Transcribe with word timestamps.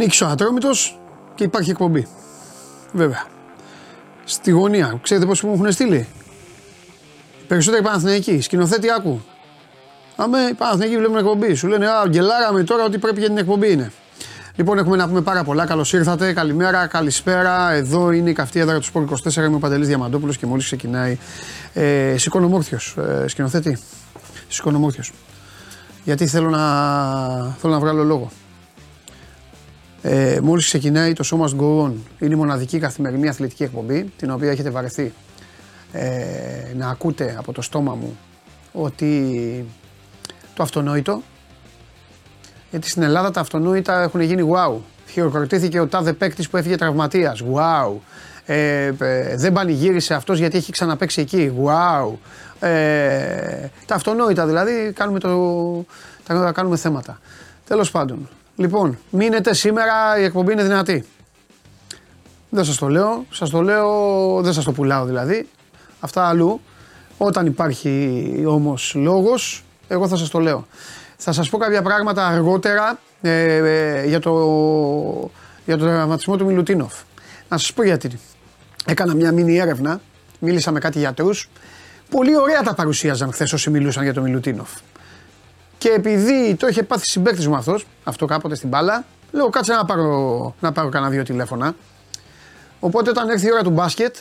Νίκης 0.00 0.20
ο 0.20 0.26
Ατρόμητος 0.26 0.98
και 1.34 1.44
υπάρχει 1.44 1.70
εκπομπή. 1.70 2.06
Βέβαια. 2.92 3.24
Στη 4.24 4.50
γωνία. 4.50 4.98
Ξέρετε 5.02 5.26
πώ 5.26 5.46
μου 5.46 5.54
έχουν 5.54 5.72
στείλει; 5.72 6.08
Περισσότεροι 7.48 7.82
Παναθηναϊκοί. 7.82 8.40
Σκηνοθέτη 8.40 8.90
άκου. 8.90 9.20
Αμέ, 10.16 10.38
οι 10.50 10.54
Παναθηναϊκοί 10.54 10.96
βλέπουν 10.96 11.16
εκπομπή. 11.16 11.54
Σου 11.54 11.66
λένε 11.66 11.86
Α, 11.86 12.04
γκελάραμε 12.08 12.62
τώρα 12.62 12.84
ότι 12.84 12.98
πρέπει 12.98 13.18
για 13.18 13.28
την 13.28 13.38
εκπομπή 13.38 13.72
είναι. 13.72 13.92
Λοιπόν, 14.56 14.78
έχουμε 14.78 14.96
να 14.96 15.08
πούμε 15.08 15.20
πάρα 15.20 15.44
πολλά. 15.44 15.66
Καλώς 15.66 15.92
ήρθατε. 15.92 16.32
Καλημέρα, 16.32 16.86
καλησπέρα. 16.86 17.72
Εδώ 17.72 18.10
είναι 18.10 18.30
η 18.30 18.32
καυτή 18.32 18.60
έδρα 18.60 18.78
του 18.78 18.84
Σπορ 18.84 19.02
24. 19.02 19.34
Είμαι 19.36 19.56
ο 19.56 19.58
Παντελής 19.58 19.86
Διαμαντόπουλος 19.86 20.36
και 20.36 20.46
μόλις 20.46 20.64
ξεκινάει. 20.64 21.18
Ε, 21.72 22.14
Σηκώνομόρθιο, 22.16 22.78
ε, 23.22 23.28
σκηνοθέτη. 23.28 23.78
Σηκώνομόρθιο. 24.48 25.04
Γιατί 26.04 26.26
θέλω 26.26 26.48
να, 26.48 26.66
θέλω 27.60 27.72
να 27.72 27.78
βγάλω 27.78 28.04
λόγο. 28.04 28.30
Ε, 30.02 30.38
Μόλις 30.42 30.64
ξεκινάει 30.64 31.12
το 31.12 31.28
Show 31.30 31.44
Must 31.44 31.60
Go 31.60 31.86
On, 31.86 31.92
είναι 32.18 32.34
η 32.34 32.36
μοναδική 32.36 32.78
καθημερινή 32.78 33.28
αθλητική 33.28 33.62
εκπομπή, 33.62 34.12
την 34.16 34.30
οποία 34.30 34.50
έχετε 34.50 34.70
βαρεθεί 34.70 35.12
ε, 35.92 36.08
να 36.76 36.88
ακούτε 36.88 37.34
από 37.38 37.52
το 37.52 37.62
στόμα 37.62 37.94
μου 37.94 38.18
ότι 38.72 39.64
το 40.54 40.62
αυτονόητο, 40.62 41.22
γιατί 42.70 42.88
στην 42.88 43.02
Ελλάδα 43.02 43.30
τα 43.30 43.40
αυτονόητα 43.40 44.02
έχουν 44.02 44.20
γίνει 44.20 44.50
wow. 44.52 44.74
Χειροκροτήθηκε 45.08 45.80
ο 45.80 45.86
τάδε 45.86 46.12
παίκτης 46.12 46.48
που 46.48 46.56
έφυγε 46.56 46.76
τραυματίας. 46.76 47.42
Wow. 47.54 47.92
Ε, 48.46 48.92
ε, 48.98 49.36
δεν 49.36 49.52
πανηγύρισε 49.52 50.14
αυτός 50.14 50.38
γιατί 50.38 50.56
έχει 50.56 50.72
ξαναπέξει 50.72 51.20
εκεί. 51.20 51.52
Wow. 51.64 52.12
Ε, 52.60 53.68
τα 53.86 53.94
αυτονόητα 53.94 54.46
δηλαδή 54.46 54.92
κάνουμε, 54.94 55.18
το, 55.18 55.84
τα 56.26 56.52
κάνουμε 56.52 56.76
θέματα. 56.76 57.20
Τέλος 57.66 57.90
πάντων, 57.90 58.28
Λοιπόν, 58.60 58.98
μείνετε 59.10 59.54
σήμερα, 59.54 60.18
η 60.18 60.24
εκπομπή 60.24 60.52
είναι 60.52 60.62
δυνατή. 60.62 61.04
Δεν 62.48 62.64
σας 62.64 62.76
το 62.76 62.88
λέω, 62.88 63.24
σας 63.30 63.50
το 63.50 63.62
λέω, 63.62 64.40
δεν 64.42 64.52
σας 64.52 64.64
το 64.64 64.72
πουλάω 64.72 65.04
δηλαδή. 65.04 65.48
Αυτά 66.00 66.28
αλλού. 66.28 66.60
Όταν 67.18 67.46
υπάρχει 67.46 68.44
όμως 68.46 68.92
λόγος, 68.96 69.64
εγώ 69.88 70.08
θα 70.08 70.16
σας 70.16 70.28
το 70.28 70.38
λέω. 70.38 70.66
Θα 71.16 71.32
σας 71.32 71.48
πω 71.48 71.58
κάποια 71.58 71.82
πράγματα 71.82 72.26
αργότερα 72.26 72.98
ε, 73.20 73.54
ε, 73.54 74.06
για, 74.06 74.20
το, 74.20 74.32
για 75.64 75.76
το 75.76 75.84
δραματισμό 75.84 76.36
του 76.36 76.44
Μιλουτίνοφ. 76.44 76.94
Να 77.48 77.58
σας 77.58 77.72
πω 77.72 77.82
γιατί. 77.82 78.18
Έκανα 78.86 79.14
μια 79.14 79.32
μίνι 79.32 79.56
έρευνα, 79.56 80.00
μίλησα 80.38 80.70
με 80.70 80.78
κάτι 80.78 80.98
γιατρούς. 80.98 81.48
Πολύ 82.10 82.36
ωραία 82.36 82.62
τα 82.62 82.74
παρουσίαζαν 82.74 83.32
χθες 83.32 83.52
όσοι 83.52 83.70
μιλούσαν 83.70 84.02
για 84.02 84.14
τον 84.14 84.22
Μιλουτίνοφ. 84.22 84.70
Και 85.80 85.88
επειδή 85.88 86.54
το 86.54 86.66
είχε 86.66 86.82
πάθει 86.82 87.06
συμπέκτη 87.06 87.48
μου 87.48 87.56
αυτός, 87.56 87.86
αυτό 88.04 88.26
κάποτε 88.26 88.54
στην 88.54 88.68
μπάλα, 88.68 89.04
λέω 89.32 89.48
κάτσε 89.48 89.72
να 89.72 89.84
πάρω, 89.84 90.54
να 90.60 90.72
πάρω 90.72 90.88
κανένα 90.88 91.10
δύο 91.10 91.22
τηλέφωνα. 91.22 91.74
Οπότε 92.80 93.10
όταν 93.10 93.28
έρθει 93.28 93.46
η 93.46 93.52
ώρα 93.52 93.62
του 93.62 93.70
μπάσκετ, 93.70 94.16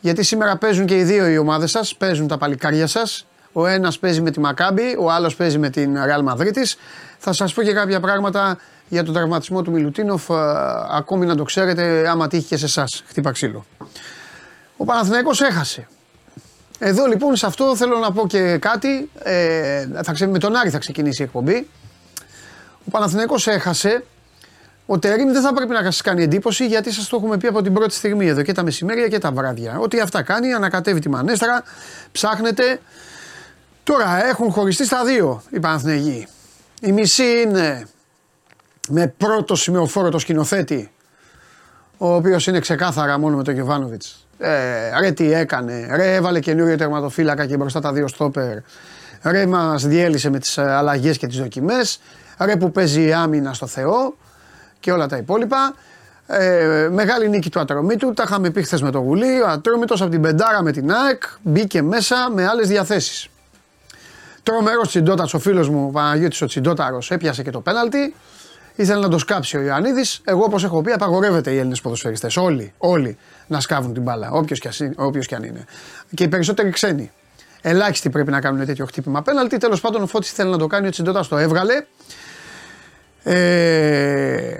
γιατί 0.00 0.22
σήμερα 0.22 0.56
παίζουν 0.56 0.86
και 0.86 0.98
οι 0.98 1.02
δύο 1.02 1.28
οι 1.28 1.38
ομάδες 1.38 1.70
σας, 1.70 1.96
παίζουν 1.96 2.26
τα 2.26 2.38
παλικάρια 2.38 2.86
σας. 2.86 3.26
Ο 3.52 3.66
ένας 3.66 3.98
παίζει 3.98 4.20
με 4.20 4.30
τη 4.30 4.40
Μακάμπη, 4.40 4.96
ο 4.98 5.10
άλλος 5.10 5.36
παίζει 5.36 5.58
με 5.58 5.70
την 5.70 5.96
Real 5.96 6.32
Madrid. 6.32 6.62
Θα 7.18 7.32
σας 7.32 7.54
πω 7.54 7.62
και 7.62 7.72
κάποια 7.72 8.00
πράγματα 8.00 8.58
για 8.88 9.04
τον 9.04 9.14
τραυματισμό 9.14 9.62
του 9.62 9.70
Μιλουτίνοφ, 9.70 10.30
ε, 10.30 10.34
ακόμη 10.90 11.26
να 11.26 11.36
το 11.36 11.42
ξέρετε, 11.42 12.08
άμα 12.08 12.28
τύχει 12.28 12.46
και 12.46 12.56
σε 12.56 12.64
εσάς. 12.64 13.02
Χτύπα 13.06 13.30
ξύλο. 13.30 13.64
Ο 14.76 14.84
Παναθηναίκος 14.84 15.40
έχασε. 15.40 15.88
Εδώ 16.82 17.06
λοιπόν 17.06 17.36
σε 17.36 17.46
αυτό 17.46 17.76
θέλω 17.76 17.98
να 17.98 18.12
πω 18.12 18.26
και 18.26 18.58
κάτι. 18.58 19.10
Ε, 19.22 19.86
θα 20.02 20.12
ξε, 20.12 20.26
με 20.26 20.38
τον 20.38 20.56
Άρη 20.56 20.70
θα 20.70 20.78
ξεκινήσει 20.78 21.22
η 21.22 21.24
εκπομπή. 21.24 21.68
Ο 22.86 22.90
Παναθηναίκος 22.90 23.46
έχασε. 23.46 24.04
Ο 24.86 24.98
Τερήμ 24.98 25.32
δεν 25.32 25.42
θα 25.42 25.54
πρέπει 25.54 25.72
να 25.72 25.82
σας 25.82 26.00
κάνει 26.00 26.22
εντύπωση 26.22 26.66
γιατί 26.66 26.92
σας 26.92 27.08
το 27.08 27.16
έχουμε 27.16 27.36
πει 27.36 27.46
από 27.46 27.62
την 27.62 27.72
πρώτη 27.72 27.94
στιγμή 27.94 28.26
εδώ 28.26 28.42
και 28.42 28.52
τα 28.52 28.62
μεσημέρια 28.62 29.08
και 29.08 29.18
τα 29.18 29.32
βράδια. 29.32 29.78
Ότι 29.78 30.00
αυτά 30.00 30.22
κάνει, 30.22 30.52
ανακατεύει 30.52 31.00
τη 31.00 31.08
μανέστρα, 31.08 31.62
ψάχνετε. 32.12 32.80
Τώρα 33.82 34.26
έχουν 34.26 34.50
χωριστεί 34.50 34.84
στα 34.84 35.04
δύο 35.04 35.42
οι 35.50 35.60
Παναθηναίκοι. 35.60 36.26
Η 36.80 36.92
μισή 36.92 37.40
είναι 37.40 37.86
με 38.88 39.14
πρώτο 39.16 39.54
σημειοφόρο 39.54 40.08
το 40.08 40.18
σκηνοθέτη, 40.18 40.90
ο 41.98 42.14
οποίος 42.14 42.46
είναι 42.46 42.60
ξεκάθαρα 42.60 43.18
μόνο 43.18 43.36
με 43.36 43.42
τον 43.42 43.54
Γιωβάνοβιτς 43.54 44.24
ε, 44.40 45.00
ρε 45.00 45.10
τι 45.10 45.32
έκανε, 45.32 45.88
ρε 45.90 46.14
έβαλε 46.14 46.40
καινούριο 46.40 46.76
τερματοφύλακα 46.76 47.46
και 47.46 47.56
μπροστά 47.56 47.80
τα 47.80 47.92
δύο 47.92 48.08
στόπερ. 48.08 48.56
Ρε 49.22 49.46
μας 49.46 49.86
διέλυσε 49.86 50.30
με 50.30 50.38
τις 50.38 50.58
ε, 50.58 50.62
αλλαγές 50.62 51.18
και 51.18 51.26
τις 51.26 51.36
δοκιμές. 51.36 52.00
Ρε 52.38 52.56
που 52.56 52.70
παίζει 52.70 53.06
η 53.06 53.12
άμυνα 53.12 53.52
στο 53.52 53.66
Θεό 53.66 54.16
και 54.80 54.92
όλα 54.92 55.06
τα 55.06 55.16
υπόλοιπα. 55.16 55.74
Ε, 56.26 56.88
μεγάλη 56.92 57.28
νίκη 57.28 57.50
του 57.50 57.60
Ατρομήτου, 57.60 58.12
τα 58.12 58.22
είχαμε 58.26 58.50
πει 58.50 58.62
χθες 58.62 58.82
με 58.82 58.90
το 58.90 58.98
Γουλή. 58.98 59.40
Ο 59.40 59.48
Ατρόμητος 59.48 60.00
από 60.00 60.10
την 60.10 60.20
Πεντάρα 60.20 60.62
με 60.62 60.72
την 60.72 60.92
ΑΕΚ 60.92 61.22
μπήκε 61.42 61.82
μέσα 61.82 62.30
με 62.34 62.46
άλλες 62.46 62.68
διαθέσεις. 62.68 63.28
Τρομερός 64.42 64.88
Τσιντότας, 64.88 65.34
ο 65.34 65.38
φίλος 65.38 65.68
μου 65.68 65.86
ο 65.86 65.90
Παναγιώτης 65.90 66.42
ο 66.42 66.46
Τσιντόταρος 66.46 67.10
έπιασε 67.10 67.42
και 67.42 67.50
το 67.50 67.60
πέναλτι. 67.60 68.14
Ήθελε 68.74 69.00
να 69.00 69.08
το 69.08 69.18
σκάψει 69.18 69.56
ο 69.56 69.60
Ιωαννίδης. 69.60 70.20
Εγώ, 70.24 70.44
όπως 70.44 70.64
έχω 70.64 70.82
πει, 70.82 70.92
απαγορεύεται 70.92 71.50
οι 71.50 71.58
Έλληνες 71.58 71.80
ποδοσφαιριστές. 71.80 72.36
Όλοι, 72.36 72.72
όλοι 72.78 73.18
να 73.50 73.60
σκάβουν 73.60 73.92
την 73.92 74.02
μπάλα, 74.02 74.30
όποιος 74.30 74.58
και, 74.58 74.68
και 75.26 75.34
αν 75.34 75.42
είναι. 75.42 75.64
Και 76.14 76.24
οι 76.24 76.28
περισσότεροι 76.28 76.70
ξένοι. 76.70 77.10
Ελάχιστοι 77.62 78.10
πρέπει 78.10 78.30
να 78.30 78.40
κάνουν 78.40 78.66
τέτοιο 78.66 78.86
χτύπημα 78.86 79.22
πέναλτι. 79.22 79.56
Τέλος 79.56 79.80
πάντων, 79.80 80.02
ο 80.02 80.06
Φώτης 80.06 80.32
θέλει 80.32 80.50
να 80.50 80.58
το 80.58 80.66
κάνει, 80.66 80.86
ο 80.86 80.90
Τσιντότα 80.90 81.26
το 81.28 81.36
έβγαλε. 81.38 81.84
Ε, 83.22 84.54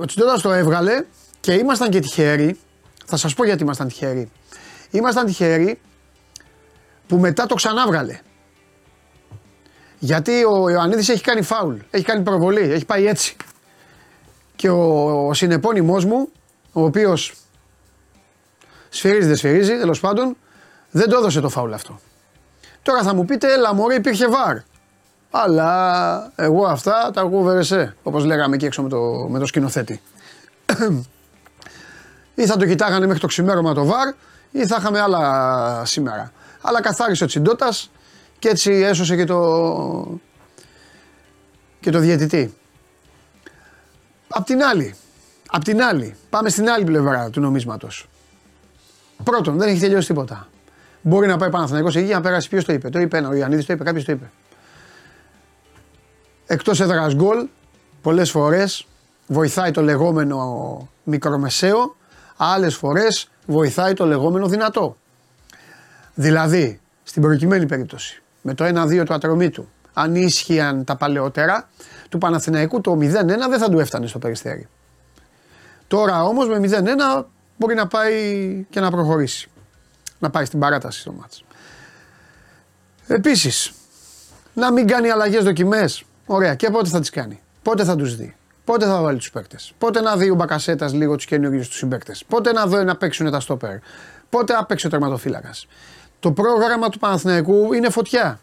ο 0.00 0.04
Τσιντότα 0.04 0.40
το 0.40 0.52
έβγαλε 0.52 1.04
και 1.40 1.52
ήμασταν 1.52 1.90
και 1.90 2.00
τυχαίροι. 2.00 2.58
Θα 3.06 3.16
σας 3.16 3.34
πω 3.34 3.44
γιατί 3.44 3.62
ήμασταν 3.62 3.88
τυχαίροι. 3.88 4.30
Ήμασταν 4.90 5.26
τυχαίροι 5.26 5.80
που 7.06 7.16
μετά 7.18 7.46
το 7.46 7.54
ξανάβγαλε. 7.54 8.18
Γιατί 9.98 10.32
ο 10.32 10.70
Ιωαννίδης 10.70 11.08
έχει 11.08 11.22
κάνει 11.22 11.42
φάουλ, 11.42 11.76
έχει 11.90 12.04
κάνει 12.04 12.22
προβολή, 12.22 12.72
έχει 12.72 12.84
πάει 12.84 13.06
έτσι. 13.06 13.36
Και 14.56 14.68
ο, 14.68 15.26
ο 15.28 15.34
συνεπώνυμός 15.34 16.04
μου, 16.04 16.28
ο 16.72 16.84
οποίος 16.84 17.34
σφυρίζει 18.92 19.26
δεν 19.26 19.36
σφυρίζει, 19.36 19.78
τέλος 19.78 20.00
πάντων, 20.00 20.36
δεν 20.90 21.08
το 21.08 21.16
έδωσε 21.16 21.40
το 21.40 21.48
φάουλ 21.48 21.72
αυτό. 21.72 22.00
Τώρα 22.82 23.02
θα 23.02 23.14
μου 23.14 23.24
πείτε, 23.24 23.52
έλα 23.52 23.74
μωρέ 23.74 23.94
υπήρχε 23.94 24.28
βαρ. 24.28 24.56
Αλλά 25.30 26.32
εγώ 26.36 26.64
αυτά 26.64 27.10
τα 27.12 27.20
ακούω 27.20 27.42
βερεσέ, 27.42 27.96
όπως 28.02 28.24
λέγαμε 28.24 28.54
εκεί 28.54 28.64
έξω 28.64 28.82
με 28.82 28.88
το, 28.88 29.26
με 29.28 29.38
το 29.38 29.46
σκηνοθέτη. 29.46 30.00
ή 32.34 32.46
θα 32.46 32.56
το 32.56 32.66
κοιτάγανε 32.66 33.06
μέχρι 33.06 33.20
το 33.20 33.26
ξημέρωμα 33.26 33.74
το 33.74 33.84
βαρ 33.84 34.14
ή 34.50 34.66
θα 34.66 34.76
είχαμε 34.80 35.00
άλλα 35.00 35.82
σήμερα. 35.84 36.32
Αλλά 36.60 36.80
καθάρισε 36.80 37.24
ο 37.24 37.26
Τσιντότας 37.26 37.90
και 38.38 38.48
έτσι 38.48 38.72
έσωσε 38.72 39.16
και 39.16 39.24
το, 39.24 40.20
και 41.80 41.90
το 41.90 41.98
διαιτητή. 41.98 42.54
Απ' 44.28 44.44
την 44.44 44.62
άλλη, 44.62 44.94
απ' 45.48 45.64
την 45.64 45.82
άλλη, 45.82 46.16
πάμε 46.30 46.48
στην 46.48 46.70
άλλη 46.70 46.84
πλευρά 46.84 47.30
του 47.30 47.40
νομίσματος. 47.40 48.06
Πρώτον, 49.24 49.58
δεν 49.58 49.68
έχει 49.68 49.80
τελειώσει 49.80 50.06
τίποτα. 50.06 50.48
Μπορεί 51.02 51.26
να 51.26 51.36
πάει 51.36 51.50
Παναθηναϊκός 51.50 51.96
εκεί 51.96 52.12
να 52.12 52.20
περάσει. 52.20 52.48
Ποιος 52.48 52.64
το 52.64 52.72
είπε, 52.72 52.88
το 52.88 52.98
είπε 52.98 53.16
ένα, 53.16 53.28
ο 53.28 53.34
Ιωαννίδης 53.34 53.66
το 53.66 53.72
είπε, 53.72 53.84
κάποιος 53.84 54.04
το 54.04 54.12
είπε. 54.12 54.30
Εκτός 56.46 56.80
έδρας 56.80 57.14
γκολ, 57.14 57.46
πολλές 58.02 58.30
φορές 58.30 58.86
βοηθάει 59.26 59.70
το 59.70 59.82
λεγόμενο 59.82 60.88
μικρομεσαίο, 61.02 61.96
άλλες 62.36 62.74
φορές 62.74 63.30
βοηθάει 63.46 63.92
το 63.92 64.06
λεγόμενο 64.06 64.48
δυνατό. 64.48 64.96
Δηλαδή, 66.14 66.80
στην 67.02 67.22
προκειμένη 67.22 67.66
περίπτωση, 67.66 68.22
με 68.42 68.54
το 68.54 68.64
1-2 68.64 69.04
του 69.04 69.14
ατρωμίτου, 69.14 69.68
αν 69.92 70.14
ίσχυαν 70.14 70.84
τα 70.84 70.96
παλαιότερα, 70.96 71.68
του 72.08 72.18
Παναθηναϊκού 72.18 72.80
το 72.80 72.92
0-1 72.92 73.48
δεν 73.48 73.58
θα 73.58 73.68
του 73.70 73.78
έφτανε 73.78 74.06
στο 74.06 74.18
περιστέρι. 74.18 74.68
Τώρα 75.86 76.24
όμως 76.24 76.48
με 76.48 76.58
0-1 76.58 77.24
μπορεί 77.62 77.74
να 77.74 77.86
πάει 77.86 78.66
και 78.70 78.80
να 78.80 78.90
προχωρήσει. 78.90 79.50
Να 80.18 80.30
πάει 80.30 80.44
στην 80.44 80.58
παράταση 80.58 81.00
στο 81.00 81.12
μάτς. 81.12 81.44
Επίσης, 83.06 83.72
να 84.54 84.72
μην 84.72 84.86
κάνει 84.86 85.10
αλλαγές 85.10 85.44
δοκιμές. 85.44 86.04
Ωραία, 86.26 86.54
και 86.54 86.70
πότε 86.70 86.88
θα 86.88 87.00
τις 87.00 87.10
κάνει. 87.10 87.40
Πότε 87.62 87.84
θα 87.84 87.96
τους 87.96 88.16
δει. 88.16 88.36
Πότε 88.64 88.86
θα 88.86 89.00
βάλει 89.00 89.18
τους 89.18 89.30
παίκτες. 89.30 89.72
Πότε 89.78 90.00
να 90.00 90.16
δει 90.16 90.30
ο 90.30 90.34
Μπακασέτας 90.34 90.92
λίγο 90.92 91.16
τους 91.16 91.24
καινούριους 91.24 91.68
τους 91.68 91.76
συμπαίκτες. 91.76 92.24
Πότε 92.28 92.52
να 92.52 92.66
δει 92.66 92.84
να 92.84 92.96
παίξουν 92.96 93.30
τα 93.30 93.40
στόπερ. 93.40 93.76
Πότε 94.30 94.52
να 94.52 94.64
παίξει 94.64 94.86
ο 94.86 94.90
τερματοφύλακας. 94.90 95.66
Το 96.20 96.32
πρόγραμμα 96.32 96.88
του 96.88 96.98
Παναθηναϊκού 96.98 97.72
είναι 97.72 97.90
φωτιά. 97.90 98.40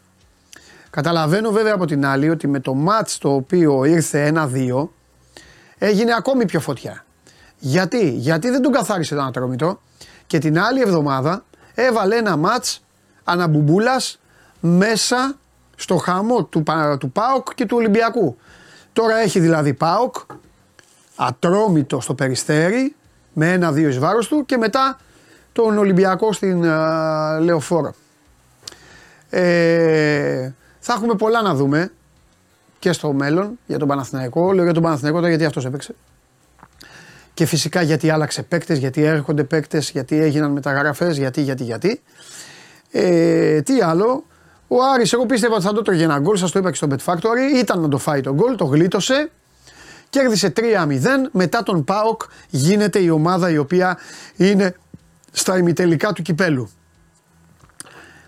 Καταλαβαίνω 0.90 1.52
βέβαια 1.52 1.74
από 1.74 1.86
την 1.86 2.06
άλλη 2.06 2.30
ότι 2.30 2.48
με 2.48 2.60
το 2.60 2.74
μάτς 2.74 3.18
το 3.18 3.34
οποίο 3.34 3.84
ήρθε 3.84 4.28
1-2 4.28 4.90
έγινε 5.78 6.14
ακόμη 6.18 6.46
πιο 6.46 6.60
φωτιά. 6.60 7.04
Γιατί, 7.60 8.10
γιατί 8.10 8.50
δεν 8.50 8.62
τον 8.62 8.72
καθάρισε 8.72 9.16
τον 9.16 9.26
Ατρόμητο 9.26 9.82
και 10.28 10.38
την 10.38 10.60
άλλη 10.60 10.82
εβδομάδα 10.82 11.44
έβαλε 11.74 12.16
ένα 12.16 12.36
μάτς 12.36 12.84
αναμπουμπούλας 13.24 14.20
μέσα 14.60 15.36
στο 15.76 15.98
χαμό 15.98 16.44
του, 16.44 16.64
του 17.00 17.12
ΠΑΟΚ 17.12 17.54
και 17.56 17.66
του 17.66 17.78
Ολυμπιακού. 17.78 18.38
Τώρα 18.94 19.18
έχει 19.18 19.40
δηλαδή 19.40 19.74
ΠΑΟΚ, 19.74 20.16
Ατρόμητο 21.16 22.00
στο 22.00 22.14
Περιστέρι 22.14 22.96
με 23.34 23.52
ένα-δύο 23.52 23.88
εις 23.90 24.00
βάρος 24.00 24.28
του 24.28 24.46
και 24.46 24.58
μετά 24.58 24.98
τον 25.52 25.78
Ολυμπιακό 25.78 26.34
στην 26.34 26.62
uh, 26.66 27.40
Λεωφόρο. 27.42 27.94
Ε, 29.30 30.52
θα 30.80 30.94
έχουμε 30.94 31.16
πολλά 31.16 31.42
να 31.42 31.56
δούμε 31.56 31.92
και 32.80 32.92
στο 32.92 33.14
μέλλον 33.14 33.60
για 33.66 33.78
τον 33.78 33.88
Παναθηναϊκό. 33.88 34.52
Λέω 34.52 34.64
για 34.64 34.74
τον 34.74 34.84
Παναθηναϊκό 34.84 35.28
γιατί 35.28 35.46
αυτός 35.46 35.66
έπαιξε. 35.66 35.96
Και 37.40 37.46
φυσικά 37.46 37.82
γιατί 37.82 38.10
άλλαξε 38.10 38.44
παίκτες, 38.44 38.78
γιατί 38.78 39.04
έρχονται 39.04 39.44
παίκτες, 39.44 39.90
γιατί 39.90 40.22
έγιναν 40.22 40.52
μεταγραφές, 40.52 41.18
γιατί, 41.18 41.42
γιατί, 41.42 41.64
γιατί. 41.64 42.02
Ε, 42.92 43.62
τι 43.62 43.82
άλλο, 43.82 44.26
ο 44.68 44.76
Άρης, 44.94 45.14
εγώ 45.14 45.26
πίστευα 45.26 45.56
ότι 45.56 45.64
θα 45.64 45.74
το 45.74 45.82
τρώγε 45.82 46.04
ένα 46.04 46.20
γκολ, 46.20 46.38
σας 46.38 46.52
το 46.52 46.60
είπα 46.60 46.70
και 46.70 46.76
στο 46.76 46.88
Bet 46.92 47.14
Factory. 47.14 47.60
Ήταν 47.60 47.80
να 47.80 47.88
το 47.88 47.98
φάει 47.98 48.22
το 48.22 48.34
γκολ, 48.34 48.56
το 48.56 48.66
γλίτωσε. 48.66 49.30
Κέρδισε 50.10 50.54
3-0. 50.56 50.62
Μετά 51.32 51.64
τον 51.64 51.84
Πάοκ 51.84 52.22
γίνεται 52.50 53.00
η 53.00 53.10
ομάδα 53.10 53.50
η 53.50 53.58
οποία 53.58 53.98
είναι 54.36 54.76
στα 55.32 55.58
ημιτελικά 55.58 56.14
του 56.14 56.22
κυπέλου. 56.22 56.70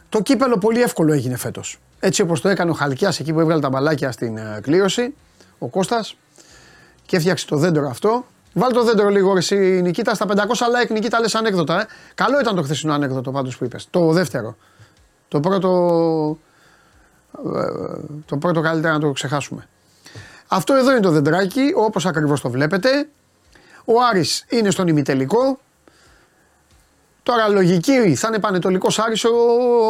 Το 0.10 0.22
κύπελο 0.22 0.58
πολύ 0.58 0.82
εύκολο 0.82 1.14
έγινε 1.14 1.38
φέτος. 1.38 1.80
Έτσι 2.00 2.22
όπως 2.22 2.42
το 2.42 2.50
έκανε 2.50 2.72
ο 2.72 2.74
Χαλκιάς 2.74 3.20
εκεί 3.20 3.34
που 3.34 3.40
έβγαλε 3.40 3.62
τα 3.62 3.70
μπαλάκια 3.70 4.12
στην 4.12 4.38
ε, 4.38 4.60
κλήρωση, 4.62 5.14
ο 5.58 5.68
Κώστας 5.68 6.16
και 7.06 7.18
έφτιαξε 7.18 7.46
το 7.48 7.58
δέντρο 7.58 7.90
αυτό. 7.90 8.26
Βάλτε 8.54 8.76
το 8.76 8.84
δέντρο 8.84 9.10
λίγο 9.10 9.38
εσύ 9.38 9.56
Νικήτα 9.56 10.14
στα 10.14 10.26
500 10.28 10.36
like 10.38 10.90
Νικήτα 10.90 11.20
λες 11.20 11.36
ανέκδοτα 11.36 11.82
ε. 11.82 11.86
Καλό 12.14 12.40
ήταν 12.40 12.56
το 12.56 12.62
χθεσινό 12.62 12.94
ανέκδοτο 12.94 13.32
πάντως 13.32 13.58
που 13.58 13.64
είπες. 13.66 13.88
Το 13.90 14.12
δεύτερο. 14.12 14.56
Το 15.28 15.40
πρώτο, 15.40 16.38
ε, 17.56 17.62
το 18.26 18.38
πρώτο 18.38 18.62
καλύτερα 18.62 18.94
να 18.94 19.00
το 19.00 19.12
ξεχάσουμε. 19.12 19.68
Αυτό 20.48 20.74
εδώ 20.74 20.92
είναι 20.92 21.00
το 21.00 21.10
δεντράκι 21.10 21.72
όπως 21.76 22.06
ακριβώς 22.06 22.42
το 22.42 22.50
βλέπετε. 22.50 23.08
Ο 23.86 23.94
Άρης 24.10 24.46
είναι 24.50 24.70
στον 24.70 24.88
ημιτελικό. 24.88 25.60
Τώρα 27.24 27.48
λογική 27.48 28.16
θα 28.16 28.28
είναι 28.28 28.40
πανετολικός 28.40 29.00
Άρης 29.00 29.24
ο, 29.24 29.30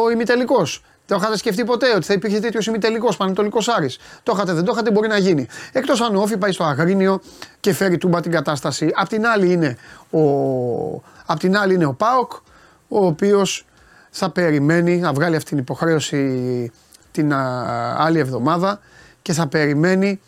ο 0.04 0.10
ημιτελικός. 0.10 0.82
Το 1.06 1.14
είχατε 1.14 1.36
σκεφτεί 1.36 1.64
ποτέ 1.64 1.94
ότι 1.94 2.06
θα 2.06 2.12
υπήρχε 2.12 2.40
τέτοιος 2.40 2.66
ημιτελικός 2.66 3.16
πανετολικός 3.16 3.68
Άρης; 3.68 3.98
Το 4.22 4.32
είχατε, 4.34 4.52
δεν 4.52 4.64
το 4.64 4.72
είχατε, 4.72 4.90
μπορεί 4.90 5.08
να 5.08 5.18
γίνει. 5.18 5.46
Εκτός 5.72 6.00
αν 6.00 6.16
ο 6.16 6.20
Όφη 6.20 6.36
πάει 6.36 6.52
στο 6.52 6.64
Αγρίνιο 6.64 7.20
και 7.60 7.72
φέρει 7.72 7.98
τούμπα 7.98 8.20
την 8.20 8.30
κατάσταση. 8.30 8.90
Απ' 8.94 9.08
την 9.08 9.26
άλλη 9.26 9.52
είναι 9.52 9.76
ο, 10.10 10.20
απ 11.26 11.38
την 11.38 11.56
άλλη 11.56 11.74
είναι 11.74 11.84
ο 11.84 11.92
Πάοκ, 11.92 12.32
ο 12.88 13.06
οποίος 13.06 13.66
θα 14.10 14.30
περιμένει 14.30 14.96
να 14.96 15.12
βγάλει 15.12 15.36
αυτή 15.36 15.48
την 15.48 15.58
υποχρέωση 15.58 16.72
την 17.10 17.32
άλλη 17.96 18.18
εβδομάδα 18.18 18.80
και 19.22 19.32
θα 19.32 19.46
περιμένει 19.46 20.20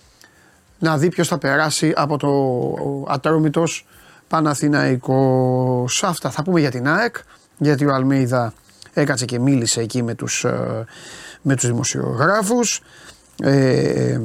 να 0.78 0.98
δει 0.98 1.08
ποιος 1.08 1.28
θα 1.28 1.38
περάσει 1.38 1.92
από 1.96 2.16
το 2.16 3.12
Ατρόμητος 3.12 3.86
Παναθηναϊκός. 4.28 6.04
Αυτά 6.04 6.30
θα 6.30 6.42
πούμε 6.42 6.60
για 6.60 6.70
την 6.70 6.88
ΑΕΚ, 6.88 7.16
γιατί 7.58 7.86
ο 7.86 7.94
Αλμέιδα 7.94 8.52
έκατσε 8.94 9.24
και 9.24 9.38
μίλησε 9.38 9.80
εκεί 9.80 10.02
με 10.02 10.14
τους, 10.14 10.44
ε, 10.44 10.84
με 11.42 11.54
τους 11.54 11.66
δημοσιογράφους. 11.66 12.80
Ε, 13.42 14.20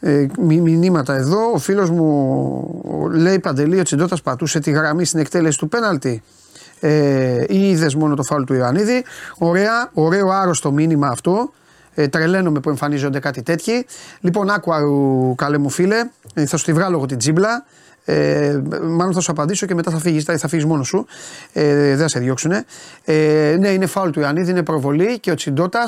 ε, 0.00 0.26
μηνύματα 0.38 1.14
εδώ, 1.14 1.52
ο 1.52 1.58
φίλος 1.58 1.90
μου 1.90 3.10
λέει 3.12 3.38
Παντελή 3.38 3.80
ο 3.80 3.82
Τσιντώτας 3.82 4.22
πατούσε 4.22 4.60
τη 4.60 4.70
γραμμή 4.70 5.04
στην 5.04 5.20
εκτέλεση 5.20 5.58
του 5.58 5.68
πέναλτη 5.68 6.22
ε, 6.80 7.44
ή 7.48 7.68
είδες 7.68 7.94
μόνο 7.94 8.14
το 8.14 8.22
φάουλ 8.22 8.42
του 8.42 8.54
Ιωαννίδη. 8.54 9.04
Ωραία, 9.38 9.90
ωραίο 9.92 10.28
άρρωστο 10.28 10.72
μήνυμα 10.72 11.08
αυτό. 11.08 11.52
Ε, 11.94 12.08
τρελαίνομαι 12.08 12.60
που 12.60 12.68
εμφανίζονται 12.68 13.18
κάτι 13.18 13.42
τέτοιοι. 13.42 13.86
Λοιπόν, 14.20 14.50
άκουα 14.50 14.80
καλέ 15.36 15.58
μου 15.58 15.68
φίλε, 15.70 16.10
ε, 16.34 16.46
θα 16.46 16.56
σου 16.56 16.64
τη 16.64 16.72
βγάλω 16.72 16.96
εγώ 16.96 17.06
την 17.06 17.18
τζίμπλα. 17.18 17.64
Ε, 18.04 18.62
μάλλον 18.82 19.12
θα 19.12 19.20
σου 19.20 19.30
απαντήσω 19.30 19.66
και 19.66 19.74
μετά 19.74 19.90
θα 19.90 19.98
φύγεις 19.98 20.24
θα 20.24 20.48
φύγεις 20.48 20.64
μόνος 20.64 20.86
σου. 20.86 21.06
Ε, 21.52 21.86
δεν 21.86 21.98
θα 21.98 22.08
σε 22.08 22.18
διώξουνε. 22.18 22.64
Ε, 23.04 23.56
ναι, 23.58 23.68
είναι 23.68 23.86
φάουλ 23.86 24.10
του 24.10 24.20
Ιωαννίδη, 24.20 24.50
είναι 24.50 24.62
προβολή 24.62 25.18
και 25.18 25.30
ο 25.30 25.34
Τσιντότα. 25.34 25.84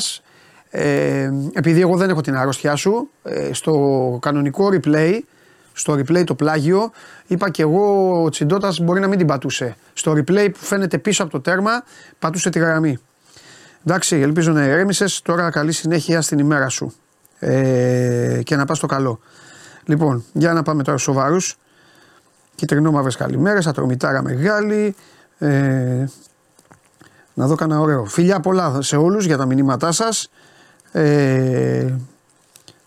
Ε, 0.70 1.30
επειδή 1.52 1.80
εγώ 1.80 1.96
δεν 1.96 2.10
έχω 2.10 2.20
την 2.20 2.36
αρρώστιά 2.36 2.76
σου, 2.76 3.10
ε, 3.22 3.52
στο 3.52 4.18
κανονικό 4.22 4.68
replay, 4.72 5.18
στο 5.72 5.92
replay 5.92 6.24
το 6.24 6.34
πλάγιο, 6.34 6.90
είπα 7.26 7.50
και 7.50 7.62
εγώ 7.62 8.22
ο 8.22 8.28
Τσιντότα 8.28 8.72
μπορεί 8.82 9.00
να 9.00 9.06
μην 9.06 9.18
την 9.18 9.26
πατούσε. 9.26 9.76
Στο 9.92 10.12
replay 10.12 10.48
που 10.52 10.64
φαίνεται 10.64 10.98
πίσω 10.98 11.22
από 11.22 11.32
το 11.32 11.40
τέρμα, 11.40 11.84
πατούσε 12.18 12.50
τη 12.50 12.58
γραμμή. 12.58 12.98
Εντάξει, 13.86 14.16
ελπίζω 14.16 14.52
να 14.52 14.64
ηρέμησες. 14.64 15.22
Τώρα 15.22 15.50
καλή 15.50 15.72
συνέχεια 15.72 16.20
στην 16.20 16.38
ημέρα 16.38 16.68
σου. 16.68 16.94
Ε, 17.38 18.40
και 18.42 18.56
να 18.56 18.64
πας 18.64 18.76
στο 18.76 18.86
καλό. 18.86 19.20
Λοιπόν, 19.84 20.24
για 20.32 20.52
να 20.52 20.62
πάμε 20.62 20.82
τώρα 20.82 20.98
στους 20.98 21.14
σοβαρούς. 21.14 21.56
Κυτρινό 22.54 22.90
μαύρες 22.90 23.16
καλημέρες, 23.16 23.66
ατρομητάρα 23.66 24.22
μεγάλη. 24.22 24.94
Ε, 25.38 26.04
να 27.34 27.46
δω 27.46 27.54
κανένα 27.54 27.80
ωραίο. 27.80 28.04
Φιλιά 28.04 28.40
πολλά 28.40 28.82
σε 28.82 28.96
όλους 28.96 29.24
για 29.24 29.36
τα 29.36 29.46
μηνύματά 29.46 29.92
σας. 29.92 30.30
Ε, 30.92 31.94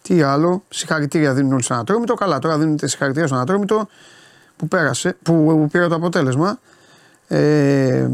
τι 0.02 0.22
άλλο, 0.22 0.64
συγχαρητήρια 0.70 1.34
δίνουν 1.34 1.54
όλοι 1.54 1.64
στον 1.64 1.78
Ατρόμητο. 1.78 2.14
Καλά, 2.14 2.40
τώρα 2.40 2.58
δίνετε 2.58 2.88
συγχαρητήρια 2.88 3.28
στον 3.28 3.40
Ατρόμητο 3.40 3.88
που 4.56 4.68
πέρασε, 4.68 5.18
που, 5.24 5.46
που 5.46 5.68
πήρε 5.72 5.88
το 5.88 5.96
αποτέλεσμα. 5.96 6.60
Ε, 7.28 8.10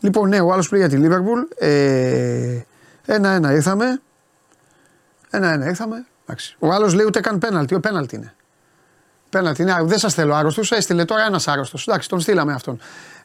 λοιπόν, 0.00 0.28
ναι, 0.28 0.40
ο 0.40 0.52
άλλος 0.52 0.68
πήγε 0.68 0.86
για 0.86 0.96
τη 0.96 1.02
Λίβερπουλ. 1.02 1.40
Ε, 1.58 2.64
ένα-ένα 3.06 3.52
ήρθαμε. 3.52 4.00
Ένα-ένα 5.30 5.66
ήρθαμε. 5.66 6.06
Ο 6.58 6.72
άλλος 6.72 6.94
λέει 6.94 7.06
ούτε 7.06 7.20
καν 7.20 7.38
πέναλτι. 7.38 7.74
Ο 7.74 7.80
πέναλτι 7.80 8.16
είναι. 8.16 8.34
Πέναλτι. 9.30 9.64
Ναι, 9.64 9.74
δεν 9.82 9.98
σας 9.98 10.14
θέλω 10.14 10.34
άρρωστος. 10.34 10.72
Έστειλε 10.72 11.04
τώρα 11.04 11.24
ένας 11.24 11.48
άρρωστος. 11.48 11.86
Εντάξει, 11.86 12.08
τον 12.08 12.20
στείλαμε 12.20 12.52
αυτόν. 12.52 12.78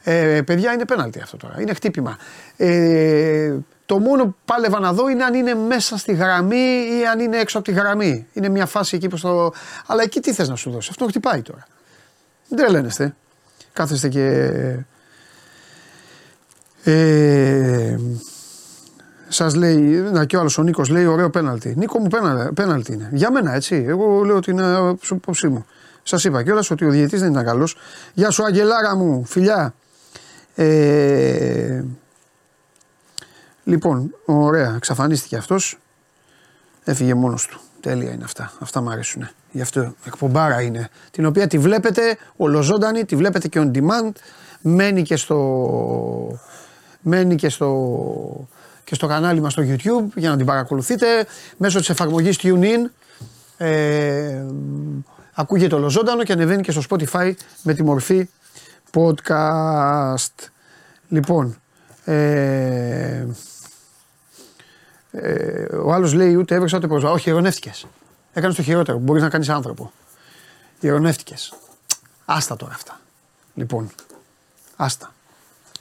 Ε, 0.04 0.42
παιδιά, 0.46 0.74
είναι 0.74 0.86
πέναλτι 0.86 1.20
αυτό 1.20 1.38
τώρα. 1.38 1.62
Είναι 1.62 1.74
χτύπημα. 1.74 2.18
Ε, 2.58 3.54
το 3.86 4.00
μόνο 4.00 4.26
που 4.26 4.36
πάλευα 4.46 4.80
να 4.80 4.94
δω 4.94 5.10
είναι 5.10 5.24
αν 5.24 5.34
είναι 5.34 5.56
μέσα 5.56 5.98
στη 5.98 6.14
γραμμή 6.14 7.00
ή 7.00 7.06
αν 7.12 7.20
είναι 7.20 7.38
έξω 7.38 7.58
από 7.58 7.68
τη 7.68 7.74
γραμμή. 7.74 8.28
Είναι 8.34 8.50
μια 8.50 8.66
φάση 8.66 8.96
εκεί 8.96 9.08
που 9.08 9.20
το. 9.20 9.54
Αλλά 9.86 10.04
εκεί 10.04 10.20
τι 10.20 10.34
θες 10.34 10.50
να 10.50 10.56
σου 10.56 10.72
δώσει. 10.72 10.88
Αυτό 10.92 11.06
χτυπάει 11.06 11.42
τώρα. 11.42 11.68
Δεν 12.48 12.58
τρελαίνεστε. 12.58 13.16
Κάθεστε 13.74 14.10
και. 14.10 14.26
Ε, 16.84 17.98
Σας 19.28 19.56
λέει, 19.56 19.80
να 20.12 20.26
και 20.26 20.36
ο 20.36 20.40
άλλος 20.40 20.58
ο 20.58 20.64
Νίκος 20.64 20.90
λέει: 20.90 21.06
Ωραίο 21.06 21.30
πέναλτι. 21.30 21.74
Νίκο 21.78 22.00
μου 22.00 22.08
πέναλτι 22.54 22.94
είναι. 22.94 23.10
Για 23.12 23.32
μένα 23.32 23.54
έτσι. 23.54 23.86
Εγώ 23.88 24.24
λέω 24.24 24.36
ότι 24.36 24.52
είναι 24.52 24.76
απόψη 25.10 25.48
μου. 25.48 25.66
Σας 26.12 26.24
είπα 26.24 26.44
κιόλας 26.44 26.72
ότι 26.72 26.86
ο 26.86 26.90
διαιτή 26.90 27.18
δεν 27.18 27.32
ήταν 27.32 27.46
καλός. 27.46 27.76
Γεια 28.14 28.30
σου, 28.30 28.44
Αγγελάρα 28.44 28.96
μου, 28.96 29.26
φιλιά. 29.26 29.74
Ε, 30.56 31.84
λοιπόν, 33.64 34.16
ωραία, 34.26 34.74
εξαφανίστηκε 34.76 35.38
αυτός. 35.38 35.80
Έφυγε 36.84 37.14
μόνος 37.14 37.46
του. 37.46 37.60
Τέλεια 37.80 38.12
είναι 38.12 38.24
αυτά. 38.24 38.52
Αυτά 38.60 38.82
μου 38.82 38.90
αρέσουν. 38.90 39.30
Γι' 39.52 39.62
αυτό 39.62 39.94
εκπομπάρα 40.06 40.62
είναι. 40.62 40.90
Την 41.12 41.26
οποία 41.26 41.48
τη 41.48 41.58
βλέπετε 41.58 42.18
ολοζώντανη, 42.36 43.06
τη 43.06 43.16
βλέπετε 43.16 43.48
και 43.48 43.62
on 43.64 43.78
demand. 43.78 44.12
Μένει 44.62 45.02
και 45.02 45.16
στο. 45.16 46.40
Μένει 47.02 47.36
και 47.36 47.50
στο, 47.50 48.48
και 48.84 48.96
στο 48.96 49.08
κανάλι 49.08 49.42
μας 49.42 49.52
στο 49.52 49.64
YouTube 49.66 50.08
για 50.16 50.30
να 50.30 50.38
την 50.38 50.46
παρακολουθείτε 50.46 51.26
μέσω 51.58 51.80
της 51.80 51.90
εφαρμογής 51.90 52.40
TuneIn 52.42 52.90
ε, 53.58 54.46
ακούγεται 55.42 55.76
ολοζώντανο 55.76 56.24
και 56.24 56.32
ανεβαίνει 56.32 56.62
και 56.62 56.72
στο 56.72 56.82
Spotify 56.90 57.34
με 57.64 57.74
τη 57.74 57.84
μορφή 57.84 58.30
podcast. 58.94 60.50
Λοιπόν, 61.08 61.62
ε, 62.06 63.26
ε, 65.12 65.76
ο 65.76 65.94
άλλος 65.94 66.14
λέει 66.14 66.36
ούτε 66.36 66.56
έβρεξα 66.56 66.78
ούτε 66.78 66.88
προσβά. 66.88 67.12
Όχι, 67.12 67.30
ειρωνεύτηκες. 67.30 67.86
Έκανες 68.34 68.56
το 68.56 68.62
χειρότερο. 68.62 68.98
Μπορείς 68.98 69.22
να 69.22 69.30
κάνεις 69.30 69.50
άνθρωπο. 69.50 69.92
Ειρωνεύτηκες. 70.80 71.54
Άστα 72.26 72.56
τώρα 72.56 72.74
αυτά. 72.74 73.00
Λοιπόν, 73.54 73.90
άστα. 74.76 75.14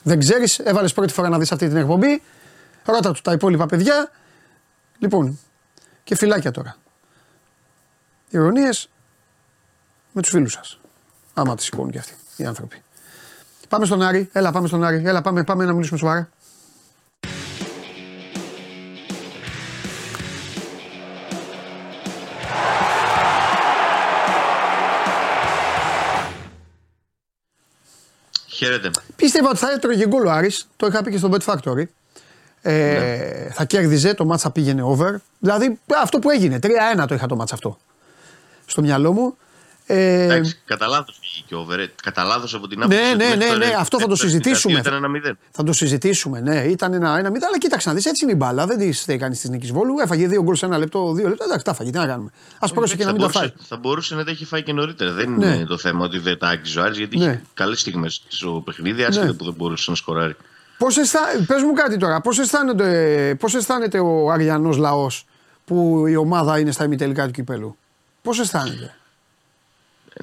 Δεν 0.03 0.19
ξέρεις, 0.19 0.59
έβαλες 0.59 0.93
πρώτη 0.93 1.13
φορά 1.13 1.29
να 1.29 1.39
δεις 1.39 1.53
αυτή 1.53 1.69
την 1.69 1.77
εκπομπή. 1.77 2.23
Ρώτα 2.85 3.13
του 3.13 3.21
τα 3.21 3.33
υπόλοιπα 3.33 3.67
παιδιά. 3.67 4.11
Λοιπόν, 4.99 5.39
και 6.05 6.17
φυλάκια 6.17 6.51
τώρα. 6.51 6.77
Ηρωνίες 8.31 8.89
με 10.13 10.23
τους 10.23 10.31
φίλους 10.31 10.53
σας. 10.53 10.79
Άμα 11.35 11.55
τις 11.55 11.65
σηκώνουν 11.65 11.91
και 11.91 11.99
αυτοί 11.99 12.15
οι 12.37 12.45
άνθρωποι. 12.45 12.83
Πάμε 13.69 13.87
στον 13.87 14.03
Άρη, 14.03 14.29
έλα 14.33 14.53
πάμε 14.53 14.69
στον 14.69 14.85
Άρη, 14.85 15.03
έλα 15.05 15.23
πάμε, 15.23 15.45
πάμε 15.45 15.65
να 15.65 15.73
μιλήσουμε 15.73 15.99
σοβαρά. 15.99 16.29
Χαίρετε. 28.47 28.91
Πίστευα 29.17 29.49
ότι 29.49 29.59
θα 29.59 29.71
έτρωγε 29.71 30.07
γκολ 30.07 30.27
ο 30.27 30.31
Άρης, 30.31 30.69
το 30.77 30.87
είχα 30.87 31.03
πει 31.03 31.11
και 31.11 31.19
στο 31.19 31.31
Bet 31.33 31.45
Factory. 31.45 31.85
Ε, 32.63 32.73
ναι. 32.73 33.51
Θα 33.53 33.65
κέρδιζε, 33.65 34.15
το 34.15 34.25
μάτσα 34.25 34.51
πήγαινε 34.51 34.83
over. 34.83 35.15
Δηλαδή 35.39 35.79
αυτό 36.03 36.19
που 36.19 36.31
έγινε, 36.31 36.59
3-1 36.63 37.05
το 37.09 37.15
είχα 37.15 37.27
το 37.27 37.37
μάτσα 37.37 37.55
αυτό 37.55 37.79
στο 38.67 38.83
μυαλό 38.83 39.13
μου. 39.13 39.37
Ε, 39.93 40.23
Εντάξει, 40.23 40.59
κατά 40.65 40.87
λάθος 40.87 41.19
βγήκε 41.21 41.55
ο 41.55 41.65
Βερέ. 41.65 41.89
Κατά 42.03 42.25
λάθος 42.25 42.55
από 42.55 42.69
την 42.69 42.83
άποψη. 42.83 42.99
Ναι, 42.99 43.25
ναι, 43.25 43.35
ναι, 43.35 43.57
ναι, 43.57 43.75
αυτό 43.79 44.01
θα 44.01 44.07
το 44.07 44.17
συζητήσουμε. 44.17 44.79
Ήταν 44.79 44.95
ένα 44.95 45.09
μηδέν. 45.09 45.39
Θα 45.51 45.63
το 45.63 45.73
συζητήσουμε, 45.73 46.41
ναι. 46.41 46.61
Ήταν 46.61 46.93
ένα, 46.93 47.19
ένα 47.19 47.31
μηδέν, 47.31 47.49
αλλά 47.49 47.59
κοίταξε 47.59 47.89
να 47.89 47.95
δεις, 47.95 48.05
έτσι 48.05 48.25
είναι 48.25 48.33
η 48.33 48.37
μπάλα. 48.39 48.67
Δεν 48.67 48.79
τη 48.79 48.93
θέλει 48.93 49.19
κανείς 49.19 49.41
της 49.41 49.51
νίκης 49.51 49.73
Βόλου. 49.73 49.99
Έφαγε 50.03 50.27
δύο 50.27 50.43
γκολ 50.43 50.55
σε 50.55 50.67
ένα 50.67 50.79
λεπτό, 50.79 51.13
δύο 51.13 51.29
λεπτά. 51.29 51.45
Εντάξει, 51.45 51.65
τα 51.65 51.71
έφαγε. 51.71 51.91
Τι 51.91 51.99
να 51.99 52.07
κάνουμε. 52.07 52.31
Α 52.59 52.69
πρόσεχε 52.69 52.97
και 52.97 53.05
να 53.05 53.13
μην 53.13 53.21
τα 53.21 53.29
φάει. 53.29 53.53
Θα 53.69 53.77
μπορούσε 53.77 54.15
να 54.15 54.25
τα 54.25 54.31
έχει 54.31 54.45
φάει 54.45 54.63
και 54.63 54.73
νωρίτερα. 54.73 55.13
Δεν 55.13 55.35
ναι. 55.35 55.47
είναι 55.47 55.65
το 55.65 55.79
θέμα 55.79 56.05
ότι 56.05 56.19
δεν 56.19 56.39
τα 56.39 56.49
άξιζε 56.49 56.81
ο 56.81 56.83
Άρης, 56.83 56.99
γιατί 56.99 57.19
ναι. 57.19 57.25
είχε 57.25 57.43
καλές 57.55 57.81
στιγμές 57.81 58.23
στο 58.29 58.63
παιχνίδι, 58.65 59.03
άσχετα 59.03 59.27
ναι. 59.27 59.33
που 59.33 59.45
δεν 59.45 59.55
μπορούσε 59.57 59.91
να 59.91 59.97
σκοράρει. 59.97 60.37
Πώς 60.79 60.97
αισθά... 60.97 61.21
Πες 61.47 61.63
μου 61.63 61.73
κάτι 61.73 61.97
τώρα, 61.97 62.21
πώς 62.21 62.39
αισθάνεται, 62.39 63.37
πώς 63.39 63.55
αισθάνεται 63.55 63.99
ο 63.99 64.31
Αριανός 64.31 64.77
λαός 64.77 65.25
που 65.65 66.07
η 66.07 66.17
ομάδα 66.17 66.59
είναι 66.59 66.71
στα 66.71 66.85
ημιτελικά 66.85 67.27
του 67.27 67.31
κυπέλου; 67.31 67.77
Πώς 68.23 68.39
αισθάνεται; 68.39 68.95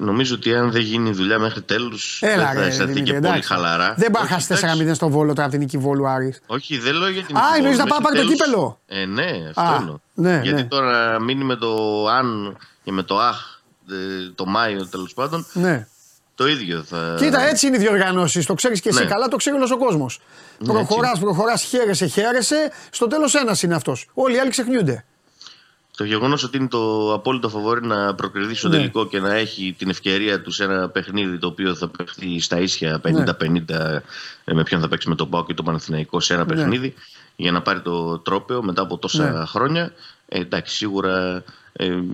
Νομίζω 0.00 0.34
ότι 0.34 0.54
αν 0.54 0.70
δεν 0.70 0.80
γίνει 0.80 1.10
δουλειά 1.10 1.38
μέχρι 1.38 1.62
τέλους. 1.62 2.18
Δεν 2.20 2.38
θα 2.38 2.62
αισθανθεί 2.62 3.02
και 3.02 3.12
πολύ 3.12 3.42
χαλαρά. 3.42 3.94
Δεν 3.96 4.10
πάει 4.10 4.26
χάσει 4.26 4.58
4-0 4.90 4.94
στο 4.94 5.08
βόλο 5.08 5.32
τώρα 5.32 5.42
από 5.42 5.50
την 5.50 5.60
νίκη 5.60 5.78
Βόλου 5.78 6.08
Άρης. 6.08 6.40
Όχι, 6.46 6.78
δεν 6.78 6.94
λέω 6.94 7.08
για 7.08 7.22
την 7.22 7.36
Α, 7.36 7.40
εννοείς 7.56 7.78
να 7.78 7.86
πάει 7.86 8.00
πάρει 8.00 8.18
το 8.18 8.26
κύπελο; 8.26 8.80
Ε, 8.86 9.04
ναι, 9.04 9.52
αυτό 9.54 9.76
εννοώ. 9.80 9.98
Ναι, 10.14 10.40
Γιατί 10.42 10.62
ναι. 10.62 10.68
τώρα 10.68 11.20
μείνει 11.20 11.44
με 11.44 11.56
το 11.56 12.04
αν 12.06 12.56
και 12.84 12.92
με 12.92 13.02
το 13.02 13.18
αχ 13.18 13.56
το 14.34 14.46
Μάιο 14.46 14.86
τέλος 14.86 15.14
πάντων. 15.14 15.46
Ναι. 15.52 15.86
Το 16.34 16.46
ίδιο 16.46 16.82
θα. 16.82 17.14
Κοίτα, 17.18 17.48
έτσι 17.48 17.66
είναι 17.66 17.76
οι 17.76 17.78
διοργανώσεις. 17.78 18.46
Το 18.46 18.54
ξέρεις 18.54 18.80
και 18.80 18.88
εσύ 18.88 19.02
ναι. 19.02 19.08
καλά, 19.08 19.28
το 19.28 19.36
ξέρει 19.36 19.56
όλος 19.56 19.70
ο 19.70 19.78
κόσμος. 19.78 20.20
Ναι, 20.58 20.72
προχωράς, 20.72 21.18
προχωράς, 21.18 21.62
χαίρεσαι, 21.62 22.06
χαίρεσαι. 22.06 22.72
Στο 22.90 23.06
τέλος 23.06 23.34
ένας 23.34 23.62
είναι 23.62 23.74
αυτός. 23.74 24.08
Όλοι 24.14 24.36
οι 24.36 24.38
άλλοι 24.38 24.50
ξεχνιούνται. 24.50 25.04
Το 25.98 26.04
γεγονός 26.04 26.44
ότι 26.44 26.56
είναι 26.56 26.68
το 26.68 27.12
απόλυτο 27.12 27.48
φοβόρι 27.48 27.86
να 27.86 28.14
προκριθεί 28.14 28.54
στο 28.54 28.68
ναι. 28.68 28.76
τελικό 28.76 29.06
και 29.06 29.20
να 29.20 29.34
έχει 29.34 29.74
την 29.78 29.88
ευκαιρία 29.88 30.42
του 30.42 30.50
σε 30.50 30.64
ένα 30.64 30.88
παιχνίδι 30.88 31.38
το 31.38 31.46
οποίο 31.46 31.74
θα 31.74 31.88
παιχθεί 31.88 32.40
στα 32.40 32.60
ίσια 32.60 33.00
50-50 33.04 33.50
ναι. 33.50 34.02
Ε, 34.44 34.54
με 34.54 34.62
ποιον 34.62 34.80
θα 34.80 34.88
παίξει 34.88 35.08
με 35.08 35.14
τον 35.14 35.28
Πάο 35.28 35.44
και 35.44 35.54
τον 35.54 35.64
Παναθηναϊκό 35.64 36.20
σε 36.20 36.34
ένα 36.34 36.44
ναι. 36.44 36.54
παιχνίδι 36.54 36.94
για 37.36 37.52
να 37.52 37.62
πάρει 37.62 37.80
το 37.80 38.18
τρόπαιο 38.18 38.62
μετά 38.62 38.82
από 38.82 38.98
τόσα 38.98 39.30
ναι. 39.30 39.44
χρόνια. 39.44 39.92
Ε, 40.28 40.40
εντάξει, 40.40 40.76
σίγουρα 40.76 41.18
ε, 41.18 41.44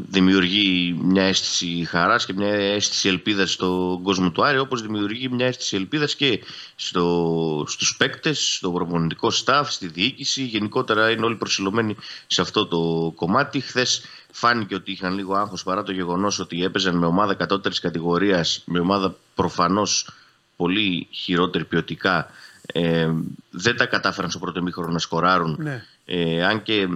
δημιουργεί 0.09 0.99
μια 1.03 1.23
αίσθηση 1.23 1.85
χαράς 1.89 2.27
και 2.27 2.33
μια 2.33 2.49
αίσθηση 2.49 3.09
ελπίδας 3.09 3.53
στον 3.53 4.03
κόσμο 4.03 4.31
του 4.31 4.45
Άρη 4.45 4.59
όπως 4.59 4.83
δημιουργεί 4.83 5.29
μια 5.29 5.47
αίσθηση 5.47 5.77
ελπίδας 5.77 6.15
και 6.15 6.41
στο, 6.77 7.65
στους 7.69 7.97
παίκτες, 7.97 8.55
στο 8.55 8.71
προπονητικό 8.71 9.31
staff, 9.45 9.63
στη 9.67 9.87
διοίκηση. 9.87 10.43
Γενικότερα 10.43 11.11
είναι 11.11 11.25
όλοι 11.25 11.37
προσιλωμένοι 11.37 11.97
σε 12.27 12.41
αυτό 12.41 12.67
το 12.67 13.13
κομμάτι. 13.17 13.61
Χθες 13.61 14.03
φάνηκε 14.31 14.75
ότι 14.75 14.93
είχαν 14.93 15.15
λίγο 15.15 15.35
άγχος 15.35 15.63
παρά 15.63 15.83
το 15.83 15.93
γεγονός 15.93 16.39
ότι 16.39 16.65
έπαιζαν 16.65 16.97
με 16.97 17.07
ομάδα 17.07 17.35
κατώτερης 17.35 17.81
κατηγορίας 17.81 18.63
με 18.67 18.79
ομάδα 18.81 19.17
προφανώς 19.35 20.11
πολύ 20.57 21.07
χειρότερη 21.11 21.65
ποιοτικά. 21.65 22.31
Ε, 22.67 23.11
δεν 23.51 23.77
τα 23.77 23.87
κατάφεραν 23.87 24.31
στο 24.31 24.39
πρώτο 24.39 24.63
μήχρονο 24.63 24.93
να 24.93 24.99
σκοράρουν. 24.99 25.57
Ναι. 25.61 25.85
ε, 26.05 26.45
αν 26.45 26.63
και 26.63 26.89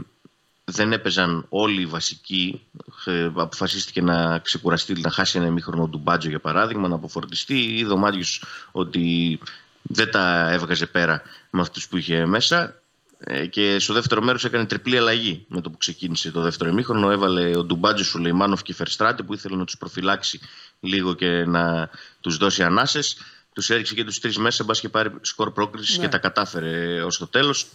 δεν 0.71 0.93
έπαιζαν 0.93 1.47
όλοι 1.49 1.81
οι 1.81 1.87
βασικοί. 1.87 2.67
Ε, 3.05 3.25
αποφασίστηκε 3.25 4.03
να 4.03 4.39
ξεκουραστεί, 4.39 5.01
να 5.01 5.11
χάσει 5.11 5.39
ένα 5.39 5.47
ημίχρονο 5.47 5.89
του 5.89 5.99
Μπάτζο 5.99 6.29
για 6.29 6.41
παράδειγμα, 6.41 6.89
να 6.89 6.95
αποφορτιστεί. 6.95 7.61
Είδε 7.61 7.93
ο 7.93 7.97
Μάτιο 7.97 8.25
ότι 8.73 9.39
δεν 9.83 10.11
τα 10.11 10.51
έβγαζε 10.51 10.87
πέρα 10.87 11.23
με 11.51 11.61
αυτούς 11.61 11.89
που 11.89 11.97
είχε 11.97 12.27
μέσα. 12.27 12.75
Ε, 13.21 13.47
και 13.47 13.79
στο 13.79 13.95
δεύτερο 13.95 14.23
μέρος 14.23 14.45
έκανε 14.45 14.65
τριπλή 14.65 14.97
αλλαγή 14.97 15.45
με 15.49 15.61
το 15.61 15.71
που 15.71 15.77
ξεκίνησε 15.77 16.31
το 16.31 16.41
δεύτερο 16.41 16.71
ημίχρονο. 16.71 17.11
Έβαλε 17.11 17.57
ο 17.57 17.65
Ντουμπάτζο, 17.65 18.19
ο 18.19 18.19
Λεϊμάνοφ 18.19 18.63
και 18.63 18.75
Φερστράτη 18.75 19.23
που 19.23 19.35
ήθελε 19.35 19.57
να 19.57 19.65
τους 19.65 19.77
προφυλάξει 19.77 20.41
λίγο 20.81 21.15
και 21.15 21.45
να 21.45 21.91
τους 22.21 22.37
δώσει 22.37 22.63
ανάσες. 22.63 23.17
Τους 23.53 23.71
έριξε 23.71 23.95
και 23.95 24.05
τους 24.05 24.19
τρεις 24.19 24.39
μέσα, 24.39 24.65
μπας 24.65 24.81
και 24.81 24.89
πάρει 24.89 25.11
σκορ 25.21 25.53
πρόκρισης 25.53 25.97
και 25.97 26.03
ναι. 26.03 26.09
τα 26.09 26.19
κατάφερε 26.19 27.03
ως 27.03 27.19
το 27.19 27.27
τέλος. 27.27 27.67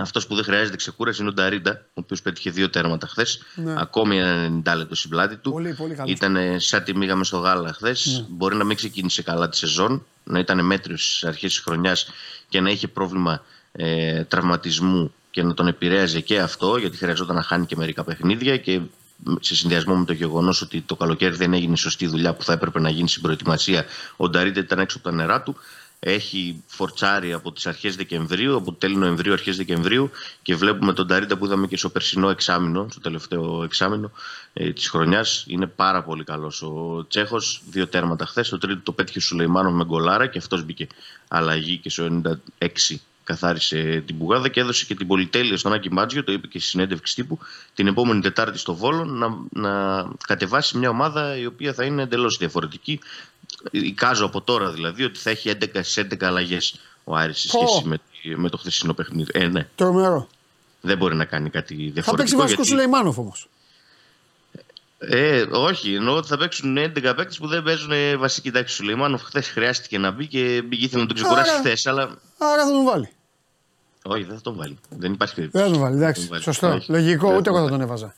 Αυτός 0.00 0.26
που 0.26 0.34
δεν 0.34 0.44
χρειάζεται 0.44 0.76
ξεκούραση 0.76 1.20
είναι 1.20 1.30
ο 1.30 1.32
Νταρίντα, 1.32 1.70
ο 1.70 1.92
οποίος 1.94 2.22
πέτυχε 2.22 2.50
δύο 2.50 2.70
τέρματα 2.70 3.06
χθες. 3.06 3.42
Ναι. 3.54 3.74
Ακόμη 3.78 4.18
ένα 4.18 4.62
90 4.74 4.76
λεπτό 4.76 4.94
στην 4.94 5.10
πλάτη 5.10 5.36
του. 5.36 5.50
Πολύ, 5.50 5.74
πολύ 5.74 5.96
ήταν 6.06 6.36
σαν 6.56 6.84
τη 6.84 6.96
μήγαμε 6.96 7.24
στο 7.24 7.38
γάλα 7.38 7.72
χθες. 7.72 8.06
Ναι. 8.06 8.26
Μπορεί 8.28 8.56
να 8.56 8.64
μην 8.64 8.76
ξεκίνησε 8.76 9.22
καλά 9.22 9.48
τη 9.48 9.56
σεζόν, 9.56 10.06
να 10.24 10.38
ήταν 10.38 10.64
μέτριος 10.64 11.04
στις 11.04 11.24
αρχές 11.24 11.52
της 11.52 11.62
χρονιάς 11.62 12.10
και 12.48 12.60
να 12.60 12.70
είχε 12.70 12.88
πρόβλημα 12.88 13.42
ε, 13.72 14.24
τραυματισμού 14.24 15.12
και 15.30 15.42
να 15.42 15.54
τον 15.54 15.66
επηρέαζε 15.66 16.20
και 16.20 16.38
αυτό, 16.40 16.76
γιατί 16.76 16.96
χρειαζόταν 16.96 17.36
να 17.36 17.42
χάνει 17.42 17.66
και 17.66 17.76
μερικά 17.76 18.04
παιχνίδια. 18.04 18.56
Και 18.56 18.80
σε 19.40 19.54
συνδυασμό 19.54 19.96
με 19.96 20.04
το 20.04 20.12
γεγονός 20.12 20.62
ότι 20.62 20.80
το 20.80 20.96
καλοκαίρι 20.96 21.36
δεν 21.36 21.52
έγινε 21.52 21.76
σωστή 21.76 22.06
δουλειά 22.06 22.34
που 22.34 22.42
θα 22.42 22.52
έπρεπε 22.52 22.80
να 22.80 22.90
γίνει 22.90 23.08
στην 23.08 23.22
προετοιμασία, 23.22 23.84
ο 24.16 24.28
Νταρίντα 24.28 24.60
ήταν 24.60 24.78
έξω 24.78 24.98
από 24.98 25.08
τα 25.08 25.14
νερά 25.14 25.42
του 25.42 25.56
έχει 26.00 26.62
φορτσάρει 26.66 27.32
από 27.32 27.52
τις 27.52 27.66
αρχές 27.66 27.96
Δεκεμβρίου, 27.96 28.56
από 28.56 28.72
τέλη 28.72 28.96
Νοεμβρίου, 28.96 29.32
αρχές 29.32 29.56
Δεκεμβρίου 29.56 30.10
και 30.42 30.54
βλέπουμε 30.54 30.92
τον 30.92 31.06
Ταρίτα 31.06 31.36
που 31.36 31.44
είδαμε 31.44 31.66
και 31.66 31.76
στο 31.76 31.88
περσινό 31.88 32.28
εξάμεινο, 32.30 32.86
στο 32.90 33.00
τελευταίο 33.00 33.62
εξάμεινο 33.62 34.10
ε, 34.52 34.72
της 34.72 34.88
χρονιάς. 34.88 35.44
Είναι 35.48 35.66
πάρα 35.66 36.02
πολύ 36.02 36.24
καλός. 36.24 36.62
Ο 36.62 37.06
Τσέχος, 37.08 37.62
δύο 37.70 37.86
τέρματα 37.86 38.26
χθες, 38.26 38.48
το 38.48 38.58
τρίτο 38.58 38.80
το 38.82 38.92
πέτυχε 38.92 39.18
ο 39.18 39.20
Σουλεϊμάνο 39.20 39.70
με 39.70 39.84
γκολάρα 39.84 40.26
και 40.26 40.38
αυτός 40.38 40.64
μπήκε 40.64 40.86
αλλαγή 41.28 41.76
και 41.76 41.90
στο 41.90 42.20
96 42.58 42.96
καθάρισε 43.28 44.02
την 44.06 44.18
Πουγάδα 44.18 44.48
και 44.48 44.60
έδωσε 44.60 44.84
και 44.84 44.94
την 44.94 45.06
πολυτέλεια 45.06 45.56
στον 45.56 45.72
Άκη 45.72 45.92
Μάτζιο, 45.92 46.24
το 46.24 46.32
είπε 46.32 46.46
και 46.46 46.58
στη 46.58 46.68
συνέντευξη 46.68 47.14
τύπου, 47.14 47.38
την 47.74 47.86
επόμενη 47.86 48.20
Τετάρτη 48.20 48.58
στο 48.58 48.74
Βόλο 48.74 49.04
να, 49.04 49.28
να 49.50 50.04
κατεβάσει 50.26 50.78
μια 50.78 50.88
ομάδα 50.88 51.36
η 51.36 51.46
οποία 51.46 51.72
θα 51.72 51.84
είναι 51.84 52.02
εντελώς 52.02 52.36
διαφορετική. 52.36 53.00
Εικάζω 53.70 54.24
από 54.24 54.40
τώρα 54.40 54.70
δηλαδή 54.70 55.04
ότι 55.04 55.18
θα 55.18 55.30
έχει 55.30 55.52
11 55.60 55.66
στις 55.72 56.06
11 56.10 56.24
αλλαγές 56.24 56.80
ο 57.04 57.16
Άρης 57.16 57.40
σε 57.40 57.48
σχέση 57.48 57.82
με, 57.84 58.00
με 58.36 58.48
το 58.48 58.56
χθεσινό 58.56 58.94
παιχνίδι. 58.94 59.30
Ε, 59.32 59.46
ναι. 59.46 59.68
Τρομερό. 59.74 60.28
Δεν 60.80 60.96
μπορεί 60.96 61.14
να 61.14 61.24
κάνει 61.24 61.50
κάτι 61.50 61.74
διαφορετικό. 61.74 62.10
Θα 62.10 62.16
παίξει 62.16 62.36
βασικό 62.36 62.62
γιατί... 62.62 62.68
Σουλεϊμάνοφ 62.68 63.18
όμως. 63.18 63.48
Ε, 64.98 65.44
όχι, 65.50 65.94
εννοώ 65.94 66.16
ότι 66.16 66.28
θα 66.28 66.36
παίξουν 66.36 66.78
11 66.78 66.92
παίκτες 66.92 67.38
που 67.38 67.46
δεν 67.46 67.62
παίζουν 67.62 67.92
βασική 68.18 68.50
τάξη 68.50 68.66
του 68.66 68.82
Σουλεϊμάνοφ. 68.82 69.22
Χθες 69.22 69.48
χρειάστηκε 69.48 69.98
να 69.98 70.10
μπει 70.10 70.26
και 70.26 70.62
ήθελε 70.70 71.02
να 71.02 71.06
τον 71.06 71.16
ξεκουράσει 71.16 71.52
χθες. 71.58 71.86
Αλλά... 71.86 72.02
Άρα 72.38 72.64
θα 72.66 72.72
τον 72.72 72.84
βάλει. 72.84 73.08
Όχι, 74.02 74.22
δεν 74.22 74.34
θα 74.34 74.40
τον 74.40 74.56
βάλει. 74.56 74.78
Δεν 74.88 75.12
υπάρχει 75.12 75.34
περίπτωση. 75.34 75.64
Δεν 75.64 75.72
θα 75.72 75.78
τον 75.78 75.88
βάλει. 75.88 75.96
Εντάξει. 75.96 76.26
Βάλει. 76.26 76.42
Σωστό. 76.42 76.68
Όχι. 76.68 76.92
Λογικό. 76.92 77.36
Ούτε 77.36 77.50
εγώ 77.50 77.64
θα 77.64 77.68
τον 77.68 77.80
έβαζα. 77.80 78.14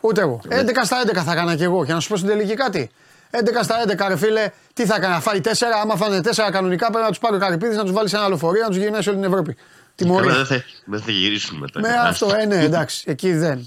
Ούτε 0.00 0.20
εγώ. 0.20 0.40
11 0.48 0.50
στα 0.84 1.02
11 1.06 1.22
θα 1.24 1.32
έκανα 1.32 1.56
κι 1.56 1.62
εγώ. 1.62 1.84
Και 1.84 1.92
να 1.92 2.00
σου 2.00 2.08
πω 2.08 2.16
στην 2.16 2.28
τελική 2.28 2.54
κάτι. 2.54 2.90
11 3.32 3.38
στα 3.62 3.84
11, 3.88 4.08
ρε 4.08 4.16
φίλε, 4.16 4.50
τι 4.72 4.86
θα 4.86 4.94
έκανα, 4.94 5.20
φάει 5.20 5.40
4. 5.44 5.48
Άμα 5.82 5.96
φάνε 5.96 6.20
4 6.24 6.48
κανονικά, 6.52 6.86
πρέπει 6.86 7.04
να 7.04 7.08
τους 7.08 7.18
πάρει 7.18 7.36
ο 7.36 7.38
Καρυπίδη 7.38 7.76
να 7.76 7.82
τους 7.82 7.92
βάλεις 7.92 8.10
σε 8.10 8.16
ένα 8.16 8.28
λεωφορείο 8.28 8.62
να 8.62 8.68
τους 8.68 8.76
γυρνάει 8.76 9.02
σε 9.02 9.10
όλη 9.10 9.18
την 9.18 9.28
Ευρώπη. 9.28 9.56
Τιμωρία. 9.94 10.34
Δεν 10.34 10.46
θα, 10.46 10.64
δεν 10.84 11.00
θα 11.00 11.10
γυρίσουν 11.10 11.58
μετά. 11.58 11.80
Με 11.80 11.88
αυτό, 11.88 12.34
ε, 12.40 12.44
ναι, 12.44 12.64
εντάξει, 12.64 13.04
εκεί 13.06 13.32
δεν. 13.32 13.66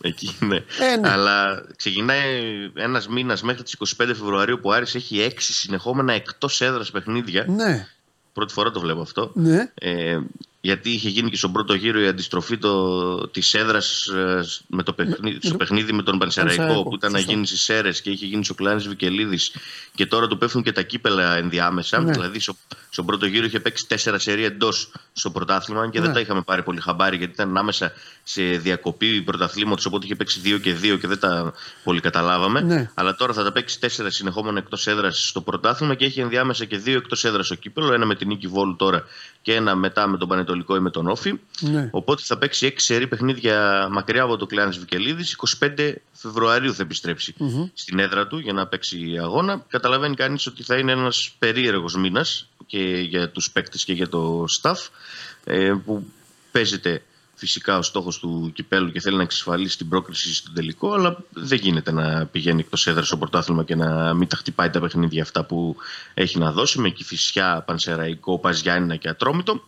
Εκεί 0.00 0.36
ναι. 0.40 0.56
Ε, 0.56 0.96
ναι. 1.00 1.10
Αλλά 1.10 1.64
ξεκινάει 1.76 2.42
ένας 2.74 3.08
μήνας 3.08 3.42
μέχρι 3.42 3.62
τις 3.62 3.76
25 3.98 4.06
Φεβρουαρίου 4.06 4.58
που 4.62 4.72
Άρης 4.72 4.94
έχει 4.94 5.26
6 5.30 5.32
συνεχόμενα 5.38 6.12
εκτός 6.12 6.60
έδρας 6.60 6.90
παιχνίδια. 6.90 7.44
Ναι. 7.48 7.86
Πρώτη 8.32 8.52
φορά 8.52 8.70
το 8.70 8.80
βλέπω 8.80 9.00
αυτό. 9.00 9.30
Ναι. 9.34 9.70
Ε, 9.74 10.18
γιατί 10.68 10.90
είχε 10.90 11.08
γίνει 11.08 11.30
και 11.30 11.36
στον 11.36 11.52
πρώτο 11.52 11.74
γύρο 11.74 12.00
η 12.00 12.06
αντιστροφή 12.06 12.58
της 13.30 13.54
έδρας 13.54 14.06
ε, 14.06 14.44
με 14.66 14.82
το 14.82 14.92
παιχνίδι, 14.92 15.38
στο 15.42 15.56
παιχνίδι 15.56 15.92
με 15.92 16.02
τον 16.02 16.18
Πανσεραϊκό 16.18 16.82
που 16.82 16.94
ήταν 16.94 17.12
να 17.12 17.18
γίνει 17.18 17.46
στις 17.46 17.62
Σέρες 17.62 18.00
και 18.00 18.10
είχε 18.10 18.26
γίνει 18.26 18.46
ο 18.50 18.54
Κλάνης 18.54 18.88
Βικελίδης. 18.88 19.52
Και 19.94 20.06
τώρα 20.06 20.26
του 20.26 20.38
πέφτουν 20.38 20.62
και 20.62 20.72
τα 20.72 20.82
κύπελα 20.82 21.36
ενδιάμεσα. 21.36 22.00
Ναι. 22.00 22.12
Δηλαδή 22.12 22.40
στο, 22.40 22.56
στον 22.90 23.06
πρώτο 23.06 23.26
γύρο 23.26 23.44
είχε 23.44 23.60
παίξει 23.60 23.86
τέσσερα 23.86 24.18
σερία 24.18 24.46
εντός 24.46 24.92
στο 25.12 25.30
πρωτάθλημα 25.30 25.90
και 25.90 25.98
ναι. 25.98 26.04
δεν 26.04 26.14
τα 26.14 26.20
είχαμε 26.20 26.42
πάρει 26.42 26.62
πολύ 26.62 26.80
χαμπάρι 26.80 27.16
γιατί 27.16 27.32
ήταν 27.32 27.48
ανάμεσα 27.48 27.92
σε 28.22 28.42
διακοπή 28.42 29.22
πρωταθλήματος. 29.22 29.86
Οπότε 29.86 30.04
είχε 30.04 30.14
παίξει 30.14 30.40
δύο 30.40 30.58
και 30.58 30.72
δύο 30.72 30.96
και 30.96 31.06
δεν 31.06 31.18
τα 31.18 31.54
πολύ 31.84 32.00
καταλάβαμε. 32.00 32.60
Ναι. 32.60 32.90
Αλλά 32.94 33.14
τώρα 33.14 33.32
θα 33.32 33.44
τα 33.44 33.52
παίξει 33.52 33.80
τέσσερα 33.80 34.10
συνεχόμενα 34.10 34.58
εκτός 34.58 34.86
έδρας 34.86 35.28
στο 35.28 35.40
πρωτάθλημα 35.40 35.94
και 35.94 36.04
έχει 36.04 36.20
ενδιάμεσα 36.20 36.64
και 36.64 36.76
δύο 36.76 36.96
εκτός 36.96 37.24
έδρας 37.24 37.46
στο 37.46 37.54
κύπελο. 37.54 37.92
Ένα 37.92 38.06
με 38.06 38.14
την 38.14 38.28
νίκη 38.28 38.46
Βόλου 38.46 38.76
τώρα 38.76 39.04
και 39.48 39.54
ένα 39.54 39.74
μετά 39.74 40.06
με 40.06 40.16
τον 40.16 40.28
Πανετολικό 40.28 40.76
ή 40.76 40.80
με 40.80 40.90
τον 40.90 41.08
Όφη. 41.08 41.40
Ναι. 41.60 41.88
Οπότε 41.92 42.22
θα 42.24 42.38
παίξει 42.38 42.66
έξι 42.66 42.86
σερή 42.86 43.06
παιχνίδια 43.06 43.88
μακριά 43.90 44.22
από 44.22 44.36
το 44.36 44.46
Κλεάνης 44.46 44.78
Βικελίδης. 44.78 45.36
25 45.60 45.94
Φεβρουαρίου 46.12 46.74
θα 46.74 46.82
επιστρεψει 46.82 47.34
στην 47.74 47.98
έδρα 47.98 48.26
του 48.26 48.38
για 48.38 48.52
να 48.52 48.66
παίξει 48.66 49.18
αγώνα. 49.20 49.64
Καταλαβαίνει 49.68 50.14
κανείς 50.14 50.46
ότι 50.46 50.62
θα 50.62 50.76
είναι 50.76 50.92
ένας 50.92 51.34
περίεργος 51.38 51.96
μήνας 51.96 52.48
και 52.66 52.78
για 53.08 53.30
τους 53.30 53.50
παίκτες 53.50 53.84
και 53.84 53.92
για 53.92 54.08
το 54.08 54.44
staff 54.60 54.88
ε, 55.44 55.74
που 55.84 56.06
παίζεται 56.52 57.02
φυσικά 57.38 57.78
ο 57.78 57.82
στόχος 57.82 58.18
του 58.18 58.52
κυπέλου 58.54 58.92
και 58.92 59.00
θέλει 59.00 59.16
να 59.16 59.22
εξασφαλίσει 59.22 59.76
την 59.76 59.88
πρόκριση 59.88 60.34
στο 60.34 60.52
τελικό, 60.52 60.92
αλλά 60.92 61.16
δεν 61.30 61.58
γίνεται 61.58 61.92
να 61.92 62.26
πηγαίνει 62.26 62.60
εκτός 62.60 62.86
έδρας 62.86 63.06
στο 63.06 63.16
πρωτάθλημα 63.16 63.64
και 63.64 63.74
να 63.74 64.14
μην 64.14 64.28
τα 64.28 64.36
χτυπάει 64.36 64.70
τα 64.70 64.80
παιχνίδια 64.80 65.22
αυτά 65.22 65.44
που 65.44 65.76
έχει 66.14 66.38
να 66.38 66.52
δώσει 66.52 66.80
με 66.80 66.88
κυφισιά, 66.90 67.62
πανσεραϊκό, 67.66 68.38
παζιάνινα 68.38 68.96
και 68.96 69.08
ατρόμητο. 69.08 69.64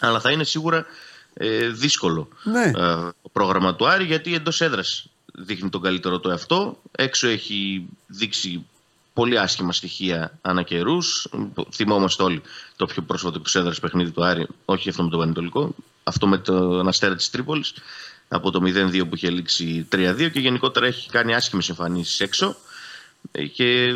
Αλλά 0.00 0.20
θα 0.20 0.30
είναι 0.30 0.44
σίγουρα 0.44 0.86
ε, 1.34 1.68
δύσκολο 1.68 2.28
ναι. 2.42 2.72
ε, 2.76 3.10
πρόγραμμα 3.32 3.74
του 3.74 3.88
Άρη 3.88 4.04
γιατί 4.04 4.34
εντός 4.34 4.60
έδρας 4.60 5.06
δείχνει 5.34 5.68
τον 5.68 5.80
καλύτερο 5.80 6.20
του 6.20 6.28
εαυτό. 6.28 6.78
Έξω 6.92 7.28
έχει 7.28 7.88
δείξει 8.06 8.64
πολύ 9.12 9.38
άσχημα 9.38 9.72
στοιχεία 9.72 10.38
ανά 10.42 10.62
καιρούς. 10.62 11.28
Θυμόμαστε 11.72 12.22
όλοι 12.22 12.42
το 12.76 12.86
πιο 12.86 13.02
πρόσφατο 13.02 13.40
του 13.40 13.58
έδρασε 13.58 13.80
παιχνίδι 13.80 14.10
του 14.10 14.24
Άρη, 14.24 14.46
όχι 14.64 14.88
αυτό 14.88 15.02
με 15.02 15.10
το 15.10 15.18
Πανετολικό, 15.18 15.74
αυτό 16.04 16.26
με 16.26 16.38
τον 16.38 16.88
Αστέρα 16.88 17.14
της 17.14 17.30
Τρίπολης, 17.30 17.74
από 18.28 18.50
το 18.50 18.60
0-2 18.64 19.08
που 19.08 19.14
είχε 19.14 19.30
λήξει 19.30 19.88
3-2 19.92 20.30
και 20.32 20.40
γενικότερα 20.40 20.86
έχει 20.86 21.10
κάνει 21.10 21.34
άσχημες 21.34 21.68
εμφανίσεις 21.68 22.20
έξω. 22.20 22.56
Ε, 23.32 23.46
και 23.46 23.94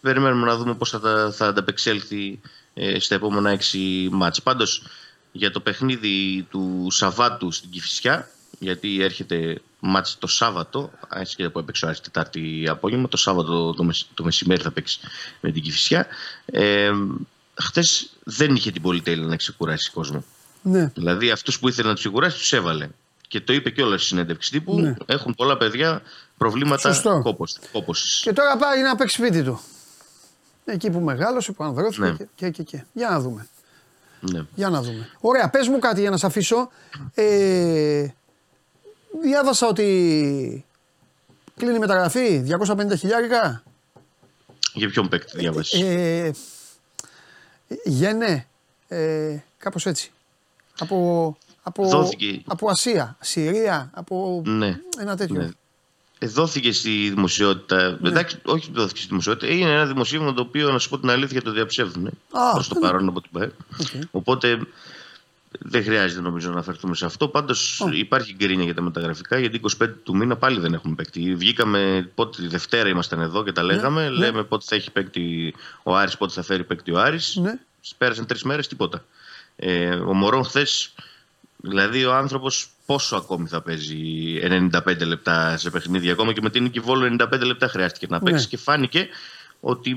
περιμένουμε 0.00 0.46
να 0.46 0.56
δούμε 0.56 0.74
πώς 0.74 0.90
θα, 0.90 1.32
θα 1.36 1.46
ανταπεξέλθει 1.46 2.40
ε, 2.74 3.00
στα 3.00 3.14
επόμενα 3.14 3.58
6 3.72 4.08
μάτς. 4.10 4.42
Πάντως 4.42 4.82
για 5.32 5.50
το 5.50 5.60
παιχνίδι 5.60 6.46
του 6.50 6.86
Σαββάτου 6.90 7.50
στην 7.52 7.70
Κηφισιά, 7.70 8.30
γιατί 8.58 9.02
έρχεται 9.02 9.60
μάτς 9.80 10.18
το 10.18 10.26
Σάββατο, 10.26 10.90
άσχετα 11.08 11.50
που 11.50 11.58
έπαιξε 11.58 11.86
ο 11.86 11.94
Τετάρτη 12.02 12.66
απόγευμα, 12.68 13.08
το 13.08 13.16
Σάββατο 13.16 13.74
το, 13.74 13.90
το 14.14 14.24
μεσημέρι 14.24 14.62
θα 14.62 14.70
παίξει 14.70 15.00
με 15.40 15.50
την 15.52 15.62
Κηφισιά. 15.62 16.06
Ε, 16.46 16.90
Χθε 17.60 17.84
δεν 18.24 18.54
είχε 18.54 18.70
την 18.70 18.82
πολυτέλεια 18.82 19.26
να 19.26 19.36
ξεκουράσει 19.36 19.90
κόσμο. 19.90 20.24
Ναι. 20.62 20.90
Δηλαδή 20.94 21.30
αυτού 21.30 21.58
που 21.58 21.68
ήθελε 21.68 21.88
να 21.88 21.94
του 21.94 22.00
ξεκουράσει 22.00 22.50
του 22.50 22.56
έβαλε. 22.56 22.88
Και 23.28 23.40
το 23.40 23.52
είπε 23.52 23.70
και 23.70 23.82
όλα 23.82 23.96
στη 23.96 24.06
συνέντευξη 24.06 24.50
τύπου. 24.50 24.80
Ναι. 24.80 24.94
Έχουν 25.06 25.34
πολλά 25.34 25.56
παιδιά 25.56 26.02
προβλήματα 26.36 27.00
κόπωση. 27.72 28.22
Και 28.22 28.32
τώρα 28.32 28.56
πάει 28.56 28.82
να 28.82 28.96
παίξει 28.96 29.16
σπίτι 29.16 29.42
του. 29.42 29.60
Εκεί 30.64 30.90
που 30.90 31.00
μεγάλωσε, 31.00 31.52
που 31.52 31.64
ανδρώθηκε 31.64 32.02
ναι. 32.02 32.16
και, 32.16 32.26
και, 32.34 32.50
και, 32.50 32.62
και. 32.62 32.84
Για 32.92 33.08
να 33.08 33.20
δούμε. 33.20 33.46
Ναι. 34.20 34.44
Για 34.54 34.68
να 34.68 34.82
δούμε. 34.82 35.08
Ωραία, 35.20 35.50
πες 35.50 35.68
μου 35.68 35.78
κάτι 35.78 36.00
για 36.00 36.10
να 36.10 36.16
σε 36.16 36.26
αφήσω. 36.26 36.70
Ε, 37.14 38.06
διάβασα 39.22 39.66
ότι 39.66 40.64
κλείνει 41.56 41.76
η 41.76 41.78
μεταγραφή 41.78 42.44
250 42.68 42.98
χιλιάρικα. 42.98 43.62
Για 44.74 44.88
ποιον 44.88 45.08
παίκτη 45.08 45.38
διάβασες. 45.38 45.80
Ε, 45.80 46.32
γένε, 47.84 48.46
ε, 48.88 49.36
κάπως 49.58 49.86
έτσι. 49.86 50.12
Από, 50.80 51.36
από, 51.62 52.08
από 52.46 52.70
Ασία, 52.70 53.16
Συρία, 53.20 53.90
από 53.94 54.42
ναι. 54.46 54.80
ένα 55.00 55.16
τέτοιο. 55.16 55.40
Ναι. 55.40 55.48
Ε, 56.22 56.26
δόθηκε 56.26 56.72
στη 56.72 57.08
δημοσιότητα. 57.08 57.98
Ναι. 58.00 58.08
Εντάξει, 58.08 58.38
όχι 58.44 58.70
δόθηκε 58.72 58.98
στη 58.98 59.08
δημοσιότητα. 59.08 59.52
Είναι 59.52 59.70
ένα 59.70 59.86
δημοσίευμα 59.86 60.34
το 60.34 60.40
οποίο, 60.40 60.70
να 60.72 60.78
σου 60.78 60.88
πω 60.88 60.98
την 60.98 61.10
αλήθεια, 61.10 61.42
το 61.42 61.52
διαψεύδουν. 61.52 62.10
Προς 62.52 62.68
το 62.68 62.74
παρόν 62.74 63.08
από 63.08 63.20
την 63.20 63.30
ΠΑΕ. 63.32 63.52
Οπότε 64.10 64.58
δεν 65.58 65.82
χρειάζεται 65.82 66.20
νομίζω 66.20 66.46
να 66.46 66.52
αναφερθούμε 66.52 66.94
σε 66.94 67.04
αυτό. 67.04 67.28
Πάντως 67.28 67.84
υπάρχει 67.92 68.34
γκρίνια 68.34 68.64
για 68.64 68.74
τα 68.74 68.82
μεταγραφικά, 68.82 69.38
γιατί 69.38 69.60
25 69.80 69.88
του 70.02 70.16
μήνα 70.16 70.36
πάλι 70.36 70.60
δεν 70.60 70.74
έχουμε 70.74 70.94
παίκτη. 70.94 71.34
Βγήκαμε 71.34 72.10
πότε, 72.14 72.46
Δευτέρα 72.46 72.88
ήμασταν 72.88 73.20
εδώ 73.20 73.44
και 73.44 73.52
τα 73.52 73.62
ναι, 73.62 73.72
λέγαμε. 73.72 74.02
Ναι. 74.02 74.08
Λέμε 74.08 74.42
πότε 74.42 74.64
θα 74.68 74.74
έχει 74.74 74.90
παίκτη 74.90 75.54
ο 75.82 75.96
Άρης, 75.96 76.16
πότε 76.16 76.32
θα 76.32 76.42
φέρει 76.42 76.64
παίκτη 76.64 76.92
ο 76.92 77.00
Άρης. 77.00 77.36
Ναι. 77.36 77.58
Πέρασαν 77.98 78.26
τρεις 78.26 78.42
μέρες 78.42 78.68
τίποτα. 78.68 79.04
Ε, 79.62 79.94
ο 79.94 80.14
Μωρόν 80.14 80.44
χθες 80.44 80.94
Δηλαδή 81.62 82.04
ο 82.04 82.14
άνθρωπος 82.14 82.68
πόσο 82.86 83.16
ακόμη 83.16 83.48
θα 83.48 83.60
παίζει 83.60 83.98
95 84.72 85.06
λεπτά 85.06 85.56
σε 85.56 85.70
παιχνίδια, 85.70 86.12
ακόμα 86.12 86.32
και 86.32 86.40
με 86.42 86.50
την 86.50 86.62
νίκη 86.62 86.80
Βόλου 86.80 87.16
95 87.20 87.40
λεπτά 87.40 87.68
χρειάστηκε 87.68 88.06
να 88.10 88.18
παίξει 88.18 88.42
ναι. 88.42 88.48
και 88.48 88.56
φάνηκε 88.56 89.08
ότι 89.60 89.96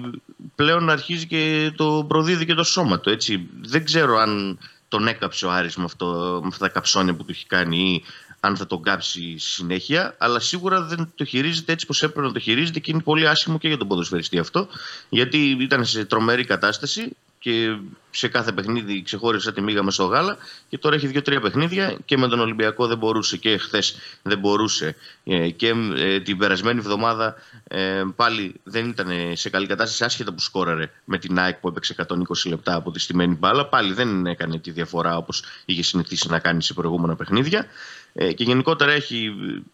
πλέον 0.55 0.89
αρχίζει 0.89 1.27
και 1.27 1.71
το 1.75 2.05
προδίδει 2.07 2.45
και 2.45 2.53
το 2.53 2.63
σώμα 2.63 2.99
του. 2.99 3.09
Έτσι. 3.09 3.47
Δεν 3.61 3.85
ξέρω 3.85 4.17
αν 4.17 4.59
τον 4.87 5.07
έκαψε 5.07 5.45
ο 5.45 5.51
Άρης 5.51 5.75
με, 5.75 5.83
αυτό, 5.83 6.39
με 6.41 6.47
αυτά 6.47 6.65
τα 6.65 6.71
καψόνια 6.71 7.13
που 7.13 7.23
του 7.23 7.31
έχει 7.31 7.45
κάνει 7.45 7.77
ή 7.77 8.03
αν 8.39 8.57
θα 8.57 8.67
τον 8.67 8.81
κάψει 8.81 9.37
συνέχεια, 9.37 10.15
αλλά 10.17 10.39
σίγουρα 10.39 10.81
δεν 10.81 11.11
το 11.15 11.25
χειρίζεται 11.25 11.71
έτσι 11.71 11.85
πως 11.85 12.03
έπρεπε 12.03 12.27
να 12.27 12.33
το 12.33 12.39
χειρίζεται 12.39 12.79
και 12.79 12.91
είναι 12.91 13.01
πολύ 13.01 13.27
άσχημο 13.27 13.57
και 13.57 13.67
για 13.67 13.77
τον 13.77 13.87
ποδοσφαιριστή 13.87 14.37
αυτό, 14.37 14.67
γιατί 15.09 15.57
ήταν 15.59 15.85
σε 15.85 16.05
τρομερή 16.05 16.45
κατάσταση 16.45 17.15
και 17.43 17.77
σε 18.11 18.27
κάθε 18.27 18.51
παιχνίδι 18.51 19.01
ξεχώρισε 19.01 19.51
τη 19.51 19.61
μίγα 19.61 19.83
με 19.83 19.91
στο 19.91 20.05
γάλα 20.05 20.37
και 20.69 20.77
τώρα 20.77 20.95
έχει 20.95 21.07
δύο-τρία 21.07 21.41
παιχνίδια 21.41 21.97
και 22.05 22.17
με 22.17 22.27
τον 22.27 22.39
Ολυμπιακό 22.39 22.87
δεν 22.87 22.97
μπορούσε 22.97 23.37
και 23.37 23.57
χθες 23.57 23.97
δεν 24.21 24.39
μπορούσε. 24.39 24.95
Ε, 25.23 25.49
και 25.49 25.73
ε, 25.95 26.19
την 26.19 26.37
περασμένη 26.37 26.79
εβδομάδα 26.79 27.35
ε, 27.67 28.03
πάλι 28.15 28.53
δεν 28.63 28.89
ήταν 28.89 29.09
σε 29.33 29.49
καλή 29.49 29.67
κατάσταση 29.67 30.03
άσχετα 30.03 30.33
που 30.33 30.39
σκόραρε 30.39 30.91
με 31.05 31.17
την 31.17 31.39
ΑΕΚ 31.39 31.55
που 31.55 31.67
έπαιξε 31.67 31.95
120 32.07 32.15
λεπτά 32.45 32.75
από 32.75 32.91
τη 32.91 32.99
στημένη 32.99 33.35
μπάλα 33.35 33.65
πάλι 33.65 33.93
δεν 33.93 34.25
έκανε 34.25 34.59
τη 34.59 34.71
διαφορά 34.71 35.17
όπως 35.17 35.43
είχε 35.65 35.83
συνηθίσει 35.83 36.29
να 36.29 36.39
κάνει 36.39 36.63
σε 36.63 36.73
προηγούμενα 36.73 37.15
παιχνίδια. 37.15 37.65
Και 38.13 38.43
γενικότερα 38.43 38.91
έχει 38.91 39.31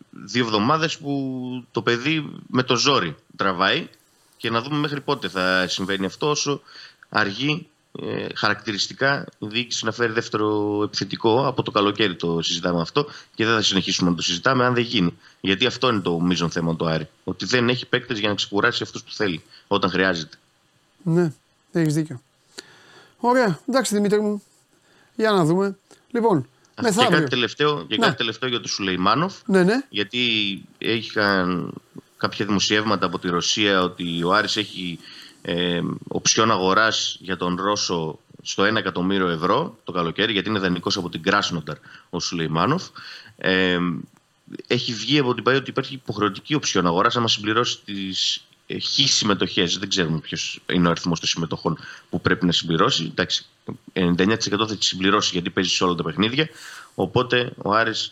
δύο 0.10 0.46
εβδομάδες 0.46 0.98
που 0.98 1.66
το 1.72 1.82
παιδί 1.82 2.32
με 2.48 2.64
το 2.64 2.76
ζόρι 2.76 3.16
τραβάει 3.36 3.88
και 4.40 4.50
να 4.50 4.62
δούμε 4.62 4.78
μέχρι 4.78 5.02
πότε 5.02 5.28
θα 5.28 5.68
συμβαίνει 5.68 6.06
αυτό 6.06 6.30
όσο 6.30 6.62
αργεί 7.10 7.67
ε, 8.02 8.28
χαρακτηριστικά 8.36 9.26
η 9.39 9.48
διοίκηση 9.48 9.86
να 9.86 9.91
φέρει 9.91 10.12
δεύτερο 10.12 10.80
επιθετικό. 10.84 11.48
Από 11.48 11.63
το 11.63 11.72
καλοκαίρι 11.72 12.15
το 12.15 12.41
συζητάμε 12.41 12.82
αυτό 12.82 13.08
και 13.36 13.45
δεν 13.45 13.56
θα 13.56 13.62
συνεχίσουμε 13.62 14.10
να 14.10 14.15
το 14.15 14.22
συζητάμε 14.22 14.65
αν 14.65 14.74
δεν 14.74 14.84
γίνει. 14.84 15.17
Γιατί 15.41 15.65
αυτό 15.65 15.89
είναι 15.89 16.00
το 16.00 16.19
μείζον 16.19 16.50
θέμα 16.50 16.76
του 16.76 16.88
Άρη. 16.88 17.10
Ότι 17.24 17.45
δεν 17.45 17.69
έχει 17.69 17.86
παίκτες 17.86 18.19
για 18.19 18.30
να 18.30 18.36
ξεκουράσει 18.36 18.84
αυτούς 18.84 19.04
που 19.04 19.12
θέλει 19.12 19.43
όταν 19.67 19.89
χρειάζεται. 19.89 20.38
Ναι, 21.04 21.34
έχεις 21.72 21.93
δίκιο. 21.93 22.22
Ωραία, 23.17 23.60
εντάξει 23.67 23.95
Δημήτρη 23.95 24.22
μου. 24.22 24.43
Για 25.15 25.32
να 25.32 25.45
δούμε. 25.45 25.78
Λοιπόν, 26.12 26.48
και 26.82 27.08
κάτι 27.10 27.30
τελευταίο, 27.30 27.86
και 27.88 27.95
ναι. 27.98 28.06
κάτι 28.06 28.17
τελευταίο 28.17 28.50
για 28.50 28.60
τον 28.60 28.67
Σουλεϊμάνοφ. 28.67 29.36
Ναι, 29.45 29.63
ναι. 29.63 29.84
Γιατί 29.89 30.19
είχαν 30.78 31.74
κάποια 32.17 32.45
δημοσιεύματα 32.45 33.06
από 33.06 33.19
τη 33.19 33.30
Ρωσία 33.30 33.82
ότι 33.82 34.24
ο 34.24 34.34
Άρης 34.34 34.58
έχει 34.58 35.00
ε, 35.41 35.82
οψιόν 36.08 36.52
αγοράς 36.52 37.17
για 37.19 37.38
τον 37.38 37.56
Ρώσο 37.56 38.19
στο 38.41 38.63
1 38.63 38.75
εκατομμύριο 38.75 39.28
ευρώ 39.28 39.78
το 39.84 39.91
καλοκαίρι, 39.91 40.32
γιατί 40.32 40.49
είναι 40.49 40.60
δανεικός 40.60 40.97
από 40.97 41.10
την 41.10 41.21
Κράσνονταρ 41.21 41.78
ο 42.10 42.19
Σουλεϊμάνοφ. 42.19 42.88
Ε, 43.38 43.78
έχει 44.67 44.93
βγει 44.93 45.19
από 45.19 45.34
την 45.34 45.43
ΠΑΕ 45.43 45.56
ότι 45.56 45.69
υπάρχει 45.69 45.93
υποχρεωτική 45.93 46.54
οψιόν 46.54 46.86
αγοράς 46.86 47.15
άμα 47.15 47.28
συμπληρώσει 47.28 47.80
τις 47.86 48.43
ε, 48.67 48.80
χ 48.80 49.10
συμμετοχές. 49.10 49.78
Δεν 49.78 49.89
ξέρουμε 49.89 50.19
ποιος 50.19 50.62
είναι 50.71 50.88
ο 50.88 50.91
αριθμός 50.91 51.19
των 51.19 51.30
συμμετοχών 51.30 51.78
που 52.10 52.21
πρέπει 52.21 52.45
να 52.45 52.52
συμπληρώσει. 52.52 53.04
Εντάξει, 53.04 53.45
99% 53.93 54.36
θα 54.49 54.75
τη 54.78 54.86
συμπληρώσει 54.86 55.30
γιατί 55.34 55.49
παίζει 55.49 55.69
σε 55.69 55.84
όλα 55.84 55.95
τα 55.95 56.04
παιχνίδια. 56.04 56.49
Οπότε 56.95 57.52
ο 57.58 57.73
Άρης 57.73 58.12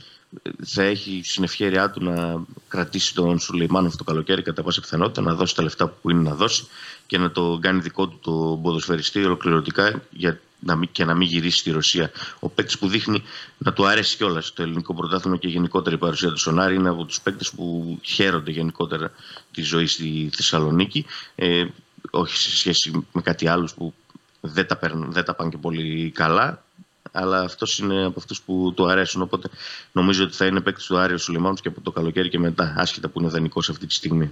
θα 0.65 0.83
έχει 0.83 1.21
στην 1.23 1.43
ευχαίρειά 1.43 1.89
του 1.89 2.03
να 2.03 2.43
κρατήσει 2.67 3.13
τον 3.13 3.39
Σουλεϊμάνοφ 3.39 3.95
το 3.95 4.03
καλοκαίρι 4.03 4.41
κατά 4.41 4.63
πάσα 4.63 4.81
πιθανότητα, 4.81 5.21
να 5.21 5.33
δώσει 5.33 5.55
τα 5.55 5.63
λεφτά 5.63 5.87
που 5.87 6.09
είναι 6.09 6.21
να 6.21 6.35
δώσει 6.35 6.67
και 7.05 7.17
να 7.17 7.31
το 7.31 7.57
κάνει 7.61 7.79
δικό 7.79 8.07
του 8.07 8.19
το 8.21 8.59
ποδοσφαιριστή 8.61 9.23
ολοκληρωτικά 9.23 10.01
για 10.09 10.39
να 10.59 10.75
μην, 10.75 10.89
και 10.91 11.05
να 11.05 11.13
μην 11.13 11.27
γυρίσει 11.27 11.57
στη 11.57 11.71
Ρωσία. 11.71 12.11
Ο 12.39 12.49
παίκτης 12.49 12.77
που 12.77 12.87
δείχνει 12.87 13.23
να 13.57 13.73
του 13.73 13.85
αρέσει 13.87 14.17
κιόλας 14.17 14.53
το 14.53 14.61
ελληνικό 14.61 14.93
πρωτάθλημα 14.93 15.37
και 15.37 15.47
γενικότερα 15.47 15.95
η 15.95 15.99
παρουσία 15.99 16.29
του 16.29 16.39
Σονάρη 16.39 16.75
είναι 16.75 16.89
από 16.89 17.03
τους 17.05 17.21
παίκτες 17.21 17.51
που 17.51 17.97
χαίρονται 18.01 18.51
γενικότερα 18.51 19.11
τη 19.51 19.61
ζωή 19.61 19.87
στη 19.87 20.29
Θεσσαλονίκη. 20.35 21.05
Ε, 21.35 21.65
όχι 22.09 22.37
σε 22.37 22.57
σχέση 22.57 23.05
με 23.11 23.21
κάτι 23.21 23.47
άλλο 23.47 23.69
που 23.75 23.93
δεν 24.41 24.67
τα, 24.67 24.79
δεν 25.09 25.23
τα 25.23 25.33
πάνε 25.33 25.49
και 25.49 25.57
πολύ 25.57 26.11
καλά 26.11 26.65
αλλά 27.11 27.41
αυτός 27.41 27.79
είναι 27.79 28.05
από 28.05 28.19
αυτούς 28.19 28.41
που 28.41 28.73
του 28.75 28.89
αρέσουν. 28.89 29.21
Οπότε 29.21 29.49
νομίζω 29.91 30.23
ότι 30.23 30.35
θα 30.35 30.45
είναι 30.45 30.59
παίκτης 30.59 30.85
του 30.85 30.97
Άριο 30.97 31.17
Σουλημάνου 31.17 31.55
και 31.55 31.67
από 31.67 31.81
το 31.81 31.91
καλοκαίρι 31.91 32.29
και 32.29 32.39
μετά, 32.39 32.73
άσχετα 32.77 33.07
που 33.07 33.19
είναι 33.19 33.29
δανεικός 33.29 33.69
αυτή 33.69 33.85
τη 33.87 33.93
στιγμή. 33.93 34.31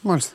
Μάλιστα. 0.00 0.32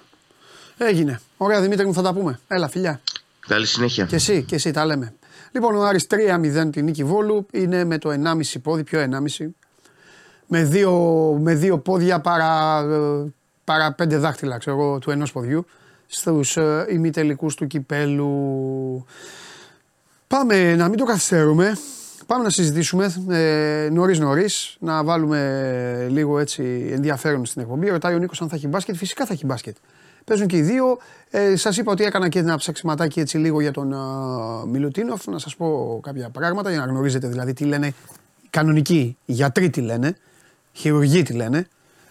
Έγινε. 0.77 1.21
Ωραία, 1.37 1.61
Δημήτρη 1.61 1.85
μου, 1.85 1.93
θα 1.93 2.01
τα 2.01 2.13
πούμε. 2.13 2.39
Έλα, 2.47 2.67
φιλιά. 2.67 3.01
Καλή 3.39 3.65
συνέχεια. 3.65 4.05
Και 4.05 4.15
εσύ, 4.15 4.43
και 4.43 4.55
εσύ 4.55 4.71
τα 4.71 4.85
λέμε. 4.85 5.13
Λοιπόν, 5.51 5.75
ο 5.75 5.83
Άρης 5.83 6.07
3-0 6.09 6.69
την 6.71 6.83
νίκη 6.83 7.03
Βόλου 7.03 7.45
είναι 7.51 7.83
με 7.83 7.97
το 7.97 8.09
1,5 8.09 8.59
πόδι, 8.63 8.83
πιο 8.83 8.99
1,5. 9.39 9.45
Με 10.47 10.63
δύο, 10.63 10.91
με 11.41 11.53
δύο 11.53 11.77
πόδια 11.77 12.19
παρά, 12.19 12.83
παρά 13.63 13.93
πέντε 13.93 14.17
δάχτυλα, 14.17 14.57
ξέρω 14.57 14.99
του 14.99 15.11
ενός 15.11 15.31
ποδιού 15.31 15.65
στους 16.07 16.57
ε, 16.57 16.85
ημιτελικούς 16.89 17.55
του 17.55 17.67
κυπέλου. 17.67 19.05
Πάμε 20.27 20.75
να 20.75 20.87
μην 20.87 20.97
το 20.97 21.05
καθυστερούμε. 21.05 21.77
Πάμε 22.25 22.43
να 22.43 22.49
συζητήσουμε 22.49 23.13
ε, 23.29 23.89
νωρίς 23.89 24.19
νωρίς, 24.19 24.77
να 24.79 25.03
βάλουμε 25.03 26.07
λίγο 26.09 26.39
έτσι 26.39 26.89
ενδιαφέρον 26.91 27.45
στην 27.45 27.61
εκπομπή. 27.61 27.89
Ρωτάει 27.89 28.15
ο 28.15 28.17
Νίκος 28.17 28.41
αν 28.41 28.49
θα 28.49 28.55
έχει 28.55 28.67
μπάσκετ. 28.67 28.95
Φυσικά 28.95 29.25
θα 29.25 29.33
έχει 29.33 29.45
μπάσκετ. 29.45 29.75
Παίζουν 30.25 30.47
και 30.47 30.57
οι 30.57 30.61
δύο. 30.61 30.97
Ε, 31.29 31.55
σας 31.55 31.77
είπα 31.77 31.91
ότι 31.91 32.03
έκανα 32.03 32.29
και 32.29 32.39
ένα 32.39 32.57
ψαξιματάκι 32.57 33.19
έτσι 33.19 33.37
λίγο 33.37 33.61
για 33.61 33.71
τον 33.71 33.93
uh, 33.93 34.67
Μιλουτίνοφ. 34.67 35.27
Να 35.27 35.39
σας 35.39 35.55
πω 35.55 35.99
κάποια 36.03 36.29
πράγματα 36.29 36.69
για 36.69 36.79
να 36.79 36.85
γνωρίζετε 36.85 37.27
δηλαδή 37.27 37.53
τι 37.53 37.63
λένε 37.63 37.93
κανονικοί 38.49 39.17
γιατροί 39.25 39.69
τι 39.69 39.81
λένε, 39.81 40.15
χειρουργοί 40.71 41.23
τι 41.23 41.33
λένε, 41.33 41.67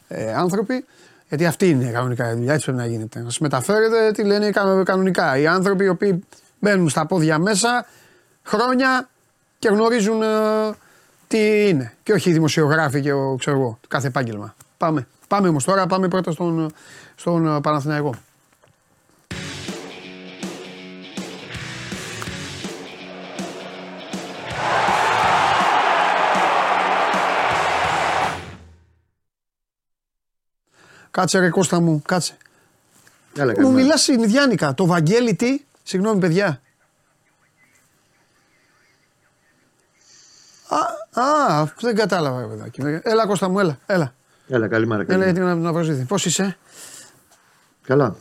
ε, 0.08 0.34
άνθρωποι. 0.34 0.84
Γιατί 1.28 1.46
αυτή 1.46 1.68
είναι 1.68 1.90
κανονικά 1.90 2.32
η 2.32 2.34
δουλειά, 2.34 2.52
έτσι 2.52 2.64
πρέπει 2.64 2.80
να 2.80 2.86
γίνεται. 2.86 3.18
Να 3.18 3.24
σας 3.24 3.38
μεταφέρετε 3.38 4.10
τι 4.10 4.24
λένε 4.24 4.50
κανονικά. 4.84 5.38
Οι 5.38 5.46
άνθρωποι 5.46 5.84
οι 5.84 5.88
οποίοι 5.88 6.24
μπαίνουν 6.60 6.88
στα 6.88 7.06
πόδια 7.06 7.38
μέσα, 7.38 7.86
χρόνια 8.46 9.08
και 9.58 9.68
γνωρίζουν 9.68 10.22
ε, 10.22 10.26
τι 11.26 11.68
είναι. 11.68 11.92
Και 12.02 12.12
όχι 12.12 12.30
οι 12.30 12.32
δημοσιογράφοι 12.32 13.00
και 13.00 13.12
ο, 13.12 13.36
ξέρω 13.38 13.56
εγώ, 13.56 13.78
κάθε 13.88 14.06
επάγγελμα. 14.06 14.54
Πάμε. 14.76 15.06
Πάμε 15.28 15.48
όμως 15.48 15.64
τώρα, 15.64 15.86
πάμε 15.86 16.08
πρώτα 16.08 16.32
στον, 16.32 16.72
στον 17.14 17.60
Παναθηναϊκό. 17.62 18.14
Κάτσε 31.10 31.38
ρε 31.38 31.48
Κώστα 31.48 31.80
μου, 31.80 32.02
κάτσε. 32.06 32.36
Έλα, 33.36 33.54
Μου 33.60 33.72
μιλάς 33.72 34.02
συνειδιάνικα. 34.02 34.74
Το 34.74 34.86
Βαγγέλη 34.86 35.34
τι, 35.34 35.60
συγγνώμη 35.82 36.20
παιδιά. 36.20 36.60
Α, 41.20 41.60
α, 41.60 41.72
δεν 41.80 41.94
κατάλαβα 41.94 42.40
ρε 42.40 42.46
παιδάκι. 42.46 42.80
Έλα 43.02 43.26
Κώστα 43.26 43.48
μου, 43.48 43.58
έλα, 43.58 43.78
έλα. 43.86 44.14
Έλα, 44.48 44.68
καλημέρα. 44.68 45.00
Έλα 45.00 45.10
καλημέρα. 45.10 45.30
γιατί 45.30 45.40
να, 45.40 45.54
να 45.54 45.72
βρω 45.72 46.04
Πώς 46.08 46.24
είσαι; 46.26 46.56
Καλά. 47.82 48.16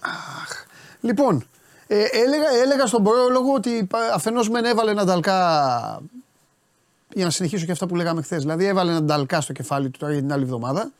Λοιπόν, 1.01 1.45
ε, 1.87 1.95
έλεγα, 1.95 2.49
έλεγα 2.63 2.85
στον 2.85 3.03
πρόλογο 3.03 3.53
ότι 3.53 3.87
αφενός 4.13 4.49
μεν 4.49 4.65
έβαλε 4.65 4.91
ένα 4.91 5.03
νταλκά. 5.05 5.99
Για 7.13 7.25
να 7.25 7.31
συνεχίσω 7.31 7.65
και 7.65 7.71
αυτά 7.71 7.87
που 7.87 7.95
λέγαμε 7.95 8.21
χθες. 8.21 8.41
Δηλαδή, 8.41 8.65
έβαλε 8.65 8.91
ένα 8.91 9.01
νταλκά 9.03 9.41
στο 9.41 9.53
κεφάλι 9.53 9.89
του 9.89 9.99
τώρα 9.99 10.13
για 10.13 10.21
την 10.21 10.33
άλλη 10.33 10.43
εβδομάδα. 10.43 10.91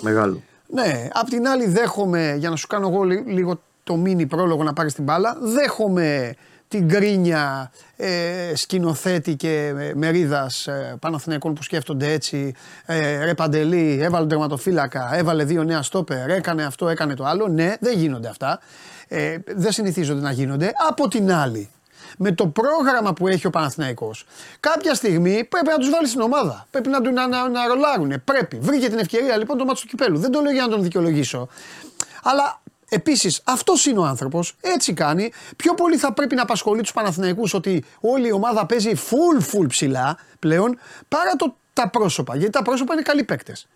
Μεγάλο. 0.00 0.42
Ναι, 0.66 1.08
απ' 1.12 1.28
την 1.28 1.48
άλλη 1.48 1.66
δέχομαι, 1.66 2.34
για 2.38 2.50
να 2.50 2.56
σου 2.56 2.66
κάνω 2.66 2.88
εγώ 2.88 3.02
λι- 3.02 3.26
λίγο 3.26 3.60
το 3.84 3.96
μίνι 3.96 4.26
πρόλογο 4.26 4.62
να 4.62 4.72
πάρεις 4.72 4.94
την 4.94 5.04
μπάλα, 5.04 5.36
δέχομαι 5.40 6.34
την 6.68 6.88
κρίνια 6.88 7.70
ε, 7.96 8.52
σκηνοθέτη 8.54 9.34
και 9.36 9.74
ε, 9.78 9.92
μερίδας 9.94 10.66
ε, 10.66 10.96
Παναθηναϊκών 11.00 11.54
που 11.54 11.62
σκέφτονται 11.62 12.12
έτσι. 12.12 12.54
Ε, 12.86 13.24
ρε 13.24 13.34
Παντελή, 13.34 13.98
έβαλε 14.00 14.18
τον 14.18 14.28
τερματοφύλακα, 14.28 15.14
έβαλε 15.14 15.44
δύο 15.44 15.64
νέα 15.64 15.82
στόπερ, 15.82 16.30
έκανε 16.30 16.64
αυτό, 16.64 16.88
έκανε 16.88 17.14
το 17.14 17.24
άλλο. 17.24 17.48
Ναι, 17.48 17.74
δεν 17.80 17.98
γίνονται 17.98 18.28
αυτά. 18.28 18.60
Ε, 19.08 19.36
δεν 19.46 19.72
συνηθίζονται 19.72 20.20
να 20.20 20.30
γίνονται. 20.30 20.72
Από 20.88 21.08
την 21.08 21.32
άλλη, 21.32 21.68
με 22.18 22.32
το 22.32 22.46
πρόγραμμα 22.46 23.12
που 23.12 23.28
έχει 23.28 23.46
ο 23.46 23.50
Παναθηναϊκός 23.50 24.26
κάποια 24.60 24.94
στιγμή 24.94 25.44
πρέπει 25.44 25.66
να 25.68 25.76
τους 25.78 25.90
βάλει 25.90 26.08
στην 26.08 26.20
ομάδα. 26.20 26.66
Πρέπει 26.70 26.88
να, 26.88 27.00
του- 27.00 27.12
να, 27.12 27.26
να, 27.28 27.48
να 27.48 27.66
ρολάρουν. 27.66 28.22
Πρέπει. 28.24 28.58
Βρήκε 28.60 28.88
την 28.88 28.98
ευκαιρία 28.98 29.36
λοιπόν 29.36 29.58
το 29.58 29.64
μάτι 29.64 29.80
του 29.80 29.86
κυπέλου. 29.86 30.18
Δεν 30.18 30.30
το 30.30 30.40
λέω 30.40 30.52
για 30.52 30.62
να 30.62 30.68
τον 30.68 30.82
δικαιολογήσω. 30.82 31.48
Αλλά 32.22 32.60
επίσης 32.94 33.40
αυτός 33.44 33.86
είναι 33.86 33.98
ο 33.98 34.04
άνθρωπος. 34.04 34.56
Έτσι 34.60 34.92
κάνει. 34.92 35.32
Πιο 35.56 35.74
πολύ 35.74 35.96
θα 35.96 36.12
πρέπει 36.12 36.34
να 36.34 36.42
απασχολεί 36.42 36.80
τους 36.82 36.92
Παναθηναϊκούς 36.92 37.54
ότι 37.54 37.84
όλη 38.00 38.28
η 38.28 38.32
ομάδα 38.32 38.66
παίζει 38.66 38.92
full 38.94 39.42
full 39.54 39.66
ψηλά 39.68 40.18
πλέον 40.38 40.78
παρά 41.08 41.36
το, 41.36 41.56
τα 41.72 41.90
πρόσωπα. 41.90 42.36
Γιατί 42.36 42.52
τα 42.52 42.62
πρόσωπα 42.62 42.92
είναι 42.92 43.02
καλοί 43.02 43.24
παίκτες. 43.24 43.66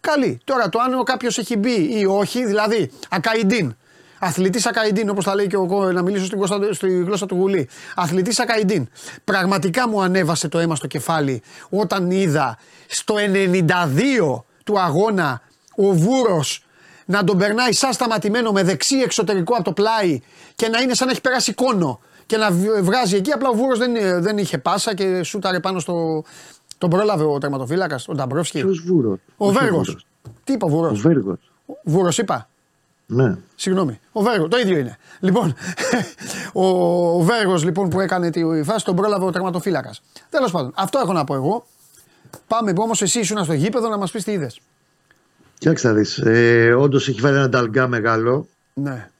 Καλή. 0.00 0.40
Τώρα 0.44 0.68
το 0.68 0.78
αν 0.78 1.04
κάποιος 1.04 1.38
έχει 1.38 1.56
μπει 1.56 1.98
ή 1.98 2.04
όχι, 2.04 2.44
δηλαδή 2.46 2.90
Ακαϊντίν. 3.08 3.76
Αθλητής 4.18 4.66
Ακαϊντίν, 4.66 5.08
όπως 5.08 5.24
τα 5.24 5.34
λέει 5.34 5.46
και 5.46 5.56
ο, 5.56 5.92
να 5.92 6.02
μιλήσω 6.02 6.24
στην, 6.24 6.38
γλώσσα- 6.38 6.72
στη 6.74 6.88
γλώσσα 7.02 7.26
του 7.26 7.34
Γουλή. 7.34 7.68
Αθλητής 7.94 8.40
Ακαϊντίν. 8.40 8.88
Πραγματικά 9.24 9.88
μου 9.88 10.02
ανέβασε 10.02 10.48
το 10.48 10.58
αίμα 10.58 10.74
στο 10.74 10.86
κεφάλι 10.86 11.42
όταν 11.68 12.10
είδα 12.10 12.58
στο 12.86 13.14
92 13.18 14.42
του 14.64 14.80
αγώνα 14.80 15.42
ο 15.76 15.92
Βούρος 15.92 16.65
να 17.08 17.24
τον 17.24 17.38
περνάει 17.38 17.72
σαν 17.72 17.92
σταματημένο 17.92 18.52
με 18.52 18.62
δεξί 18.62 18.96
εξωτερικό 18.96 19.54
από 19.54 19.64
το 19.64 19.72
πλάι 19.72 20.20
και 20.54 20.68
να 20.68 20.80
είναι 20.80 20.94
σαν 20.94 21.06
να 21.06 21.12
έχει 21.12 21.20
περάσει 21.20 21.52
κόνο 21.54 22.00
και 22.26 22.36
να 22.36 22.50
β- 22.50 22.80
βγάζει 22.82 23.16
εκεί. 23.16 23.32
Απλά 23.32 23.48
ο 23.48 23.52
Βούρο 23.54 23.76
δεν, 23.76 24.22
δεν 24.22 24.38
είχε 24.38 24.58
πάσα 24.58 24.94
και 24.94 25.22
σούταρε 25.22 25.60
πάνω 25.60 25.78
στο. 25.78 26.24
Τον 26.78 26.90
πρόλαβε 26.90 27.24
ο 27.24 27.38
τερματοφύλακας, 27.38 28.08
ο 28.08 28.14
Νταμπρόφσκι. 28.14 28.60
Ποιος 28.60 28.82
βούρος; 28.86 29.18
Ο 29.36 29.50
Βέργος. 29.52 30.06
Τι 30.44 30.52
είπα, 30.52 30.66
ο 30.66 30.68
Βούρος; 30.70 30.98
Ο 30.98 31.08
Βέργος. 31.08 31.38
Βούρος 31.82 32.18
είπα. 32.18 32.48
Ναι. 33.06 33.36
Συγγνώμη. 33.54 34.00
Ο 34.12 34.22
Βέργος, 34.22 34.48
το 34.50 34.58
ίδιο 34.58 34.78
είναι. 34.78 34.96
Λοιπόν, 35.20 35.54
ο, 36.52 36.66
ο 37.16 37.20
Βέργος 37.20 37.64
λοιπόν 37.64 37.88
που 37.88 38.00
έκανε 38.00 38.30
τη 38.30 38.62
φάση 38.62 38.84
τον 38.84 38.96
πρόλαβε 38.96 39.24
ο 39.24 39.30
τερματοφύλακας. 39.30 40.02
Τέλος 40.30 40.50
πάντων, 40.50 40.72
αυτό 40.76 40.98
έχω 40.98 41.12
να 41.12 41.24
πω 41.24 41.34
εγώ. 41.34 41.66
Πάμε 42.46 42.72
όμως, 42.76 43.02
εσύ 43.02 43.18
ήσουν 43.18 43.44
στο 43.44 43.52
γήπεδο 43.52 43.88
να 43.88 43.96
μας 43.96 44.10
πεις 44.10 44.24
τι 44.24 44.32
είδες. 44.32 44.60
Κοίταξε 45.58 45.88
να 45.88 45.94
δεις. 45.94 46.18
Ε, 46.18 46.74
Όντως 46.78 47.08
έχει 47.08 47.20
βάλει 47.20 47.36
ένα 47.36 47.48
νταλγκά 47.48 47.88
μεγάλο. 47.88 48.48
Ναι. 48.74 49.10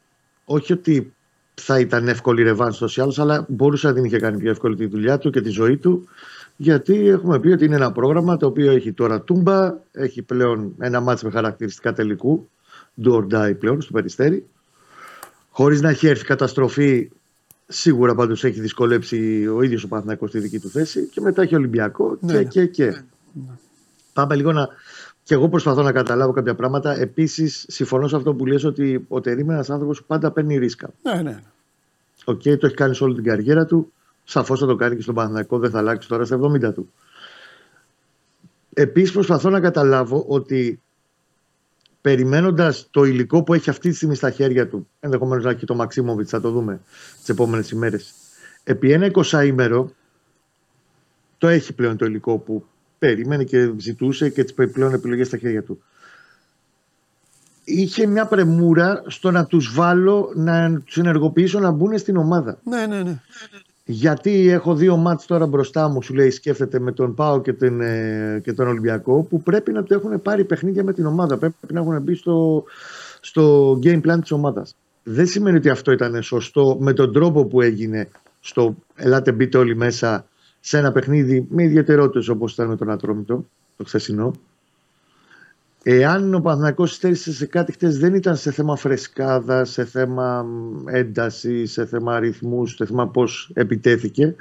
Όχι 0.45 0.73
ότι 0.73 1.13
θα 1.55 1.81
ήταν 1.81 2.09
εύκολη 2.09 2.43
ρεβάνς 2.43 2.77
στο 2.77 2.87
ή 2.97 3.03
άλλως, 3.03 3.19
αλλά 3.19 3.45
μπορούσε 3.49 3.87
να 3.87 3.95
την 3.95 4.05
είχε 4.05 4.19
κάνει 4.19 4.39
πιο 4.39 4.51
εύκολη 4.51 4.77
τη 4.77 4.87
δουλειά 4.87 5.19
του 5.19 5.31
και 5.31 5.41
τη 5.41 5.49
ζωή 5.49 5.77
του. 5.77 6.09
Γιατί 6.57 7.09
έχουμε 7.09 7.41
πει 7.41 7.49
ότι 7.49 7.65
είναι 7.65 7.75
ένα 7.75 7.93
πρόγραμμα 7.93 8.37
το 8.37 8.47
οποίο 8.47 8.71
έχει 8.71 8.93
τώρα 8.93 9.21
τούμπα, 9.21 9.75
έχει 9.93 10.23
πλέον 10.23 10.75
ένα 10.79 11.01
μάτς 11.01 11.23
με 11.23 11.31
χαρακτηριστικά 11.31 11.93
τελικού, 11.93 12.49
do 13.05 13.13
or 13.13 13.27
die 13.31 13.59
πλέον 13.59 13.81
στο 13.81 13.93
περιστέρι. 13.93 14.47
Χωρίς 15.51 15.81
να 15.81 15.89
έχει 15.89 16.07
έρθει 16.07 16.25
καταστροφή, 16.25 17.11
σίγουρα 17.67 18.15
πάντως 18.15 18.45
έχει 18.45 18.61
δυσκολέψει 18.61 19.49
ο 19.57 19.63
ίδιος 19.63 19.85
ο 19.85 19.89
Παναθηναϊκός 19.89 20.29
στη 20.29 20.39
δική 20.39 20.59
του 20.59 20.69
θέση 20.69 21.07
και 21.07 21.21
μετά 21.21 21.43
έχει 21.43 21.55
Ολυμπιακό 21.55 22.19
Ναι, 22.21 22.33
και, 22.33 22.39
ναι. 22.39 22.45
και, 22.45 22.67
και. 22.67 23.03
Πάμε 24.13 24.35
λίγο 24.35 24.53
να. 24.53 24.69
Και 25.27 25.35
εγώ 25.35 25.49
προσπαθώ 25.49 25.83
να 25.83 25.93
καταλάβω 25.93 26.33
κάποια 26.33 26.55
πράγματα. 26.55 27.01
Επίσης, 27.01 27.65
συμφωνώ 27.69 28.09
σε 28.09 28.17
αυτό 28.17 28.35
που 28.35 28.47
λες 28.47 28.65
ότι 28.65 29.05
ο 29.09 29.21
Τερίμ 29.21 29.45
είναι 29.45 29.53
ένας 29.53 29.71
άνθρωπος 29.71 30.01
που 30.01 30.07
πάντα 30.07 30.31
παίρνει 30.31 30.59
ρίσκα. 30.59 30.91
Ναι, 31.03 31.23
ναι. 31.23 31.43
Οκ, 32.25 32.43
το 32.43 32.67
έχει 32.67 32.75
κάνει 32.75 32.95
σε 32.95 33.05
όλη 33.05 33.15
την 33.15 33.25
καριέρα 33.25 33.67
του. 33.67 33.93
Σαφώς 34.25 34.61
θα 34.61 34.67
το 34.67 34.77
κάνει 34.77 34.97
και 34.97 35.03
στον 35.03 35.15
Παναθηναϊκό, 35.15 35.59
δεν 35.59 35.71
θα 35.71 35.79
αλλάξει 35.79 36.09
τώρα 36.09 36.25
στα 36.25 36.39
70 36.43 36.75
του. 36.75 36.93
Επίσης, 38.75 39.13
προσπαθώ 39.13 39.51
να 39.51 39.61
καταλάβω 39.61 40.25
ότι 40.29 40.81
περιμένοντας 42.01 42.89
το 42.91 43.05
υλικό 43.05 43.43
που 43.43 43.55
έχει 43.55 43.71
αυτή 43.71 43.89
τη 43.89 43.97
στιγμή 43.97 44.15
στα 44.15 44.31
χέρια 44.31 44.69
του, 44.69 44.89
ενδεχομένως 45.01 45.45
να 45.45 45.51
έχει 45.51 45.67
το 45.67 45.75
Μαξίμοβιτς, 45.75 46.31
θα 46.31 46.41
το 46.41 46.51
δούμε 46.51 46.81
τις 47.19 47.29
επόμενες 47.29 47.71
ημέρες, 47.71 48.13
επί 48.65 48.93
ένα 48.93 49.07
20 49.07 49.87
το 51.39 51.49
έχει 51.49 51.73
πλέον 51.73 51.97
το 51.97 52.05
υλικό 52.05 52.39
που 52.39 52.65
περίμενε 52.99 53.45
και 53.45 53.73
ζητούσε 53.77 54.29
και 54.29 54.45
τις 54.45 54.73
πλέον 54.73 54.93
επιλογές 54.93 55.27
στα 55.27 55.37
χέρια 55.37 55.63
του. 55.63 55.83
Είχε 57.65 58.07
μια 58.07 58.27
πρεμούρα 58.27 59.03
στο 59.07 59.31
να 59.31 59.47
τους 59.47 59.75
βάλω, 59.75 60.33
να 60.35 60.81
τους 60.85 60.97
ενεργοποιήσω 60.97 61.59
να 61.59 61.71
μπουν 61.71 61.99
στην 61.99 62.17
ομάδα. 62.17 62.59
Ναι, 62.65 62.87
ναι, 62.87 63.03
ναι. 63.03 63.21
Γιατί 63.89 64.49
έχω 64.49 64.75
δύο 64.75 64.97
μάτς 64.97 65.27
τώρα 65.27 65.47
μπροστά 65.47 65.89
μου, 65.89 66.03
σου 66.03 66.15
λέει 66.15 66.31
σκέφτεται 66.31 66.79
με 66.79 66.93
τον 66.93 67.15
Πάο 67.15 67.41
και 67.41 67.53
τον, 67.53 67.81
ε, 67.81 68.41
και 68.45 68.53
τον 68.53 68.69
Ολυμπιακό, 68.69 69.23
που 69.23 69.43
πρέπει 69.43 69.73
να 69.73 69.83
το 69.83 69.95
έχουν 69.95 70.23
πάρει 70.23 70.45
παιχνίδια 70.45 70.85
με 70.85 70.93
την 70.93 71.07
ομάδα. 71.07 71.37
Πρέπει 71.37 71.55
να 71.73 71.81
έχουν 71.81 72.03
μπει 72.03 72.15
στο, 72.15 72.65
στο 73.21 73.73
game 73.83 74.01
plan 74.01 74.19
της 74.21 74.31
ομάδας. 74.31 74.77
Δεν 75.03 75.27
σημαίνει 75.27 75.57
ότι 75.57 75.69
αυτό 75.69 75.93
ήταν 75.93 76.23
σωστό 76.23 76.77
με 76.81 76.93
τον 76.93 77.13
τρόπο 77.13 77.45
που 77.45 77.61
έγινε 77.61 78.09
στο 78.41 78.77
ελάτε 78.95 79.33
μπείτε 79.33 79.59
όλοι 79.59 79.77
μέσα 79.77 80.27
σε 80.67 80.79
ένα 80.79 80.93
παιχνίδι 80.93 81.47
με 81.51 81.63
ιδιαιτερότητες 81.63 82.29
όπως 82.29 82.53
ήταν 82.53 82.69
με 82.69 82.77
τον 82.77 82.91
Ατρόμητο, 82.91 83.47
το 83.77 83.85
χθεσινό. 83.85 84.33
Εάν 85.83 86.35
ο 86.35 86.41
Παναθηναϊκός 86.41 86.95
υστέρησε 86.95 87.33
σε 87.33 87.47
κάτι 87.47 87.73
χτες 87.73 87.99
δεν 87.99 88.15
ήταν 88.15 88.37
σε 88.37 88.51
θέμα 88.51 88.77
φρεσκάδα, 88.77 89.65
σε 89.65 89.85
θέμα 89.85 90.43
μ, 90.43 90.89
ένταση, 90.89 91.67
σε 91.67 91.87
θέμα 91.87 92.15
αριθμούς, 92.15 92.75
σε 92.75 92.87
θέμα 92.87 93.09
πώς 93.09 93.51
επιτέθηκε. 93.55 94.35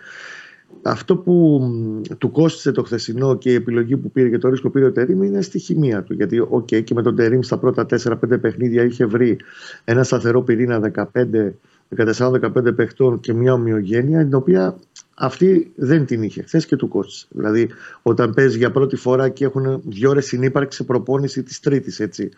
Αυτό 0.81 1.17
που 1.17 1.59
μ, 1.61 2.15
του 2.17 2.31
κόστησε 2.31 2.71
το 2.71 2.83
χθεσινό 2.83 3.37
και 3.37 3.51
η 3.51 3.53
επιλογή 3.53 3.97
που 3.97 4.11
πήρε 4.11 4.29
και 4.29 4.37
το 4.37 4.49
ρίσκο 4.49 4.67
που 4.67 4.73
πήρε 4.73 4.85
ο 4.85 4.91
Τερίμ 4.91 5.23
είναι 5.23 5.41
στη 5.41 5.59
χημεία 5.59 6.03
του. 6.03 6.13
Γιατί, 6.13 6.39
οκ, 6.39 6.65
και 6.65 6.93
με 6.93 7.01
τον 7.01 7.15
Τερίμ 7.15 7.41
στα 7.41 7.57
πρώτα 7.57 7.85
4-5 7.89 8.41
παιχνίδια 8.41 8.83
είχε 8.83 9.05
βρει 9.05 9.37
ένα 9.83 10.03
σταθερό 10.03 10.41
πυρήνα 10.41 10.91
15 11.13 11.51
14-15 11.95 12.75
παιχτών 12.75 13.19
και 13.19 13.33
μια 13.33 13.53
ομοιογένεια, 13.53 14.23
την 14.23 14.33
οποία 14.33 14.75
αυτή 15.15 15.71
δεν 15.75 16.05
την 16.05 16.23
είχε 16.23 16.41
χθες 16.41 16.65
και 16.65 16.75
του 16.75 16.87
κόστησε. 16.87 17.27
Δηλαδή, 17.29 17.69
όταν 18.01 18.33
παίζει 18.33 18.57
για 18.57 18.71
πρώτη 18.71 18.95
φορά 18.95 19.29
και 19.29 19.45
έχουν 19.45 19.81
δύο 19.85 20.09
ώρες 20.09 20.25
συνύπαρξη 20.25 20.77
σε 20.77 20.83
προπόνηση 20.83 21.43
της 21.43 21.59
Τρίτης, 21.59 21.99
έτσι. 21.99 22.29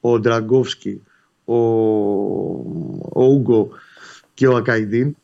Ο 0.00 0.18
Ντραγκόφσκι, 0.18 1.02
ο, 1.44 1.56
ο 3.12 3.24
Ούγκο 3.24 3.68
και 4.34 4.46
ο 4.46 4.56
Ακαϊντίν, 4.56 5.16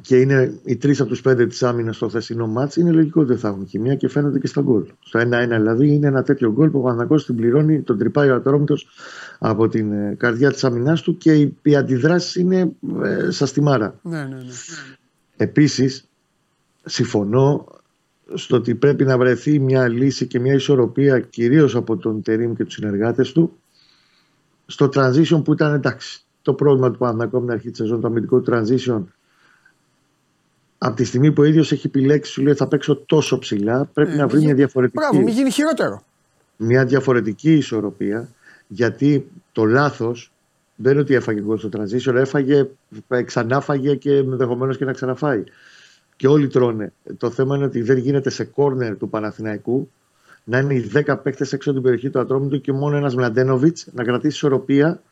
και 0.00 0.20
είναι 0.20 0.58
οι 0.64 0.76
τρεις 0.76 1.00
από 1.00 1.08
τους 1.08 1.20
πέντε 1.20 1.46
της 1.46 1.62
άμυνας 1.62 1.96
στο 1.96 2.08
χθεσινό 2.08 2.46
μάτς, 2.46 2.76
είναι 2.76 2.90
λογικό 2.90 3.20
ότι 3.20 3.30
δεν 3.30 3.38
θα 3.38 3.48
έχουν 3.48 3.66
χημία 3.66 3.94
και 3.94 4.08
φαίνονται 4.08 4.38
και 4.38 4.46
στα 4.46 4.62
γκολ. 4.62 4.84
Στο 5.00 5.20
1-1 5.20 5.22
δηλαδή 5.48 5.94
είναι 5.94 6.06
ένα 6.06 6.22
τέτοιο 6.22 6.52
γκολ 6.52 6.70
που 6.70 6.78
ο 6.78 6.82
Παναγό 6.82 7.16
την 7.16 7.36
πληρώνει, 7.36 7.82
τον 7.82 7.98
τρυπάει 7.98 8.30
ο 8.30 8.34
Ατρόμητος 8.34 8.86
από 9.38 9.68
την 9.68 9.92
ε, 9.92 10.14
καρδιά 10.18 10.52
της 10.52 10.64
άμυνάς 10.64 11.02
του 11.02 11.16
και 11.16 11.34
οι, 11.34 11.56
οι 11.62 11.76
αντιδράσεις 11.76 12.34
είναι 12.34 12.72
ε, 13.02 13.30
σας 13.30 13.52
τη 13.52 13.60
μάρα. 13.60 13.98
ναι, 14.02 14.18
ναι, 14.18 14.24
ναι. 14.24 14.42
Επίσης, 15.36 16.08
συμφωνώ 16.84 17.66
στο 18.34 18.56
ότι 18.56 18.74
πρέπει 18.74 19.04
να 19.04 19.18
βρεθεί 19.18 19.58
μια 19.58 19.88
λύση 19.88 20.26
και 20.26 20.40
μια 20.40 20.54
ισορροπία 20.54 21.20
κυρίως 21.20 21.74
από 21.76 21.96
τον 21.96 22.22
Τερίμ 22.22 22.54
και 22.54 22.64
τους 22.64 22.74
συνεργάτες 22.74 23.32
του 23.32 23.56
στο 24.66 24.88
transition 24.94 25.44
που 25.44 25.52
ήταν 25.52 25.74
εντάξει 25.74 26.20
το 26.42 26.54
πρόβλημα 26.54 26.90
του 26.90 26.98
Παναθηναϊκού 26.98 27.36
από 27.36 27.46
την 27.46 27.54
αρχή 27.54 27.68
της 27.70 27.78
σεζόν 27.78 28.00
το 28.00 28.06
αμυντικό 28.06 28.40
του 28.40 28.52
transition 28.54 29.02
από 30.78 30.96
τη 30.96 31.04
στιγμή 31.04 31.32
που 31.32 31.42
ο 31.42 31.44
ίδιος 31.44 31.72
έχει 31.72 31.86
επιλέξει 31.86 32.32
σου 32.32 32.42
λέει 32.42 32.54
θα 32.54 32.68
παίξω 32.68 32.96
τόσο 32.96 33.38
ψηλά 33.38 33.84
πρέπει 33.84 34.12
Ε, 34.12 34.16
να 34.16 34.26
βρει 34.26 34.36
μην 34.36 34.44
μια 34.46 34.54
γι- 34.54 34.60
διαφορετική 34.60 34.98
Μπράβο, 34.98 35.24
μην 35.24 35.34
γίνει 35.34 35.50
χειρότερο. 35.50 36.02
μια 36.56 36.84
διαφορετική 36.84 37.52
ισορροπία 37.52 38.28
γιατί 38.68 39.30
το 39.52 39.64
λάθος 39.64 40.32
δεν 40.76 40.92
είναι 40.92 41.00
ότι 41.00 41.14
έφαγε 41.14 41.40
γκολ 41.40 41.58
στο 41.58 41.68
transition, 41.72 42.14
έφαγε, 42.14 42.68
ξανάφαγε 43.24 43.94
και 43.94 44.16
ενδεχομένως 44.16 44.76
και 44.76 44.84
να 44.84 44.92
ξαναφάει. 44.92 45.44
Και 46.16 46.28
όλοι 46.28 46.48
τρώνε. 46.48 46.92
Το 47.16 47.30
θέμα 47.30 47.56
είναι 47.56 47.64
ότι 47.64 47.82
δεν 47.82 47.98
γίνεται 47.98 48.30
σε 48.30 48.44
κόρνερ 48.44 48.96
του 48.96 49.08
Παναθηναϊκού 49.08 49.90
να 50.44 50.58
είναι 50.58 50.74
οι 50.74 50.90
10 50.94 51.16
παίκτες 51.22 51.52
έξω 51.52 51.70
από 51.70 51.78
την 51.78 51.82
περιοχή 51.82 52.10
του 52.10 52.18
Ατρόμητου 52.18 52.60
και 52.60 52.72
μόνο 52.72 52.96
ένας 52.96 53.14
Μλαντένοβιτς 53.14 53.88
να 53.92 54.04
κρατήσει 54.04 54.34
ισορροπία 54.34 55.02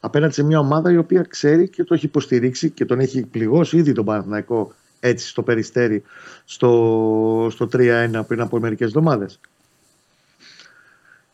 απέναντι 0.00 0.32
σε 0.32 0.42
μια 0.42 0.58
ομάδα 0.58 0.92
η 0.92 0.96
οποία 0.96 1.22
ξέρει 1.22 1.68
και 1.68 1.84
το 1.84 1.94
έχει 1.94 2.06
υποστηρίξει 2.06 2.70
και 2.70 2.84
τον 2.84 3.00
έχει 3.00 3.26
πληγώσει 3.26 3.76
ήδη 3.76 3.92
τον 3.92 4.04
Παναθηναϊκό 4.04 4.72
έτσι 5.00 5.28
στο 5.28 5.42
Περιστέρι 5.42 6.02
στο, 6.44 7.48
στο 7.50 7.68
3-1 7.72 8.22
πριν 8.26 8.40
από 8.40 8.60
μερικές 8.60 8.86
εβδομάδες. 8.86 9.40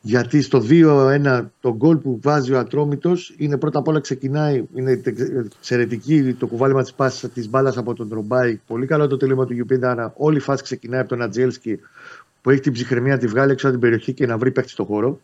Γιατί 0.06 0.42
στο 0.42 0.62
2-1 0.68 1.46
το 1.60 1.76
γκολ 1.76 1.96
που 1.96 2.18
βάζει 2.22 2.52
ο 2.52 2.58
Ατρόμητος 2.58 3.34
είναι 3.36 3.56
πρώτα 3.56 3.78
απ' 3.78 3.88
όλα 3.88 4.00
ξεκινάει, 4.00 4.64
είναι 4.74 5.02
εξαιρετική 5.58 6.36
το 6.38 6.46
κουβάλημα 6.46 6.82
της 6.82 6.92
πάσης 6.92 7.30
της 7.32 7.48
μπάλας 7.48 7.76
από 7.76 7.94
τον 7.94 8.08
Τρομπάι. 8.08 8.60
Πολύ 8.66 8.86
καλό 8.86 9.06
το 9.06 9.16
τελείωμα 9.16 9.46
του 9.46 9.52
Γιουπίντα. 9.52 10.12
Όλη 10.16 10.36
η 10.36 10.40
φάση 10.40 10.62
ξεκινάει 10.62 11.00
από 11.00 11.08
τον 11.08 11.22
Ατζέλσκι 11.22 11.80
που 12.42 12.50
έχει 12.50 12.60
την 12.60 12.72
ψυχραιμία 12.72 13.12
να 13.12 13.18
τη 13.18 13.26
βγάλει 13.26 13.52
έξω 13.52 13.66
από 13.66 13.76
την 13.76 13.84
περιοχή 13.84 14.12
και 14.12 14.26
να 14.26 14.38
βρει 14.38 14.50
παίχτη 14.50 14.70
στο 14.70 14.84
χώρο. 14.84 15.20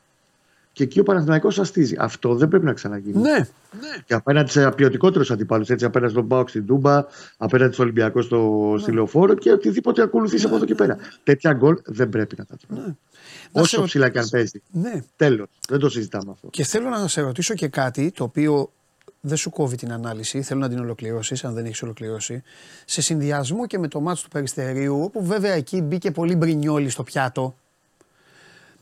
Και 0.73 0.83
εκεί 0.83 1.01
ο 1.01 1.03
Παναθηναϊκός 1.03 1.59
αστίζει. 1.59 1.97
Αυτό 1.99 2.35
δεν 2.35 2.49
πρέπει 2.49 2.65
να 2.65 2.73
ξαναγίνει. 2.73 3.21
Ναι. 3.21 3.31
ναι. 3.31 4.03
Και 4.07 4.15
απέναντι 4.15 4.51
σε 4.51 4.71
ποιοτικότερους 4.71 5.33
αντιπάλους. 5.33 5.71
Έτσι, 5.71 5.85
απέναντι 5.85 6.13
στον 6.13 6.25
ΠΑΟΚ 6.25 6.51
στην 6.51 6.67
Τούμπα, 6.67 7.05
απέναντι 7.37 7.73
στο 7.73 7.83
Ολυμπιακό 7.83 8.23
στο 8.23 8.75
ναι. 8.87 8.93
Λεωφόρο 8.93 9.35
και 9.35 9.53
οτιδήποτε 9.53 10.03
ακολουθήσει 10.03 10.43
ναι, 10.43 10.49
από 10.49 10.57
εδώ 10.57 10.65
και 10.65 10.75
πέρα. 10.75 10.97
Τέτοια 11.25 11.53
γκολ 11.53 11.77
δεν 11.85 12.09
πρέπει 12.09 12.35
να 12.39 12.45
τα 12.45 12.57
τρώει. 12.67 12.85
Ναι. 12.85 12.95
Όσο 13.53 13.77
σε... 13.77 13.83
ψηλά 13.83 14.09
και 14.09 14.19
αν 14.19 14.29
παίζει. 14.31 14.63
Ναι. 14.71 15.03
Τέλος. 15.17 15.49
Δεν 15.69 15.79
το 15.79 15.89
συζητάμε 15.89 16.31
αυτό. 16.31 16.49
Και 16.51 16.65
θέλω 16.65 16.89
να 16.89 17.09
σε 17.09 17.21
ρωτήσω 17.21 17.55
και 17.55 17.69
κάτι 17.69 18.11
το 18.11 18.25
οποίο 18.25 18.73
δεν 19.21 19.37
σου 19.37 19.51
κόβει 19.51 19.77
την 19.77 19.93
ανάλυση. 19.93 20.43
Θέλω 20.43 20.61
να 20.61 20.69
την 20.69 20.79
ολοκληρώσεις, 20.79 21.45
αν 21.45 21.55
δεν 21.55 21.65
έχεις 21.65 21.83
ολοκληρώσει. 21.83 22.43
Σε 22.85 23.03
συνδυασμό 23.03 23.67
και 23.67 23.79
με 23.79 23.89
το 23.89 24.01
μάτσο 24.01 24.25
του 24.25 24.31
Περιστερίου, 24.31 25.03
όπου 25.03 25.25
βέβαια 25.25 25.53
εκεί 25.53 25.81
μπήκε 25.81 26.11
πολύ 26.11 26.37
μπρινιόλι 26.37 26.89
στο 26.89 27.03
πιάτο. 27.03 27.55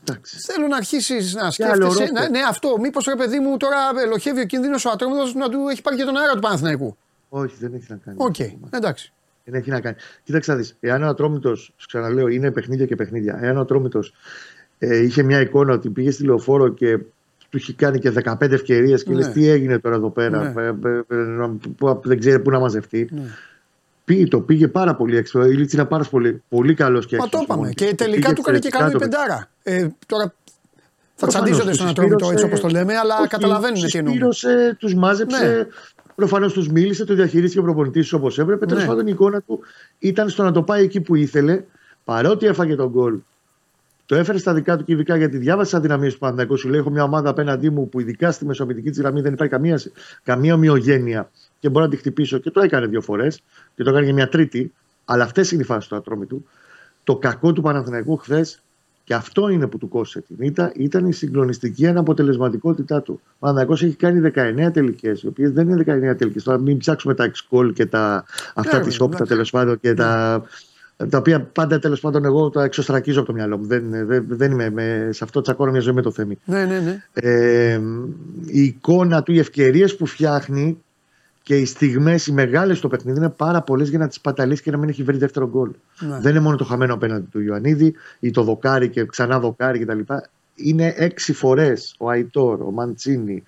Εντάξει. 0.03 0.37
Θέλω 0.39 0.67
να 0.67 0.75
αρχίσεις 0.75 1.33
να 1.33 1.51
σκέφτεσαι. 1.51 2.11
Ναι, 2.11 2.27
ναι, 2.27 2.39
αυτό. 2.49 2.77
Μήπως 2.79 3.05
ρε 3.05 3.15
παιδί 3.15 3.39
μου 3.39 3.57
τώρα 3.57 3.77
ελλοχεύει 4.03 4.41
ο 4.41 4.45
κίνδυνος 4.45 4.85
ο 4.85 4.89
Ατρόμητος 4.89 5.33
να 5.33 5.49
του 5.49 5.67
έχει 5.71 5.81
πάρει 5.81 5.97
και 5.97 6.03
τον 6.03 6.17
αέρα 6.17 6.33
του 6.33 6.39
Παναθηναϊκού; 6.39 6.97
Όχι, 7.29 7.55
δεν 7.59 7.73
έχει 7.73 7.85
να 7.89 7.95
κάνει. 7.95 8.17
OK, 8.19 8.35
okay. 8.37 8.55
εντάξει. 8.69 9.13
Δεν 9.43 9.53
έχει 9.53 9.69
να 9.69 9.81
κάνει. 9.81 9.95
Κοίταξε 10.23 10.51
να 10.51 10.57
δεις. 10.57 10.77
Εάν 10.79 11.03
ο 11.03 11.07
Ατρόμητος, 11.07 11.73
ξαναλέω, 11.87 12.27
είναι 12.27 12.51
παιχνίδια 12.51 12.85
και 12.85 12.95
παιχνίδια. 12.95 13.39
Εάν 13.41 13.57
ο 13.57 13.59
Ατρόμητος 13.59 14.13
ε, 14.83 14.97
είχε 14.97 15.23
μια 15.23 15.41
εικόνα 15.41 15.73
ότι 15.73 15.89
πήγε 15.89 16.11
στη 16.11 16.23
λεωφόρο 16.23 16.67
και 16.67 16.97
του 17.49 17.57
έχει 17.57 17.73
κάνει 17.73 17.99
και 17.99 18.13
15 18.23 18.51
ευκαιρίες 18.51 19.03
και 19.03 19.09
ναι. 19.09 19.15
λες 19.15 19.27
τι 19.27 19.47
έγινε 19.47 19.79
τώρα 19.79 19.95
εδώ 19.95 20.09
πέρα. 20.09 20.53
Ναι. 20.55 20.61
Ε, 20.61 20.67
ε, 20.67 21.15
ε, 21.87 21.93
δεν 22.03 22.19
ξέρει 22.19 22.39
πού 22.39 22.49
να 22.49 22.59
μαζευτεί. 22.59 23.09
Ναι. 23.11 23.21
Πήγε, 24.05 24.27
το 24.27 24.39
πήγε 24.39 24.67
πάρα 24.67 24.95
πολύ 24.95 25.17
έξω. 25.17 25.45
Η 25.45 25.53
Λίτση 25.53 25.75
είναι 25.75 25.85
πάρα 25.85 26.03
πολύ, 26.03 26.41
πολύ 26.49 26.73
καλός 26.73 27.05
και 27.05 27.15
έξω. 27.15 27.29
Μα 27.31 27.37
το 27.37 27.43
είπαμε. 27.43 27.69
Και 27.69 27.95
τελικά 27.95 28.33
του 28.33 28.41
έκανε 28.45 28.59
και 28.59 28.69
καλό 28.69 28.89
η 28.89 28.97
πεντάρα. 28.97 29.49
Ε, 29.63 29.87
τώρα 30.05 30.33
θα 31.15 31.27
τσαντίζονται 31.27 31.73
στον 31.73 31.87
ατρόμητο 31.87 32.29
έτσι 32.31 32.45
όπως 32.45 32.59
το 32.59 32.67
λέμε, 32.67 32.97
αλλά 32.97 33.17
όχι, 33.19 33.27
καταλαβαίνουν 33.27 33.81
τι 33.81 33.97
εννοούμε. 33.97 34.19
Του 34.19 34.29
τους 34.79 34.95
μάζεψε. 34.95 35.45
Ναι. 35.45 35.67
Προφανώς 36.15 36.53
τους 36.53 36.69
μίλησε, 36.69 37.05
το 37.05 37.13
διαχειρίστηκε 37.13 37.59
ο 37.59 37.63
προπονητής 37.63 38.13
όπως 38.13 38.39
έπρεπε. 38.39 38.65
Τέλος 38.65 38.83
ναι. 38.83 38.89
πάντων 38.89 39.07
η 39.07 39.11
εικόνα 39.13 39.41
του 39.41 39.59
ήταν 39.99 40.29
στο 40.29 40.43
να 40.43 40.51
το 40.51 40.63
πάει 40.63 40.83
εκεί 40.83 41.01
που 41.01 41.15
ήθελε. 41.15 41.63
Παρότι 42.03 42.45
έφαγε 42.45 42.75
τον 42.75 42.89
γκολ 42.89 43.19
το 44.11 44.17
έφερε 44.17 44.37
στα 44.37 44.53
δικά 44.53 44.77
του 44.77 44.83
κυβικά 44.83 45.17
γιατί 45.17 45.37
διάβασε 45.37 45.77
αδυναμίες 45.77 46.13
του 46.13 46.19
Παναθηναϊκού. 46.19 46.57
Σου 46.57 46.69
λέει: 46.69 46.79
Έχω 46.79 46.89
μια 46.89 47.03
ομάδα 47.03 47.29
απέναντί 47.29 47.69
μου 47.69 47.89
που 47.89 47.99
ειδικά 47.99 48.31
στη 48.31 48.45
μεσομητική 48.45 48.89
της 48.89 48.99
γραμμή 48.99 49.21
δεν 49.21 49.33
υπάρχει 49.33 49.53
καμία, 49.53 49.79
καμία 50.23 50.53
ομοιογένεια 50.53 51.31
και 51.59 51.69
μπορώ 51.69 51.85
να 51.85 51.91
τη 51.91 51.97
χτυπήσω. 51.97 52.37
Και 52.37 52.51
το 52.51 52.61
έκανε 52.61 52.85
δύο 52.85 53.01
φορές 53.01 53.43
και 53.75 53.83
το 53.83 53.89
έκανε 53.89 54.05
και 54.05 54.13
μια 54.13 54.29
τρίτη. 54.29 54.73
Αλλά 55.05 55.23
αυτές 55.23 55.51
είναι 55.51 55.61
οι 55.61 55.65
φάσεις 55.65 55.89
του 55.89 55.95
ατρόμητου. 55.95 56.45
Το 57.03 57.15
κακό 57.15 57.53
του 57.53 57.61
Παναθηναϊκού 57.61 58.17
χθες, 58.17 58.61
και 59.03 59.13
αυτό 59.13 59.49
είναι 59.49 59.67
που 59.67 59.77
του 59.77 59.89
κόστησε 59.89 60.25
την 60.27 60.45
ήττα, 60.45 60.71
ήταν 60.75 61.05
η 61.05 61.13
συγκλονιστική 61.13 61.87
αναποτελεσματικότητά 61.87 63.01
του. 63.01 63.21
Ο 63.23 63.35
Παναθηναϊκός 63.39 63.83
έχει 63.83 63.95
κάνει 63.95 64.31
19 64.35 64.71
τελικές, 64.73 65.21
οι 65.21 65.27
οποίες 65.27 65.51
δεν 65.51 65.69
είναι 65.69 65.83
19 66.11 66.17
τελικές. 66.17 66.43
Τώρα 66.43 66.57
μην 66.57 66.77
ψάξουμε 66.77 67.13
τα 67.13 67.23
εξκόλ 67.23 67.73
και 67.73 67.85
τα, 67.85 68.25
αυτά 68.53 68.79
της 68.79 68.99
όπτα 68.99 69.25
τέλος 69.25 69.49
πάντων 69.49 69.79
και 69.79 69.93
τα 69.93 70.43
τα 71.09 71.17
οποία 71.17 71.41
πάντα 71.41 71.79
τέλος 71.79 71.99
πάντων 71.99 72.25
εγώ 72.25 72.49
τα 72.49 72.63
εξωστρακίζω 72.63 73.19
από 73.19 73.27
το 73.27 73.33
μυαλό 73.33 73.57
μου. 73.57 73.65
Δεν, 73.65 74.07
δεν, 74.07 74.25
δεν 74.27 74.51
είμαι 74.51 74.69
με, 74.69 75.09
σε 75.11 75.23
αυτό 75.23 75.41
τσακώνω 75.41 75.71
μια 75.71 75.79
ζωή 75.79 75.93
με 75.93 76.01
το 76.01 76.11
θέμα. 76.11 76.33
Ναι, 76.45 76.65
ναι, 76.65 76.79
ναι. 76.79 77.03
Ε, 77.13 77.79
η 78.45 78.63
εικόνα 78.63 79.23
του, 79.23 79.31
οι 79.31 79.39
ευκαιρίες 79.39 79.95
που 79.95 80.05
φτιάχνει 80.05 80.77
και 81.43 81.57
οι 81.57 81.65
στιγμές, 81.65 82.27
οι 82.27 82.31
μεγάλες 82.31 82.77
στο 82.77 82.87
παιχνίδι 82.87 83.17
είναι 83.17 83.29
πάρα 83.29 83.61
πολλές 83.61 83.89
για 83.89 83.99
να 83.99 84.07
τις 84.07 84.19
παταλήσει 84.19 84.63
και 84.63 84.71
να 84.71 84.77
μην 84.77 84.89
έχει 84.89 85.03
βρει 85.03 85.17
δεύτερο 85.17 85.49
γκολ. 85.49 85.69
Ναι. 85.99 86.19
Δεν 86.19 86.31
είναι 86.31 86.39
μόνο 86.39 86.55
το 86.55 86.63
χαμένο 86.63 86.93
απέναντι 86.93 87.27
του 87.31 87.41
Ιωαννίδη 87.41 87.93
ή 88.19 88.31
το 88.31 88.43
δοκάρι 88.43 88.89
και 88.89 89.05
ξανά 89.05 89.39
δοκάρι 89.39 89.79
κτλ. 89.79 89.99
Είναι 90.55 90.93
έξι 90.97 91.33
φορές 91.33 91.95
ο 91.97 92.09
Αϊτόρ, 92.09 92.61
ο 92.61 92.71
Μαντσίνη, 92.71 93.43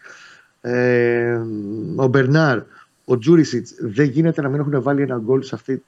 ε, 0.61 1.39
ο 1.95 2.07
Μπερνάρ, 2.07 2.61
ο 3.05 3.17
Τζούρισιτς. 3.17 3.73
Δεν 3.79 4.05
γίνεται 4.05 4.41
να 4.41 4.49
μην 4.49 4.59
έχουν 4.59 4.81
βάλει 4.81 5.01
ένα 5.01 5.21
γκολ 5.25 5.41
σε 5.41 5.55
αυτή 5.55 5.83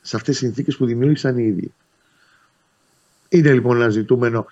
σε 0.00 0.16
αυτές 0.16 0.38
τις 0.38 0.38
συνθήκες 0.38 0.76
που 0.76 0.86
δημιούργησαν 0.86 1.38
οι 1.38 1.44
ίδιοι. 1.46 1.72
Είναι 3.28 3.52
λοιπόν 3.52 3.76
ένα 3.76 3.88
ζητούμενο 3.88 4.46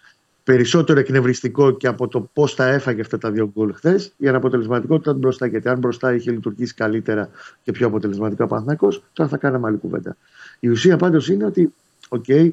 περισσότερο 0.44 0.98
εκνευριστικό 0.98 1.70
και 1.70 1.86
από 1.86 2.08
το 2.08 2.20
πώς 2.32 2.54
τα 2.54 2.66
έφαγε 2.66 3.00
αυτά 3.00 3.18
τα 3.18 3.30
δύο 3.30 3.50
γκολ 3.54 3.74
χθες 3.74 4.12
για 4.16 4.36
αποτελεσματικότητα 4.36 5.12
μπροστά. 5.12 5.46
Γιατί 5.46 5.68
αν 5.68 5.78
μπροστά 5.78 6.14
είχε 6.14 6.30
λειτουργήσει 6.30 6.74
καλύτερα 6.74 7.30
και 7.62 7.72
πιο 7.72 7.86
αποτελεσματικά 7.86 8.44
ο 8.44 8.46
Παναθηναϊκός, 8.46 8.88
τώρα 9.12 9.30
θα 9.30 9.36
κάναμε 9.36 9.66
άλλη 9.66 9.76
κουβέντα. 9.76 10.16
Η 10.60 10.68
ουσία 10.68 10.96
πάντως 10.96 11.28
είναι 11.28 11.44
ότι, 11.44 11.74
OK, 12.08 12.24
okay, 12.28 12.52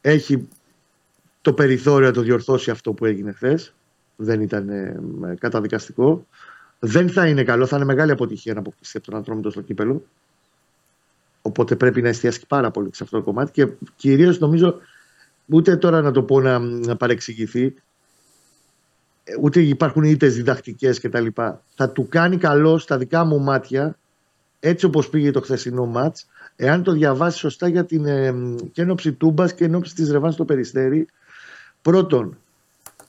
έχει 0.00 0.48
το 1.42 1.52
περιθώριο 1.52 2.06
να 2.06 2.12
το 2.12 2.20
διορθώσει 2.20 2.70
αυτό 2.70 2.92
που 2.92 3.04
έγινε 3.04 3.32
χθες. 3.32 3.74
Δεν 4.16 4.40
ήταν 4.40 4.68
ε, 4.68 5.00
καταδικαστικό. 5.38 6.26
Δεν 6.78 7.08
θα 7.08 7.26
είναι 7.26 7.44
καλό, 7.44 7.66
θα 7.66 7.76
είναι 7.76 7.84
μεγάλη 7.84 8.10
αποτυχία 8.10 8.54
να 8.54 8.60
αποκλειστεί 8.60 8.96
από 8.96 9.06
τον 9.06 9.16
Ατρόμητο 9.16 9.50
στο 9.50 9.60
κύπελλο. 9.60 10.04
Οπότε 11.42 11.76
πρέπει 11.76 12.02
να 12.02 12.08
εστιάσει 12.08 12.46
πάρα 12.48 12.70
πολύ 12.70 12.90
σε 12.92 13.02
αυτό 13.02 13.16
το 13.16 13.24
κομμάτι 13.24 13.50
και 13.50 13.68
κυρίως 13.96 14.38
νομίζω 14.38 14.74
ούτε 15.46 15.76
τώρα 15.76 16.00
να 16.00 16.10
το 16.10 16.22
πω 16.22 16.40
να, 16.40 16.58
να 16.58 16.96
παρεξηγηθεί, 16.96 17.74
ούτε 19.40 19.60
υπάρχουν 19.60 20.02
είτε 20.02 20.26
διδακτικές 20.26 21.00
κτλ. 21.00 21.26
Θα 21.74 21.90
του 21.90 22.08
κάνει 22.08 22.36
καλό 22.36 22.78
στα 22.78 22.98
δικά 22.98 23.24
μου 23.24 23.40
μάτια, 23.40 23.96
έτσι 24.60 24.86
όπως 24.86 25.08
πήγε 25.08 25.30
το 25.30 25.40
χθεσινό 25.40 25.86
μάτς, 25.86 26.26
εάν 26.56 26.82
το 26.82 26.92
διαβάσει 26.92 27.38
σωστά 27.38 27.68
για 27.68 27.84
την 27.84 28.06
ε, 28.06 28.34
και 28.72 28.82
ενόψη 28.82 29.12
τούμπας 29.12 29.54
και 29.54 29.64
ενόψη 29.64 29.94
της 29.94 30.10
Ρεβάνς 30.10 30.34
στο 30.34 30.44
περιστέρι. 30.44 31.06
Πρώτον, 31.82 32.36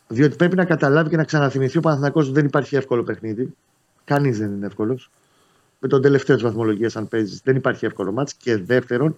διότι 0.08 0.36
πρέπει 0.36 0.56
να 0.56 0.65
καταλάβει 0.65 1.10
και 1.10 1.17
να 1.17 1.24
ξαναθυμηθεί 1.24 1.78
ο 1.78 1.82
Παναθηνακός 1.82 2.26
ότι 2.26 2.34
δεν 2.34 2.46
υπάρχει 2.46 2.76
εύκολο 2.76 3.04
παιχνίδι. 3.04 3.54
Κανείς 4.04 4.38
δεν 4.38 4.52
είναι 4.52 4.65
εύκολος 4.65 5.10
με 5.84 5.88
τον 5.88 6.02
τελευταίο 6.02 6.36
της 6.36 6.44
βαθμολογίας, 6.44 6.96
αν 6.96 7.08
παίζεις. 7.08 7.41
Δεν 7.44 7.56
υπάρχει 7.56 7.86
εύκολο 7.86 8.12
μάτς. 8.12 8.34
Και 8.34 8.58
δεύτερον, 8.58 9.15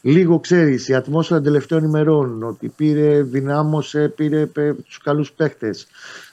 λίγο 0.00 0.40
ξέρεις 0.40 0.88
η 0.88 0.94
ατμόσφαιρα 0.94 1.40
των 1.40 1.52
τελευταίων 1.52 1.84
ημερών 1.84 2.42
ότι 2.42 2.68
πήρε, 2.68 3.22
δυνάμωσε, 3.22 4.08
πήρε 4.08 4.46
τους 4.84 4.98
καλούς 4.98 5.32
παίχτες. 5.32 5.86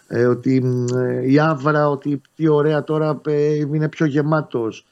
Ε, 0.08 0.26
ότι 0.26 0.64
ε, 0.96 1.32
η 1.32 1.40
άβρα, 1.40 1.90
ότι 1.90 2.22
τι 2.36 2.48
ωραία 2.48 2.84
τώρα 2.84 3.22
ε, 3.26 3.56
είναι 3.56 3.90
πιο 3.90 4.06
γεμάτος. 4.06 4.86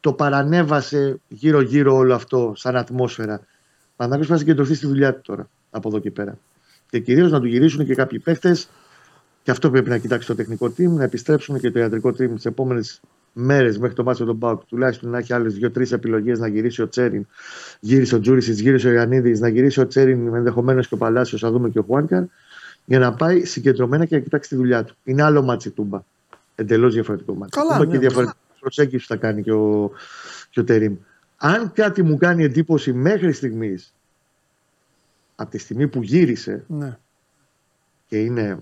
Το 0.00 0.12
παρανέβασε 0.12 1.20
γύρω-γύρω 1.28 1.94
όλο 1.94 2.14
αυτό 2.14 2.52
σαν 2.56 2.76
ατμόσφαιρα. 2.76 3.40
Παναγιώ 3.96 4.18
πρέπει 4.18 4.32
να 4.32 4.38
συγκεντρωθείς 4.38 4.76
στη 4.76 4.86
δουλειά 4.86 5.14
του 5.14 5.20
τώρα 5.22 5.48
από 5.70 5.88
εδώ 5.88 5.98
και 5.98 6.10
πέρα. 6.10 6.38
Και 6.90 6.98
κυρίως 6.98 7.30
να 7.30 7.40
του 7.40 7.46
γυρίσουν 7.46 7.86
και 7.86 7.94
κάποιοι 7.94 8.18
παίχτες. 8.18 8.68
Και 9.42 9.50
αυτό 9.50 9.70
πρέπει 9.70 9.88
να 9.88 9.98
κοιτάξει 9.98 10.26
το 10.26 10.34
τεχνικό 10.34 10.66
team, 10.66 10.88
να 10.88 11.04
επιστρέψουν 11.04 11.60
και 11.60 11.70
το 11.70 11.78
ιατρικό 11.78 12.08
team 12.08 12.30
τις 12.34 12.44
επόμενες 12.44 13.00
μέρες 13.38 13.78
μέχρι 13.78 13.94
το 13.94 14.02
μάτσο 14.02 14.24
τον 14.24 14.38
Πάουκ, 14.38 14.64
τουλάχιστον 14.64 15.10
να 15.10 15.18
έχει 15.18 15.32
άλλες 15.32 15.54
δύο-τρεις 15.54 15.92
επιλογές 15.92 16.38
να 16.38 16.48
γυρίσει 16.48 16.82
ο 16.82 16.88
Τσέριν, 16.88 17.26
γύρισε 17.80 18.14
ο 18.14 18.20
Τζούρισιτ, 18.20 18.58
γύρισε 18.58 18.88
ο 18.88 18.92
Ιωαννίδης, 18.92 19.40
να 19.40 19.48
γυρίσει 19.48 19.80
ο 19.80 19.86
Τσέριν 19.86 20.34
ενδεχομένως 20.34 20.88
και 20.88 20.94
ο 20.94 20.96
Παλάσιος, 20.96 21.40
θα 21.40 21.50
δούμε 21.50 21.68
και 21.68 21.78
ο 21.78 21.82
Χουάνκαρ, 21.82 22.22
για 22.84 22.98
να 22.98 23.14
πάει 23.14 23.44
συγκεντρωμένα 23.44 24.04
και 24.04 24.16
να 24.16 24.22
κοιτάξει 24.22 24.48
τη 24.48 24.56
δουλειά 24.56 24.84
του. 24.84 24.96
Είναι 25.04 25.22
άλλο 25.22 25.42
ματς 25.42 25.70
η 25.70 25.74
Τούμπα. 25.74 26.00
Εντελώς 26.54 26.94
διαφορετικό 26.94 27.34
ματς. 27.34 27.60
Καλά, 27.60 27.78
ναι, 27.78 27.86
και 27.86 27.98
διαφορετική 27.98 28.38
προσέγγιση 28.60 29.06
θα 29.06 29.16
κάνει 29.16 29.42
και 29.42 29.52
ο, 29.52 29.90
και 30.50 30.60
ο 30.60 30.64
Τερίμ. 30.64 30.96
Αν 31.36 31.72
κάτι 31.72 32.02
μου 32.02 32.16
κάνει 32.16 32.44
εντύπωση 32.44 32.92
μέχρι 32.92 33.32
στιγμής, 33.32 33.94
από 35.36 35.50
τη 35.50 35.58
στιγμή 35.58 35.88
που 35.88 36.02
γύρισε, 36.02 36.64
ναι 36.66 36.98
και 38.08 38.18
είναι 38.18 38.58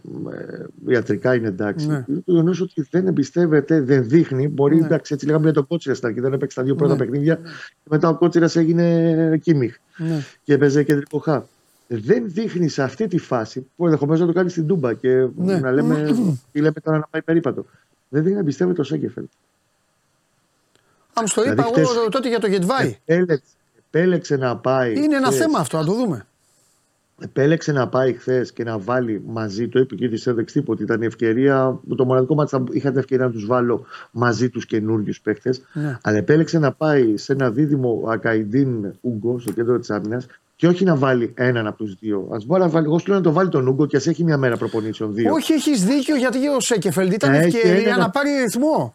ε, 0.87 0.93
ιατρικά 0.93 1.35
είναι 1.35 1.49
εντάξει. 1.49 1.87
Ναι. 1.87 2.05
Το 2.07 2.23
γεγονός 2.25 2.61
ότι 2.61 2.87
δεν 2.91 3.07
εμπιστεύεται, 3.07 3.81
δεν 3.81 4.09
δείχνει. 4.09 4.49
Μπορεί 4.49 4.77
ναι. 4.79 4.85
εντάξει, 4.87 5.15
έτσι 5.15 5.27
λέγαμε 5.27 5.45
για 5.45 5.53
τον 5.53 5.67
Κότσιρα 5.67 5.95
στην 5.95 6.09
αρχή. 6.09 6.21
Δεν 6.21 6.33
έπαιξε 6.33 6.57
τα 6.59 6.65
δύο 6.65 6.75
πρώτα 6.75 6.93
ναι. 6.93 6.99
παιχνίδια. 6.99 7.35
Και 7.35 7.89
μετά 7.91 8.09
ο 8.09 8.15
Κότσιρας 8.17 8.57
έγινε 8.57 9.39
Κίμιχ 9.43 9.77
ναι. 9.97 10.25
και 10.43 10.53
έπαιζε 10.53 10.83
κεντρικό 10.83 11.19
χαφ. 11.19 11.45
δεν 11.89 12.23
δείχνει 12.27 12.69
σε 12.69 12.83
αυτή 12.83 13.07
τη 13.09 13.19
φάση 13.19 13.67
που 13.77 13.85
ενδεχομένως 13.85 14.21
να 14.21 14.27
το 14.27 14.33
κάνει 14.33 14.51
στην 14.51 14.67
Τούμπα 14.67 14.93
και 14.95 15.27
Ναι. 15.37 15.59
να 15.59 15.73
λέμε, 15.73 16.15
τι 16.53 16.61
λέμε 16.61 16.81
τώρα 16.83 16.99
να 16.99 17.07
πάει 17.11 17.23
περίπατο. 17.23 17.65
Δεν 18.09 18.21
δείχνει 18.21 18.35
να 18.35 18.41
εμπιστεύεται 18.41 18.77
το 18.77 18.83
Σέγκεφελ. 18.83 19.25
Αν 21.13 21.27
σου 21.27 21.35
το 21.35 21.41
Δηλαδή, 21.43 21.61
είπα 21.61 21.69
χτες- 21.71 21.89
εγώ 21.97 22.09
τότε 22.09 22.29
για 22.29 22.39
το 22.41 22.47
Γετβάη. 22.47 22.99
Επέλεξε, 23.05 23.43
επέλεξε 23.89 24.37
να 24.37 24.57
πάει. 24.57 24.93
Είναι 24.97 25.17
ένα 25.17 25.27
χθες- 25.27 25.41
θέμα 25.43 25.59
αυτό, 25.59 25.77
να 25.79 25.85
το 25.85 25.93
δούμε. 25.93 26.27
Επέλεξε 27.21 27.73
να 27.73 27.89
πάει 27.89 28.13
χθες 28.13 28.53
και 28.53 28.65
να 28.65 28.79
βάλει 28.79 29.23
μαζί, 29.27 29.69
το 29.69 29.79
είπε 29.79 29.95
και 29.95 30.09
τη 30.09 30.17
Σέντεξ 30.17 30.53
τύπου, 30.53 30.73
ότι 30.73 30.83
ήταν 30.83 31.03
η 31.03 31.07
ευκαιρία, 31.07 31.79
το 31.97 32.05
μοναδικό 32.05 32.35
μάτι 32.35 32.51
θα 32.51 32.65
είχα 32.71 32.89
την 32.91 32.99
ευκαιρία 32.99 33.25
να 33.27 33.31
τους 33.31 33.47
βάλω 33.47 33.85
μαζί 34.11 34.49
τους 34.51 34.67
καινούριους 34.67 35.21
παίχτες. 35.21 35.63
Ναι. 35.73 35.99
Αλλά 36.03 36.17
επέλεξε 36.17 36.59
να 36.59 36.73
πάει 36.73 37.17
σε 37.17 37.33
ένα 37.33 37.51
δίδυμο 37.51 38.03
Ακαϊντίν 38.09 38.93
Ούγκο 39.01 39.39
στο 39.39 39.53
κέντρο 39.53 39.79
της 39.79 39.91
άμυνας 39.91 40.27
και 40.57 40.67
όχι 40.67 40.85
να 40.85 40.97
βάλει 40.97 41.33
έναν 41.35 41.67
από 41.67 41.77
τους 41.77 41.95
δύο. 42.01 42.29
Α 42.33 42.37
μπορεί 42.47 42.61
να 42.63 42.69
βάλει, 42.69 42.87
εγώ 42.87 42.99
σου 42.99 43.07
λέω 43.09 43.17
να 43.17 43.23
το 43.23 43.33
βάλει 43.33 43.49
τον 43.49 43.67
Ούγκο 43.69 43.87
και 43.87 43.97
ας 43.97 44.07
έχει 44.07 44.25
μια 44.25 44.37
μέρα 44.39 44.57
προπονήσεων 44.57 45.15
δύο. 45.15 45.33
Όχι, 45.33 45.53
έχεις 45.53 45.85
δίκιο 45.85 46.17
γιατί 46.17 46.49
ο 46.49 46.61
Σέκεφελντ 46.61 47.13
ήταν 47.13 47.31
Να 47.31 47.37
έχει 47.37 47.57
ευκαιρία 47.57 47.89
ένα- 47.89 47.97
να 47.97 48.11
πάρει 48.11 48.29
ρυθμό. 48.43 48.95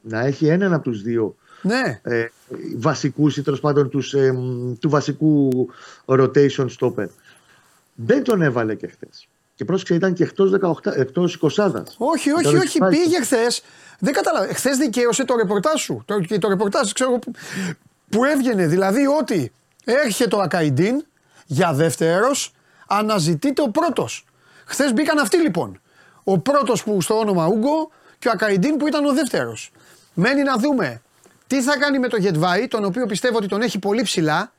Να 0.00 0.20
έχει 0.26 0.46
έναν 0.46 0.72
από 0.72 0.82
τους 0.84 1.02
δύο 1.02 1.34
Ναι. 1.62 2.00
ε, 2.02 2.24
βασικούς 2.76 3.36
ή 3.36 3.42
τέλος 3.42 3.60
πάντων 3.60 3.88
τους, 3.88 4.14
ε, 4.14 4.32
μ, 4.32 4.72
του 4.80 4.88
βασικού 4.88 5.68
rotation 6.06 6.66
stopper. 6.78 7.06
Δεν 8.04 8.22
τον 8.22 8.42
έβαλε 8.42 8.74
και 8.74 8.86
χθες. 8.86 9.28
Και 9.54 9.64
πρόσεξε, 9.64 9.94
ήταν 9.94 10.12
και 10.12 10.22
εκτός 10.22 10.50
18, 10.84 10.96
εκτός 10.96 11.38
20 11.40 11.72
Όχι, 11.96 12.30
όχι, 12.30 12.56
όχι. 12.56 12.78
Πήγε 12.78 13.20
χθες. 13.20 13.62
Δεν 13.98 14.12
κατάλαβα. 14.12 14.54
Χθες 14.54 14.76
δικαίωσε 14.76 15.24
το 15.24 15.36
ρεπορτάζ 15.36 15.80
σου. 15.80 16.02
Το, 16.04 16.20
και 16.20 16.38
το 16.38 16.48
ρεπορτάζ 16.48 16.92
ξέρω 16.92 17.10
εγώ, 17.10 17.18
που, 17.18 17.30
που 18.10 18.24
έβγαινε. 18.24 18.66
Δηλαδή 18.66 19.06
ότι 19.06 19.52
έρχεται 19.84 20.36
ο 20.36 20.40
Ακαϊντίν 20.40 21.04
για 21.46 21.72
δεύτερος, 21.72 22.54
αναζητείται 22.86 23.62
ο 23.62 23.68
πρώτος. 23.68 24.24
Χθες 24.64 24.92
μπήκαν 24.92 25.18
αυτοί 25.18 25.36
λοιπόν. 25.36 25.80
Ο 26.24 26.38
πρώτος 26.38 26.82
που 26.82 27.00
στο 27.00 27.18
όνομα 27.18 27.46
Ούγκο 27.46 27.90
και 28.18 28.28
ο 28.28 28.30
Ακαϊντίν 28.34 28.76
που 28.76 28.86
ήταν 28.86 29.04
ο 29.04 29.12
δεύτερος. 29.12 29.70
Μένει 30.14 30.42
να 30.42 30.56
δούμε 30.56 31.02
τι 31.46 31.62
θα 31.62 31.78
κάνει 31.78 31.98
με 31.98 32.08
το 32.08 32.16
Γετβάη, 32.16 32.68
τον 32.68 32.84
οποίο 32.84 33.06
πιστεύω 33.06 33.36
ότι 33.36 33.46
τον 33.46 33.62
έχει 33.62 33.78
πολύ 33.78 34.02
ψηλά 34.02 34.52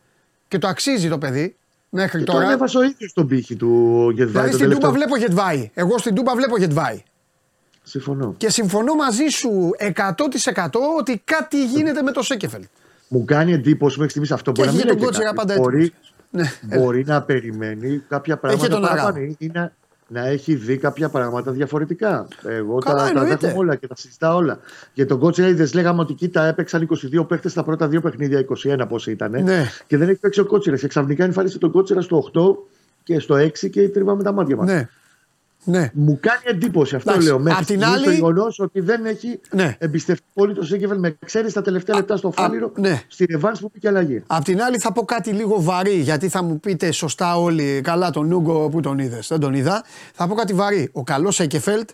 και 0.48 0.58
το 0.58 0.68
αξίζει 0.68 1.10
το 1.10 1.18
παιδί 1.18 1.56
μέχρι 1.94 2.20
Και 2.20 2.26
τον 2.26 2.36
τώρα. 2.36 2.52
έβασε 2.52 2.78
ο 2.78 2.84
ίδιος 2.84 3.14
τον 3.14 3.28
πύχη 3.28 3.56
του 3.56 3.68
Γετβάη. 4.16 4.26
Δηλαδή 4.44 4.50
τον 4.50 4.60
στην 4.60 4.70
Τούμπα 4.70 4.92
τελευταίο. 4.92 4.92
βλέπω 4.92 5.18
Γετβάη. 5.18 5.72
Εγώ 5.74 5.98
στην 5.98 6.16
Τούμπα 6.16 6.36
βλέπω 6.36 6.58
Γετβάη. 6.58 7.04
Συμφωνώ. 7.84 8.34
Και 8.38 8.50
συμφωνώ 8.50 8.94
μαζί 8.96 9.26
σου 9.28 9.70
100% 9.80 10.68
ότι 11.00 11.22
κάτι 11.26 11.66
γίνεται 11.66 12.02
με 12.02 12.12
το 12.12 12.22
Σέκεφελ. 12.22 12.64
Μου 13.08 13.26
κάνει 13.26 13.54
εντύπωση 13.54 13.96
μέχρι 13.96 14.10
στιγμής 14.10 14.32
αυτό. 14.32 14.52
Και 14.52 14.62
Μπορεί 14.62 14.74
να 14.76 14.80
έχει 14.82 14.88
μην 14.88 14.98
και 14.98 15.04
τον 15.04 15.14
λέει 15.14 15.24
Κότσιρα 15.26 15.36
κάτι. 15.36 15.48
πάντα 15.48 15.62
Μπορεί, 15.62 15.94
Ναι, 16.30 16.78
μπορεί 16.78 17.04
να 17.06 17.22
περιμένει 17.22 18.04
κάποια 18.10 18.38
πράγματα 18.38 18.68
τον 18.68 18.82
παραπάνω 18.82 19.08
Αράο. 19.08 19.70
Ή 20.12 20.14
να, 20.14 20.22
να 20.22 20.28
έχει 20.28 20.56
δει 20.56 20.78
κάποια 20.78 21.10
πράγματα 21.10 21.52
διαφορετικά. 21.52 22.28
Εγώ 22.44 22.78
Καλά, 22.78 22.98
τα, 22.98 23.04
τα 23.04 23.10
εννοείται. 23.10 23.36
δέχομαι 23.36 23.60
όλα 23.60 23.76
και 23.76 23.88
τα 23.88 23.96
συζητάω 23.96 24.38
όλα. 24.38 24.60
Για 24.94 25.06
τον 25.06 25.20
Κότσιρα 25.20 25.48
είδε, 25.48 25.70
λέγαμε 25.74 26.02
ότι 26.02 26.14
κοίτα, 26.14 26.46
έπαιξαν 26.46 26.88
22 27.18 27.28
παίχτες 27.28 27.52
στα 27.52 27.64
πρώτα 27.64 27.88
δύο 27.88 28.02
παιχνίδια, 28.02 28.46
21 28.66 28.86
πόσοι 28.90 29.12
ήταν. 29.12 29.44
Ναι. 29.44 29.66
Και 29.88 29.98
δεν 29.98 30.10
έχει 30.10 30.20
παίξει 30.20 30.40
ο 30.40 30.46
Κότσιρα. 30.46 30.78
Και 30.78 30.88
ξαφνικά 30.88 31.24
εμφανίστηκε 31.24 31.64
τον 31.66 31.72
Κότσιρα 31.74 32.02
στο 32.02 32.32
8 32.34 32.56
και 33.04 33.20
στο 33.20 33.36
6 33.36 33.70
και 33.70 33.90
τρίβαμε 33.90 34.24
τα 34.24 34.32
μάτια 34.32 34.56
μας. 34.56 34.68
ναι. 34.72 34.90
Ναι. 35.64 35.92
Μου 35.94 36.18
κάνει 36.22 36.42
εντύπωση 36.44 36.96
αυτό 36.96 37.10
Εντάξει, 37.10 37.28
λέω. 37.28 37.40
Μέχρι 37.40 37.60
απ' 37.60 37.66
την 37.66 37.76
στιγμής 37.78 37.96
άλλη- 37.98 38.06
το 38.06 38.12
γεγονός 38.12 38.60
ότι 38.60 38.80
δεν 38.80 39.06
έχει 39.06 39.40
Ναι. 39.52 39.76
εμπιστευτεί 39.80 40.24
πολύ 40.34 40.54
το 40.54 40.64
Σέγκεφελ 40.66 41.00
με 41.00 41.18
ξέρεις 41.26 41.54
τα 41.54 41.62
τελευταία 41.62 41.96
λεπτά 41.96 42.18
στο 42.18 42.32
Φάληρο 42.32 42.72
ναι. 42.76 43.02
στη 43.08 43.26
Ρεβάνς 43.26 43.60
που 43.60 43.72
πήγε 43.72 43.88
αλλαγή. 43.88 44.24
Απ' 44.28 44.44
την 44.44 44.62
άλλη 44.62 44.78
θα 44.80 44.92
πω 44.92 45.06
κάτι 45.06 45.32
λίγο 45.32 45.62
βαρύ 45.62 45.96
γιατί 45.96 46.30
θα 46.30 46.44
μου 46.44 46.60
πείτε 46.60 46.92
σωστά 46.92 47.38
όλοι 47.40 47.82
καλά 47.84 48.10
τον 48.10 48.28
Νούγκο 48.28 48.70
που 48.70 48.80
τον 48.82 49.00
είδες. 49.00 49.28
Δεν 49.28 49.40
τον 49.40 49.54
είδα. 49.54 49.84
Θα 50.14 50.28
πω 50.28 50.36
κάτι 50.36 50.54
βαρύ. 50.54 50.90
Ο 50.94 51.04
καλός 51.04 51.36
Σέκεφελτ 51.36 51.90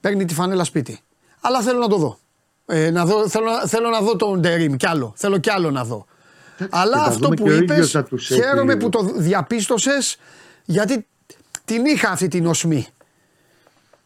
παίρνει 0.00 0.24
τη 0.24 0.34
φανέλα 0.34 0.64
σπίτι. 0.64 1.00
Αλλά 1.40 1.60
θέλω 1.60 1.78
να 1.78 1.88
το 1.88 1.96
δω. 1.96 2.18
Ε, 2.66 2.90
να 2.90 3.04
δω 3.04 3.28
θέλω, 3.28 3.44
να- 3.50 3.66
θέλω 3.66 3.88
να 3.88 4.00
δω 4.00 4.16
τον 4.16 4.38
Ντερίμ 4.40 4.74
κι 4.76 4.86
άλλο. 4.86 5.12
Θέλω 5.16 5.38
κι 5.38 5.50
άλλο 5.50 5.70
να 5.70 5.84
δω. 5.84 6.06
Αλλά 6.70 6.92
και 6.96 6.98
θα 6.98 7.04
αυτό 7.04 7.18
δούμε 7.18 7.34
που 7.36 7.44
και 7.44 7.50
ο 7.50 7.54
είπες, 7.54 7.76
ίδιος 7.76 7.90
θα 7.90 8.02
τους 8.04 8.30
έχει 8.30 8.40
χαίρομαι 8.42 8.74
λίγο. 8.74 8.78
που 8.78 8.88
το 8.88 9.12
διαπίστωσες 9.16 10.16
γιατί 10.64 11.06
την 11.64 11.84
είχα 11.84 12.10
αυτή 12.10 12.28
την 12.28 12.46
οσμή. 12.46 12.86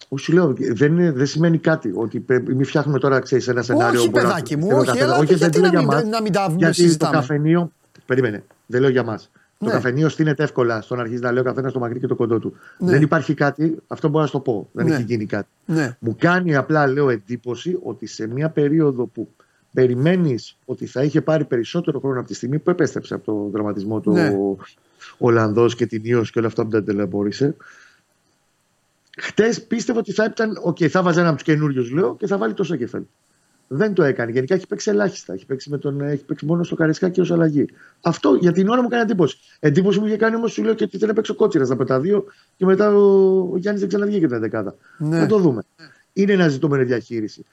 Όχι, 0.08 0.24
σου 0.24 0.32
λέω, 0.32 0.54
δεν, 0.72 0.92
είναι- 0.92 1.12
δεν 1.12 1.26
σημαίνει 1.26 1.58
κάτι. 1.58 1.92
Ότι 1.94 2.20
πρέπει- 2.20 2.54
μην 2.54 2.64
φτιάχνουμε 2.64 2.98
τώρα 2.98 3.18
ξέρεις, 3.20 3.48
ένα 3.48 3.62
σενάριο. 3.62 3.98
Όχι, 3.98 4.04
που 4.04 4.10
μπορεί 4.10 4.24
να- 4.24 4.30
παιδάκι 4.30 4.56
μου, 4.56 4.66
θέλω 4.66 4.78
όχι, 4.78 4.86
καθένα- 4.86 5.04
αλλά 5.06 5.16
όχι, 5.16 5.26
δεν 5.26 5.36
γιατί 5.36 5.58
λέω 5.58 5.66
να 5.66 5.78
για 5.78 5.78
μην- 5.78 5.94
μας, 5.96 6.04
να 6.04 6.22
μην 6.22 6.32
τα 6.32 6.54
Γιατί 6.58 6.74
συζητάμε; 6.74 7.12
το 7.12 7.18
καφενείο. 7.18 7.72
Περίμενε, 8.06 8.44
δεν 8.66 8.80
λέω 8.80 8.90
για 8.90 9.02
μας. 9.02 9.30
Ναι. 9.58 9.68
Το 9.68 9.74
καφενείο 9.74 10.08
στήνεται 10.08 10.42
εύκολα 10.42 10.80
στο 10.80 10.94
να 10.94 11.00
αρχίσει 11.00 11.20
να 11.22 11.32
λέει 11.32 11.40
ο 11.40 11.44
καθένας 11.44 11.72
το 11.72 11.78
μακρύ 11.78 11.98
και 12.00 12.06
το 12.06 12.14
κοντό 12.14 12.38
του. 12.38 12.56
Ναι. 12.78 12.90
Δεν 12.90 13.02
υπάρχει 13.02 13.34
κάτι, 13.34 13.76
αυτό 13.86 14.08
μπορώ 14.08 14.20
να 14.20 14.26
σου 14.26 14.32
το 14.32 14.40
πω. 14.40 14.68
Δεν 14.72 14.86
Ναι. 14.86 14.94
έχει 14.94 15.02
γίνει 15.02 15.26
κάτι. 15.26 15.48
Ναι. 15.64 15.96
Μου 15.98 16.16
κάνει 16.18 16.56
απλά, 16.56 16.86
λέω, 16.86 17.08
εντύπωση 17.10 17.78
ότι 17.82 18.06
σε 18.06 18.26
μια 18.26 18.48
περίοδο 18.50 19.06
που 19.06 19.28
περιμένεις 19.72 20.56
ότι 20.64 20.86
θα 20.86 21.02
είχε 21.02 21.20
πάρει 21.20 21.44
περισσότερο 21.44 22.00
χρόνο 22.00 22.18
από 22.18 22.28
τη 22.28 22.34
στιγμή 22.34 22.58
που 22.58 22.70
επέστρεψε 22.70 23.14
από 23.14 23.24
τον 23.24 23.50
τραυματισμό 23.50 24.00
του 24.00 24.12
Ναι. 24.12 24.28
ο 24.28 24.56
Ολλανδός 25.18 25.74
και 25.74 25.86
την 25.86 26.00
ίωση 26.04 26.32
και 26.32 26.38
όλα 26.38 26.48
αυτά 26.48 26.64
που 26.64 26.70
τον 26.70 26.84
ταλαιπώρησε. 26.84 27.56
Χτες 29.18 29.62
πίστευα 29.62 29.98
ότι 29.98 30.12
θα 30.12 30.24
ήταν, 30.24 30.60
οκ, 30.62 30.78
θα 30.90 31.02
βάζει 31.02 31.18
ένα 31.18 31.28
από 31.28 31.36
τους 31.36 31.46
καινούριους, 31.46 31.90
λέω, 31.90 32.16
και 32.16 32.26
θα 32.26 32.38
βάλει 32.38 32.54
το 32.54 32.64
Σένκεφελντ. 32.64 33.02
Δεν 33.68 33.92
το 33.92 34.02
έκανε. 34.02 34.30
Γενικά 34.30 34.54
έχει 34.54 34.66
παίξει 34.66 34.90
ελάχιστα. 34.90 35.32
Έχει 35.32 35.46
παίξει, 35.46 35.70
με 35.70 35.78
τον, 35.78 36.00
έχει 36.00 36.24
παίξει 36.24 36.46
μόνο 36.46 36.62
στο 36.62 36.74
Καρισκά 36.74 37.08
και 37.08 37.20
ως 37.20 37.30
αλλαγή. 37.30 37.66
Αυτό 38.00 38.34
για 38.34 38.52
την 38.52 38.68
ώρα 38.68 38.82
μου 38.82 38.88
κάνει 38.88 39.02
εντύπωση. 39.02 39.38
Εντύπωση 39.60 39.98
μου 40.00 40.06
είχε 40.06 40.16
κάνει 40.16 40.36
όμως, 40.36 40.52
σου 40.52 40.62
λέω 40.62 40.74
και 40.74 40.84
ότι 40.84 40.98
δεν 40.98 41.08
έπαιξε 41.08 41.32
ο 41.32 41.34
Κότσιρας 41.34 41.70
από 41.70 41.84
τα 41.84 42.00
δύο 42.00 42.24
και 42.56 42.64
μετά 42.64 42.94
ο, 42.94 43.38
ο 43.52 43.56
Γιάννης 43.56 43.80
δεν 43.80 43.88
ξαναβγήκε 43.88 44.26
την 44.26 44.40
δεκάδα. 44.40 44.74
Ναι. 44.98 45.18
Να 45.18 45.26
το 45.26 45.38
δούμε. 45.38 45.62
Είναι 46.12 46.32
ένα 46.32 46.48
ζητούμενο 46.48 46.84
διαχείριση. 46.84 47.44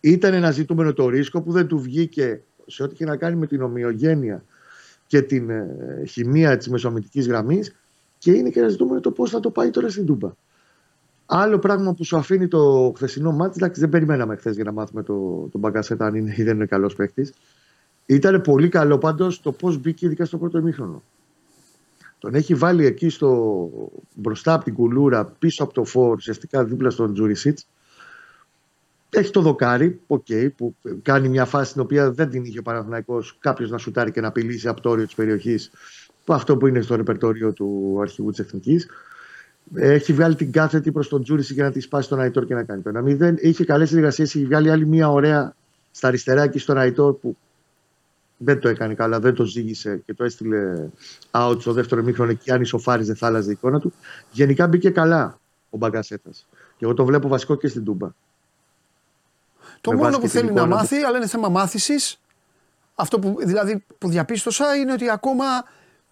Ήταν 0.00 0.34
ένα 0.34 0.50
ζητούμενο 0.50 0.92
το 0.92 1.08
ρίσκο 1.08 1.42
που 1.42 1.52
δεν 1.52 1.66
του 1.66 1.78
βγήκε 1.78 2.40
σε 2.66 2.82
ό,τι 2.82 2.92
είχε 2.94 3.04
να 3.04 3.16
κάνει 3.16 3.36
με 3.36 3.46
την 3.46 3.62
ομοιογένεια 3.62 4.44
και 5.08 5.22
την 5.22 5.50
ε, 5.50 6.02
χημεία 6.06 6.56
της 6.56 6.68
μεσομητική 6.68 7.20
γραμμής 7.20 7.74
και 8.18 8.32
είναι 8.32 8.50
και 8.50 8.58
ένα 8.58 8.68
ζητούμενο 8.68 9.00
το 9.00 9.10
πώς 9.10 9.30
θα 9.30 9.40
το 9.40 9.50
πάει 9.50 9.70
τώρα 9.70 9.88
στην 9.88 10.06
Τούμπα. 10.06 10.30
Άλλο 11.26 11.58
πράγμα 11.58 11.94
που 11.94 12.04
σου 12.04 12.16
αφήνει 12.16 12.48
το 12.48 12.92
χθεσινό 12.96 13.32
ματς, 13.32 13.54
εντάξει, 13.56 13.80
δεν 13.80 13.88
περιμέναμε 13.88 14.36
χθες 14.36 14.54
για 14.54 14.64
να 14.64 14.72
μάθουμε 14.72 15.02
το, 15.02 15.48
τον 15.52 15.60
Μπακασέτα 15.60 16.06
αν 16.06 16.14
είναι 16.14 16.34
ή 16.36 16.42
δεν 16.42 16.54
είναι 16.54 16.66
καλός 16.66 16.94
παίκτης. 16.94 17.32
Ήταν 18.06 18.40
πολύ 18.40 18.68
καλό 18.68 18.98
πάντως 18.98 19.40
το 19.40 19.52
πώς 19.52 19.78
μπήκε 19.78 20.06
ειδικά 20.06 20.24
στο 20.24 20.38
πρώτο 20.38 20.58
ημίχρονο. 20.58 21.02
Τον 22.18 22.34
έχει 22.34 22.54
βάλει 22.54 22.86
εκεί 22.86 23.08
στο, 23.08 23.70
μπροστά 24.14 24.52
από 24.52 24.64
την 24.64 24.74
κουλούρα, 24.74 25.24
πίσω 25.24 25.62
από 25.62 25.72
το 25.72 25.84
φορ, 25.84 26.16
ουσιαστικά 26.16 26.64
δίπλα 26.64 26.90
στον 26.90 27.12
Τζούρισιτς. 27.12 27.58
Έχει 29.10 29.30
το 29.30 29.40
δοκάρι, 29.40 30.00
οκ, 30.06 30.26
που 30.56 30.74
κάνει 31.02 31.28
μια 31.28 31.44
φάση 31.44 31.70
στην 31.70 31.80
οποία 31.80 32.12
δεν 32.12 32.30
την 32.30 32.44
είχε 32.44 32.58
ο 32.58 32.62
Παναθηναϊκός 32.62 33.36
κάποιος 33.40 33.70
να 33.70 33.78
σουτάρει 33.78 34.10
και 34.10 34.20
να 34.20 34.28
απειλήσει 34.28 34.68
από 34.68 34.80
το 34.80 34.90
όριο 34.90 35.04
της 35.04 35.14
περιοχής. 35.14 35.70
Αυτό 36.26 36.56
που 36.56 36.66
είναι 36.66 36.80
στο 36.80 36.96
ρεπερτόριο 36.96 37.52
του 37.52 37.98
αρχηγού 38.00 38.30
της 38.30 38.38
Εθνικής. 38.38 38.88
Έχει 39.74 40.12
βγάλει 40.12 40.34
την 40.34 40.52
κάθετη 40.52 40.92
προς 40.92 41.08
τον 41.08 41.22
Τζούρισι 41.22 41.52
για 41.52 41.64
να 41.64 41.70
τη 41.70 41.80
σπάσει 41.80 42.08
τον 42.08 42.20
Αϊτόρ 42.20 42.44
και 42.44 42.54
να 42.54 42.62
κάνει 42.64 42.82
το 42.82 42.90
1-0. 42.90 43.34
Είχε 43.40 43.64
καλές 43.64 43.88
συνεργασίες, 43.88 44.34
έχει 44.34 44.44
βγάλει 44.44 44.70
άλλη 44.70 44.86
μια 44.86 45.10
ωραία 45.10 45.54
στα 45.90 46.08
αριστερά 46.08 46.42
εκεί 46.42 46.58
στον 46.58 46.78
Αϊτόρ 46.78 47.12
που 47.14 47.36
δεν 48.36 48.58
το 48.58 48.68
έκανε 48.68 48.94
καλά, 48.94 49.20
δεν 49.20 49.34
το 49.34 49.44
ζήγησε 49.44 50.02
και 50.06 50.14
το 50.14 50.24
έστειλε 50.24 50.88
out 51.30 51.56
στο 51.60 51.72
δεύτερο 51.72 52.02
μήχρονο 52.02 52.30
εκεί. 52.30 52.52
Αν 52.52 52.60
ισοφάριζε, 52.60 53.14
θα 53.14 53.26
άλλαζε 53.26 53.48
η 53.48 53.52
εικόνα 53.52 53.80
του. 53.80 53.92
Γενικά 54.32 54.66
μπήκε 54.66 54.90
καλά 54.90 55.40
ο 55.70 55.76
Μπαγκασέτας. 55.76 56.46
Και 56.50 56.84
εγώ 56.84 56.94
το 56.94 57.04
βλέπω 57.04 57.28
βασικό 57.28 57.54
και 57.54 57.68
στην 57.68 57.84
Τούμπα. 57.84 58.08
Το 59.80 59.90
Με 59.90 59.96
μόνο 59.96 60.08
βάση 60.08 60.20
που 60.20 60.26
και 60.26 60.32
την 60.32 60.40
θέλει 60.40 60.52
να 60.52 60.60
εικόνα 60.60 60.74
του. 60.76 60.80
μάθει, 60.80 60.96
αλλά 60.96 61.16
είναι 61.16 61.26
θέμα 61.26 61.48
μάθησης. 61.48 62.20
Αυτό 62.94 63.18
που, 63.18 63.36
δηλαδή, 63.44 63.84
που 63.98 64.08
διαπίστωσα 64.08 64.76
είναι 64.76 64.92
ότι 64.92 65.10
ακόμα 65.10 65.44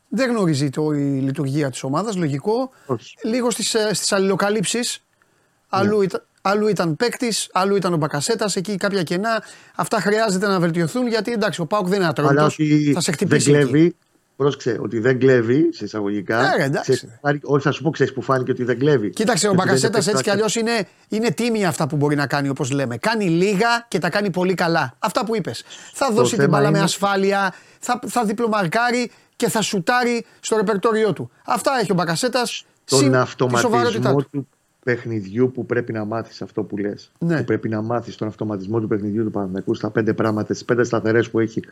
δεν 0.08 0.30
γνωρίζει 0.30 0.70
το, 0.70 0.92
η 0.92 1.00
λειτουργία 1.20 1.70
της 1.70 1.82
ομάδας. 1.82 2.16
Λογικό. 2.16 2.70
Όχι. 2.86 3.14
Λίγο 3.22 3.50
στις 3.50 3.76
στις 3.92 4.12
αλληλοκαλύψεις. 4.12 4.98
Ναι. 5.00 5.78
Αλλού, 5.80 6.00
ήταν, 6.02 6.22
αλλού 6.42 6.68
ήταν 6.68 6.96
παίκτης, 6.96 7.48
αλλού 7.52 7.76
ήταν 7.76 7.92
ο 7.92 7.96
Μπακασέτας. 7.96 8.56
Εκεί 8.56 8.76
κάποια 8.76 9.02
κενά. 9.02 9.42
Αυτά 9.74 10.00
χρειάζεται 10.00 10.46
να 10.46 10.60
βελτιωθούν 10.60 11.06
γιατί 11.06 11.32
εντάξει, 11.32 11.60
ο 11.60 11.66
Πάουκ 11.66 11.84
δεν 11.86 11.94
είναι 12.00 12.04
Αλλά 12.04 12.10
ατρόμητο. 12.10 12.44
ότι 12.44 12.92
Θα 12.94 13.00
σε 13.00 13.10
δεν 13.10 13.14
χτυπήσει. 13.14 13.50
εκεί. 13.50 13.58
κλέβει. 13.60 13.96
Πρόσεξε, 14.36 14.78
ότι 14.82 14.98
δεν 14.98 15.18
κλέβει 15.18 15.68
σε 15.72 15.84
εισαγωγικά. 15.84 16.54
Ε, 16.58 16.62
εντάξει. 16.64 16.80
Ξέρεις 16.92 17.00
που 17.00 17.18
φάνηκε- 17.22 17.48
όχι, 17.48 17.62
θα 17.62 17.70
σου 17.72 17.82
πω, 17.82 17.90
ξέρεις 17.90 18.12
που 18.12 18.22
φάνηκε 18.22 18.50
ότι 18.50 18.64
δεν 18.64 18.78
κλέβει. 18.78 19.10
Κοίταξε, 19.10 19.46
ο 19.46 19.50
Και 19.50 19.56
ότι 19.56 19.56
δεν 19.56 19.66
Μπακασέτας 19.66 19.90
έπαιξε 20.06 20.10
έτσι 20.10 20.22
κι 20.22 20.28
τα- 20.28 20.34
αλλιώς 20.34 20.54
είναι, 20.56 20.88
είναι 21.08 21.30
τίμια 21.30 21.68
αυτά 21.68 21.86
που 21.86 21.96
μπορεί 21.96 22.16
να 22.16 22.26
κάνει, 22.26 22.48
όπως 22.48 22.70
λέμε. 22.70 22.96
Κάνει 22.96 23.28
λίγα 23.28 23.84
και 23.88 23.98
τα 23.98 24.10
κάνει 24.10 24.30
πολύ 24.30 24.54
καλά. 24.54 24.94
Αυτά 24.98 25.24
που 25.24 25.36
είπες. 25.36 25.64
Θα 25.92 26.10
δώσει 26.12 26.30
την 26.34 26.38
θέμα 26.44 26.56
μπάλα 26.56 26.70
με 26.70 26.76
είναι- 26.76 26.86
ασφάλεια, 26.86 27.54
θα, 27.78 27.98
θα 28.06 28.24
διπλομαρκάρει 28.24 29.10
και 29.36 29.48
θα 29.48 29.62
σουτάρει 29.62 30.24
στο 30.40 30.56
ρεπερτόριό 30.56 31.12
του. 31.12 31.30
Αυτά 31.46 31.70
έχει 31.80 31.92
ο 31.92 31.94
Μπακασέτας. 31.94 32.64
τον 32.84 33.14
αυτοματισμό 33.14 34.22
του 34.30 34.48
παιχνιδιού 34.86 35.50
που 35.54 35.66
πρέπει 35.66 35.92
να 35.92 36.04
μάθεις 36.04 36.42
αυτό 36.42 36.62
που 36.62 36.76
λες. 36.76 37.12
Ναι. 37.18 37.36
Που 37.36 37.44
πρέπει 37.44 37.68
να 37.68 37.82
μάθεις 37.82 38.16
τον 38.16 38.28
αυτοματισμό 38.28 38.80
του 38.80 38.88
παιχνιδιού 38.88 39.24
του 39.24 39.30
Παναθηναϊκού 39.30 39.74
στα 39.74 39.90
πέντε 39.90 40.12
πράγματα, 40.14 40.54
στι 40.54 40.64
πέντε 40.64 40.84
σταθερές 40.84 41.30
που 41.30 41.38
έχει 41.40 41.62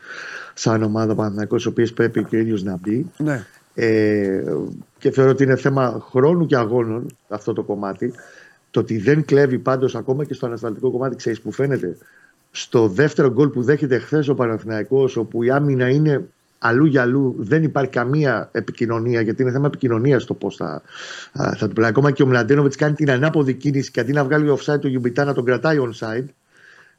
σαν 0.53 0.83
ομάδα 0.83 1.15
Παναθηναϊκός, 1.15 1.65
οι 1.65 1.67
οποίες 1.67 1.93
πρέπει 1.93 2.23
και 2.23 2.35
ο 2.35 2.39
ίδιος 2.39 2.63
να 2.63 2.77
μπει. 2.81 3.11
Ναι. 3.17 3.45
Ε, 3.73 4.43
και 4.97 5.11
θεωρώ 5.11 5.31
ότι 5.31 5.43
είναι 5.43 5.55
θέμα 5.55 6.05
χρόνου 6.09 6.45
και 6.45 6.55
αγώνων 6.55 7.15
αυτό 7.27 7.53
το 7.53 7.63
κομμάτι. 7.63 8.13
Το 8.71 8.79
ότι 8.79 8.97
δεν 8.97 9.25
κλέβει 9.25 9.59
πάντως 9.59 9.95
ακόμα 9.95 10.25
και 10.25 10.33
στο 10.33 10.45
ανασταλτικό 10.45 10.91
κομμάτι, 10.91 11.15
ξέρεις 11.15 11.41
που 11.41 11.51
φαίνεται. 11.51 11.97
Στο 12.51 12.87
δεύτερο 12.87 13.31
γκολ 13.31 13.49
που 13.49 13.63
δέχεται 13.63 13.97
χθες 13.97 14.27
ο 14.27 14.33
Παναθηναϊκός, 14.33 15.17
όπου 15.17 15.43
η 15.43 15.49
άμυνα 15.49 15.89
είναι 15.89 16.27
αλλού 16.67 16.85
για 16.85 17.01
αλλού, 17.01 17.35
δεν 17.37 17.63
υπάρχει 17.63 17.91
καμία 17.91 18.49
επικοινωνία, 18.51 19.21
γιατί 19.21 19.41
είναι 19.41 19.51
θέμα 19.51 19.65
επικοινωνίας 19.65 20.25
το 20.25 20.33
πώς 20.33 20.55
θα, 20.55 20.81
θα 21.57 21.67
του 21.67 21.85
Ακόμα 21.85 22.11
και 22.11 22.23
ο 22.23 22.25
Μλαντένοβιτς 22.25 22.75
κάνει 22.75 22.95
την 22.95 23.11
ανάποδη 23.11 23.53
κίνηση 23.53 23.91
και 23.91 23.99
αντί 23.99 24.11
να 24.11 24.23
βγάλει 24.23 24.57
offside 24.57 24.79
το 24.81 24.87
Γιουμπιτά 24.87 25.23
να 25.23 25.33
τον 25.33 25.45
κρατάει 25.45 25.77
onside, 25.79 26.25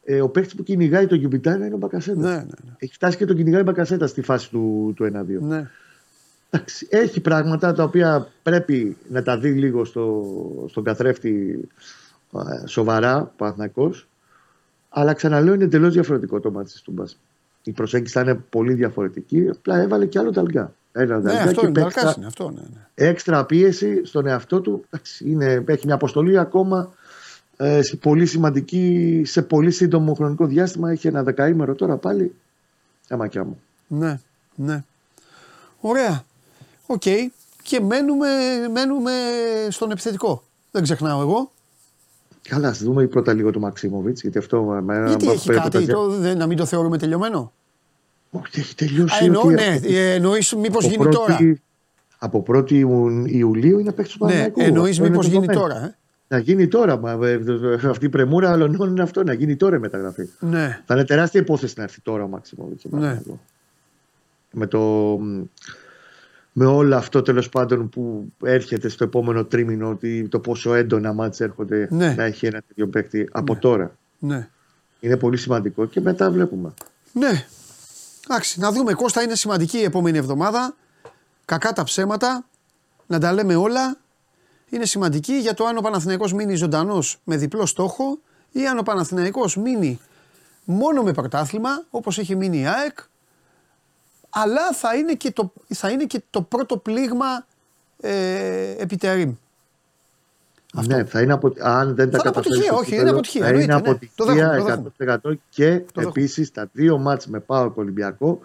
ε, 0.04 0.20
ο 0.20 0.28
παίκτης 0.28 0.54
που 0.54 0.62
κυνηγάει 0.62 1.06
τον 1.06 1.18
Γιουμπιτά 1.18 1.54
είναι 1.54 1.74
ο 1.74 1.76
Μπακασέτας. 1.76 2.22
Ναι, 2.22 2.30
ναι, 2.30 2.36
ναι. 2.36 2.72
Έχει 2.78 2.92
φτάσει 2.92 3.16
και 3.16 3.24
τον 3.24 3.36
κυνηγάει 3.36 3.60
ο 3.60 3.64
Μπακασέτας 3.64 4.10
στη 4.10 4.22
φάση 4.22 4.50
του, 4.50 4.92
του 4.96 5.04
1-2. 5.04 5.40
Ναι. 5.40 5.70
Έχει 6.88 7.20
πράγματα 7.20 7.72
τα 7.72 7.82
οποία 7.82 8.28
πρέπει 8.42 8.96
να 9.08 9.22
τα 9.22 9.38
δει 9.38 9.50
λίγο 9.50 9.84
στο, 9.84 10.24
στον 10.68 10.84
καθρέφτη 10.84 11.60
σοβαρά 12.66 13.32
ο 13.36 13.90
Αλλά 14.88 15.12
ξαναλέω 15.12 15.54
είναι 15.54 15.64
εντελώς 15.64 15.92
διαφορετικό 15.92 16.40
το 16.40 16.50
μάτι 16.50 16.72
του 16.84 16.92
Μπάσ. 16.92 17.18
Η 17.66 17.72
προσέγγιση 17.72 18.12
θα 18.12 18.20
είναι 18.20 18.34
πολύ 18.34 18.74
διαφορετική. 18.74 19.48
Απλά 19.50 19.78
έβαλε 19.78 20.06
και 20.06 20.18
άλλο 20.18 20.30
ταλγά. 20.30 20.72
Ένα 20.92 21.18
ναι, 21.18 21.32
αυτό 21.32 21.66
είναι, 21.66 21.80
έξτρα, 21.80 22.14
είναι 22.16 22.26
αυτό, 22.26 22.50
ναι, 22.50 22.60
ναι. 22.60 23.08
έξτρα 23.08 23.44
πίεση 23.44 24.04
στον 24.04 24.26
εαυτό 24.26 24.60
του. 24.60 24.84
Είναι, 25.18 25.64
έχει 25.66 25.86
μια 25.86 25.94
αποστολή 25.94 26.38
ακόμα 26.38 26.92
ε, 27.56 27.80
πολύ 28.00 28.26
σημαντική 28.26 29.22
σε 29.24 29.42
πολύ 29.42 29.70
σύντομο 29.70 30.14
χρονικό 30.14 30.46
διάστημα. 30.46 30.90
Έχει 30.90 31.06
ένα 31.06 31.22
δεκαήμερο 31.22 31.74
τώρα 31.74 31.96
πάλι. 31.96 32.34
Αμακιά 33.08 33.44
μου. 33.44 33.60
Ναι, 33.86 34.20
ναι. 34.54 34.84
Ωραία. 35.80 36.24
OK. 36.86 37.02
Okay. 37.04 37.26
Και 37.62 37.80
μένουμε, 37.80 38.28
μένουμε 38.72 39.12
στον 39.68 39.90
επιθετικό. 39.90 40.42
Δεν 40.70 40.82
ξεχνάω 40.82 41.20
εγώ. 41.20 41.50
Καλά, 42.48 42.68
ας 42.68 42.82
δούμε 42.82 43.06
πρώτα 43.06 43.32
λίγο 43.32 43.50
το 43.50 43.58
Μαξίμοβιτς. 43.58 44.20
Γιατί 44.20 44.38
αυτό. 44.38 44.82
Γιατί 45.06 45.28
έχει 45.28 45.50
κάτι, 45.50 45.86
το, 45.86 46.08
να 46.36 46.46
μην 46.46 46.56
το 46.56 46.64
θεωρούμε 46.64 46.98
τελειωμένο; 46.98 47.52
Όχι, 48.42 48.60
έχει 48.60 48.74
τελειώσει. 48.74 49.24
εννοώ, 49.24 49.42
ότι... 49.42 49.54
ναι, 49.54 49.78
εννοείς 50.14 50.54
μήπως 50.54 50.84
γίνει 50.84 50.96
πρώτη, 50.96 51.16
τώρα. 51.16 51.38
Από 52.18 52.44
1η 52.48 52.70
Ιουλίου 53.26 53.78
είναι 53.78 53.92
παίχτης 53.92 54.18
του 54.18 54.26
Ναι, 54.26 54.52
εννοείς 54.56 55.00
μήπως 55.00 55.26
γίνει 55.26 55.46
τώρα. 55.46 55.84
Ε; 55.84 55.96
Να 56.28 56.38
γίνει 56.38 56.68
τώρα. 56.68 56.96
Μα, 56.96 57.26
ε, 57.26 57.40
αυτή 57.88 58.04
η 58.04 58.08
πρεμούρα 58.08 58.50
άλλων 58.50 58.74
είναι 58.74 59.02
αυτό. 59.02 59.22
Να 59.22 59.32
γίνει 59.32 59.56
τώρα 59.56 59.76
η 59.76 59.78
μεταγραφή. 59.78 60.28
Ναι. 60.40 60.82
Θα 60.86 60.94
είναι 60.94 61.04
τεράστια 61.04 61.40
υπόθεση 61.40 61.74
να 61.76 61.82
έρθει 61.82 62.00
τώρα 62.00 62.24
ο 62.24 62.28
Μαξίμοβιτς. 62.28 62.80
Ναι. 62.84 63.20
Με 64.50 64.66
το 64.66 64.80
με 66.58 66.66
όλο 66.66 66.96
αυτό 66.96 67.22
τέλος 67.22 67.48
πάντων 67.48 67.88
που 67.88 68.32
έρχεται 68.44 68.88
στο 68.88 69.04
επόμενο 69.04 69.44
τρίμηνο, 69.44 69.88
ότι 69.88 70.28
το 70.28 70.38
πόσο 70.38 70.74
έντονα 70.74 71.12
μάτς 71.12 71.40
έρχονται 71.40 71.88
ναι. 71.90 72.14
να 72.14 72.24
έχει 72.24 72.46
ένα 72.46 72.62
τέτοιο 72.68 72.88
παίκτη 72.88 73.28
από 73.32 73.52
ναι. 73.54 73.58
τώρα. 73.58 73.96
Ναι. 74.18 74.48
Είναι 75.00 75.16
πολύ 75.16 75.36
σημαντικό 75.36 75.86
και 75.86 76.00
μετά 76.00 76.30
βλέπουμε. 76.30 76.74
Ναι. 77.12 77.46
Εντάξει, 78.28 78.60
να 78.60 78.72
δούμε. 78.72 78.92
Κώστα 78.92 79.22
είναι 79.22 79.34
σημαντική 79.34 79.78
η 79.78 79.82
επόμενη 79.82 80.18
εβδομάδα. 80.18 80.74
Κακά 81.44 81.72
τα 81.72 81.84
ψέματα. 81.84 82.46
Να 83.06 83.18
τα 83.18 83.32
λέμε 83.32 83.54
όλα. 83.54 83.96
Είναι 84.68 84.84
σημαντική 84.84 85.32
για 85.32 85.54
το 85.54 85.64
αν 85.64 85.76
ο 85.76 85.80
Παναθηναϊκός 85.80 86.32
μείνει 86.32 86.54
ζωντανός 86.54 87.20
με 87.24 87.36
διπλό 87.36 87.66
στόχο 87.66 88.18
ή 88.52 88.66
αν 88.66 88.78
ο 88.78 88.82
Παναθηναϊκός 88.82 89.56
μείνει 89.56 90.00
μόνο 90.64 91.02
με 91.02 91.12
πρωτάθλημα 91.12 91.84
όπως 91.90 92.18
έχει 92.18 92.36
μείνει 92.36 92.58
η 92.58 92.66
ΑΕΚ 92.66 92.98
αλλά 94.30 94.72
θα 94.72 94.94
είναι 94.94 95.14
και 95.14 95.30
το, 95.30 95.52
θα 95.74 95.90
είναι 95.90 96.04
και 96.04 96.22
το 96.30 96.42
πρώτο 96.42 96.76
πλήγμα 96.76 97.46
ε, 98.00 98.74
επιτερήμ. 100.78 101.02
Ναι, 101.02 101.10
θα 101.10 101.20
είναι 101.20 101.32
απο... 101.32 101.52
αν 101.58 101.94
δεν 101.94 102.10
τα 102.10 102.18
καταφέρει. 102.18 102.68
Όχι, 102.72 102.96
είναι 102.96 103.10
αποτυχία. 103.10 103.46
Θα 103.46 103.52
είναι 103.52 103.74
αποτυχία 103.74 104.64
ναι. 104.96 105.14
100% 105.18 105.32
και 105.48 105.84
επίσης 105.94 106.52
τα 106.52 106.68
δύο 106.72 106.98
μάτς 106.98 107.26
με 107.26 107.40
Πάο 107.40 107.72
Ολυμπιακό 107.74 108.40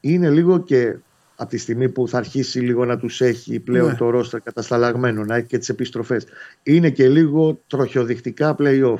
είναι 0.00 0.30
λίγο 0.30 0.58
και 0.58 0.96
από 1.36 1.50
τη 1.50 1.58
στιγμή 1.58 1.88
που 1.88 2.08
θα 2.08 2.18
αρχίσει 2.18 2.60
λίγο 2.60 2.84
να 2.84 2.98
τους 2.98 3.20
έχει 3.20 3.60
πλέον 3.60 3.88
ναι. 3.88 3.94
το 3.94 4.10
ρόστερ 4.10 4.40
κατασταλαγμένο, 4.40 5.24
να 5.24 5.36
έχει 5.36 5.46
και 5.46 5.58
τις 5.58 5.68
επιστροφές. 5.68 6.24
Είναι 6.62 6.90
και 6.90 7.08
λίγο 7.08 7.60
τροχιοδεικτικά 7.66 8.56
play-off. 8.58 8.98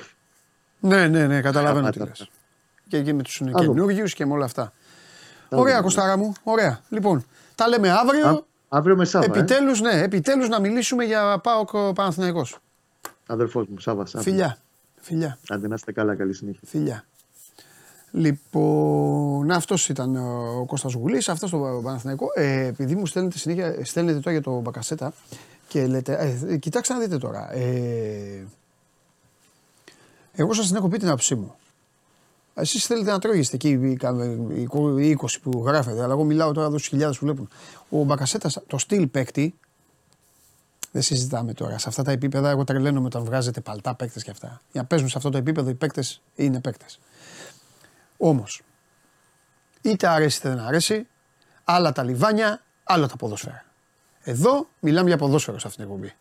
Ναι, 0.81 1.07
ναι, 1.07 1.27
ναι, 1.27 1.41
καταλαβαίνω 1.41 1.91
τι 1.91 1.99
λες. 1.99 2.31
Και, 2.89 3.03
και 3.03 3.12
με 3.12 3.23
τους 3.23 3.43
καινούργιους 3.59 4.14
και 4.14 4.27
με 4.27 4.33
όλα 4.33 4.45
αυτά. 4.45 4.73
Ωραία, 5.49 5.81
Κωστάρα 5.81 6.16
μου. 6.16 6.33
Ωραία. 6.43 6.81
Λοιπόν, 6.89 7.25
τα 7.55 7.69
λέμε 7.69 7.91
αύριο. 7.91 8.29
Α, 8.29 8.43
αύριο 8.69 8.97
με 8.97 9.05
Σάβα. 9.05 9.25
Επιτέλους, 9.25 9.81
ε; 9.81 9.83
ναι, 9.83 10.03
επιτέλους 10.03 10.49
να 10.49 10.61
μιλήσουμε 10.61 11.05
για 11.05 11.39
Πάοκ 11.39 11.71
Παναθυναϊκό. 11.95 12.47
Αδερφός 13.27 13.66
μου, 13.66 13.79
Σάβα. 13.79 14.07
Σάβα. 14.07 14.25
Φιλιά. 14.25 14.59
Φιλιά. 15.01 15.39
Άντε 15.49 15.69
να 15.69 15.75
είστε 15.75 15.93
καλά, 15.93 16.14
καλή 16.16 16.33
συνέχεια. 16.33 16.61
Φιλιά. 16.64 17.05
Λοιπόν, 18.12 19.51
αυτός 19.51 19.89
ήταν 19.89 20.16
ο 20.61 20.64
Κώστας 20.66 20.93
Γουλής, 20.93 21.29
αυτός 21.29 21.51
το 21.51 21.81
Παναθηναϊκό. 21.83 22.27
Ε, 22.35 22.66
επειδή 22.66 22.95
μου 22.95 23.07
στέλνετε 23.07 23.39
συνέχεια, 23.39 23.85
στέλνετε 23.85 24.19
τώρα 24.19 24.33
για 24.33 24.43
το 24.43 24.61
Μπακασέτα 24.61 25.12
και 25.69 25.87
λέτε, 25.87 26.37
ε, 26.49 26.57
κοιτάξτε 26.57 26.95
να 26.95 27.01
δείτε 27.01 27.19
τώρα. 27.19 27.53
Ε, 27.53 28.47
εγώ 30.33 30.53
σας 30.53 30.66
την 30.66 30.77
έχω 30.77 30.89
πει 30.89 30.99
την 30.99 31.09
άποψή 31.09 31.35
μου. 31.35 31.55
Εσείς 32.61 32.87
θέλετε 32.87 33.11
να 33.11 33.19
τρώγεστε 33.19 33.57
εκεί 33.57 33.69
οι 33.69 35.19
20 35.21 35.27
που 35.43 35.63
γράφετε, 35.67 36.03
αλλά 36.03 36.13
εγώ 36.13 36.25
μιλάω 36.25 36.53
τώρα 36.53 36.67
εδώ 36.67 36.79
στου 36.79 36.89
χιλιάδες 36.89 37.19
που 37.19 37.25
βλέπουν. 37.25 37.49
Ο 37.89 38.03
Μπακασέτας, 38.03 38.59
το 38.67 38.79
στυλ 38.79 39.07
παίκτη, 39.07 39.59
δεν 40.93 41.03
συζητάμε 41.03 41.53
τώρα. 41.53 41.79
Σε 41.79 41.89
αυτά 41.89 42.03
τα 42.03 42.11
επίπεδα, 42.11 42.51
εγώ 42.51 42.65
τρελαίνομαι 42.65 43.07
όταν 43.07 43.25
βγάζετε 43.25 43.61
παλτά 43.61 43.95
παίκτες 43.95 44.23
και 44.23 44.31
αυτά. 44.31 44.61
Για 44.73 44.81
να 44.81 44.87
παίζουν 44.87 45.09
σε 45.09 45.17
αυτό 45.17 45.31
το 45.31 45.39
επίπεδο 45.39 45.71
οι 45.71 45.75
παίκτες 45.75 46.23
είναι 46.35 46.61
παίκτες. 46.61 46.99
Όμως, 48.17 48.63
είτε 49.83 50.09
αρέσει 50.09 50.39
είτε 50.39 50.49
δεν 50.49 50.59
αρέσει, 50.59 51.07
άλλα 51.65 51.93
τα 51.93 52.03
λιβάνια, 52.03 52.63
άλλα 52.85 53.07
τα 53.07 53.17
ποδόσφαιρα. 53.17 53.65
Εδώ 54.23 54.69
μιλάμε 54.81 55.09
για 55.09 55.19
ποδόσφαιρο 55.19 55.59
σε 55.59 55.67
αυτήν 55.67 55.85
την 55.85 55.93
εκπομπή. 55.93 56.15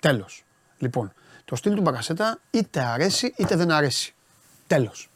Τέλος. 0.00 0.44
Λοιπόν, 0.78 1.12
το 1.44 1.56
στυλ 1.56 1.74
του 1.74 1.80
Μπακασέτα 1.80 2.40
είτε 2.50 2.80
αρέσει 2.80 3.34
είτε 3.36 3.56
δεν 3.56 3.70
αρέσει. 3.70 4.14
Τέλος. 4.66 5.08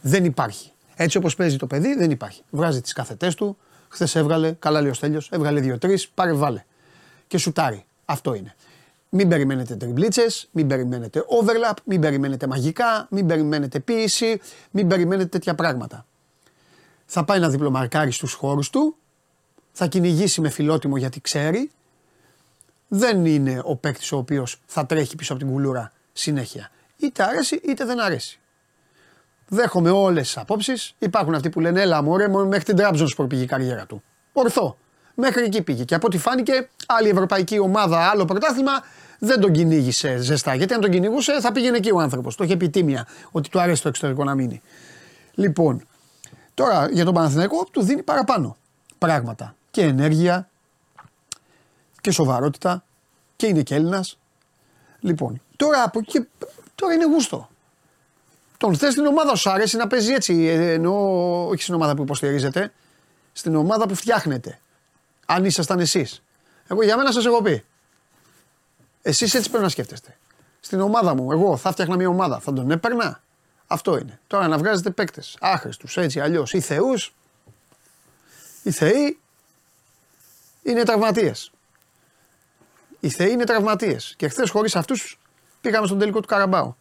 Δεν 0.00 0.24
υπάρχει. 0.24 0.72
Έτσι 0.96 1.16
όπως 1.16 1.34
παίζει 1.34 1.56
το 1.56 1.66
παιδί, 1.66 1.94
δεν 1.94 2.10
υπάρχει. 2.10 2.42
Βγάζει 2.50 2.80
τις 2.80 2.92
καθετέ 2.92 3.32
του. 3.36 3.56
Χθες 3.88 4.14
έβγαλε, 4.14 4.52
καλά 4.52 4.80
λέει 4.80 4.90
ο 4.90 4.94
Στέλιος, 4.94 5.28
έβγαλε 5.30 5.60
δύο-τρεις, 5.60 6.08
πάρε 6.08 6.32
βάλε. 6.32 6.64
Και 7.26 7.38
σουτάρει. 7.38 7.84
Αυτό 8.04 8.34
είναι. 8.34 8.54
Μην 9.08 9.28
περιμένετε 9.28 9.76
τριμπλίτσες, 9.76 10.48
μην 10.52 10.66
περιμένετε 10.66 11.24
overlap, 11.28 11.74
μην 11.84 12.00
περιμένετε 12.00 12.46
μαγικά, 12.46 13.06
μην 13.10 13.26
περιμένετε 13.26 13.80
ποίηση, 13.80 14.40
μην 14.70 14.88
περιμένετε 14.88 15.28
τέτοια 15.28 15.54
πράγματα. 15.54 16.06
Θα 17.06 17.24
πάει 17.24 17.38
να 17.38 17.48
διπλομαρκάρει 17.48 18.10
στους 18.10 18.32
χώρους 18.32 18.70
του, 18.70 18.96
θα 19.72 19.86
κυνηγήσει 19.86 20.40
με 20.40 20.48
φιλότιμο 20.48 20.96
γιατί 20.96 21.20
ξέρει. 21.20 21.70
Δεν 22.88 23.26
είναι 23.26 23.60
ο 23.64 23.76
παίκτης 23.76 24.12
ο 24.12 24.16
οποίος 24.16 24.60
θα 24.66 24.86
τρέχει 24.86 25.16
πίσω 25.16 25.32
από 25.32 25.42
την 25.42 25.52
κουλούρα 25.52 25.92
συνέχεια. 26.12 26.70
Είτε 26.96 27.22
αρέσει 27.22 27.60
είτε 27.64 27.84
δεν 27.84 28.00
αρέσει. 28.00 28.39
Δέχομαι 29.52 29.90
όλες 29.90 30.22
τις 30.22 30.36
απόψεις. 30.36 30.94
Υπάρχουν 30.98 31.34
αυτοί 31.34 31.50
που 31.50 31.60
λένε 31.60 31.80
Έλα, 31.80 32.02
μωρέ, 32.02 32.28
μέχρι 32.28 32.64
την 32.64 32.76
Τραμπζον 32.76 33.26
πήγε 33.28 33.42
η 33.42 33.46
καριέρα 33.46 33.86
του. 33.86 34.02
Ορθό. 34.32 34.76
Μέχρι 35.14 35.44
εκεί 35.44 35.62
πήγε. 35.62 35.84
Και 35.84 35.94
από 35.94 36.06
ό,τι 36.06 36.18
φάνηκε, 36.18 36.68
άλλη 36.86 37.08
ευρωπαϊκή 37.08 37.58
ομάδα, 37.58 37.98
άλλο 37.98 38.24
πρωτάθλημα 38.24 38.72
δεν 39.18 39.40
τον 39.40 39.52
κυνήγησε 39.52 40.16
ζεστά. 40.16 40.54
Γιατί 40.54 40.74
αν 40.74 40.80
τον 40.80 40.90
κυνηγούσε, 40.90 41.40
θα 41.40 41.52
πήγαινε 41.52 41.76
εκεί 41.76 41.90
ο 41.90 42.00
άνθρωπος. 42.00 42.34
Το 42.34 42.44
είχε 42.44 42.56
πει 42.56 42.68
τίμια 42.68 43.06
ότι 43.30 43.48
του 43.48 43.60
αρέσει 43.60 43.82
το 43.82 43.88
εξωτερικό 43.88 44.24
να 44.24 44.34
μείνει. 44.34 44.62
Λοιπόν, 45.34 45.86
τώρα 46.54 46.88
για 46.90 47.04
τον 47.04 47.14
Παναθηναϊκό 47.14 47.64
του 47.72 47.82
δίνει 47.82 48.02
παραπάνω 48.02 48.56
πράγματα. 48.98 49.54
Και 49.70 49.82
ενέργεια 49.82 50.48
και 52.00 52.10
σοβαρότητα 52.10 52.84
και 53.36 53.46
είναι 53.46 53.62
και 53.62 53.74
Έλληνας. 53.74 54.18
Λοιπόν, 55.00 55.42
τώρα 55.56 55.82
από 55.82 55.98
εκεί, 55.98 56.28
τώρα 56.74 56.94
είναι 56.94 57.04
γούστο. 57.04 57.48
Τον 58.60 58.76
θες 58.76 58.92
στην 58.92 59.06
ομάδα 59.06 59.34
σου, 59.34 59.50
αρέσει 59.50 59.76
να 59.76 59.86
παίζει 59.86 60.12
έτσι. 60.12 60.44
Ε, 60.44 60.72
ενώ 60.72 60.94
όχι 61.48 61.62
στην 61.62 61.74
ομάδα 61.74 61.94
που 61.94 62.02
υποστηρίζετε, 62.02 62.72
στην 63.32 63.54
ομάδα 63.54 63.86
που 63.86 63.94
φτιάχνετε. 63.94 64.60
Αν 65.26 65.44
ήσασταν 65.44 65.80
εσείς. 65.80 66.22
Εγώ 66.68 66.82
για 66.82 66.96
μένα 66.96 67.12
σας 67.12 67.24
έχω 67.24 67.42
πει. 67.42 67.64
Εσείς 69.02 69.34
έτσι 69.34 69.48
πρέπει 69.48 69.64
να 69.64 69.68
σκέφτεστε. 69.68 70.16
Στην 70.60 70.80
ομάδα 70.80 71.14
μου, 71.14 71.32
εγώ 71.32 71.56
θα 71.56 71.72
φτιάχνα 71.72 71.96
μια 71.96 72.08
ομάδα, 72.08 72.40
θα 72.40 72.52
τον 72.52 72.70
έπαιρνα. 72.70 73.22
Αυτό 73.66 73.98
είναι. 73.98 74.20
Τώρα 74.26 74.48
να 74.48 74.58
βγάζετε 74.58 74.90
παίκτες 74.90 75.36
άχρηστους 75.40 75.96
έτσι 75.96 76.20
αλλιώς 76.20 76.52
ή 76.52 76.60
θεούς. 76.60 77.14
Οι 78.62 78.70
θεοί 78.70 79.18
είναι 80.62 80.82
τραυματίες. 80.82 81.52
Οι 83.00 83.08
θεοί 83.08 83.30
είναι 83.30 83.44
τραυματίες. 83.44 84.14
Και 84.16 84.28
χθες 84.28 84.50
χωρίς 84.50 84.76
αυτούς 84.76 85.18
πήγαμε 85.60 85.86
στον 85.86 85.98
τελικό 85.98 86.20
του 86.20 86.26
Καραμπάου. 86.26 86.76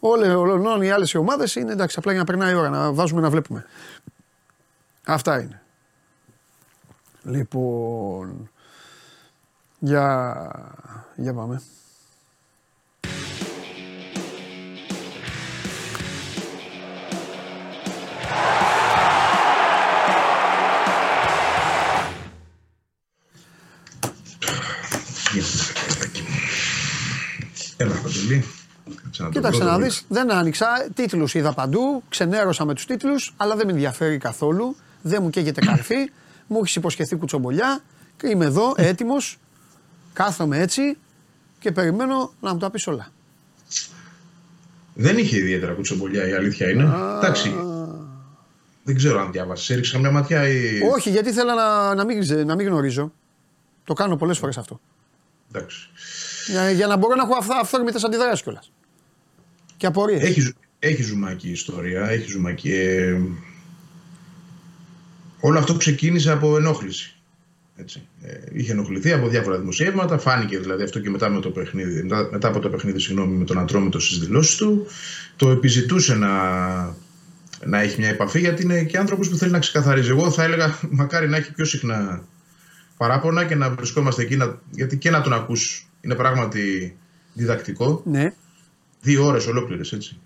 Όλε 0.00 0.86
οι 0.86 0.90
άλλες 0.90 1.14
ομάδες 1.14 1.54
είναι 1.54 1.72
εντάξει, 1.72 1.96
απλά 1.98 2.12
για 2.12 2.20
να 2.20 2.26
περνάει 2.26 2.52
η 2.52 2.54
ώρα, 2.54 2.68
να 2.68 2.92
βάζουμε 2.92 3.20
να 3.20 3.30
βλέπουμε. 3.30 3.66
Αυτά 5.04 5.40
είναι. 5.40 5.62
Λοιπόν. 7.22 8.50
Για, 9.78 10.46
για 11.16 11.34
πάμε. 11.34 11.62
Έλα, 27.76 27.94
Παντελή. 27.94 28.57
Κοίταξε 29.32 29.64
να 29.64 29.78
δεις, 29.78 30.04
δεν 30.08 30.32
άνοιξα, 30.32 30.66
τίτλους 30.94 31.34
είδα 31.34 31.52
παντού, 31.52 32.02
ξενέρωσα 32.08 32.64
με 32.64 32.74
τους 32.74 32.86
τίτλους, 32.86 33.34
αλλά 33.36 33.56
δεν 33.56 33.66
με 33.66 33.72
ενδιαφέρει 33.72 34.18
καθόλου, 34.18 34.76
δεν 35.02 35.22
μου 35.22 35.30
καίγεται 35.30 35.60
καρφί, 35.60 36.10
μου 36.46 36.58
έχεις 36.58 36.76
υποσχεθεί 36.76 37.16
κουτσομπολιά 37.16 37.80
και 38.16 38.28
είμαι 38.28 38.44
εδώ 38.44 38.72
έτοιμος, 38.76 39.38
κάθομαι 40.12 40.58
έτσι 40.58 40.96
και 41.58 41.72
περιμένω 41.72 42.32
να 42.40 42.52
μου 42.52 42.58
τα 42.58 42.70
πεις 42.70 42.86
όλα. 42.86 43.08
Δεν 44.94 45.18
είχε 45.18 45.36
ιδιαίτερα 45.36 45.72
κουτσομπολιά, 45.72 46.28
η 46.28 46.32
αλήθεια 46.32 46.68
είναι. 46.70 46.82
Εντάξει. 47.16 47.54
Δεν 48.84 48.96
ξέρω 48.96 49.20
αν 49.20 49.32
διάβασες. 49.32 49.70
Έριξα 49.70 49.92
καμιά 49.92 50.10
ματιά 50.10 50.48
ή. 50.48 50.80
Όχι, 50.92 51.10
γιατί 51.10 51.28
ήθελα 51.28 51.54
να, 51.54 51.94
να, 51.94 52.04
μην, 52.04 52.20
ξε- 52.20 52.44
να 52.44 52.54
μην 52.54 52.66
γνωρίζω. 52.66 53.12
Το 53.84 53.94
κάνω 53.94 54.16
πολλές 54.16 54.38
φορές 54.38 54.58
αυτό. 54.58 54.80
Εντάξει. 55.52 55.88
Για, 56.46 56.70
για 56.70 56.86
να 56.86 56.96
μπορώ 56.96 57.14
να 57.14 57.22
έχω 57.22 57.34
αυθ- 57.36 57.52
αυθόρμητες 57.60 58.04
αντιδράσεις 58.04 58.42
κιόλας. 58.42 58.70
Και 59.78 59.86
απορίες. 59.86 60.22
Έχει, 60.22 60.40
ζου- 60.40 60.56
έχει 60.78 61.02
ζουμάκι 61.02 61.48
η 61.48 61.50
ιστορία. 61.52 62.08
Έχει 62.10 62.30
ζουμάκι. 62.30 62.72
Ε, 62.72 63.20
όλο 65.40 65.58
αυτό 65.58 65.74
ξεκίνησε 65.74 66.32
από 66.32 66.56
ενόχληση. 66.56 67.12
Έτσι. 67.76 68.02
Ε, 68.22 68.34
είχε 68.52 68.72
ενοχληθεί 68.72 69.12
από 69.12 69.28
διάφορα 69.28 69.58
δημοσιεύματα. 69.58 70.18
Φάνηκε 70.18 70.58
δηλαδή 70.58 70.82
αυτό 70.82 71.00
και 71.00 71.10
μετά, 71.10 71.28
με 71.28 71.40
το 71.40 71.50
παιχνίδι, 71.50 72.02
μετά, 72.02 72.28
μετά 72.32 72.48
από 72.48 72.58
το 72.58 72.68
παιχνίδι 72.68 72.98
συγγνώμη, 72.98 73.36
με 73.36 73.44
τον 73.44 73.58
Ατρόμητο 73.58 73.98
στις 74.00 74.18
δηλώσεις 74.18 74.56
του. 74.56 74.86
Το 75.36 75.50
επιζητούσε 75.50 76.14
να, 76.14 76.28
να 77.64 77.80
έχει 77.80 78.00
μια 78.00 78.08
επαφή 78.08 78.40
γιατί 78.40 78.62
είναι 78.62 78.82
και 78.84 78.98
άνθρωπος 78.98 79.28
που 79.28 79.36
θέλει 79.36 79.52
να 79.52 79.58
ξεκαθαρίζει. 79.58 80.10
Εγώ 80.10 80.30
θα 80.30 80.42
έλεγα 80.44 80.78
μακάρι 80.90 81.28
να 81.28 81.36
έχει 81.36 81.52
πιο 81.52 81.64
συχνά 81.64 82.24
παράπονα 82.96 83.44
και 83.44 83.54
να 83.54 83.70
βρισκόμαστε 83.70 84.22
εκεί. 84.22 84.36
Να, 84.36 84.58
γιατί 84.70 84.96
και 84.96 85.10
να 85.10 85.20
τον 85.20 85.32
ακούς 85.32 85.88
είναι 86.00 86.14
πράγματι 86.14 86.96
διδακτικό 87.32 88.02
Ναι. 88.04 88.32
Δύο 89.00 89.26
ώρες 89.26 89.46
ολόκληρες 89.46 89.92
έτσι. 89.92 90.18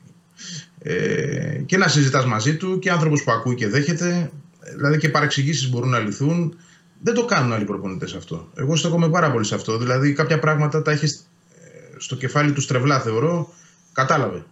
Ε, 0.78 1.62
και 1.66 1.76
να 1.76 1.88
συζητάς 1.88 2.26
μαζί 2.26 2.56
του 2.56 2.78
και 2.78 2.90
άνθρωπος 2.90 3.24
που 3.24 3.32
ακούει 3.32 3.54
και 3.54 3.68
δέχεται, 3.68 4.30
δηλαδή 4.76 4.98
και 4.98 5.08
παρεξηγήσεις 5.08 5.70
μπορούν 5.70 5.88
να 5.88 5.98
λυθούν. 5.98 6.56
Δεν 7.02 7.14
το 7.14 7.24
κάνουν 7.24 7.52
άλλοι 7.52 7.64
προπονητές 7.64 8.14
αυτό. 8.14 8.50
Εγώ 8.54 8.76
στέκομαι 8.76 9.08
πάρα 9.08 9.32
πολύ 9.32 9.44
σε 9.44 9.54
αυτό. 9.54 9.78
Δηλαδή 9.78 10.12
κάποια 10.12 10.38
πράγματα 10.38 10.82
τα 10.82 10.90
έχεις 10.90 11.26
στο 11.96 12.16
κεφάλι 12.16 12.52
τους 12.52 12.64
στρεβλά 12.64 13.00
θεωρώ. 13.00 13.52
Κατάλαβε. 13.92 14.44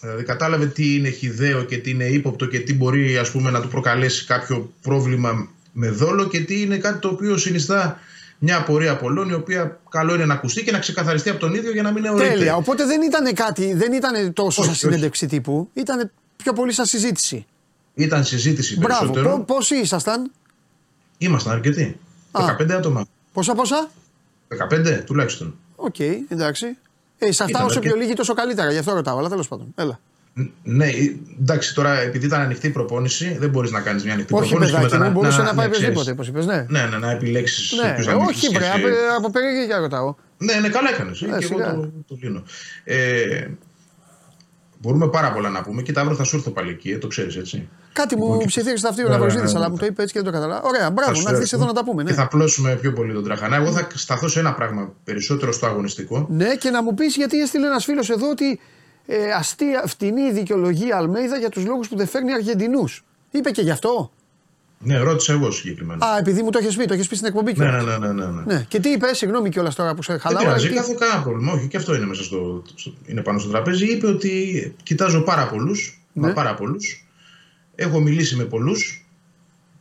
Δηλαδή 0.00 0.22
κατάλαβε 0.22 0.66
τι 0.66 0.94
είναι 0.94 1.10
χιδαίο 1.10 1.62
και 1.62 1.78
τι 1.78 1.90
είναι 1.90 2.04
ύποπτο 2.04 2.46
και 2.46 2.60
τι 2.60 2.74
μπορεί 2.74 3.18
ας 3.18 3.30
πούμε 3.30 3.50
να 3.50 3.60
του 3.60 3.68
προκαλέσει 3.68 4.26
κάποιο 4.26 4.72
πρόβλημα 4.82 5.48
με 5.72 5.90
δόλο 5.90 6.28
και 6.28 6.40
τι 6.40 6.62
είναι 6.62 6.76
κάτι 6.78 6.98
το 6.98 7.08
οποίο 7.08 7.36
συνιστά 7.36 8.00
μια 8.38 8.56
απορία 8.56 8.96
πολλών 8.96 9.28
η 9.28 9.32
οποία 9.34 9.80
καλό 9.88 10.14
είναι 10.14 10.24
να 10.26 10.34
ακουστεί 10.34 10.64
και 10.64 10.70
να 10.70 10.78
ξεκαθαριστεί 10.78 11.30
από 11.30 11.40
τον 11.40 11.54
ίδιο 11.54 11.70
για 11.72 11.82
να 11.82 11.90
μην 11.92 12.04
αιωρείται. 12.04 12.28
Τέλεια. 12.28 12.56
Οπότε 12.56 12.84
δεν 12.84 13.02
ήταν 13.02 13.34
κάτι, 13.34 13.74
δεν 13.74 13.92
ήταν 13.92 14.32
τόσο 14.32 14.46
Όχι, 14.46 14.60
σαν 14.60 14.70
όχι. 14.70 14.78
συνέντευξη 14.78 15.26
τύπου, 15.26 15.68
ήταν 15.74 16.10
πιο 16.36 16.52
πολύ 16.52 16.72
σαν 16.72 16.86
συζήτηση. 16.86 17.46
Ήταν 17.94 18.24
συζήτηση 18.24 18.78
Μπράβο. 18.78 19.00
περισσότερο. 19.12 19.36
Πο- 19.38 19.54
Πόσοι 19.54 19.74
ήσασταν, 19.76 20.30
Ήμασταν 21.18 21.52
αρκετοί. 21.52 21.98
Α. 22.32 22.44
15 22.58 22.70
άτομα. 22.72 23.04
πόσα 23.32 23.54
πόσα; 23.54 23.90
15 24.48 25.02
τουλάχιστον. 25.06 25.54
Οκ, 25.76 25.98
εντάξει. 26.28 26.66
Ε, 27.18 27.32
σε 27.32 27.42
αυτά 27.42 27.48
Ήταν 27.48 27.64
όσο 27.66 27.78
αρκε- 27.78 27.92
πιο 27.92 28.00
λίγοι 28.00 28.12
τόσο 28.14 28.34
καλύτερα, 28.34 28.72
γι' 28.72 28.78
αυτό 28.78 28.92
ρωτάω, 28.94 29.18
αλλά 29.18 29.28
τέλος 29.28 29.48
πάντων. 29.48 29.72
Έλα. 29.76 30.00
Ν- 30.38 30.50
Ναι, 30.62 30.86
ε, 30.86 31.14
εντάξει, 31.40 31.74
τώρα 31.74 31.98
επειδή 32.00 32.26
ήταν 32.26 32.40
ανοιχτή 32.40 32.66
η 32.66 32.70
προπόνηση, 32.70 33.36
δεν 33.40 33.50
μπορείς 33.50 33.70
να 33.70 33.80
κάνεις 33.80 34.04
μια 34.04 34.12
ανοιχτή 34.12 34.34
Όχι, 34.34 34.42
προπόνηση. 34.48 34.72
και 34.72 34.78
παιδάκι 34.80 34.94
μετά 34.98 35.10
μου, 35.10 35.20
μπορούσε 35.20 35.42
να 35.42 35.54
πάει 35.54 35.66
ναι, 35.66 35.72
ξέρεις. 35.72 35.78
οποιοδήποτε, 35.98 36.10
όπως 36.10 36.28
είπες, 36.28 36.46
ναι. 36.46 36.66
Ναι, 36.68 36.86
ναι, 36.90 36.96
να 36.98 37.10
επιλέξεις. 37.10 37.72
Ναι, 37.72 37.96
όχι 38.28 38.50
μπρε, 38.50 38.66
από, 38.68 38.86
από 39.18 39.30
περιέργεια 39.30 39.78
ρωτάω. 39.78 40.14
Ναι, 40.38 40.54
ναι, 40.54 40.68
καλά 40.68 40.88
έκανες. 40.94 41.20
Ναι, 41.20 41.38
και 41.38 41.44
σιγά. 41.44 41.68
εγώ 41.70 41.80
το, 41.80 41.90
το 42.08 42.18
λύνω. 42.22 42.42
Ε, 42.84 43.46
μπορούμε 44.80 45.08
πάρα 45.08 45.32
πολλά 45.32 45.48
να 45.48 45.62
πούμε. 45.62 45.82
Κοίτα, 45.82 46.00
αύριο 46.00 46.16
θα 46.16 46.24
σου 46.24 46.36
έρθω 46.36 46.50
πάλι 46.50 46.70
εκεί, 46.70 46.90
ε, 46.90 46.98
το 46.98 47.06
ξέρεις 47.06 47.36
έτσι. 47.36 47.68
Κάτι 47.92 48.16
μου 48.16 48.22
Λοιπόν, 48.22 48.38
και- 48.38 48.46
ψιθύρισε 48.46 48.82
τα 48.82 48.88
αυτή 48.88 49.00
ο 49.00 49.04
Ναι, 49.04 49.10
ναι, 49.10 49.16
Ναυροζίδη, 49.16 49.44
ναι, 49.44 49.50
αλλά 49.54 49.64
ναι. 49.64 49.70
μου 49.70 49.76
το 49.76 49.86
είπε 49.86 50.02
έτσι 50.02 50.14
και 50.14 50.20
δεν 50.22 50.32
το 50.32 50.38
κατάλαβα. 50.38 50.62
Ωραία, 50.68 50.82
Θα 50.82 50.90
μπράβο, 50.90 51.14
σου 51.14 51.22
να 51.22 51.30
έρθει 51.30 51.42
έρθω 51.42 51.56
εδώ 51.56 51.66
να 51.66 51.72
τα 51.72 51.84
πούμε. 51.84 52.02
Και 52.04 52.10
Ναι. 52.10 52.16
θα 52.16 52.28
πλώσουμε 52.28 52.74
πιο 52.80 52.92
πολύ 52.92 53.12
τον 53.12 53.24
τραχανά. 53.24 53.56
Εγώ 53.56 53.70
θα 53.72 53.86
σταθώ 53.94 54.28
σε 54.28 54.38
ένα 54.38 54.52
πράγμα 54.54 54.92
περισσότερο 55.04 55.52
στο 55.52 55.66
αγωνιστικό. 55.66 56.26
ναι, 56.30 56.54
και 56.56 56.70
να 56.70 56.82
μου 56.82 56.94
πεις 56.94 57.16
γιατί 57.16 57.40
έστειλε 57.40 57.66
ένας 57.66 57.84
φίλος 57.84 58.10
εδώ 58.10 58.30
ότι 58.30 58.60
ε, 59.10 59.32
αστεία, 59.32 59.82
φτηνή 59.86 60.22
η 60.22 60.32
δικαιολογία 60.32 60.96
Αλμέιδα 60.96 61.36
για 61.38 61.48
τους 61.48 61.64
λόγους 61.64 61.88
που 61.88 61.96
δεν 61.96 62.06
φέρνει 62.08 62.32
Αργεντινούς. 62.32 63.04
Είπε 63.30 63.50
και 63.50 63.62
γι' 63.62 63.70
αυτό. 63.70 64.12
Ναι, 64.80 64.98
ρώτησα 64.98 65.32
εγώ 65.32 65.50
συγκεκριμένα. 65.50 66.06
Α, 66.06 66.18
επειδή 66.18 66.42
μου 66.42 66.50
το 66.50 66.58
έχεις 66.58 66.76
πει, 66.76 66.84
το 66.84 66.94
έχεις 66.94 67.08
πει 67.08 67.14
στην 67.14 67.26
εκπομπή 67.28 67.52
ναι, 67.56 67.64
κιόλας. 67.64 67.84
ναι, 67.84 67.96
ναι, 67.98 68.12
ναι, 68.12 68.24
ναι, 68.24 68.30
ναι. 68.30 68.54
Ναι. 68.54 68.64
Και 68.68 68.80
τι 68.80 68.88
είπες, 68.88 69.18
συγγνώμη 69.18 69.48
κιόλας 69.48 69.74
τώρα 69.74 69.94
που 69.94 70.02
σε 70.02 70.12
Δεν 70.12 70.20
χαλάω. 70.20 70.42
πειράζει, 70.42 70.68
τι- 70.68 70.74
κάθε 70.74 70.94
κανένα 70.98 71.22
πρόβλημα. 71.22 71.52
Όχι, 71.52 71.66
και 71.68 71.76
αυτό 71.76 71.94
είναι 71.94 72.06
μέσα 72.06 72.22
στο, 72.22 72.62
στο- 72.74 72.92
είναι 73.06 73.20
πάνω 73.22 73.38
στο 73.38 73.48
τραπέζι. 73.50 73.86
Είπε 73.86 74.06
ότι 74.06 74.74
κοιτάζω 74.82 75.20
πάρα 75.20 75.48
πολλούς. 75.48 76.02
Ναι. 76.12 76.32
πάρα 76.32 76.54
πολλούς. 76.54 77.06
Έχω 77.74 78.00
μιλήσει 78.00 78.36
με 78.36 78.44
πολλούς. 78.44 79.06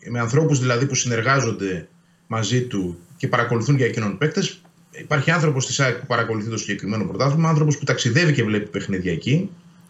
Με 0.10 0.20
ανθρώπους 0.20 0.60
δηλαδή 0.60 0.86
που 0.86 0.96
συνεργάζονται 0.96 1.88
μαζί 2.28 2.62
του 2.62 2.98
και 3.18 3.28
παρακολουθούν 3.28 3.76
για 3.78 3.86
εκείνον 3.86 4.18
παίκτες. 4.18 4.62
Υπάρχει 5.00 5.32
άνθρωπος 5.32 5.64
στη 5.64 5.74
ΣΑΕΚ 5.74 5.98
που 5.98 6.06
παρακολουθεί 6.06 6.50
το 6.50 6.58
συγκεκριμένο 6.58 7.06
πρωτάθλημα, 7.06 7.50
άνθρωπος 7.50 7.78
που 7.78 7.86
ταξιδεύει 7.86 8.34
και 8.34 8.43
βλέπει 8.43 8.70
παιχνίδια 8.70 9.12
εκεί. 9.12 9.50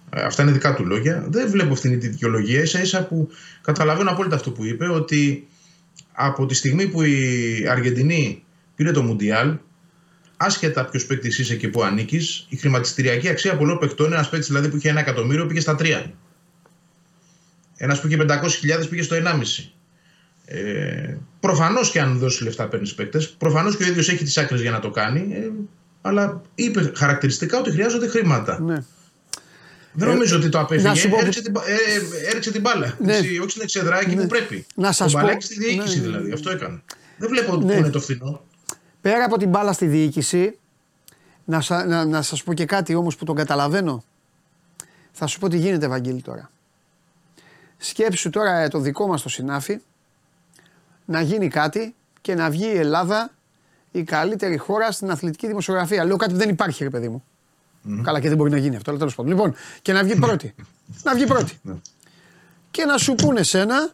Ε, 0.10 0.22
Αυτά 0.22 0.44
είναι 0.44 0.52
δικά 0.52 0.74
του 0.74 0.86
λόγια. 0.86 1.26
Δεν 1.30 1.50
βλέπω 1.50 1.74
αυτήν 1.74 2.00
τη 2.00 2.08
δικαιολογία. 2.08 2.66
σα 2.66 2.82
ίσα 2.82 3.04
που 3.08 3.30
καταλαβαίνω 3.62 4.12
απόλυτα 4.12 4.36
αυτό 4.36 4.52
που 4.52 4.66
είπε, 4.66 4.90
ότι 4.90 5.48
από 6.12 6.46
τη 6.46 6.56
στιγμή 6.56 6.88
που 6.88 7.02
η 7.02 7.68
Αργεντινή 7.70 8.44
πήρε 8.76 8.92
το 8.92 9.04
Μουντιάλ, 9.04 9.58
άσχετα 10.38 10.86
ποιος 10.86 11.06
παίκτης 11.06 11.40
είσαι 11.40 11.56
και 11.56 11.68
πού 11.68 11.84
ανήκεις, 11.84 12.46
η 12.50 12.56
χρηματιστηριακή 12.56 13.30
αξία 13.30 13.58
πολλών 13.58 13.78
παικτών, 13.78 14.14
ένας 14.14 14.30
παίκτης 14.30 14.48
δηλαδή 14.48 14.70
που 14.70 14.76
είχε 14.78 14.90
ένα 14.90 15.00
εκατομμύριο, 15.00 15.46
πήγε 15.46 15.60
στα 15.60 15.76
τρία. 15.76 16.14
Ένας 17.78 18.02
που 18.02 18.08
είχε 18.08 18.18
500.000 18.20 18.90
πήγε 18.90 19.02
στο 19.02 19.16
1,5. 19.16 19.72
Ε, 20.50 21.18
Προφανώς 21.40 21.92
και 21.92 22.02
αν 22.02 22.18
δώσεις 22.18 22.42
λεφτά 22.42 22.68
παίρνεις 22.68 22.94
παίκτες. 22.94 23.30
Προφανώς 23.30 23.78
και 23.78 23.84
ο 23.84 23.88
ίδιος 23.88 24.10
έχει 24.10 24.24
τις 24.24 24.38
άκρες 24.38 24.62
για 24.62 24.72
να 24.72 24.80
το 24.80 24.90
κάνει. 24.90 25.34
Ε, 25.34 25.50
αλλά 26.02 26.42
είπε 26.56 26.92
χαρακτηριστικά 26.96 27.60
ότι 27.60 27.72
χρειάζονται 27.72 28.08
χρήματα. 28.08 28.60
Ναι. 28.62 28.84
Δεν 29.94 30.08
νομίζω 30.08 30.38
ότι 30.38 30.50
το 30.50 30.58
να 30.58 30.64
απέφυγε. 30.64 30.94
σου 30.94 31.10
πω- 31.10 31.20
Έριξε 31.20 31.42
την, 31.42 31.52
μπα- 31.52 31.62
ε, 31.70 31.76
έριξε 32.30 32.52
την 32.52 32.62
μπάλα. 32.62 32.96
Ναι. 33.00 33.16
Έτσι, 33.18 33.40
όχι 33.40 33.50
στην 33.50 33.62
εξεδρά, 33.62 34.00
εκεί 34.00 34.16
που 34.16 34.28
πρέπει. 34.28 34.66
Να 34.76 34.92
σας 34.92 35.12
το 35.12 35.18
πω- 35.18 35.24
μπαλάκι 35.26 35.46
στη 35.46 35.58
διοίκηση 35.60 35.96
Ναι, 36.00 36.06
ναι, 36.06 36.12
ναι. 36.12 36.18
δηλαδή. 36.18 36.32
Αυτό 36.32 36.50
έκανε. 36.52 36.82
Δεν 37.18 37.30
βλέπω 37.30 37.56
Ναι. 37.56 37.74
πού 37.74 37.78
είναι 37.80 37.90
το 37.90 38.00
φθηνό. 38.00 38.42
Πέρα 39.02 39.24
από 39.26 39.38
την 39.38 39.50
μπάλα 39.50 39.74
στη 39.74 39.86
διοίκηση, 39.86 40.58
να, 41.46 41.62
σα, 41.62 41.86
να, 41.86 42.06
να 42.06 42.22
σας 42.22 42.44
πω 42.44 42.54
και 42.54 42.66
κάτι 42.66 42.96
όμως 42.96 43.16
που 43.16 43.26
τον 43.26 43.36
καταλαβαίνω. 43.36 44.04
Θα 45.12 45.28
σου 45.28 45.40
πω 45.40 45.48
τι 45.50 45.58
γίνεται 45.58 45.88
Βαγγέλη 45.88 46.22
τώρα. 46.22 46.52
Σκέψου 47.78 48.30
τώρα 48.30 48.60
ε, 48.60 48.68
το 48.68 48.80
δικό 48.80 49.08
μας 49.08 49.22
το 49.22 49.30
συνάφι 49.30 49.80
να 51.08 51.22
γίνει 51.22 51.48
κάτι 51.48 51.96
και 52.22 52.36
να 52.36 52.50
βγει 52.50 52.66
η 52.66 52.78
Ελλάδα 52.78 53.32
η 53.92 54.04
καλύτερη 54.04 54.58
χώρα 54.58 54.92
στην 54.92 55.12
αθλητική 55.12 55.48
δημοσιογραφία. 55.48 56.06
Λέω 56.06 56.16
κάτι 56.16 56.32
που 56.32 56.38
δεν 56.38 56.50
υπάρχει 56.50 56.84
ρε 56.84 56.90
παιδί 56.90 57.10
μου. 57.10 57.24
Καλά 58.04 58.20
και 58.20 58.28
δεν 58.28 58.38
μπορεί 58.38 58.50
να 58.50 58.58
γίνει 58.58 58.76
αυτό, 58.76 58.90
αλλά 58.90 59.00
τέλος 59.00 59.16
πάντων. 59.16 59.32
Λοιπόν, 59.32 59.56
και 59.82 59.94
να 59.94 60.04
βγει 60.04 60.16
πρώτη. 60.16 60.56
να 61.04 61.14
βγει 61.14 61.26
πρώτη. 61.26 61.60
Ναι. 61.62 61.74
και 62.72 62.86
να 62.86 62.98
σου 62.98 63.16
πούνε 63.16 63.44
σένα, 63.44 63.90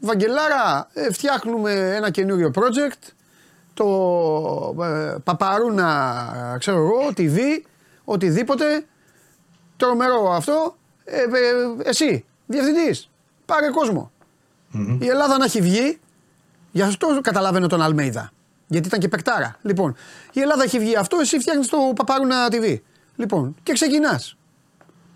Βαγγελάρα, 0.00 0.88
ε, 0.92 1.12
φτιάχνουμε 1.12 1.72
ένα 1.72 2.10
καινούριο 2.10 2.50
project, 2.54 3.12
το 3.74 4.84
ε, 4.84 5.16
Παπαρούνα, 5.24 6.52
ε, 6.54 6.58
ξέρω 6.58 6.76
εγώ, 6.76 7.12
TV, 7.16 7.38
οτιδήποτε, 8.04 8.86
τρομερό 9.76 10.32
αυτό, 10.32 10.76
ε, 11.04 11.20
ε, 11.20 11.88
εσύ, 11.88 12.24
διευθυντής, 12.46 13.10
πάρε 13.46 13.70
κόσμο. 13.70 14.10
Η 15.00 15.08
Ελλάδα 15.08 15.38
να 15.38 15.44
έχει 15.44 15.60
βγει, 15.60 15.98
γι' 16.76 16.82
αυτό 16.82 17.20
καταλαβαίνω 17.22 17.66
τον 17.66 17.82
Αλμέιδα. 17.82 18.30
Γιατί 18.66 18.88
ήταν 18.88 19.00
και 19.00 19.08
παικτάρα. 19.08 19.56
Λοιπόν, 19.62 19.96
η 20.32 20.40
Ελλάδα 20.40 20.62
έχει 20.62 20.78
βγει 20.78 20.96
αυτό, 20.96 21.18
εσύ 21.20 21.38
φτιάχνεις 21.38 21.68
το 21.68 21.92
Παπαρούνα 21.96 22.48
TV. 22.50 22.80
Λοιπόν, 23.16 23.56
και 23.62 23.72
ξεκινάς. 23.72 24.36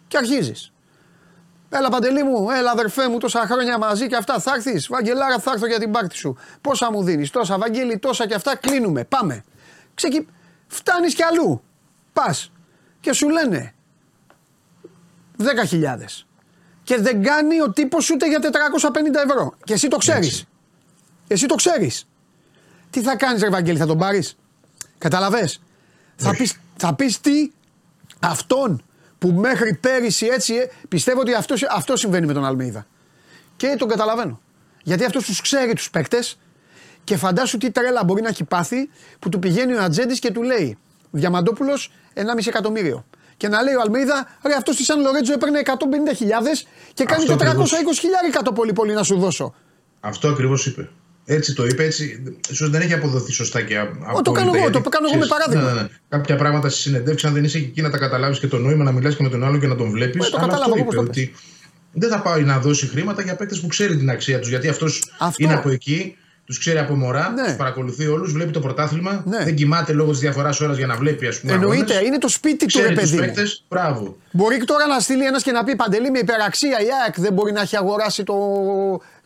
Και 0.09 0.17
αρχίζεις. 0.17 0.73
Έλα 1.69 1.89
παντελή 1.89 2.23
μου, 2.23 2.51
έλα 2.51 2.71
αδερφέ 2.71 3.09
μου, 3.09 3.19
τόσα 3.19 3.47
χρόνια 3.47 3.79
μαζί 3.79 4.07
και 4.07 4.17
αυτά. 4.17 4.41
Θα 4.41 4.53
έρθεις. 4.55 4.89
Βαγγελάρα, 4.89 5.39
θα 5.39 5.51
έρθω 5.51 5.67
για 5.67 5.79
την 5.79 5.91
πάρτι 5.91 6.17
σου. 6.17 6.37
Πόσα 6.61 6.93
μου 6.93 7.03
δίνεις, 7.03 7.31
τόσα, 7.31 7.59
Βαγγέλη, 7.59 7.99
τόσα 7.99 8.27
και 8.27 8.35
αυτά. 8.35 8.57
Κλείνουμε. 8.57 9.05
Πάμε. 9.05 9.45
Ξεκι... 9.95 10.27
Φτάνεις 10.67 11.15
κι 11.15 11.23
αλλού. 11.23 11.63
Πας. 12.13 12.53
Και 13.01 13.13
σου 13.13 13.29
λένε 13.29 13.75
10.000. 15.39 16.25
Και 16.83 17.01
δεν 17.01 17.23
κάνει 17.23 17.63
ο 17.63 17.73
τύπος 17.73 18.11
ούτε 18.11 18.29
για 18.29 18.39
450 18.39 18.49
ευρώ. 19.25 19.55
Και 19.65 19.73
εσύ 19.73 19.89
το 19.89 19.97
ξέρεις. 19.97 20.45
Έτσι. 21.31 21.45
Εσύ 21.45 21.47
το 21.47 21.55
ξέρεις. 21.55 22.07
Τι 22.91 23.01
θα 23.03 23.17
κάνεις, 23.17 23.43
Ευαγγέλη, 23.43 23.79
θα 23.79 23.87
τον 23.87 23.99
πάρεις; 23.99 24.37
Καταλαβέ. 24.99 25.49
Θα 26.17 26.31
πεις 26.37 26.57
θα 26.77 26.95
πεις 26.95 27.21
τι; 27.21 27.51
Αυτόν 28.21 28.83
που 29.19 29.29
μέχρι 29.33 29.75
πέρυσι 29.75 30.27
έτσι. 30.27 30.55
ε, 30.55 30.71
Πιστεύω 30.89 31.21
ότι 31.21 31.35
αυτός, 31.35 31.63
αυτό 31.71 31.97
συμβαίνει 31.97 32.27
με 32.27 32.33
τον 32.33 32.45
Αλμίδα. 32.45 32.87
Και 33.57 33.75
τον 33.79 33.89
καταλαβαίνω. 33.89 34.41
Γιατί 34.83 35.05
αυτός 35.05 35.25
τους 35.25 35.41
ξέρει 35.41 35.73
τους 35.75 35.91
παίκτες 35.91 36.39
και 37.05 37.17
φαντάσου 37.17 37.59
τι 37.59 37.71
τρέλα 37.71 38.05
μπορεί 38.05 38.23
να 38.23 38.29
έχει 38.29 38.45
πάθει 38.45 38.91
που 39.19 39.29
του 39.29 39.39
πηγαίνει 39.39 39.73
ο 39.75 39.83
Ατζέντης 39.83 40.19
και 40.19 40.31
του 40.31 40.43
λέει 40.43 40.79
Διαμαντόπουλος 41.11 41.93
1,5 42.15 42.23
εκατομμύριο. 42.47 43.05
Και 43.37 43.49
να 43.49 43.63
λέει 43.63 43.75
ο 43.75 43.81
Αλμίδα, 43.81 44.29
ρε 44.47 44.55
αυτός 44.55 44.75
στη 44.75 44.85
Σαν 44.85 45.01
Λορέτζο 45.01 45.33
έπαιρνε 45.33 45.61
150.000 45.65 45.73
και 46.95 47.05
κάνει 47.05 47.23
Αυτό 47.23 47.35
420 47.35 47.47
ακριβώς. 47.73 47.99
χιλιάρικα 47.99 48.43
το 48.43 48.53
πολύ 48.53 48.73
πολύ 48.73 48.93
να 48.95 49.03
σου 49.03 49.19
δώσω. 49.19 49.55
Αυτό 50.01 50.29
ακριβώς 50.29 50.67
είπε. 50.67 50.89
Έτσι 51.25 51.55
το 51.55 51.67
είπε, 51.67 51.85
έτσι. 51.85 52.23
ίσω 52.51 52.69
δεν 52.69 52.81
έχει 52.81 52.93
αποδοθεί 52.93 53.33
σωστά 53.33 53.63
και 53.63 53.79
από. 53.79 54.17
Ω, 54.17 54.23
το 54.23 54.31
κάνω 54.33 54.53
εγώ, 54.57 54.71
το 54.71 54.81
κάνω 54.81 55.07
εγώ 55.11 55.19
με 55.21 55.27
παράδειγμα. 55.27 55.63
Ναι, 55.63 55.73
ναι, 55.73 55.81
ναι. 55.83 55.89
Κάποια 56.09 56.37
πράγματα 56.37 56.69
στι 56.69 56.81
συνεντεύξεις, 56.81 57.29
αν 57.29 57.35
δεν 57.35 57.45
είσαι 57.45 57.59
εκεί 57.59 57.83
να 57.83 57.91
τα 57.91 57.99
καταλάβεις 57.99 58.39
και 58.39 58.47
το 58.47 58.59
νόημα 58.59 58.85
να 58.85 58.93
μιλάς 58.93 59.17
και 59.17 59.23
με 59.23 59.29
τον 59.29 59.45
άλλο 59.45 59.59
και 59.59 59.67
να 59.67 59.77
τον 59.77 59.91
βλέπεις. 59.91 60.27
Ε, 60.27 60.31
το 60.31 60.37
Αλλά 60.37 60.47
κατάλαβα 60.47 60.71
αυτό 60.73 60.83
όπως 60.83 60.95
είπε, 60.95 61.03
το 61.05 61.11
ότι 61.11 61.33
δεν 61.93 62.11
θα 62.11 62.21
πάει 62.21 62.43
να 62.43 62.59
δώσει 62.59 62.87
χρήματα 62.87 63.23
για 63.23 63.37
παίκτες 63.37 63.61
που 63.61 63.67
ξέρει 63.67 63.97
την 63.97 64.11
αξία 64.11 64.39
τους. 64.39 64.49
Γιατί 64.49 64.69
αυτός 64.69 65.03
Αυτό. 65.19 65.45
είναι 65.45 65.55
από 65.55 65.69
εκεί, 65.71 66.17
τους 66.45 66.59
ξέρει 66.59 66.79
από 66.79 66.95
μωρά, 66.95 67.31
Ναι. 67.37 67.43
τους 67.45 67.55
παρακολουθεί 67.57 68.07
όλους, 68.07 68.33
βλέπει 68.33 68.51
το 68.51 68.61
πρωτάθλημα. 68.61 69.23
Ναι. 69.27 69.45
Δεν 69.45 69.55
κοιμάται 69.55 69.93
λόγω 69.93 70.11
της 70.11 70.21
διαφοράς 70.21 70.61
ώρας 70.61 70.77
για 70.77 70.87
να 70.87 70.97
βλέπει, 70.97 71.27
ας 71.27 71.41
πούμε. 71.41 71.53
Εννοείται, 71.53 71.93
αγώνες. 71.93 72.09
είναι 72.09 72.19
το 72.19 72.29
σπίτι 72.29 72.67
του 72.67 72.79
ρε 72.79 72.83
Ξέρει 72.83 72.95
τους 73.01 73.11
παιδί 73.11 73.15
μου. 73.15 73.21
παίκτες, 73.27 73.65
μπράβο. 73.69 74.17
Μπορεί 74.31 74.65
τώρα 74.65 74.87
να 74.87 75.01
στείλει 75.01 75.25
ένας 75.25 75.43
και 75.43 75.53
να 75.53 75.65
πει 75.65 75.77
Παντελή 75.77 76.11
με 76.11 76.19
υπεραξία 76.19 76.79
η 76.81 76.87
ΑΕΚ 77.05 77.21
δεν 77.21 77.33
μπορεί 77.33 77.53
να 77.53 77.61
έχει 77.61 77.77
αγοράσει 77.77 78.23
το. 78.25 78.35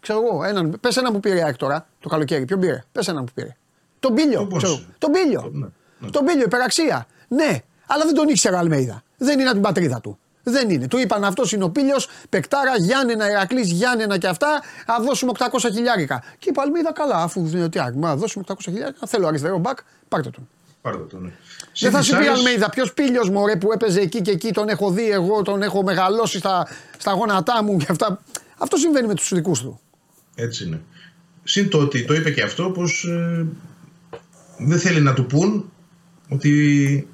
Ξέρω 0.04 0.20
εγώ, 0.26 0.44
έναν. 0.44 0.76
Πες 0.80 0.96
έναν 0.96 1.12
που 1.12 1.20
πήρε 1.20 1.36
η 1.36 1.42
ΑΕΚ 1.42 1.56
τώρα 1.56 1.86
το 2.00 2.08
καλοκαίρι. 2.08 2.44
Ποιον 2.44 2.60
πήρε, 2.60 2.82
πες 2.92 3.08
έναν 3.08 3.24
που 3.24 3.32
πήρε. 3.34 3.56
Τον 4.00 4.14
Πίλιο. 4.14 4.46
Τον 4.46 4.58
ξέρω. 4.58 4.72
Πόνσε. 4.72 4.86
Τον 4.98 5.10
Πίλιο. 5.12 5.50
Ναι, 5.52 5.66
ναι. 5.98 6.10
Τον 6.10 6.24
Πίλιο, 6.24 6.44
υπεραξία. 6.44 7.06
Ναι, 7.28 7.58
αλλά 7.86 8.04
δεν 8.04 8.14
τον 8.14 8.28
ήξερε 8.28 8.54
ο 8.54 8.58
Αλμέιδα. 8.58 9.02
Δεν 9.18 9.34
είναι 9.34 9.44
από 9.44 9.52
την 9.52 9.62
πατρίδα 9.62 10.00
του. 10.00 10.18
Δεν 10.42 10.70
είναι. 10.70 10.86
Του 10.88 10.98
είπαν 10.98 11.24
αυτός 11.24 11.52
είναι 11.52 11.64
ο 11.64 11.70
Πίλιος, 11.70 12.08
Πεκτάρα, 12.28 12.72
Γιάννενα, 12.76 13.26
Ερακλή, 13.26 13.60
Γιάννενα 13.60 14.18
και 14.18 14.26
αυτά. 14.26 14.48
Α 14.86 14.94
δώσουμε 15.02 15.32
800 15.38 15.58
χιλιάρικα. 15.72 16.22
Και 16.38 16.48
είπε 16.48 16.60
Αλμίδα, 16.60 16.92
καλά, 16.92 17.16
αφού 17.16 17.42
δεν 17.46 17.70
τι 17.70 17.78
άκου, 17.80 17.98
μα 17.98 18.16
δώσουμε 18.16 18.44
800 18.48 18.54
χιλιάρικα. 18.62 19.06
Θέλω 19.06 19.26
αριστερό 19.26 19.58
μπακ, 19.58 19.78
πάρτε 20.08 20.30
τον. 20.30 20.48
Πάρτε 20.82 21.02
το, 21.04 21.18
ναι. 21.18 21.32
Δεν 21.78 21.90
θα 21.90 22.02
Συν 22.02 22.04
σου 22.04 22.10
τις 22.10 22.10
πει 22.10 22.16
άλλες- 22.16 22.38
Αλμέιδα, 22.38 22.70
ποιος 22.70 22.94
πήλιο 22.94 23.30
μωρέ 23.32 23.56
που 23.56 23.72
έπαιζε 23.72 24.00
εκεί 24.00 24.20
και 24.20 24.30
εκεί, 24.30 24.52
τον 24.52 24.68
έχω 24.68 24.90
δει 24.90 25.10
εγώ, 25.10 25.42
τον 25.42 25.62
έχω 25.62 25.82
μεγαλώσει 25.82 26.38
στα, 26.38 26.66
στα 26.98 27.12
γόνατά 27.12 27.62
μου 27.62 27.76
και 27.76 27.86
αυτά. 27.90 28.18
Αυτό 28.58 28.76
συμβαίνει 28.76 29.06
με 29.06 29.14
τους 29.14 29.30
δικούς 29.34 29.60
του. 29.60 29.80
Έτσι 30.34 30.64
είναι. 30.64 30.80
Συν 31.44 31.68
το 31.68 31.78
ότι 31.78 32.04
το 32.04 32.14
είπε 32.14 32.30
και 32.30 32.42
αυτό 32.42 32.70
πως 32.70 33.04
ε, 33.04 33.46
δεν 34.58 34.78
θέλει 34.78 35.00
να 35.00 35.12
του 35.12 35.26
πούν 35.26 35.72
ότι 36.28 37.08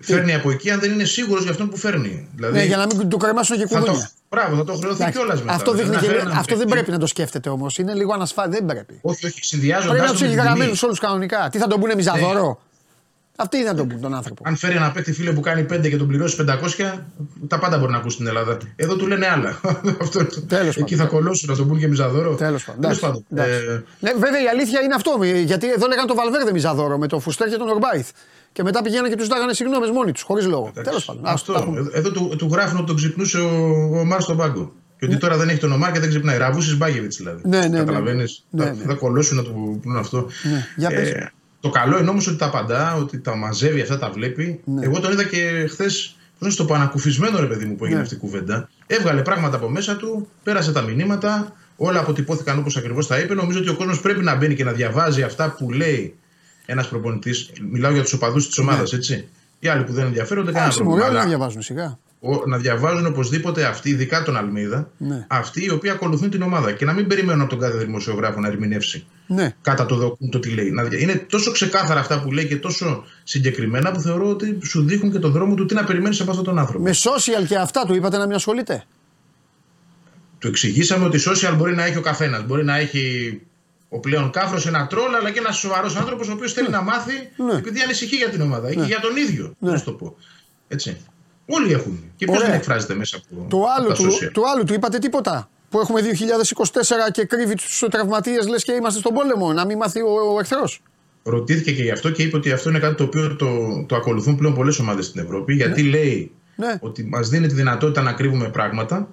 φέρνει 0.00 0.34
από 0.34 0.50
εκεί 0.50 0.70
αν 0.70 0.80
δεν 0.80 0.92
είναι 0.92 1.04
σίγουρος 1.04 1.42
για 1.42 1.50
αυτόν 1.52 1.68
που 1.70 1.76
φέρνει. 1.76 2.28
Δηλαδή 2.34 2.58
Ναι, 2.58 2.64
για 2.64 2.76
να 2.76 2.86
μην 2.86 3.08
του 3.08 3.16
κρεμάσουν 3.16 3.56
και 3.56 3.66
θα 3.66 3.78
το, 3.78 3.84
κουδούνια. 3.84 4.10
μπράβο, 4.30 4.56
θα 4.56 4.64
το 4.64 4.72
χρεωθεί 4.74 5.02
Εντάξει, 5.02 5.18
κιόλας 5.18 5.40
μετά. 5.40 5.52
Αυτό, 5.54 5.72
Δηλαδή, 5.72 5.90
δείχνει 5.90 5.94
να 5.96 6.00
και, 6.06 6.06
φέρει 6.12 6.20
έναν 6.26 6.38
αυτό 6.38 6.56
δεν 6.56 6.58
παίκτη- 6.58 6.72
πρέπει 6.72 6.90
να 6.90 6.98
το 6.98 7.06
σκέφτεται 7.06 7.48
όμως. 7.48 7.78
Είναι 7.78 7.94
λίγο 7.94 8.12
ανασφάλεια. 8.12 8.50
Δεν 8.58 8.66
πρέπει. 8.66 8.98
Όχι, 9.02 9.26
όχι, 9.26 9.44
συνδυάζοντας. 9.44 9.90
Πρέπει 9.90 10.06
να 10.06 10.12
τους 10.12 10.22
έχει 10.22 10.34
γραμμένου 10.34 10.72
όλους 10.84 10.98
κανονικά. 10.98 11.48
Τι 11.52 11.58
θα 11.58 11.66
τον 11.66 11.80
πούνε 11.80 11.94
μιζαδόρο; 11.94 12.60
Αυτοί 13.36 13.64
θα 13.64 13.74
τον 13.74 13.88
πούν 13.88 14.00
τον 14.00 14.14
άνθρωπο. 14.14 14.42
Αν 14.46 14.56
φέρει 14.56 14.74
ένα 14.76 14.90
παίκτη 14.90 15.12
φίλε 15.12 15.32
που 15.32 15.40
κάνει 15.40 15.66
5 15.72 15.88
και 15.88 15.96
τον 15.96 16.06
πληρώσει 16.06 16.36
500, 16.48 16.98
τα 17.48 17.58
πάντα 17.58 17.78
μπορεί 17.78 17.92
να 17.92 17.98
ακούσει 17.98 18.14
στην 18.14 18.26
Ελλάδα. 18.26 18.56
Εδώ 18.76 18.96
του 18.96 19.06
λένε 19.06 19.26
άλλα. 19.26 19.60
Αυτό, 20.02 20.26
Τέλος 20.46 20.76
εκεί 20.76 20.94
πάντων. 20.94 21.06
θα 21.06 21.12
κολλώσουν 21.14 21.50
να 21.50 21.56
τον 21.56 21.68
πούν 21.68 21.78
και 21.78 21.88
μιζαδόρο. 21.88 22.34
Τέλος 22.34 22.64
πάντων. 22.64 22.80
Τέλος 22.80 22.96
Εντάξει, 22.98 23.00
πάντων. 23.00 23.24
εντάξει. 23.32 23.66
Ε, 23.68 23.82
Ναι, 24.00 24.12
βέβαια 24.18 24.42
η 24.42 24.48
αλήθεια 24.48 24.80
είναι 24.80 24.94
αυτό. 24.94 25.18
Γιατί 25.44 25.70
εδώ 25.72 25.86
λέγανε 25.86 26.06
το 26.08 26.14
Βαλβέρδε 26.14 26.52
Μιζαδόρο 26.52 26.98
με 26.98 27.06
τον 27.06 27.20
Φουστέρ 27.20 27.48
και 27.48 27.56
τον 27.56 27.68
Ορμπάιθ. 27.68 28.08
Και 28.52 28.62
μετά 28.62 28.82
πηγαίνανε 28.82 29.08
και 29.08 29.14
τους 29.16 29.24
ζητάγανε 29.24 29.52
συγγνώμες 29.54 29.90
μόνοι 29.90 30.12
τους, 30.12 30.22
χωρίς 30.22 30.46
λόγο. 30.46 30.66
εντάξει. 30.68 30.82
Τέλος 30.90 31.04
πάντων. 31.04 31.22
Αυτό. 31.26 31.52
Άστο, 31.52 31.52
τα 31.52 31.64
πούμε. 31.64 31.78
Εδώ- 31.78 31.90
Εδώ 31.94 32.10
του, 32.10 32.34
του 32.38 32.48
γράφουν 32.52 32.76
ότι 32.76 32.86
τον 32.86 32.96
ξυπνούσε 32.96 33.38
ο, 33.38 33.48
ο 33.94 33.98
Ομάρ 33.98 34.20
στον 34.20 34.36
πάγκο. 34.36 34.72
Και 34.98 35.04
ότι 35.04 35.16
τώρα 35.16 35.36
δεν 35.36 35.48
έχει 35.48 35.58
τον 35.58 35.72
Ομάρ 35.72 35.92
και 35.92 36.00
δεν 36.00 36.08
ξυπνάει. 36.08 36.38
Ραβούσης 36.38 36.76
Μπάγεβιτς 36.76 37.16
δηλαδή. 37.16 37.40
Ναι, 37.44 37.58
ναι, 37.58 37.66
ναι. 37.66 37.78
Καταλαβαίνεις. 37.78 38.44
Ναι, 38.50 38.64
θα, 38.64 38.72
ναι. 38.72 38.84
θα 38.86 38.94
κολλώσουν 38.94 39.36
να 39.36 39.42
του 39.42 39.80
πούνε 39.82 39.98
αυτό. 39.98 40.26
Ε, 40.44 40.48
Ναι, 40.48 40.64
για 40.76 40.88
πες. 40.88 41.12
Το 41.60 41.70
καλό 41.70 41.98
είναι 41.98 42.10
όμως 42.10 42.26
ότι 42.26 42.36
τα 42.36 42.46
απαντά, 42.46 42.94
ότι 42.94 43.18
τα 43.18 43.36
μαζεύει 43.36 43.80
αυτά, 43.80 43.98
τα 43.98 44.10
βλέπει. 44.10 44.60
Ναι. 44.64 44.84
Εγώ 44.84 45.00
τον 45.00 45.12
είδα 45.12 45.24
και 45.24 45.66
χθες. 45.70 46.16
Πώς 46.38 46.52
στο 46.52 46.64
πανακουφισμένο 46.64 47.40
ρε 47.40 47.46
παιδί 47.46 47.64
μου 47.64 47.74
που 47.76 47.84
έγινε 47.84 47.98
Ναι. 47.98 48.04
αυτή 48.04 48.14
η 48.14 48.18
κουβέντα. 48.18 48.68
Έβγαλε 48.86 49.22
πράγματα 49.22 49.56
από 49.56 49.68
μέσα 49.68 49.96
του, 49.96 50.28
πέρασε 50.42 50.72
τα 50.72 50.80
μηνύματα, 50.82 51.52
όλα 51.76 52.00
αποτυπώθηκαν 52.00 52.58
όπως 52.58 52.76
ακριβώς 52.76 53.06
τα 53.06 53.18
είπε. 53.18 53.34
Νομίζω 53.34 53.58
ότι 53.58 53.68
ο 53.68 53.74
κόσμος 53.74 54.00
πρέπει 54.00 54.22
να 54.24 54.34
μπαίνει 54.36 54.54
και 54.54 54.64
να 54.64 54.72
διαβάζει 54.72 55.22
αυτά 55.22 55.50
που 55.58 55.70
λέει 55.72 56.14
ένας 56.66 56.88
προπονητής. 56.88 57.50
Μιλάω 57.70 57.92
για 57.92 58.02
τους 58.02 58.12
οπαδούς 58.12 58.46
της 58.46 58.58
ομάδας, 58.58 58.92
έτσι. 58.92 59.28
Οι 59.58 59.68
άλλοι 59.68 59.84
που 59.84 59.92
δεν 59.92 60.04
ενδιαφέρονται, 60.06 60.46
κανένα 60.52 60.64
Εντάξει, 60.64 60.78
πρόβλημα. 60.78 61.04
μωρέ, 61.04 61.10
όλοι 61.10 61.18
Αλλά 61.18 61.28
να 61.30 61.36
διαβάζουν 61.36 61.62
σιγά. 61.62 61.98
Ο- 62.26 62.42
να 62.46 62.56
διαβάζουν 62.58 63.06
οπωσδήποτε 63.06 63.64
αυτοί, 63.64 63.90
ειδικά 63.90 64.22
τον 64.22 64.36
Αλμίδα, 64.36 64.90
Ναι. 64.98 65.26
αυτοί 65.28 65.64
οι 65.64 65.70
οποίοι 65.70 65.90
ακολουθούν 65.90 66.30
την 66.30 66.42
ομάδα. 66.42 66.72
Και 66.72 66.84
να 66.84 66.92
μην 66.92 67.06
περιμένουν 67.06 67.40
από 67.40 67.50
τον 67.50 67.58
κάθε 67.58 67.76
δημοσιογράφο 67.76 68.40
να 68.40 68.48
ερμηνεύσει 68.48 69.06
Ναι. 69.26 69.54
κατά 69.62 69.86
το, 69.86 69.96
δοκ- 69.96 70.18
το 70.30 70.38
τι 70.38 70.48
λέει. 70.50 70.70
Να 70.70 70.82
δια- 70.84 70.98
Είναι 70.98 71.14
τόσο 71.30 71.50
ξεκάθαρα 71.50 72.00
αυτά 72.00 72.22
που 72.22 72.32
λέει 72.32 72.46
και 72.46 72.56
τόσο 72.56 73.04
συγκεκριμένα 73.24 73.92
που 73.92 74.00
θεωρώ 74.00 74.28
ότι 74.28 74.58
σου 74.64 74.82
δείχνουν 74.84 75.12
και 75.12 75.18
τον 75.18 75.30
δρόμο 75.32 75.54
του 75.54 75.66
τι 75.66 75.74
να 75.74 75.84
περιμένεις 75.84 76.20
από 76.20 76.30
αυτόν 76.30 76.44
τον 76.44 76.58
άνθρωπο. 76.58 76.84
Με 76.84 76.94
social 76.94 77.46
και 77.48 77.56
αυτά 77.56 77.84
του 77.86 77.94
είπατε 77.94 78.16
να 78.18 78.26
μην 78.26 78.34
ασχολείται; 78.34 78.84
Του 80.38 80.48
εξηγήσαμε 80.48 81.04
ότι 81.04 81.18
social 81.26 81.54
μπορεί 81.56 81.74
να 81.74 81.84
έχει 81.84 81.96
ο 81.96 82.00
καθένας. 82.00 82.44
Μπορεί 82.46 82.64
να 82.64 82.76
έχει 82.76 83.40
ο 83.88 83.98
πλέον 84.00 84.30
κάφρος 84.30 84.66
ένα 84.66 84.86
τρόλ, 84.86 85.14
αλλά 85.14 85.30
και 85.30 85.38
ένας 85.38 85.56
σοβαρός 85.56 85.96
άνθρωπος 85.96 86.28
ο 86.28 86.32
οποίος 86.32 86.52
θέλει 86.52 86.68
να 86.68 86.80
μάθει 86.82 87.12
Ναι. 87.36 87.52
επειδή 87.58 87.80
ανησυχεί 87.80 88.16
για 88.16 88.28
την 88.28 88.40
ομάδα 88.40 88.70
ή 88.70 88.74
και 88.76 88.82
για 88.82 89.00
τον 89.00 89.16
ίδιο. 89.16 89.54
Ναι. 89.58 89.70
Να 89.70 89.76
σου 89.76 89.84
το 89.84 89.92
πω. 89.92 90.16
Έτσι. 90.68 90.96
Όλοι 91.46 91.72
έχουν. 91.72 92.04
Και 92.16 92.24
ποιος 92.24 92.36
Ωραία. 92.36 92.48
δεν 92.48 92.56
εκφράζεται 92.58 92.94
μέσα 92.94 93.16
από, 93.16 93.46
Το 93.48 93.56
από 93.56 93.66
άλλο, 93.78 93.88
τα 93.88 93.94
του, 93.94 94.04
social; 94.04 94.30
του 94.32 94.42
άλλου 94.54 94.64
του 94.64 94.74
είπατε 94.74 94.98
τίποτα; 94.98 95.50
Που 95.70 95.80
έχουμε 95.80 96.00
2024 96.00 97.10
και 97.12 97.24
κρύβει 97.24 97.54
τους 97.54 97.84
τραυματίε, 97.90 98.38
λες 98.48 98.64
και 98.64 98.72
είμαστε 98.72 99.00
στον 99.00 99.14
πόλεμο. 99.14 99.52
Να 99.52 99.66
μην 99.66 99.76
μάθει 99.76 100.00
ο, 100.00 100.34
ο 100.34 100.38
εχθρός. 100.40 100.80
Ρωτήθηκε 101.22 101.72
και 101.72 101.82
γι' 101.82 101.90
αυτό 101.90 102.10
και 102.10 102.22
είπε 102.22 102.36
ότι 102.36 102.52
αυτό 102.52 102.68
είναι 102.70 102.78
κάτι 102.78 102.94
το 102.94 103.04
οποίο 103.04 103.36
το, 103.36 103.48
το 103.88 103.96
ακολουθούν 103.96 104.36
πλέον 104.36 104.54
πολλές 104.54 104.78
ομάδες 104.78 105.06
στην 105.06 105.20
Ευρώπη. 105.22 105.54
Γιατί 105.54 105.82
λέει 105.82 106.30
Ναι. 106.56 106.78
ότι 106.80 107.04
μας 107.04 107.28
δίνει 107.28 107.46
τη 107.46 107.54
δυνατότητα 107.54 108.02
να 108.02 108.12
κρύβουμε 108.12 108.48
πράγματα. 108.48 109.08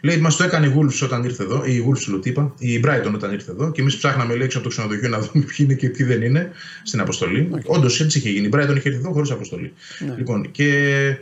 Λέει, 0.00 0.16
μας 0.18 0.36
το 0.36 0.44
έκανε 0.44 0.66
η 0.66 0.74
Wolves 0.78 1.00
όταν 1.02 1.24
ήρθε 1.24 1.42
εδώ, 1.42 1.64
η 1.64 1.84
Wolves 1.88 2.04
Λουτίπα, 2.06 2.54
η 2.58 2.80
Brighton 2.84 3.12
όταν 3.14 3.32
ήρθε 3.32 3.50
εδώ. 3.50 3.70
Και 3.70 3.80
εμείς 3.80 3.96
ψάχναμε 3.96 4.34
λέει, 4.34 4.44
έξω 4.44 4.58
από 4.58 4.66
το 4.68 4.72
ξενοδοχείο 4.74 5.08
να 5.08 5.18
δούμε 5.18 5.44
ποιοι 5.44 5.56
είναι 5.58 5.74
και 5.74 5.88
ποιοι 5.88 6.06
δεν 6.06 6.22
είναι 6.22 6.50
στην 6.82 7.00
αποστολή. 7.00 7.50
Okay. 7.54 7.62
Όντως 7.64 8.00
έτσι 8.00 8.18
είχε 8.18 8.30
γίνει. 8.30 8.46
Η 8.46 8.50
Brighton 8.52 8.74
είχε 8.76 8.88
έρθει 8.88 9.00
εδώ 9.00 9.12
χωρίς 9.12 9.30
αποστολή. 9.30 9.72
Λοιπόν, 10.16 10.50
και 10.50 11.16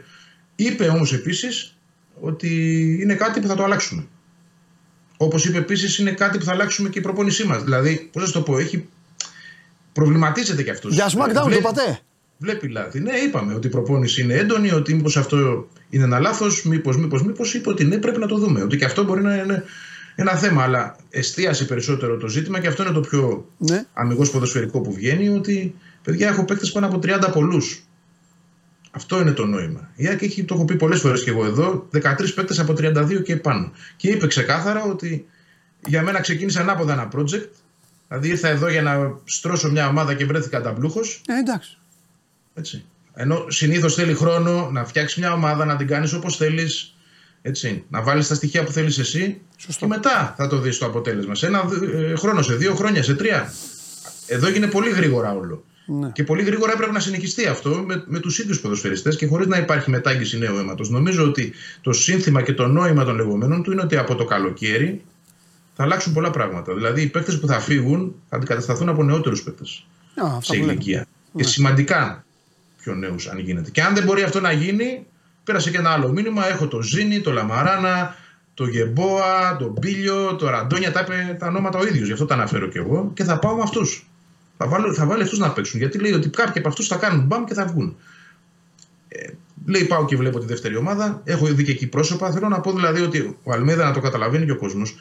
είπε 0.56 0.88
όμως 0.88 1.12
επίσης 1.12 1.76
ότι 2.20 2.48
είναι 3.02 3.14
κάτι 3.14 3.40
που 3.40 3.46
θα 3.46 3.54
το 3.54 3.64
αλλάξουμε. 3.64 4.06
Όπως 5.16 5.44
είπε 5.46 5.58
επίσης, 5.58 5.98
είναι 5.98 6.10
κάτι 6.10 6.38
που 6.38 6.44
θα 6.44 6.52
αλλάξουμε 6.52 6.88
και 6.88 6.98
η 6.98 7.02
προπόνησή 7.02 7.44
μας. 7.44 7.62
Δηλαδή, 7.62 8.08
πώς 8.12 8.22
να 8.22 8.28
σου 8.28 8.34
το 8.34 8.42
πω, 8.42 8.58
έχει. 8.58 8.88
Προβληματίζεται 9.92 10.62
κι 10.62 10.70
αυτός. 10.70 10.94
Για 10.94 11.08
SmackDown 11.08 11.44
το 11.44 11.54
είπατε. 11.58 11.98
Βλέπει 12.38 12.68
λάθη. 12.68 13.00
Ναι, 13.00 13.12
είπαμε 13.12 13.54
ότι 13.54 13.66
η 13.66 13.70
προπόνηση 13.70 14.22
είναι 14.22 14.34
έντονη, 14.34 14.70
ότι 14.72 14.94
μήπως 14.94 15.16
αυτό 15.16 15.68
είναι 15.90 16.04
ένα 16.04 16.18
λάθος, 16.18 16.64
μήπως, 16.64 16.96
μήπως, 16.96 17.22
μήπως. 17.22 17.54
Είπε 17.54 17.68
ότι 17.70 17.84
ναι, 17.84 17.96
πρέπει 17.98 18.18
να 18.18 18.26
το 18.26 18.38
δούμε. 18.38 18.62
Ότι 18.62 18.76
και 18.76 18.84
αυτό 18.84 19.04
μπορεί 19.04 19.22
να 19.22 19.34
είναι 19.34 19.64
ένα 20.14 20.32
θέμα. 20.36 20.62
Αλλά 20.62 20.96
εστίασε 21.10 21.64
περισσότερο 21.64 22.16
το 22.16 22.28
ζήτημα 22.28 22.60
και 22.60 22.66
αυτό 22.66 22.82
είναι 22.82 22.92
το 22.92 23.00
πιο 23.00 23.48
Ναι. 23.58 23.84
αμυγός 23.92 24.30
ποδοσφαιρικό 24.30 24.80
που 24.80 24.92
βγαίνει. 24.92 25.28
Ότι 25.28 25.74
παιδιά, 26.02 26.28
έχω 26.28 26.44
παίκτες 26.44 26.72
πάνω 26.72 26.86
από 26.86 26.98
30 26.98 27.30
πολλούς. 27.32 27.84
Αυτό 28.96 29.20
είναι 29.20 29.32
το 29.32 29.46
νόημα. 29.46 29.90
Η 29.94 30.08
ΑΕΚ 30.08 30.22
έχει, 30.22 30.44
το 30.44 30.54
έχω 30.54 30.64
πει 30.64 30.76
πολλές 30.76 31.00
φορές 31.00 31.22
και 31.24 31.30
εγώ 31.30 31.44
εδώ, 31.44 31.88
13 31.92 32.00
παίκτες 32.34 32.58
από 32.58 32.72
32 32.72 33.22
και 33.24 33.36
πάνω. 33.36 33.72
Και 33.96 34.08
είπε 34.08 34.26
ξεκάθαρα 34.26 34.82
ότι 34.82 35.26
για 35.86 36.02
μένα 36.02 36.20
ξεκίνησε 36.20 36.60
ανάποδα 36.60 36.92
ένα 36.92 37.08
project. 37.16 37.48
Δηλαδή 38.08 38.28
ήρθα 38.28 38.48
εδώ 38.48 38.68
για 38.68 38.82
να 38.82 39.18
στρώσω 39.24 39.70
μια 39.70 39.88
ομάδα 39.88 40.14
και 40.14 40.24
βρέθηκα 40.24 40.60
ταμπλούχος. 40.62 41.20
Ε, 41.26 41.38
εντάξει. 41.38 41.78
Έτσι. 42.54 42.84
Ενώ 43.14 43.44
συνήθως 43.48 43.94
θέλει 43.94 44.14
χρόνο 44.14 44.70
να 44.70 44.84
φτιάξεις 44.84 45.18
μια 45.18 45.32
ομάδα, 45.32 45.64
να 45.64 45.76
την 45.76 45.86
κάνεις 45.86 46.12
όπως 46.12 46.36
θέλεις. 46.36 46.94
Έτσι, 47.42 47.84
να 47.88 48.02
βάλεις 48.02 48.28
τα 48.28 48.34
στοιχεία 48.34 48.64
που 48.64 48.72
θέλεις 48.72 48.98
εσύ 48.98 49.40
Σωστό. 49.56 49.80
και 49.80 49.86
μετά 49.86 50.34
θα 50.36 50.48
το 50.48 50.58
δεις 50.58 50.78
το 50.78 50.86
αποτέλεσμα. 50.86 51.34
Σε 51.34 51.46
ένα 51.46 51.64
ε, 51.94 52.14
χρόνο, 52.14 52.42
σε 52.42 52.54
δύο 52.54 52.74
χρόνια, 52.74 53.02
σε 53.02 53.14
τρία. 53.14 53.52
Εδώ 54.26 54.46
έγινε 54.46 54.66
πολύ 54.66 54.90
γρήγορα 54.90 55.32
όλο. 55.32 55.64
Ναι. 55.86 56.10
Και 56.12 56.24
πολύ 56.24 56.42
γρήγορα 56.42 56.72
έπρεπε 56.72 56.92
να 56.92 57.00
συνεχιστεί 57.00 57.46
αυτό 57.46 57.84
με, 57.86 58.04
με 58.06 58.18
τους 58.18 58.38
ίδιους 58.38 58.60
ποδοσφαιριστές 58.60 59.16
και 59.16 59.26
χωρίς 59.26 59.46
να 59.46 59.56
υπάρχει 59.56 59.90
μετάγγιση 59.90 60.38
νέου 60.38 60.56
αίματος. 60.56 60.90
Νομίζω 60.90 61.24
ότι 61.24 61.52
το 61.80 61.92
σύνθημα 61.92 62.42
και 62.42 62.52
το 62.52 62.66
νόημα 62.66 63.04
των 63.04 63.16
λεγόμενων 63.16 63.62
του 63.62 63.72
είναι 63.72 63.82
ότι 63.82 63.96
από 63.96 64.14
το 64.14 64.24
καλοκαίρι 64.24 65.04
θα 65.74 65.82
αλλάξουν 65.82 66.12
πολλά 66.12 66.30
πράγματα. 66.30 66.74
Δηλαδή 66.74 67.02
οι 67.02 67.06
παίκτες 67.06 67.40
που 67.40 67.46
θα 67.46 67.60
φύγουν 67.60 68.14
θα 68.28 68.36
αντικατασταθούν 68.36 68.88
από 68.88 69.02
νεότερους 69.02 69.42
παίκτες 69.42 69.86
Α, 70.14 70.26
αυτά 70.26 70.40
σε 70.42 70.52
που 70.52 70.58
λέμε. 70.58 70.72
ηλικία. 70.72 71.06
Ναι. 71.32 71.42
Και 71.42 71.48
σημαντικά 71.48 72.24
πιο 72.82 72.94
νέους, 72.94 73.26
αν 73.26 73.38
γίνεται. 73.38 73.70
Και 73.70 73.82
αν 73.82 73.94
δεν 73.94 74.04
μπορεί 74.04 74.22
αυτό 74.22 74.40
να 74.40 74.52
γίνει, 74.52 75.06
πέρασε 75.44 75.70
και 75.70 75.76
ένα 75.78 75.90
άλλο 75.90 76.08
μήνυμα. 76.08 76.48
Έχω 76.48 76.66
το 76.66 76.82
Ζήνη, 76.82 77.20
το 77.20 77.32
Λαμαράνα, 77.32 78.16
το 78.54 78.66
Γεμπόα, 78.66 79.56
τον 79.58 79.76
Μπίλιο, 79.80 80.34
το 80.34 80.48
Ραντόνια, 80.48 80.92
τα 80.92 81.00
είπε 81.00 81.36
τα 81.38 81.46
ονόματα 81.46 81.78
ο 81.78 81.86
ίδιος, 81.86 82.06
γι' 82.06 82.12
αυτό 82.12 82.24
τα 82.24 82.34
αναφέρω 82.34 82.66
κι 82.68 82.78
εγώ 82.78 83.10
και 83.14 83.24
θα 83.24 83.38
πάω 83.38 83.54
με 83.56 83.62
αυτούς. 83.62 84.08
Θα, 84.56 84.68
θα 84.94 85.06
βάλει 85.06 85.22
αυτούς 85.22 85.38
να 85.38 85.52
παίξουν. 85.52 85.80
Γιατί 85.80 85.98
λέει 85.98 86.12
ότι 86.12 86.28
κάποιοι 86.28 86.58
από 86.58 86.68
αυτούς 86.68 86.86
θα 86.86 86.96
κάνουν 86.96 87.26
μπαμ 87.26 87.44
και 87.44 87.54
θα 87.54 87.66
βγουν. 87.66 87.96
Ε, 89.08 89.26
λέει 89.66 89.84
πάω 89.84 90.04
και 90.04 90.16
βλέπω 90.16 90.38
τη 90.38 90.46
δεύτερη 90.46 90.76
ομάδα. 90.76 91.20
Έχω 91.24 91.46
δει 91.46 91.64
και 91.64 91.70
εκεί 91.70 91.86
πρόσωπα. 91.86 92.32
Θέλω 92.32 92.48
να 92.48 92.60
πω 92.60 92.72
δηλαδή 92.72 93.00
ότι 93.00 93.36
ο 93.42 93.52
Αλμέδα 93.52 93.84
να 93.84 93.92
το 93.92 94.00
καταλαβαίνει 94.00 94.44
και 94.44 94.52
ο 94.52 94.56
κόσμος. 94.56 94.96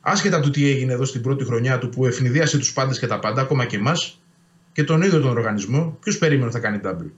Άσχετα 0.00 0.40
του 0.40 0.50
τι 0.50 0.68
έγινε 0.70 0.92
εδώ 0.92 1.04
στην 1.04 1.22
πρώτη 1.22 1.44
χρονιά 1.44 1.78
του 1.78 1.88
που 1.88 2.06
ευνηδίασε 2.06 2.58
τους 2.58 2.72
πάντες 2.72 2.98
και 2.98 3.06
τα 3.06 3.18
πάντα, 3.18 3.40
ακόμα 3.40 3.64
και 3.64 3.76
εμάς 3.76 4.20
και 4.72 4.84
τον 4.84 5.02
ίδιο 5.02 5.20
τον 5.20 5.30
οργανισμό, 5.30 5.98
ποιος 6.00 6.18
περίμενε 6.18 6.50
θα 6.50 6.58
κάνει 6.58 6.80
double. 6.84 7.10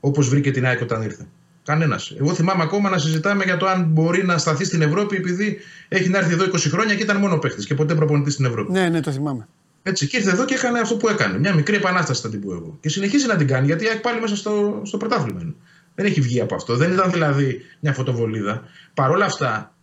Όπως 0.00 0.28
βρήκε 0.28 0.50
την 0.50 0.66
ΑΕΚ 0.66 0.80
όταν 0.80 1.02
ήρθε. 1.02 1.26
Κανένας. 1.64 2.14
Εγώ 2.18 2.34
θυμάμαι 2.34 2.62
ακόμα 2.62 2.90
να 2.90 2.98
συζητάμε 2.98 3.44
για 3.44 3.56
το 3.56 3.66
αν 3.66 3.84
μπορεί 3.84 4.24
να 4.24 4.38
σταθεί 4.38 4.64
στην 4.64 4.82
Ευρώπη 4.82 5.16
επειδή 5.16 5.58
έχει 5.88 6.08
να 6.08 6.18
έρθει 6.18 6.32
εδώ 6.32 6.44
20 6.44 6.56
χρόνια 6.58 6.94
και 6.94 7.02
ήταν 7.02 7.16
μόνο 7.16 7.38
παίχτης 7.38 7.66
και 7.66 7.74
ποτέ 7.74 7.94
προπονητής 7.94 8.32
στην 8.32 8.44
Ευρώπη. 8.44 8.72
Ναι, 8.72 8.88
ναι, 8.88 9.00
το 9.00 9.12
θυμάμαι. 9.12 9.48
Έτσι, 9.82 10.06
και 10.06 10.16
ήρθε 10.16 10.30
εδώ 10.30 10.44
και 10.44 10.54
έκανε 10.54 10.78
αυτό 10.78 10.96
που 10.96 11.08
έκανε. 11.08 11.38
Μια 11.38 11.54
μικρή 11.54 11.76
επανάσταση 11.76 12.22
θα 12.22 12.28
την 12.28 12.40
πω 12.40 12.52
εγώ. 12.52 12.78
Και 12.80 12.88
συνεχίζει 12.88 13.26
να 13.26 13.36
την 13.36 13.46
κάνει 13.46 13.66
γιατί 13.66 13.86
έχει 13.86 14.00
πάλι 14.00 14.20
μέσα 14.20 14.36
στο, 14.36 14.82
στο 14.84 14.96
πρωτάθλημα. 14.96 15.54
Δεν 15.94 16.06
έχει 16.06 16.20
βγει 16.20 16.40
από 16.40 16.54
αυτό. 16.54 16.76
Δεν 16.76 16.92
ήταν 16.92 17.10
δηλαδή 17.10 17.60
μια 17.80 17.92
φωτοβολίδα. 17.92 18.62
Παρ' 18.94 19.10
όλα 19.10 19.24
αυτά, 19.24 19.74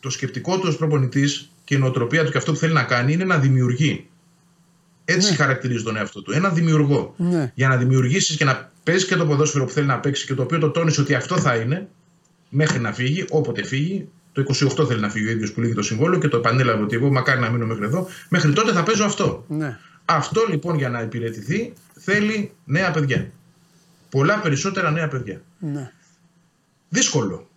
το 0.00 0.10
σκεπτικό 0.10 0.58
του 0.58 0.64
ως 0.68 0.76
προπονητής 0.76 1.50
και 1.64 1.74
η 1.74 1.78
νοοτροπία 1.78 2.24
του 2.24 2.30
και 2.30 2.38
αυτό 2.38 2.52
που 2.52 2.58
θέλει 2.58 2.72
να 2.72 2.82
κάνει 2.82 3.12
είναι 3.12 3.24
να 3.24 3.38
δημιουργεί. 3.38 4.08
Έτσι 5.04 5.30
ναι. 5.30 5.36
χαρακτηρίζει 5.36 5.84
τον 5.84 5.96
εαυτό 5.96 6.22
του. 6.22 6.32
Ένα 6.32 6.48
δημιουργό. 6.48 7.14
Ναι. 7.16 7.52
Για 7.54 7.68
να 7.68 7.76
δημιουργήσεις 7.76 8.36
και 8.36 8.44
να 8.44 8.72
παίζεις 8.82 9.06
και 9.06 9.16
το 9.16 9.26
ποδόσφαιρο 9.26 9.64
που 9.64 9.70
θέλει 9.70 9.86
να 9.86 9.98
παίξει 10.00 10.26
και 10.26 10.34
το 10.34 10.42
οποίο 10.42 10.58
το 10.58 10.70
τόνισε 10.70 11.00
ότι 11.00 11.14
αυτό 11.14 11.38
θα 11.38 11.54
είναι 11.54 11.88
μέχρι 12.48 12.78
να 12.78 12.92
φύγει, 12.92 13.24
όποτε 13.30 13.64
φύγει. 13.64 14.08
Το 14.36 14.44
28 14.82 14.86
θέλει 14.88 15.00
να 15.00 15.08
φύγει 15.08 15.26
ο 15.26 15.30
ίδιος 15.30 15.52
που 15.52 15.60
λύγει 15.60 15.74
το 15.74 15.82
συμβόλαιο 15.82 16.20
και 16.20 16.28
το 16.28 16.36
επανέλαβε 16.36 16.82
ότι 16.82 16.96
εγώ 16.96 17.10
μακάρι 17.10 17.40
να 17.40 17.50
μείνω 17.50 17.66
μέχρι 17.66 17.84
εδώ. 17.84 18.08
Μέχρι 18.28 18.52
τότε 18.52 18.72
θα 18.72 18.82
παίζω 18.82 19.04
αυτό. 19.04 19.44
Ναι. 19.48 19.78
Αυτό 20.04 20.46
λοιπόν 20.48 20.76
για 20.76 20.88
να 20.88 21.00
υπηρετηθεί 21.00 21.72
θέλει 21.94 22.52
νέα 22.64 22.90
παιδιά. 22.90 23.30
Πολλά 24.10 24.40
περισσότερα 24.40 24.90
νέα 24.90 25.08
παιδιά. 25.08 25.42
Ναι. 25.58 25.92
Δύσκολο. 26.88 27.48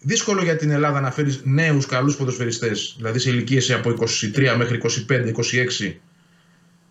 Δύσκολο 0.00 0.42
για 0.42 0.56
την 0.56 0.70
Ελλάδα 0.70 1.00
να 1.00 1.10
φέρεις 1.10 1.40
νέους 1.44 1.86
καλούς 1.86 2.16
ποδοσφαιριστές, 2.16 2.94
δηλαδή 2.96 3.18
σε 3.18 3.30
ηλικίες 3.30 3.70
από 3.70 3.90
23 3.90 4.54
μέχρι 4.56 4.80
25-26 5.08 5.94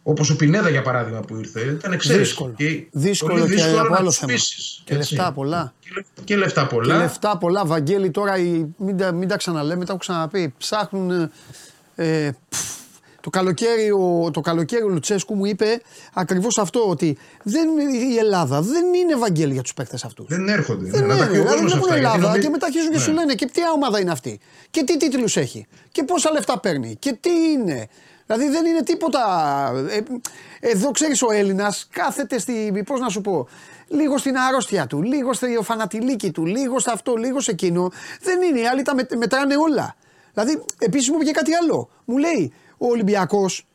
Όπως 0.03 0.29
ο 0.29 0.35
Πινέδα 0.35 0.69
για 0.69 0.81
παράδειγμα 0.81 1.19
που 1.19 1.35
ήρθε, 1.35 1.61
ήταν 1.61 1.91
εξαίρεση. 1.91 2.19
Δύσκολο. 2.19 2.53
Και 2.57 2.87
δύσκολο, 2.91 3.33
πολύ 3.33 3.45
δύσκολο 3.45 3.73
και 3.73 3.79
από 3.79 3.95
άλλο 3.95 4.11
θέμα. 4.11 4.33
Και 4.83 4.95
λεφτά 4.95 5.31
πολλά. 5.31 5.73
Και, 6.23 6.35
λεφτά 6.35 6.67
πολλά. 6.67 6.93
Και 6.93 7.01
λεφτά 7.01 7.37
πολλά. 7.37 7.65
Βαγγέλη 7.65 8.11
τώρα, 8.11 8.33
μην, 8.77 8.97
τα, 8.97 9.11
μην 9.11 9.27
τα 9.27 9.37
ξαναλέμε, 9.37 9.85
τα 9.85 9.91
έχω 9.91 9.99
ξαναπεί. 9.99 10.53
Ψάχνουν. 10.57 11.31
Ε, 11.95 12.29
το 13.21 13.29
καλοκαίρι, 13.29 13.91
ο, 13.91 14.31
το 14.33 14.41
καλοκαίρι 14.41 14.83
ο 14.83 14.87
Λουτσέσκου 14.87 15.35
μου 15.35 15.45
είπε 15.45 15.81
ακριβώς 16.13 16.57
αυτό 16.57 16.89
ότι 16.89 17.17
δεν, 17.43 17.67
η 18.11 18.17
Ελλάδα 18.17 18.61
δεν 18.61 18.93
είναι 18.93 19.15
Βαγγέλη 19.15 19.53
για 19.53 19.61
τους 19.61 19.73
παίκτες 19.73 20.03
αυτούς. 20.03 20.25
Δεν 20.29 20.47
έρχονται. 20.47 20.89
Δεν 20.89 21.03
είναι. 21.03 21.13
Δηλαδή 21.13 21.65
βλέπουν 21.65 21.93
Ελλάδα 21.93 22.39
και 22.39 22.49
μετά 22.49 22.65
αρχίζουν 22.65 22.89
ναι. 22.89 22.95
και 22.95 23.01
σου 23.01 23.11
λένε 23.11 23.33
και 23.33 23.49
ποια 23.53 23.71
ομάδα 23.75 23.99
είναι 23.99 24.11
αυτή; 24.11 24.39
Και 24.69 24.83
τι 24.83 24.97
τίτλους 24.97 25.37
έχει; 25.37 25.65
Και 25.91 26.03
πόσα 26.03 26.31
λεφτά 26.31 26.59
παίρνει; 26.59 26.95
Και 26.99 27.17
τι 27.19 27.29
είναι; 27.29 27.87
Δηλαδή 28.25 28.49
δεν 28.49 28.65
είναι 28.65 28.83
τίποτα. 28.83 29.21
Ε, 29.89 29.99
εδώ 30.59 30.91
ξέρεις 30.91 31.21
ο 31.21 31.31
Έλληνας 31.31 31.87
κάθεται 31.91 32.39
στη. 32.39 32.83
Πώς 32.85 32.99
να 32.99 33.09
σου 33.09 33.21
πω. 33.21 33.47
Λίγο 33.87 34.17
στην 34.17 34.37
αρρώστια 34.37 34.87
του, 34.87 35.01
λίγο 35.01 35.33
στο 35.33 35.47
φανατιλίκι 35.61 36.31
του, 36.31 36.45
λίγο 36.45 36.79
σε 36.79 36.91
αυτό, 36.93 37.15
λίγο 37.15 37.39
σε 37.39 37.51
εκείνο. 37.51 37.91
Δεν 38.21 38.41
είναι. 38.41 38.59
Οι 38.59 38.67
άλλοι 38.67 38.81
τα 38.81 38.95
μετράνε 39.17 39.55
όλα. 39.55 39.95
Δηλαδή, 40.33 40.63
επίσης 40.77 41.09
μου 41.09 41.15
είπε 41.15 41.25
και 41.25 41.31
κάτι 41.31 41.53
άλλο. 41.53 41.89
Μου 42.05 42.17
λέει 42.17 42.53
ο 42.77 42.87
Ολυμπιακός, 42.87 43.65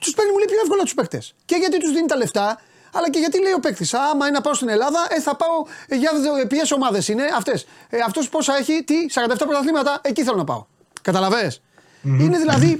τους 0.00 0.14
παίρνει 0.14 0.30
μου 0.30 0.36
λέει 0.36 0.46
πιο 0.46 0.58
εύκολα 0.62 0.82
τους 0.82 0.94
παίκτες. 0.94 1.34
Και 1.44 1.56
γιατί 1.56 1.78
τους 1.78 1.92
δίνει 1.92 2.06
τα 2.06 2.16
λεφτά, 2.16 2.60
αλλά 2.92 3.10
και 3.10 3.18
γιατί 3.18 3.42
λέει 3.42 3.52
ο 3.52 3.60
παίκτης. 3.60 3.94
Άμα 3.94 4.26
είναι 4.26 4.36
να 4.36 4.40
πάω 4.40 4.54
στην 4.54 4.68
Ελλάδα, 4.68 5.06
ε, 5.10 5.20
θα 5.20 5.36
πάω. 5.36 5.64
Ε, 5.88 5.96
για 5.96 6.10
ποιες 6.46 6.72
ομάδες 6.72 7.08
είναι 7.08 7.24
αυτές. 7.36 7.66
Ε, 7.88 7.98
Αυτός 8.06 8.28
πόσα 8.28 8.56
έχει, 8.56 8.84
τι, 8.84 8.94
47 9.10 9.34
πρωταθλήματα, 9.38 10.00
εκεί 10.02 10.22
θέλω 10.22 10.36
να 10.36 10.44
πάω. 10.44 10.66
Καταλαβέ. 11.02 11.52
Mm-hmm. 11.52 12.20
Είναι 12.20 12.38
δηλαδή 12.38 12.76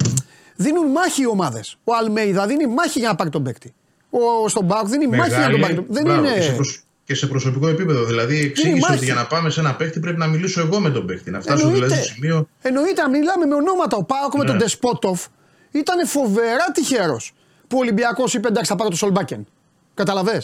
δίνουν 0.56 0.86
μάχη 0.86 1.22
οι 1.22 1.26
ομάδες. 1.26 1.78
Ο 1.84 1.94
Αλμέιδα 1.94 2.46
δίνει 2.46 2.66
μάχη 2.66 2.98
για 2.98 3.08
να 3.08 3.14
πάρει 3.14 3.30
τον 3.30 3.42
παίκτη. 3.42 3.74
Ο 4.10 4.48
στον 4.48 4.64
Μπάουκ 4.64 4.88
δίνει 4.88 5.06
Μεγάλη, 5.06 5.30
μάχη 5.30 5.40
για 5.40 5.48
να 5.48 5.52
τον 5.52 5.60
πάρει. 5.60 5.86
Δεν 5.88 6.18
είναι. 6.18 6.34
Και 6.34 6.42
σε, 6.42 6.52
προσ... 6.52 6.82
και 7.04 7.14
σε 7.14 7.26
προσωπικό 7.26 7.68
επίπεδο. 7.68 8.04
Δηλαδή 8.04 8.40
εξήγησε 8.40 8.92
ότι 8.92 9.04
για 9.04 9.14
να 9.14 9.26
πάμε 9.26 9.50
σε 9.50 9.60
ένα 9.60 9.74
παίκτη 9.74 10.00
πρέπει 10.00 10.18
να 10.18 10.26
μιλήσω 10.26 10.60
εγώ 10.60 10.80
με 10.80 10.90
τον 10.90 11.06
παίκτη. 11.06 11.30
Να 11.30 11.40
φτάσω 11.40 11.68
δηλαδή 11.68 11.94
στο 11.94 12.04
σημείο. 12.04 12.48
Εννοείται, 12.62 13.08
μιλάμε 13.08 13.46
με 13.46 13.54
ονόματα. 13.54 13.96
Ο 13.96 14.04
Πάοκ 14.04 14.34
ναι. 14.34 14.38
με 14.38 14.44
τον 14.44 14.56
Ντεσπότοφ 14.56 15.26
ήταν 15.70 16.06
φοβερά 16.06 16.70
τυχερός 16.74 17.32
που 17.68 17.76
ο 17.76 17.80
Ολυμπιακός 17.80 18.34
είπε 18.34 18.48
εντάξει 18.48 18.70
θα 18.70 18.76
πάρω 18.76 18.90
το 18.90 18.96
Σολμπάκεν. 18.96 19.46
Καταλαβέ. 19.94 20.42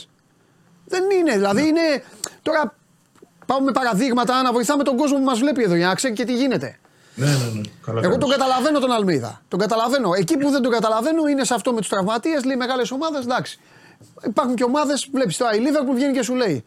Δεν 0.85 1.03
είναι, 1.19 1.33
δηλαδή 1.33 1.61
ναι. 1.61 1.67
είναι. 1.67 2.03
Τώρα 2.43 2.75
πάμε 3.47 3.65
με 3.65 3.73
παραδείγματα 3.73 4.43
να 4.43 4.53
βοηθάμε 4.53 4.83
τον 4.83 4.97
κόσμο 4.97 5.17
που 5.17 5.25
μας 5.25 5.39
βλέπει 5.39 5.63
εδώ 5.63 5.75
για 5.75 5.87
να 5.87 5.95
ξέρει 5.95 6.15
και 6.15 6.25
τι 6.25 6.35
γίνεται. 6.35 6.79
Ναι, 7.15 7.27
ναι, 7.27 7.33
ναι. 7.33 7.61
Καλά 7.85 8.01
Εγώ 8.05 8.19
τον 8.19 8.31
καταλαβαίνω 8.31 8.79
τον 8.79 8.91
Αλμίδα. 8.93 9.43
Τον 9.49 9.59
καταλαβαίνω. 9.59 10.11
Εκεί 10.15 10.37
που 10.37 10.51
δεν 10.51 10.63
τον 10.63 10.73
καταλαβαίνω 10.73 11.27
είναι 11.27 11.45
σε 11.45 11.55
αυτό 11.55 11.73
με 11.73 11.79
τους 11.81 11.89
τραυματίες. 11.89 12.45
Λέει 12.45 12.57
μεγάλες 12.57 12.91
ομάδες, 12.91 13.25
εντάξει. 13.25 13.59
Υπάρχουν 14.27 14.55
και 14.55 14.65
ομάδες, 14.65 15.09
βλέπεις 15.13 15.37
τώρα 15.37 15.55
η 15.55 15.61
που 15.87 15.95
βγαίνει 15.95 16.13
και 16.13 16.23
σου 16.23 16.35
λέει 16.35 16.65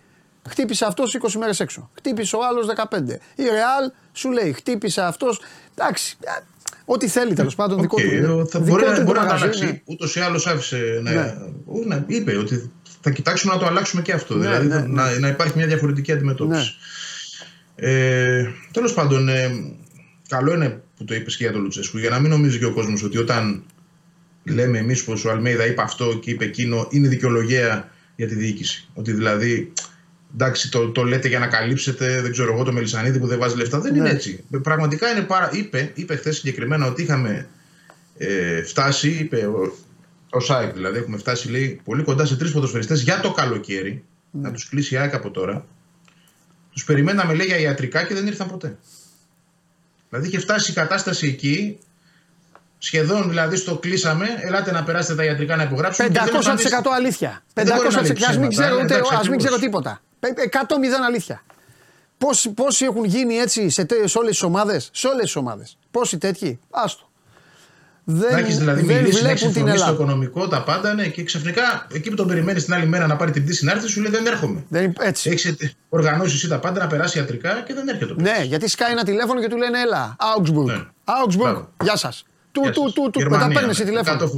Χτύπησε 0.50 0.86
αυτός 0.86 1.18
20 1.22 1.32
μέρες 1.40 1.60
έξω. 1.60 1.90
Χτύπησε 1.94 2.36
ο 2.36 2.40
άλλος 2.46 2.66
15. 2.66 3.20
Η 3.36 3.44
Ρεάλ 3.44 3.92
σου 4.14 4.32
λέει 4.32 4.54
Χτύπησε 4.54 5.02
αυτός. 5.02 5.42
Εντάξει. 5.76 6.18
Ό,τι 6.86 7.08
θέλει 7.08 7.34
τέλος 7.34 7.56
πάντων. 7.56 7.82
Δικό 7.82 7.98
του. 7.98 8.48
Θα 8.48 8.60
μπορεί, 8.60 8.86
να, 8.86 9.04
μπορεί 9.04 9.20
να 9.20 9.28
το 9.28 9.34
αλλάξει. 9.34 9.66
Ναι. 9.66 9.82
Ούτως 9.86 10.16
ή 10.16 10.20
άλλως 10.20 10.48
άφησε 10.48 11.00
να, 11.04 11.12
ναι. 11.12 11.36
να. 11.86 12.04
Είπε 12.08 12.38
ότι 12.38 12.72
θα 13.02 13.10
κοιτάξουμε 13.10 13.54
να 13.54 13.60
το 13.60 13.66
αλλάξουμε 13.66 14.02
και 14.02 14.12
αυτό. 14.12 14.36
Ναι, 14.36 14.42
δηλαδή 14.42 14.68
ναι, 14.68 14.76
να, 14.76 15.10
ναι. 15.10 15.18
να 15.18 15.28
υπάρχει 15.28 15.58
μια 15.58 15.68
διαφορετική 15.68 16.12
αντιμετώπιση. 16.12 16.76
Ναι. 17.76 17.90
Ε, 17.90 18.52
Τέλος 18.72 18.94
πάντων, 18.94 19.30
ε, 19.30 19.50
καλό 20.28 20.54
είναι 20.54 20.82
που 20.98 21.06
το 21.06 21.16
είπες 21.16 21.38
και 21.38 21.44
για 21.44 21.54
τον 21.54 21.62
Λουτσέσκου, 21.62 21.98
για 21.98 22.10
να 22.10 22.20
μην 22.20 22.30
νομίζει 22.30 22.60
και 22.60 22.66
ο 22.66 22.74
κόσμος 22.74 23.04
ότι 23.04 23.18
όταν 23.18 23.64
λέμε 24.44 24.78
εμείς 24.78 25.04
πως 25.04 25.26
ο 25.26 25.32
Αλμέιδα 25.32 25.66
είπε 25.66 25.82
αυτό 25.82 26.20
και 26.20 26.32
είπε 26.32 26.46
εκείνο, 26.46 26.88
είναι 26.90 27.08
δικαιολογία 27.08 27.92
για 28.16 28.28
τη 28.28 28.36
διοίκηση. 28.36 28.88
Ότι 28.94 29.12
δηλαδή, 29.12 29.74
εντάξει, 30.34 30.72
το, 30.72 30.90
το 30.90 31.04
λέτε 31.04 31.28
για 31.28 31.40
να 31.40 31.48
καλύψετε, 31.48 32.22
δεν 32.22 32.32
ξέρω 32.32 32.54
εγώ, 32.54 32.64
το 32.64 32.72
Μελισανίδη 32.72 33.20
που 33.20 33.28
δεν 33.28 33.40
βάζει 33.40 33.56
λεφτά. 33.56 33.80
Δεν 33.80 33.92
ναι. 33.92 33.98
είναι 33.98 34.10
έτσι. 34.10 34.44
Πραγματικά 34.62 35.10
είναι 35.10 35.22
πάρα. 35.22 35.50
Είπε, 35.54 35.92
είπε 35.96 36.16
χθες 36.16 36.36
συγκεκριμένα 36.36 36.86
ότι 36.86 37.02
είχαμε 37.02 37.48
ε, 38.18 38.62
φτάσει, 38.64 39.10
είπε 39.10 39.38
ο, 39.38 39.78
ο 40.30 40.40
Σάικ 40.40 40.74
δηλαδή, 40.74 40.98
έχουμε 40.98 41.18
φτάσει 41.18 41.50
λέει, 41.50 41.82
πολύ 41.84 42.04
κοντά 42.04 42.26
σε 42.26 42.36
τρεις 42.36 42.52
ποδοσφαιριστές 42.52 43.02
για 43.02 43.20
το 43.20 43.32
καλοκαίρι. 43.32 44.04
Ναι. 44.32 44.42
Να 44.42 44.52
τους 44.52 44.70
κλείσει 44.70 44.94
η 44.94 44.98
ΑΕΚ 44.98 45.14
από 45.14 45.32
τώρα. 45.32 45.66
Τους 46.72 46.84
περιμέναμε 46.84 47.34
λέει 47.34 47.46
για 47.46 47.60
ιατρικά 47.60 48.04
και 48.04 48.14
δεν 48.14 48.28
ήρθαν 48.28 48.48
ποτέ. 48.48 48.78
Δηλαδή 50.16 50.36
είχε 50.36 50.46
φτάσει 50.46 50.72
η 50.72 50.74
κατάσταση 50.74 51.28
εκεί, 51.28 51.80
σχεδόν 52.78 53.30
δηλαδή 53.30 53.56
στο 53.56 53.78
κλείσαμε, 53.78 54.28
ελάτε 54.42 54.72
να 54.72 54.84
περάσετε 54.84 55.16
τα 55.16 55.24
ιατρικά 55.24 55.56
να 55.56 55.64
υπογράψουμε. 55.64 56.12
500% 56.14 56.18
αλήθεια. 56.96 57.44
500% 57.54 57.64
ας 58.28 58.38
μην 58.38 58.50
ξέρω, 58.50 58.80
ούτε, 58.84 59.02
ας 59.20 59.30
μην 59.30 59.38
ξέρω 59.38 59.58
τίποτα. 59.58 60.02
100 60.20 60.28
αλήθεια. 61.06 61.44
Πόσοι, 62.18 62.50
πόσοι 62.50 62.86
έχουν 62.86 63.04
γίνει 63.04 63.36
έτσι 63.36 63.70
σε, 63.70 63.86
σε 64.04 64.18
όλες 64.18 64.32
τις 64.32 64.42
ομάδες, 64.42 64.90
σε 64.94 65.08
όλες 65.08 65.24
τις 65.24 65.36
ομάδες. 65.36 65.78
Πόσοι 65.92 66.18
τέτοιοι, 66.18 66.60
άστο. 66.70 67.05
Δεν, 68.08 68.32
να 68.32 68.38
έχεις 68.38 68.58
δηλαδή 68.58 68.82
δεν 68.82 68.96
μιλήσεις, 69.02 69.22
να 69.22 69.30
έχει 69.30 69.52
το 69.52 69.92
οικονομικό, 69.94 70.48
τα 70.48 70.64
πάντα, 70.64 70.94
ναι, 70.94 71.08
και 71.08 71.24
ξαφνικά 71.24 71.88
εκεί 71.94 72.10
που 72.10 72.16
τον 72.16 72.28
περιμένεις 72.28 72.66
την 72.66 72.74
άλλη 72.74 72.86
μέρα 72.86 73.08
να 73.08 73.16
πάρει 73.16 73.32
την 73.32 73.44
πτήση 73.44 73.66
να 73.66 73.72
έρθει, 73.72 73.88
σου 73.88 74.02
λέει 74.02 74.12
δεν 74.12 74.26
έρχομαι. 74.26 74.64
Δεν, 74.70 74.94
έτσι. 75.00 75.30
Έχεις 75.30 75.76
οργανώσεις 75.90 76.34
εσύ 76.34 76.48
τα 76.48 76.60
πάντα 76.60 76.80
να 76.80 76.88
περάσει 76.88 77.18
ιατρικά 77.18 77.64
και 77.68 77.74
δεν 77.74 77.88
έρχεται. 77.88 78.14
Ναι, 78.18 78.44
γιατί 78.44 78.68
σκάει 78.68 78.92
ένα 78.92 79.04
τηλέφωνο 79.04 79.42
και 79.42 79.48
του 79.48 79.58
λένε 79.58 79.80
Έλα, 79.80 80.16
Augsburg. 80.20 80.66
Ναι. 80.66 80.82
Augsburg, 81.06 81.66
γεια 81.84 81.96
σας. 81.96 82.26
Του, 82.52 82.62
του, 82.74 82.92
του, 82.94 83.10
του, 83.12 83.30
μετά 83.30 83.48
παίρνεις 83.54 83.78
τηλέφωνο. 83.78 84.30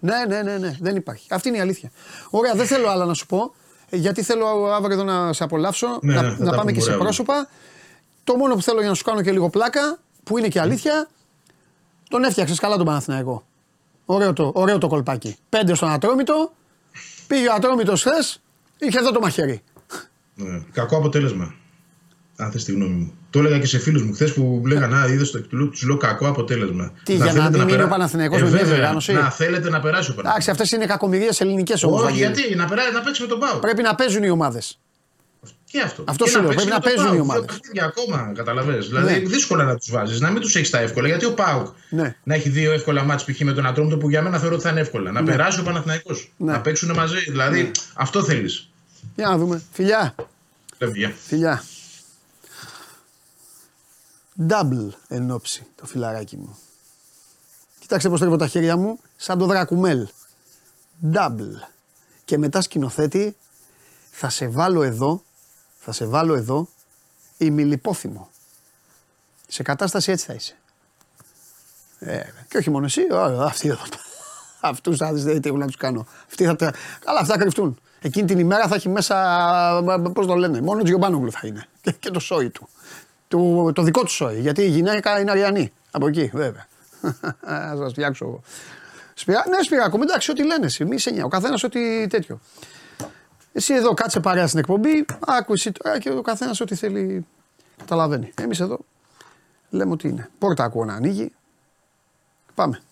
Ναι, 0.00 0.14
ναι, 0.28 0.42
ναι, 0.42 0.58
ναι, 0.58 0.76
δεν 0.80 0.96
υπάρχει. 0.96 1.26
Αυτή 1.30 1.48
είναι 1.48 1.56
η 1.56 1.60
αλήθεια. 1.60 1.90
Ωραία, 2.30 2.54
δεν 2.54 2.66
θέλω 2.66 2.88
άλλα 2.88 3.04
να 3.04 3.14
σου 3.14 3.26
πω, 3.26 3.54
γιατί 3.90 4.22
θέλω 4.22 4.46
αύριο 4.76 4.94
εδώ 4.94 5.04
να 5.04 5.32
σε 5.32 5.44
απολαύσω, 5.44 5.98
ναι, 6.02 6.14
να, 6.14 6.22
ναι, 6.22 6.36
να 6.38 6.52
πάμε 6.52 6.72
και 6.72 6.80
σε 6.80 6.92
πρόσωπα. 6.92 7.48
Το 8.24 8.36
μόνο 8.36 8.54
που 8.54 8.62
θέλω 8.62 8.80
για 8.80 8.88
να 8.88 8.94
σου 8.94 9.04
κάνω 9.04 9.22
και 9.22 9.32
λίγο 9.32 9.50
πλάκα, 9.50 9.98
που 10.24 10.38
είναι 10.38 10.48
και 10.48 10.60
αλήθεια, 10.60 11.08
τον 12.10 12.24
έφτιαξες 12.24 12.58
καλά 12.58 12.76
τον 12.76 12.86
Παναθηναϊκό. 12.86 13.44
Ωραίο 14.04 14.32
το, 14.32 14.52
ωραίο 14.54 14.78
το 14.78 14.86
κολπάκι. 14.86 15.36
Πέντε 15.48 15.74
στον 15.74 15.88
Ατρόμητο. 15.90 16.52
Πήγε 17.26 17.48
ο 17.48 17.52
Ατρόμητος 17.54 18.00
χθες, 18.00 18.40
είχε 18.78 18.98
εδώ 18.98 19.10
το 19.12 19.20
μαχαίρι. 19.20 19.62
Ναι, 20.34 20.62
κακό 20.72 20.96
αποτέλεσμα. 20.96 21.54
Αν 22.36 22.50
θες 22.50 22.64
τη 22.64 22.72
γνώμη 22.72 22.94
μου. 22.94 23.12
Το 23.30 23.38
έλεγα 23.38 23.58
και 23.58 23.66
σε 23.66 23.78
φίλους 23.78 24.02
μου 24.02 24.12
χθες 24.12 24.32
που 24.32 24.62
λέγανε 24.66 24.96
Α, 24.96 25.06
είδες 25.06 25.30
το 25.30 25.40
του 25.42 25.72
λέω 25.86 25.96
κακό 25.96 26.28
αποτέλεσμα. 26.28 26.92
Τι, 27.04 27.16
να 27.16 27.24
για 27.30 27.48
να 27.48 27.50
μην 27.50 27.68
είναι 27.68 27.82
ο 27.82 27.88
Παναθηναϊκός 27.88 28.40
ε, 28.40 28.44
με 28.44 28.50
μια 28.50 28.64
διοργάνωση; 28.64 29.12
Να 29.12 29.30
θέλετε 29.30 29.70
να 29.70 29.80
περάσει 29.80 30.10
ο 30.10 30.14
Παναθηναϊκός. 30.14 30.20
Εντάξει, 30.22 30.50
αυτές 30.50 30.72
είναι 30.72 30.86
κακομοιρίες 30.86 31.40
ελληνικές 31.40 31.82
όμως. 31.82 32.02
Όχι, 32.02 32.16
γιατί 32.16 32.54
να, 32.54 32.64
περάσει, 32.64 32.92
να 32.92 33.00
παίξει 33.00 33.22
με 33.22 33.28
τον 33.28 33.38
Πάο. 33.38 33.58
Πρέπει 33.58 33.82
να 33.82 33.94
παίζουν 33.94 34.22
οι 34.22 34.30
ομάδες. 34.30 34.78
Και 35.70 35.80
αυτό. 35.80 36.04
Αυτός 36.06 36.26
και 36.30 36.36
σου 36.36 36.40
λέω, 36.40 36.48
παίξεις 36.48 36.68
πρέπει 36.68 36.70
με 36.70 36.74
να 36.74 36.80
τον 36.80 37.04
παίζουν 37.04 37.14
οι 37.14 37.26
ΠΑΟΚ. 37.26 37.30
ομάδες. 37.30 37.44
Δύο 37.44 37.60
παιχνίδια 37.60 37.84
ακόμα, 37.84 38.32
καταλαβες. 38.34 38.86
Δηλαδή 38.88 39.12
Ναι. 39.12 39.18
δύσκολα 39.18 39.64
να 39.64 39.76
τους 39.76 39.90
βάζεις, 39.90 40.20
να 40.20 40.30
μην 40.30 40.40
τους 40.40 40.56
έχεις 40.56 40.70
τα 40.70 40.78
εύκολα. 40.78 41.06
Γιατί 41.08 41.24
ο 41.24 41.34
Πάουκ 41.34 41.66
Ναι. 41.90 42.16
να 42.22 42.34
έχει 42.34 42.48
δύο 42.48 42.72
εύκολα 42.72 43.02
μάτς 43.04 43.24
π.χ. 43.24 43.40
με 43.40 43.52
τον 43.52 43.66
Ατρόμητο 43.66 43.96
που 43.96 44.10
για 44.10 44.22
μένα 44.22 44.38
θεωρώ 44.38 44.54
ότι 44.54 44.64
θα 44.64 44.70
είναι 44.70 44.80
εύκολα. 44.80 45.10
Να 45.12 45.22
περάσει 45.22 45.60
ο 45.60 45.62
Παναθηναϊκός. 45.62 46.32
Ναι. 46.36 46.52
Να 46.52 46.60
παίξουν 46.60 46.94
μαζί. 46.94 47.18
Δηλαδή 47.30 47.70
αυτό 47.94 48.24
θέλεις. 48.24 48.68
Για 49.16 49.28
να 49.28 49.38
δούμε. 49.38 49.62
Φιλιά. 49.72 50.14
Λευκιά. 50.78 51.14
Φιλιά. 51.26 51.62
Double 54.48 54.88
εν 55.08 55.30
ώψη 55.30 55.66
το 55.76 55.86
φιλαράκι 55.86 56.36
μου. 56.36 56.58
Κοιτάξτε 57.78 58.08
πως 58.08 58.20
τρίβω 58.20 58.36
τα 58.36 58.46
χέρια 58.46 58.76
μου, 58.76 59.00
σαν 59.16 59.38
το 59.38 59.46
δρακουμέλ. 59.46 60.06
Double. 61.12 61.68
Και 62.24 62.38
μετά 62.38 62.60
σκηνοθέτη, 62.60 63.36
θα 64.10 64.28
σε 64.28 64.48
βάλω 64.48 64.82
εδώ, 64.82 65.22
θα 65.80 65.92
σε 65.92 66.06
βάλω 66.06 66.34
εδώ, 66.34 66.68
ημιλιπόθυμο. 67.36 68.30
Σε 69.48 69.62
κατάσταση 69.62 70.10
έτσι 70.10 70.26
θα 70.26 70.34
είσαι. 70.34 70.56
Ε, 71.98 72.20
και 72.48 72.56
όχι 72.56 72.70
μόνο 72.70 72.84
εσύ, 72.84 73.00
α, 73.00 73.44
αυτοί 73.44 73.68
εδώ. 73.68 73.82
Αυτούς 74.60 74.96
θα 74.96 75.12
δεις 75.12 75.24
τι 75.24 75.48
έχουν 75.48 75.58
να 75.58 75.66
τους 75.66 75.76
κάνω. 75.76 76.06
Αυτοί 76.26 76.44
θα 76.44 76.56
τα... 76.56 76.74
Καλά, 77.04 77.20
αυτά 77.20 77.34
θα 77.34 77.40
κρυφτούν. 77.40 77.80
Εκείνη 78.00 78.26
την 78.26 78.38
ημέρα 78.38 78.68
θα 78.68 78.74
έχει 78.74 78.88
μέσα. 78.88 80.00
Πώς 80.12 80.26
το 80.26 80.34
λένε, 80.34 80.60
μόνο 80.60 80.82
Τζιομπάνογλου 80.82 81.32
θα 81.32 81.40
είναι. 81.44 81.66
Και, 81.80 81.92
και 81.92 82.10
το 82.10 82.20
σόι 82.20 82.50
του. 82.50 82.68
του. 83.28 83.72
Το 83.74 83.82
δικό 83.82 84.02
του 84.02 84.10
σόι. 84.10 84.40
Γιατί 84.40 84.62
η 84.62 84.68
γυναίκα 84.68 85.20
είναι 85.20 85.30
αριανή. 85.30 85.72
Από 85.90 86.06
εκεί, 86.06 86.30
βέβαια. 86.34 86.66
Θα 87.40 87.74
σας 87.78 87.92
φτιάξω 87.92 88.24
εγώ. 88.24 88.42
Σπυρά, 89.14 89.44
ναι, 89.48 89.62
Σπυράκο, 89.62 89.98
μην 89.98 90.08
εντάξει, 90.08 90.30
ό,τι 90.30 90.44
λένε 90.44 90.66
εσύ. 90.66 90.84
Μη 90.84 90.98
σε 90.98 91.10
νοιάζει. 91.10 91.24
Ο 91.24 91.28
καθένας 91.28 91.62
ό,τι 91.62 92.06
τέτοιο. 92.06 92.40
Εσύ 93.52 93.74
εδώ 93.74 93.94
κάτσε 93.94 94.20
παρέα 94.20 94.46
στην 94.46 94.58
εκπομπή, 94.58 95.04
άκου 95.26 95.52
εσύ 95.52 95.72
τώρα 95.72 95.98
και 95.98 96.10
ο 96.10 96.22
καθένας 96.22 96.60
ό,τι 96.60 96.74
θέλει 96.74 97.26
καταλαβαίνει. 97.76 98.32
Εμείς 98.40 98.60
εδώ 98.60 98.78
λέμε 99.70 99.92
ότι 99.92 100.08
είναι. 100.08 100.30
Πόρτα 100.38 100.64
ακούω 100.64 100.84
να 100.84 100.94
ανοίγει. 100.94 101.32
Πάμε. 102.54 102.82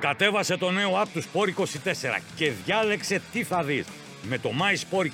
Κατέβασε 0.00 0.56
το 0.56 0.70
νέο 0.70 1.02
app 1.02 1.06
του 1.12 1.22
Sport 1.22 1.60
24 1.60 1.64
και 2.34 2.50
διάλεξε 2.64 3.22
τι 3.32 3.44
θα 3.44 3.62
δεις. 3.62 3.86
Με 4.28 4.38
το 4.38 4.50
My 4.50 4.96
Sport 4.96 5.06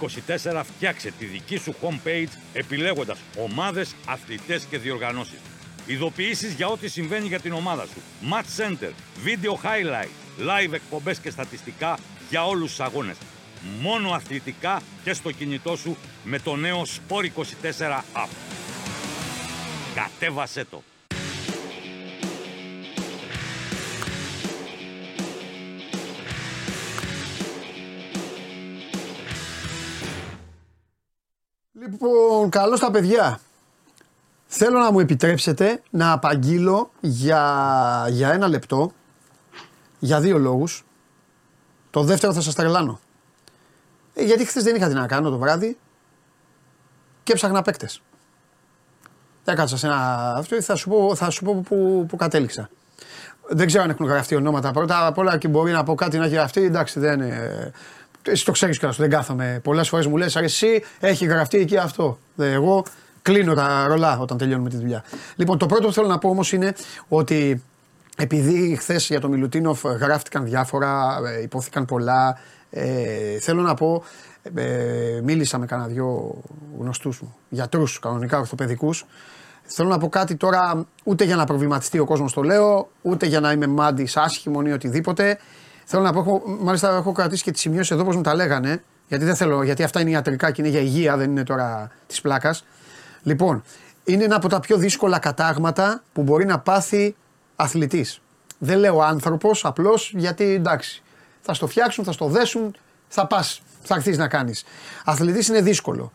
24 0.53 0.63
φτιάξε 0.65 1.13
τη 1.19 1.25
δική 1.25 1.57
σου 1.57 1.75
homepage 1.83 2.29
επιλέγοντας 2.53 3.19
ομάδες, 3.39 3.95
αθλητές 4.07 4.65
και 4.65 4.79
διοργανώσεις. 4.79 5.39
Ειδοποιήσεις 5.87 6.53
για 6.53 6.67
ό,τι 6.67 6.89
συμβαίνει 6.89 7.27
για 7.27 7.41
την 7.41 7.53
ομάδα 7.53 7.85
σου. 7.87 8.01
Match 8.33 8.63
Center, 8.63 8.91
Video 9.25 9.53
Highlight, 9.53 10.11
Live 10.49 10.73
εκπομπές 10.73 11.19
και 11.19 11.31
στατιστικά 11.31 11.99
για 12.31 12.47
όλους 12.47 12.71
τους 12.71 12.81
αγώνες. 12.81 13.17
Μόνο 13.81 14.11
αθλητικά 14.11 14.81
και 15.05 15.13
στο 15.13 15.33
κινητό 15.33 15.77
σου 15.77 15.97
με 16.25 16.39
το 16.39 16.57
νέο 16.57 16.83
Sport 16.83 17.25
24 17.25 18.03
app. 18.15 18.29
Κατέβασέ 19.95 20.65
το. 20.65 20.83
Λοιπόν, 31.81 32.51
καλώς 32.51 32.81
τα 32.81 32.91
παιδιά. 32.91 33.41
Θέλω 34.47 34.79
να 34.79 34.93
μου 34.93 35.01
επιτρέψετε 35.01 35.83
να 35.91 36.13
απαγγείλω 36.13 36.91
για, 37.01 38.07
για 38.11 38.33
ένα 38.33 38.49
λεπτό, 38.49 38.93
για 39.99 40.21
δύο 40.21 40.39
λόγους. 40.39 40.85
Το 41.91 42.03
δεύτερο 42.03 42.33
θα 42.33 42.41
σας 42.41 42.55
τρελάνω. 42.55 43.01
Ε, 44.15 44.25
γιατί 44.25 44.45
χθες 44.45 44.63
δεν 44.63 44.77
είχα 44.77 44.89
τι 44.89 44.95
να 44.95 45.07
κάνω 45.07 45.31
το 45.31 45.39
βράδυ 45.39 45.79
και 47.23 47.33
έψαχνα 47.33 47.63
παίκτες. 47.63 48.03
Έκατσα 49.45 49.77
σε 49.77 49.87
ένα 49.87 50.35
αυτό 50.37 50.63
θα 50.63 50.77
σου 50.77 50.89
πω, 50.89 51.15
θα 51.15 51.31
σου 51.31 51.45
πω 51.45 51.55
που, 51.69 52.07
που 52.09 52.17
κατέληξα. 52.17 52.71
Δεν 53.49 53.67
ξέρω 53.67 53.83
αν 53.83 53.91
έχουν 53.91 54.07
γραφτεί 54.07 54.35
ονόματα. 54.35 54.71
Πρώτα 54.71 55.07
απ' 55.07 55.19
όλα 55.19 55.39
και 55.39 55.49
μπορεί 55.49 55.73
να 55.73 55.83
πω 55.83 55.95
κάτι 55.95 56.19
να 56.19 56.25
έχει 56.25 56.35
γραφτεί. 56.35 56.63
Εντάξει, 56.63 57.01
δεν 57.01 57.21
είναι. 57.21 57.73
Εσύ 58.23 58.45
το 58.45 58.53
ξέρεις 58.53 58.79
κιόλας, 58.79 58.97
δεν 58.97 59.11
κάθομαι. 59.11 59.61
Πολλές 59.63 59.89
φορές 59.89 60.07
μου 60.07 60.17
λες: 60.17 60.37
Εσύ 60.37 60.85
έχει 61.01 61.25
γραφτεί 61.27 61.59
εκεί 61.59 61.77
αυτό. 61.77 62.19
Ε, 62.37 62.53
Εγώ 62.53 62.85
κλείνω 63.23 63.55
τα 63.55 63.87
ρολά 63.87 64.19
όταν 64.19 64.39
τελειώνουμε 64.39 64.69
τη 64.69 64.77
δουλειά. 64.77 65.05
Λοιπόν, 65.37 65.59
το 65.59 65.67
πρώτο 65.67 65.87
που 65.87 65.93
θέλω 65.93 66.07
να 66.07 66.19
πω 66.19 66.29
όμως 66.29 66.53
είναι 66.53 66.75
ότι 67.09 67.63
επειδή 68.21 68.77
χθες 68.77 69.07
για 69.07 69.21
το 69.21 69.29
Μιλουτίνοφ 69.29 69.83
γράφτηκαν 69.83 70.45
διάφορα, 70.45 71.19
ε, 71.37 71.43
υπόθηκαν 71.43 71.85
πολλά, 71.85 72.39
ε, 72.71 73.39
θέλω 73.39 73.63
να 73.63 73.75
πω, 73.75 74.03
ε, 74.55 75.21
μίλησα 75.23 75.59
με 75.59 75.67
κανένα 75.67 75.89
δυο 75.89 76.35
γνωστούς 76.79 77.21
μου, 77.21 77.37
γιατρούς 77.49 77.99
κανονικά 77.99 78.39
ορθοπαιδικούς. 78.39 79.07
Θέλω 79.63 79.89
να 79.89 79.99
πω 79.99 80.09
κάτι 80.09 80.37
τώρα, 80.37 80.87
ούτε 81.05 81.25
για 81.25 81.37
να 81.37 81.45
προβληματιστεί 81.45 81.99
ο 81.99 82.05
κόσμος 82.05 82.33
το 82.33 82.43
λέω, 82.43 82.89
ούτε 83.03 83.27
για 83.27 83.41
να 83.41 83.53
είμαι 83.53 83.67
μάντης 83.67 84.17
άσχημο 84.17 84.61
ή 84.67 84.73
οτιδήποτε. 84.73 85.39
Θέλω 85.85 86.03
να 86.03 86.13
πω, 86.13 86.19
έχω, 86.19 86.43
μάλιστα 86.61 86.97
έχω 86.97 87.13
κρατήσει 87.13 87.43
και 87.43 87.51
τις 87.51 87.61
σημειώσεις 87.61 87.91
εδώ 87.91 88.03
όπως 88.03 88.17
μου 88.17 88.23
τα 88.23 88.35
λέγανε, 88.35 88.83
γιατί 89.09 89.25
δεν 89.25 89.37
θέλω, 89.37 89.63
γιατί 89.63 89.83
αυτά 89.83 90.01
είναι 90.01 90.11
ιατρικά 90.11 90.51
και 90.51 90.63
είναι 90.63 90.71
για 90.71 90.81
υγεία, 90.81 91.17
δεν 91.17 91.31
είναι 91.31 91.43
τώρα 91.43 91.91
της 92.07 92.21
πλάκας. 92.21 92.65
Λοιπόν, 93.23 93.63
είναι 94.05 94.25
ένα 94.25 94.37
από 94.37 94.49
τα 94.49 94.61
πιο 94.61 94.77
δύσκολα 94.77 95.19
κατάγματα 95.19 96.03
που 96.13 96.23
μπορεί 96.23 96.45
να 96.45 96.59
πάθει 96.59 97.17
αθλητής. 97.61 98.21
Δεν 98.59 98.79
λέω 98.79 99.01
άνθρωπος, 99.01 99.65
απλώς 99.65 100.13
γιατί 100.17 100.45
εντάξει, 100.45 101.03
θα 101.41 101.55
στο 101.55 101.67
φτιάξουν, 101.67 102.05
θα 102.05 102.13
στο 102.13 102.27
δέσουν, 102.27 102.75
θα 103.09 103.27
πας, 103.27 103.63
θα 103.83 103.95
έρθεις 103.95 104.19
να 104.19 104.29
κάνεις. 104.29 104.65
Αθλητής 105.05 105.49
είναι 105.49 105.61
δύσκολο. 105.61 106.13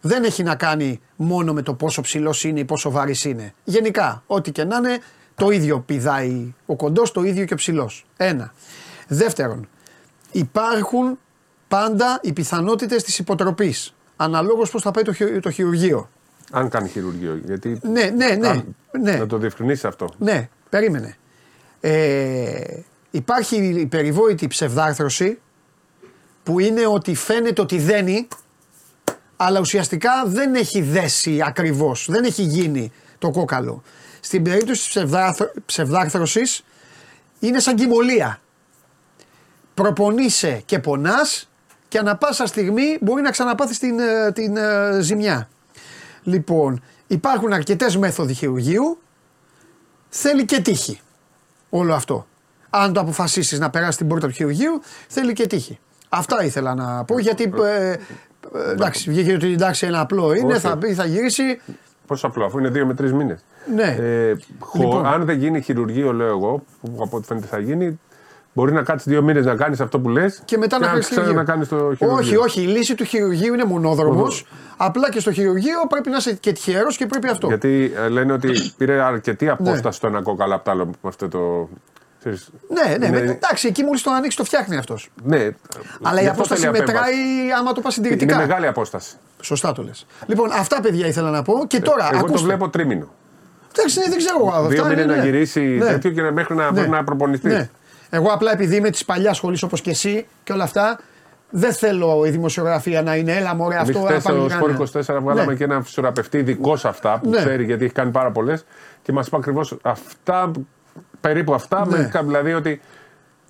Δεν 0.00 0.24
έχει 0.24 0.42
να 0.42 0.54
κάνει 0.54 1.00
μόνο 1.16 1.52
με 1.52 1.62
το 1.62 1.74
πόσο 1.74 2.00
ψηλός 2.00 2.44
είναι 2.44 2.60
ή 2.60 2.64
πόσο 2.64 2.90
βαρύ 2.90 3.14
είναι. 3.24 3.54
Γενικά, 3.64 4.22
ό,τι 4.26 4.52
και 4.52 4.64
να 4.64 4.76
είναι, 4.76 4.98
το 5.34 5.50
ίδιο 5.50 5.80
πηδάει 5.80 6.54
ο 6.66 6.76
κοντός, 6.76 7.12
το 7.12 7.22
ίδιο 7.22 7.44
και 7.44 7.52
ο 7.52 7.56
ψηλός. 7.56 8.06
Ένα. 8.16 8.52
Δεύτερον, 9.08 9.68
υπάρχουν 10.32 11.18
πάντα 11.68 12.18
οι 12.22 12.32
πιθανότητες 12.32 13.02
της 13.02 13.18
υποτροπής. 13.18 13.94
Αναλόγως 14.16 14.70
πώς 14.70 14.82
θα 14.82 14.90
πάει 14.90 15.04
το, 15.04 15.12
χει- 15.12 15.40
το 15.40 15.50
χειρουργείο. 15.50 16.08
Αν 16.52 16.68
κάνει 16.68 16.88
χειρουργείο. 16.88 17.40
Γιατί. 17.44 17.80
Ναι, 17.82 18.04
ναι, 18.04 18.28
ναι. 18.28 18.48
Αν- 18.48 18.76
ναι. 19.00 19.16
Να 19.16 19.26
το 19.26 19.38
διευκρινίσει 19.38 19.86
αυτό. 19.86 20.08
Ναι, 20.18 20.48
περίμενε. 20.68 21.16
Ε, 21.80 22.80
υπάρχει 23.10 23.56
η 23.56 23.86
περιβόητη 23.86 24.46
ψευδάρθρωση 24.46 25.38
που 26.42 26.58
είναι 26.60 26.86
ότι 26.86 27.14
φαίνεται 27.14 27.60
ότι 27.60 27.78
δένει 27.78 28.28
αλλά 29.36 29.60
ουσιαστικά 29.60 30.10
δεν 30.26 30.54
έχει 30.54 30.80
δέσει 30.80 31.42
ακριβώς, 31.46 32.06
δεν 32.10 32.24
έχει 32.24 32.42
γίνει 32.42 32.92
το 33.18 33.30
κόκαλο. 33.30 33.82
Στην 34.20 34.42
περίπτωση 34.42 34.80
της 34.80 34.88
ψευδάρθρο- 34.88 35.52
ψευδάρθρωσης 35.66 36.64
είναι 37.38 37.60
σαν 37.60 37.74
κοιμωλία. 37.74 38.40
Προπονείσαι 39.74 40.62
και 40.64 40.78
πονάς 40.78 41.48
και 41.88 41.98
ανα 41.98 42.16
πάσα 42.16 42.46
στιγμή 42.46 42.98
μπορεί 43.00 43.22
να 43.22 43.30
ξαναπάθεις 43.30 43.78
την, 43.78 43.98
ε, 43.98 44.32
την 44.32 44.56
ε, 44.56 44.98
ζημιά. 45.00 45.48
Λοιπόν, 46.22 46.82
υπάρχουν 47.06 47.52
αρκετές 47.52 47.96
μέθοδοι 47.96 48.34
χειρουργείου, 48.34 48.98
θέλει 50.16 50.44
και 50.44 50.60
τύχη 50.60 51.00
όλο 51.70 51.94
αυτό. 51.94 52.26
Αν 52.70 52.92
το 52.92 53.00
αποφασίσεις 53.00 53.58
να 53.58 53.70
περάσεις 53.70 53.96
την 53.96 54.08
πόρτα 54.08 54.26
του 54.26 54.32
χειρουργείου, 54.32 54.80
θέλει 55.08 55.32
και 55.32 55.46
τύχη. 55.46 55.78
Αυτά 56.08 56.44
ήθελα 56.44 56.74
να 56.74 57.04
πω 57.04 57.18
γιατί. 57.18 57.52
Ε, 57.64 57.90
ε, 57.90 57.98
εντάξει, 58.70 59.10
βγήκε 59.10 59.32
ότι 59.34 59.52
εντάξει 59.52 59.86
ένα 59.86 60.00
απλό 60.00 60.34
είναι, 60.34 60.52
Όχι. 60.52 60.60
θα 60.60 60.76
πει, 60.76 60.94
θα 60.94 61.04
γυρίσει. 61.04 61.60
Πόσο 62.06 62.26
απλό, 62.26 62.44
αφού 62.44 62.58
είναι 62.58 62.68
δύο 62.68 62.86
με 62.86 62.94
τρεις 62.94 63.12
μήνες. 63.12 63.44
Ναι. 63.74 63.96
Ε, 64.00 64.36
χω- 64.58 64.80
Λοιπόν. 64.82 65.06
Αν 65.06 65.24
δεν 65.24 65.38
γίνει 65.38 65.60
χειρουργείο, 65.60 66.12
λέω 66.12 66.28
εγώ, 66.28 66.62
που 66.80 66.96
από 67.02 67.16
ό,τι 67.16 67.26
φαίνεται 67.26 67.46
θα 67.46 67.58
γίνει, 67.58 68.00
μπορεί 68.56 68.72
να 68.72 68.82
κάτσεις 68.82 69.12
δύο 69.12 69.22
μήνες 69.22 69.44
να 69.44 69.54
κάνεις 69.54 69.80
αυτό 69.80 69.98
που 70.00 70.08
λες 70.08 70.42
Και 70.44 70.58
μετά 70.58 70.78
να 70.78 70.86
χρειαστεί 70.88 71.20
να 71.34 71.44
κάνεις 71.44 71.68
το 71.68 71.76
χειρουργείο. 71.76 72.10
Όχι, 72.18 72.36
όχι. 72.36 72.62
Η 72.62 72.66
λύση 72.66 72.94
του 72.94 73.04
χειρουργείου 73.04 73.54
είναι 73.54 73.64
μονόδρομος. 73.64 74.04
Μονόδρομος. 74.04 74.46
Απλά 74.76 75.10
και 75.10 75.20
στο 75.20 75.32
χειρουργείο 75.32 75.78
πρέπει 75.88 76.10
να 76.10 76.16
είσαι 76.16 76.32
και 76.32 76.52
τυχερός 76.52 76.96
και 76.96 77.06
πρέπει 77.06 77.28
αυτό. 77.28 77.46
Γιατί 77.46 77.92
ε, 78.04 78.08
λένε 78.08 78.32
ότι 78.32 78.48
πήρε 78.78 79.00
αρκετή 79.02 79.44
Ναι. 79.44 79.50
απόσταση 79.50 80.00
το 80.00 80.06
ένα 80.06 80.22
κόκαλο 80.22 80.54
από 80.54 80.64
το 80.64 80.70
άλλο 80.70 80.84
με 80.86 80.92
αυτό 81.02 81.28
το. 81.28 81.68
ξέρεις, 82.18 82.48
Ναι, 82.68 82.96
ναι, 82.96 83.06
είναι- 83.06 83.24
με- 83.24 83.30
εντάξει, 83.30 83.66
εκεί 83.68 83.82
μόλις 83.82 84.02
το 84.02 84.10
ανοίξει 84.10 84.36
το 84.36 84.44
φτιάχνει 84.44 84.76
αυτός. 84.76 85.10
ναι. 85.24 85.36
Αλλά 86.02 86.18
η 86.20 86.22
γι' 86.22 86.28
αυτό 86.28 86.30
απόσταση 86.30 86.60
θέλει 86.60 86.72
μετράει 86.72 86.96
απέμβαση. 86.98 87.52
άμα 87.58 87.72
το 87.72 87.80
πας 87.80 87.96
Είναι 87.96 88.06
συντηρητικά. 88.08 88.36
μεγάλη 88.38 88.66
απόσταση. 88.66 89.14
Σωστά 89.40 89.72
το 89.72 89.82
λες. 89.82 90.06
Λοιπόν, 90.26 90.50
αυτά 90.52 90.80
παιδιά 90.80 91.06
ήθελα 91.06 91.30
να 91.30 91.42
πω. 91.42 91.64
Και 91.66 91.80
τώρα, 91.80 92.08
Εγώ 92.10 92.18
ακούστε. 92.18 92.36
το 92.38 92.42
βλέπω 92.44 92.68
τρίμηνο. 92.68 93.08
Εντάξει, 93.78 93.98
ναι, 93.98 94.04
δεν 94.08 94.18
ξέρω 94.18 94.36
εγώ. 94.40 94.48
αυτά 94.48 94.68
Δύο 94.68 94.84
μήνε 94.84 95.00
είναι, 95.00 95.10
να 95.12 95.16
ναι. 95.18 95.24
γυρίσει 95.24 95.60
Ναι. 95.60 95.84
τέτοιο 95.86 96.10
και 96.10 96.22
να- 96.22 96.32
μέχρι 96.32 96.54
να 96.54 96.72
μπορεί 96.72 96.88
να 96.88 97.04
προπονηθεί. 97.04 97.68
Ναι. 98.18 98.24
Εγώ 98.24 98.32
απλά 98.34 98.52
επειδή 98.52 98.76
είμαι 98.76 98.90
της 98.90 99.04
παλιάς 99.04 99.36
σχολής 99.36 99.62
όπως 99.62 99.80
και 99.80 99.90
εσύ 99.90 100.26
και 100.44 100.52
όλα 100.52 100.64
αυτά, 100.64 100.98
δεν 101.50 101.72
θέλω 101.72 102.22
η 102.26 102.30
δημοσιογραφία 102.30 103.02
να 103.02 103.16
είναι 103.16 103.32
έλα 103.36 103.54
μωρέ 103.54 103.76
Εμείς 103.76 103.88
αυτό. 103.88 104.00
χθες 104.00 104.24
να 104.24 104.30
πάμε 104.30 104.48
στο 104.48 104.58
κανένα». 104.58 104.84
Σπορ 104.84 105.16
24 105.16 105.20
βγάλαμε 105.22 105.50
Ναι. 105.52 105.54
και 105.58 105.64
ένα 105.64 105.82
φυσιοραπευτή 105.82 106.38
ειδικό 106.38 106.76
σε 106.76 106.88
αυτά 106.88 107.18
που 107.22 107.28
Ναι. 107.30 107.36
ξέρει 107.36 107.64
γιατί 107.64 107.84
έχει 107.84 107.92
κάνει 107.94 108.10
πάρα 108.10 108.30
πολλές 108.30 108.64
και 109.02 109.12
μας 109.12 109.26
είπε 109.26 109.36
ακριβώς 109.36 109.76
αυτά, 109.82 110.50
περίπου 111.20 111.54
αυτά. 111.54 111.86
Ναι. 111.86 111.96
με- 112.12 112.22
δηλαδή 112.26 112.52
ότι 112.52 112.80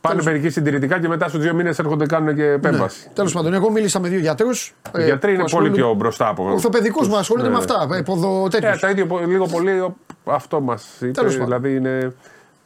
Πάνε 0.01 0.23
μερικοί 0.23 0.49
συντηρητικά 0.51 1.01
και 1.01 1.09
μετά 1.09 1.29
στους 1.29 1.41
δύο 1.43 1.55
μήνες 1.55 1.79
έρχονται 1.79 2.07
κάνουν 2.07 2.35
και 2.35 2.45
επέμβαση. 2.45 3.05
Ναι. 3.07 3.13
Τέλος 3.13 3.33
πάντων, 3.33 3.55
εγώ 3.55 3.71
μίλησα 3.71 4.01
με 4.01 4.09
δύο 4.09 4.19
γιατρούς. 4.19 4.75
Οι 4.99 5.05
γιατροί 5.05 5.35
είναι 5.35 5.45
πολύ 5.51 5.71
πιο 5.71 5.93
μπροστά 5.95 6.29
από 6.29 6.51
Ορθοπαιδικούς 6.53 7.09
μου 7.09 7.17
ασχολούνται 7.17 7.49
Ναι, 7.49 7.55
με 7.55 7.65
ναι. 7.65 7.73
αυτά. 7.75 7.97
Ε, 7.97 8.03
ποδο, 8.03 8.49
τέτοιους. 8.49 8.75
Ε, 8.75 8.79
τα 8.81 8.91
ίδια 8.91 9.07
πο- 9.07 9.19
λίγο 9.19 9.47
πολύ 9.47 9.81
ο- 9.81 9.97
αυτό 10.25 10.61
μας 10.61 10.87
είπε. 11.01 11.11
Τέλος 11.11 11.33
πάντων. 11.37 11.47
Δηλαδή 11.47 11.77
είναι. 11.77 12.13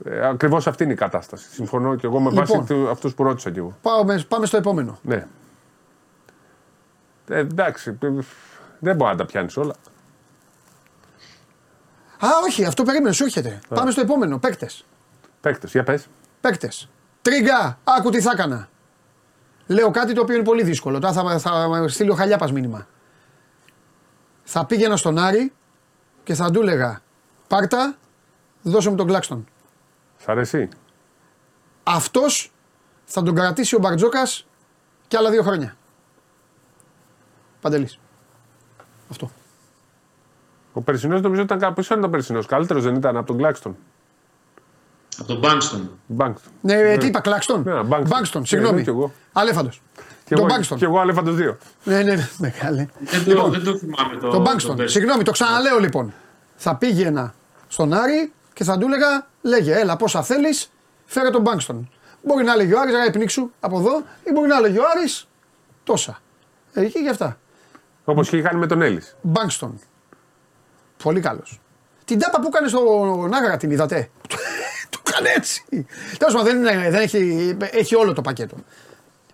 Ε, 0.04 0.26
Ακριβώς 0.26 0.66
αυτή 0.66 0.84
είναι 0.84 0.92
η 0.92 0.96
κατάσταση. 0.96 1.48
Συμφωνώ 1.50 1.96
και 1.96 2.06
εγώ 2.06 2.20
με 2.20 2.30
βάση 2.30 2.56
Λοιπόν. 2.56 2.88
αυτούς 2.90 3.14
που 3.14 3.22
ρώτησα 3.22 3.50
κι 3.50 3.58
εγώ. 3.58 3.76
Πάμε, 3.82 4.24
πάμε 4.28 4.46
στο 4.46 4.56
επόμενο. 4.56 4.98
Ναι. 5.02 5.26
Ε, 7.28 7.38
εντάξει. 7.38 7.98
ε, 8.02 8.08
Δεν 8.78 8.96
μπορεί 8.96 9.10
να 9.10 9.16
τα 9.16 9.26
πιάνεις 9.26 9.56
όλα. 9.56 9.74
Α, 12.18 12.28
όχι, 12.46 12.64
αυτό 12.64 12.82
περίμενε, 12.82 13.14
σου 13.14 13.24
έρχεται. 13.24 13.60
Πάμε 13.68 13.90
στο 13.90 14.00
επόμενο. 14.00 14.38
Παίκτες. 14.38 14.84
Παίκτες, 15.40 15.70
για 15.70 15.82
πες. 15.82 16.06
Παίκτες. 16.40 16.88
Τρίγκα, 17.22 17.78
άκου 17.84 18.10
τι 18.10 18.20
θα 18.20 18.30
έκανα. 18.34 18.68
Λέω 19.66 19.90
κάτι 19.90 20.12
το 20.14 20.20
οποίο 20.20 20.34
είναι 20.34 20.44
πολύ 20.44 20.62
δύσκολο. 20.62 20.98
Τώρα 20.98 21.12
θα, 21.12 21.38
θα 21.38 21.88
στείλει 21.88 22.10
ο 22.10 22.14
Χαλιάπας 22.14 22.52
μήνυμα. 22.52 22.86
Θα 24.42 24.66
πήγαινα 24.66 24.96
στον 24.96 25.18
Άρη 25.18 25.52
και 26.22 26.34
θα 26.34 26.50
του 26.50 26.60
έλεγα 26.60 27.00
Πάρτα, 27.48 27.96
δώσε 28.62 28.90
μου 28.90 28.96
τον 28.96 29.06
Κλάξτον. 29.06 29.46
Σ' 30.22 30.28
αρέσει; 30.28 30.68
Αυτός 31.82 32.52
θα 33.04 33.22
τον 33.22 33.34
κρατήσει 33.34 33.74
ο 33.74 33.78
Μπαρτζόκας 33.78 34.46
και 35.08 35.16
άλλα 35.16 35.30
δύο 35.30 35.42
χρόνια. 35.42 35.76
Παντελής. 37.60 37.98
Αυτό. 39.10 39.30
Ο 40.72 40.80
περσινός 40.80 41.20
νομίζω 41.20 41.42
ήταν 41.42 41.58
κάπου. 41.58 41.74
Ποιο 41.74 41.84
ήταν 41.96 42.04
ο 42.04 42.08
περσινός. 42.08 42.46
Καλύτερος 42.46 42.82
δεν 42.82 42.94
ήταν 42.94 43.16
από 43.16 43.26
τον 43.26 43.36
Κλάξτον. 43.36 43.76
Από 45.18 45.28
τον 45.28 45.38
Μπάνκστον. 45.38 45.90
Μπάνκτον. 46.06 46.52
Ναι, 46.60 46.96
τι 46.96 47.06
είπα, 47.06 47.20
Κλάξτον. 47.20 47.62
Ναι, 47.62 47.72
Μπάνκστον. 47.72 48.06
Μπάνκστον, 48.06 48.40
Ναι, 48.40 48.46
συγγνώμη. 48.46 48.76
ναι, 48.76 48.82
κι 48.82 48.88
εγώ. 48.88 49.12
Αλέφαντος. 49.32 49.82
Και 50.24 50.34
Τον 50.34 50.38
εγώ, 50.38 50.46
Μπάνκστον. 50.46 50.78
και 50.78 50.84
εγώ 50.84 50.98
αλέφαντος 51.00 51.34
δύο. 51.36 51.58
Ναι, 51.84 52.02
ναι, 52.02 52.14
ναι, 52.14 52.28
μεγάλε. 52.38 52.86
Δεν, 53.00 53.24
το, 53.24 53.30
Λοιπόν, 53.30 53.50
δεν 53.50 53.64
το 53.64 53.76
θυμάμαι 53.76 54.16
το. 54.16 54.28
Τον 54.30 54.40
Μπάνκστον. 54.42 54.76
πέρσι. 54.76 54.92
Συγγνώμη, 54.92 55.22
το 55.22 55.30
ξαναλέω 55.30 55.78
λοιπόν. 55.78 56.12
Θα 56.56 56.76
πήγαινα 56.76 57.34
στον 57.68 57.92
Άρη 57.92 58.32
και 58.52 58.64
θα 58.64 58.78
του 58.78 58.86
έλεγα, 58.86 59.26
λέγε, 59.42 59.74
έλα 59.78 59.96
πόσα 59.96 60.22
θέλεις, 60.22 60.72
φέρε 61.04 61.30
τον 61.30 61.40
Μπάνκστον. 61.42 61.90
Μπορεί 62.22 62.44
να 62.44 62.56
λέγει 62.56 62.72
ο 62.74 62.80
Άρης, 62.80 62.94
ρε 63.04 63.10
πνίξου 63.10 63.50
από 63.60 63.78
εδώ, 63.78 64.02
ή 64.24 64.30
μπορεί 64.32 64.48
να 64.48 64.60
λέγει 64.60 64.78
ο 64.78 64.82
Άρης 64.96 65.28
τόσα. 65.84 66.18
Ε, 66.72 66.80
Εκεί 66.80 67.02
και 67.02 67.08
αυτά. 67.08 67.38
Όπως 68.04 68.32
είχε 68.32 68.42
κάνει 68.42 68.58
με 68.58 68.66
τον 68.66 68.82
Έλλης. 68.82 69.16
Μπάνκστον. 69.22 69.80
Πολύ 71.02 71.20
καλός. 71.20 71.60
Την 72.04 72.18
τάπα 72.18 72.40
που 72.40 72.46
έκανε 72.46 72.68
στον 72.68 73.34
Άγρα 73.34 73.56
την 73.56 73.70
είδατε. 73.70 74.10
του 74.90 75.00
έκανε 75.08 75.28
έτσι. 75.36 75.86
Τέλος 76.18 76.34
πάντων, 76.34 76.44
δεν, 76.44 76.56
είναι- 76.58 76.90
δεν 76.90 77.00
έχει, 77.00 77.56
έχει 77.70 77.94
όλο 77.96 78.12
το 78.12 78.20
πακέτο. 78.22 78.56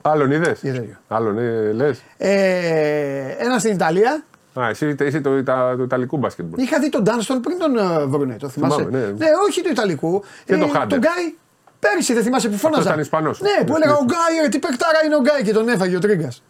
Άλλον 0.03 0.31
είδες; 0.31 0.63
Είδε. 0.63 0.99
Άλλον 1.09 1.39
ε, 1.39 1.73
λες; 1.73 2.03
Ε, 2.17 3.35
ένα 3.39 3.59
στην 3.59 3.73
Ιταλία. 3.73 4.25
Α, 4.61 4.69
εσύ 4.69 4.95
είσαι 5.03 5.21
το, 5.21 5.37
Ιτα- 5.37 5.75
του 5.77 5.83
Ιταλικού 5.83 6.17
μπάσκετμπολ. 6.17 6.63
Είχα 6.63 6.79
δει 6.79 6.89
τον 6.89 7.03
Ντάνστον 7.03 7.41
πριν 7.41 7.59
τον 7.59 7.77
ε, 7.79 8.05
βρουνε, 8.07 8.37
το 8.37 8.49
θυμάσαι; 8.49 8.77
Θυμάμαι, 8.77 9.15
ναι. 9.19 9.27
όχι 9.49 9.63
του 9.63 9.71
Ιταλικού. 9.71 10.25
Και 10.45 10.57
τον 10.57 10.71
Χάντερ. 10.71 10.89
Τον 10.89 10.99
Γκάι 10.99 11.35
πέρυσι 11.79 12.15
δεν 12.15 12.23
θυμάσαι 12.23 12.49
που 12.49 12.57
φώναζα. 12.57 12.83
ήταν 12.89 13.01
Ισπανός. 13.01 13.41
Ναι, 13.41 13.65
που 13.67 13.75
έλεγα 13.77 13.93
ο 13.97 14.05
Γκάι, 14.05 14.43
ρε, 14.43 14.49
τι 14.49 14.59
παικτάρα 14.59 14.99
είναι 15.05 15.15
ο 15.17 15.21
Γκάι 15.21 15.43
και 15.43 15.53
τον 15.53 15.69
έφαγε 15.69 15.97
ο 15.97 15.99
Τρίγκας. 15.99 16.43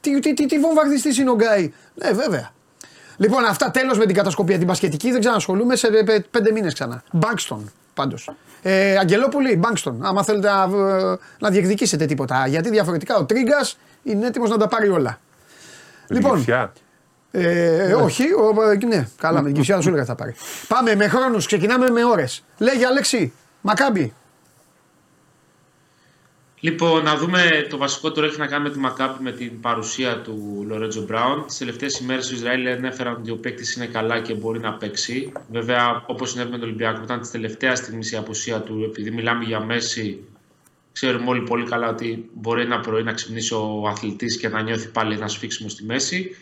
Τι, 0.00 0.18
τι, 0.20 0.34
τι, 0.34 0.46
τι 0.46 0.58
βομβαρδιστής 0.58 1.18
είναι 1.18 1.30
ο 1.30 1.34
Γκάι. 1.34 1.72
Ναι, 1.94 2.10
βέβαια. 2.12 2.50
Λοιπόν, 3.16 3.44
αυτά 3.44 3.70
τέλος 3.70 3.98
με 3.98 4.06
την 4.06 4.14
κατασκοπία 4.14 4.56
την 4.56 4.66
μπασκετική. 4.66 5.10
Δεν 5.10 5.20
ξανασχολούμαι 5.20 5.76
σε 5.76 5.88
πε- 5.88 6.26
πέντε 6.30 6.52
μήνες 6.52 6.74
ξανά. 6.74 7.02
Μπάνκστον 7.12 7.70
πάντως. 7.94 8.30
Ε, 8.62 8.96
Αγγελόπουλη, 8.98 9.56
Μπάνκστον. 9.56 9.98
Άμα 10.04 10.22
θέλετε 10.24 10.48
να, 10.48 10.62
ε, 10.62 11.16
να 11.38 11.50
διεκδικήσετε 11.50 12.06
τίποτα. 12.06 12.46
Γιατί 12.46 12.70
διαφορετικά 12.70 13.16
ο 13.16 13.24
Τρίγκας 13.24 13.78
είναι 14.02 14.26
έτοιμος 14.26 14.50
να 14.50 14.56
τα 14.56 14.68
πάρει 14.68 14.88
όλα. 14.88 15.18
Λοιπόν, 16.08 16.44
Λιψιά. 17.34 17.88
ε, 17.88 17.94
όχι, 17.94 18.22
ο, 18.22 18.62
ε, 18.70 18.86
ναι, 18.86 19.08
καλά, 19.18 19.40
με 19.40 19.46
την 19.46 19.54
Κυψιά 19.54 19.80
σου 19.80 19.88
έλεγα 19.88 20.04
θα 20.04 20.14
πάρει. 20.14 20.34
Πάμε 20.68 20.94
με 20.94 21.08
χρόνους, 21.08 21.46
ξεκινάμε 21.46 21.90
με 21.90 22.04
ώρες. 22.04 22.44
Λέγε 22.58 22.86
Αλέξη, 22.86 23.32
Μακάμπι. 23.60 24.14
Λοιπόν, 26.60 27.02
να 27.02 27.16
δούμε 27.16 27.66
το 27.70 27.76
βασικό 27.76 28.12
τώρα 28.12 28.26
έχει 28.26 28.38
να 28.38 28.46
κάνει 28.46 28.62
με 28.62 28.70
τη 28.70 28.78
Μακάπη 28.78 29.22
με 29.22 29.32
την 29.32 29.60
παρουσία 29.60 30.20
του 30.20 30.64
Λορέτζο 30.68 31.02
Μπράουν. 31.02 31.46
Τις 31.46 31.58
τελευταίες 31.58 31.98
ημέρες 31.98 32.26
του 32.26 32.34
Ισραήλ 32.34 32.68
ανέφεραν 32.68 33.12
ότι 33.12 33.30
ο 33.30 33.36
παίκτης 33.36 33.74
είναι 33.74 33.86
καλά 33.86 34.20
και 34.20 34.34
μπορεί 34.34 34.58
να 34.58 34.72
παίξει. 34.72 35.32
Βέβαια, 35.50 36.04
όπως 36.06 36.30
συνέβη 36.30 36.50
με 36.50 36.58
τον 36.58 36.68
Ολυμπιακό, 36.68 37.02
ήταν 37.02 37.20
της 37.20 37.30
τελευταίας 37.30 37.78
στιγμής 37.78 38.12
η 38.12 38.16
απουσία 38.16 38.60
του. 38.60 38.82
Επειδή 38.84 39.10
μιλάμε 39.10 39.44
για 39.44 39.60
Μέση, 39.60 40.24
ξέρουμε 40.92 41.28
όλοι 41.28 41.42
πολύ 41.42 41.64
καλά 41.64 41.88
ότι 41.88 42.30
μπορεί 42.34 42.62
ένα 42.62 42.80
πρωί 42.80 43.02
να 43.02 43.12
ξυπνήσει 43.12 43.54
ο 43.54 43.86
αθλητής 43.88 44.36
και 44.36 44.48
να 44.48 44.62
νιώθει 44.62 44.88
πάλι 44.88 45.14
ένας 45.14 45.32
σφίξιμο 45.32 45.68
στη 45.68 45.84
μέση. 45.84 46.36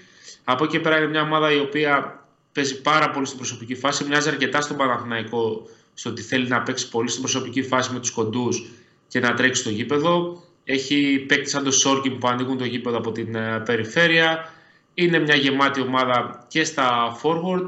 Από 0.45 0.65
εκεί 0.65 0.73
και 0.73 0.81
πέρα 0.81 0.97
είναι 0.97 1.07
μια 1.09 1.23
ομάδα 1.23 1.53
η 1.53 1.59
οποία 1.59 2.21
παίζει 2.53 2.81
πάρα 2.81 3.11
πολύ 3.11 3.27
στην 3.27 3.39
προσωπική 3.39 3.75
φάση. 3.75 4.05
Μοιάζει 4.05 4.29
αρκετά 4.29 4.61
στον 4.61 4.77
Παναθηναϊκό 4.77 5.69
στο 5.95 6.11
ότι 6.11 6.23
θέλει 6.23 6.49
να 6.49 6.63
παίξει 6.63 6.89
πολύ 6.89 7.09
στην 7.09 7.23
προσωπική 7.23 7.63
φάση 7.63 7.93
με 7.93 7.99
τους 8.01 8.11
κοντούς 8.11 8.71
και 9.09 9.21
να 9.21 9.35
τρέξει 9.35 9.61
στο 9.61 9.71
γήπεδο. 9.71 10.43
Έχει 10.65 11.25
παίκτη 11.29 11.51
σαν 11.51 11.65
το 11.65 11.71
Σόρκιν 11.71 12.19
που 12.19 12.29
ανοίγουν 12.29 12.59
το 12.59 12.65
γήπεδο 12.65 12.97
από 12.97 13.13
την 13.13 13.35
ε, 13.35 13.63
περιφέρεια. 13.65 14.53
Είναι 14.95 15.19
μια 15.19 15.35
γεμάτη 15.35 15.81
ομάδα 15.81 16.45
και 16.49 16.65
στα 16.65 17.17
forward. 17.23 17.67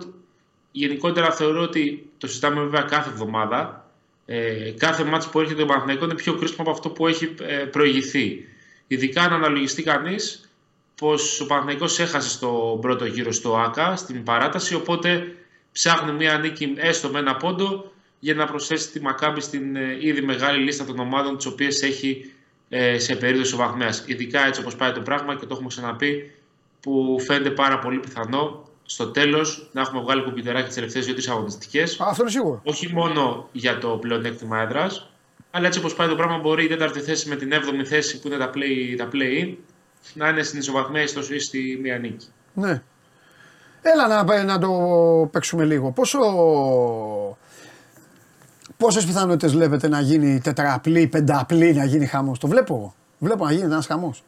Γενικότερα 0.71 1.31
θεωρώ 1.31 1.63
ότι 1.63 2.11
το 2.19 2.27
συζητάμε 2.27 2.61
βέβαια 2.61 2.83
κάθε 2.83 3.11
εβδομάδα. 3.11 3.89
Ε, 4.27 4.71
κάθε 4.79 5.05
μάτς 5.05 5.29
που 5.29 5.41
έρχεται 5.41 5.61
το 5.61 5.67
Παναθηναϊκός 5.67 6.05
είναι 6.05 6.15
πιο 6.15 6.35
κρίσιμο 6.35 6.61
από 6.61 6.71
αυτό 6.71 6.91
που 6.91 7.07
έχει 7.07 7.35
ε, 7.41 7.57
προηγηθεί. 7.57 8.49
Ειδικά 8.87 9.23
αν 9.23 9.33
αναλογιστεί 9.33 9.83
κανείς 9.83 10.51
πως 10.97 11.41
ο 11.41 11.47
Παναθηναϊκός 11.47 11.99
έχασε 11.99 12.29
στο 12.29 12.79
πρώτο 12.81 13.05
γύρο 13.05 13.33
στο 13.33 13.57
ΆΚΑ, 13.57 13.97
στην 13.97 14.23
παράταση, 14.23 14.75
οπότε 14.75 15.35
ψάχνει 15.73 16.13
μια 16.13 16.39
νίκη 16.39 16.75
έστω 16.77 17.09
με 17.09 17.19
ένα 17.19 17.37
πόντο 17.37 17.93
για 18.19 18.35
να 18.35 18.47
προσθέσει 18.47 18.91
τη 18.91 19.01
Μακάμπη 19.01 19.41
στην 19.41 19.77
ε, 19.77 19.97
ήδη 20.01 20.21
μεγάλη 20.23 20.63
λίστα 20.65 20.85
των 20.85 20.99
ομάδων 20.99 21.37
τις 21.37 21.47
οποίες 21.47 21.83
έχει 21.83 22.33
ε, 22.69 22.99
σε 22.99 23.17
περίπτωση 23.17 23.55
ο 23.55 23.57
βαθμέας. 23.57 24.05
Ειδικά 24.07 24.47
έτσι 24.47 24.61
όπως 24.61 24.77
πάει 24.77 24.93
το 24.93 25.01
πράγμα 25.01 25.35
και 25.35 25.47
το 25.47 25.55
έχουμε 25.55 25.69
ξαναπεί 25.69 26.33
που 26.81 27.17
φαίνεται 27.27 27.51
πάρα 27.51 27.79
πολύ 27.79 27.99
πιθανό 27.99 28.69
στο 28.83 29.07
τέλος 29.07 29.69
να 29.73 29.81
έχουμε 29.81 30.01
βγάλει 30.01 30.23
κουμπιτεράκι 30.23 30.67
τις 30.67 30.75
τελευταίες 30.75 31.05
δύο-τρεις 31.05 31.29
αγωνιστικές 31.29 32.01
Α, 32.01 32.07
αυτό 32.09 32.23
είναι 32.23 32.31
σίγουρο. 32.31 32.61
όχι 32.65 32.93
μόνο 32.93 33.49
για 33.53 33.79
το 33.79 33.89
πλεονέκτημα 33.89 34.61
έδρας, 34.61 35.11
αλλά 35.51 35.67
έτσι 35.67 35.79
όπως 35.79 35.95
πάει 35.95 36.09
το 36.09 36.15
πράγμα, 36.15 36.39
μπορεί 36.39 36.65
η 36.65 36.67
τέταρτη 36.67 37.01
θέση 37.01 37.29
με 37.29 37.37
την 37.37 37.53
έβδομη 37.53 37.85
θέση 37.85 38.21
που 38.21 38.29
είναι 38.29 38.37
τα 38.37 38.51
play, 38.55 38.95
τα 38.97 39.09
play-in 39.13 39.55
να 40.15 40.29
είναι 40.29 40.43
στην 40.43 40.59
ισοβαθμία 40.59 41.03
ή 41.03 41.07
στο 41.07 41.21
ή 41.35 41.39
στη 41.39 41.79
μία 41.83 41.99
νίκη. 41.99 42.27
Ναι. 42.53 42.83
Έλα 43.83 44.25
να, 44.25 44.43
να 44.45 44.59
το 44.59 44.71
παίξουμε 45.33 45.65
λίγο. 45.65 45.91
Πόσο. 45.91 46.19
Πόσες 48.77 49.05
πιθανότητες 49.05 49.53
βλέπετε 49.53 49.89
να 49.89 50.01
γίνει 50.01 50.41
τετραπλή, 50.41 51.07
πενταπλή, 51.07 51.73
να 51.75 51.85
γίνει 51.85 52.07
χαμός; 52.07 52.39
Το 52.39 52.47
βλέπω 52.49 52.75
εγώ. 52.75 52.95
Βλέπω 53.19 53.45
να 53.45 53.53
γίνει 53.53 53.65
ένας 53.65 53.87
χαμός. 53.87 54.23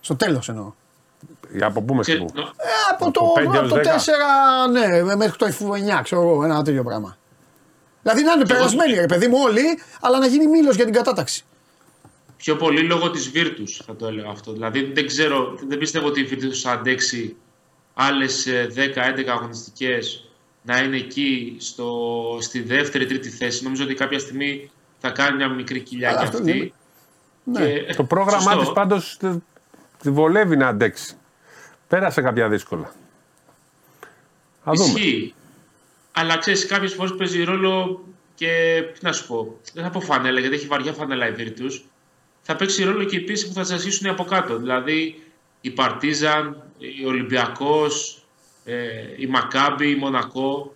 Στο 0.00 0.16
τέλος 0.16 0.48
εννοώ. 0.48 0.72
Για 1.52 1.66
από 1.66 1.82
πού 1.82 1.94
μέχρι 1.94 2.12
Και, 2.12 2.18
πού. 2.18 2.30
νο- 2.34 2.42
Ε, 2.42 2.46
από, 2.92 3.04
Από 3.04 3.12
το, 3.12 3.32
πέντε 3.34 3.48
από 3.48 3.56
έως 3.56 3.68
το 3.68 3.74
δέκα; 3.74 3.96
4, 3.98 4.70
ναι, 4.70 5.14
μέχρι 5.16 5.36
το 5.38 5.46
9, 5.46 6.02
ξέρω 6.02 6.22
εγώ, 6.22 6.44
ένα 6.44 6.62
τέτοιο 6.62 6.82
πράγμα. 6.84 7.16
Δηλαδή 8.02 8.22
να 8.22 8.32
είναι 8.32 8.46
περασμένοι, 8.46 8.94
ρε 8.94 9.06
παιδί 9.06 9.26
μου, 9.28 9.36
όλοι, 9.44 9.62
αλλά 10.00 10.18
να 10.18 10.26
γίνει 10.26 10.46
μήλος 10.46 10.76
για 10.76 10.84
την 10.84 10.94
κατάταξη. 10.94 11.44
Πιο 12.44 12.56
πολύ 12.56 12.80
λόγω 12.80 13.10
της 13.10 13.30
Virtus 13.34 13.82
θα 13.84 13.96
το 13.96 14.06
έλεγα 14.06 14.28
αυτό. 14.30 14.52
Δηλαδή 14.52 14.84
δεν 14.92 15.06
ξέρω, 15.06 15.58
δεν 15.68 15.78
πιστεύω 15.78 16.06
ότι 16.06 16.20
η 16.20 16.28
Virtus 16.30 16.54
θα 16.62 16.70
αντέξει 16.72 17.36
άλλες 17.94 18.46
10-11 18.74 19.24
αγωνιστικές 19.28 20.28
να 20.62 20.78
είναι 20.78 20.96
εκεί 20.96 21.56
στο, 21.60 21.88
στη 22.40 22.62
δεύτερη, 22.62 23.06
τρίτη 23.06 23.28
θέση. 23.28 23.64
Νομίζω 23.64 23.84
ότι 23.84 23.94
κάποια 23.94 24.18
στιγμή 24.18 24.70
θα 24.98 25.10
κάνει 25.10 25.36
μια 25.36 25.48
μικρή 25.48 25.80
κοιλιά 25.80 26.08
Αλλά 26.08 26.18
κι 26.18 26.24
αυτό 26.24 26.38
αυτή. 26.38 26.50
είναι. 26.50 26.72
Ναι. 27.44 27.72
Και- 27.72 27.94
Το 27.94 28.04
πρόγραμμά 28.04 28.40
Σωστό. 28.40 28.58
της 28.60 28.72
πάντως 28.72 29.18
τη 30.02 30.10
βολεύει 30.10 30.56
να 30.56 30.68
αντέξει. 30.68 31.14
Πέρασε 31.88 32.22
κάποια 32.22 32.48
δύσκολα. 32.48 32.94
Θα 34.64 34.72
δούμε. 34.72 34.98
Ισχύει. 34.98 35.34
Αλλά 36.12 36.36
ξέρεις, 36.38 36.66
κάποιες 36.66 36.94
φορές 36.94 37.14
παίζει 37.16 37.44
ρόλο 37.44 38.04
και. 38.34 38.82
Τι 38.94 38.98
να 39.04 39.12
σου 39.12 39.26
πω. 39.26 39.60
Δεν 39.72 39.84
θα 39.84 39.90
πω 39.90 40.00
φανέλα, 40.00 40.40
γιατί 40.40 40.54
έχει 40.54 40.66
βαριά 40.66 40.92
φανέλα 40.92 41.28
η 41.28 41.34
Virtus. 41.38 41.80
Θα 42.46 42.56
παίξει 42.56 42.84
ρόλο 42.84 43.04
και 43.04 43.16
η 43.16 43.20
πίεση 43.20 43.48
που 43.48 43.52
θα 43.52 43.64
σα 43.64 43.76
ζήσουν 43.76 44.10
από 44.10 44.24
κάτω. 44.24 44.56
Δηλαδή 44.58 45.22
η 45.60 45.70
Παρτίζαν, 45.70 46.62
η 46.78 47.06
Ολυμπιακός, 47.06 48.22
ε, 48.64 48.74
η 49.16 49.26
Μακάμπη, 49.26 49.90
η 49.90 49.94
Μονακό. 49.94 50.74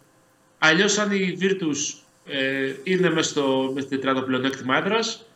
Αλλιώς, 0.58 0.98
αν 0.98 1.10
η 1.10 1.38
Virtus 1.40 2.00
ε, 2.26 2.72
είναι 2.82 3.10
μέσα 3.10 3.30
στο, 3.30 3.70
μες 3.74 3.84
στην 3.84 3.96
τετράδα 3.98 4.24
πλεονέκτημα 4.24 4.76
έδρας, 4.76 5.26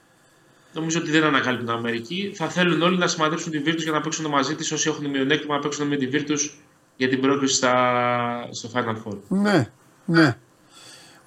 νομίζω 0.74 1.00
ότι 1.00 1.10
δεν 1.10 1.24
ανακαλύπτουν 1.24 1.70
Αμερική. 1.70 2.32
Θα 2.34 2.48
θέλουν 2.48 2.82
όλοι 2.82 2.98
να 2.98 3.06
συμμετέχουν 3.06 3.52
τη 3.52 3.62
Virtus 3.64 3.82
για 3.82 3.92
να 3.92 4.00
παίξουν 4.00 4.26
μαζί 4.26 4.54
της. 4.54 4.72
Όσοι 4.72 4.88
έχουν 4.88 5.10
μειονέκτημα, 5.10 5.54
να 5.54 5.60
παίξουν 5.60 5.86
με 5.86 5.96
τη 5.96 6.08
Virtus 6.12 6.50
για 6.96 7.08
την 7.08 7.20
πρόκληση 7.20 7.54
στα, 7.54 8.48
στο 8.50 8.70
Final 8.74 8.96
Four. 9.04 9.16
Ναι, 9.28 9.70
ναι. 10.04 10.36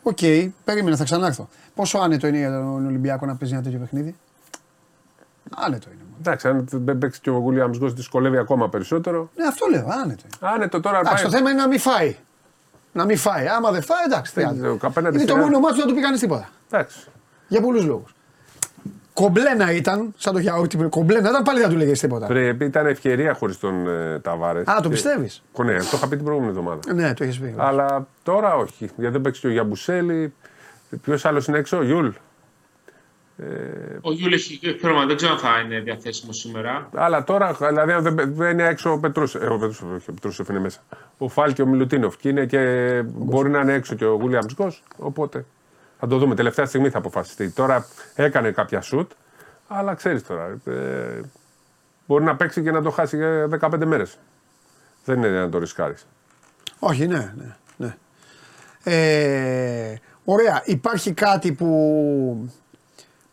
Οκ, 0.04 0.18
περίμενα, 0.64 0.96
θα 0.96 1.04
ξανάρθω. 1.04 1.50
Πόσο 1.76 1.98
άνετο 1.98 2.28
είναι 2.28 2.38
για 2.38 2.50
τον 2.50 2.86
Ολυμπιακό 2.86 3.26
να 3.26 3.36
παίζει 3.36 3.54
ένα 3.54 3.64
τέτοιο 3.64 3.80
παιχνίδι; 3.80 4.16
Άνετο 5.56 5.88
είναι. 5.90 6.02
μόνο. 6.04 6.16
Εντάξει, 6.20 6.48
αν 6.48 6.66
δεν 6.72 6.98
παίξει 6.98 7.22
και 7.22 7.30
ο 7.30 7.34
Γουλιάμς 7.38 7.78
Γκος 7.78 7.94
δυσκολεύει 7.94 8.38
ακόμα 8.38 8.70
περισσότερο. 8.70 9.30
Ναι, 9.36 9.46
αυτό 9.48 9.66
λέω, 9.72 9.88
άνετο. 10.04 10.24
είναι. 10.26 10.52
Άνετο 10.54 10.80
τώρα 10.80 11.00
Εντάξει, 11.00 11.24
πάει. 11.24 11.32
το 11.32 11.38
θέμα 11.38 11.50
είναι 11.50 11.62
να 11.62 11.68
μην 11.68 11.80
φάει. 11.80 12.16
Να 12.92 13.06
μην 13.06 13.18
φάει. 13.18 13.48
Άμα 13.48 13.72
δεν 13.72 13.82
φάει, 13.84 14.04
εντάξει. 14.06 14.34
τι 14.34 14.40
Δεν 14.40 14.50
άλλο. 14.50 14.58
ξέρω, 14.58 14.78
απέναντι 14.82 15.16
Είναι 15.16 15.24
στη 15.24 15.34
το 15.34 15.40
Real. 15.40 15.44
μόνος 15.44 15.60
μάτσο 15.60 15.76
που 15.76 15.80
δεν 15.82 15.88
του 15.88 15.96
πει 15.96 16.02
κανεί 16.02 16.18
τίποτα. 16.18 16.50
Εντάξει. 16.72 17.08
Για 17.48 17.62
πολλούς 17.62 17.86
λόγους. 17.86 18.14
Κομπλένα 19.14 19.72
ήταν, 19.72 20.14
σαν 20.18 20.34
το 20.34 20.40
γιαούρτι, 20.40 20.78
κομπλένα 20.78 21.30
ήταν, 21.30 21.44
πάλι 21.44 21.60
δεν 21.60 21.70
του 21.70 21.76
λέγες 21.78 22.00
τίποτα. 22.00 22.26
Πρέπει, 22.28 22.66
ήταν 22.66 22.86
ευκαιρία 22.86 23.34
χωρίς 23.34 23.58
τον 23.60 23.88
ε, 23.88 24.20
Ταβάρες. 24.20 24.68
Α, 24.68 24.80
το 24.82 24.90
πιστεύεις; 24.90 25.44
Ναι, 25.58 25.78
το 25.78 25.90
είχα 25.94 26.08
πει 26.08 26.16
την 26.16 26.26
προηγούμενη 26.26 26.58
εβδομάδα. 26.58 26.94
Ναι, 26.94 27.14
το 27.14 27.24
έχει 27.24 27.40
πει. 27.42 27.54
Αλλά 27.58 28.08
τώρα 28.24 28.56
όχι. 28.56 28.90
Γιατί 28.96 29.12
δεν 29.14 29.22
παίξει 29.22 29.42
και 29.42 29.48
ο 29.48 29.50
Γιαμπουσέλε. 29.50 30.34
Ποιος 31.02 31.26
άλλος 31.26 31.48
είναι 31.48 31.58
έξω, 31.58 31.78
ο 31.78 31.84
Γιούλ. 31.84 32.10
Ο 34.02 34.12
Γιούλ 34.12 34.34
έχει 34.34 34.60
πρόβλημα, 34.76 35.06
δεν 35.06 35.16
ξέρω 35.16 35.32
αν 35.32 35.38
θα 35.38 35.60
είναι 35.60 35.80
διαθέσιμος 35.80 36.38
σήμερα. 36.38 36.90
Αλλά 36.94 37.24
τώρα, 37.24 37.54
δηλαδή, 37.54 37.92
αν 37.92 38.04
δεν, 38.04 38.36
δεν 38.36 38.52
είναι 38.52 38.68
έξω 38.68 38.92
ο 38.92 39.00
Πετρούσεφ. 39.00 39.42
Ε, 39.42 39.46
ο 39.46 39.58
Πετρούσεφ, 39.58 39.88
όχι, 39.94 40.10
ο 40.10 40.14
Πετρούσεφ 40.14 40.48
είναι 40.48 40.60
μέσα. 40.60 40.80
Ο 41.18 41.28
Φάλ 41.28 41.54
και 41.54 41.62
ο 41.62 41.66
Μιλουτίνοφ. 41.66 42.18
Και, 42.18 42.30
είναι 42.30 42.46
και 42.46 43.02
μπορεί 43.06 43.50
να 43.50 43.60
είναι 43.60 43.74
έξω 43.74 43.96
και 43.96 44.06
ο 44.06 44.14
Γουίλιαμς-Γκος. 44.14 44.84
Οπότε 44.98 45.46
θα 46.00 46.08
το 46.08 46.18
δούμε. 46.18 46.36
Τελευταία 46.36 46.66
στιγμή 46.66 46.90
θα 46.90 46.98
αποφασιστεί. 46.98 47.50
Τώρα 47.50 47.88
έκανε 48.16 48.52
κάποια 48.52 48.82
σουτ. 48.82 49.12
Αλλά 49.68 49.94
ξέρεις 49.94 50.24
τώρα. 50.24 50.58
Ε, 50.66 51.22
μπορεί 52.06 52.24
να 52.24 52.36
παίξει 52.36 52.62
και 52.62 52.72
να 52.72 52.82
το 52.82 52.90
χάσει 52.90 53.16
για 53.16 53.60
15 53.60 53.86
μέρες. 53.86 54.18
Δεν 55.06 55.18
είναι 55.18 55.40
να 55.40 55.50
το 55.50 55.60
ρισκάρεις. 55.60 56.08
Όχι, 56.80 57.08
ναι, 57.08 57.34
ναι. 57.38 57.56
ναι. 57.78 57.96
Ε, 58.84 59.96
ωραία. 60.26 60.62
Υπάρχει 60.66 61.14
κάτι 61.14 61.52
που, 61.52 62.52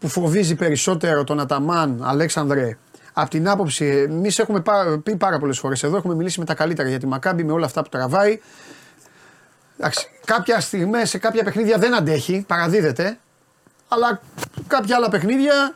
που 0.03 0.09
φοβίζει 0.09 0.55
περισσότερο 0.55 1.25
τον 1.25 1.41
Αταμάν, 1.41 2.01
Αλέξανδρε, 2.03 2.77
από 3.13 3.31
την 3.31 3.49
άποψη, 3.49 3.87
εμείς 3.87 4.39
έχουμε 4.39 4.61
πά- 4.61 4.99
πει 5.03 5.17
πάρα 5.17 5.39
πολλές 5.39 5.59
φορές 5.59 5.83
εδώ, 5.83 5.97
έχουμε 5.97 6.15
μιλήσει 6.15 6.39
με 6.39 6.45
τα 6.45 6.55
καλύτερα 6.55 6.89
για 6.89 6.99
τη 6.99 7.07
Μακάμπη 7.07 7.45
με 7.45 7.53
όλα 7.53 7.67
αυτά 7.67 7.83
που 7.83 7.89
τραβάει. 7.89 8.41
Εντάξει, 9.79 10.07
κάποια 10.25 10.61
στιγμή 10.61 11.07
σε 11.07 11.19
κάποια 11.19 11.45
παιχνίδια 11.45 11.79
δεν 11.79 11.95
αντέχει, 11.95 12.45
παραδίδεται, 12.49 13.19
αλλά 13.89 14.21
κάποια 14.67 14.97
άλλα 14.97 15.09
παιχνίδια 15.09 15.75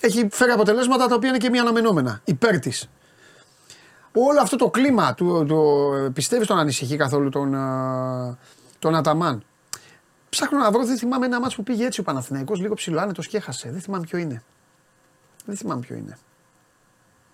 έχει 0.00 0.28
φέρει 0.30 0.50
αποτελέσματα 0.50 1.06
τα 1.06 1.14
οποία 1.14 1.28
είναι 1.28 1.38
και 1.38 1.50
μη 1.50 1.58
αναμενόμενα, 1.58 2.20
υπέρ 2.24 2.58
της. 2.58 2.90
Όλο 4.12 4.40
αυτό 4.40 4.56
το 4.56 4.70
κλίμα, 4.70 5.14
του, 5.14 5.44
το, 5.48 5.56
πιστεύεις 6.12 6.46
τον 6.46 6.58
ανησυχεί 6.58 6.96
καθόλου 6.96 7.28
τον, 7.28 7.54
α, 7.54 8.38
τον 8.78 8.94
Αταμάν; 8.94 9.44
Ψάχνω 10.34 10.58
να 10.58 10.70
βρω, 10.70 10.84
δεν 10.84 10.96
θυμάμαι 10.96 11.26
ένα 11.26 11.40
μάτσο 11.40 11.56
που 11.56 11.62
πήγε 11.62 11.84
έτσι 11.86 12.00
ο 12.00 12.02
Παναθηναϊκός, 12.02 12.60
λίγο 12.60 12.74
ψηλό 12.74 13.00
άνετος 13.00 13.26
και 13.26 13.36
έχασε. 13.36 13.70
Δεν 13.70 13.80
θυμάμαι 13.80 14.04
ποιο 14.06 14.18
είναι. 14.18 14.42
Δεν 15.44 15.56
θυμάμαι 15.56 15.80
ποιο 15.80 15.96
είναι. 15.96 16.18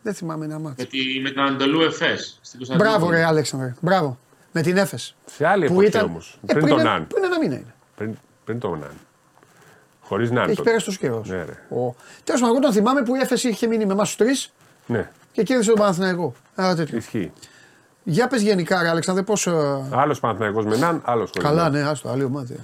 Δεν 0.02 0.14
θυμάμαι 0.14 0.44
ένα 0.44 0.58
μάτσο. 0.58 0.74
Με, 0.78 0.84
τη, 0.84 1.20
με 1.22 1.30
τον 1.30 1.44
Αντελού 1.44 1.80
Εφές 1.80 2.38
στην 2.42 2.58
Κωνσταντινούπολη. 2.58 2.98
Μπράβο 2.98 3.10
ρε 3.10 3.24
Αλέξανδρε, 3.24 3.74
μπράβο. 3.80 4.18
Με 4.52 4.62
την 4.62 4.76
Έφες. 4.76 5.14
Σε 5.26 5.46
άλλη 5.46 5.64
εποχή 5.64 5.98
όμως. 6.02 6.38
Ε, 6.46 6.52
πριν 6.52 6.68
τον 6.68 6.78
ένα- 6.80 6.90
Ναν. 6.90 7.06
Πριν 7.06 7.24
ένα 7.24 7.38
μήνα 7.38 7.54
είναι. 7.54 7.74
Πριν, 7.96 8.14
πριν 8.44 8.58
τον 8.58 8.78
Ναν. 8.78 8.90
Χωρίς 10.00 10.30
Ναν. 10.30 10.44
Έχει 10.46 10.56
τότε. 10.56 10.68
πέρασει 10.68 10.84
τόσο 10.86 10.98
καιρός. 10.98 11.28
Ναι, 11.28 11.36
ρε. 11.36 11.66
Τέλος 12.24 12.40
πάντων, 12.40 12.48
εγώ 12.48 12.58
τον 12.58 12.72
θυμάμαι 12.72 13.02
που 13.02 13.14
η 13.16 13.18
Έφες 13.20 13.48
είχε 13.48 13.66
μείνει 13.66 13.86
με 13.86 13.92
εμάς 13.92 14.06
τους 14.08 14.16
τρεις 14.16 14.52
Ναι, 14.86 15.10
και 15.32 15.42
κέρδισε 15.42 15.70
τον 15.70 15.78
Παναθηναϊκό. 15.78 16.34
Ένα 16.56 16.76
τέτοιο. 16.76 16.96
ισχύει. 16.96 17.32
Για 18.04 18.28
πες 18.28 18.42
γενικά, 18.42 18.82
ρε 18.82 18.88
Αλέξανδρε, 18.88 19.22
πώς. 19.24 19.46
Άλλος 19.90 20.20
Παναθηναϊκός 20.20 20.64
με 20.64 20.76
Ναν, 20.76 21.02
άλλος 21.04 21.30
χωρίς. 21.34 21.48
Καλά, 21.48 21.70
ναι, 21.70 21.80
άστο, 21.82 22.08
άλλη 22.08 22.24
ομάδα. 22.24 22.54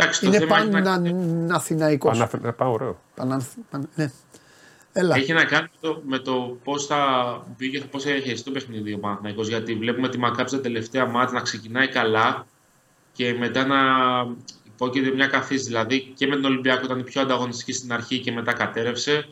Εντάξει, 0.00 0.20
το 0.20 0.26
Είναι 0.26 0.38
θέμα 0.38 0.56
έχει 0.58 0.68
να, 0.68 0.82
παναθηναϊκό. 0.82 2.08
Παναθηναϊκός. 2.10 2.54
Πάω 2.56 2.72
ωραίο. 2.72 3.00
Ναι. 3.94 4.10
Έλα. 4.92 5.16
έχει 5.16 5.32
να 5.32 5.44
κάνει 5.44 5.68
με 5.72 5.88
το, 5.88 6.02
με 6.06 6.18
το 6.18 6.58
πώς 6.64 6.86
θα 6.86 6.98
πήγε, 7.56 7.80
πώς 7.80 8.02
θα 8.02 8.10
χειριστεί 8.10 8.44
το 8.44 8.50
παιχνίδι 8.50 8.92
ο 8.92 8.98
Παναθηναϊκός. 8.98 9.48
Γιατί 9.48 9.74
βλέπουμε 9.74 10.08
τη 10.08 10.18
Μακάμπι 10.18 10.56
τα 10.56 10.62
τελευταία 10.62 11.06
ματς 11.06 11.34
να 11.38 11.40
ξεκινάει 11.40 11.88
καλά 11.88 12.46
και 13.12 13.34
μετά 13.38 13.66
να 13.66 13.76
υπόκειται 14.66 15.10
μια 15.10 15.26
καθίζηση. 15.26 15.64
Δηλαδή 15.64 16.12
και 16.14 16.26
με 16.26 16.34
τον 16.34 16.44
Ολυμπιακό 16.44 16.84
ήταν 16.84 16.98
η 16.98 17.02
πιο 17.02 17.20
ανταγωνιστική 17.20 17.72
στην 17.72 17.92
αρχή 17.92 18.18
και 18.18 18.32
μετά 18.32 18.52
κατέρευσε. 18.52 19.28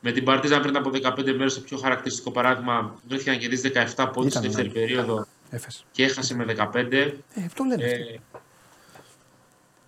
Με 0.00 0.12
την 0.12 0.24
Παρτίζαν 0.24 0.62
πριν 0.62 0.76
από 0.76 0.90
15 1.02 1.34
μέρες 1.36 1.54
το 1.54 1.60
πιο 1.60 1.76
χαρακτηριστικό 1.78 2.30
παράδειγμα 2.30 2.94
βρέθηκε 3.08 3.30
να 3.30 3.36
κερδίσει 3.36 3.72
17 3.96 4.10
πόντους 4.12 4.30
Ήταν 4.34 4.42
στη 4.42 4.62
δεύτερη 4.62 4.66
ένα. 4.68 4.74
περίοδο 4.80 5.26
Έφες. 5.50 5.84
και 5.90 6.04
έχασε 6.04 6.34
με 6.34 6.44
15. 6.72 6.92
Ε, 6.92 7.12
αυτό 7.46 7.64
λένε. 7.64 7.84
αυτοί. 7.84 8.20
Ε, 8.32 8.38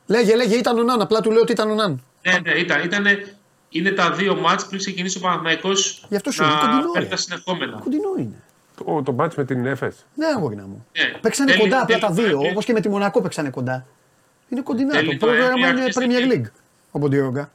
Λέγε, 0.07 0.37
λέγε, 0.37 0.55
ήταν 0.57 0.79
ο 0.79 0.83
Ναν. 0.83 1.01
Απλά 1.01 1.21
του 1.21 1.31
λέω 1.31 1.41
ότι 1.41 1.53
ήταν 1.53 1.71
ο 1.71 1.75
Ναν. 1.75 2.03
Ναι, 2.23 2.39
ναι, 2.39 2.59
ήταν, 2.59 2.85
ήτανε, 2.85 3.35
είναι 3.69 3.91
τα 3.91 4.11
δύο 4.11 4.37
ματς 4.37 4.67
πριν 4.67 4.79
ξεκινήσει 4.79 5.19
ο 5.19 5.21
Παναθηναϊκός 5.21 6.05
Γι' 6.09 6.17
αυτό 6.17 6.31
σου 6.31 6.43
λέω, 6.43 6.53
να 6.55 6.59
κοντινό, 6.61 6.91
παίρνει 6.93 7.09
ρε. 7.09 7.15
τα 7.15 7.17
συνεχόμενα. 7.21 7.79
Κοντινό 7.85 8.15
είναι. 8.19 8.43
Το, 8.85 9.03
το 9.03 9.13
μάτς 9.13 9.35
με 9.35 9.45
την 9.45 9.67
Εφes. 9.67 9.91
Ναι, 10.15 10.27
αγόρινα 10.37 10.63
μου. 10.67 10.87
Ναι. 10.99 11.19
Παίξανε 11.21 11.51
Θέλει- 11.51 11.63
κοντά 11.63 11.83
απλά 11.83 11.99
τα 11.99 12.11
θέλει- 12.13 12.29
δύο. 12.29 12.39
θέλει- 12.39 12.51
Όπως 12.51 12.65
και 12.65 12.73
με 12.73 12.81
τη 12.81 12.89
Μονακό 12.89 13.21
παίξανε 13.21 13.51
κοντά. 13.51 13.87
Είναι 14.49 14.61
κοντινά. 14.61 14.95
Θέλει 14.95 15.17
Το 15.17 15.27
το 15.27 15.33
πρόγραμμα 15.33 15.53
NBA 15.55 15.71
είναι 15.71 15.81
αρχίσει 15.83 15.99
Premier 16.01 16.29
και- 16.29 16.41
League. 16.45 16.51
Ο 16.91 16.99
Ποντιόγκα. 16.99 17.51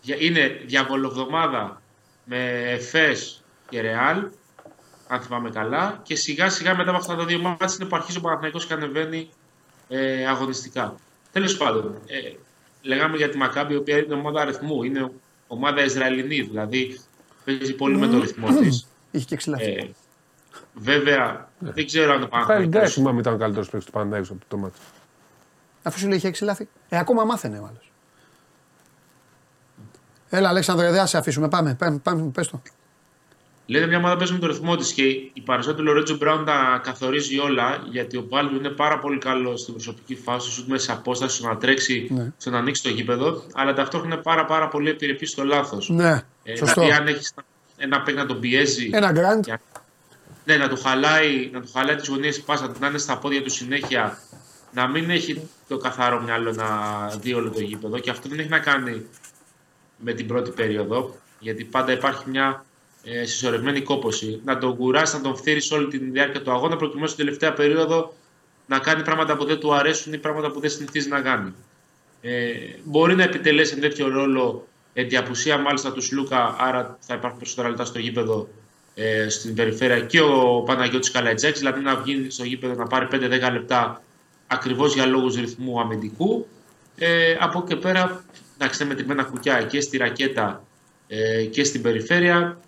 Για- 0.00 0.16
Είναι 0.18 0.60
διαβολοβδομάδα 0.66 1.80
με 2.24 2.62
Εφές 2.66 3.42
και 3.68 3.80
Ρεάλ, 3.80 4.24
αν 5.08 5.20
θυμάμαι 5.20 5.50
καλά, 5.50 6.00
και 6.02 6.14
σιγά 6.16 6.48
σιγά 6.50 6.76
μετά 6.76 6.90
από 6.90 6.98
αυτά 6.98 7.16
τα 7.16 7.24
δύο 7.24 7.38
μάτια 7.38 7.68
είναι 7.80 7.88
που 7.88 7.96
αρχίζει 7.96 8.18
ο 8.18 8.20
Παναθηναϊκός 8.20 8.66
και 8.66 8.72
ανεβαίνει 8.72 9.30
ε, 9.88 10.26
αγωνιστικά. 10.26 10.94
Τέλος 11.32 11.56
πάντων, 11.56 11.98
ε, 12.06 12.32
λέγαμε 12.82 13.16
για 13.16 13.28
τη 13.28 13.36
Μακάμπη, 13.36 13.72
η 13.72 13.76
οποία 13.76 13.98
είναι 13.98 14.14
ομάδα 14.14 14.40
αριθμού, 14.40 14.82
είναι 14.82 15.10
ομάδα 15.46 15.84
Ισραηλινή, 15.84 16.40
δηλαδή 16.40 17.00
παίζει 17.44 17.74
πολύ 17.74 17.96
με 17.96 18.06
το 18.06 18.20
ρυθμό 18.20 18.48
της. 18.60 18.86
Είχε 19.10 19.24
και 19.24 19.36
ξυλάφι. 19.36 19.64
Ε, 19.64 19.90
βέβαια, 20.74 21.48
δεν 21.58 21.86
ξέρω 21.86 22.12
αν 22.12 22.20
το 22.20 22.28
Χάρη 22.32 22.44
Γκάι 22.44 22.46
Παναθηναϊκός 22.48 22.92
θυμάμαι 22.92 23.20
ήταν 23.20 23.34
ο 23.34 23.36
καλύτερος 23.36 23.68
παίκτης 23.68 23.86
του 23.86 23.92
Παναθηναϊκού 23.92 24.32
από 24.32 24.44
το 24.48 24.56
μάτς. 24.56 24.78
Αφού 25.82 25.98
σου 25.98 26.08
λέει 26.08 26.16
είχε 26.16 26.28
έξι 26.28 26.44
λάθη. 26.44 26.68
Ε, 26.88 26.98
ακόμα 26.98 27.24
μάθαινε 27.24 27.58
ο 27.58 27.64
άλλος. 27.64 27.92
Έλα, 30.28 30.48
Αλέξανδρε, 30.48 30.90
δεν 30.90 31.00
θα 31.00 31.06
σε 31.06 31.18
αφήσουμε. 31.18 31.48
Πάμε, 31.48 31.74
πάμε, 31.74 31.98
πάμε 31.98 32.30
πες 32.30 32.48
το. 32.48 32.62
Λένε 33.70 33.86
μια 33.86 33.98
ομάδα 33.98 34.16
παίζει 34.16 34.32
με 34.32 34.38
το 34.38 34.46
ρυθμό 34.46 34.76
της 34.76 34.92
και 34.92 35.02
η 35.32 35.40
παρουσία 35.44 35.74
του 35.74 35.82
Λορέτζο 35.82 36.16
Μπράουν 36.16 36.44
τα 36.44 36.80
καθορίζει 36.84 37.38
όλα 37.38 37.82
γιατί 37.90 38.16
ο 38.16 38.22
Πάλμ 38.22 38.56
είναι 38.56 38.68
πάρα 38.68 38.98
πολύ 38.98 39.18
καλός 39.18 39.60
στην 39.60 39.72
προσωπική 39.74 40.14
φάση, 40.16 40.50
σου 40.50 40.64
μέσα 40.68 40.92
απόσταση, 40.92 41.36
στο 41.36 41.46
να 41.48 41.56
τρέξει, 41.56 42.08
Ναι. 42.10 42.32
στο 42.36 42.50
να 42.50 42.58
ανοίξει 42.58 42.82
το 42.82 42.88
γήπεδο, 42.88 43.42
αλλά 43.54 43.72
ταυτόχρονα 43.74 44.14
είναι 44.14 44.22
πάρα, 44.22 44.44
πάρα 44.44 44.68
πολύ 44.68 44.90
επιρρεπή 44.90 45.26
στο 45.26 45.44
λάθος. 45.44 45.88
Ναι, 45.88 46.22
Ε, 46.42 46.56
σωστό. 46.56 46.80
δηλαδή, 46.80 47.00
αν 47.00 47.06
έχεις 47.06 47.34
ένα 47.76 48.02
παίκ 48.02 48.14
να 48.16 48.26
τον 48.26 48.40
πιέζει, 48.40 48.90
Ένα 48.92 49.12
γκραντ. 49.12 49.44
για- 49.44 49.60
ναι, 50.44 50.56
να 50.56 50.68
του 50.68 50.76
χαλάει, 50.76 51.50
να 51.52 51.60
του 51.60 51.68
χαλάει 51.72 51.96
τις 51.96 52.08
γωνίες 52.08 52.34
τη 52.36 52.42
πάσα, 52.42 52.72
να 52.80 52.86
είναι 52.86 52.98
στα 52.98 53.18
πόδια 53.18 53.42
του 53.42 53.50
συνέχεια, 53.50 54.18
να 54.72 54.88
μην 54.88 55.10
έχει 55.10 55.48
το 55.68 55.76
καθαρό 55.76 56.20
μυαλό 56.22 56.52
να 56.52 56.66
δει 57.20 57.34
όλο 57.34 57.50
το 57.50 57.60
γήπεδο. 57.60 57.98
Και 57.98 58.10
αυτό 58.10 58.28
δεν 58.28 58.38
έχει 58.38 58.48
να 58.48 58.58
κάνει 58.58 59.06
με 59.96 60.12
την 60.12 60.26
πρώτη 60.26 60.50
περίοδο, 60.50 61.16
γιατί 61.38 61.64
πάντα 61.64 61.92
υπάρχει 61.92 62.30
μια 62.30 62.64
ε, 63.04 63.24
συσσωρευμένη 63.24 63.80
κόποση. 63.82 64.40
Να 64.44 64.58
τον 64.58 64.76
κουράσει, 64.76 65.16
να 65.16 65.22
τον 65.22 65.36
φτύρει 65.36 65.60
όλη 65.72 65.86
τη 65.86 65.98
διάρκεια 65.98 66.42
του 66.42 66.50
αγώνα, 66.52 66.76
προκειμένου 66.76 67.06
στην 67.06 67.24
τελευταία 67.24 67.52
περίοδο 67.52 68.14
να 68.66 68.78
κάνει 68.78 69.02
πράγματα 69.02 69.36
που 69.36 69.44
δεν 69.44 69.58
του 69.58 69.74
αρέσουν 69.74 70.12
ή 70.12 70.18
πράγματα 70.18 70.50
που 70.50 70.60
δεν 70.60 70.70
συνηθίζει 70.70 71.08
να 71.08 71.20
κάνει. 71.20 71.54
Ε, 72.20 72.50
μπορεί 72.84 73.14
να 73.14 73.22
επιτελέσει 73.22 73.72
ένα 73.72 73.88
τέτοιο 73.88 74.08
ρόλο 74.08 74.66
εν 74.92 75.08
τη 75.08 75.16
απουσία 75.16 75.58
μάλιστα 75.58 75.92
του 75.92 76.02
Σλούκα, 76.02 76.56
άρα 76.58 76.98
θα 77.00 77.14
υπάρχουν 77.14 77.38
περισσότερα 77.38 77.68
λεπτά 77.68 77.84
στο 77.84 77.98
γήπεδο 77.98 78.48
ε, 78.94 79.28
στην 79.28 79.54
περιφέρεια 79.54 80.00
και 80.00 80.20
ο 80.20 80.62
Παναγιώτης 80.66 81.10
Καλατζάκης, 81.10 81.58
δηλαδή 81.58 81.80
να 81.80 81.96
βγει 81.96 82.30
στο 82.30 82.44
γήπεδο 82.44 82.74
να 82.74 82.86
πάρει 82.86 83.08
5-10 83.12 83.52
λεπτά 83.52 84.02
ακριβώς 84.46 84.94
για 84.94 85.06
λόγους 85.06 85.34
ρυθμού 85.34 85.80
αμυντικού. 85.80 86.46
Ε, 86.96 87.36
από 87.40 87.58
εκεί 87.58 87.74
και 87.74 87.76
πέρα, 87.76 88.24
εντάξει, 88.58 88.82
είναι 88.82 88.92
μετρημένα 88.92 89.22
κουκιά 89.24 89.62
και 89.62 89.80
στη 89.80 89.96
ρακέτα 89.96 90.64
ε, 91.08 91.44
και 91.44 91.64
στην 91.64 91.82
περιφέρεια. 91.82 92.60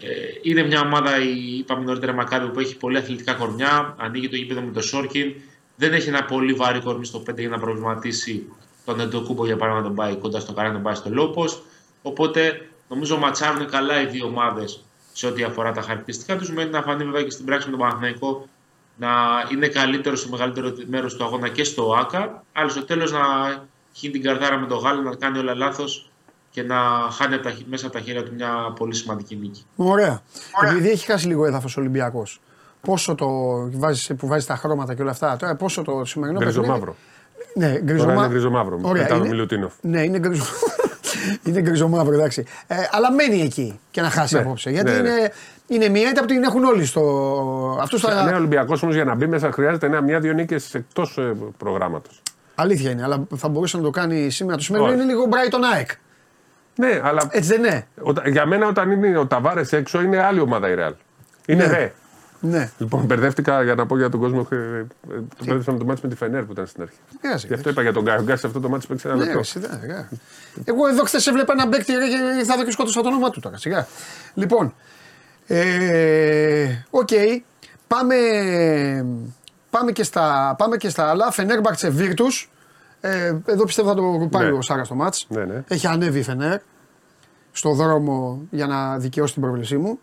Ε, 0.00 0.08
είναι 0.42 0.62
μια 0.62 0.80
ομάδα, 0.80 1.20
η- 1.22 1.58
είπαμε 1.58 1.84
νωρίτερα, 1.84 2.12
Μακάβη 2.12 2.48
που 2.48 2.60
έχει 2.60 2.76
πολύ 2.76 2.96
αθλητικά 2.96 3.32
κορμιά. 3.34 3.94
Ανοίγει 3.98 4.28
το 4.28 4.36
γήπεδο 4.36 4.60
με 4.60 4.72
το 4.72 4.80
Σόρκιν. 4.80 5.34
Δεν 5.76 5.92
έχει 5.92 6.08
ένα 6.08 6.24
πολύ 6.24 6.52
βαρύ 6.52 6.80
κορμί 6.80 7.04
στο 7.06 7.18
5 7.30 7.40
για 7.40 7.48
να 7.48 7.58
προβληματίσει 7.58 8.52
τον 8.84 9.00
Εντοκούμπο 9.00 9.46
για 9.46 9.56
παράδειγμα 9.56 9.88
να 9.88 9.94
τον 9.94 10.04
πάει 10.04 10.16
κοντά 10.16 10.40
στο 10.40 10.52
καρέ, 10.52 10.68
να 10.68 10.74
τον 10.74 10.82
πάει 10.82 10.94
στο 10.94 11.10
Λόπος. 11.10 11.62
Οπότε 12.02 12.68
νομίζω 12.88 13.18
ματσάρουν 13.18 13.66
καλά 13.66 14.00
οι 14.00 14.06
δύο 14.06 14.26
ομάδες 14.26 14.84
σε 15.12 15.26
ό,τι 15.26 15.42
αφορά 15.42 15.72
τα 15.72 15.80
χαρακτηριστικά 15.82 16.36
τους. 16.36 16.50
Μένει 16.52 16.70
να 16.70 16.82
φανεί 16.82 17.04
βέβαια 17.04 17.22
και 17.22 17.30
στην 17.30 17.44
πράξη 17.44 17.66
με 17.70 17.76
τον 17.76 17.80
Παναθηναϊκό 17.86 18.48
να 18.96 19.08
είναι 19.52 19.68
καλύτερο 19.68 20.16
στο 20.16 20.28
μεγαλύτερο 20.28 20.72
μέρος 20.86 21.16
του 21.16 21.24
αγώνα 21.24 21.48
και 21.48 21.64
στο 21.64 21.92
ΑΚΑ. 21.98 22.44
Αλλά 22.52 22.68
στο 22.68 22.84
τέλος 22.84 23.12
να 23.12 23.20
χύνει 23.94 24.12
την 24.12 24.22
καρδάρα 24.22 24.58
με 24.58 24.66
τον 24.66 24.78
Γάλλο, 24.78 25.00
να 25.02 25.14
κάνει 25.16 25.38
όλα 25.38 25.54
λάθος 25.54 26.10
και 26.60 26.64
να 26.66 26.76
χάνει 27.10 27.34
από 27.34 27.42
τα, 27.42 27.50
χ- 27.50 27.66
μέσα 27.68 27.86
από 27.86 27.94
τα 27.96 28.00
χέρια 28.00 28.22
του 28.22 28.32
μια 28.34 28.48
πολύ 28.76 28.94
σημαντική 28.94 29.36
νίκη. 29.36 29.64
Ωραία. 29.76 30.20
Επειδή 30.70 30.88
έχει 30.90 31.06
χάσει 31.06 31.26
λίγο 31.26 31.46
έδαφος 31.46 31.76
ο 31.76 31.80
Ολυμπιακός. 31.80 32.40
Πόσο 32.80 33.14
το 33.14 33.26
βάζεις, 33.78 34.10
που 34.18 34.26
βάζεις 34.26 34.46
τα 34.46 34.56
χρώματα 34.56 34.94
και 34.94 35.02
όλα 35.02 35.10
αυτά. 35.10 35.36
Τώρα, 35.36 35.54
πόσο 35.56 35.82
το 35.82 36.04
σημερινό 36.04 36.38
Γκριζο 36.38 36.60
παιχνίδι- 36.60 36.80
μαύρο. 36.80 36.96
Ναι, 37.54 37.80
γκριζο 37.82 38.02
Τώρα 38.04 38.14
μα- 38.14 38.20
είναι 38.24 38.32
γκριζο 38.32 38.50
μαύρο. 38.50 38.78
Ωραία, 38.82 39.02
Μετά 39.02 39.14
τον 39.14 39.18
είναι- 39.24 39.28
Μιλουτίνοφ. 39.34 39.72
Ναι, 39.80 40.02
είναι 40.02 40.18
γκριζο. 40.18 40.44
είναι 41.46 41.60
γκριζομαύρο, 41.60 42.14
εντάξει. 42.14 42.44
Ε, 42.66 42.76
αλλά 42.90 43.12
μένει 43.12 43.40
εκεί 43.40 43.80
και 43.90 44.00
να 44.00 44.10
χάσει 44.10 44.34
Ναι. 44.34 44.40
απόψε. 44.40 44.70
Γιατί 44.70 44.90
Ναι, 44.90 44.98
ναι. 45.00 45.08
είναι, 45.08 45.32
είναι 45.66 45.88
μία 45.88 46.08
ήττα 46.10 46.20
που 46.20 46.26
την 46.26 46.42
έχουν 46.42 46.64
όλοι 46.64 46.84
στο. 46.84 47.02
Αυτό 47.80 47.98
θα. 47.98 48.24
Ναι, 48.24 48.32
ο 48.32 48.36
Ολυμπιακός 48.36 48.82
όμως 48.82 48.94
για 48.94 49.04
να 49.04 49.14
μπει 49.14 49.26
μέσα 49.26 49.52
χρειάζεται 49.52 49.86
ένα- 49.86 50.00
μια-δύο 50.00 50.32
νίκες 50.32 50.74
εκτός 50.74 51.18
προγράμματος. 51.58 52.22
Αλήθεια 52.54 52.90
είναι, 52.90 53.02
αλλά 53.02 53.26
θα 53.36 53.48
μπορούσε 53.48 53.76
να 53.76 53.82
το 53.82 53.90
κάνει 53.90 54.30
σήμερα. 54.30 54.56
Το 54.56 54.62
σημερινό 54.62 54.88
Όχι. 54.90 54.98
είναι 54.98 55.06
λίγο 55.12 55.24
Brighton 55.30 55.60
ΑΕΚ. 55.74 55.90
Ναι, 56.78 57.00
αλλά 57.02 57.28
Έτσι 57.30 57.48
δεν 57.48 57.64
είναι. 57.64 57.86
οτα- 58.02 58.28
για 58.28 58.46
μένα 58.46 58.66
όταν 58.66 58.90
είναι 58.90 59.18
ο 59.18 59.26
Ταβάρες 59.26 59.72
έξω 59.72 60.00
είναι 60.00 60.22
άλλη 60.22 60.40
ομάδα 60.40 60.68
η 60.68 60.74
Ρεάλ. 60.74 60.94
Είναι 61.46 61.66
Ναι. 61.66 61.72
ρε. 61.72 61.92
Ναι. 62.40 62.70
Λοιπόν, 62.78 63.04
μπερδεύτηκα 63.04 63.62
για 63.62 63.74
να 63.74 63.86
πω 63.86 63.96
για 63.96 64.08
τον 64.08 64.20
κόσμο. 64.20 64.46
ε, 64.50 64.56
ε, 64.56 64.84
Το 65.10 65.44
μπέρδεψα 65.44 65.72
με 65.72 65.78
το 65.78 65.84
ματς 65.84 66.00
με 66.02 66.08
τη 66.08 66.14
Φενέρ 66.16 66.42
που 66.44 66.52
ήταν 66.52 66.66
στην 66.66 66.82
αρχή. 66.82 66.94
πειράζει, 67.20 67.46
Γι' 67.46 67.54
αυτό 67.54 67.70
είπα 67.70 67.82
για 67.82 67.92
τον 67.92 68.02
Γκάι. 68.02 68.16
Ο 68.18 68.22
Γκάι 68.22 68.36
σε 68.36 68.46
αυτό 68.46 68.60
το 68.60 68.68
ματς 68.68 68.86
παίξει 68.86 69.08
ένα 69.08 69.16
Ναι, 69.16 69.22
λεπτό. 69.24 69.38
ρε, 69.38 69.44
σιγά, 69.44 69.78
σιγά. 69.80 70.08
Εγώ 70.64 70.86
εδώ 70.86 71.04
χθες 71.04 71.26
έβλεπα 71.26 71.52
ένα 71.52 71.66
μπέκτη 71.66 71.92
ρε, 71.92 72.06
και 72.38 72.44
θα 72.44 72.56
δω 72.56 72.64
και 72.64 72.70
σκότωσα 72.70 73.00
το 73.02 73.08
όνομά 73.08 73.30
του 73.30 73.40
τώρα. 73.40 73.56
Σιγά. 73.56 73.86
Λοιπόν. 74.34 74.74
Ε, 75.46 76.66
Οκ. 76.90 77.08
Πάμε, 77.86 78.14
πάμε, 79.70 79.92
και 79.92 80.02
στα, 80.02 80.54
πάμε 80.58 80.76
και 80.76 80.88
στα 80.88 81.08
άλλα. 81.10 81.30
Φενέρμπαχτσε 81.30 81.88
Βίρτους. 81.90 82.50
Ε, 83.00 83.36
εδώ 83.46 83.64
πιστεύω 83.64 83.88
θα 83.88 83.94
το 83.94 84.28
πάρει 84.30 84.50
Ναι. 84.50 84.56
ο 84.56 84.62
Σάρας 84.62 84.84
το 84.84 84.94
ματς. 84.94 85.26
Ναι, 85.28 85.44
ναι. 85.44 85.64
Έχει 85.68 85.86
ανέβει 85.86 86.18
η 86.18 86.22
Φενέρ 86.22 86.60
στο 87.52 87.72
δρόμο 87.74 88.42
για 88.50 88.66
να 88.66 88.98
δικαιώσει 88.98 89.32
την 89.32 89.42
πρόβλησή 89.42 89.76
μου. 89.76 89.98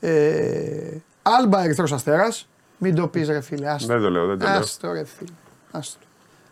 Ε, 0.00 0.96
Άλμπα 1.22 1.62
Ερυθρός 1.62 1.92
Αστέρας. 1.92 2.48
Μην 2.78 2.94
το 2.94 3.08
πεις 3.08 3.28
ρε 3.28 3.40
φίλε. 3.40 3.68
Άστο. 3.70 3.86
Δεν 3.92 4.02
το 4.02 4.10
λέω, 4.10 4.26
δεν 4.26 4.38
το 4.38 4.46
λέω. 4.46 4.58
Άστο 4.58 4.92
ρε 4.92 5.04
φίλε. 5.04 5.30
Άστο. 5.70 5.98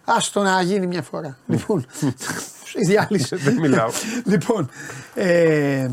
Άστο 0.05 0.43
να 0.43 0.61
γίνει 0.63 0.87
μια 0.87 1.03
φορά. 1.03 1.39
λοιπόν, 1.47 1.87
η 2.83 2.87
διάλυση. 2.87 3.37
Δεν 3.37 3.55
μιλάω. 3.61 3.91
λοιπόν, 4.25 4.71
ε, 5.15 5.89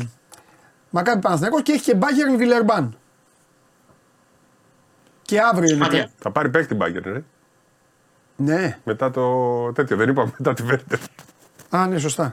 Μακάβι 0.90 1.20
Παναθηναϊκός 1.20 1.62
και 1.62 1.72
έχει 1.72 1.82
και 1.82 1.96
Bayern 2.00 2.36
Βιλερμπάν. 2.36 2.96
Και 5.22 5.40
αύριο 5.40 5.74
είναι. 5.74 5.84
Σπάνια. 5.84 6.02
τε- 6.02 6.10
Θα 6.18 6.30
πάρει 6.30 6.50
παίκτη 6.50 6.74
μπάγκερ, 6.74 7.02
ρε. 7.02 7.22
Ναι, 8.44 8.78
Μετά 8.84 9.10
το 9.10 9.72
τέτοιο. 9.72 9.96
Δεν 9.96 10.08
είπαμε 10.08 10.32
μετά 10.38 10.52
τη 10.54 10.62
Βέρτερ. 10.62 10.98
α, 11.70 11.86
ναι, 11.86 11.98
σωστά. 11.98 12.32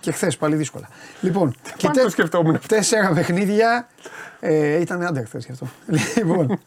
Και 0.00 0.12
χθες 0.12 0.36
πάλι 0.36 0.56
δύσκολα. 0.56 0.88
Λοιπόν, 1.20 1.54
και 1.76 1.86
Πάλι 1.86 2.00
το 2.02 2.10
σκεφτόμουν. 2.10 2.58
τέσσερα 2.68 3.12
παιχνίδια. 3.12 3.88
Ε, 4.40 4.80
ήταν 4.80 5.02
άντερ 5.02 5.24
χθες 5.24 5.44
γι' 5.44 5.52
αυτό. 5.52 5.68
λοιπόν, 6.16 6.60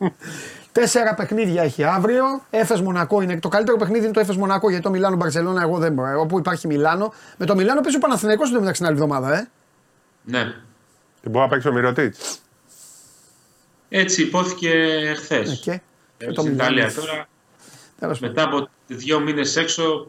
τέσσερα 0.72 1.14
παιχνίδια 1.14 1.64
έχει 1.64 1.84
αύριο. 1.84 2.24
Έφες 2.50 2.82
Μονακό 2.82 3.22
είναι. 3.22 3.40
Το 3.40 3.48
καλύτερο 3.50 3.78
παιχνίδι 3.78 4.04
είναι 4.04 4.14
το 4.14 4.20
Έφες 4.20 4.36
Μονακό 4.38 4.70
γιατί 4.70 4.84
το 4.84 4.90
Μιλάνο 4.90 5.16
Μπαρσελόνα 5.16 5.62
εγώ 5.62 5.78
δεν 5.78 5.94
μπορώ. 5.94 6.20
Όπου 6.20 6.40
υπάρχει 6.40 6.68
Μιλάνο. 6.68 7.14
Με 7.38 7.46
το 7.46 7.56
Μιλάνο 7.56 7.82
παίζει 7.82 7.98
ο 7.98 8.00
Παναθηναϊκός 8.00 8.48
στο 8.48 8.60
μεταξύ 8.60 8.82
την 8.82 8.90
άλλη 8.90 9.00
εβδομάδα, 9.02 9.38
ε. 9.38 9.48
Ναι. 10.24 10.44
Και 11.22 11.30
μπορεί 11.30 11.44
να 11.44 11.48
παίξει 11.48 11.68
ο 11.68 11.74
Μυρωτήτ. 11.74 12.16
Έτσι 13.90 14.22
υπόθηκε 14.22 14.70
χθες. 15.18 15.52
Ε, 15.52 15.56
και. 15.56 15.82
Και 16.18 16.26
το 16.26 16.42
Στην 16.42 16.52
Μιλάνο. 16.54 16.74
Ιταλία 16.78 16.94
τώρα. 16.94 17.28
Τέλος 18.00 18.20
πάντων. 18.20 18.36
Μετά 18.36 18.48
από 18.58 18.70
δύο 18.88 19.20
μήνες 19.20 19.56
έξω, 19.56 20.08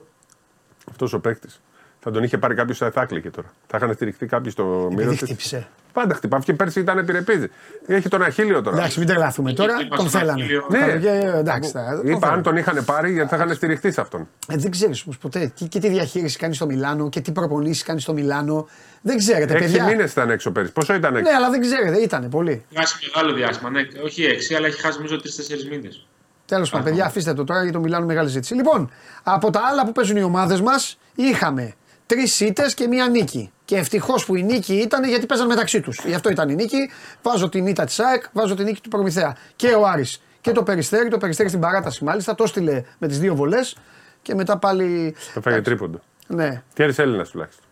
Αυτός 0.91 1.13
ο 1.13 1.21
παίκτης. 1.21 1.61
Θα 2.03 2.11
τον 2.11 2.23
είχε 2.23 2.39
πάρει 2.39 2.55
κάποιος 2.55 2.79
θα 2.79 2.93
έκλαιγε 3.01 3.31
τώρα. 3.31 3.53
Θα 3.67 3.77
είχαν 3.77 3.95
στηριχθεί 3.95 4.27
κάποιοι 4.27 4.51
στο 4.51 4.63
Επειδή 4.85 4.95
Μυρωτήτ. 5.03 5.25
χτύπησε. 5.25 5.69
Πάντα 5.93 6.15
χτυπά. 6.15 6.39
Και 6.39 6.53
πέρσι 6.55 6.81
ήταν 6.81 6.99
επιρρεπίδη. 6.99 7.51
Έχει 7.87 8.09
τον 8.09 8.23
Αχίλιο 8.23 8.63
τώρα. 8.63 8.77
Εντάξει, 8.77 8.99
μην 8.99 9.09
τρελαθούμε 9.09 9.53
τώρα. 9.53 9.75
Εκεί 9.81 9.89
Τον 9.89 9.99
στο 10.09 10.19
θέλανε. 10.19 10.43
Αχίλιο. 10.43 10.67
Ναι. 10.71 10.99
Και, 11.01 11.09
εντάξει, 11.35 11.71
θα- 11.71 11.97
τον 11.97 12.07
Είπα 12.07 12.15
αν 12.15 12.21
θέλανε. 12.21 12.43
τον 12.43 12.57
είχαν 12.57 12.85
πάρει 12.85 13.13
γιατί 13.13 13.29
θα 13.29 13.37
είχαν 13.37 13.55
στηριχθεί 13.55 13.93
σε 13.93 14.01
αυτόν. 14.01 14.29
Ε, 14.49 14.57
δεν 14.57 14.71
ξέρεις 14.71 15.03
όμως 15.03 15.19
ποτέ 15.19 15.53
και, 15.55 15.65
και 15.67 15.79
τι 15.79 15.89
διαχείριση 15.89 16.39
κάνει 16.39 16.55
στο 16.55 16.67
Μιλάνο 16.67 17.09
και 17.09 17.21
τι 17.21 17.33
προπονήσεις 17.33 17.83
κάνει 17.83 18.01
στο 18.01 18.13
Μιλάνο. 18.13 18.69
Δεν 19.03 19.19
ξέρετε, 19.19 19.53
Έξι 19.53 19.65
παιδιά. 19.67 19.85
μήνες 19.85 20.11
ήταν 20.13 20.31
έξω 20.31 20.51
πέρυσι. 20.51 20.73
Πόσο 20.73 20.95
ήταν 20.95 21.17
έξω. 21.17 21.31
Ναι, 21.31 21.37
αλλά 21.37 21.51
δεν 21.51 21.61
ξέρετε, 21.61 21.97
ήταν 21.99 22.29
πολύ. 22.29 22.65
χάσει 22.75 23.11
μεγάλο 23.15 23.35
διάστημα. 23.37 23.71
Ναι, 23.71 23.81
όχι 24.05 24.25
έξι, 24.25 24.55
αλλά 24.55 24.67
έχει 24.67 24.81
χάσει 24.81 24.97
νομίζω 24.97 25.21
τρει-τέσσερι 25.21 25.69
μήνες. 25.71 26.07
Τέλος 26.51 26.71
πάντων, 26.71 26.87
παιδιά, 26.87 27.05
αφήστε 27.05 27.35
το 27.35 27.45
τώρα 27.45 27.61
γιατί 27.61 27.77
το 27.77 27.83
Μιλάνο 27.83 28.07
μεγάλη 28.07 28.29
ζήτηση. 28.29 28.55
Λοιπόν, 28.55 28.91
από 29.23 29.51
τα 29.51 29.61
άλλα 29.71 29.85
που 29.85 29.93
παίζουν 29.93 30.17
οι 30.17 30.23
ομάδες 30.23 30.61
μας, 30.61 30.99
είχαμε 31.15 31.75
τρεις 32.07 32.41
ήττες 32.41 32.75
και 32.75 32.87
μία 32.87 33.09
νίκη. 33.09 33.53
Και 33.65 33.77
ευτυχώς 33.77 34.25
που 34.25 34.35
η 34.35 34.43
νίκη 34.43 34.75
ήταν 34.75 35.05
γιατί 35.05 35.27
παίζαν 35.27 35.47
μεταξύ 35.47 35.81
τους. 35.81 36.01
Γι' 36.05 36.15
αυτό 36.15 36.31
ήταν 36.31 36.49
η 36.49 36.55
νίκη. 36.55 36.91
Βάζω 37.23 37.49
την 37.49 37.67
ήττα 37.67 37.85
της 37.85 38.01
ΑΕΚ, 38.01 38.25
βάζω 38.33 38.55
την 38.55 38.65
νίκη 38.65 38.81
του 38.81 38.89
Προμηθέα. 38.89 39.37
Και 39.57 39.69
ο 39.69 39.87
Άρης 39.87 40.23
και 40.41 40.53
το 40.53 40.63
Περιστέρι. 40.63 41.09
Το 41.09 41.19
Περιστέρι 41.19 41.49
στην 41.49 41.61
παράταση 41.61 42.05
μάλιστα 42.05 42.35
το 42.35 42.43
έστειλε 42.43 42.85
με 42.99 43.09
τις 43.09 43.19
δύο 43.19 43.35
βολές. 43.35 43.77
Και 44.23 44.35
μετά 44.35 44.59
πάλι. 44.59 45.15
Το 45.35 45.41
φάγε 45.41 45.61
τρίποντο. 45.61 46.01
Ναι. 46.27 46.63
Τιέρι 46.75 46.95
Έλληνας 46.97 47.29
τουλάχιστον. 47.29 47.65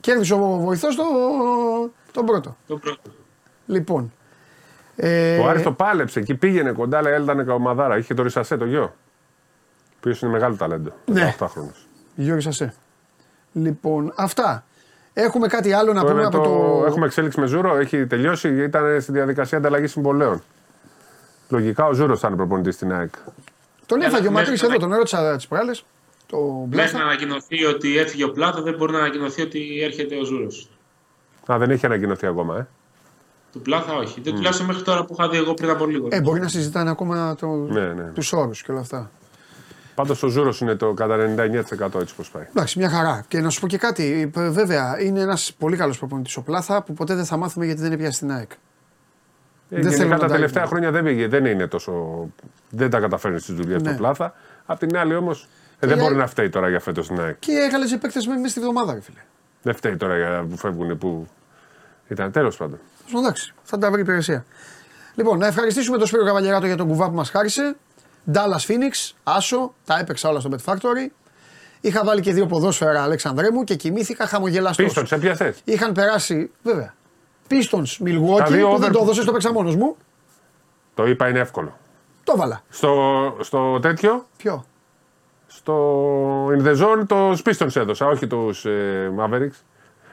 Κέρδισε 0.00 0.34
ο 0.34 0.38
βοηθός 0.38 0.96
το, 0.96 1.04
τον 2.12 2.26
πρώτο. 2.26 2.56
Το 2.66 2.76
πρώτο. 2.76 3.10
Λοιπόν. 3.66 4.12
Ε, 5.00 5.38
Ο 5.38 5.48
Άρης 5.48 5.62
το 5.62 5.72
πάλεψε. 5.72 6.18
Εκεί 6.20 6.34
πήγαινε 6.34 6.72
κοντά, 6.72 6.98
αλλά 6.98 7.16
ήταν 7.16 7.46
καομαδάρα. 7.46 7.96
Είχε 7.98 8.14
το 8.14 8.22
Ρισασέ 8.22 8.56
το 8.56 8.64
γιο. 8.64 8.94
Ποιο 10.00 10.14
είναι 10.22 10.30
μεγάλο 10.32 10.56
ταλέντο. 10.56 10.90
Ναι. 11.04 11.34
18χρονο. 11.38 11.72
Γιώργη 12.14 12.42
Σασέ. 12.42 12.74
Λοιπόν, 13.52 14.12
αυτά. 14.16 14.64
Έχουμε 15.12 15.46
κάτι 15.46 15.72
άλλο 15.72 15.92
να 15.92 16.00
Το, 16.00 16.06
πούμε 16.06 16.20
το, 16.22 16.26
από 16.28 16.42
το. 16.42 16.84
Έχουμε 16.86 17.06
εξέλιξη 17.06 17.40
με 17.40 17.46
Ζούρο, 17.46 17.76
έχει 17.76 18.06
τελειώσει, 18.06 18.62
ήταν 18.62 19.00
στη 19.00 19.12
διαδικασία 19.12 19.58
ανταλλαγής 19.58 19.90
συμβολέων. 19.90 20.42
Λογικά 21.48 21.86
ο 21.86 21.92
Ζούρος 21.92 22.20
θα 22.20 22.28
είναι 22.28 22.36
προπονητής 22.36 22.74
στην 22.74 22.92
ΑΕΚ. 22.92 23.10
Τον 23.86 24.00
έφαγε 24.00 24.28
ο 24.28 24.30
μέχρι 24.30 24.50
Μακρύ 24.50 24.66
να- 24.68 24.74
εδώ, 24.74 24.86
τον 24.86 24.94
ρώτησα 24.96 25.36
τις 25.36 25.46
προάλλες. 25.46 25.84
Το 26.26 26.36
Μέχρι 26.36 26.56
να 26.62 26.66
Μπλάθα. 26.66 26.98
ανακοινωθεί 26.98 27.64
ότι 27.64 27.98
έφυγε 27.98 28.24
ο 28.24 28.30
Πλάτο, 28.30 28.62
δεν 28.62 28.74
μπορεί 28.76 28.92
να 28.92 28.98
ανακοινωθεί 28.98 29.42
ότι 29.42 29.80
έρχεται 29.82 30.16
ο 30.16 30.24
Ζούρος. 30.24 30.68
Α, 31.52 31.58
δεν 31.58 31.70
έχει 31.70 31.86
ανακοινωθεί 31.86 32.26
ακόμα, 32.26 32.56
ε. 32.58 32.66
Του 33.52 33.60
Πλάθα 33.60 33.94
όχι. 33.94 34.20
Δεν 34.20 34.34
τουλάχιστον 34.34 34.66
μέχρι 34.66 34.82
τώρα 34.82 35.04
που 35.04 35.16
είχα 35.18 35.28
δει 35.28 35.36
εγώ 35.36 35.54
πριν 35.54 35.70
από 35.70 35.86
λίγο. 35.86 36.08
Ε, 36.10 36.20
μπορεί 36.20 36.40
να 36.40 36.48
συζητάνε 36.48 36.90
ακόμα 36.90 37.34
το... 37.34 37.46
Ναι, 37.46 37.80
ναι. 37.92 38.02
τους 38.02 38.32
όρους 38.32 38.62
και 38.62 38.70
όλα 38.70 38.80
αυτά. 38.80 39.10
Πάντως 39.94 40.22
ο 40.22 40.26
Ζούρος 40.28 40.60
είναι 40.60 40.74
το 40.74 40.92
κατά 40.92 41.16
99% 41.16 42.00
έτσι 42.00 42.14
πώ 42.14 42.24
πάει. 42.32 42.44
Εντάξει, 42.48 42.78
μια 42.78 42.90
χαρά. 42.90 43.24
Και 43.28 43.40
να 43.40 43.50
σου 43.50 43.60
πω 43.60 43.66
και 43.66 43.78
κάτι. 43.78 44.30
ε, 44.36 44.48
Βέβαια, 44.50 45.00
είναι 45.00 45.20
ένας 45.20 45.52
πολύ 45.58 45.76
καλός 45.76 45.98
προπονητής 45.98 46.36
ο 46.36 46.42
Πλάθα 46.42 46.82
που 46.82 46.92
ποτέ 46.92 47.14
δεν 47.14 47.24
θα 47.24 47.36
μάθουμε 47.36 47.64
γιατί 47.64 47.80
δεν 47.80 47.92
έπιασε 47.92 48.12
στην 48.12 48.32
ΑΕΚ. 48.32 48.50
Ε, 48.50 48.56
Δεν 49.80 49.82
θέλω 49.82 49.94
γενικά 49.96 50.14
να 50.14 50.18
τα 50.20 50.26
τα 50.26 50.32
τελευταία 50.32 50.62
πούμε. 50.64 50.74
χρόνια 50.74 50.90
δεν, 51.00 51.04
πήγε, 51.04 51.28
δεν 51.28 51.44
είναι 51.44 51.66
τόσο. 51.66 51.92
Δεν 52.70 52.90
τα 52.90 53.00
καταφέρνει 53.00 53.38
στις 53.38 53.54
δουλειές 53.54 53.82
Ναι. 53.82 53.90
του 53.90 53.96
Πλάθα. 53.96 54.34
Απ' 54.66 54.78
την 54.78 54.96
άλλη 54.96 55.14
όμως 55.14 55.48
δεν 55.78 55.90
η 55.90 55.92
μπορεί 55.94 56.06
ΑΕΚ- 56.06 56.16
να 56.16 56.26
φταίει 56.26 56.48
τώρα 56.48 56.68
για 56.68 56.80
φέτος 56.80 57.04
στην 57.04 57.20
ΑΕΚ. 57.20 57.36
Και 57.38 57.52
έκαλες 57.52 57.90
παίκτε 58.00 58.20
μέσα 58.26 58.48
στη 58.48 58.60
βδομάδα, 58.60 58.94
ρε 58.94 59.00
φίλε. 59.00 59.20
Δεν 59.62 59.74
φταίει 59.74 59.96
τώρα 59.96 60.16
για 60.16 60.46
που 60.50 60.56
φεύγουν 60.56 60.98
που. 60.98 61.26
Ήταν 62.08 62.32
τέλος 62.32 62.56
πάντων. 62.56 62.78
Εντάξει, 63.16 63.52
θα 63.62 63.78
τα 63.78 63.90
βρει 63.90 64.00
υπηρεσία. 64.00 64.44
Λοιπόν, 65.14 65.38
να 65.38 65.46
ευχαριστήσουμε 65.46 65.98
τον 65.98 66.06
Σπύρο 66.06 66.24
Καβαλιεράτο 66.24 66.66
για 66.66 66.76
τον 66.76 66.86
κουβά 66.88 67.08
που 67.08 67.14
μας 67.14 67.30
χάρισε. 67.30 67.76
Dallas 68.32 68.66
Phoenix, 68.68 69.12
Άσο, 69.22 69.74
τα 69.84 69.98
έπαιξα 69.98 70.28
όλα 70.28 70.40
στο 70.40 70.50
Bet 70.52 70.72
Factory. 70.72 71.10
Είχα 71.80 72.04
βάλει 72.04 72.20
και 72.20 72.32
δύο 72.32 72.46
ποδόσφαιρα 72.46 73.02
Αλεξανδρέ 73.02 73.50
μου 73.50 73.64
και 73.64 73.74
κοιμήθηκα 73.74 74.26
χαμογελαστός. 74.26 74.86
Πίστον, 74.86 75.06
σε 75.06 75.18
πιασέ. 75.18 75.54
Είχαν 75.64 75.92
περάσει, 75.92 76.50
βέβαια. 76.62 76.94
Pistons 77.50 77.58
Τα 77.70 78.04
Milwaukee 78.04 78.50
δύο 78.50 78.68
που 78.68 78.78
δεν 78.78 78.88
over- 78.88 78.92
το 78.92 78.98
έδωσες, 79.02 79.24
το 79.24 79.32
παίξα 79.32 79.52
μόνος 79.52 79.76
μου. 79.76 79.96
Το 80.94 81.06
είπα 81.06 81.28
είναι 81.28 81.38
εύκολο. 81.38 81.76
Το 82.24 82.36
βάλα. 82.36 82.62
Στο, 82.68 83.36
στο 83.40 83.80
τέτοιο, 83.80 84.26
Ποιο; 84.36 84.64
στο 85.46 86.46
In 86.48 86.62
the 86.66 86.76
Zone, 86.76 87.06
το 87.06 87.30
Pistons 87.44 87.76
έδωσα, 87.76 88.06
όχι 88.06 88.26
τους 88.26 88.64
ε, 88.64 89.12
Mavericks. 89.18 89.60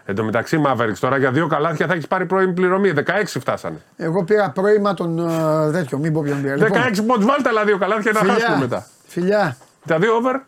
Εν 0.08 0.16
τω 0.16 0.24
μεταξύ, 0.24 0.62
Mavericks 0.66 0.98
τώρα 1.00 1.18
για 1.18 1.32
δύο 1.32 1.48
καλάθια 1.48 1.88
θα 1.88 1.94
έχεις 1.94 2.08
πάρει 2.08 2.26
πρώην 2.26 2.54
πληρωμή. 2.54 2.94
16 2.96 3.02
φτάσανε. 3.26 3.78
Εγώ 3.98 4.24
πήρα 4.24 4.50
πρώιμα 4.50 4.94
τον 4.94 5.20
ε, 5.20 5.72
τέτοιο, 5.72 5.98
μην 5.98 6.14
πω 6.14 6.22
ποιον 6.22 6.42
πήρα. 6.42 6.56
16 6.58 7.04
πόντους, 7.08 7.26
βάλτε 7.26 7.50
άλλα 7.50 7.64
δύο 7.66 7.78
καλάθια 7.78 8.12
να 8.12 8.20
χάσουμε 8.20 8.58
μετά. 8.58 8.88
Φιλιά. 9.08 9.58
Τα 9.88 9.98
δύο 10.00 10.16
over. 10.16 10.40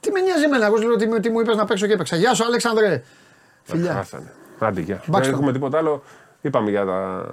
Τι 0.00 0.10
με 0.10 0.20
νοιάζει 0.20 0.42
εμένα, 0.44 0.66
εγώ 0.66 0.76
σου 0.76 0.86
λέω 0.86 0.96
τι, 0.96 1.06
μου- 1.06 1.20
τι 1.20 1.30
μου 1.30 1.40
είπες 1.40 1.56
να 1.56 1.64
παίξω 1.64 1.86
και 1.86 1.92
έπαιξα. 1.92 2.16
Γεια 2.16 2.34
σου, 2.34 2.44
Αλέξανδρε. 2.44 3.02
Φιλιά. 3.62 3.92
Χάσανε. 3.92 4.32
Άντε, 4.58 4.80
γεια. 4.80 5.02
Μπάξ 5.06 5.22
Δεν 5.26 5.30
το. 5.30 5.36
έχουμε 5.38 5.52
τίποτα 5.52 5.78
άλλο. 5.78 6.02
Είπαμε 6.40 6.70
για 6.70 6.84
τα... 6.84 7.26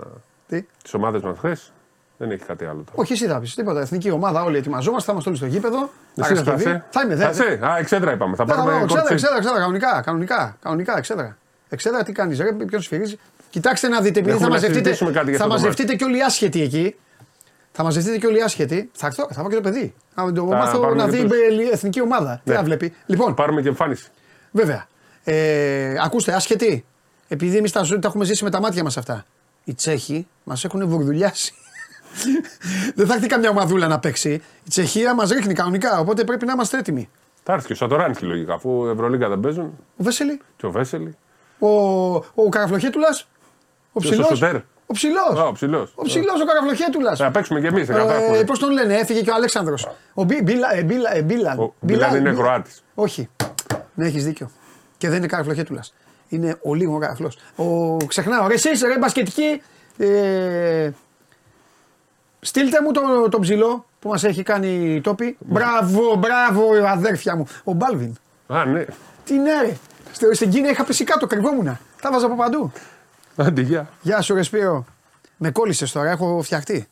Τι; 0.47 0.65
τις 0.83 0.93
ομάδες 0.93 1.21
μας 1.21 1.37
χθες. 1.37 1.71
Δεν 2.17 2.31
έχει 2.31 2.43
κάτι 2.45 2.65
άλλο 2.65 2.73
τώρα. 2.85 2.91
Όχι, 2.95 3.13
εσύ 3.13 3.27
θα 3.27 3.39
πεις 3.39 3.55
τίποτα. 3.55 3.79
Εθνική 3.81 4.11
ομάδα, 4.11 4.43
όλοι 4.43 4.57
ετοιμαζόμαστε, 4.57 5.05
θα 5.05 5.11
είμαστε 5.11 5.29
όλοι 5.29 5.37
στο 5.39 5.47
γήπεδο. 5.47 5.77
Εσύ 6.15 6.35
θα 6.35 6.43
Παρασκευή. 6.43 6.61
είσαι. 6.69 6.83
Θα 6.89 7.01
είμαι, 7.01 7.15
δε. 7.15 7.23
Θα 7.23 7.29
είσαι. 7.29 7.59
Α, 7.65 7.77
εξέδρα 7.77 8.11
είπαμε. 8.11 8.35
Θα 8.35 8.45
Ναι, 8.45 8.53
πάρουμε 8.53 8.71
ναι, 8.71 8.77
Εξέδρα, 8.81 8.95
κόρτσι. 8.99 9.13
εξέδρα, 9.13 9.37
εξέδρα, 9.37 9.59
κανονικά, 9.59 10.01
κανονικά, 10.05 10.57
κανονικά, 10.61 10.97
εξέδρα. 10.97 11.37
Εξέδρα, 11.69 12.03
τι 12.03 12.11
κάνεις, 12.11 12.39
ρε, 12.39 12.51
ποιον 12.53 12.81
σφυρίζει. 12.81 13.19
Κοιτάξτε 13.49 13.87
να 13.87 14.01
δείτε, 14.01 14.19
επειδή 14.19 14.29
Έχουμε 14.29 14.39
θα 14.43 14.47
να 14.47 14.53
μαζευτείτε, 14.53 14.79
συζητήσουμε 14.83 15.11
κάτι 15.11 15.29
για 15.29 15.37
θα 15.37 15.43
αυτό 15.45 15.55
το 15.55 15.61
μαζευτείτε 15.61 15.95
και 15.95 16.03
όλοι 16.03 16.17
οι 16.17 16.21
άσχετοι 16.21 16.61
εκεί. 16.61 16.95
Θα 17.71 17.83
μαζευτείτε 17.83 18.17
και 18.17 18.27
όλοι 18.27 18.37
οι 18.37 18.41
άσχετοι. 18.41 18.89
Θα 18.93 19.07
έρθω, 19.07 19.27
θα 19.31 19.39
πάω 19.41 19.49
και 19.49 19.55
το 19.55 19.61
παιδί. 19.61 19.93
Να 20.15 20.31
το 20.33 20.47
Θα 20.49 20.55
μάθω 20.55 20.79
πάρουμε 20.79 21.03
να 21.03 21.09
και 21.09 21.17
δει 21.17 21.23
τους- 21.23 21.37
η 21.37 21.69
εθνική 21.71 22.01
ομάδα. 22.01 22.41
Τι 22.43 22.49
Ναι. 22.49 22.55
να 22.55 22.63
βλέπει. 22.63 22.93
Λοιπόν, 23.05 23.33
Πάρουμε 23.33 23.61
και 23.61 23.67
εμφάνιση. 23.67 24.07
βέβαια. 24.51 24.85
Ε, 25.23 25.95
ακούστε, 26.03 26.33
άσχετοι. 26.33 26.85
Επειδή 27.27 27.57
εμείς 27.57 27.71
τα, 27.71 27.83
ζω- 27.83 27.99
τα 27.99 28.07
έχουμε 28.07 28.25
ζήσει 28.25 28.43
με 28.43 28.49
τα 28.49 28.59
μάτια 28.59 28.83
μας 28.83 28.97
αυτά. 28.97 29.25
Οι 29.63 29.73
Τσέχοι 29.73 30.27
μας 30.43 30.63
έχουν 30.63 30.87
βουρδουλιάσει. 30.87 31.53
Δεν 32.95 33.07
θα 33.07 33.13
έρθει 33.13 33.27
καμιά 33.27 33.49
ομαδούλα 33.49 33.87
να 33.87 33.99
παίξει. 33.99 34.29
Η 34.63 34.69
Τσεχία 34.69 35.13
μας 35.13 35.29
ρίχνει 35.29 35.53
κανονικά, 35.53 35.99
οπότε 35.99 36.23
πρέπει 36.23 36.45
να 36.45 36.51
είμαστε 36.53 36.77
έτοιμοι. 36.77 37.09
Θα 37.43 37.53
έρθει 37.53 37.67
και 37.67 37.73
ο 37.73 37.75
Σατοράνσκι 37.75 38.25
λογικά, 38.25 38.53
αφού 38.53 38.85
Ευρωλίγκα 38.93 39.29
δεν 39.29 39.39
παίζουν. 39.39 39.65
Ο 39.97 40.03
Βέσελη, 40.03 40.41
Και 40.57 40.65
ο 40.65 40.71
Βέσελη. 40.71 41.15
ο, 41.59 41.67
ο 42.15 42.49
Καραφλοχέτουλας. 42.49 43.27
Ο 43.93 43.99
Ποιος, 43.99 44.11
ο 44.11 44.21
ψηλός. 44.21 44.37
Σωτέρ; 44.39 44.55
Ο 44.87 44.93
ψηλός. 44.93 45.39
Α, 45.39 45.43
ο 45.45 45.51
ψηλός. 45.51 45.91
Ο 45.95 46.03
ψηλός 46.03 46.41
ο 46.41 46.45
Καραφλοχέτουλας. 46.45 47.17
Θα 47.19 47.31
παίξουμε 47.31 47.59
κι 47.59 47.65
εμείς. 47.65 47.89
Ε, 47.89 48.43
Πώς 48.45 48.59
τον 48.59 48.71
λένε, 48.71 48.93
έφυγε 48.95 49.21
και 49.21 49.29
ο 49.29 49.33
Αλέξανδρος. 49.33 49.87
Ο 50.13 50.23
Μπι- 50.23 50.43
Μπίλα- 50.43 50.75
ε, 50.75 50.83
Μπίλα- 50.83 51.15
ε, 51.15 51.21
Μπίλαν. 51.21 51.59
Ο 51.59 51.73
Μπίλαν 51.79 52.15
είναι 52.15 52.29
Μπίλα- 52.29 52.41
Κροάτης. 52.43 52.83
Όχι. 52.95 53.29
Ναι, 53.93 54.07
έχεις 54.07 54.25
δίκιο. 54.25 54.49
Και 54.97 55.09
δεν 55.09 55.17
είναι 55.17 55.27
καραφλοχέτουλας. 55.27 55.93
Είναι 56.29 56.57
ο 56.61 56.73
λίγο 56.73 56.97
καραφλός. 56.97 57.37
Ο... 57.55 57.97
Ξεχνάω. 57.97 58.47
Ρε, 58.47 58.53
εσείς, 58.53 58.81
ρε, 58.81 58.97
μπασκετική. 58.97 59.61
Ε... 59.97 60.89
Στείλτε 62.43 62.81
μου 62.81 62.91
τον 62.91 63.29
το 63.29 63.39
ψηλό 63.39 63.85
που 63.99 64.09
μας 64.09 64.23
έχει 64.23 64.43
κάνει 64.43 65.01
τόπι. 65.03 65.37
Μπράβο, 65.39 66.15
μπράβο, 66.15 66.69
αδέρφια 66.87 67.35
μου. 67.35 67.47
Ο 67.63 67.73
Μπάλβιν. 67.73 68.15
Α, 68.47 68.65
ναι. 68.65 68.85
Τι 69.25 69.33
ναι, 69.37 69.61
ρε. 69.61 69.77
Στο- 70.11 70.33
Στην 70.33 70.49
Κίνα 70.49 70.69
είχα 70.69 70.83
πέσει 70.83 71.03
κάτω, 71.03 71.27
κρυβόμουνα. 71.27 71.79
Τα 72.01 72.11
βάζα 72.11 72.25
από 72.25 72.35
παντού. 72.35 72.71
Άντε, 73.35 73.61
γεια. 73.61 73.89
Γεια 74.01 74.21
σου, 74.21 74.33
ρε 74.35 74.41
Σπύρο. 74.43 74.85
Με 75.37 75.51
κόλλησες 75.51 75.91
τώρα, 75.91 76.09
έχω 76.09 76.41
φτιαχτεί. 76.43 76.87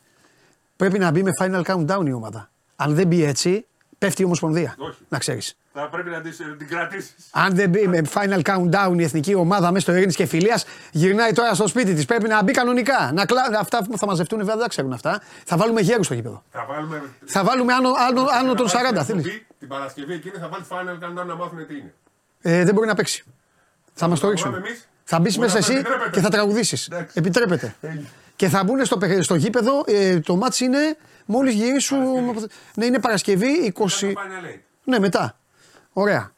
Πρέπει 0.76 0.98
να 0.98 1.10
μπει 1.10 1.22
με 1.22 1.30
final 1.42 1.62
countdown 1.64 2.04
η 2.06 2.12
ομάδα. 2.12 2.50
Αν 2.76 2.94
δεν 2.94 3.06
μπει 3.06 3.24
έτσι, 3.24 3.66
πέφτει 3.98 4.22
η 4.22 4.24
Ομοσπονδία. 4.24 4.74
Όχι. 4.78 4.98
Να 5.08 5.18
ξέρεις. 5.18 5.56
Θα 5.74 5.88
πρέπει 5.88 6.10
να 6.10 6.20
την 6.58 6.68
κρατήσεις. 6.68 7.14
Αν 7.30 7.54
δεν 7.54 7.68
μπει 7.70 7.88
με 7.88 8.02
final 8.14 8.40
countdown 8.42 8.94
η 8.98 9.02
εθνική 9.02 9.34
ομάδα 9.34 9.70
μέσα 9.72 9.80
στο 9.80 9.94
ειρήνης 9.94 10.16
και 10.16 10.26
φιλίας, 10.26 10.64
γυρνάει 10.90 11.32
τώρα 11.32 11.54
στο 11.54 11.66
σπίτι 11.66 11.94
της. 11.94 12.04
Πρέπει 12.04 12.28
να 12.28 12.42
μπει 12.42 12.52
κανονικά. 12.52 13.10
Να 13.14 13.26
κλα... 13.26 13.42
Αυτά 13.58 13.84
που 13.84 13.98
θα 13.98 14.06
μαζευτούν 14.06 14.38
βέβαια 14.38 14.54
δεν 14.54 14.62
τα 14.62 14.68
ξέρουν 14.68 14.92
αυτά. 14.92 15.20
Θα 15.44 15.56
βάλουμε 15.56 15.80
γέρου 15.80 16.02
στο 16.04 16.14
γήπεδο. 16.14 16.42
Θα 16.50 16.64
βάλουμε. 16.68 17.02
Θα 17.24 17.44
βάλουμε 17.44 17.72
άνω, 17.72 17.88
άνω, 18.08 18.26
άνω 18.40 18.54
των 18.54 18.66
40. 18.66 18.70
Θα 18.94 19.04
Θέλεις. 19.04 19.22
πει 19.24 19.46
Την 19.58 19.68
Παρασκευή 19.68 20.12
εκείνη 20.14 20.34
θα 20.40 20.48
βάλει 20.48 20.64
final 20.68 21.04
countdown 21.22 21.26
να 21.26 21.34
μάθουν 21.36 21.66
τι 21.66 21.74
είναι. 21.74 21.94
Ε, 22.42 22.64
δεν 22.64 22.74
μπορεί 22.74 22.86
να 22.86 22.94
παίξει. 22.94 23.24
Θα 23.94 24.08
μας 24.08 24.20
το 24.20 24.26
πάμε 24.26 24.38
ρίξουν. 24.38 24.54
εμείς. 24.54 24.88
Θα 25.04 25.18
μπεις 25.20 25.36
Μπορεί 25.36 25.46
μέσα 25.52 25.58
να 25.60 25.66
εσύ 25.66 25.74
επιτρέπεται. 25.78 26.10
και 26.10 26.20
θα 26.20 26.28
τραγουδήσεις. 26.28 26.86
Εντάξει. 26.86 27.18
Επιτρέπεται. 27.18 27.74
Και 28.36 28.48
θα 28.48 28.64
μπουν 28.64 28.84
στο, 28.84 28.98
παιχ- 28.98 29.22
στο 29.22 29.34
γήπεδο. 29.34 29.84
Ε, 29.86 30.20
το 30.20 30.36
μάτς 30.36 30.60
είναι 30.60 30.96
μόλις 31.26 31.54
γυρίσουν. 31.54 31.98
Ναι, 32.74 32.84
είναι 32.84 32.98
Παρασκευή 33.00 33.72
20. 33.78 33.88
Θα 33.88 34.06
το 34.06 34.12
πάει 34.12 34.28
να 34.28 34.40
λέει. 34.40 34.64
Ναι, 34.84 34.98
μετά. 34.98 35.36
Ωραία. 35.92 36.32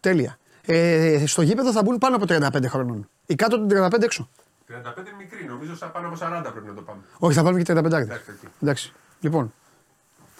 Τέλεια. 0.00 0.38
Ε, 0.62 1.24
στο 1.26 1.42
γήπεδο 1.42 1.72
θα 1.72 1.82
μπουν 1.82 1.98
πάνω 1.98 2.16
από 2.16 2.24
35 2.28 2.64
χρονών. 2.68 3.08
Οι 3.26 3.34
κάτω 3.34 3.66
των 3.66 3.68
35 3.92 4.02
έξω. 4.02 4.28
35 4.68 4.72
μικρή, 5.18 5.44
νομίζω 5.44 5.76
σαν 5.76 5.92
πάνω 5.92 6.08
από 6.08 6.16
40 6.20 6.50
πρέπει 6.52 6.66
να 6.66 6.74
το 6.74 6.82
πάμε. 6.82 7.00
Όχι, 7.18 7.34
θα 7.36 7.42
βάλουμε 7.42 7.62
και 7.62 7.72
35. 7.72 7.84
Εντάξει, 7.84 8.30
εκεί. 8.30 8.48
Εντάξει. 8.60 8.92
Λοιπόν. 9.20 9.52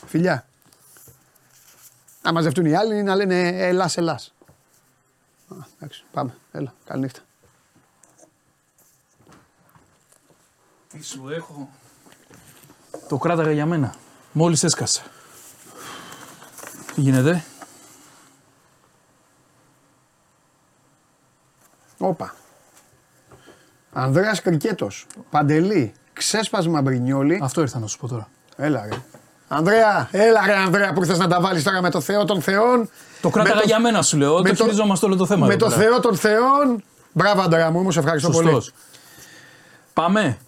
Φιλιά. 0.06 0.46
Να 2.22 2.32
μαζευτούν 2.32 2.64
οι 2.64 2.74
άλλοι 2.74 3.02
να 3.02 3.14
λένε 3.14 3.48
Ελλά, 3.48 3.90
Ελλά. 3.94 4.20
Εντάξει, 5.76 6.04
πάμε. 6.12 6.34
Έλα, 6.52 6.74
καληνύχτα. 6.84 7.20
Τι 10.88 11.04
σου 11.04 11.28
έχω; 11.28 11.70
Το 13.08 13.18
κράταγα 13.18 13.52
για 13.52 13.66
μένα. 13.66 13.94
Μόλις 14.32 14.64
έσκασε. 14.64 15.02
Τι 16.94 17.00
γίνεται; 17.00 17.44
Όπα. 21.98 22.34
Ανδρέας 23.92 24.42
Κρικέτος. 24.42 25.06
Παντελή. 25.30 25.92
Ξέσπασμα 26.12 26.80
Μπρινιόλι. 26.82 27.40
Αυτό 27.42 27.60
ήρθα 27.60 27.78
να 27.78 27.86
σου 27.86 27.98
πω 27.98 28.08
τώρα. 28.08 28.28
Έλα 28.56 28.86
ρε. 28.90 28.96
Ανδρέα, 29.48 30.08
έλα 30.10 30.46
ρε 30.46 30.56
Ανδρέα 30.56 30.92
που 30.92 31.00
ήρθες 31.00 31.18
να 31.18 31.28
τα 31.28 31.40
βάλεις 31.40 31.62
τώρα 31.62 31.82
με 31.82 31.90
το 31.90 32.00
Θεό 32.00 32.24
των 32.24 32.42
Θεών. 32.42 32.90
Το 33.20 33.30
κράταγα 33.30 33.54
Με 33.56 33.62
για 33.64 33.80
μένα 33.80 34.02
σου 34.02 34.16
λέω. 34.16 34.42
με 34.42 34.48
Το 34.48 34.64
χειριζόμαστε 34.64 35.06
όλο 35.06 35.16
το 35.16 35.26
θέμα. 35.26 35.46
Με 35.46 35.54
εδώ 35.54 35.66
το 35.68 35.74
πέρα. 35.74 35.88
Θεό 35.88 36.00
των 36.00 36.16
Θεών. 36.16 36.84
Μπράβο 37.12 37.40
Ανδρέα 37.40 37.70
μου, 37.70 37.78
όμως 37.78 37.96
ευχαριστώ 37.96 38.30
πολύ. 38.30 38.46
Σωστός. 38.46 38.72
Πάμε. 39.92 40.38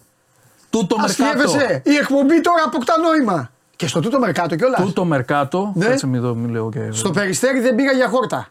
Τούτο 0.69 0.97
μερκάτο. 0.99 1.43
Αστείευεσαι. 1.43 1.81
Η 1.85 1.95
εκπομπή 1.95 2.41
τώρα 2.41 2.63
αποκτά 2.65 2.93
νόημα. 2.97 3.51
Και 3.75 3.87
στο 3.87 3.99
τούτο 3.99 4.19
μερκάτο 4.19 4.55
κιόλας. 4.55 4.81
Τούτο 4.81 5.05
μερκάτο. 5.05 5.71
Ναι. 5.75 5.85
Κάτσε 5.85 6.07
μην 6.07 6.21
δω, 6.21 6.35
μην 6.35 6.49
λέω 6.49 6.69
και. 6.69 6.91
Στο 6.91 7.11
περιστέρι 7.11 7.59
δεν 7.59 7.75
πήγα 7.75 7.91
για 7.91 8.09
χόρτα. 8.09 8.47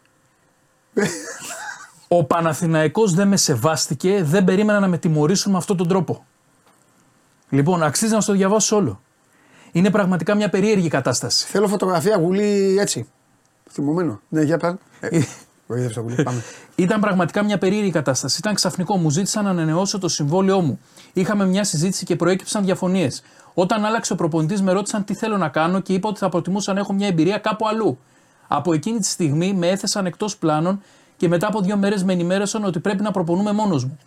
Ο 2.09 2.24
Παναθηναϊκός 2.24 3.14
δεν 3.14 3.28
με 3.28 3.36
σεβάστηκε, 3.36 4.22
δεν 4.22 4.44
περίμενα 4.44 4.80
να 4.80 4.89
με 4.89 4.98
τιμωρήσουν 4.98 5.52
με 5.52 5.59
αυτόν 5.59 5.76
τον 5.76 5.89
τρόπο. 5.89 6.24
Λοιπόν, 7.48 7.82
αξίζει 7.82 8.12
να 8.12 8.20
στο 8.20 8.32
διαβάσω 8.32 8.76
όλο. 8.76 9.01
Είναι 9.72 9.90
πραγματικά 9.90 10.35
μια 10.35 10.48
περίεργη 10.48 10.89
κατάσταση. 10.89 11.47
Θέλω 11.47 11.68
φωτογραφία 11.68 12.16
γουλή 12.16 12.76
έτσι. 12.78 13.09
Θυμωμένο. 13.70 14.20
Ναι, 14.28 14.43
για 14.43 14.59
πάνε. 14.59 14.78
Ε, 15.01 15.20
Βοήθευε 15.66 15.93
το 15.93 16.01
γουλή. 16.01 16.22
Πάμε. 16.22 16.43
Ήταν 16.74 17.01
πραγματικά 17.01 17.43
μια 17.43 17.59
περίεργη 17.59 17.90
κατάσταση. 17.90 18.36
Ήταν 18.39 18.55
ξαφνικό. 18.55 18.97
Μου 18.97 19.10
ζήτησαν 19.10 19.44
να 19.44 19.51
ανανεώσω 19.51 19.98
το 19.98 20.09
συμβόλαιό 20.09 20.60
μου. 20.60 20.80
Είχαμε 21.12 21.47
μια 21.47 21.64
συζήτηση 21.64 22.05
και 22.05 22.16
προέκυψαν 22.16 22.64
διαφωνίες. 22.64 23.22
Όταν 23.55 23.85
άλλαξε 23.85 24.12
ο 24.12 24.16
προπονητής, 24.16 24.62
με 24.62 24.72
ρώτησαν 24.72 25.05
τι 25.05 25.14
θέλω 25.14 25.36
να 25.36 25.48
κάνω 25.48 25.80
και 25.80 25.93
είπα 25.93 26.09
ότι 26.09 26.18
θα 26.18 26.28
προτιμούσα 26.28 26.72
να 26.72 26.80
έχω 26.80 26.93
μια 26.93 27.06
εμπειρία 27.06 27.39
κάπου 27.39 27.68
αλλού. 27.68 27.98
Από 28.48 28.72
εκείνη 28.72 28.98
τη 28.98 29.06
στιγμή 29.06 29.52
με 29.52 29.68
έθεσαν 29.68 30.06
εκτός 30.06 30.36
πλάνων 30.36 30.82
και 31.19 31.28
μετά 31.28 31.47
από 31.47 31.61
δύο 31.61 31.77
μέρες 31.77 32.05
με 32.05 32.12
ενημέρωσαν 32.12 32.65
ότι 32.65 32.81
πρέπει 32.81 33.03
να 33.03 33.11
προπονούμε 33.11 33.53
μόνος 33.53 33.85
μου. 33.85 33.99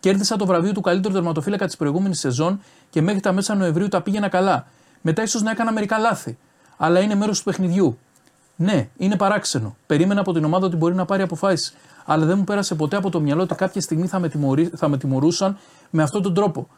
Κέρδισα 0.00 0.36
το 0.36 0.46
βραβείο 0.46 0.72
του 0.72 0.80
καλύτερου 0.80 1.14
τερματοφύλακα 1.14 1.66
της 1.66 1.76
προηγούμενης 1.76 2.18
σεζόν 2.18 2.60
και 2.90 3.02
μέχρι 3.02 3.20
τα 3.20 3.32
μέσα 3.32 3.54
Νοεμβρίου 3.54 3.88
τα 3.88 4.02
πήγαινα 4.02 4.28
καλά. 4.28 4.66
Μετά 5.00 5.22
ίσως 5.22 5.42
να 5.42 5.50
έκανα 5.50 5.72
μερικά 5.72 5.98
λάθη. 5.98 6.38
Αλλά 6.76 7.00
είναι 7.00 7.14
μέρος 7.14 7.38
του 7.38 7.44
παιχνιδιού. 7.44 7.98
Ναι, 8.56 8.88
είναι 8.96 9.16
παράξενο. 9.16 9.76
Περίμενα 9.86 10.20
από 10.20 10.32
την 10.32 10.44
ομάδα 10.44 10.66
ότι 10.66 10.76
μπορεί 10.76 10.94
να 10.94 11.04
πάρει 11.04 11.22
αποφάσεις. 11.22 11.74
Αλλά 12.04 12.24
δεν 12.24 12.38
μου 12.38 12.44
πέρασε 12.44 12.74
ποτέ 12.74 12.96
από 12.96 13.10
το 13.10 13.20
μυαλό 13.20 13.42
ότι 13.42 13.54
κάποια 13.54 13.80
στιγμή 13.80 14.06
θα 14.06 14.18
με, 14.18 14.28
τιμωρεί, 14.28 14.70
θα 14.76 14.88
με 14.88 14.98
τιμωρούσαν 14.98 15.58
με 15.90 16.02
αυτόν 16.02 16.22
τον 16.22 16.34
τρόπο. 16.34 16.68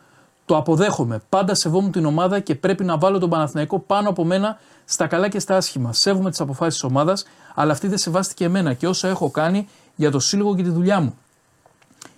Το 0.47 0.57
αποδέχομαι. 0.57 1.23
Πάντα 1.29 1.55
σεβόμουν 1.55 1.91
την 1.93 2.05
ομάδα 2.05 2.41
και 2.41 2.55
πρέπει 2.55 2.85
να 2.85 2.99
βάλω 2.99 3.19
τον 3.19 3.31
Παναθηναϊκό 3.31 3.79
πάνω 3.79 4.09
από 4.09 4.25
μένα 4.25 4.59
στα 4.85 5.07
καλά 5.07 5.29
και 5.29 5.39
στα 5.39 5.57
άσχημα. 5.57 5.93
Σέβομαι 5.93 6.31
τις 6.31 6.41
αποφάσεις 6.41 6.75
της 6.75 6.83
ομάδας, 6.83 7.25
αλλά 7.55 7.73
αυτή 7.73 7.89
δεν 7.89 7.99
σεβάστηκε 7.99 8.45
εμένα 8.45 8.73
και 8.73 8.87
όσα 8.87 9.09
έχω 9.09 9.31
κάνει 9.31 9.69
για 9.95 10.11
το 10.11 10.21
σύλλογο 10.21 10.55
και 10.55 10.63
τη 10.63 10.71
δουλειά 10.71 11.01
μου. 11.01 11.15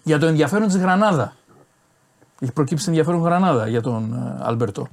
Για 0.03 0.19
το 0.19 0.27
ενδιαφέρον 0.27 0.67
της 0.67 0.77
Γρανάδα. 0.77 1.33
Έχει 2.41 2.53
προκύψει 2.53 2.85
ενδιαφέρον 2.89 3.21
Γρανάδα 3.21 3.69
για 3.69 3.83
τον 3.83 4.13
ε, 4.13 4.45
Αλμπερτό. 4.45 4.89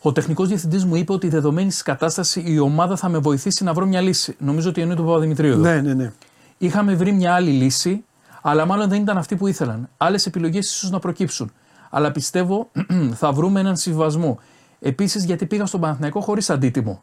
Ο 0.00 0.12
τεχνικός 0.12 0.48
διευθυντής 0.48 0.84
μου 0.84 0.94
είπε 0.94 1.12
ότι 1.12 1.28
δεδομένη 1.28 1.68
της 1.68 1.82
κατάστασης 1.82 2.42
η 2.46 2.58
ομάδα 2.58 2.96
θα 2.96 3.08
με 3.08 3.18
βοηθήσει 3.18 3.64
να 3.64 3.72
βρω 3.72 3.86
μια 3.86 4.00
λύση. 4.00 4.36
Νομίζω 4.38 4.68
ότι 4.68 4.80
εννοεί 4.80 4.96
τον 4.96 5.06
Παπαδημητρίου 5.06 5.52
εδώ. 5.52 5.62
Ναι, 5.62 5.80
ναι, 5.80 5.94
ναι. 5.94 6.12
Είχαμε 6.58 6.94
βρει 6.94 7.12
μια 7.12 7.34
άλλη 7.34 7.50
λύση, 7.50 8.04
αλλά 8.42 8.66
μάλλον 8.66 8.88
δεν 8.88 9.00
ήταν 9.00 9.18
αυτή 9.18 9.36
που 9.36 9.46
ήθελαν. 9.46 9.88
Άλλες 9.96 10.26
επιλογές 10.26 10.70
ίσως 10.70 10.90
να 10.90 10.98
προκύψουν. 10.98 11.52
Αλλά 11.90 12.12
πιστεύω 12.12 12.70
θα 13.20 13.32
βρούμε 13.32 13.60
έναν 13.60 13.76
συμβιβασμό. 13.76 14.38
Επίσης, 14.80 15.24
γιατί 15.24 15.46
πήγα 15.46 15.66
στον 15.66 15.80
Παναθηναϊκό 15.80 16.20
χωρίς 16.20 16.50
αντίτιμο. 16.50 17.02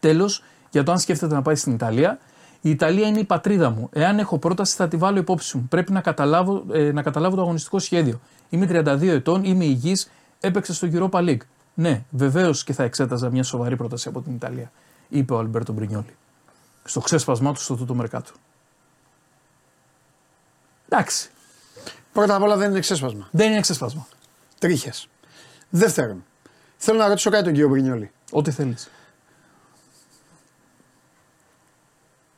Τέλος, 0.00 0.42
για 0.70 0.82
το 0.82 0.92
αν 0.92 0.98
σκέφτεται 0.98 1.34
να 1.34 1.42
πάει 1.42 1.54
στην 1.54 1.72
Ιταλία, 1.72 2.18
η 2.60 2.70
Ιταλία 2.70 3.06
είναι 3.06 3.18
η 3.18 3.24
πατρίδα 3.24 3.70
μου. 3.70 3.88
Εάν 3.92 4.18
έχω 4.18 4.38
πρόταση, 4.38 4.76
θα 4.76 4.88
τη 4.88 4.96
βάλω 4.96 5.18
υπόψη 5.18 5.56
μου. 5.56 5.66
Πρέπει 5.68 5.92
να 5.92 6.00
καταλάβω, 6.00 6.64
ε, 6.72 6.92
να 6.92 7.02
καταλάβω 7.02 7.36
το 7.36 7.42
αγωνιστικό 7.42 7.78
σχέδιο. 7.78 8.20
Είμαι 8.48 8.66
32 8.66 9.02
ετών, 9.02 9.44
είμαι 9.44 9.64
υγιής, 9.64 10.10
έπαιξε 10.40 10.74
στο 10.74 10.88
Europa 10.92 11.18
League. 11.18 11.40
Ναι, 11.74 12.04
βεβαίως 12.10 12.64
και 12.64 12.72
θα 12.72 12.82
εξέταζα 12.82 13.30
μια 13.30 13.42
σοβαρή 13.42 13.76
πρόταση 13.76 14.08
από 14.08 14.20
την 14.20 14.34
Ιταλία, 14.34 14.70
είπε 15.08 15.32
ο 15.32 15.38
Αλμπέρτο 15.38 15.72
Μπρινιόλη. 15.72 16.16
Στο 16.84 17.00
ξέσπασμά 17.00 17.52
του 17.52 17.60
στο 17.60 17.76
τούτο 17.76 17.94
μερκάτο. 17.94 18.32
Εντάξει, 20.88 21.30
Πρώτα 22.16 22.34
απ' 22.34 22.42
όλα 22.42 22.56
δεν 22.56 22.70
είναι 22.70 22.80
ξέσπασμα. 22.80 23.28
δεν 23.30 23.50
είναι 23.50 23.60
ξέσπασμα. 23.60 24.06
Τρίχες. 24.58 25.08
Δεύτερον, 25.70 26.24
θέλω 26.76 26.98
να 26.98 27.08
ρωτήσω 27.08 27.30
κάτι 27.30 27.44
τον 27.44 27.52
κύριο 27.52 27.68
Μπρινιόλη. 27.68 28.10
Ό,τι 28.30 28.50
θέλεις. 28.50 28.90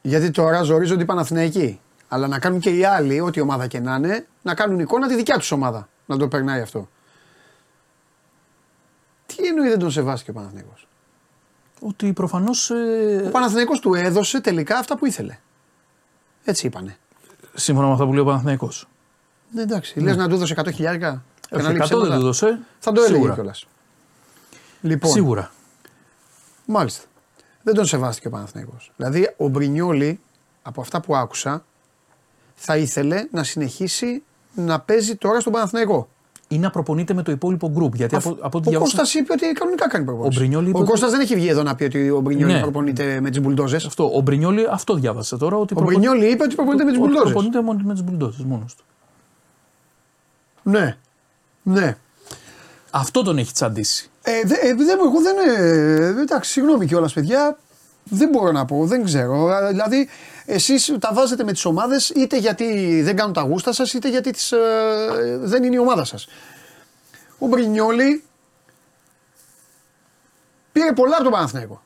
Γιατί 0.03 0.31
τώρα 0.31 0.63
ζορίζονται 0.63 1.03
οι 1.03 1.05
Παναθηναϊκοί. 1.05 1.81
Αλλά 2.09 2.27
να 2.27 2.39
κάνουν 2.39 2.61
και 2.61 2.71
οι 2.71 2.85
άλλοι, 2.85 3.21
ό,τι 3.21 3.41
ομάδα 3.41 3.67
και 3.67 3.81
να 3.81 3.95
είναι, 3.95 4.27
να 4.43 4.55
κάνουν 4.55 4.79
εικόνα 4.79 5.09
τη 5.09 5.15
δικιά 5.15 5.39
τους 5.39 5.51
ομάδα. 5.51 5.89
Να 6.07 6.17
το 6.17 6.29
περνάει 6.29 6.61
αυτό. 6.61 6.89
Τι 9.27 9.47
εννοεί 9.47 9.69
δεν 9.69 9.79
τον 9.79 9.91
σεβάστηκε 9.91 10.31
ο 10.31 10.35
Παναθηναϊκός; 10.35 10.89
Ότι 11.81 12.13
προφανώς. 12.13 12.71
Ο 13.27 13.31
Παναθηναϊκός 13.31 13.81
του 13.81 13.95
έδωσε 13.95 14.41
τελικά 14.41 14.79
αυτά 14.79 14.97
που 14.97 15.07
ήθελε. 15.07 15.39
Έτσι 16.45 16.67
είπανε. 16.67 16.97
σύμφωνα 17.55 17.87
με 17.87 17.93
αυτά 17.93 18.05
που 18.05 18.13
λέει 18.13 18.23
ο 18.23 18.25
Παναθυναϊκό. 18.25 18.71
Ναι, 19.51 19.63
εντάξει. 19.63 20.01
Λες 20.01 20.17
να 20.17 20.29
του 20.29 20.35
έδωσε 20.35 20.55
100 20.59 20.73
χιλιάρικα. 20.75 21.23
και 21.51 21.57
να 21.57 21.63
λέει 21.63 21.73
100 21.73 21.77
δεν 21.79 21.87
ψέματα. 21.87 22.07
του 22.09 22.13
έδωσε. 22.13 22.59
Θα 22.79 22.93
το 22.93 23.01
έλεγε 23.01 23.15
Σίγουρα. 23.15 23.35
κιόλας. 23.35 23.67
Λοιπόν, 24.81 25.11
Σίγουρα. 25.11 25.51
Μάλιστα. 26.65 27.03
Δεν 27.63 27.75
τον 27.75 27.85
σεβάστηκε 27.87 28.27
ο 28.27 28.31
Παναθηναϊκός. 28.31 28.93
Δηλαδή, 28.97 29.35
ο 29.37 29.49
Μπρινιόλη, 29.49 30.21
από 30.63 30.81
αυτά 30.81 31.01
που 31.01 31.17
άκουσα, 31.17 31.65
θα 32.55 32.77
ήθελε 32.77 33.27
να 33.31 33.43
συνεχίσει 33.45 34.23
να 34.55 34.81
παίζει 34.81 35.17
τώρα 35.17 35.41
στον 35.41 35.53
Παναθηναϊκό. 35.53 36.09
ή 36.51 36.59
να 36.59 36.71
προπονείται 36.71 37.15
με 37.15 37.23
το 37.23 37.33
υπόλοιπο 37.33 37.69
γκρουπ. 37.71 37.95
Γιατί 37.95 38.15
από, 38.17 38.37
από 38.41 38.59
ό,τι 38.59 38.69
Ο 38.69 38.71
διάβασα. 38.71 38.79
Κώστας 38.97 39.15
είπε 39.15 39.33
ότι 39.33 39.53
κανονικά 39.53 39.89
κάνει 39.89 40.05
προπόνηση. 40.05 40.39
Ο 40.39 40.41
Μπρινιόλι 40.41 40.69
είπε 40.69 40.77
ο 40.77 40.81
ότι- 40.81 40.91
Κώστας 40.91 41.11
δεν 41.11 41.21
έχει 41.21 41.35
βγει 41.35 41.49
εδώ 41.49 41.63
να 41.63 41.75
πει 41.75 41.85
ότι 41.85 42.11
ο 42.11 42.21
Μπρινιόλι 42.21 42.53
Ναι. 42.53 42.61
προπονείται 42.61 43.21
με 43.21 43.31
τις 43.31 43.41
μπουλντόζες. 43.41 43.85
Αυτό, 43.85 44.17
ο 44.17 44.21
Μπρινιόλι 44.21 44.67
αυτό 44.71 44.95
διάβασα 44.95 45.37
τώρα. 45.39 45.57
Ότι 45.57 45.75
Ο 45.77 45.81
Μπρινιόλι 45.81 46.27
είπε 46.31 46.43
ότι 46.43 46.55
προπονείται 46.55 46.85
με 46.85 46.91
τις 46.91 46.99
ότι 47.01 47.09
μπουλντόζες. 47.09 47.33
προπονείται 47.33 47.63
μόνο 47.63 47.81
με 47.85 47.93
τις 47.93 48.03
μπουλντόζες 48.03 48.45
μόνος 48.45 48.75
του. 48.75 48.85
Ναι. 50.69 50.97
Ναι. 51.63 51.97
Αυτό 52.91 53.23
τον 53.23 53.39
έχει 53.39 53.53
τσαντήσει. 53.53 54.11
Ε, 54.23 54.41
δε, 54.45 54.55
ε, 54.55 54.75
δεν, 54.75 54.99
εγώ 54.99 55.21
δεν. 55.23 55.37
Ε, 55.57 56.21
εντάξει, 56.21 56.51
συγγνώμη 56.51 56.87
κιόλας, 56.87 57.13
παιδιά. 57.13 57.59
Δεν 58.05 58.29
μπορώ 58.29 58.53
να 58.53 58.65
πω, 58.65 58.87
δεν 58.87 59.05
ξέρω. 59.05 59.53
Ε, 59.53 59.69
Δηλαδή, 59.69 60.09
εσείς 60.47 60.97
τα 61.01 61.11
βάζετε 61.13 61.45
με 61.45 61.53
τις 61.53 61.65
ομάδες 61.65 62.09
είτε 62.09 62.37
γιατί 62.39 63.01
δεν 63.03 63.17
κάνουν 63.17 63.33
τα 63.33 63.41
γούστα 63.41 63.73
σας, 63.73 63.93
είτε 63.93 64.09
γιατί 64.09 64.31
τις, 64.31 64.53
ε, 64.53 64.59
δεν 65.41 65.63
είναι 65.63 65.75
η 65.75 65.79
ομάδα 65.79 66.05
σας. 66.05 66.29
Ο 67.39 67.47
Μπρινιόλι 67.47 68.25
πήρε 70.73 70.93
πολλά 70.93 71.15
από 71.15 71.23
τον 71.23 71.33
Παναθηναϊκό. 71.33 71.83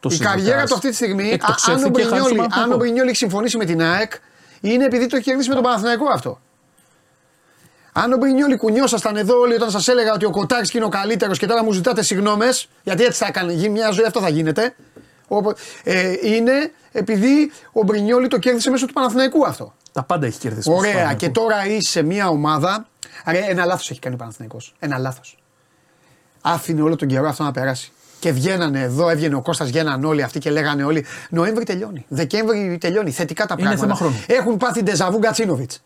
Το 0.00 0.08
Η 0.08 0.12
συζητάς. 0.12 0.32
καριέρα 0.34 0.64
του 0.64 0.74
αυτή 0.74 0.88
τη 0.88 0.94
στιγμή, 0.94 1.22
α- 1.22 1.26
αν 1.26 1.30
ο, 1.30 1.34
Εκτοξεύτηκε 1.34 2.02
χάρη 2.02 2.06
στο 2.06 2.18
Μπρινιόλι, 2.20 2.30
αν 2.30 2.36
Παναθηναϊκό. 2.36 2.74
ο 2.74 2.76
Μπρινιόλι 2.76 3.08
έχει 3.08 3.18
συμφωνήσει 3.18 3.56
με 3.56 3.64
την 3.64 3.82
ΑΕΚ, 3.82 4.12
είναι 4.60 4.84
επειδή 4.84 5.06
το 5.06 5.16
έχει 5.16 5.24
κερδίσει 5.24 5.48
με 5.48 5.54
τον 5.54 5.64
Παναθηναϊκό 5.64 6.08
αυτό. 6.12 6.40
Αν 8.02 8.12
ο 8.12 8.16
Μπρινιόλι 8.16 8.56
κουνιόσασταν 8.56 9.16
εδώ 9.16 9.38
όλοι 9.38 9.54
όταν 9.54 9.70
σας 9.70 9.88
έλεγα 9.88 10.12
ότι 10.12 10.24
ο 10.24 10.30
Κοτάρη 10.30 10.68
είναι 10.72 10.84
ο 10.84 10.88
καλύτερος 10.88 11.38
και 11.38 11.46
τώρα 11.46 11.64
μου 11.64 11.72
ζητάτε 11.72 12.02
συγγνώμες, 12.02 12.68
γιατί 12.82 13.04
έτσι 13.04 13.18
θα 13.18 13.26
έκανε, 13.26 13.52
γίνει 13.52 13.68
μια 13.68 13.90
ζωή 13.90 14.04
αυτό 14.04 14.20
θα 14.20 14.28
γίνεται. 14.28 14.74
Οπο- 15.28 15.54
ε, 15.84 16.12
είναι 16.22 16.72
επειδή 16.92 17.50
ο 17.72 17.82
Μπρινιόλι 17.82 18.28
το 18.28 18.38
κέρδισε 18.38 18.70
μέσω 18.70 18.86
του 18.86 18.92
Παναθηναϊκού 18.92 19.46
αυτό. 19.46 19.74
Τα 19.92 20.02
πάντα 20.02 20.26
έχει 20.26 20.38
κερδίσει. 20.38 20.68
με 20.68 20.74
τον 20.74 20.84
Ωραία, 20.84 20.94
Παναθηναϊκό. 21.02 21.26
και 21.26 21.40
τώρα 21.40 21.66
είσαι 21.66 21.90
σε 21.90 22.02
μια 22.02 22.28
ομάδα. 22.28 22.86
Ρε, 23.26 23.38
ένα 23.48 23.64
λάθος 23.64 23.90
έχει 23.90 24.00
κάνει 24.00 24.14
ο 24.14 24.18
Παναθηναϊκός. 24.18 24.74
Ένα 24.78 24.98
λάθος. 24.98 25.38
Άφηνε 26.40 26.82
όλο 26.82 26.96
τον 26.96 27.08
καιρό 27.08 27.28
αυτό 27.28 27.42
να 27.42 27.50
περάσει. 27.50 27.92
Και 28.20 28.32
βγαίνανε 28.32 28.80
εδώ, 28.82 29.08
έβγαινε 29.08 29.34
ο 29.34 29.42
Κώστας, 29.42 29.68
βγαίναν 29.68 30.04
όλοι 30.04 30.22
αυτοί 30.22 30.38
και 30.38 30.50
λέγανε 30.50 30.84
όλοι 30.84 31.04
Νοέμβρη 31.30 31.64
τελειώνει. 31.64 32.04
Δεκέμβρη 32.08 32.78
τελειώνει. 32.80 33.10
Θετικά 33.10 33.46
τα 33.46 33.54
Είναι 33.58 33.68
πράγματα. 33.68 33.86
θέμα 33.96 34.10
χρόνου. 34.10 34.24
Έχουν 34.40 34.56
πάθει 34.56 34.82
ντεζαβού 34.82 35.18
Γκατσίνοβιτς. 35.18 35.82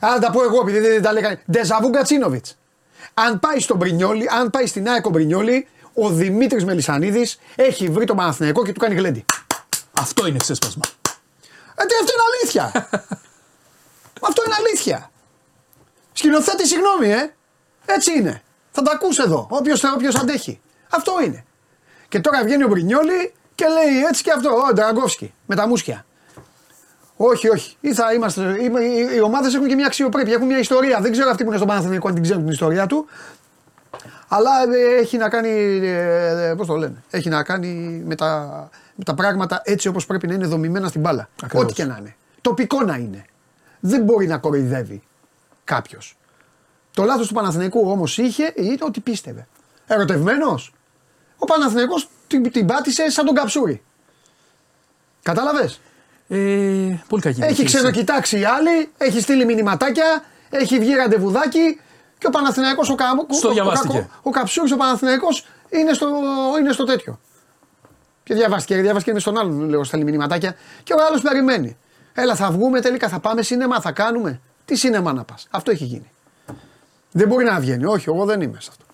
Αν 0.00 0.20
τα 0.20 0.30
πω 0.30 0.42
εγώ 0.42 0.60
επειδή 0.60 0.78
δεν 0.78 1.02
τα 1.02 1.12
λέγανε. 1.12 1.42
Ντεζαβού 1.50 1.88
Γκατσίνοβιτς. 1.88 2.58
Αν 3.14 3.40
πάει 3.40 3.60
στον 3.60 3.76
Μπρινιόλι, 3.76 4.28
αν 4.30 4.50
πάει 4.50 4.66
στην 4.66 4.88
ΑΕΚ 4.88 5.06
ο 5.06 5.10
Μπρινιόλι, 5.10 5.68
ο 5.94 6.08
Δημήτρης 6.08 6.64
Μελισανίδης 6.64 7.38
έχει 7.56 7.88
βρει 7.88 8.04
τον 8.04 8.16
Παναθηναϊκό 8.16 8.64
και 8.64 8.72
του 8.72 8.80
κάνει 8.80 8.94
γλέντι. 8.94 9.24
Αυτό 9.92 10.26
είναι 10.26 10.38
ξέσπασμα. 10.38 10.82
Ε, 11.74 11.84
τι, 11.84 11.94
αυτό 12.00 12.12
είναι 12.12 12.22
αλήθεια. 12.32 12.88
αυτό 14.28 14.42
είναι 14.46 14.54
αλήθεια. 14.58 15.10
Σκηνοθέτη, 16.12 16.66
συγγνώμη, 16.66 17.10
ε. 17.10 17.34
Έτσι 17.86 18.12
είναι. 18.12 18.42
Θα 18.70 18.82
τα 18.82 18.92
ακούσει 18.92 19.22
εδώ. 19.24 19.46
Όποιος 19.50 19.84
όποιος 19.84 20.14
αντέχει. 20.14 20.60
Αυτό 20.90 21.12
είναι. 21.24 21.44
Και 22.08 22.20
τώρα 22.20 22.44
βγαίνει 22.44 22.64
ο 22.64 22.68
Μπρινιόλι 22.68 23.34
και 23.54 23.66
λέει 23.66 24.02
έτσι 24.04 24.22
και 24.22 24.32
αυτό. 24.32 24.50
Ο 24.50 24.72
Ντραγκόφσκι 24.72 25.34
με 25.46 25.54
τα 25.54 25.66
μουσια. 25.66 26.06
Όχι, 27.20 27.48
όχι. 27.48 27.76
Ή 27.80 27.94
θα 27.94 28.12
είμαστε, 28.12 28.42
οι, 28.42 28.64
οι, 28.64 29.16
οι 29.16 29.20
ομάδες 29.20 29.54
έχουν 29.54 29.68
και 29.68 29.74
μια 29.74 29.86
αξιοπρέπεια, 29.86 30.34
έχουν 30.34 30.46
μια 30.46 30.58
ιστορία. 30.58 31.00
Δεν 31.00 31.12
ξέρω 31.12 31.30
αυτοί 31.30 31.42
που 31.42 31.48
είναι 31.48 31.56
στον 31.56 31.68
Παναθηναϊκό 31.68 32.08
αν 32.08 32.14
την 32.14 32.22
ξέρουν 32.22 32.42
την 32.42 32.52
ιστορία 32.52 32.86
του. 32.86 33.06
Αλλά 34.28 34.50
ε, 34.74 35.00
έχει 35.00 35.16
να 35.16 35.28
κάνει. 35.28 35.48
Ε, 35.82 36.54
Πώς 36.56 36.66
το 36.66 36.74
λένε. 36.74 37.02
Έχει 37.10 37.28
να 37.28 37.42
κάνει 37.42 38.02
με 38.06 38.14
τα, 38.14 38.68
με 38.94 39.04
τα 39.04 39.14
πράγματα 39.14 39.60
έτσι 39.64 39.88
όπως 39.88 40.06
πρέπει 40.06 40.26
να 40.26 40.34
είναι 40.34 40.46
δομημένα 40.46 40.88
στην 40.88 41.00
μπάλα. 41.00 41.28
Ακριβώς. 41.42 41.64
Ό,τι 41.64 41.74
και 41.74 41.84
να 41.84 41.96
είναι. 42.00 42.16
Τοπικό 42.40 42.82
να 42.82 42.96
είναι. 42.96 43.24
Δεν 43.80 44.02
μπορεί 44.02 44.26
να 44.26 44.38
κοροϊδεύει 44.38 45.02
κάποιος. 45.64 46.16
Το 46.94 47.02
λάθος 47.02 47.28
του 47.28 47.34
Παναθηναϊκού 47.34 47.90
όμως 47.90 48.18
είχε 48.18 48.52
ήταν 48.56 48.88
ότι 48.88 49.00
πίστευε. 49.00 49.46
Ερωτευμένος. 49.86 50.74
Ο 51.38 51.44
Παναθηναϊκός 51.44 52.08
την, 52.26 52.50
την 52.52 52.66
πάτησε 52.66 53.10
σαν 53.10 53.24
τον 53.24 53.34
καψούρι. 53.34 53.82
Κατάλαβες; 55.22 55.80
Ε, 56.28 56.36
πολύ 57.08 57.22
κακή. 57.22 57.40
Έχει 57.40 57.46
διαχείριση. 57.46 57.64
ξενοκοιτάξει 57.76 58.38
οι 58.38 58.44
άλλοι, 58.44 58.90
έχει 58.98 59.20
στείλει 59.20 59.44
μηνυματάκια, 59.44 60.24
έχει 60.50 60.78
βγει 60.78 60.94
ραντεβουδάκι 60.94 61.80
και 62.18 62.26
ο 62.26 62.30
Παναθηναϊκός 62.30 62.90
ο, 62.90 62.94
Κα... 62.94 63.04
Στο 63.30 63.48
ο, 63.48 63.52
διαβάστηκε. 63.52 63.98
ο, 63.98 64.08
ο 64.22 64.30
Καψούρης 64.30 64.72
ο 64.72 64.76
Παναθηναϊκός 64.76 65.46
είναι 65.68 65.92
στο, 65.92 66.08
είναι 66.60 66.72
στο 66.72 66.84
τέτοιο. 66.84 67.18
Και 68.22 68.34
διαβάστηκε, 68.34 68.80
διαβάστηκε 68.80 69.12
με 69.12 69.20
στον 69.20 69.38
άλλον, 69.38 69.68
λέω, 69.68 69.84
στέλνει 69.84 70.04
μηνυματάκια. 70.04 70.56
Και 70.82 70.92
ο 70.92 70.96
άλλος 71.08 71.20
περιμένει. 71.20 71.76
Έλα, 72.12 72.34
θα 72.34 72.50
βγούμε 72.50 72.80
τελικά, 72.80 73.08
θα 73.08 73.18
πάμε 73.18 73.42
σίνεμα, 73.42 73.80
θα 73.80 73.92
κάνουμε. 73.92 74.40
Τι 74.64 74.76
σίνεμα 74.76 75.12
να 75.12 75.24
πας. 75.24 75.46
Αυτό 75.50 75.70
έχει 75.70 75.84
γίνει. 75.84 76.10
Δεν 77.12 77.28
μπορεί 77.28 77.44
να 77.44 77.60
βγαίνει. 77.60 77.84
Όχι, 77.84 78.08
εγώ 78.08 78.24
δεν 78.24 78.40
είμαι 78.40 78.60
σε 78.60 78.68
αυτό. 78.70 78.84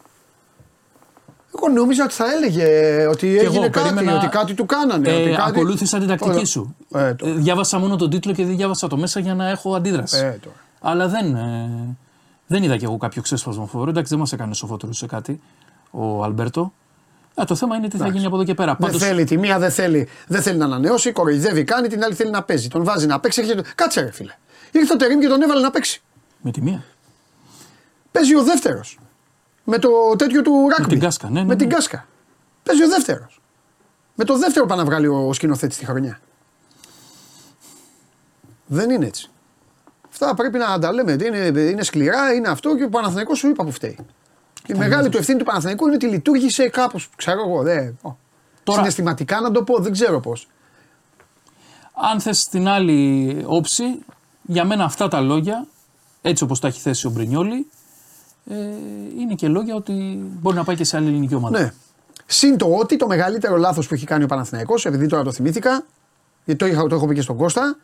Εγώ 1.57 1.69
νόμιζα 1.75 2.05
ότι 2.05 2.15
θα 2.15 2.25
έλεγε 2.33 2.67
ότι 3.07 3.27
Και 3.27 3.33
έγινε 3.41 3.47
εγώ 3.47 3.61
κάτι, 3.71 3.93
περίμενα- 3.93 4.17
ότι 4.17 4.27
κάτι 4.29 4.55
του 4.55 4.67
κάνανε. 4.67 5.09
Ε, 5.09 5.15
ότι 5.21 5.31
κάτι... 5.31 5.43
Ακολούθησα 5.49 5.99
την 5.99 6.09
τακτική 6.09 6.31
Ωραία. 6.31 6.45
σου. 6.45 6.77
Ε, 6.95 7.15
το- 7.15 7.27
Ε, 7.27 7.33
διάβασα 7.33 7.79
μόνο 7.79 7.97
τον 7.97 8.11
τίτλο 8.11 8.33
και 8.33 8.45
δεν 8.45 8.57
διάβασα 8.57 8.87
το 8.89 8.97
μέσα 8.97 9.21
για 9.21 9.35
να 9.35 9.49
έχω 9.49 9.75
αντίδραση. 9.75 10.17
Ε, 10.17 10.39
τώρα. 10.43 10.57
Αλλά 10.81 11.09
δεν, 11.09 11.35
ε, 11.35 11.97
δεν 12.47 12.63
είδα 12.63 12.77
κι 12.77 12.85
εγώ 12.85 12.97
κάποιο 12.97 13.23
ξέσπασμα 13.23 13.67
φοβερό. 13.67 13.91
Εντάξει, 13.91 14.11
δεν 14.11 14.19
μας 14.19 14.33
έκανε 14.33 14.55
σοφότερους 14.55 14.99
σε 14.99 15.07
κάτι 15.07 15.41
ο 15.91 16.25
Αλμπέρτο. 16.25 16.73
Ε, 17.35 17.45
το 17.45 17.55
θέμα 17.55 17.77
είναι 17.77 17.89
τι 17.89 17.97
θα 17.97 18.09
γίνει 18.09 18.27
από 18.27 18.35
εδώ 18.37 18.45
και 18.45 18.55
πέρα. 18.55 18.77
Δεν 18.79 18.87
Πάντως, 18.87 19.03
θέλει 19.03 19.25
τη 19.25 19.39
μία, 19.39 19.59
δεν 19.59 19.71
θέλει, 19.71 20.09
δεν 20.27 20.43
θέλει 20.43 20.59
να 20.59 20.65
ανανεώσει, 20.65 21.13
κοροϊδεύει, 21.13 21.65
κάνει, 21.65 21.89
την 21.89 22.05
άλλη 22.05 22.15
θέλει 22.15 22.31
να 22.31 22.43
παίζει. 22.43 22.69
Τον 22.69 22.85
βάζει 22.85 23.07
να 23.07 23.21
παίξει. 23.21 23.41
έρχεται- 23.41 23.67
Κάτσε 23.75 24.01
ρε 24.01 24.11
φίλε. 24.13 24.33
Ήρθε 24.73 24.93
ο 24.93 24.97
Τερήμ 24.97 25.19
και 25.21 25.27
τον 25.29 25.43
έβαλε 25.43 25.61
να 25.61 25.71
παίξει. 25.71 26.03
με 26.41 26.51
τη 26.51 26.61
μία. 26.63 26.85
Παίζει 28.13 28.35
ο 28.37 28.43
δεύτερος. 28.43 28.99
Με 29.65 29.79
το 29.79 29.89
τέτοιο 30.19 30.43
του 30.43 30.69
ράκμπι. 30.69 30.89
την 30.89 31.01
κάσκα, 31.01 31.29
ναι, 31.29 31.33
ναι, 31.41 31.41
Με 31.41 31.53
ναι. 31.53 31.57
την 31.57 31.69
κάσκα. 31.69 32.07
Παίζει 32.63 32.83
ο 32.83 32.89
δεύτερος. 32.89 33.41
Με 34.15 34.25
το 34.25 34.39
δεύτερο 34.39 34.67
πάει 34.67 34.79
να 34.79 34.85
βγάλει 34.85 35.07
ο 35.07 35.33
σκηνοθέτης 35.33 35.77
τη 35.79 35.85
χρονιά. 35.85 36.21
Δεν 38.67 38.91
είναι 38.91 39.07
έτσι. 39.07 39.29
Αυτά 40.11 40.35
πρέπει 40.35 40.59
να 40.59 40.79
τα 40.79 40.93
λέμε. 40.93 41.13
Είναι, 41.13 41.61
είναι 41.61 41.83
σκληρά, 41.83 42.33
είναι 42.33 42.49
αυτό 42.49 42.77
και 42.77 42.85
ο 42.85 42.89
Παναθηναϊκός 42.89 43.39
σου 43.39 43.49
είπα 43.49 43.65
που 43.65 43.71
φταίει. 43.71 43.99
Η 44.67 44.75
μεγάλη 44.75 45.09
του 45.09 45.17
ευθύνη 45.17 45.39
του 45.39 45.45
Παναθηναϊκού 45.45 45.87
είναι 45.87 45.95
ότι 45.95 46.07
λειτουργήσε 46.07 46.69
κάπως. 46.69 47.09
Ξέρω 47.17 47.41
εγώ. 47.49 47.63
Δε, 47.63 47.91
ο. 48.03 48.17
Τώρα- 48.63 48.79
Συναισθηματικά 48.79 49.41
να 49.41 49.51
το 49.51 49.63
πω, 49.63 49.79
δεν 49.79 49.93
ξέρω 49.93 50.21
πώς. 50.21 50.49
Αν 52.13 52.21
θες 52.21 52.45
την 52.45 52.69
άλλη 52.69 53.43
όψη, 53.47 53.85
για 54.43 54.65
μένα 54.65 54.85
αυτά 54.85 55.09
τα 55.09 55.21
λόγια, 55.21 55.67
έτσι 56.23 56.45
όπως 56.45 56.61
τα 56.61 56.69
έχει 56.69 56.81
θέσει 56.81 57.07
ο 57.07 57.11
Μπρινιόλη, 57.11 57.67
ε, 58.51 58.55
είναι 59.19 59.35
και 59.35 59.49
λόγια 59.49 59.75
ότι 59.75 59.93
μπορεί 60.41 60.57
να 60.57 60.65
πάει 60.65 60.77
και 60.77 60.85
σε 60.85 60.97
άλλη 60.97 61.09
ελληνική 61.09 61.35
ομάδα. 61.35 61.61
Ναι. 61.61 61.73
Συν 62.27 62.57
το 62.57 62.67
ότι 62.67 62.97
το 62.97 63.07
μεγαλύτερο 63.07 63.57
λάθος 63.57 63.89
που 63.89 63.95
έχει 63.95 64.07
κάνει 64.07 64.25
ο 64.25 64.27
Παναθηναϊκός, 64.27 64.87
επειδή 64.87 65.07
τώρα 65.07 65.23
το 65.23 65.33
θυμήθηκα, 65.33 65.85
γιατί 66.45 66.61
το, 66.61 66.67
είχα, 66.67 66.87
το 66.87 66.95
έχω 66.95 67.07
πει 67.07 67.15
και 67.15 67.21
στον 67.21 67.37
κωστα 67.37 67.77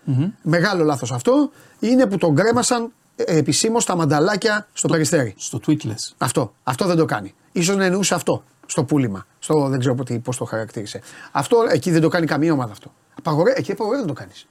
μεγάλο 0.42 0.84
λάθος 0.84 1.12
αυτό, 1.12 1.50
είναι 1.80 2.06
που 2.06 2.16
τον 2.16 2.34
κρέμασαν 2.34 2.92
επισήμως 3.16 3.84
τα 3.84 3.96
μανταλάκια 3.96 4.66
στο 4.72 4.88
περιστέρι. 4.88 5.34
Στο 5.38 5.60
tweet 5.66 5.84
λες. 5.84 6.14
Αυτό. 6.18 6.54
Αυτό 6.62 6.86
δεν 6.86 6.96
το 6.96 7.04
κάνει. 7.04 7.34
σω 7.62 7.74
να 7.74 7.84
εννοούσε 7.84 8.14
αυτό 8.14 8.44
στο 8.66 8.84
πούλημα. 8.84 9.26
Στο, 9.38 9.68
δεν 9.68 9.78
ξέρω 9.78 9.94
πώς 10.22 10.36
το 10.36 10.44
χαρακτήρισε. 10.44 11.00
Αυτό 11.32 11.56
εκεί 11.70 11.90
δεν 11.90 12.00
το 12.00 12.08
κάνει 12.08 12.26
καμία 12.26 12.52
ομάδα 12.52 12.72
αυτό. 12.72 12.92
Απαγορε, 13.18 13.52
εκεί 13.56 13.72
απαγορεύεται 13.72 14.08
να 14.08 14.14
το 14.14 14.20
κάνεις. 14.20 14.46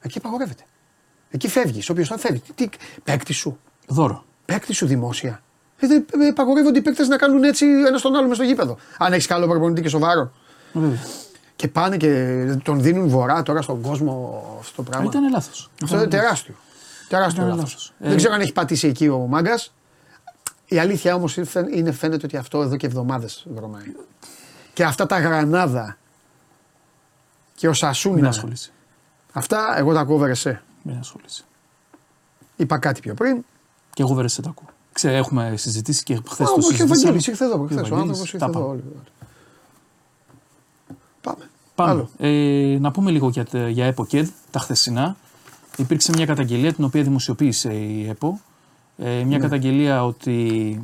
Εκεί 0.00 0.18
απαγορεύεται. 0.18 0.62
Εκεί 1.30 1.48
φεύγεις. 1.48 1.90
Όποιος 1.90 2.08
θα 2.08 2.18
φεύγει. 2.18 2.42
Τι, 2.54 2.68
παίκτη 3.04 3.32
σου. 3.32 3.58
Δώρο. 3.86 4.24
Παίκτη 4.44 4.72
σου 4.72 4.86
δημόσια. 4.86 5.42
Ε, 5.78 5.86
δεν- 5.86 6.06
ε, 6.20 6.26
Απαγορεύονται 6.26 6.78
οι 6.78 6.82
παίκτες 6.82 7.08
να 7.08 7.16
κάνουν 7.16 7.44
έτσι 7.44 7.66
ένα 7.86 7.98
στον 7.98 8.14
άλλο 8.16 8.26
μες 8.28 8.36
στο 8.36 8.44
γήπεδο. 8.46 8.76
Αν 8.98 9.12
έχεις 9.12 9.26
καλό 9.26 9.46
προπονητή 9.48 9.82
και 9.82 9.88
σοβαρό. 9.88 10.32
Βέβαια. 10.72 10.98
Και 11.56 11.68
πάνε 11.68 11.96
και 11.96 12.44
τον 12.62 12.80
δίνουν 12.82 13.08
βορρά 13.08 13.42
τώρα 13.42 13.62
στον 13.62 13.80
κόσμο 13.80 14.42
αυτό 14.60 14.82
το 14.82 14.90
πράγμα. 14.90 15.06
Ήταν 15.10 15.30
λάθος. 15.30 15.70
Αυτό 15.82 15.96
είναι 15.96 16.06
τεράστιο. 16.06 16.54
Τεράστιο 17.08 17.42
Ήταν 17.44 17.56
λάθος. 17.56 17.72
λάθος. 17.72 17.92
Δεν 17.98 18.12
Ε, 18.12 18.16
ξέρω 18.16 18.34
αν 18.34 18.40
έχει 18.40 18.52
πατήσει 18.52 18.88
εκεί 18.88 19.08
ο 19.08 19.18
μάγκας. 19.18 19.74
Η 20.66 20.78
αλήθεια 20.78 21.14
όμως 21.14 21.36
είναι 21.74 21.92
φαίνεται 21.92 22.26
ότι 22.26 22.36
αυτό 22.36 22.62
εδώ 22.62 22.76
και 22.76 22.86
εβδομάδες 22.86 23.46
βρωμάει. 23.54 23.92
Και 24.72 24.84
αυτά 24.84 25.06
τα 25.06 25.18
γρανάδα 25.20 25.96
και 27.54 27.66
ο 27.66 27.70
Μην 27.70 27.78
Σασούνια. 27.78 28.28
ασχολείσαι. 28.28 28.70
Αυτά 29.32 29.74
εγώ 29.78 29.94
τα 29.94 30.04
κόβερε 30.04 30.34
σε. 30.34 30.62
Μην 30.82 30.96
ασχολείσαι. 30.98 31.42
Είπα 32.56 32.78
κάτι 32.78 33.00
πιο 33.00 33.14
πριν. 33.14 33.44
Και 33.94 34.02
εγώ 34.02 34.14
βέβαια 34.14 34.28
σε 34.28 34.42
τα 34.42 34.50
ακούω. 34.50 34.66
Ξέρω, 34.92 35.14
έχουμε 35.16 35.54
συζητήσει 35.56 36.02
και 36.02 36.14
χθες 36.28 36.46
Α, 36.46 36.50
το 36.50 36.56
όχι, 36.58 36.58
ο 36.58 36.62
συζητήσαμε. 36.62 36.94
Βαγγέλης 36.94 37.26
ήρθε 37.26 37.44
εδώ. 37.44 37.56
Και 37.56 37.62
ο 37.62 37.66
Χθες, 37.66 37.76
ο 37.78 37.80
Βαγγέλης, 37.80 38.00
άνθρωπος 38.00 38.32
ήρθε 38.32 38.38
τα 38.38 38.44
εδώ. 38.44 38.52
πάμε. 38.60 38.70
όλοι. 38.70 38.82
Πάμε. 41.20 41.48
Πάμε. 41.74 41.90
Άλλο. 41.90 42.08
Ε, 42.18 42.78
να 42.80 42.90
πούμε 42.90 43.10
λίγο 43.10 43.28
για, 43.28 43.44
τα- 43.44 43.68
για 43.68 43.84
ΕΠΟΚΕΔ, 43.84 44.28
τα 44.50 44.58
χθεσινά. 44.58 45.16
Υπήρξε 45.76 46.12
μια 46.14 46.26
καταγγελία 46.26 46.72
την 46.72 46.84
οποία 46.84 47.02
δημοσιοποίησε 47.02 47.72
η 47.74 48.08
ΕΠΟ. 48.08 48.40
Ε, 48.98 49.04
Ναι. 49.16 49.24
μια 49.24 49.38
καταγγελία 49.38 50.04
ότι 50.04 50.80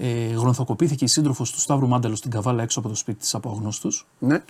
ε, 0.00 0.26
γρονθοκοπήθηκε 0.26 1.04
η 1.04 1.08
σύντροφος 1.08 1.50
του 1.52 1.60
Σταύρου 1.60 1.88
Μάνταλο 1.88 2.14
στην 2.16 2.30
Καβάλα 2.30 2.62
έξω 2.62 2.78
από 2.78 2.88
το 2.88 2.94
σπίτι 2.94 3.18
της 3.18 3.34
από 3.34 3.50
αγνώστους. 3.50 4.06
Ναι. 4.18 4.42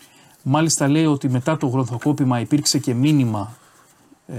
Μάλιστα 0.43 0.89
λέει 0.89 1.07
ότι 1.07 1.29
μετά 1.29 1.57
το 1.57 1.67
γρονθοκόπημα 1.67 2.41
υπήρξε 2.41 2.79
και 2.79 2.95
μήνυμα 2.95 3.53
ε, 4.27 4.35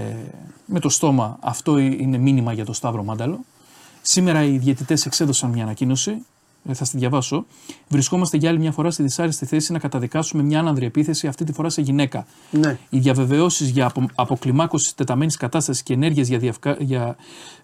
με 0.66 0.80
το 0.80 0.88
στόμα. 0.88 1.36
Αυτό 1.40 1.78
είναι 1.78 2.18
μήνυμα 2.18 2.52
για 2.52 2.64
το 2.64 2.72
Σταύρο 2.72 3.04
Μάνταλο. 3.04 3.44
Σήμερα 4.02 4.44
οι 4.44 4.58
διαιτητές 4.58 5.06
εξέδωσαν 5.06 5.50
μια 5.50 5.62
ανακοίνωση. 5.62 6.16
ε, 6.68 6.74
Θα 6.74 6.84
στη 6.84 6.98
διαβάσω. 6.98 7.46
Βρισκόμαστε 7.88 8.36
για 8.36 8.48
άλλη 8.50 8.58
μια 8.58 8.72
φορά 8.72 8.90
στη 8.90 9.02
δυσάρεστη 9.02 9.46
θέση 9.46 9.72
να 9.72 9.78
καταδικάσουμε 9.78 10.42
μια 10.42 10.58
άνανδρη 10.58 10.86
επίθεση, 10.86 11.26
αυτή 11.26 11.44
τη 11.44 11.52
φορά 11.52 11.68
σε 11.68 11.80
γυναίκα. 11.80 12.26
Ναι. 12.50 12.78
Οι 12.90 12.98
διαβεβαιώσεις 12.98 13.68
για 13.68 13.86
απο, 13.86 14.06
αποκλιμάκωση 14.14 14.88
τη 14.88 14.94
τεταμένης 14.94 15.36
κατάστασης 15.36 15.82
και 15.82 15.92
ενέργειε 15.92 16.22
για, 16.22 16.38
διευκα- 16.38 16.76
για 16.80 17.16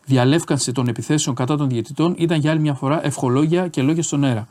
διαλεύκανση 0.04 0.72
των 0.72 0.88
επιθέσεων 0.88 1.34
κατά 1.36 1.56
των 1.56 1.68
διαιτητών 1.68 2.14
ήταν 2.18 2.38
για 2.40 2.50
άλλη 2.50 2.60
μια 2.60 2.74
φορά 2.74 3.04
ευχολόγια 3.06 3.68
και 3.68 3.82
λόγια 3.82 4.02
στον 4.02 4.24
αέρα. 4.24 4.48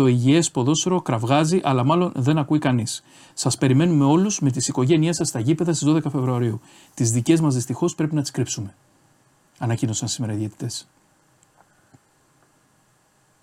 Το 0.00 0.06
υγιές 0.06 0.50
ποδόσφαιρο 0.50 1.00
κραυγάζει, 1.02 1.60
αλλά 1.62 1.84
μάλλον 1.84 2.12
δεν 2.14 2.38
ακούει 2.38 2.58
κανείς. 2.58 3.02
Σας 3.34 3.58
περιμένουμε 3.58 4.04
όλους 4.04 4.40
με 4.40 4.50
τις 4.50 4.68
οικογένειές 4.68 5.16
σας 5.16 5.28
στα 5.28 5.40
γήπεδα 5.40 5.72
στις 5.72 5.88
12 5.88 6.10
Φεβρουαρίου. 6.10 6.60
Τις 6.94 7.10
δικές 7.10 7.40
μας 7.40 7.54
δυστυχώς 7.54 7.94
πρέπει 7.94 8.14
να 8.14 8.20
τις 8.20 8.30
κρύψουμε. 8.30 8.74
Ανακοίνωσαν 9.58 10.08
σήμερα 10.08 10.32
οι 10.32 10.36
διαιτητές. 10.36 10.88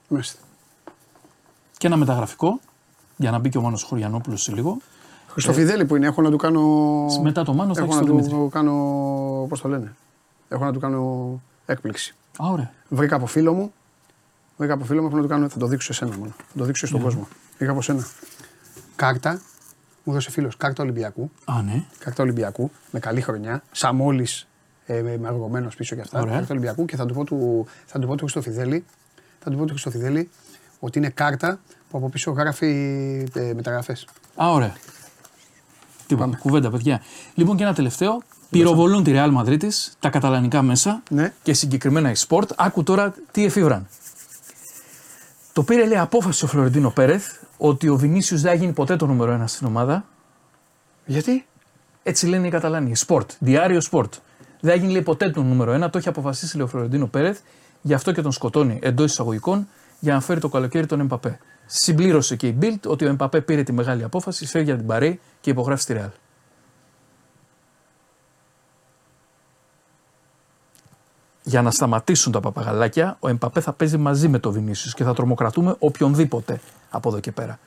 Μάλιστα. 0.08 0.40
Και 1.78 1.88
ένα 1.88 1.98
μεταγραφικό, 1.98 2.60
για 3.18 3.32
να 3.32 3.40
μπει 3.40 3.50
και 3.50 3.58
ο 3.58 3.62
Μάνος 3.62 3.84
Χωριανόπουλος 3.84 4.42
σε 4.42 4.52
λίγο. 4.54 4.78
Χριστοφιδέλη 5.28 5.86
που 5.86 5.96
είναι, 5.96 6.08
έχω 6.08 6.22
να 6.22 6.30
του 6.32 6.38
κάνω. 6.38 6.62
Μετά 7.22 7.44
το 7.44 7.54
Μάνος 7.54 7.78
θα 7.78 7.84
Έχω 7.84 7.92
έχεις 7.92 8.02
να 8.02 8.14
τον 8.14 8.18
του 8.18 8.24
Δημήτρη. 8.30 8.50
κάνω. 8.50 8.74
Πώς 9.50 9.62
το 9.62 9.68
λένε; 9.68 9.96
Έχω 10.50 10.64
να 10.66 10.72
του 10.74 10.80
κάνω 10.80 11.42
έκπληξη. 11.66 12.16
Α, 12.44 12.48
ωραία. 12.52 12.72
Βρήκα 12.90 13.16
από 13.16 13.26
φίλο 13.26 13.54
μου. 13.54 13.74
Βρήκα 14.58 14.74
από 14.74 14.86
φίλο 14.86 15.02
μου, 15.02 15.08
έχω 15.08 15.16
να 15.16 15.22
του 15.22 15.28
κάνω. 15.28 15.50
Θα 15.50 15.58
το 15.58 15.68
δείξω 15.68 15.94
σε 15.94 16.06
σένα 16.06 16.18
μόνο. 16.18 16.32
Θα 16.38 16.58
το 16.58 16.64
δείξω 16.64 16.88
στον 16.88 17.02
κόσμο. 17.02 17.28
Βρήκα 17.58 17.72
από 17.72 17.82
σένα. 17.82 18.08
Κάρτα. 18.96 19.42
Μου 20.04 20.14
δώσε 20.14 20.32
φίλος 20.32 20.58
κάρτα 20.58 20.84
Ολυμπιακού. 20.84 21.32
Α, 21.46 21.62
ναι. 21.62 21.84
Κάρτα 22.00 22.24
Ολυμπιακού 22.24 22.72
με 22.92 23.00
καλή 23.00 23.22
χρονιά. 23.22 23.64
Σαμόλη 23.72 24.28
ε, 24.86 25.02
με 25.02 25.18
με 25.18 25.28
αργωμένος 25.28 25.76
πίσω 25.76 25.96
και 25.96 26.02
αυτά. 26.02 26.22
Ωραία. 26.22 26.34
Κάρτα 26.34 26.48
Ολυμπιακού 26.52 26.86
και 26.86 26.96
θα 26.96 27.06
του 27.06 27.14
πω 27.14 27.24
του, 27.24 27.68
θα 27.86 28.00
του 28.00 28.08
πω 28.08 28.16
του 28.16 28.24
Χριστοφιδέλη. 28.24 28.86
Θα 29.40 29.50
του 29.50 29.58
πω 29.58 29.64
του 29.66 29.72
Χριστοφιδέλη 29.72 30.30
ότι 30.80 30.98
είναι 30.98 31.10
κάρτα 31.10 31.60
που 31.90 31.98
από 31.98 32.10
πίσω 32.10 32.32
γράφει 32.32 32.68
ε, 33.34 33.54
μεταγραφές. 33.54 34.08
Α, 34.44 34.52
ωραία. 34.52 34.74
Τίποτα. 36.08 36.38
Κουβέντα, 36.38 36.70
παιδιά. 36.70 37.02
Λοιπόν, 37.34 37.58
και 37.58 37.64
ένα 37.64 37.74
τελευταίο. 37.74 38.22
Πυροβολούν 38.50 39.04
τη 39.04 39.12
Real 39.16 39.38
Madrid 39.38 39.70
τα 40.00 40.10
καταλανικά 40.10 40.62
μέσα 40.62 41.04
Ναι. 41.10 41.34
και 41.44 41.54
συγκεκριμένα 41.54 42.10
η 42.10 42.14
Sport. 42.28 42.48
Άκου 42.56 42.84
τώρα 42.84 43.14
τι 43.32 43.46
εφήβραν. 43.46 43.88
Το 45.58 45.64
πήρε 45.64 45.86
λέει 45.86 45.98
απόφαση 45.98 46.46
ο 46.46 46.48
Φλωρεντίνο 46.48 46.90
Πέρεθ 46.90 47.34
ότι 47.58 47.88
ο 47.90 47.96
Βινίσιους 47.96 48.42
δεν 48.42 48.52
θα 48.52 48.58
γίνει 48.58 48.74
ποτέ 48.74 48.96
το 48.96 49.06
νούμερο 49.06 49.32
ένα 49.32 49.48
στην 49.48 49.68
ομάδα. 49.68 50.06
Γιατί; 51.06 51.46
Έτσι 52.04 52.28
λένε 52.28 52.48
οι 52.48 52.50
Καταλάνοι. 52.50 52.92
Sport. 53.08 53.26
Διάριο 53.40 53.82
Sport. 53.92 54.10
Δεν 54.60 54.72
θα 54.72 54.76
γίνει 54.76 54.92
λέει, 54.92 55.02
ποτέ 55.02 55.30
το 55.30 55.44
νούμερο 55.44 55.72
ένα. 55.72 55.90
Το 55.90 55.98
έχει 55.98 56.08
αποφασίσει 56.08 56.56
λέει, 56.56 56.66
ο 56.66 56.70
Φλωρεντίνο 56.70 57.08
Πέρεθ. 57.08 57.40
Γι' 57.82 57.94
αυτό 57.94 58.12
και 58.12 58.22
τον 58.22 58.32
σκοτώνει 58.32 58.80
εντός 58.82 59.12
εισαγωγικών 59.12 59.68
για 60.00 60.14
να 60.14 60.20
φέρει 60.22 60.40
το 60.40 60.50
καλοκαίρι 60.50 60.86
τον 60.86 61.00
Εμπαπέ. 61.00 61.40
Συμπλήρωσε 61.66 62.36
και 62.36 62.48
η 62.48 62.58
Bild 62.62 62.80
ότι 62.86 63.06
ο 63.06 63.08
Εμπαπέ 63.08 63.42
πήρε 63.42 63.64
τη 63.64 63.72
μεγάλη 63.72 64.04
απόφαση, 64.04 64.46
φεύγει 64.46 64.70
από 64.70 64.80
την 64.80 64.88
Παρί 64.88 65.20
και 65.42 65.50
υπογράφει 65.50 65.82
στη 65.82 65.96
Real. 65.98 66.12
Για 71.48 71.62
να 71.62 71.72
σταματήσουν 71.72 72.32
τα 72.32 72.40
παπαγαλάκια, 72.40 73.18
ο 73.20 73.28
Εμπαπέ 73.28 73.60
θα 73.60 73.74
παίζει 73.74 73.98
μαζί 73.98 74.28
με 74.28 74.40
το 74.40 74.52
Βινίσιους 74.52 74.94
και 74.94 75.04
θα 75.04 75.14
τρομοκρατούν 75.14 75.76
οποιονδήποτε 75.80 76.60
από 76.90 77.10
εδώ 77.10 77.20
και 77.20 77.32
πέρα. 77.32 77.60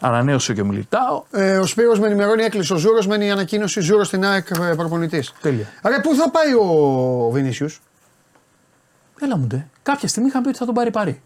Ανανέωσε 0.00 0.54
και 0.54 0.60
ο 0.60 0.64
Μιλιτάο. 0.64 1.22
Ε, 1.30 1.58
ο 1.58 1.66
Σπύρος 1.66 1.98
με 1.98 2.06
ενημερώνει, 2.06 2.42
έκλεισε 2.42 2.72
ο 2.72 2.76
Τζούρος, 2.76 3.06
μένει 3.06 3.26
η 3.26 3.30
ανακοίνωση 3.30 3.80
Τζούρος 3.80 4.06
στην 4.06 4.24
ΑΕΚ 4.24 4.50
ε, 4.50 4.74
προπονητής. 4.76 5.32
Τέλεια. 5.40 5.66
Άρα 5.82 6.00
πού 6.00 6.14
θα 6.14 6.30
πάει 6.30 6.54
ο 6.54 7.30
Βινίσιους. 7.30 7.80
Έλα 9.20 9.36
μου 9.36 9.46
ντε. 9.46 9.66
Κάποια 9.82 10.08
στιγμή 10.08 10.28
είχαν 10.28 10.42
πει 10.42 10.48
ότι 10.48 10.58
θα 10.58 10.64
τον 10.64 10.74
πάρει 10.74 10.90
πάρει. 10.90 11.22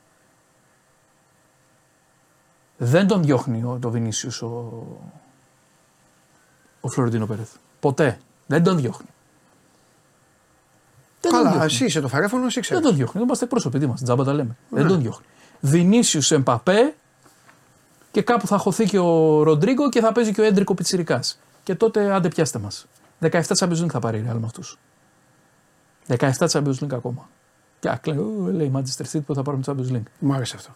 Δεν 2.77 3.07
τον 3.07 3.23
διώχνει 3.23 3.63
ο, 3.63 3.79
το 3.81 3.91
Βινίσιους 3.91 4.43
ο, 4.43 4.83
ο 6.81 6.89
Φλωρεντίνο 6.89 7.27
Πέρεθ. 7.27 7.51
Ποτέ. 7.81 8.19
Δεν 8.47 8.63
τον 8.63 8.77
διώχνει. 8.77 9.09
Δεν 11.31 11.33
τον 11.33 11.39
Καλά, 11.43 11.51
διώχνει. 11.51 11.65
εσύ 11.67 11.85
είσαι 11.85 12.01
το 12.01 12.09
φαρέφωνο, 12.09 12.45
εσύ 12.47 12.53
Δεν 12.55 12.63
ξέρεις. 12.63 12.83
τον 12.85 12.95
διώχνει. 12.97 13.13
Δεν 13.15 13.23
είμαστε 13.23 13.45
εκπρόσωποι. 13.45 13.79
Τι 13.79 13.85
είμαστε. 13.85 14.05
Τζάμπα 14.05 14.25
τα 14.25 14.33
λέμε. 14.33 14.57
Δεν 14.71 14.87
τον 14.87 15.01
διώχνει. 15.01 15.27
Βινίσιους 15.61 16.31
Εμπαπέ 16.31 16.95
και 18.11 18.23
κάπου 18.23 18.47
θα 18.47 18.59
χωθεί 18.59 18.85
και 18.85 18.99
ο 18.99 19.43
Ροντρίγκο 19.43 19.89
και 19.89 20.01
θα 20.01 20.13
παίζει 20.13 20.33
και 20.33 20.41
ο 20.41 20.45
Έντρικο 20.45 20.75
Πιτσυρικά. 20.75 21.21
Και 21.63 21.75
τότε 21.75 22.13
άντε 22.13 22.29
πιάστε 22.29 22.59
μας. 22.59 22.87
17 23.21 23.41
Champions 23.59 23.83
League 23.83 23.91
θα 23.91 23.99
πάρει 23.99 24.19
η 24.19 24.25
Real 24.31 24.37
με 24.39 24.45
αυτούς. 24.47 24.79
17 26.09 26.31
Champions 26.51 26.79
League 26.85 26.93
ακόμα. 26.95 27.29
Και 27.79 27.89
άκλε, 27.89 28.15
«Ω, 28.19 28.51
λέει 28.53 28.67
η 28.67 28.73
Manchester 28.75 29.17
City 29.17 29.21
που 29.27 29.35
θα 29.35 29.43
πάρουμε 29.43 29.63
Champions 29.67 29.93
League. 29.93 30.03
Μου 30.19 30.35
άρεσε 30.35 30.57
αυτό. 30.57 30.71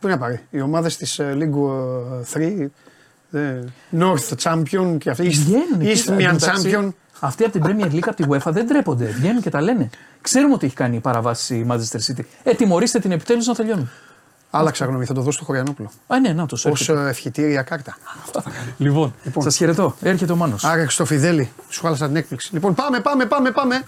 Πού 0.00 0.08
να 0.08 0.18
πάρει; 0.18 0.40
Οι 0.50 0.60
ομάδες 0.60 0.96
της 0.96 1.18
ε, 1.18 1.32
League 1.38 1.70
ε, 2.34 2.68
3, 3.32 3.38
ε, 3.38 3.64
North 3.98 4.34
Champion 4.42 4.96
και 4.98 5.10
αυτή, 5.10 5.28
Βγαίνουν 5.28 5.80
εκεί, 5.80 6.02
East 6.04 6.08
εν 6.12 6.16
τω 6.18 6.24
Mian 6.24 6.32
μεταξύ, 6.32 6.70
Champion. 6.74 6.88
Αυτοί 7.20 7.44
από 7.44 7.52
την 7.52 7.62
Premier 7.64 7.92
League, 7.92 8.06
από 8.06 8.16
τη 8.16 8.24
UEFA 8.28 8.52
δεν 8.52 8.66
τρέπονται. 8.66 9.04
Βγαίνουν 9.04 9.42
και 9.42 9.50
τα 9.50 9.60
λένε. 9.60 9.90
Ξέρουμε 10.20 10.54
ότι 10.54 10.66
έχει 10.66 10.74
κάνει 10.74 11.00
παραβάση 11.00 11.54
η 11.54 11.66
Manchester 11.70 11.98
City. 12.06 12.24
Ε, 12.42 12.54
τιμωρήστε 12.54 12.98
την 12.98 13.12
επιτέλους 13.12 13.46
να 13.46 13.54
τελειώνει. 13.54 13.88
Άλλαξα 14.50 14.84
γνώμη, 14.84 15.04
θα 15.04 15.14
το 15.14 15.20
δώσω 15.20 15.36
στο 15.36 15.44
Χωριανόπουλο. 15.44 15.90
Α, 16.06 16.20
ναι, 16.20 16.32
να 16.32 16.46
το 16.46 16.56
Ως 16.64 16.88
ε, 16.88 16.92
ευχητήρια 17.08 17.62
κάρτα. 17.62 17.96
Λοιπόν, 18.78 19.14
σας 19.38 19.56
χαιρετώ. 19.56 19.96
Έρχεται 20.00 20.32
ο 20.32 20.36
Μάνος. 20.36 20.64
Άρα 20.64 20.88
στο 20.88 21.04
Φιδέλη, 21.04 21.52
σου 21.68 21.80
χάλασα 21.80 22.06
την 22.06 22.16
έκπληξη. 22.16 22.52
Λοιπόν, 22.52 22.74
πάμε, 22.74 23.00
πάμε, 23.00 23.26
πάμε, 23.26 23.50
πάμε. 23.50 23.82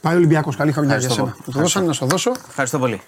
Πάει 0.00 0.14
ο 0.14 0.16
Ολυμπιακός, 0.16 0.56
καλή 0.56 0.72
χρονιά 0.72 0.96
για 0.96 1.08
Ευχαριστώ 1.08 1.24
σένα. 1.24 1.36
πολύ. 1.36 1.44
Μου 1.46 1.52
το 1.52 1.60
δώσανε 1.60 1.86
να 1.86 1.92
σου 1.92 2.06
δώσω. 2.06 2.32
Ευχαριστώ 2.48 2.78
πολύ. 2.78 3.02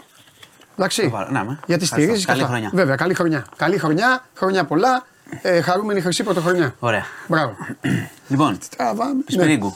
Εντάξει. 0.76 1.08
πάρω. 1.10 1.30
Ναι, 1.30 1.44
με. 1.44 1.58
Γιατί 1.66 1.84
Ευχαριστώ. 1.84 1.96
στηρίζεις 1.96 2.20
και 2.20 2.30
Καλή 2.30 2.42
αυτά. 2.42 2.52
χρονιά. 2.52 2.70
Βέβαια, 2.74 2.96
καλή 2.96 3.14
χρονιά. 3.14 3.46
Καλή 3.56 3.78
χρονιά, 3.78 4.24
χρονιά 4.34 4.64
πολλά. 4.64 5.06
Ε, 5.42 5.60
χαρούμενη 5.60 6.00
χρυσή 6.00 6.22
πρωτοχρονιά. 6.22 6.74
Ωραία. 6.78 7.04
Μπράβο. 7.26 7.56
Λοιπόν, 8.28 8.58
Τραβάμε. 8.76 9.12
Ναι. 9.12 9.22
Σπυρίγκου. 9.28 9.72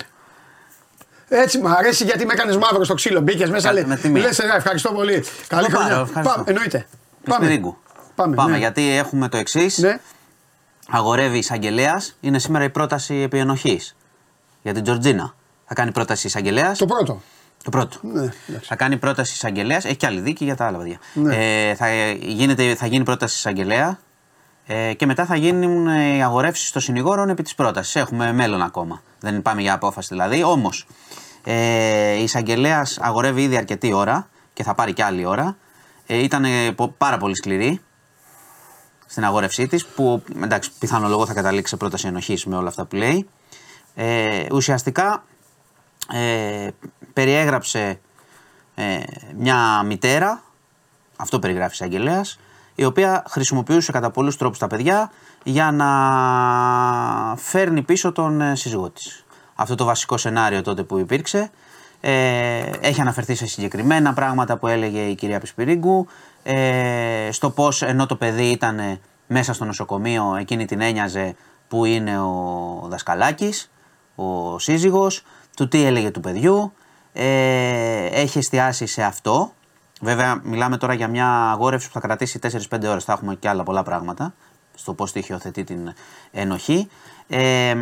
Έτσι 1.29 1.59
μου 1.59 1.69
αρέσει 1.69 2.05
γιατί 2.05 2.27
με 2.27 2.33
έκανες 2.33 2.57
μαύρο 2.57 2.85
στο 2.85 2.95
ξύλο. 2.95 3.21
Μπήκες 3.21 3.51
μέσα, 3.51 3.67
Κα- 3.69 3.73
λέει. 3.75 3.85
με 3.85 3.97
τιμή. 3.97 4.21
Λες, 4.21 4.39
ε, 4.39 4.45
ευχαριστώ 4.57 4.93
πολύ. 4.93 5.25
Καλή 5.49 5.67
Θα 5.71 5.77
πάρω, 5.77 5.85
χρονιά. 5.87 6.03
ευχαριστώ. 6.07 6.35
Πάμε, 6.35 6.45
εννοείται. 6.51 6.87
Πάμε. 7.25 7.45
Σπυρίγκου. 7.45 7.77
Πάμε, 8.15 8.35
Πάμε, 8.35 8.51
ναι. 8.51 8.59
γιατί 8.59 8.97
έχουμε 8.97 9.29
το 9.29 9.37
εξής. 9.37 9.79
Ναι. 9.79 9.99
Αγορεύει 10.91 11.39
εισαγγελέας. 11.39 12.17
Είναι 12.21 12.39
σήμερα 12.39 12.65
η 12.65 12.71
πρόταση 12.71 13.15
επί 13.15 13.39
ενοχής 13.39 13.97
για 14.63 14.73
την 14.75 14.83
Τζορτζίνα. 14.83 15.35
Θα 15.67 15.75
κάνει 15.75 15.93
πρόταση 15.93 16.27
εισαγγελέας. 16.27 16.79
Το 16.79 16.87
πρώτο. 16.87 17.21
Το 17.65 17.71
πρώτο. 17.71 17.99
Ναι, 18.03 18.21
εντάξει. 18.49 18.69
Θα 18.69 18.77
κάνει 18.77 18.97
πρόταση 18.97 19.33
εισαγγελέας. 19.33 19.85
Έχει 19.85 19.97
και 19.97 20.07
άλλη 20.07 20.21
δίκη 20.21 20.45
για 20.45 20.57
τα 20.57 20.67
άλλα 20.67 20.79
παιδιά. 20.79 20.99
Ναι. 21.15 21.37
Ε, 21.69 21.75
θα, 21.75 22.11
γίνεται, 22.13 22.75
θα 22.75 22.87
γίνει 22.87 23.05
πρόταση 23.05 23.37
εισαγγελέα 23.37 23.99
ε, 24.67 24.93
και 24.95 25.07
μετά 25.07 25.25
θα 25.25 25.37
γίνουν 25.37 25.87
ε, 25.87 26.17
οι 26.17 26.23
αγορεύσεις 26.23 26.71
των 26.73 26.83
συνηγόρων 26.83 27.29
επί 27.29 27.43
της 27.43 27.55
πρότασης. 27.55 27.97
Έχουμε 27.97 28.33
μέλλον 28.33 28.63
ακόμα. 28.63 29.03
Δεν 29.21 29.43
πάμε 29.43 29.61
για 29.61 29.73
απόφαση 29.75 30.09
δηλαδή. 30.11 30.43
Όμως 30.43 30.87
ε, 31.45 32.13
η 32.13 32.23
εισαγγελέας 32.23 32.99
αγορεύει 33.01 33.43
ήδη 33.43 33.57
αρκετή 33.57 33.93
ώρα 33.93 34.29
και 34.53 34.63
θα 34.63 34.75
πάρει 34.75 34.93
και 34.93 35.05
άλλη 35.05 35.25
ώρα. 35.25 35.57
Ε, 36.07 36.17
ήταν 36.17 36.45
ε, 36.45 36.71
πο- 36.73 36.95
πάρα 36.99 37.19
πολύ 37.19 37.37
σκληρή 37.37 37.81
στην 39.07 39.25
αγόρευσή 39.25 39.67
της, 39.67 39.87
που 39.87 40.23
εντάξει, 40.43 40.71
πιθανολογώ 40.79 41.27
θα 41.27 41.35
καταλήξει 41.35 41.71
σε 41.71 41.77
πρόταση 41.77 42.07
ενοχής 42.07 42.45
με 42.47 42.57
όλα 42.57 42.69
αυτά 42.69 42.85
που 42.85 42.97
λέει. 42.97 43.29
Ε, 43.95 44.47
ουσιαστικά 44.53 45.25
ε, 46.13 46.69
περιέγραψε 47.13 48.01
ε, 48.75 48.99
μια 49.37 49.83
μητέρα, 49.83 50.43
αυτό 51.17 51.39
περιγράφει 51.39 51.71
η 51.71 51.75
εισαγγελέας, 51.75 52.39
η 52.75 52.85
οποία 52.85 53.25
χρησιμοποιούσε 53.29 53.93
κατά 53.93 54.11
πολλούς 54.11 54.37
τρόπους 54.37 54.59
τα 54.59 54.67
παιδιά 54.67 55.11
για 55.45 55.71
να 55.71 57.37
φέρνει 57.37 57.83
πίσω 57.83 58.13
τον 58.13 58.41
ε, 58.41 58.55
σύζυγό 58.55 58.91
της. 58.91 59.25
Αυτό 59.55 59.75
το 59.75 59.85
βασικό 59.85 60.17
σενάριο 60.17 60.63
τότε 60.63 60.83
που 60.83 60.99
υπήρξε. 60.99 61.51
Ε, 62.01 62.71
έχει 62.81 63.01
αναφερθεί 63.01 63.35
σε 63.35 63.47
συγκεκριμένα 63.47 64.13
πράγματα 64.13 64.57
που 64.57 64.67
έλεγε 64.67 65.01
η 65.01 65.15
κυρία 65.15 65.41
Πισπυρίγκου. 65.41 66.07
Ε, 66.43 67.29
στο 67.33 67.51
πώς 67.51 67.83
ενώ 67.83 68.07
το 68.07 68.17
παιδί 68.17 68.45
ήταν 68.45 69.01
μέσα 69.27 69.53
στο 69.53 69.65
νοσοκομείο, 69.65 70.37
εκείνη 70.41 70.65
την 70.65 70.81
ένοιαζε 70.81 71.37
που 71.69 71.85
είναι 71.85 72.19
ο 72.19 72.87
δασκαλάκης, 72.89 73.71
ο 74.15 74.59
σύζυγος, 74.59 75.25
του 75.57 75.69
τι 75.69 75.85
έλεγε 75.85 76.11
του 76.11 76.21
παιδιού. 76.21 76.73
Ε, 77.13 78.07
έχει 78.07 78.39
εστιάσει 78.39 78.87
σε 78.87 79.03
αυτό. 79.03 79.53
Βέβαια, 80.01 80.41
μιλάμε 80.45 80.77
τώρα 80.77 80.95
για 80.95 81.09
μια 81.09 81.51
αγόρευση 81.51 81.87
που 81.87 81.93
θα 81.93 82.01
κρατήσει 82.01 82.39
4-5 82.43 82.89
ώρες. 82.89 83.05
Θα 83.05 83.13
έχουμε 83.13 83.35
και 83.35 83.49
άλλα 83.49 83.63
πολλά 83.63 83.83
πράγματα 83.83 84.35
στο 84.75 84.95
πώς 84.95 85.13
τη 85.13 85.23
υιοθετεί 85.29 85.65
την 85.65 85.93
ενοχή. 86.31 86.89
Ε, 87.29 87.75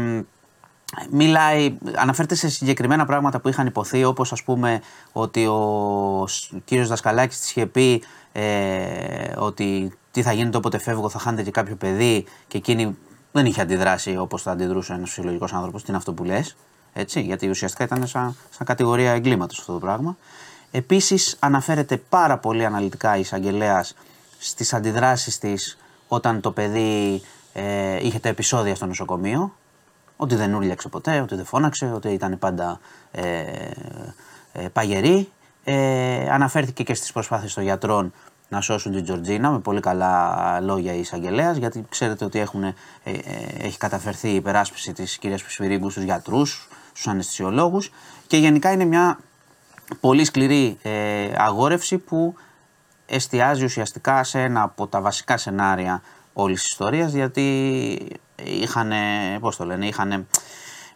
μιλάει, 1.11 1.79
αναφέρεται 1.97 2.35
σε 2.35 2.49
συγκεκριμένα 2.49 3.05
πράγματα 3.05 3.41
που 3.41 3.49
είχαν 3.49 3.67
υποθεί, 3.67 4.05
όπως 4.05 4.33
ας 4.33 4.43
πούμε 4.43 4.81
ότι 5.13 5.47
ο 5.47 6.25
σ- 6.27 6.53
κύριος 6.65 6.89
Δασκαλάκης 6.89 7.41
της 7.41 7.51
είχε 7.51 7.67
πει 7.67 8.03
ε, 8.33 9.33
ότι 9.37 9.93
τι 10.11 10.23
θα 10.23 10.33
γίνεται 10.33 10.57
όποτε 10.57 10.79
φεύγω 10.79 11.09
θα 11.09 11.19
χάνετε 11.19 11.43
και 11.43 11.51
κάποιο 11.51 11.77
παιδί 11.77 12.25
και 12.49 12.57
εκείνη 12.59 12.97
δεν 13.33 13.47
είχε 13.47 13.61
αντιδράσει 13.61 14.17
όπως 14.17 14.43
θα 14.43 14.51
αντιδρούσε 14.51 14.93
ένας 14.93 15.09
φυσιολογικός 15.09 15.53
άνθρωπος, 15.53 15.83
τι 15.83 15.89
είναι 15.89 15.97
αυτό 15.99 16.13
που 16.13 16.25
λες, 16.25 16.57
έτσι, 16.95 17.21
γιατί 17.21 17.49
ουσιαστικά 17.49 17.85
ήταν 17.85 18.07
σαν, 18.07 18.37
σαν 18.51 18.67
κατηγορία 18.67 19.13
εγκλήματος 19.13 19.59
αυτό 19.59 19.73
το 19.73 19.79
πράγμα. 19.79 20.17
Επίσης 20.71 21.37
αναφέρεται 21.39 21.97
πάρα 21.97 22.39
πολύ 22.39 22.65
αναλυτικά 22.65 23.17
η 23.17 23.21
εισαγγελέας 23.21 23.95
στις 24.39 24.75
αντιδράσεις 24.75 25.39
της 25.39 25.79
όταν 26.09 26.41
το 26.41 26.51
παιδί 26.51 27.23
ε, 27.53 28.07
είχε 28.07 28.19
τα 28.19 28.29
επεισόδια 28.29 28.75
στο 28.75 28.87
νοσοκομείο, 28.87 29.55
ότι 30.17 30.35
δεν 30.35 30.55
ούρλιαξε 30.55 30.89
ποτέ, 30.89 31.21
ότι 31.21 31.35
δεν 31.35 31.45
φώναξε, 31.45 31.93
ότι 31.95 32.09
ήταν 32.09 32.39
πάντα 32.39 32.81
ε, 33.11 33.43
ε, 34.53 34.69
παγερή. 34.73 35.29
Ε, 35.65 36.31
αναφέρθηκε 36.31 36.83
και 36.83 36.95
στις 36.95 37.13
προσπάθειες 37.13 37.55
των 37.55 37.63
γιατρών 37.63 38.13
να 38.49 38.61
σώσουν 38.61 38.93
την 38.93 39.05
Τζορτζίνα 39.05 39.51
με 39.51 39.59
πολύ 39.59 39.81
καλά 39.81 40.61
λόγια 40.61 40.95
η 40.95 40.99
εισαγγελέας, 40.99 41.57
γιατί 41.57 41.85
ξέρετε 41.89 42.25
ότι 42.25 42.39
έχουν, 42.39 42.65
ε, 42.65 42.75
ε, 43.05 43.13
έχει 43.59 43.79
καταφερθεί 43.79 44.29
η 44.29 44.35
υπεράσπιση 44.35 44.93
της 44.93 45.19
κυρίας 45.19 45.43
Πισφυρίγκου 45.43 45.91
στους 45.91 46.03
γιατρούς, 46.03 46.69
στους 46.95 47.07
αναισθησιολόγους 47.07 47.91
και 48.27 48.37
γενικά 48.37 48.73
είναι 48.73 48.85
μια 48.85 49.19
πολύ 50.01 50.25
σκληρή 50.25 50.79
ε, 50.83 51.31
αγόρευση 51.37 51.99
που 51.99 52.35
εστιάζει 53.07 53.65
ουσιαστικά 53.65 54.25
σε 54.25 54.43
ένα 54.43 54.63
από 54.63 54.87
τα 54.87 55.01
βασικά 55.01 55.37
σενάρια 55.37 56.03
όλης 56.33 56.63
της 56.63 56.71
ιστορίας 56.71 57.13
γιατί 57.13 57.99
είχαν, 58.45 58.93
πώς 59.41 59.57
το 59.57 59.65
λένε, 59.65 59.87
είχαν, 59.87 60.27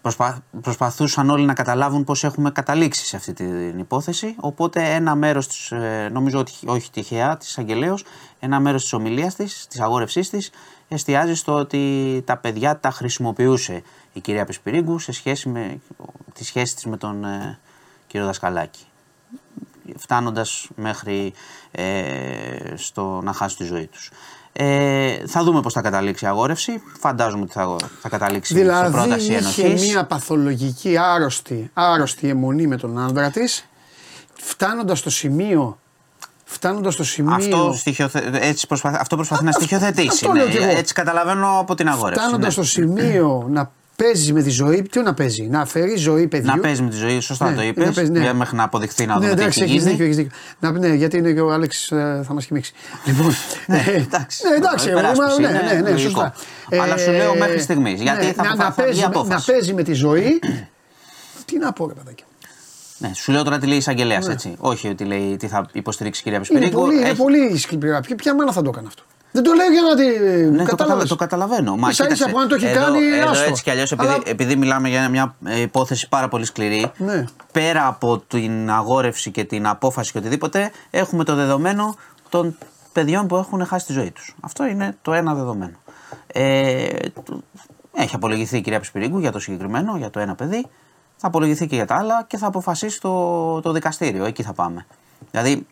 προσπα, 0.01 0.43
προσπαθούσαν 0.61 1.31
όλοι 1.31 1.45
να 1.45 1.55
καταλάβουν 1.55 2.05
πώς 2.05 2.25
έχουμε 2.25 2.51
καταλήξει 2.51 3.07
σε 3.07 3.17
αυτή 3.17 3.33
την 3.33 3.79
υπόθεση. 3.79 4.35
Οπότε 4.39 4.95
ένα 4.95 5.15
μέρος, 5.15 5.49
της, 5.49 5.71
ε, 5.71 6.09
νομίζω 6.13 6.39
ότι 6.39 6.53
όχι 6.67 6.91
τυχαία, 6.91 7.37
της 7.37 7.59
Αγγελέως, 7.59 8.05
ένα 8.41 8.61
μέρος 8.61 8.83
της 8.83 8.93
ομιλίας 8.93 9.35
της, 9.35 9.67
της 9.69 9.81
αγόρευσής 9.81 10.31
της 10.31 10.51
εστιάζει 10.89 11.35
στο 11.35 11.55
ότι 11.55 12.23
τα 12.27 12.37
παιδιά 12.37 12.81
τα 12.81 12.91
χρησιμοποιούσε 12.91 13.83
η 14.19 14.21
κυρία 14.21 14.45
Πεσπυρίγκου 14.45 14.99
σε 14.99 15.13
σχέση 15.13 15.49
με 15.49 15.81
τη 16.35 16.45
σχέση 16.45 16.75
της 16.75 16.85
με 16.85 16.97
τον 16.97 17.25
ε, 17.25 17.59
κύριο 18.07 18.27
Δασκαλάκη 18.27 18.87
φτάνοντας 19.97 20.69
μέχρι 20.75 21.33
ε, 21.71 21.85
στο 22.75 23.21
να 23.23 23.33
χάσει 23.33 23.57
τη 23.57 23.65
ζωή 23.65 23.87
τους. 23.87 24.11
Ε, 24.53 25.27
θα 25.27 25.43
δούμε 25.43 25.61
πώς 25.61 25.73
θα 25.73 25.81
καταλήξει 25.81 26.25
η 26.25 26.29
αγόρευση. 26.29 26.83
Φαντάζομαι 26.99 27.43
ότι 27.43 27.53
θα, 27.53 27.77
θα 28.01 28.09
καταλήξει 28.09 28.53
σε 28.53 28.59
Δηλαδή 28.59 28.93
πρόταση 28.93 29.27
είχε 29.27 29.37
ενοχής. 29.37 29.89
μια 29.89 30.05
παθολογική 30.05 30.97
άρρωστη, 30.97 31.71
άρρωστη 31.75 32.29
αιμονή 32.29 32.67
με 32.67 32.77
τον 32.77 32.99
άνδρα 32.99 33.31
της, 33.31 33.69
φτάνοντας 34.35 34.99
στο 34.99 35.11
σημείο. 35.11 35.79
Φτάνοντας 36.45 36.95
στο 36.95 37.05
σημείο. 37.05 37.35
Αυτό, 37.35 37.73
στοιχειοθε... 37.77 38.31
έτσι 38.33 38.67
προσπαθ... 38.67 38.95
αυτό 39.01 39.17
προσπαθεί 39.17 39.45
να 39.45 39.53
στοιχειοθετήσει. 39.53 40.09
αυτό 40.09 40.33
λέω 40.33 40.45
ναι. 40.45 40.51
κι 40.51 40.57
εγώ. 40.57 40.77
Έτσι 40.77 40.95
καταλαβαίνω 40.95 41.59
από 41.59 41.75
την 41.75 41.89
αγόρευση. 41.89 42.21
Φτάνοντας 42.21 42.57
ναι. 42.57 42.63
στο 42.63 42.73
σημείο 42.73 43.47
να 43.51 43.73
παίζεις 44.05 44.33
με 44.33 44.43
τη 44.43 44.51
ζωή. 44.51 44.83
Τι 44.83 45.01
να 45.03 45.15
παίζει, 45.15 45.43
να 45.43 45.61
αφαιρεί 45.61 45.97
ζωή 45.97 46.27
παιδιού. 46.27 46.51
Να 46.51 46.59
παίζεις 46.59 46.81
με 46.83 46.89
τη 46.91 46.97
ζωή, 46.97 47.21
σωστά 47.21 47.45
Ναι, 47.45 47.51
το 47.51 47.57
να 47.61 47.67
είπες. 47.67 47.85
παίζεις, 47.95 48.11
ναι. 48.11 48.33
Μέχρι 48.33 48.57
να 48.57 48.63
αποδειχθεί 48.63 49.07
να 49.07 49.15
ναι, 49.15 49.21
δούμε 49.21 49.35
τι 49.35 49.41
εντάξει, 49.41 49.61
έχεις 49.63 49.73
έχει 49.73 49.79
γίνει. 49.81 49.91
δίκιο, 49.91 50.05
έχεις 50.05 50.17
δίκιο. 50.17 50.31
Να, 50.61 50.71
ναι, 50.71 50.95
γιατί 50.95 51.17
είναι 51.17 51.33
και 51.33 51.41
ο 51.41 51.53
Άλεξ 51.53 51.91
ε, 51.93 52.23
θα 52.27 52.33
μας 52.35 52.47
κοιμήξει. 52.47 52.73
Λοιπόν. 53.05 53.35
Ναι, 53.67 53.77
ε, 53.87 53.95
εντάξει. 53.95 54.49
Ναι, 54.49 54.55
εντάξει, 54.57 54.89
εγώ, 54.89 54.99
Υπεράσπιση 54.99 55.41
ναι, 55.41 55.49
είναι 55.49 55.63
ναι, 55.63 55.81
ναι, 55.81 55.91
λογικό. 55.91 55.99
σωστά. 56.11 56.35
Ε, 56.69 56.79
Αλλά 56.81 56.97
σου 56.97 57.11
λέω 57.11 57.35
μέχρι 57.37 57.61
στιγμής, 57.61 58.01
γιατί 58.01 58.25
θα 58.33 58.43
να, 58.43 58.49
αποφα- 58.49 58.65
να, 58.69 58.73
θα 58.73 58.75
βγει 58.77 58.83
παίζει, 58.83 59.01
με- 59.01 59.07
απόφαση. 59.07 59.31
να 59.51 59.53
παίζει 59.55 59.75
με 59.75 59.83
τη 59.83 59.93
ζωή. 59.93 60.39
Τι 61.45 61.59
να 61.59 61.73
πω, 61.73 61.87
ρε 61.89 61.95
παιδάκι. 61.95 62.25
Ναι, 62.99 63.11
σου 63.15 63.33
λέω 63.33 63.43
τώρα 63.43 63.59
τι 63.59 63.67
λέει 63.67 63.75
η 63.75 63.79
εισαγγελέας, 63.79 64.27
Ναι. 64.27 64.33
έτσι. 64.33 64.55
Όχι 64.59 64.89
ότι 64.89 65.05
λέει 65.05 65.37
τι 65.39 65.47
θα 65.47 65.67
υποστηρίξει 65.73 66.21
η 66.21 66.23
κυρία 66.25 66.39
Είναι 66.39 66.49
Πεσπυρίγκου. 66.49 66.81
πολύ, 66.81 66.97
είναι 66.99 67.09
Έχει- 67.09 67.17
πολύ 67.17 67.57
σκληρά. 67.59 68.01
Ποια, 68.01 68.17
ποια 68.17 68.35
μάνα 68.35 68.53
θα 68.53 68.63
το 68.63 68.69
έκανε 68.75 68.87
αυτό. 68.87 69.03
Δεν 69.33 69.43
το 69.43 69.53
λέω 69.53 69.67
για 69.71 69.83
να 69.83 69.95
τη. 69.97 70.07
Ναι, 70.07 70.59
το, 70.59 70.65
κατάλαβες. 70.65 70.69
καταλα- 70.77 71.05
το 71.07 71.17
καταλαβαίνω. 71.17 71.77
Μα 71.77 71.89
Ίσα 71.89 72.05
ίσα 72.05 72.13
κοίταξε, 72.15 72.33
που 72.35 72.39
αν 72.41 72.49
το 72.49 72.55
έχει 72.55 72.67
εδώ, 72.67 72.81
κάνει, 72.85 72.99
εδώ 73.07 73.31
άστο. 73.31 73.49
έτσι 73.49 73.63
κι 73.63 73.71
αλλιώς, 73.71 73.93
επειδή, 73.93 74.09
Αλλά- 74.13 74.23
επειδή 74.25 74.57
μιλάμε 74.57 74.89
για 74.89 75.09
μια 75.09 75.35
ε, 75.45 75.61
υπόθεση 75.61 76.09
πάρα 76.09 76.29
πολύ 76.29 76.45
σκληρή, 76.45 76.91
Ναι. 76.97 77.25
πέρα 77.53 77.87
από 77.87 78.19
την 78.19 78.71
αγόρευση 78.71 79.31
και 79.31 79.45
την 79.45 79.67
απόφαση 79.67 80.13
και 80.13 80.19
οτιδήποτε, 80.19 80.71
έχουμε 80.91 81.25
το 81.25 81.35
δεδομένο 81.35 81.95
των 82.29 82.57
παιδιών 82.93 83.27
που 83.27 83.37
έχουν 83.37 83.67
χάσει 83.67 83.87
τη 83.87 83.93
ζωή 83.93 84.11
τους. 84.11 84.37
Αυτό 84.41 84.67
είναι 84.67 84.97
το 85.03 85.13
ένα 85.13 85.35
δεδομένο. 85.35 85.77
Ε, 86.27 86.87
το- 87.25 87.41
έχει 87.95 88.15
απολογηθεί 88.15 88.57
η 88.57 88.61
κυρία 88.61 88.81
Πισπυρίγκου 88.81 89.19
για 89.19 89.33
το 89.33 89.39
συγκεκριμένο, 89.39 89.97
για 89.97 90.11
το 90.11 90.21
ένα 90.21 90.35
παιδί. 90.35 90.67
Θα 91.17 91.27
απολογηθεί 91.27 91.67
και 91.67 91.75
για 91.75 91.87
τα 91.87 91.97
άλλα 91.97 92.25
και 92.27 92.37
θα 92.37 92.47
αποφασίσει 92.47 93.01
το, 93.01 93.61
το 93.61 93.73
δικαστήριο. 93.73 94.25
Εκεί 94.25 94.43
θα 94.43 94.53
πάμε. 94.53 94.87
Δηλαδή, 95.31 95.67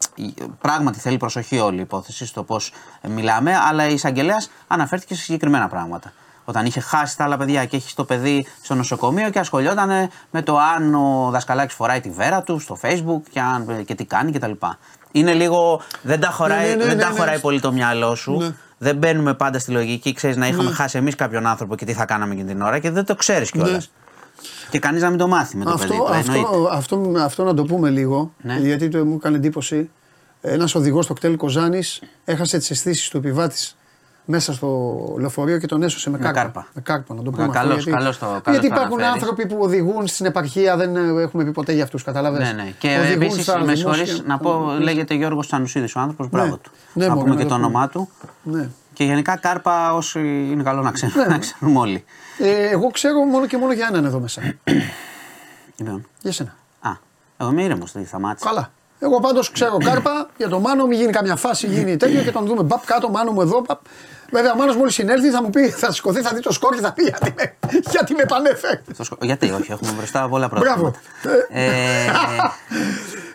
πράγματι 0.60 0.98
θέλει 0.98 1.16
προσοχή 1.16 1.58
όλη 1.58 1.76
η 1.76 1.80
υπόθεση 1.80 2.26
στο 2.26 2.42
πώς 2.42 2.72
μιλάμε, 3.08 3.56
αλλά 3.68 3.88
η 3.88 3.92
εισαγγελέας 3.92 4.50
αναφέρθηκε 4.66 5.14
σε 5.14 5.22
συγκεκριμένα 5.22 5.68
πράγματα. 5.68 6.12
Όταν 6.44 6.66
είχε 6.66 6.80
χάσει 6.80 7.16
τα 7.16 7.24
άλλα 7.24 7.36
παιδιά 7.36 7.64
και 7.64 7.76
έχει 7.76 7.94
το 7.94 8.04
παιδί 8.04 8.46
στο 8.62 8.74
νοσοκομείο 8.74 9.30
και 9.30 9.38
ασχολιόταν 9.38 10.08
με 10.30 10.42
το 10.42 10.58
αν 10.58 10.94
ο 10.94 11.28
δασκαλάκης 11.30 11.74
φοράει 11.74 12.00
τη 12.00 12.10
βέρα 12.10 12.42
του 12.42 12.58
στο 12.58 12.78
facebook 12.82 13.20
και, 13.30 13.40
αν, 13.40 13.84
και 13.84 13.94
τι 13.94 14.04
κάνει 14.04 14.32
κτλ. 14.32 14.52
Είναι 15.12 15.32
λίγο. 15.32 15.80
Δεν 16.02 16.20
τα 16.20 16.28
χωράει, 16.28 16.68
Ναι, 16.68 16.74
ναι, 16.74 16.76
ναι, 16.76 16.84
δεν 16.84 16.98
τα 16.98 17.08
ναι, 17.10 17.18
χωράει 17.18 17.34
ναι. 17.34 17.40
πολύ 17.40 17.60
το 17.60 17.72
μυαλό 17.72 18.14
σου. 18.14 18.36
Ναι. 18.36 18.54
Δεν 18.78 18.96
μπαίνουμε 18.96 19.34
πάντα 19.34 19.58
στη 19.58 19.70
λογική, 19.70 20.12
ξέρεις 20.12 20.36
να 20.36 20.46
είχαμε 20.46 20.70
χάσει 20.70 20.98
εμείς 20.98 21.14
κάποιον 21.14 21.46
άνθρωπο 21.46 21.76
και 21.76 21.84
τι 21.84 21.92
θα 21.92 22.04
κάναμε 22.04 22.32
εκείνη 22.32 22.48
την 22.48 22.62
ώρα 22.62 22.78
και 22.78 22.90
δεν 22.90 23.04
το 23.04 23.14
ξέρεις 23.14 23.50
κιόλας. 23.50 23.90
Ναι. 24.40 24.68
Και 24.70 24.78
κανείς 24.78 25.02
να 25.02 25.08
μην 25.08 25.18
το 25.18 25.28
μάθει 25.28 25.56
με 25.56 25.64
το 25.64 25.70
παιδί 25.70 25.82
Αυτό, 25.82 25.94
του. 26.04 26.12
εννοείται. 26.12 26.40
αυτό, 26.40 26.68
αυτό, 26.72 27.12
αυτό 27.24 27.44
να 27.44 27.54
το 27.54 27.64
πούμε 27.64 27.90
λίγο, 27.90 28.32
Ναι. 28.42 28.58
γιατί 28.58 28.88
το, 28.88 29.04
μου 29.04 29.14
έκανε 29.14 29.36
εντύπωση. 29.36 29.90
Ένας 30.40 30.74
οδηγός 30.74 31.04
στο 31.04 31.14
κτέλ 31.14 31.36
Κοζάνης 31.36 32.00
έχασε 32.24 32.58
τις 32.58 32.70
αισθήσεις 32.70 33.08
του 33.08 33.16
επιβάτης 33.16 33.76
μέσα 34.24 34.52
στο 34.52 34.96
λεωφορείο 35.18 35.58
και 35.58 35.66
τον 35.66 35.82
έσωσε 35.82 36.10
με, 36.10 36.16
Με 36.18 36.24
κάρπα. 36.24 36.40
κάρπα. 36.40 36.66
Με 36.74 36.80
κάρπα, 36.80 37.14
να 37.14 37.22
το 37.22 37.30
Μα 37.30 37.36
πούμε. 37.36 37.42
αυτό, 37.48 37.58
καλώς, 37.58 37.74
γιατί, 37.84 37.90
καλώς 37.98 38.18
το- 38.18 38.26
καλώς 38.26 38.42
γιατί 38.60 38.68
το 38.68 38.74
υπάρχουν 38.74 38.98
αναφέρεις. 39.00 39.22
άνθρωποι 39.22 39.46
που 39.46 39.56
οδηγούν 39.60 40.06
στην 40.06 40.26
επαρχία, 40.26 40.76
δεν 40.76 40.96
ε, 40.96 41.22
έχουμε 41.22 41.44
πει 41.44 41.50
ποτέ 41.52 41.72
για 41.72 41.84
αυτούς, 41.84 42.02
καταλαβαίνετε. 42.02 42.52
Ναι, 42.52 42.62
ναι. 42.62 42.70
Και 42.78 42.88
επίσης, 43.12 43.48
με 43.64 43.74
συγχωρείς, 43.74 44.22
να 44.26 44.38
πω, 44.38 44.76
λέγεται 44.80 45.14
Γιώργος 45.14 45.46
Τσανουσίδης 45.46 45.94
ο 45.96 46.00
άνθρωπος, 46.00 46.28
μπράβο 46.28 46.56
του. 46.56 46.70
Ναι, 46.92 47.06
να 47.06 47.14
μωρέ, 47.14 47.22
πούμε 47.24 47.34
να 47.34 47.42
και 47.42 47.48
το 47.48 47.54
το 47.54 47.54
πούμε. 47.60 47.66
όνομά 47.66 47.88
του. 47.88 48.08
Ναι. 48.42 48.68
Και 48.96 49.04
γενικά 49.04 49.36
κάρπα 49.36 49.94
όσοι 49.94 50.18
είναι 50.52 50.62
καλό 50.62 50.82
να 50.82 50.90
ξέρουν, 50.90 51.28
να 51.28 51.38
ξέρουμε 51.38 51.78
όλοι. 51.78 52.04
Ε, 52.38 52.68
εγώ 52.68 52.86
ξέρω 52.90 53.20
μόνο 53.20 53.46
και 53.46 53.56
μόνο 53.56 53.72
για 53.72 53.86
έναν 53.90 54.04
εδώ 54.04 54.18
μέσα. 54.20 54.42
Λοιπόν. 55.78 56.06
για 56.20 56.32
σένα. 56.32 56.54
Α, 56.80 56.90
εγώ 57.40 57.50
είμαι 57.50 57.62
ήρεμος, 57.62 57.92
δεν 57.92 58.06
σταμάτησα. 58.06 58.46
Καλά. 58.48 58.70
Εγώ 58.98 59.20
πάντως 59.20 59.50
ξέρω 59.50 59.76
κάρπα 59.76 60.28
για 60.36 60.48
το 60.48 60.60
Μάνο, 60.60 60.86
μην 60.86 60.98
γίνει 60.98 61.12
καμιά 61.12 61.36
φάση, 61.36 61.66
γίνει 61.66 61.96
τέτοιο 61.96 62.22
και 62.22 62.30
τον 62.30 62.46
δούμε. 62.46 62.62
Μπαπ 62.62 62.86
κάτω, 62.86 63.08
Μάνο 63.10 63.32
μου 63.32 63.40
εδώ. 63.40 63.64
Μπαπ. 63.68 63.80
Βέβαια, 64.30 64.52
ο 64.52 64.56
Μάνος 64.56 64.76
μόλις 64.76 64.94
συνέλθει 64.94 65.30
θα 65.30 65.42
μου 65.42 65.50
πει, 65.50 65.68
θα 65.68 65.92
σηκωθεί, 65.92 66.20
θα 66.20 66.30
δει 66.34 66.40
το 66.40 66.52
σκορ 66.52 66.74
και 66.74 66.80
θα 66.80 66.92
πει 66.92 67.02
γιατί 67.02 67.34
με, 67.36 67.54
γιατί 67.90 68.14
με 68.14 68.24
πανέφερε. 68.28 68.82
Στο 68.92 69.04
σκο- 69.04 69.16
Γιατί 69.20 69.50
όχι, 69.50 69.72
έχουμε 69.72 69.90
μπροστά 69.96 70.28
πολλά 70.28 70.48
πράγματα. 70.48 70.74
Μπράβο. 70.74 70.94
Ε, 71.48 72.06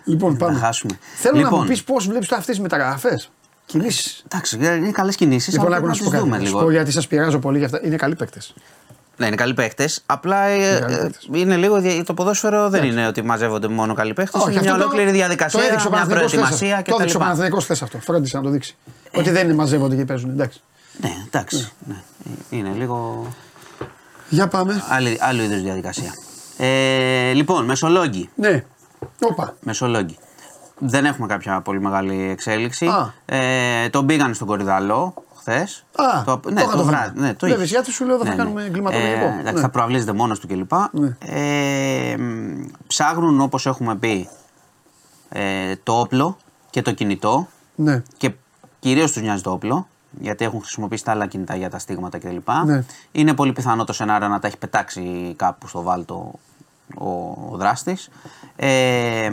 Λοιπόν, 0.03 0.31
να 0.31 0.37
πάμε. 0.37 0.59
χάσουμε. 0.59 0.99
Θέλω 1.15 1.35
να 1.35 1.41
μου 1.43 1.49
Λοιπόν, 1.51 1.67
πεις 1.67 1.83
πώς 1.83 2.07
βλέπεις 2.07 2.27
τώρα 2.27 2.39
αυτές 2.41 2.55
τις 2.55 2.63
μεταγραφές. 2.63 3.31
Κινήσεις. 3.65 4.23
Εντάξει, 4.31 4.55
είναι 4.55 4.91
καλές 4.91 5.15
κινήσεις. 5.15 5.53
Λοιπόν, 5.53 5.67
αλλά 5.67 5.75
άκου 5.77 5.85
να 5.85 5.91
πρέπει 5.91 6.05
σου 6.05 6.11
να 6.11 6.19
πω 6.19 6.25
τι 6.25 6.29
κάτι. 6.29 6.29
δούμε 6.29 6.37
Να 6.43 6.49
σου 6.49 6.55
λίγο. 6.55 6.65
πω 6.65 6.71
γιατί 6.71 6.91
σας 6.91 7.07
πειράζω 7.07 7.39
πολύ 7.39 7.57
για 7.57 7.65
αυτά. 7.65 7.81
Είναι 7.83 7.95
καλοί 7.95 8.15
παίκτες. 8.15 8.53
Ναι, 9.17 9.25
είναι 9.27 9.35
καλοί 9.35 9.53
παίχτε. 9.53 9.89
Απλά 10.05 10.43
ε, 10.43 10.79
καλοί 10.79 10.93
ε, 10.93 10.97
παίκτες. 10.97 11.27
είναι 11.33 11.55
λίγο. 11.55 11.81
δια- 11.81 12.03
Το 12.03 12.13
ποδόσφαιρο 12.13 12.69
δεν 12.69 12.83
είναι 12.83 13.07
ότι 13.07 13.21
μαζεύονται 13.21 13.67
μόνο 13.67 13.93
καλοί 13.93 14.13
παίχτε. 14.13 14.37
Όχι, 14.37 14.51
Είναι 14.51 14.61
μια 14.61 14.71
αυτό 14.71 14.81
το- 14.83 14.87
ολόκληρη 14.89 15.11
διαδικασία, 15.11 15.59
το 15.59 15.65
έδειξε 15.65 15.87
ο 15.87 15.89
μια 15.89 15.99
Παναθηναϊκός 15.99 16.31
προετοιμασία 16.33 16.75
χθες. 16.75 16.87
Το 16.87 16.95
έδειξε 16.95 17.15
ο 17.15 17.19
κτλ. 17.19 17.23
Παναθηναϊκός 17.25 17.63
χθε 17.63 17.75
αυτό. 17.81 17.99
Φρόντισε 17.99 18.37
να 18.37 18.43
το 18.43 18.49
δείξει. 18.49 18.75
Ότι 19.15 19.29
δεν 19.29 19.45
είναι 19.45 19.53
μαζεύονται 19.53 19.95
και 19.95 20.05
παίζουν. 20.05 20.29
Εντάξει. 20.29 20.61
Ναι, 21.01 21.09
εντάξει. 21.25 21.71
Ναι. 21.87 21.95
Είναι 22.49 22.69
λίγο 22.77 23.27
Για 24.29 24.47
πάμε. 24.47 24.83
άλλη, 24.89 25.17
άλλου 25.19 25.41
είδους 25.41 25.61
διαδικασία. 25.61 26.13
Ε, 26.57 27.31
λοιπόν, 27.33 27.65
Μεσολόγγι. 27.65 28.29
Ναι. 28.35 28.63
Όπα. 29.21 29.55
Μεσολόγγι. 29.61 30.17
Δεν 30.83 31.05
έχουμε 31.05 31.27
κάποια 31.27 31.61
πολύ 31.61 31.81
μεγάλη 31.81 32.29
εξέλιξη. 32.29 32.85
Α. 32.85 33.13
Ε, 33.25 33.89
τον 33.89 34.05
πήγαν 34.05 34.33
στον 34.33 34.47
Κορυδαλό 34.47 35.13
χθες. 35.37 35.85
Α, 35.95 36.23
το, 36.23 36.39
ναι, 36.51 36.61
τώρα 36.61 36.71
το 36.71 36.77
το 36.77 36.83
βράδυ. 36.85 37.09
δούμε. 37.15 37.27
Ναι, 37.27 37.33
το 37.33 37.37
Βέβαια, 37.47 37.55
είχες. 37.57 37.69
γιατί 37.69 37.91
σου 37.91 38.05
λέω 38.05 38.17
δεν 38.17 38.27
θα 38.27 38.33
κάνουμε 38.33 38.63
εγκληματολογικό. 38.63 39.25
εντάξει, 39.25 39.53
Ναι. 39.53 39.59
Θα 39.59 39.69
προαυλίζεται 39.69 40.13
μόνος 40.13 40.39
του 40.39 40.47
κλπ. 40.47 40.71
Ναι. 40.91 41.15
Ε, 41.25 42.17
μ, 42.17 42.65
ψάχνουν 42.87 43.41
όπως 43.41 43.65
έχουμε 43.65 43.95
πει 43.95 44.29
ε, 45.29 45.75
το 45.83 45.99
όπλο 45.99 46.37
και 46.69 46.81
το 46.81 46.91
κινητό. 46.91 47.47
Ναι. 47.75 48.03
Και 48.17 48.31
κυρίως 48.79 49.11
τους 49.11 49.21
νοιάζει 49.21 49.41
το 49.41 49.51
όπλο. 49.51 49.87
Γιατί 50.19 50.45
έχουν 50.45 50.59
χρησιμοποιήσει 50.61 51.03
τα 51.03 51.11
άλλα 51.11 51.25
κινητά 51.27 51.55
για 51.55 51.69
τα 51.69 51.79
στίγματα 51.79 52.17
κλπ. 52.17 52.47
Ναι. 52.65 52.83
Είναι 53.11 53.33
πολύ 53.33 53.53
πιθανό 53.53 53.83
το 53.83 53.93
σενάριο 53.93 54.27
να 54.27 54.39
τα 54.39 54.47
έχει 54.47 54.57
πετάξει 54.57 55.33
κάπου 55.35 55.67
στο 55.67 55.81
βάλτο 55.81 56.31
ο, 56.97 57.09
ο 57.51 57.57
δράστης. 57.57 58.09
Ε, 58.55 59.29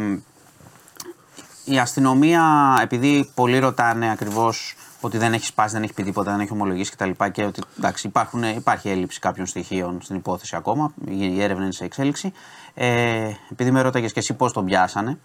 η 1.69 1.79
αστυνομία, 1.79 2.77
επειδή 2.83 3.31
πολλοί 3.35 3.59
ρωτάνε 3.59 4.11
ακριβώς 4.11 4.75
ότι 5.01 5.19
δεν 5.19 5.33
έχεις 5.33 5.47
σπάσει, 5.49 5.73
δεν 5.73 5.83
έχεις 5.83 5.95
πει 5.95 6.03
τίποτα, 6.03 6.31
δεν 6.31 6.41
έχει 6.41 6.53
ομολογήσει 6.53 6.91
κτλ. 6.91 7.11
Και 7.33 7.45
ότι 7.45 7.61
εντάξει, 7.79 8.07
υπάρχουν, 8.07 8.43
υπάρχει 8.43 8.89
έλλειψη 8.89 9.19
κάποιων 9.21 9.47
στοιχείων 9.47 9.99
στην 10.03 10.17
υπόθεση 10.17 10.57
ακόμα. 10.57 10.93
Η 11.09 11.43
έρευνα 11.43 11.63
είναι 11.63 11.73
σε 11.73 11.85
εξέλιξη. 11.85 12.33
Ε, 12.75 13.31
επειδή 13.53 13.71
με 13.71 13.81
ρώταγες 13.81 14.13
και 14.13 14.19
εσύ 14.19 14.35
πώς 14.35 14.53
τον 14.53 14.65
πιάσανε, 14.65 15.19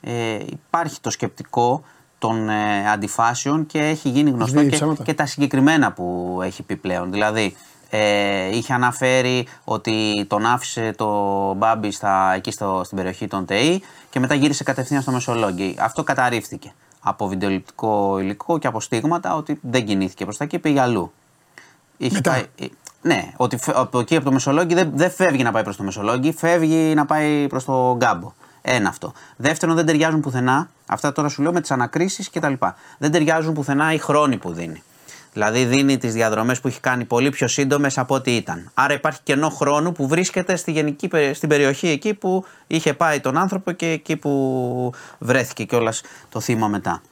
ε, 0.00 0.38
υπάρχει 0.46 1.00
το 1.00 1.10
σκεπτικό 1.10 1.82
των 2.18 2.48
ε, 2.48 2.90
αντιφάσεων 2.90 3.66
και 3.66 3.78
έχει 3.78 4.08
γίνει 4.08 4.30
γνωστό 4.30 4.60
Βγει 4.60 4.68
και, 4.68 4.76
ψέματα. 4.76 5.02
και 5.02 5.14
τα 5.14 5.26
συγκεκριμένα 5.26 5.92
που 5.92 6.38
έχει 6.42 6.62
πει 6.62 6.76
πλέον. 6.76 7.10
Δηλαδή, 7.10 7.56
ε, 7.90 8.56
είχε 8.56 8.72
αναφέρει 8.72 9.46
ότι 9.64 10.24
τον 10.28 10.46
άφησε 10.46 10.92
το 10.96 11.08
Μπάμπι 11.54 11.90
στα, 11.90 12.32
εκεί 12.34 12.50
στο, 12.50 12.80
στην 12.84 12.96
περιοχή 12.96 13.26
των 13.26 13.44
ΤΕΗ 13.46 13.82
και 14.10 14.20
μετά 14.20 14.34
γύρισε 14.34 14.64
κατευθείαν 14.64 15.02
στο 15.02 15.10
Μεσολόγγι. 15.12 15.74
Αυτό 15.78 16.02
καταρρίφθηκε 16.04 16.72
από 17.00 17.26
βιντεοληπτικό 17.28 18.18
υλικό 18.18 18.58
και 18.58 18.66
από 18.66 18.80
στίγματα 18.80 19.34
ότι 19.34 19.58
δεν 19.62 19.84
κινήθηκε 19.86 20.24
προς 20.24 20.36
τα 20.36 20.44
εκεί, 20.44 20.58
πήγε 20.58 20.80
αλλού. 20.80 21.12
Είχε 21.96 22.14
Μετά. 22.14 22.30
πάει- 22.30 22.46
ε, 22.58 22.66
ναι, 23.02 23.32
ότι 23.36 23.56
φε- 23.56 23.76
από 23.76 23.98
εκεί 23.98 24.16
από 24.16 24.24
το 24.24 24.32
Μεσολόγγι 24.32 24.74
δεν, 24.74 24.90
δεν 24.94 25.10
φεύγει 25.10 25.42
να 25.42 25.52
πάει 25.52 25.62
προς 25.62 25.76
το 25.76 25.82
Μεσολόγγι, 25.82 26.32
φεύγει 26.32 26.94
να 26.94 27.06
πάει 27.06 27.46
προς 27.46 27.64
το 27.64 27.94
Γκάμπο. 27.96 28.32
Ένα 28.62 28.88
αυτό. 28.88 29.12
Δεύτερον, 29.36 29.74
δεν 29.76 29.86
ταιριάζουν 29.86 30.20
πουθενά, 30.20 30.70
αυτά 30.86 31.12
τώρα 31.12 31.28
σου 31.28 31.42
λέω 31.42 31.52
με 31.52 31.60
τις 31.60 31.70
ανακρίσεις 31.70 32.30
κτλ. 32.30 32.52
Δεν 32.98 33.10
ταιριάζουν 33.10 33.54
πουθενά 33.54 33.92
οι 33.92 33.98
χρόνοι 33.98 34.36
που 34.36 34.52
δίνει. 34.52 34.82
Δηλαδή 35.32 35.64
δίνει 35.64 35.98
τις 35.98 36.12
διαδρομές 36.12 36.60
που 36.60 36.68
έχει 36.68 36.80
κάνει 36.80 37.04
πολύ 37.04 37.30
πιο 37.30 37.48
σύντομες 37.48 37.98
από 37.98 38.14
ό,τι 38.14 38.36
ήταν. 38.36 38.70
Άρα 38.74 38.94
υπάρχει 38.94 39.20
κενό 39.22 39.48
χρόνου 39.48 39.92
που 39.92 40.08
βρίσκεται 40.08 40.56
στη 40.56 40.72
γενική, 40.72 41.08
πε- 41.08 41.34
στην 41.34 41.48
περιοχή 41.48 41.88
εκεί 41.88 42.14
που 42.14 42.44
είχε 42.66 42.94
πάει 42.94 43.20
τον 43.20 43.36
άνθρωπο 43.36 43.72
και 43.72 43.86
εκεί 43.86 44.16
που 44.16 44.92
βρέθηκε 45.18 45.64
κιόλας 45.64 46.02
το 46.28 46.40
θύμα 46.40 46.68
μετά 46.68 47.02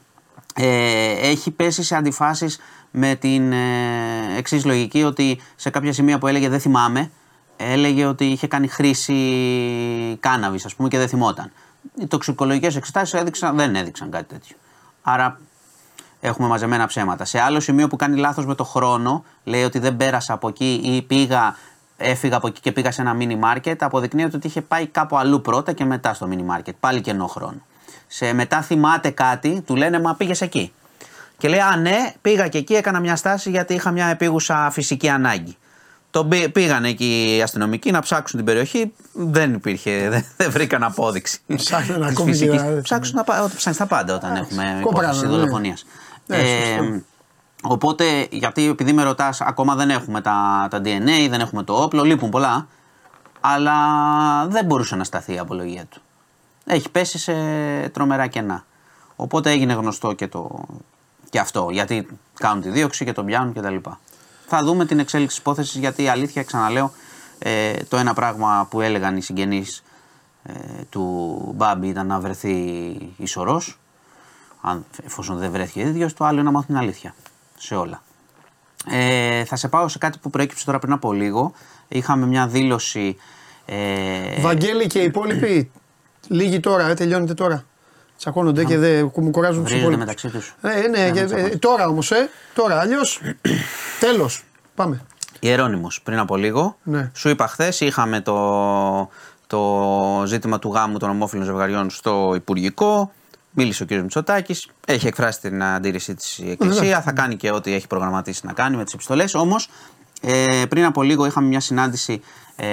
ε, 0.55 1.29
έχει 1.29 1.51
πέσει 1.51 1.83
σε 1.83 1.97
αντιφάσεις 1.97 2.59
με 2.91 3.15
την 3.15 3.53
ε, 3.53 4.37
εξής 4.37 4.65
λογική 4.65 5.03
ότι 5.03 5.41
σε 5.57 5.71
κάποια 5.71 5.93
σημεία 5.93 6.19
που 6.19 6.27
έλεγε 6.27 6.49
δεν 6.49 6.61
θυμάμαι 6.61 7.11
έλεγε 7.57 8.05
ότι 8.05 8.25
είχε 8.25 8.47
κάνει 8.47 8.69
χρήση 8.69 9.17
κάναβης 10.21 10.65
ας 10.65 10.75
πούμε 10.75 10.89
και 10.89 10.99
δεν 10.99 11.09
θυμόταν. 11.09 11.53
Οι 12.01 12.07
τοξικολογικές 12.07 12.77
εξετάσεις 12.77 13.21
έδειξαν, 13.21 13.57
δεν 13.57 13.75
έδειξαν 13.75 14.11
κάτι 14.11 14.25
τέτοιο. 14.25 14.57
Άρα 15.03 15.41
έχουμε 16.21 16.49
μαζεμένα 16.49 16.87
ψέματα. 16.87 17.25
Σε 17.25 17.41
άλλο 17.41 17.61
σημείο 17.61 17.89
που 17.89 17.97
κάνει 17.97 18.17
λάθος 18.19 18.47
με 18.47 18.55
το 18.55 18.65
χρόνο, 18.65 19.25
λέει 19.45 19.63
ότι 19.65 19.79
δεν 19.79 19.97
πέρασα 19.97 20.33
από 20.33 20.49
εκεί 20.49 20.81
ή 20.85 21.03
πήγα, 21.03 21.57
έφυγα 21.97 22.37
από 22.37 22.47
εκεί 22.47 22.61
και 22.61 22.73
πήγα 22.73 22.91
σε 22.91 23.01
ένα 23.01 23.17
mini 23.21 23.39
market, 23.45 23.75
αποδεικνύεται 23.79 24.37
ότι 24.37 24.47
είχε 24.47 24.61
πάει 24.63 24.87
κάπου 24.87 25.19
αλλού 25.19 25.41
πρώτα 25.41 25.73
και 25.73 25.85
μετά 25.85 26.15
στο 26.15 26.29
mini 26.31 26.57
market. 26.57 26.73
Πάλι 26.81 27.01
κενό 27.01 27.27
χρόνο. 27.27 27.61
Σε 28.07 28.33
μετά 28.33 28.61
θυμάται 28.63 29.11
κάτι, 29.11 29.63
του 29.67 29.77
λένε 29.77 30.01
Μα 30.01 30.15
πήγες 30.15 30.41
εκεί. 30.41 30.73
Και 31.39 31.49
λέει 31.49 31.59
Α, 31.61 31.77
ναι, 31.77 32.13
πήγα 32.23 32.49
και 32.49 32.59
εκεί, 32.59 32.75
έκανα 32.75 33.01
μια 33.01 33.17
στάση 33.17 33.51
γιατί 33.51 33.75
είχα 33.75 33.91
μια 33.91 34.07
επίγουσα 34.07 34.71
φυσική 34.73 35.09
ανάγκη. 35.09 35.57
Το 36.11 36.23
μπή- 36.23 36.49
πήγαν 36.49 36.85
εκεί 36.85 37.37
οι 37.37 37.43
αστυνομικοί 37.43 37.91
να 37.91 38.01
ψάξουν 38.01 38.37
την 38.37 38.47
περιοχή. 38.47 38.93
Δεν 39.13 39.53
υπήρχε, 39.55 40.09
δεν, 40.11 40.25
δεν 40.37 40.51
βρήκαν 40.51 40.83
απόδειξη. 40.83 41.41
Ψάχνουν 41.57 42.01
της 42.01 42.11
ακόμη 42.11 42.31
και 42.31 42.37
φυσικής. 42.39 42.63
να- 42.63 42.81
Ψάξουν 42.83 43.17
να 43.17 43.25
πά- 43.25 43.43
ό,τι 43.43 43.57
ψάχνεις 43.57 43.77
τα 43.79 43.87
πάντα 43.87 44.15
όταν 44.15 44.37
έχουμε 44.37 44.79
κόπρανα, 44.83 45.07
υπόθεση 45.09 45.31
ναι. 45.33 45.37
δολοφονίας. 45.39 45.87
Ναι, 46.29 46.39
σωστό. 46.39 47.03
οπότε, 47.63 48.29
γιατί 48.31 48.69
επειδή 48.69 48.93
με 48.93 49.03
ρωτάς, 49.03 49.41
ακόμα 49.41 49.75
δεν 49.75 49.91
έχουμε 49.91 50.21
τα, 50.21 50.67
τα 50.71 50.79
DNA, 50.79 51.27
δεν 51.31 51.41
έχουμε 51.41 51.63
το 51.63 51.83
όπλο, 51.83 52.03
λείπουν 52.03 52.31
πολλά. 52.31 52.67
Αλλά 53.41 53.77
δεν 54.47 54.65
μπορούσε 54.65 54.97
να 54.97 55.05
σταθεί 55.05 55.35
η 55.35 55.39
απολογία 55.39 55.85
του. 55.85 56.01
Έχει 56.65 56.91
πέσει 56.91 57.19
σε 57.19 57.35
τρομερά 57.89 58.27
κενά. 58.27 58.65
Οπότε 59.17 59.51
έγινε 59.51 59.73
γνωστό 59.73 60.13
και, 60.13 60.29
το, 60.29 60.65
και 61.31 61.39
αυτό. 61.39 61.69
Γιατί 61.71 62.09
κάνουν 62.35 62.63
τη 62.63 62.71
δίωξη 62.71 63.05
και 63.05 63.13
τον 63.13 63.27
πιάνουν 63.27 63.53
κτλ. 63.53 63.77
Θα 64.47 64.63
δούμε 64.63 64.85
την 64.85 64.99
εξέλιξη 64.99 65.35
της 65.35 65.45
υπόθεσης 65.45 65.81
γιατί 65.81 66.03
η 66.03 66.09
αλήθεια, 66.09 66.43
ξαναλέω, 66.43 66.93
ε, 67.39 67.73
το 67.89 67.97
ένα 67.97 68.15
πράγμα 68.15 68.67
που 68.71 68.81
έλεγαν 68.81 69.17
οι 69.17 69.23
συγγενείς 69.23 69.83
ε, 70.43 70.53
του 70.91 71.39
Μπάμπη 71.57 71.89
ήταν 71.89 72.07
να 72.07 72.21
βρεθεί 72.21 72.55
ισορρός. 73.17 73.79
Αν, 74.61 74.85
εφόσον 75.05 75.39
δεν 75.39 75.51
βρέθηκε 75.51 75.81
ίδιος, 75.81 76.15
το 76.15 76.25
άλλο 76.25 76.35
είναι 76.35 76.43
να 76.43 76.51
μάθουν 76.51 76.67
την 76.67 76.77
αλήθεια. 76.77 77.15
Σε 77.59 77.75
όλα. 77.75 78.03
Ε, 78.91 79.45
θα 79.45 79.57
σε 79.57 79.69
πάω 79.69 79.89
σε 79.89 79.99
κάτι 79.99 80.19
που 80.19 80.31
προέκυψε 80.31 80.65
τώρα 80.65 80.79
πριν 80.79 80.93
από 80.93 81.13
λίγο. 81.13 81.53
Είχαμε 81.89 82.27
μια 82.27 82.47
δήλωση. 82.47 83.17
Ε, 83.67 84.41
Βαγγέλη 84.41 84.87
και 84.87 85.01
οι 85.01 85.05
υπόλοιποι. 85.05 85.71
Λίγοι 86.29 86.61
τώρα, 86.61 86.89
ε, 86.89 86.95
τελειώνεται 86.95 87.35
τώρα. 87.35 87.65
Τσακώνονται 88.19 88.65
και 88.65 88.79
δεν 88.79 89.13
μου 89.17 89.31
κουράζουν 89.31 89.63
τους 89.65 89.73
βρίζονται 89.73 89.95
υπόλοιπους. 89.95 90.05
μεταξύ 90.05 90.29
τους. 90.29 90.55
Ε, 90.61 90.89
ναι, 90.89 91.11
και, 91.11 91.35
ε, 91.35 91.57
τώρα 91.57 91.87
όμως, 91.87 92.11
ε, 92.11 92.29
τώρα 92.55 92.81
αλλιώς. 92.81 93.21
Τέλος. 94.01 94.43
Πάμε. 94.75 95.05
Ιερώνυμος 95.41 96.03
πριν 96.03 96.19
από 96.19 96.37
λίγο. 96.37 96.77
Ναι. 96.83 97.11
Σου 97.15 97.29
είπα 97.29 97.47
χθες, 97.47 97.81
είχαμε 97.81 98.21
το, 98.21 99.11
το 99.47 100.23
ζήτημα 100.27 100.59
του 100.59 100.73
γάμου 100.73 100.99
των 100.99 101.11
ομόφυλων 101.11 101.45
ζευγαριών 101.45 101.91
στο 101.91 102.33
Υπουργικό. 102.35 103.13
Μίλησε 103.61 103.83
ο 103.83 103.87
κ. 103.87 103.91
Μητσοτάκης. 103.91 104.69
Έχει 104.87 105.07
εκφράσει 105.07 105.41
την 105.41 105.63
αντίρρησή 105.63 106.15
της 106.15 106.39
η 106.39 106.51
Εκκλησία. 106.51 107.01
Θα 107.03 107.13
κάνει 107.13 107.37
και 107.37 107.51
ό,τι 107.51 107.73
έχει 107.75 107.87
προγραμματίσει 107.87 108.47
να 108.47 108.53
κάνει 108.53 108.77
με 108.77 108.85
τις 108.85 108.93
επιστολές. 108.95 109.35
Όμως, 109.35 109.69
ε, 110.21 110.63
πριν 110.69 110.85
από 110.85 111.03
λίγο 111.03 111.27
είχαμε 111.27 111.47
μια 111.47 111.61
συνάντηση 111.61 112.21
ε, 112.57 112.67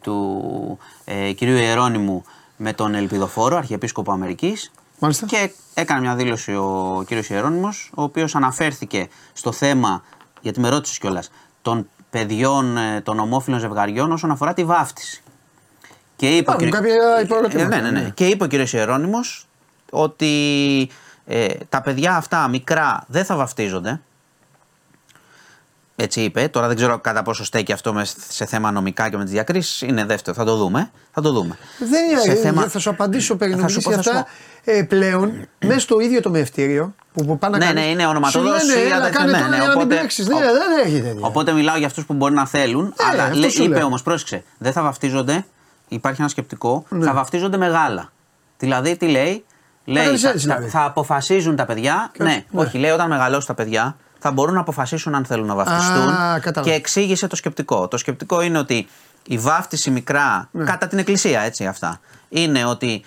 του 0.00 0.78
ε, 1.04 1.32
κυρίου 1.32 1.56
Ιερώνυμου 1.56 2.24
με 2.56 2.72
τον 2.72 2.94
Ελπιδοφόρο, 2.94 3.56
Αρχιεπίσκοπο 3.56 4.12
Αμερικής 4.12 4.70
Μάλιστα. 4.98 5.26
και 5.26 5.50
έκανε 5.74 6.00
μια 6.00 6.14
δήλωση 6.14 6.52
ο 6.54 7.04
κύριος 7.06 7.28
Ιερώνυμος, 7.30 7.90
ο 7.94 8.02
οποίος 8.02 8.34
αναφέρθηκε 8.34 9.08
στο 9.32 9.52
θέμα, 9.52 10.02
γιατί 10.40 10.60
με 10.60 10.68
ρώτησες 10.68 10.98
κιόλας, 10.98 11.30
των 11.62 11.88
παιδιών 12.10 12.76
ε, 12.76 13.00
των 13.00 13.18
ομόφυλων 13.18 13.60
ζευγαριών 13.60 14.12
όσον 14.12 14.30
αφορά 14.30 14.52
τη 14.54 14.64
βάφτιση. 14.64 15.22
Και 16.16 16.26
είπε, 16.26 16.36
ο 16.36 16.40
Υπάρχουν 16.40 16.64
κύριος- 16.64 16.80
κάποια 16.80 17.16
ε, 17.18 17.22
υποερωτήματα, 17.22 17.68
ναι, 17.76 17.82
ναι, 17.82 17.90
ναι. 17.90 18.00
ναι. 18.00 18.10
Και 18.10 18.26
είπε 18.26 18.44
ο 18.44 18.46
κύριος 18.46 18.72
Ιερώνυμος 18.72 19.46
ότι 19.90 20.88
ε, 21.26 21.46
τα 21.68 21.80
παιδιά 21.82 22.16
αυτά 22.16 22.48
μικρά 22.48 23.04
δεν 23.08 23.24
θα 23.24 23.36
βαφτίζονται. 23.36 24.00
Έτσι 25.98 26.20
είπε. 26.20 26.48
Τώρα 26.48 26.66
δεν 26.66 26.76
ξέρω 26.76 26.98
κατά 26.98 27.22
πόσο 27.22 27.44
στέκει 27.44 27.72
αυτό 27.72 27.92
με, 27.92 28.04
σε 28.28 28.46
θέμα 28.46 28.70
νομικά 28.70 29.10
και 29.10 29.16
με 29.16 29.22
τις 29.22 29.32
διακρίσεις. 29.32 29.80
Είναι 29.82 30.04
δεύτερο. 30.04 30.36
Θα 30.36 30.44
το 30.44 30.56
δούμε. 30.56 30.90
Θα 31.12 31.20
το 31.20 31.32
δούμε. 31.32 31.58
Δεν 31.78 32.10
είναι, 32.10 32.20
Σε 32.20 32.30
ε, 32.30 32.34
θέμα- 32.34 32.68
θα 32.68 32.78
σου 32.78 32.90
απαντήσω 32.90 33.36
περί 33.36 33.50
Θα 33.50 33.56
νομικής 33.56 33.76
σου 33.76 33.82
πω, 33.82 33.94
για 33.94 34.02
θα 34.02 34.10
σου 34.10 34.18
αυτά. 34.18 34.30
Ε, 34.64 34.82
πλέον, 34.82 35.48
μέσα 35.66 35.80
στο 35.80 36.00
ίδιο 36.00 36.20
το 36.22 36.30
μευτήριο 36.30 36.94
που, 37.12 37.24
που 37.24 37.38
πάνε 37.38 37.58
να 37.58 37.64
Ναι, 37.64 37.72
κάνεις, 37.72 37.82
ναι, 37.84 37.90
είναι 37.90 38.06
ονοματοδόση, 38.06 38.60
Σου 38.66 38.66
λένε, 38.76 38.80
έλα, 38.86 39.00
τέτοια, 39.00 39.18
κάνε 39.18 39.30
ναι, 39.30 39.36
τώρα 39.38 39.48
ναι, 39.50 39.56
για 39.56 39.66
να 39.66 39.72
μην 39.72 39.80
οπότε- 39.82 40.00
παίξεις. 40.00 40.26
Ναι, 40.28 40.34
ο- 40.34 40.38
δεν 40.38 40.86
έχει 40.86 41.00
τέτοια. 41.02 41.26
Οπότε 41.26 41.52
μιλάω 41.52 41.76
για 41.76 41.86
αυτούς 41.86 42.06
που 42.06 42.14
μπορεί 42.14 42.34
να 42.34 42.46
θέλουν. 42.46 42.94
αλλά 43.12 43.22
αυτό 43.22 43.36
λέει, 43.38 43.50
σου 43.50 43.62
είπε 43.64 43.74
λέω. 43.76 43.86
όμως, 43.86 44.02
πρόσεξε, 44.02 44.44
δεν 44.58 44.72
θα 44.72 44.82
βαφτίζονται. 44.82 45.44
Υπάρχει 45.88 46.20
ένα 46.20 46.30
σκεπτικό. 46.30 46.84
Ναι. 46.88 47.04
Θα 47.04 47.12
βαφτίζονται 47.12 47.56
μεγάλα. 47.56 48.12
Δηλαδή, 48.58 48.96
τι 48.96 49.06
λέει, 49.08 49.44
λέει 49.86 50.04
κάνεις 50.04 50.20
θα, 50.20 50.28
έτσι, 50.28 50.46
θα- 50.46 50.54
δηλαδή. 50.54 50.70
θα 50.72 50.84
αποφασίζουν 50.84 51.56
τα 51.56 51.64
παιδιά. 51.64 52.10
Και- 52.12 52.22
ναι, 52.22 52.44
ναι. 52.50 52.60
όχι, 52.60 52.78
λέει 52.78 52.90
όταν 52.90 53.08
μεγαλώσουν 53.08 53.46
τα 53.46 53.54
παιδιά 53.54 53.96
θα 54.18 54.30
μπορούν 54.30 54.54
να 54.54 54.60
αποφασίσουν 54.60 55.14
αν 55.14 55.24
θέλουν 55.24 55.46
να 55.46 55.54
βαφτιστούν. 55.54 56.08
Α, 56.08 56.38
κατάλαβα. 56.40 56.70
και 56.70 56.76
εξήγησε 56.76 57.26
το 57.26 57.36
σκεπτικό. 57.36 57.88
Το 57.88 57.96
σκεπτικό 57.96 58.40
είναι 58.40 58.58
ότι 58.58 58.86
η 59.26 59.38
βάφτιση 59.38 59.90
μικρά, 59.90 60.48
Ναι. 60.52 60.64
κατά 60.64 60.86
την 60.88 60.98
εκκλησία 60.98 61.40
έτσι 61.40 61.66
αυτά, 61.66 62.00
είναι 62.28 62.64
ότι 62.64 63.02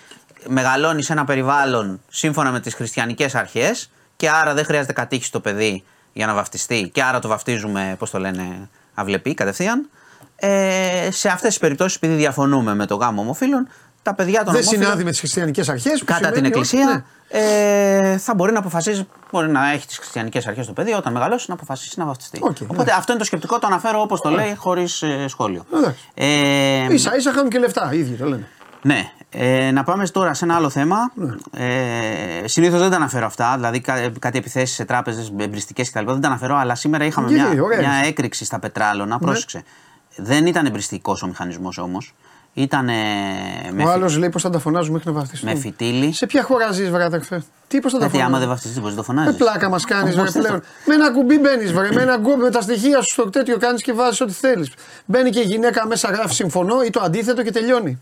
μεγαλώνεις 0.46 1.06
σε 1.06 1.12
ένα 1.12 1.24
περιβάλλον 1.24 2.00
σύμφωνα 2.08 2.50
με 2.50 2.60
τις 2.60 2.74
χριστιανικές 2.74 3.34
αρχές 3.34 3.90
και 4.16 4.30
άρα 4.30 4.54
δεν 4.54 4.64
χρειάζεται 4.64 4.92
κατήχηση 4.92 5.32
το 5.32 5.40
παιδί 5.40 5.84
για 6.12 6.26
να 6.26 6.34
βαφτιστεί 6.34 6.90
και 6.94 7.02
άρα 7.02 7.18
το 7.18 7.28
βαφτίζουμε, 7.28 7.96
πώς 7.98 8.10
το 8.10 8.18
λένε, 8.18 8.68
αβλεπί 8.94 9.34
κατευθείαν. 9.34 9.88
Ε, 10.36 11.08
σε 11.10 11.28
αυτές 11.28 11.48
τις 11.48 11.58
περιπτώσεις, 11.58 11.96
επειδή 11.96 12.14
διαφωνούμε 12.14 12.74
με 12.74 12.86
το 12.86 12.94
γάμο 12.96 13.20
ομοφύλων, 13.20 13.68
τα 14.02 14.14
παιδιά 14.14 14.44
των 14.44 14.52
Δεν 14.52 14.62
ομόφυλων, 14.62 14.82
συνάδει 14.84 15.04
με 15.04 15.10
τις 15.10 15.18
χριστιανικές 15.18 15.68
αρχές. 15.68 16.04
κατά 16.04 16.30
την 16.30 16.44
εκκλησία, 16.44 17.04
ε, 17.28 18.16
θα 18.18 18.34
μπορεί 18.34 18.52
να 18.52 18.58
αποφασίζει, 18.58 19.06
μπορεί 19.32 19.48
να 19.50 19.70
έχει 19.72 19.86
τις 19.86 19.98
χριστιανικές 19.98 20.46
αρχές 20.46 20.66
το 20.66 20.72
παιδί, 20.72 20.92
όταν 20.92 21.12
μεγαλώσει 21.12 21.44
να 21.48 21.54
αποφασίσει 21.54 21.98
να 21.98 22.04
βαφτιστεί. 22.04 22.38
Οκ, 22.42 22.56
Οπότε 22.62 22.84
ναι. 22.84 22.96
αυτό 22.96 23.12
είναι 23.12 23.20
το 23.20 23.26
σκεπτικό, 23.26 23.58
το 23.58 23.66
αναφέρω 23.66 24.00
όπως 24.00 24.20
το 24.20 24.30
λέει, 24.30 24.54
χωρίς 24.56 25.02
σχόλιο. 25.26 25.64
Εντάξει. 25.74 26.08
Ε, 26.14 26.96
ίσα 26.96 27.16
ίσα 27.16 27.32
χάνουν 27.32 27.50
και 27.50 27.58
λεφτά, 27.58 27.90
οι 27.92 27.98
ίδιοι 27.98 28.14
το 28.14 28.26
λένε. 28.28 28.48
ναι. 28.82 29.10
Ε, 29.32 29.70
να 29.70 29.84
πάμε 29.84 30.08
τώρα 30.08 30.34
σε 30.34 30.44
ένα 30.44 30.54
άλλο 30.54 30.70
θέμα. 30.70 30.96
Ναι. 31.14 31.34
Ε, 31.66 32.48
Συνήθως 32.48 32.80
δεν 32.80 32.90
τα 32.90 32.96
αναφέρω 32.96 33.26
αυτά, 33.26 33.52
δηλαδή 33.54 33.80
κα- 33.80 34.12
κάτι 34.18 34.38
επιθέσεις 34.38 34.74
σε 34.76 34.84
τράπεζες, 34.84 35.32
εμπριστικές 35.40 35.90
κτλ. 35.90 36.04
Δεν 36.04 36.20
τα 36.20 36.28
αναφέρω, 36.28 36.56
αλλά 36.56 36.74
σήμερα 36.74 37.04
είχαμε 37.04 37.30
Γιατί, 37.32 37.54
μια, 37.54 37.62
ωραία. 37.62 37.80
Ναι. 37.80 37.86
μια 37.86 37.96
έκρηξη 37.96 38.44
στα 38.44 38.58
πετράλωνα. 38.58 39.18
Πρόσεξε. 39.18 39.62
Δεν 40.16 40.46
ήταν 40.46 40.66
εμπριστικός 40.66 41.22
ο 41.22 41.26
μηχανισμός 41.26 41.78
όμως. 41.78 42.14
Ήταν 42.54 42.84
με, 42.84 42.92
Ο 43.72 43.76
φι- 43.76 43.86
άλλος 43.88 44.16
λέει 44.16 44.28
πώς 44.28 44.42
θα 44.42 44.50
τα 44.50 44.58
φωνάζουν 44.58 44.92
μέχρι 44.92 45.12
να 45.12 45.18
βαφτιστούν; 45.18 45.48
με 45.52 45.58
φυτίλι. 45.58 46.12
Σε 46.12 46.26
ποια 46.26 46.42
χώρα 46.42 46.72
ζεις, 46.72 46.90
βρε 46.90 47.04
αδερφέ; 47.04 47.42
Τι 47.68 47.80
πώς 47.80 47.92
θα 47.92 47.98
τα 47.98 48.04
Γιατί 48.06 48.20
άμα 48.22 48.38
δεν 48.38 48.48
φωνάζουν. 48.48 48.48
βαφτιστεί, 48.48 48.80
μπορείς 48.80 48.96
να 48.96 49.02
το 49.02 49.12
Με 49.12 49.18
φωνάζει. 49.20 49.36
πλάκα 49.36 49.68
μας 49.68 49.84
κάνεις, 49.84 50.14
βρε 50.14 50.22
Πώς 50.22 50.32
θες 50.32 50.42
πλέον. 50.42 50.60
το- 50.60 50.66
Με 50.86 50.94
ένα 50.94 51.12
κουμπί 51.12 51.38
μπαίνεις, 51.38 51.72
βρε. 51.72 51.88
Με 51.92 52.02
ένα 52.02 52.18
κουμπί 52.18 52.42
με 52.42 52.50
τα 52.50 52.60
στοιχεία 52.60 52.96
σου 53.00 53.12
στο 53.12 53.30
τέτοιο 53.30 53.58
κάνεις 53.58 53.82
και 53.82 53.92
βάζεις 53.92 54.20
ό,τι 54.20 54.32
θέλεις. 54.32 54.72
Μπαίνει 55.04 55.30
και 55.30 55.40
η 55.40 55.44
γυναίκα 55.44 55.86
μέσα, 55.86 56.10
γράφει 56.10 56.34
συμφωνώ 56.34 56.82
ή 56.82 56.90
το 56.90 57.00
αντίθετο 57.00 57.42
και 57.42 57.50
τελειώνει. 57.50 58.00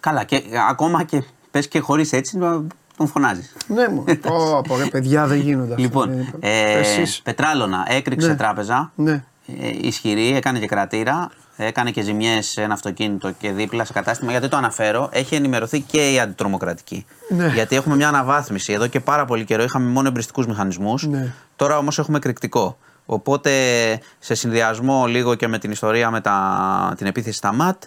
Καλά, 0.00 0.24
και 0.24 0.36
ε, 0.36 0.40
ακόμα 0.68 1.02
και 1.02 1.22
πες 1.50 1.68
και 1.68 1.78
χωρίς 1.80 2.12
έτσι, 2.12 2.38
να- 2.38 2.62
τον 2.96 3.06
φωνάζεις. 3.08 3.52
Ναι, 3.66 3.88
μου. 3.88 4.04
Πω, 4.22 4.62
πω, 4.68 4.76
ρε, 4.76 4.84
παιδιά 4.84 5.26
δεν 5.26 5.38
γίνονται. 5.40 5.70
αυτά. 5.70 5.80
Λοιπόν, 5.82 6.08
Δεν- 6.08 6.34
ε, 6.40 6.78
Εσείς. 6.78 7.20
Πετράλωνα 7.22 7.84
έκρηξε 7.88 8.28
Ναι. 8.28 8.34
τράπεζα. 8.36 8.92
Ναι. 8.94 9.24
Ε, 9.60 9.68
ισχυρή, 9.80 10.36
έκανε 10.36 10.58
και 10.58 10.66
κρατήρα. 10.66 11.30
Έκανε 11.62 11.90
και 11.90 12.02
ζημιές 12.02 12.46
σε 12.46 12.62
ένα 12.62 12.74
αυτοκίνητο 12.74 13.30
και 13.30 13.52
δίπλα 13.52 13.84
σε 13.84 13.92
κατάστημα. 13.92 14.30
Γιατί 14.30 14.48
το 14.48 14.56
αναφέρω, 14.56 15.08
έχει 15.12 15.34
ενημερωθεί 15.34 15.80
και 15.80 16.12
η 16.12 16.20
αντιτρομοκρατική. 16.20 17.06
Ναι. 17.28 17.46
Γιατί 17.46 17.76
έχουμε 17.76 17.96
μια 17.96 18.08
αναβάθμιση. 18.08 18.72
Εδώ 18.72 18.86
και 18.86 19.00
πάρα 19.00 19.24
πολύ 19.24 19.44
καιρό 19.44 19.62
είχαμε 19.62 19.90
μόνο 19.90 20.08
εμπριστικούς 20.08 20.46
μηχανισμούς. 20.46 21.06
Ναι. 21.06 21.32
Τώρα 21.56 21.78
όμως 21.78 21.98
έχουμε 21.98 22.16
εκρηκτικό. 22.16 22.78
Οπότε 23.06 23.50
σε 24.18 24.34
συνδυασμό 24.34 25.06
λίγο 25.06 25.34
και 25.34 25.48
με 25.48 25.58
την 25.58 25.70
ιστορία 25.70 26.10
με 26.10 26.20
τα, 26.20 26.94
την 26.96 27.06
επίθεση 27.06 27.36
στα 27.36 27.52
ΜΑΤ, 27.52 27.82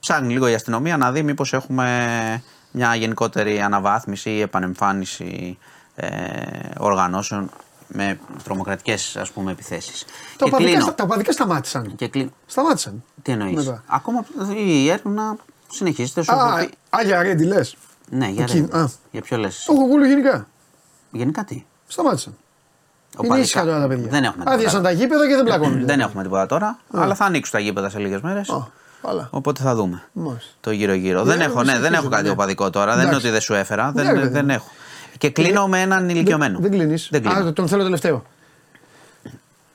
ψάχνει 0.00 0.32
λίγο 0.32 0.48
η 0.48 0.54
αστυνομία 0.54 0.96
να 0.96 1.12
δει 1.12 1.22
μήπως 1.22 1.52
έχουμε 1.52 2.42
μια 2.70 2.94
γενικότερη 2.94 3.60
αναβάθμιση 3.60 4.30
ή 4.30 4.40
επανεμφάνιση 4.40 5.58
ε, 5.94 6.08
οργανώσεων 6.78 7.50
με 7.92 8.18
τρομοκρατικές 8.44 9.16
ας 9.16 9.30
πούμε 9.30 9.50
επιθέσεις. 9.52 10.04
Τα 10.04 10.08
και 10.36 10.44
οπαδικά, 10.44 10.68
κλείνω. 10.70 10.80
στα- 10.84 10.94
τα 10.94 11.04
οπαδικά 11.04 11.32
σταμάτησαν. 11.32 11.94
Και 11.96 12.08
κλείνω. 12.08 12.30
Σταμάτησαν. 12.46 13.04
Τι 13.22 13.32
εννοείς; 13.32 13.54
Μετά. 13.54 13.82
Ακόμα 13.86 14.24
η 14.56 14.88
έρευνα 14.90 15.36
συνεχίζεται. 15.72 16.22
Σου 16.22 16.32
Α, 16.32 16.36
έχω 16.36 16.56
πει- 16.66 16.96
α, 16.96 17.02
για 17.04 17.22
Ρέντι 17.22 17.44
λες. 17.44 17.76
Ναι, 18.10 18.28
για, 18.28 18.42
εκεί, 18.42 18.56
έρευνα. 18.56 18.80
α. 18.82 18.88
για 19.10 19.20
ποιο 19.20 19.36
λες; 19.36 19.64
Το 19.66 19.72
κουκούλου 19.72 20.04
γενικά. 20.04 20.46
Γενικά 21.10 21.44
τι; 21.44 21.64
Σταμάτησαν. 21.86 22.32
Είναι 23.14 23.26
Οπαδικά. 23.26 23.44
ήσυχα 23.46 23.64
τώρα 23.64 23.80
τα 23.80 23.86
παιδιά. 23.88 24.06
Δεν 24.10 24.22
έχουμε 24.24 24.36
τίποτα. 24.38 24.50
Άδειασαν 24.54 24.82
τα 24.82 24.90
γήπεδα 24.90 25.28
και 25.28 25.34
δεν 25.34 25.44
πλακώνουν. 25.44 25.86
Δεν 25.86 26.00
έχουμε 26.00 26.22
τίποτα 26.22 26.46
τώρα, 26.46 26.78
αλλά 26.92 27.14
θα 27.14 27.24
ανοίξουν 27.24 27.52
τα 27.52 27.64
γήπεδα 27.64 27.90
σε 27.90 27.98
λίγες 27.98 28.20
μέρες. 28.20 28.48
Α, 28.50 28.66
Καλά. 29.02 29.28
Οπότε 29.30 29.62
θα 29.62 29.74
δούμε. 29.74 30.02
Μάλιστα. 30.12 30.50
Το 30.60 30.70
γύρω-γύρω. 30.70 31.22
Ναι, 31.24 31.30
δεν 31.30 31.40
έχω, 31.40 31.48
ναι, 31.48 31.64
δεν 31.64 31.64
συνεχίζουμε, 31.74 31.96
έχω 31.96 32.08
κάτι 32.08 32.22
ναι. 32.24 32.30
οπαδικό 32.30 32.70
τώρα. 32.70 32.86
Δεν 32.86 32.94
είναι 32.94 33.02
Εντάξει. 33.02 33.24
ότι 33.26 33.30
δεν 33.32 33.40
σου 33.40 33.54
έφερα. 33.54 33.92
Ναι, 33.94 34.02
δεν, 34.02 34.14
ρε 34.14 34.20
παιδί 34.20 34.32
δεν 34.32 34.44
μου. 34.44 34.50
έχω. 34.50 34.68
Και 35.20 35.30
κλείνω 35.30 35.68
με 35.68 35.80
έναν 35.80 36.08
ηλικιωμένο. 36.08 36.58
Δεν 36.58 36.70
κλείνεις. 36.70 37.08
Δεν 37.10 37.22
κλείνω. 37.22 37.48
Α, 37.48 37.52
τον 37.52 37.68
θέλω 37.68 37.82
τελευταίο. 37.82 38.24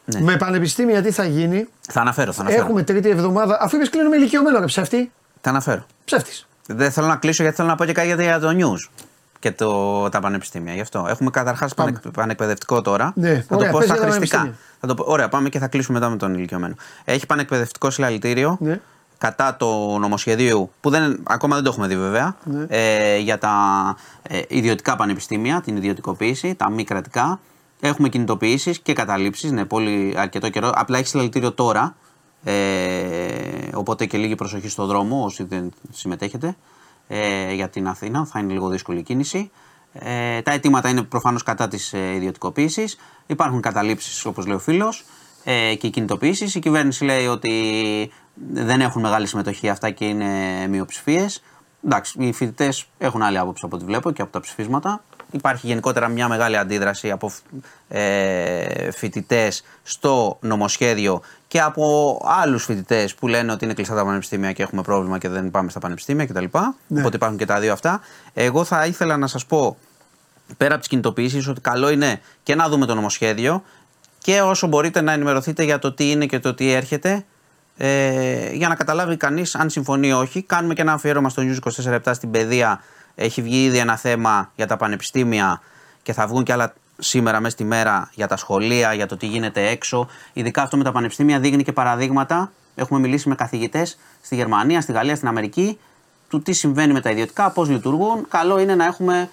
Ναι. 0.06 0.20
Με 0.22 0.38
πανεπιστήμια 0.38 1.02
τι 1.02 1.12
θα 1.12 1.26
γίνει; 1.26 1.68
Θα 1.82 2.02
αναφέρω, 2.02 2.32
θα 2.32 2.42
αναφέρω. 2.42 2.64
Έχουμε 2.64 2.84
τρίτη 2.84 3.10
εβδομάδα. 3.10 3.58
Αφού 3.62 3.76
είπες 3.76 3.90
κλείνουμε 3.90 4.16
ηλικιωμένο, 4.16 4.60
ρε 4.60 4.66
ψεύτη. 4.66 5.12
Θα 5.42 5.50
αναφέρω. 5.50 5.86
Ψεύτη. 6.06 6.32
Δεν 6.68 6.92
θέλω 6.92 7.08
να 7.08 7.16
κλείσω 7.16 7.42
γιατί 7.42 7.58
θέλω 7.58 7.68
να 7.68 7.76
πω 7.76 7.86
και 7.86 7.92
κάτι 7.92 8.24
για 8.24 8.40
το 8.40 8.50
news 8.50 8.90
και 9.40 9.52
το, 9.52 10.10
τα 10.10 10.20
πανεπιστήμια. 10.20 10.74
Γι' 10.74 10.82
αυτό. 10.82 11.06
Έχουμε 11.10 11.30
καταρχάς 11.30 11.74
Πάμε. 11.74 12.02
πανεκπαιδευτικό 12.14 12.82
τώρα. 12.82 13.14
Ναι, 13.16 13.46
θα 13.48 13.56
ωραία, 13.56 13.72
το 13.72 13.72
πω 13.72 13.80
πες 13.80 13.88
στα 13.88 13.98
για 13.98 14.06
τα 14.06 14.12
χρηστικά. 14.12 14.38
πανεπιστήμια. 14.38 14.58
Θα 14.80 14.88
το 14.88 14.94
πω, 14.94 15.04
ωραία, 15.08 15.30
πάμε 15.30 15.50
και 15.50 15.60
θα 15.60 15.68
κλείσουμε 15.68 16.00
μετά 16.00 16.12
με 16.12 16.18
τον 16.18 16.34
ηλικιωμένο. 16.34 16.76
Έχει 17.04 17.26
πανεκπαιδευτικό 17.26 17.90
συλλαλητήριο 17.90 18.58
Ναι. 18.60 18.80
Κατά 19.18 19.56
το 19.56 19.98
νομοσχεδίου, 19.98 20.72
που 20.82 20.90
δεν, 20.90 21.20
ακόμα 21.24 21.56
δεν 21.56 21.64
το 21.64 21.70
έχουμε 21.70 21.88
δει 21.88 21.98
βέβαια, 21.98 22.36
Ναι. 22.44 22.66
ε, 22.70 23.18
για 23.18 23.38
τα 23.38 23.54
ε, 24.22 24.42
ιδιωτικά 24.48 24.96
πανεπιστήμια, 24.96 25.62
την 25.62 25.78
ιδιωτικοποίηση, 25.78 26.56
τα 26.56 26.70
μη 26.70 26.84
κρατικά. 26.84 27.40
Έχουμε 27.80 28.10
κινητοποιήσεις 28.10 28.80
και 28.80 28.94
καταλήψεις, 28.94 29.52
ναι, 29.52 29.66
πολύ 29.66 30.14
αρκετό 30.18 30.50
καιρό. 30.50 30.72
Απλά 30.76 30.98
έχει 30.98 31.08
συλλαλητήριο 31.08 31.52
τώρα. 31.52 31.96
Ε, 32.44 33.70
οπότε 33.74 34.06
και 34.06 34.18
λίγη 34.18 34.36
προσοχή 34.36 34.70
στο 34.70 34.86
δρόμο 34.86 35.24
όσοι 35.24 35.44
δεν 35.44 35.72
συμμετέχετε 35.92 36.56
ε, 37.08 37.54
για 37.54 37.70
την 37.70 37.88
Αθήνα. 37.88 38.26
Θα 38.26 38.40
είναι 38.40 38.54
λίγο 38.54 38.70
δύσκολη 38.70 39.00
η 39.00 39.04
κίνηση. 39.04 39.52
Ε, 39.94 40.42
τα 40.42 40.52
αιτήματα 40.52 40.90
είναι 40.90 41.02
προφανώς 41.04 41.44
κατά 41.44 41.68
της 41.68 41.94
ε, 41.94 42.14
ιδιωτικοποίησης. 42.16 42.98
Υπάρχουν 43.26 43.62
καταλήψεις, 43.62 44.26
όπως 44.26 44.46
λέει 44.46 44.56
ο 44.56 44.60
φίλος, 44.60 45.06
ε, 45.48 45.76
και 45.76 45.90
κινητοποιήσεις. 45.90 46.56
Η 46.56 46.60
κυβέρνηση 46.60 47.04
λέει 47.04 47.28
ότι 47.28 48.12
δεν 48.54 48.82
έχουν 48.82 49.02
μεγάλη 49.02 49.28
συμμετοχή 49.28 49.70
αυτά 49.70 49.90
και 49.90 50.06
είναι 50.06 50.28
μειοψηφίες. 50.70 51.44
Εντάξει, 51.86 52.16
οι 52.20 52.32
φοιτητές 52.32 52.86
έχουν 52.98 53.22
άλλη 53.22 53.38
άποψη 53.38 53.66
από 53.66 53.76
ό,τι 53.76 53.86
βλέπω 53.86 54.12
και 54.12 54.22
από 54.22 54.32
τα 54.32 54.40
ψηφίσματα. 54.40 55.04
Υπάρχει 55.32 55.68
γενικότερα 55.68 56.08
μια 56.08 56.28
μεγάλη 56.28 56.58
αντίδραση 56.58 57.12
από 57.12 57.32
ε, 57.88 58.92
φοιτητές 58.92 59.64
στο 59.84 60.38
νομοσχέδιο 60.42 61.22
και 61.48 61.62
από 61.62 62.18
άλλους 62.26 62.64
φοιτητές 62.64 63.16
που 63.16 63.28
λένε 63.28 63.52
ότι 63.52 63.66
είναι 63.66 63.74
κλειστά 63.74 63.96
τα 63.96 64.06
πανεπιστήμια 64.06 64.52
και 64.52 64.64
έχουμε 64.64 64.82
πρόβλημα 64.82 65.18
και 65.18 65.30
δεν 65.30 65.52
πάμε 65.52 65.70
στα 65.70 65.80
πανεπιστήμια 65.80 66.26
κτλ. 66.26 66.46
Ναι. 66.88 67.00
Οπότε 67.00 67.16
υπάρχουν 67.16 67.38
και 67.38 67.46
τα 67.46 67.60
δύο 67.60 67.74
αυτά. 67.74 68.02
Εγώ 68.34 68.64
θα 68.64 68.86
ήθελα 68.86 69.18
να 69.18 69.28
σας 69.28 69.46
πω 69.46 69.78
πέρα 70.58 70.72
από 70.72 70.80
τις 70.80 70.90
κινητοποιήσεις 70.90 71.48
ότι 71.48 71.62
καλό 71.62 71.90
είναι 71.90 72.22
και 72.44 72.56
να 72.56 72.70
δούμε 72.70 72.86
το 72.86 72.96
νομοσχέδιο 72.96 73.64
και 74.26 74.42
όσο 74.42 74.68
μπορείτε 74.68 75.02
να 75.02 75.12
ενημερωθείτε 75.12 75.64
για 75.64 75.80
το 75.80 75.94
τι 75.94 76.12
είναι 76.12 76.26
και 76.26 76.40
το 76.40 76.54
τι 76.54 76.72
έρχεται 76.72 77.26
ε, 77.78 78.52
για 78.54 78.68
να 78.68 78.76
καταλάβει 78.76 79.18
κανείς 79.18 79.56
αν 79.56 79.70
συμφωνεί 79.70 80.08
ή 80.08 80.12
όχι. 80.12 80.42
Κάνουμε 80.42 80.74
και 80.74 80.82
ένα 80.82 80.94
αφιέρωμα 80.94 81.30
στο 81.30 81.44
News 81.46 81.70
24 81.70 81.90
λεπτά 81.90 82.14
στην 82.14 82.32
παιδεία. 82.32 82.82
Έχει 83.16 83.42
βγει 83.42 83.64
ήδη 83.64 83.78
ένα 83.78 83.98
θέμα 83.98 84.52
για 84.56 84.68
τα 84.68 84.78
πανεπιστήμια 84.78 85.62
και 86.04 86.14
θα 86.14 86.28
βγουν 86.28 86.44
και 86.44 86.52
άλλα 86.52 86.74
σήμερα 86.98 87.40
μέσα 87.40 87.54
στη 87.54 87.64
μέρα 87.64 88.10
για 88.14 88.28
τα 88.28 88.38
σχολεία, 88.38 88.94
για 88.94 89.06
το 89.06 89.18
τι 89.18 89.26
γίνεται 89.26 89.68
έξω. 89.68 90.08
Ειδικά 90.34 90.62
αυτό 90.62 90.78
με 90.78 90.84
τα 90.84 90.92
πανεπιστήμια 90.92 91.40
δείχνει 91.40 91.64
και 91.64 91.72
παραδείγματα. 91.72 92.52
Έχουμε 92.76 93.00
μιλήσει 93.00 93.30
με 93.30 93.36
καθηγητές 93.36 93.98
στη 94.22 94.36
Γερμανία, 94.36 94.82
στη 94.82 94.92
Γαλλία, 94.92 95.16
στην 95.16 95.28
Αμερική 95.28 95.80
του 96.30 96.42
τι 96.42 96.54
συμβαίνει 96.54 96.94
με 96.94 97.02
τα 97.02 97.10
ιδιωτικά, 97.10 97.50
πώς 97.50 97.70
λειτουργούν. 97.70 98.28
Καλό 98.30 98.60
είναι 98.60 98.76
να 98.76 98.86
έχουμε 98.86 99.30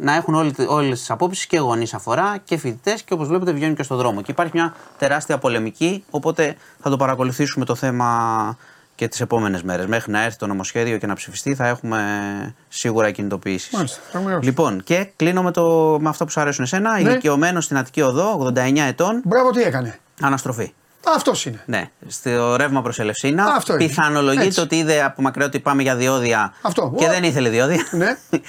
να 0.00 0.14
έχουν 0.14 0.34
όλες 0.68 0.98
τις 0.98 1.10
απόψεις 1.10 1.46
και 1.46 1.58
γονείς 1.58 1.94
αφορά 1.94 2.36
και 2.44 2.56
φοιτητές 2.56 3.02
και 3.02 3.12
όπως 3.14 3.28
βλέπετε 3.28 3.52
βγαίνουν 3.52 3.74
και 3.74 3.82
στον 3.82 3.96
δρόμο. 3.96 4.22
Και 4.22 4.30
υπάρχει 4.30 4.52
μια 4.54 4.74
τεράστια 4.98 5.38
πολεμική, 5.38 6.04
οπότε 6.10 6.56
θα 6.82 6.90
το 6.90 6.96
παρακολουθήσουμε 6.96 7.64
το 7.64 7.74
θέμα 7.74 8.56
και 8.94 9.08
τις 9.08 9.20
επόμενες 9.20 9.62
μέρες. 9.62 9.86
Μέχρι 9.86 10.12
να 10.12 10.22
έρθει 10.22 10.38
το 10.38 10.46
νομοσχέδιο 10.46 10.98
και 10.98 11.06
να 11.06 11.14
ψηφιστεί, 11.14 11.54
θα 11.54 11.66
έχουμε 11.66 12.54
σίγουρα 12.68 13.10
κινητοποιήσεις. 13.10 13.72
Μάλιστα, 13.72 14.00
θα 14.12 14.18
μου 14.18 14.38
Λοιπόν, 14.42 14.82
και 14.84 15.08
κλείνω 15.16 15.42
με, 15.42 15.50
το, 15.50 15.96
με 16.00 16.08
αυτό 16.08 16.24
που 16.24 16.30
σου 16.30 16.40
αρέσουν 16.40 16.64
εσένα. 16.64 16.92
Ναι. 16.92 17.00
Ηλικιωμένος 17.00 17.64
στην 17.64 17.76
Αττική 17.76 18.02
Οδό, 18.02 18.52
89 18.54 18.76
ετών, 18.76 19.20
Μπράβο, 19.24 19.50
τι 19.50 19.62
έκανε. 19.62 19.98
αναστροφή. 20.20 20.72
Αυτός 21.16 21.46
είναι. 21.46 21.62
Ναι, 21.66 21.90
στο 22.06 22.56
ρεύμα 22.56 22.82
προς 22.82 22.98
Ελευσίνα. 22.98 23.44
Αυτό 23.56 23.74
είναι. 23.74 23.84
Πιθανολογείται 23.86 24.46
Έτσι. 24.46 24.60
ότι 24.60 24.76
είδε 24.76 25.02
από 25.02 25.22
μακριά 25.22 25.46
ότι 25.46 25.60
πάμε 25.60 25.82
για 25.82 25.96
διόδια 25.96 26.52
Αυτό. 26.62 26.94
και 26.96 27.04
Ω. 27.04 27.08
δεν 27.08 27.24
ήθελε 27.24 27.48
διόδια. 27.48 27.86
Ναι. 27.90 28.16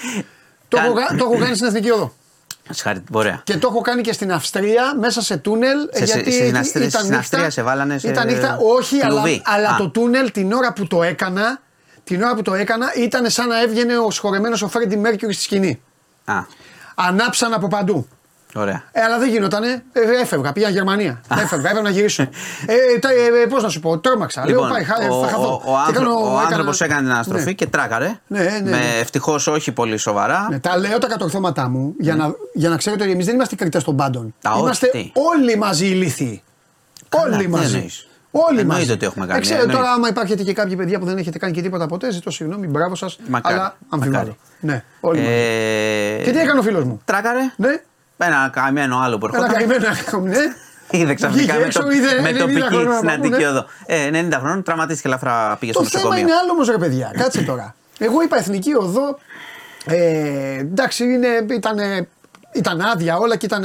το, 0.70 0.78
έχω, 0.84 0.94
κα- 0.94 1.16
το 1.18 1.26
έχω 1.26 1.38
κάνει 1.38 1.56
στην 1.56 1.68
Εθνική 1.68 1.90
Οδό. 1.91 2.14
Συγχαρητήρια. 2.70 3.20
Ωραία. 3.20 3.41
Και 3.44 3.58
το 3.58 3.68
έχω 3.72 3.82
κάνει 3.82 4.02
και 4.02 4.14
στην 4.14 4.32
Αυστρία 4.32 4.96
μέσα 5.00 5.22
σε 5.22 5.38
τούνελ. 5.38 5.78
Σε- 5.91 6.04
γιατί 6.04 6.32
στην 6.32 6.46
εκεί 6.48 6.58
Αυστρία- 6.58 6.86
ήταν 6.88 6.90
στην 6.90 7.02
νύχτα. 7.02 7.18
Αυστρία 7.20 7.50
σε 7.50 7.62
βάλανε 7.62 7.98
σε 7.98 8.08
Ήταν 8.10 8.28
νύχτα, 8.28 8.58
όχι, 8.78 9.02
αλλά, 9.02 9.22
κλουβί. 9.22 9.41
αλλά 9.46 9.70
Α. 9.70 9.76
το 9.78 9.90
τούνελ 9.90 10.32
την 10.32 10.52
ώρα 10.54 10.74
που 10.74 10.88
το 10.88 11.04
έκανα, 11.04 11.62
την 12.04 12.22
ώρα 12.24 12.36
που 12.36 12.41
το 12.41 12.54
έκανα 12.54 12.94
ήταν 12.96 13.30
σαν 13.30 13.48
να 13.48 13.62
έβγαινε 13.62 13.98
ο 13.98 14.12
σχορεμένος 14.12 14.62
ο 14.62 14.68
Φρέντι 14.68 14.98
Μέρκιουρι 14.98 15.34
στη 15.34 15.44
σκηνή. 15.44 15.82
Α, 16.26 16.34
Ανάψαν 16.96 17.54
από 17.54 17.68
παντού. 17.68 18.08
Ωραία. 18.55 18.84
Ε, 18.91 19.01
αλλά 19.01 19.19
δεν 19.19 19.30
γινότανε. 19.30 19.84
Ε, 19.93 19.99
έφευγα, 20.21 20.51
πήγα 20.53 20.69
Γερμανία. 20.69 21.21
Έφευγα, 21.31 21.69
έπρεπε 21.69 21.81
να 21.88 21.89
γυρίσω. 21.89 22.23
ε, 22.65 22.99
τα- 22.99 23.09
ε, 23.09 23.45
Πώς 23.49 23.63
να 23.63 23.69
σου 23.69 23.80
πω, 23.80 23.97
τρόμαξα. 23.99 24.45
Λέω, 24.49 24.61
πάει, 24.69 24.84
χα- 24.84 25.01
Λοιπόν, 25.01 25.17
ο, 25.17 25.21
θα 25.21 25.27
χαθώ. 25.27 25.61
ο, 25.65 25.71
ο, 25.71 25.85
Και 25.88 25.93
κάνω- 25.93 26.09
άνθρω- 26.09 26.26
ο 26.26 26.27
έκανα- 26.30 26.41
άνθρωπος 26.41 26.81
έκανε 26.81 27.01
την 27.01 27.11
αναστροφή 27.11 27.43
Ναι. 27.45 27.51
και 27.51 27.67
τράκαρε. 27.67 28.19
Ναι, 28.27 28.39
ναι, 28.43 28.59
ναι. 28.63 28.69
Με 28.69 28.80
ευτυχώς 28.99 29.47
όχι 29.47 29.71
πολύ 29.71 29.97
σοβαρά. 29.97 30.47
Ναι, 30.49 30.59
τα 30.59 30.77
λέω 30.77 30.97
τα 30.97 31.07
κατορθώματά 31.07 31.69
μου 31.69 31.93
για, 31.99 32.15
να, 32.15 32.35
για 32.53 32.69
να 32.69 32.77
ξέρετε 32.77 33.03
ότι 33.03 33.11
εμείς 33.11 33.26
δεν 33.26 33.35
είμαστε 33.35 33.55
κριτές 33.55 33.84
των 33.84 33.95
πάντων. 33.95 34.34
Α, 34.47 34.51
όχι, 34.51 34.59
είμαστε 34.61 34.88
τι; 34.88 35.11
όλοι 35.13 35.57
μαζί 35.57 35.85
ηλίθιοι. 35.88 36.41
Καλά, 37.09 37.23
όλοι 37.35 37.43
τι 37.43 37.49
μαζί. 37.49 37.76
εννοείς; 37.76 38.03
Όλοι 38.31 38.59
Εννοείται 38.59 38.80
μαζί. 38.80 38.91
ότι 38.91 39.05
έχουμε 39.05 39.26
κάνει, 39.26 39.38
Ε, 39.38 39.41
ξέρω, 39.41 39.59
εννοείται. 39.61 39.81
τώρα, 39.81 39.93
άμα 39.93 40.07
υπάρχετε 40.07 40.43
και 40.43 40.53
κάποιοι 40.53 40.76
παιδιά 40.76 40.99
που 40.99 41.05
δεν 41.05 41.17
έχετε 41.17 41.38
κάνει 41.38 41.53
και 41.53 41.61
τίποτα 41.61 41.88
ποτέ, 41.88 42.11
ζητώ 42.11 42.31
συγγνώμη, 42.31 42.67
μπράβο 42.67 42.95
σας. 42.95 43.17
Μακάρι, 43.27 43.55
Αλλά 43.55 43.77
αμφιβάλλω. 43.89 44.17
μακάρι. 44.23 44.38
Ναι, 44.59 44.84
όλοι 44.99 45.19
μαζί. 45.19 45.31
Ε, 45.31 46.21
Και 46.23 46.31
τι 46.31 46.38
έκανε 46.39 46.59
ο 46.59 46.61
φίλος 46.61 46.84
μου; 46.84 47.01
Τράκαρε. 47.05 47.39
Ναι, 47.55 47.81
Ένα 48.22 48.50
καημένο 48.54 49.00
άλλο 49.00 49.18
που 49.18 49.26
ένα 49.26 49.38
ερχόταν. 49.38 49.58
καημένο 49.58 49.88
άκρο, 49.88 50.20
ναι. 50.20 50.38
Είδε 50.91 51.14
ξαφνικά 51.14 51.44
Βγήκε 51.44 51.60
με, 51.60 51.66
έξω, 51.66 51.82
το, 51.82 51.90
είδε 51.90 52.22
με 52.22 52.30
90 52.32 52.38
τοπική 52.38 52.62
χρόνια 52.62 52.96
στην 52.96 53.08
να 53.08 53.14
Αττική 53.14 53.34
πούνε. 53.34 53.48
Οδό. 53.48 53.66
Ε, 53.86 54.10
90 54.14 54.32
χρόνων 54.40 54.64
τραυματίστηκε 54.64 55.08
ελαφρά, 55.08 55.58
πήγε 55.60 55.72
στο 55.72 55.82
Το 55.82 55.88
θέμα 55.90 56.04
νοσοκομείο. 56.04 56.28
είναι 56.28 56.38
άλλο 56.41 56.52
όμως, 56.52 56.68
ρε 56.70 56.78
παιδιά. 56.78 57.12
Κάτσε 57.18 57.41
τώρα. 57.41 57.76
Εγώ 58.00 58.22
είπα 58.22 58.38
εθνική 58.38 58.76
οδό. 58.76 59.20
Ε, 59.86 60.58
εντάξει, 60.60 61.04
είναι, 61.04 61.28
ήταν, 61.50 61.78
ήταν 62.54 62.82
άδεια 62.82 63.18
όλα 63.18 63.36
και 63.36 63.46
ήταν 63.46 63.64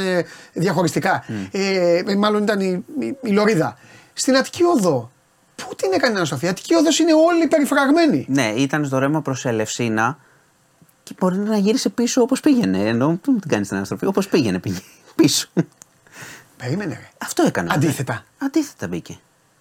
διαχωριστικά. 0.52 1.24
Ε, 1.50 2.02
ε, 2.06 2.14
μάλλον 2.16 2.42
ήταν 2.42 2.60
η, 2.60 2.84
η, 3.00 3.16
η 3.22 3.30
Λωρίδα. 3.30 3.76
Στην 4.12 4.36
Αττική 4.36 4.62
Οδό. 4.64 5.10
Πού 5.54 5.74
την 5.74 5.92
έκανε 5.92 6.16
αναστροφή. 6.16 6.46
Η 6.46 6.48
Αττική 6.48 6.74
Οδός 6.74 6.98
είναι 6.98 7.12
όλοι 7.12 7.46
περιφραγμένοι. 7.46 8.26
Ναι, 8.28 8.52
ήταν 8.56 8.84
στο 8.84 8.98
ρεύμα 8.98 9.22
προς 9.22 9.44
Ελευσίνα 9.44 10.18
και 11.04 11.14
μπορεί 11.20 11.36
να 11.38 11.56
γύρισε 11.56 11.88
πίσω 11.88 12.22
όπως 12.22 12.40
πήγαινε. 12.40 12.78
Ενώ 12.78 13.18
πού 13.22 13.32
την 13.38 13.50
κάνεις 13.50 13.68
την 13.68 13.76
αναστροφή, 13.76 14.06
όπως 14.06 14.28
πήγαινε, 14.28 14.58
πήγε 14.58 14.78
πίσω. 15.16 15.48
Περίμενε, 16.56 16.94
ρε. 16.94 17.08
Αυτό 17.22 17.42
έκανε. 17.46 17.68
Αντίθετα. 17.72 18.24
Αντίθετα 18.38 18.88
μπήκε. 18.88 19.18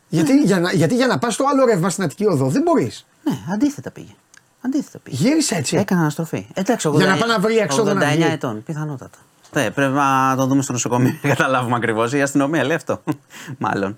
Γιατί, 0.10 0.38
για 0.42 0.60
να, 0.60 0.72
γιατί 0.72 0.96
για 0.96 1.08
να 1.08 1.18
πας 1.20 1.34
στο 1.34 1.46
άλλο 1.52 1.66
ρεύμα 1.66 1.90
στην 1.90 2.04
Αττική 2.04 2.26
Οδό 2.26 2.48
δεν 2.50 2.62
μπορείς. 2.62 3.06
Ναι, 3.24 3.38
αντίθετα 3.54 3.92
πήγε. 3.92 4.16
Αντίθετα 4.62 4.98
πήγε. 5.04 5.18
Γύρισε 5.28 5.56
έτσι. 5.56 5.76
Έκανε 5.78 6.02
αναστροφή. 6.02 6.48
Εντάξει, 6.54 6.90
Για 6.90 7.06
να 7.06 7.16
89 7.16 7.20
πάει 7.20 7.30
να 7.30 7.40
βρει 7.40 7.58
έξοδο 7.58 7.94
να 7.94 8.12
89 8.12 8.14
βγει. 8.14 8.24
ετών, 8.24 8.64
πιθανότατα. 8.64 9.18
Ναι, 9.54 9.72
πρέπει 9.72 9.94
να 9.94 10.36
το 10.38 10.46
δούμε 10.46 10.62
στο 10.62 10.72
νοσοκομείο 10.72 11.18
να 11.22 11.30
καταλάβουμε 11.30 11.76
ακριβώς. 11.76 12.14
Η 12.14 12.22
αστυνομία 12.22 12.64
λέει 12.64 12.76
αυτό. 12.76 13.04
Μάλλον. 13.58 13.98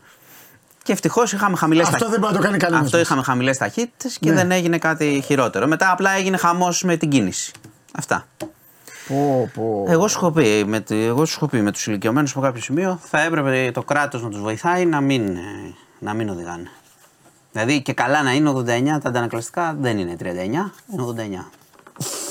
Και 0.86 0.92
ευτυχώς 0.92 1.34
είχαμε 1.34 1.56
χαμηλές 1.58 1.88
Αυτό 1.88 2.10
δεν 2.10 2.20
μπορεί 2.20 2.34
να 2.34 2.40
το 2.40 2.46
κάνει 2.46 2.58
κανένας 2.58 2.84
Αυτό 2.86 2.98
μας. 2.98 3.06
είχαμε 3.06 3.24
χαμηλές 3.24 3.58
ταχύτητες 3.58 4.18
και 4.18 4.30
Ναι. 4.30 4.36
δεν 4.36 4.52
έγινε 4.52 4.78
κάτι 4.78 5.22
χειρότερο. 5.26 5.68
Μετά 5.68 5.92
απλά 5.92 6.12
έγινε 6.12 6.38
χαμός 6.38 6.84
με 6.84 6.98
την 6.98 7.10
κίνηση. 7.10 7.52
Αυτά. 7.98 8.26
Πω, 9.08 9.50
πω. 9.54 9.86
Εγώ 9.88 10.08
σου 10.08 10.18
έχω 10.18 10.32
πει, 10.32 10.64
με, 10.68 10.80
τη- 10.80 11.04
εγώ 11.04 11.26
σου 11.26 11.34
έχω 11.38 11.48
πει 11.48 11.62
με 11.62 11.72
τους 11.72 11.88
ηλικιωμένους 11.88 12.32
από 12.32 12.42
κάποιο 12.42 12.62
σημείο 12.62 13.00
θα 13.04 13.22
έπρεπε 13.22 13.72
το 13.74 13.84
κράτος 13.84 14.24
να 14.24 14.30
τους 14.30 14.40
βοηθάει 14.42 14.86
να 14.86 15.02
μην, 15.02 15.28
ε, 15.28 15.40
να 16.00 16.14
μην 16.14 16.30
οδηγάνε. 16.30 16.70
Δηλαδή 17.52 17.82
και 17.82 17.94
καλά 17.94 18.24
να 18.24 18.32
είναι 18.34 18.50
89 18.50 19.00
τα 19.00 19.10
αντανακλαστικά 19.10 19.76
δεν 19.80 19.98
είναι 19.98 20.16
39, 20.16 20.72
είναι 20.94 21.02
89. 21.02 21.50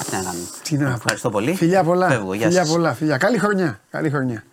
Τι 0.05 0.16
να 0.16 0.22
κάνουμε. 0.22 0.44
Τι 0.62 0.76
να 0.76 0.89
πω. 0.89 0.94
Ευχαριστώ 0.94 1.31
πολύ. 1.31 1.55
Φιλιά 1.55 1.85
πολλά. 1.85 2.09
Φεύγω, 2.09 2.35
γεια 2.35 2.47
φιλιά 2.47 2.64
σας. 2.64 2.72
πολλά. 2.72 2.93
Φιλιά. 2.94 3.16
Καλή 3.16 3.39
χρονιά. 3.39 3.81
Καλή 3.90 4.10
χρονιά. 4.10 4.44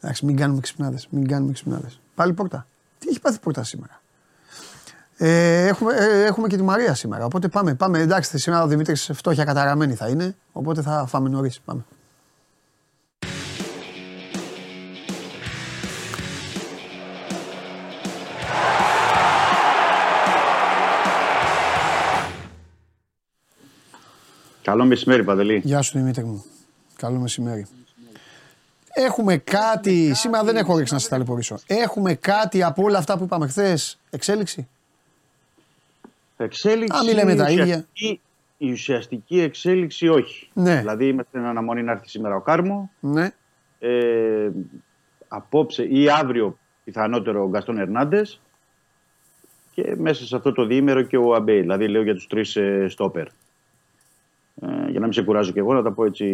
Εντάξει, 0.00 0.24
μην 0.26 0.36
κάνουμε 0.36 0.60
ξυπνάδες. 0.60 1.08
Μην 1.10 1.28
κάνουμε 1.28 1.52
ξυπνάδες. 1.52 2.00
Πάλι 2.14 2.32
πόρτα. 2.32 2.66
Τι 2.98 3.08
έχει 3.08 3.20
πάθει 3.20 3.38
πόρτα 3.38 3.64
σήμερα; 3.64 4.00
Ε, 5.16 5.66
έχουμε, 5.66 5.94
ε, 5.94 6.24
έχουμε 6.24 6.48
και 6.48 6.56
τη 6.56 6.62
Μαρία 6.62 6.94
σήμερα. 6.94 7.24
Οπότε 7.24 7.48
πάμε. 7.48 7.74
πάμε. 7.74 7.98
Εντάξει, 7.98 8.38
σήμερα 8.38 8.62
ο 8.62 8.66
Δημήτρης 8.66 9.10
φτώχεια 9.14 9.44
καταραμένη 9.44 9.94
θα 9.94 10.08
είναι. 10.08 10.36
Οπότε 10.52 10.82
θα 10.82 11.06
φάμε 11.06 11.28
νωρίς. 11.28 11.60
Πάμε. 11.64 11.84
Καλό 24.62 24.84
μεσημέρι, 24.84 25.24
Παντελή. 25.24 25.60
Γεια 25.64 25.82
σου 25.82 25.98
Δημήτρη 25.98 26.24
μου. 26.24 26.44
Καλό 26.96 27.18
μεσημέρι. 27.18 27.66
Έχουμε 28.92 29.36
κάτι, 29.36 30.14
σήμερα 30.14 30.44
δεν 30.44 30.56
έχω 30.56 30.78
ρίξει 30.78 30.92
να 30.92 30.98
σα 30.98 31.08
ταλαιπωρήσω. 31.08 31.58
Έχουμε 31.66 32.14
κάτι 32.14 32.62
από 32.62 32.82
όλα 32.82 32.98
αυτά 32.98 33.18
που 33.18 33.24
είπαμε 33.24 33.46
χθες, 33.48 33.98
εξέλιξη; 34.10 34.68
Εξέλιξη. 36.36 36.98
Α, 36.98 37.04
μην 37.04 37.14
λέμε 37.14 37.34
τα 37.34 37.50
ίδια. 37.50 37.62
ουσιαστική- 37.64 38.20
Η 38.58 38.72
ουσιαστική 38.72 39.40
εξέλιξη 39.40 40.08
όχι. 40.08 40.48
Ναι. 40.52 40.78
Δηλαδή 40.78 41.06
είμαστε 41.08 41.30
στην 41.38 41.44
αναμονή 41.48 41.82
να 41.82 41.92
έρθει 41.92 42.08
σήμερα 42.08 42.34
ο 42.36 42.40
Κάρμο. 42.40 42.90
Ναι. 43.00 43.30
Ε, 43.78 44.50
απόψε 45.28 45.84
ή 45.84 46.10
αύριο 46.10 46.58
πιθανότερο 46.84 47.42
ο 47.42 47.48
Γκαστόν 47.48 47.78
Ερνάντες. 47.78 48.40
Και 49.74 49.94
μέσα 49.96 50.26
σε 50.26 50.36
αυτό 50.36 50.52
το 50.52 50.66
διήμερο 50.66 51.02
και 51.02 51.16
ο 51.16 51.34
Αμπέι. 51.34 51.60
Δηλαδή 51.60 51.88
λέω 51.88 52.02
για 52.02 52.14
τους 52.14 52.26
τρεις 52.26 52.56
ε, 52.56 52.86
στόπερ. 52.88 53.26
Ε, 54.54 54.90
για 54.90 55.00
να 55.00 55.04
μην 55.04 55.12
σε 55.12 55.22
κουράζω 55.22 55.52
και 55.52 55.58
εγώ, 55.58 55.74
να 55.74 55.82
τα 55.82 55.92
πω 55.92 56.04
έτσι 56.04 56.26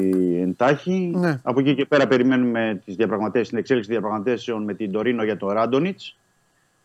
εντάχει. 0.42 1.12
Ναι. 1.14 1.40
Από 1.42 1.60
εκεί 1.60 1.74
και 1.74 1.84
πέρα 1.84 2.06
περιμένουμε 2.06 2.82
τις 2.84 2.96
διαπραγματεύσεις, 2.96 3.48
την 3.48 3.58
εξέλιξη 3.58 3.90
διαπραγματεύσεων 3.90 4.64
με 4.64 4.74
την 4.74 4.92
Τωρίνο 4.92 5.24
για 5.24 5.36
το 5.36 5.52
Ράντονιτς, 5.52 6.16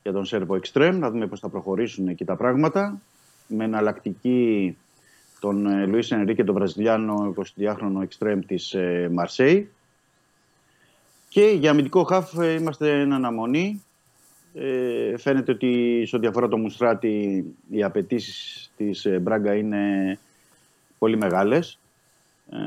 για 0.04 0.12
τον 0.12 0.26
Σέρβο 0.26 0.56
Εξτρέμ, 0.56 0.98
να 0.98 1.12
δούμε 1.12 1.28
πώς 1.28 1.40
θα 1.40 1.50
προχωρήσουν 1.50 2.08
εκεί 2.08 2.26
τα 2.26 2.36
πράγματα. 2.36 3.02
Με 3.48 3.64
εναλλακτική 3.64 4.78
τον 5.40 5.66
ε, 5.66 5.86
Λουίς 5.86 6.12
Ενρίκε, 6.12 6.44
τον 6.44 6.56
Βραζιλιάνο 6.56 7.34
22χρονο 7.38 8.02
Εξτρέμ 8.02 8.40
της 8.40 8.74
ε, 8.74 9.10
Μαρσέη. 9.14 9.70
Και 11.30 11.46
για 11.46 11.72
αμυντικό 11.72 12.04
χαφ 12.04 12.38
ε, 12.38 12.54
είμαστε 12.54 13.00
εν 13.00 13.14
αναμονή. 13.14 13.84
Ε, 14.54 15.18
φαίνεται 15.18 15.52
ότι 15.52 16.04
σε 16.08 16.16
ό,τι 16.16 16.28
αφορά 16.28 16.48
το 16.48 16.58
Μουστράτη 16.58 17.46
οι 17.70 17.84
απαιτήσεις 17.84 18.72
της 18.78 19.06
ε, 19.06 19.20
Μπράγκα 19.20 19.56
είναι 19.56 20.20
πολύ 21.02 21.18
μεγάλες. 21.18 21.80
Ε, 22.52 22.58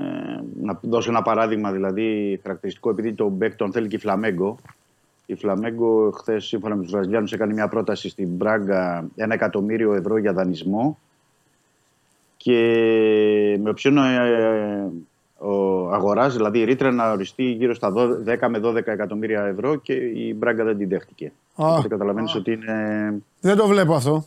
να 0.62 0.78
δώσω 0.82 1.10
ένα 1.10 1.22
παράδειγμα 1.22 1.72
δηλαδή 1.72 2.38
χαρακτηριστικό 2.42 2.90
επειδή 2.90 3.12
τον 3.12 3.32
Μπέκ 3.32 3.56
τον 3.56 3.72
θέλει 3.72 3.88
και 3.88 3.96
η 3.96 3.98
Φλαμέγκο. 3.98 4.56
Η 5.26 5.34
Φλαμέγκο 5.34 6.10
χθες, 6.10 6.44
σύμφωνα 6.44 6.74
με 6.74 6.82
τους 6.82 6.90
Βραζιλιάνους, 6.90 7.32
έκανε 7.32 7.52
μια 7.52 7.68
πρόταση 7.68 8.08
στην 8.08 8.28
Μπράγκα 8.28 9.08
ένα 9.16 9.34
εκατομμύριο 9.34 9.94
ευρώ 9.94 10.18
για 10.18 10.32
δανεισμό. 10.32 10.98
Και 12.36 12.58
με 13.62 13.70
οψιόν 13.70 13.96
ε, 13.96 14.90
ο 15.38 15.88
αγοράζει, 15.92 16.36
δηλαδή 16.36 16.58
η 16.58 16.64
ρήτρα 16.64 16.92
να 16.92 17.12
οριστεί 17.12 17.44
γύρω 17.44 17.74
στα 17.74 17.92
10 17.92 18.48
με 18.48 18.60
12 18.64 18.74
εκατομμύρια 18.74 19.44
ευρώ 19.44 19.76
και 19.76 19.92
η 19.92 20.34
Μπράγκα 20.36 20.64
δεν 20.64 20.78
την 20.78 20.88
δέχτηκε. 20.88 21.32
Α. 21.54 21.66
Οπότε 21.66 21.88
καταλαβαίνεις 21.88 22.34
ότι 22.34 22.52
είναι. 22.52 23.14
Δεν 23.40 23.56
το 23.56 23.66
βλέπω 23.66 23.94
αυτό. 23.94 24.26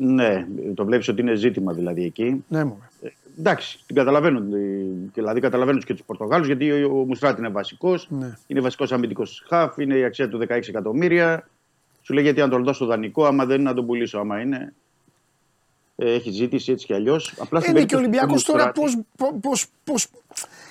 Ναι, 0.00 0.46
το 0.74 0.84
βλέπεις 0.84 1.08
ότι 1.08 1.20
είναι 1.20 1.34
ζήτημα 1.34 1.72
δηλαδή 1.72 2.04
εκεί. 2.04 2.44
Ναι, 2.48 2.64
μου. 2.64 2.78
Εντάξει, 3.38 3.78
την 3.86 3.96
καταλαβαίνω. 3.96 4.38
ε, 4.38 4.84
Δηλαδή, 5.14 5.40
καταλαβαίνω 5.40 5.78
και 5.78 5.94
τους 5.94 6.04
Πορτογάλους 6.06 6.46
γιατί 6.46 6.72
ο 6.72 6.90
ο 7.00 7.04
Μουστράτη 7.04 7.40
είναι 7.40 7.48
βασικός. 7.48 8.06
Ναι. 8.10 8.34
Είναι 8.46 8.60
βασικός 8.60 8.92
αμυντικός 8.92 9.44
χαφ, 9.48 9.78
είναι 9.78 9.94
η 9.94 10.04
αξία 10.04 10.28
του 10.28 10.38
16 10.38 10.68
εκατομμύρια. 10.68 11.48
Σου 12.02 12.12
λέει 12.14 12.22
γιατί 12.24 12.40
να 12.40 12.48
τον 12.48 12.64
δώσω 12.64 12.86
δανεικό, 12.86 13.24
άμα 13.24 13.44
δεν 13.46 13.60
είναι 13.60 13.68
να 13.68 13.74
τον 13.74 13.86
πουλήσω. 13.86 14.18
Άμα 14.18 14.40
είναι. 14.40 14.72
Ε, 15.96 16.12
έχει 16.14 16.30
ζήτηση 16.30 16.72
έτσι 16.72 16.86
κι 16.86 16.92
αλλιώς. 16.94 17.34
Απλά 17.38 17.60
στην 17.60 17.76
Είναι 17.76 17.84
και 17.84 17.96
ο 17.96 17.98
περίπτωση 17.98 18.44
του 18.44 18.52
Ολυμπιακό 18.54 18.72
τώρα 18.72 18.72
Μουστράτη- 18.76 19.04
πώς. 19.16 19.40
Πώς, 19.40 19.66
πώς, 19.84 20.06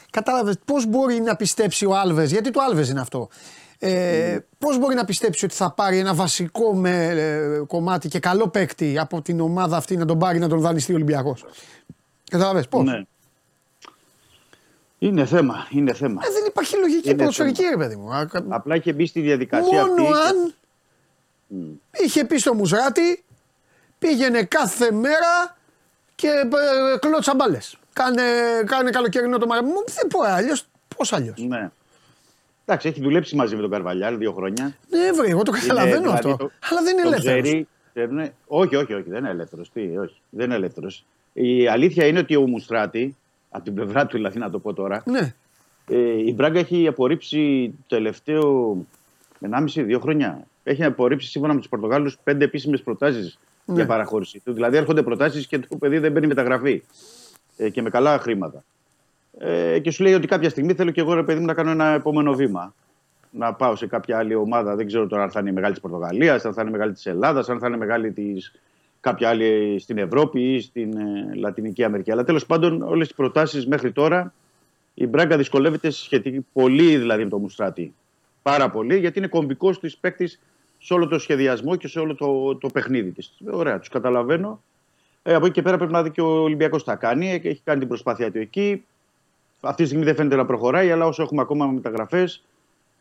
κατάλαβες, 0.10 0.56
πώς 0.66 0.86
μπορεί 0.86 1.20
να 1.22 1.36
πιστέψει 1.36 1.86
ο 1.86 1.96
Άλβες, 1.98 2.32
γιατί 2.32 2.50
το 2.52 2.60
Άλβες 2.70 2.90
είναι 2.90 3.00
αυτό. 3.00 3.30
Ε, 3.80 4.38
Πώς 4.60 4.80
μπορεί 4.80 4.96
να 4.96 5.06
πιστέψει 5.06 5.46
ότι 5.46 5.54
θα 5.54 5.72
πάρει 5.72 5.98
ένα 5.98 6.14
βασικό 6.14 6.76
με, 6.76 7.06
ε, 7.06 7.60
κομμάτι 7.68 8.08
και 8.08 8.20
καλό 8.20 8.48
παίκτη 8.48 8.98
από 9.00 9.22
την 9.22 9.40
ομάδα 9.40 9.78
αυτή 9.78 9.98
να 9.98 10.06
τον 10.06 10.20
πάρει 10.20 10.40
να 10.40 10.48
τον 10.48 10.60
δανειστεί 10.60 10.92
ο 10.92 10.96
Ολυμπιακός; 10.96 11.46
Κατάλαβες 12.32 12.68
πώς; 12.68 12.84
Ναι. 12.84 13.02
Είναι 15.00 15.26
θέμα, 15.26 15.68
είναι 15.72 15.94
θέμα. 15.94 16.22
Ε, 16.26 16.32
δεν 16.32 16.44
υπάρχει 16.48 16.78
λογική 16.78 17.10
Είναι 17.10 17.18
ποδοσφαιρική, 17.18 17.62
θέμα. 17.64 17.70
ρε 17.72 17.78
παιδί 17.78 17.96
μου. 17.96 18.14
Α, 18.14 18.28
Απλά 18.50 18.76
είχε 18.76 18.94
μπει 18.94 19.06
στη 19.08 19.20
διαδικασία 19.22 19.86
Μόνο 19.86 20.04
αυτή. 20.08 20.12
και- 20.14 20.28
αν 20.28 20.54
είχε 21.92 22.26
πει 22.26 22.38
στο 22.38 22.54
Μουζράτη, 22.54 23.24
πήγαινε 24.00 24.44
κάθε 24.44 24.92
μέρα 24.92 25.58
και 26.16 26.28
ε, 26.28 26.98
κλώτσα 27.00 27.36
μπάλες. 27.36 27.78
Κάνε, 27.94 28.24
κάνε 28.66 28.90
καλοκαιρινό 28.90 29.38
το 29.38 29.48
μαγαζί. 29.48 29.68
Μου 29.68 29.84
δεν 29.86 30.08
πω 30.08 30.20
αλλιώς. 30.22 30.66
Πώς 30.98 31.14
αλλιώς; 31.14 31.38
Ναι. 31.38 31.70
Εντάξει, 32.66 32.88
έχει 32.88 33.02
δουλέψει 33.02 33.36
μαζί 33.36 33.56
με 33.56 33.62
τον 33.62 33.70
Καρβαλιάλ 33.72 34.18
δύο 34.18 34.32
χρόνια. 34.34 34.76
Ναι, 34.90 35.12
βρε, 35.12 35.28
εγώ 35.30 35.44
το 35.44 35.52
καταλαβαίνω 35.52 35.96
Είναι, 35.98 36.08
αυτό. 36.10 36.22
δηλαδή, 36.22 36.38
το- 36.44 36.52
αλλά 36.70 36.82
δεν 36.82 36.94
είναι 36.94 37.02
το 37.02 37.08
ελεύθερος. 37.08 37.42
ξέρει, 37.42 37.68
ξέρουνε- 37.94 38.34
όχι, 38.48 38.76
όχι, 38.76 38.94
όχι, 38.94 39.10
δεν 39.10 39.20
είναι 39.20 39.30
ελεύθερος. 39.30 39.72
Τι, 39.74 39.98
όχι, 39.98 40.16
δεν 40.30 40.46
είναι 40.46 40.56
ελεύθερος. 40.56 41.06
Η 41.40 41.68
αλήθεια 41.68 42.06
είναι 42.06 42.20
ότι 42.20 42.36
ο 42.36 42.48
Μουστράτη, 42.48 43.16
από 43.50 43.64
την 43.64 43.74
πλευρά 43.74 44.06
του 44.06 44.16
δηλαδή 44.16 44.40
να 44.40 44.50
το 44.50 44.60
πω 44.60 44.74
τώρα, 44.74 45.04
Ναι. 45.06 45.34
ε, 45.88 45.98
η 46.26 46.34
Μπράγκα 46.36 46.60
έχει 46.60 46.88
απορρίψει 46.88 47.68
το 47.88 47.96
τελευταίο 47.96 48.78
1,5-2 49.42 50.00
χρόνια. 50.02 50.48
Έχει 50.64 50.84
απορρίψει 50.84 51.30
σύμφωνα 51.30 51.54
με 51.54 51.60
τους 51.60 51.70
Πορτογάλους 51.70 52.18
πέντε 52.24 52.44
επίσημες 52.46 52.82
προτάσεις 52.82 53.40
Ναι. 53.66 53.76
για 53.76 53.86
παραχώρηση 53.86 54.40
του. 54.46 54.54
Δηλαδή 54.54 54.78
έρχονται 54.78 55.04
προτάσεις 55.04 55.48
και 55.48 55.60
το 55.60 55.76
παιδί 55.78 55.98
δεν 55.98 56.14
παίρνει 56.14 56.28
μεταγραφή. 56.28 56.84
Ε, 57.58 57.70
και 57.70 57.82
με 57.82 57.90
καλά 57.90 58.20
χρήματα. 58.20 58.64
Ε, 59.40 59.80
και 59.80 59.92
σου 59.92 60.04
λέει 60.04 60.14
ότι 60.14 60.28
κάποια 60.28 60.50
στιγμή 60.50 60.74
θέλω 60.74 60.92
και 60.92 61.02
εγώ 61.02 61.14
ρε 61.14 61.24
παιδί 61.24 61.40
μου 61.40 61.46
να 61.46 61.54
κάνω 61.54 61.72
ένα 61.72 61.86
επόμενο 61.88 62.34
βήμα. 62.34 62.74
Να 63.32 63.54
πάω 63.54 63.76
σε 63.76 63.88
κάποια 63.88 64.18
άλλη 64.18 64.36
ομάδα. 64.36 64.76
Δεν 64.76 64.88
ξέρω 64.88 65.08
τώρα 65.08 65.24
αν 65.24 65.32
θα 65.32 65.40
είναι 65.40 65.50
η 65.50 65.54
μεγάλη 65.54 65.74
της 65.74 65.82
Πορτογαλίας, 65.82 66.46
αν 66.46 66.54
θα 66.54 66.62
είναι 66.62 66.70
η 66.70 66.74
μεγάλη 66.74 66.94
της 66.94 67.06
Ελλάδας, 67.06 67.50
αν 67.50 67.60
θα 67.60 67.68
είναι 67.68 67.76
η 67.76 67.80
μεγάλη 67.80 68.12
της 68.12 68.54
κάποια 69.10 69.30
άλλη 69.30 69.80
στην 69.80 69.98
Ευρώπη 69.98 70.54
ή 70.54 70.62
στην 70.62 70.98
ε, 70.98 71.36
Λατινική 71.36 71.84
Αμερική. 71.84 72.12
Αλλά 72.12 72.24
τέλος 72.24 72.46
πάντων, 72.46 72.82
όλες 72.82 73.08
τις 73.08 73.16
προτάσεις 73.16 73.68
μέχρι 73.68 73.92
τώρα 73.92 74.34
η 74.94 75.08
Μπράγκα 75.08 75.38
δυσκολεύεται 75.38 75.90
σχετικά 75.90 76.42
πολύ 76.54 76.98
δηλαδή 76.98 77.24
με 77.24 77.30
το 77.30 77.38
Μουστράτη. 77.38 77.94
Πάρα 78.42 78.70
πολύ, 78.70 78.98
γιατί 78.98 79.18
είναι 79.18 79.28
κομβικός 79.28 79.80
της 79.80 79.98
παίκτης 79.98 80.40
σε 80.78 80.94
όλο 80.94 81.08
το 81.08 81.20
σχεδιασμό 81.20 81.76
και 81.76 81.88
σε 81.88 82.00
όλο 82.00 82.16
το, 82.16 82.56
το 82.56 82.70
παιχνίδι 82.74 83.12
της. 83.12 83.34
Ωραία, 83.52 83.80
τους 83.80 83.90
καταλαβαίνω. 83.90 84.62
Ε, 85.24 85.34
από 85.34 85.46
εκεί 85.46 85.54
και 85.54 85.62
πέρα 85.62 85.78
πρέπει 85.78 85.92
να 85.92 86.04
δει 86.04 86.12
και 86.12 86.22
ο 86.22 86.42
Ολυμπιακός 86.42 86.84
τι 86.84 86.90
θα 86.90 86.96
κάνει. 86.96 87.32
Ε, 87.32 87.50
Έχει 87.50 87.62
κάνει 87.64 87.80
την 87.80 87.88
προσπάθεια 87.88 88.32
του 88.32 88.38
εκεί. 88.38 88.86
Αυτή 89.62 89.82
τη 89.82 89.88
στιγμή 89.88 90.06
δεν 90.06 90.16
φαίνεται 90.16 90.36
να 90.36 90.46
προχωράει, 90.46 90.92
αλλά 90.92 91.06
όσο 91.06 91.24
έχουμε 91.24 91.42
ακόμα 91.42 91.66
μεταγραφές, 91.66 92.44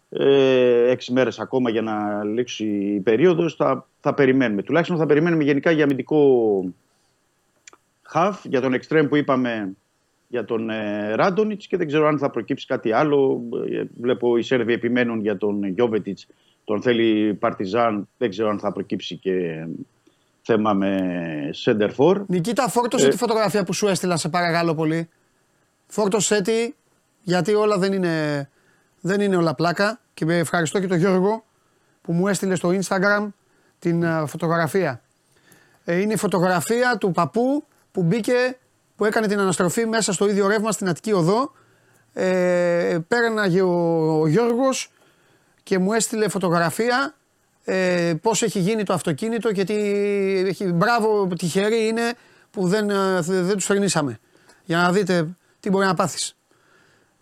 ε, 0.09 0.91
έξι 0.91 1.13
μέρες 1.13 1.39
ακόμα 1.39 1.71
για 1.71 1.83
να 1.83 2.25
λήξει 2.25 2.67
η 2.67 3.01
περίοδος, 3.01 3.55
θα, 3.55 3.89
θα 4.01 4.15
περιμένουμε. 4.15 4.63
Τουλάχιστον 4.63 4.99
θα 4.99 5.07
περιμένουμε 5.07 5.45
γενικά 5.45 5.71
για 5.71 5.85
αμυντικό 5.85 6.65
χαφ, 8.03 8.45
για 8.45 8.61
τον 8.61 8.75
εξτρέμ 8.75 9.07
που 9.07 9.17
είπαμε 9.17 9.77
για 10.29 10.45
τον 10.45 10.71
ε, 10.71 11.15
Ράντονιτ 11.15 11.63
και 11.69 11.77
δεν 11.77 11.87
ξέρω 11.87 12.07
αν 12.07 12.19
θα 12.19 12.31
προκύψει 12.31 12.67
κάτι 12.67 12.93
άλλο. 12.93 13.43
Ε, 13.71 13.83
βλέπω 14.01 14.37
οι 14.37 14.43
Σέρβοι 14.43 14.73
επιμένουν 14.73 15.21
για 15.21 15.37
τον 15.37 15.65
Γιώβετιτς, 15.65 16.27
τον 16.65 16.83
θέλει 16.83 17.35
Παρτιζάν. 17.35 18.09
Δεν 18.19 18.31
ξέρω 18.31 18.49
αν 18.49 18.59
θα 18.59 18.73
προκύψει 18.73 19.17
και 19.17 19.67
θέμα 20.43 20.73
με 20.73 21.01
Σέντερφορ. 21.53 22.23
Νικήτα, 22.27 22.69
φόρτωσε 22.69 23.07
Ε. 23.07 23.09
τη 23.09 23.17
φωτογραφία 23.17 23.65
που 23.65 23.73
σου 23.73 23.87
έστειλα, 23.87 24.17
σε 24.17 24.29
παρακαλώ 24.29 24.75
πολύ. 24.75 25.09
Φόρτωσέ 25.87 26.41
τη, 26.43 26.73
γιατί 27.23 27.55
όλα 27.55 27.79
δεν 27.79 27.93
είναι, 27.93 28.49
δεν 29.07 29.21
είναι 29.21 29.37
όλα 29.37 29.55
πλάκα. 29.55 30.01
Και 30.15 30.25
με 30.25 30.39
ευχαριστώ 30.39 30.81
και 30.81 30.87
τον 30.87 30.99
Γιώργο 30.99 31.45
που 32.01 32.13
μου 32.13 32.29
έστειλε 32.29 32.55
στο 32.55 32.69
Instagram 32.69 33.29
την 33.79 34.05
α, 34.05 34.27
φωτογραφία. 34.27 35.01
Ε, 35.85 36.01
είναι 36.01 36.13
η 36.13 36.17
φωτογραφία 36.17 36.97
του 36.99 37.11
παππού 37.11 37.67
που 37.93 38.03
μπήκε, 38.03 38.59
που 38.97 39.05
έκανε 39.05 39.27
την 39.27 39.39
αναστροφή 39.39 39.87
μέσα 39.87 40.13
στο 40.13 40.29
ίδιο 40.29 40.49
ρεύμα 40.49 40.73
στην 40.73 40.89
Αττική 40.89 41.13
Οδό. 41.13 41.53
Ε, 42.13 42.99
πέραναγε 43.09 43.61
ο, 43.61 44.21
ο 44.21 44.27
Γιώργος 44.27 44.91
και 45.63 45.79
μου 45.79 45.93
έστειλε 45.93 46.29
φωτογραφία 46.29 47.15
ε, 47.65 48.15
πώς 48.23 48.43
έχει 48.43 48.59
γίνει 48.59 48.83
το 48.83 48.93
αυτοκίνητο 48.93 49.53
και 49.53 49.65
τι 49.65 49.75
έχει. 50.47 50.73
Μπράβο, 50.73 51.27
τυχεροί 51.27 51.87
είναι 51.87 52.15
που 52.51 52.69
δεν, 52.69 52.91
ε, 52.91 53.21
δεν 53.21 53.55
τους 53.55 53.65
φερνήσαμε. 53.65 54.19
Για 54.65 54.77
να 54.77 54.93
δείτε 54.93 55.27
τι 55.61 55.71
μπορεί 55.71 55.87
να 55.87 55.95
πάθεις. 55.95 56.36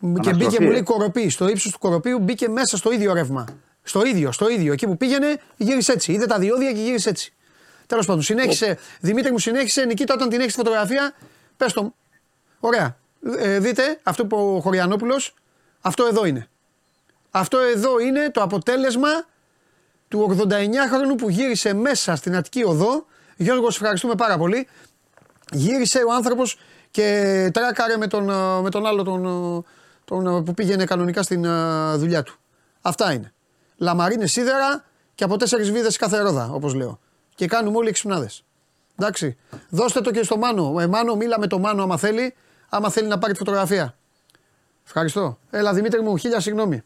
Και 0.01 0.07
μπήκε 0.07 0.29
Αναστροφή, 0.29 0.63
μου 0.63 0.69
ε. 0.69 0.73
λέει 0.73 0.83
κοροπή. 0.83 1.29
Στο 1.29 1.49
ύψος 1.49 1.73
του 1.73 1.79
κοροπίου 1.79 2.19
μπήκε 2.19 2.49
μέσα 2.49 2.77
στο 2.77 2.93
ίδιο 2.93 3.13
ρεύμα. 3.13 3.47
Στο 3.83 4.05
ίδιο, 4.05 4.33
στο 4.33 4.49
ίδιο. 4.49 4.73
Εκεί 4.73 4.87
που 4.87 4.97
πήγαινε, 4.97 5.41
γύρισε 5.57 5.93
έτσι. 5.93 6.13
Είδε 6.13 6.27
τα 6.27 6.39
διόδια 6.39 6.73
και 6.73 6.81
γύρισε 6.81 7.09
έτσι. 7.09 7.33
Τέλος 7.87 8.07
πάντων, 8.07 8.23
συνέχισε. 8.23 8.79
Δημήτρη 9.01 9.33
μου 9.33 9.39
συνέχισε. 9.39 9.85
Νικήτα, 9.85 10.15
όταν 10.15 10.29
την 10.29 10.41
έχεις 10.41 10.55
φωτογραφία, 10.55 11.15
πες 11.57 11.73
το. 11.73 11.95
Ωραία. 12.61 12.97
Ε, 13.39 13.59
δείτε 13.59 14.01
αυτό 14.03 14.27
που 14.27 14.37
είπε 14.37 14.45
ο 14.45 14.61
Χωριανόπουλος, 14.61 15.35
αυτό 15.81 16.05
εδώ 16.05 16.25
είναι. 16.25 16.49
Αυτό 17.31 17.59
εδώ 17.59 17.99
είναι 17.99 18.31
το 18.31 18.43
αποτέλεσμα 18.43 19.09
του 20.09 20.37
89χρονου 20.39 21.17
που 21.19 21.29
γύρισε 21.29 21.75
μέσα 21.75 22.17
στην 22.17 22.37
Αττική 22.37 22.65
Οδό. 22.65 23.07
Γιώργος, 23.37 23.75
σε 23.75 23.81
ευχαριστούμε 23.81 24.15
πάρα 24.15 24.39
πολύ. 24.39 24.69
Γύρισε 25.53 25.99
ο 25.99 26.13
άνθρωπος 26.13 26.59
και 26.91 27.51
τράκαρε 27.53 27.97
με 27.97 28.07
τον, 28.07 28.31
ε, 28.31 28.61
με 28.63 28.71
τον 28.71 28.87
άλλο 28.87 29.03
τον, 29.03 29.25
ε, 29.25 29.63
τον, 30.05 30.27
ε, 30.27 30.43
που 30.43 30.55
πήγαινε 30.55 30.85
κανονικά 30.85 31.23
στην 31.23 31.45
ε, 31.45 31.95
δουλειά 31.97 32.23
του. 32.23 32.35
Αυτά 32.81 33.13
είναι. 33.13 33.33
Λαμαρίνες 33.77 34.33
σίδερα 34.33 34.85
και 35.15 35.25
από 35.25 35.37
τέσσερις 35.37 35.71
βίδες 35.71 35.97
κάθε 35.97 36.19
ρόδα, 36.21 36.51
όπως 36.53 36.75
λέω. 36.75 36.99
Και 37.35 37.47
κάνουμε 37.47 37.77
όλοι 37.77 37.89
εξυπνάδες. 37.89 38.45
Εντάξει. 38.99 39.37
Δώστε 39.69 40.01
το 40.01 40.11
και 40.11 40.23
στο 40.23 40.37
Μάνο. 40.37 40.77
Ε, 40.81 40.87
Μάνο, 40.87 41.15
μίλα 41.17 41.39
με 41.39 41.47
το 41.47 41.59
Μάνο 41.59 41.83
άμα 41.83 41.97
θέλει, 41.97 42.35
άμα 42.69 42.91
θέλει 42.91 43.09
να 43.09 43.19
πάρει 43.19 43.33
τη 43.33 43.39
φωτογραφία. 43.39 43.95
Ευχαριστώ. 44.87 45.39
Έλα 45.51 45.73
Δημήτρη 45.73 46.03
μου, 46.03 46.17
χίλια 46.17 46.41
συγγνώμη. 46.41 46.83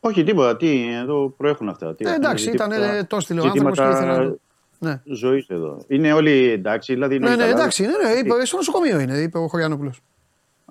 Όχι, 0.00 0.24
τίποτα. 0.24 0.56
Τι, 0.56 0.92
εδώ 0.92 1.28
προέχουν 1.36 1.68
αυτά. 1.68 1.94
Τι, 1.94 2.04
Ε, 2.08 2.14
εντάξει, 2.14 2.44
ζητήματα- 2.44 2.76
ήταν, 2.76 2.96
ε, 2.96 3.04
το 3.04 3.16
έστειλε 3.16 3.40
ο 3.40 3.44
άνθρωπος 3.44 3.78
και 3.78 3.84
ζητήματα 3.84 4.12
ήθελε 4.12 4.24
να- 4.28 4.36
Ναι. 4.78 5.00
ζωής 5.04 5.46
εδώ. 5.48 5.84
Είναι 5.86 6.12
όλοι 6.12 6.50
εντάξει, 6.50 6.92
δηλαδή. 6.94 7.14
είναι 7.14 7.24
Ναι, 7.24 7.30
όλοι 7.30 7.40
ναι, 7.42 7.48
καλά. 7.48 7.58
εντάξει, 7.58 7.82
ναι, 7.82 7.88
ναι, 8.12 8.18
είπε, 8.18 8.44
στο 8.46 8.56
νοσοκομείο 8.56 8.98
είναι, 9.00 9.18
είπε 9.18 9.38
ο 9.38 9.48
Χωριανόπουλο. 9.48 9.92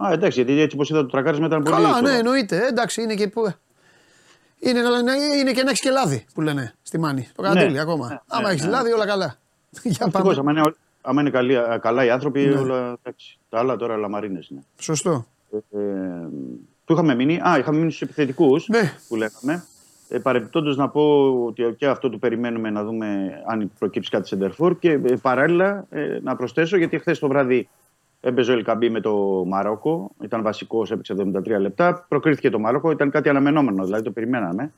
Α, 0.06 0.11
εντάξει, 0.11 0.41
γιατί 0.44 0.60
έτσι 0.61 0.76
όπως 0.76 0.90
είδα 0.90 1.02
το 1.02 1.07
τρακάρισμα 1.07 1.45
ήταν 1.45 1.64
πολύ. 1.64 1.76
Καλά, 1.76 1.88
εύκολο. 1.90 2.10
ναι, 2.11 2.18
εννοείται. 2.18 2.57
Ε, 2.57 2.68
Εντάξει, 2.68 3.02
είναι 3.02 3.14
και, 3.14 3.28
που... 3.28 3.53
είναι, 4.60 4.82
να- 4.82 5.14
είναι 5.40 5.52
και 5.52 5.64
να 5.64 5.69
έχεις 5.69 5.82
και 5.82 5.90
λάδι 5.90 6.26
που 6.34 6.41
λένε 6.41 6.73
στη 6.82 6.99
Μάνη. 6.99 7.28
Το 7.36 7.41
καντήλι 7.41 7.80
ακόμα. 7.80 8.07
ναι, 8.07 8.19
Άμα 8.28 8.48
ναι, 8.48 8.53
έχεις 8.53 8.64
ναι. 8.65 8.69
λάδι, 8.72 8.91
όλα 8.94 9.06
καλά. 9.06 9.36
Για 9.84 10.06
Ευτυχώς, 10.06 10.36
πάμε. 10.36 10.49
άμα 10.49 10.52
είναι, 10.52 10.73
άμα 11.02 11.22
είναι 11.22 11.30
καλοί, 11.30 11.57
α, 11.57 11.80
καλά 11.82 12.06
οι 12.06 12.10
άνθρωποι, 12.10 12.45
Ναι. 12.45 12.60
όλα 12.60 12.98
εντάξει. 13.03 13.38
Τα 13.49 13.60
άλλα 13.60 13.76
τώρα 13.76 13.98
λαμαρίνες 13.98 14.48
είναι. 14.49 14.64
Σωστό. 14.80 15.26
Ε, 15.52 15.57
ε, 15.78 15.82
που 16.86 16.94
είχαμε 16.94 17.15
μείνει, 17.15 17.40
α, 17.48 17.56
είχαμε 17.60 17.78
μείνει 17.78 17.90
στους 17.91 18.02
επιθετικούς 18.02 18.68
Ναι. 18.68 18.94
που 19.07 19.15
λέγαμε. 19.15 19.65
Ε, 20.10 20.18
Παρεμπιπτόντως 20.19 20.78
να 20.78 20.90
πω 20.90 21.34
ότι 21.45 21.76
και 21.78 21.88
αυτό 21.88 22.10
το 22.10 22.18
περιμένουμε 22.18 22.69
να 22.69 22.84
δούμε 22.84 23.32
αν 23.48 23.72
προκύψει 23.80 24.10
κάτι 24.10 24.28
σε 24.28 24.36
Ντερφόρ 24.36 24.80
και 24.80 24.91
ε, 24.91 24.98
παράλληλα 25.22 25.86
ε, 25.90 26.19
να 26.23 26.36
προσθέσω 26.36 26.78
γιατί 26.78 26.99
χθες 26.99 27.19
το 27.19 27.28
βράδυ 27.28 27.69
έπαιζε 28.22 28.52
ο 28.52 28.53
Ελκαμπή 28.53 28.89
με 28.89 28.99
το 29.02 29.43
Μαρόκο. 29.48 30.11
Ήταν 30.23 30.41
βασικός, 30.41 30.91
έπαιξε 30.91 31.15
73 31.34 31.60
λεπτά. 31.60 32.06
Προκρίθηκε 32.07 32.49
το 32.49 32.60
Μαρόκο, 32.60 32.91
ήταν 32.91 33.10
κάτι 33.10 33.30
αναμενόμενο, 33.30 33.84
δηλαδή 33.85 34.03
το 34.03 34.11
περιμέναμε. 34.11 34.72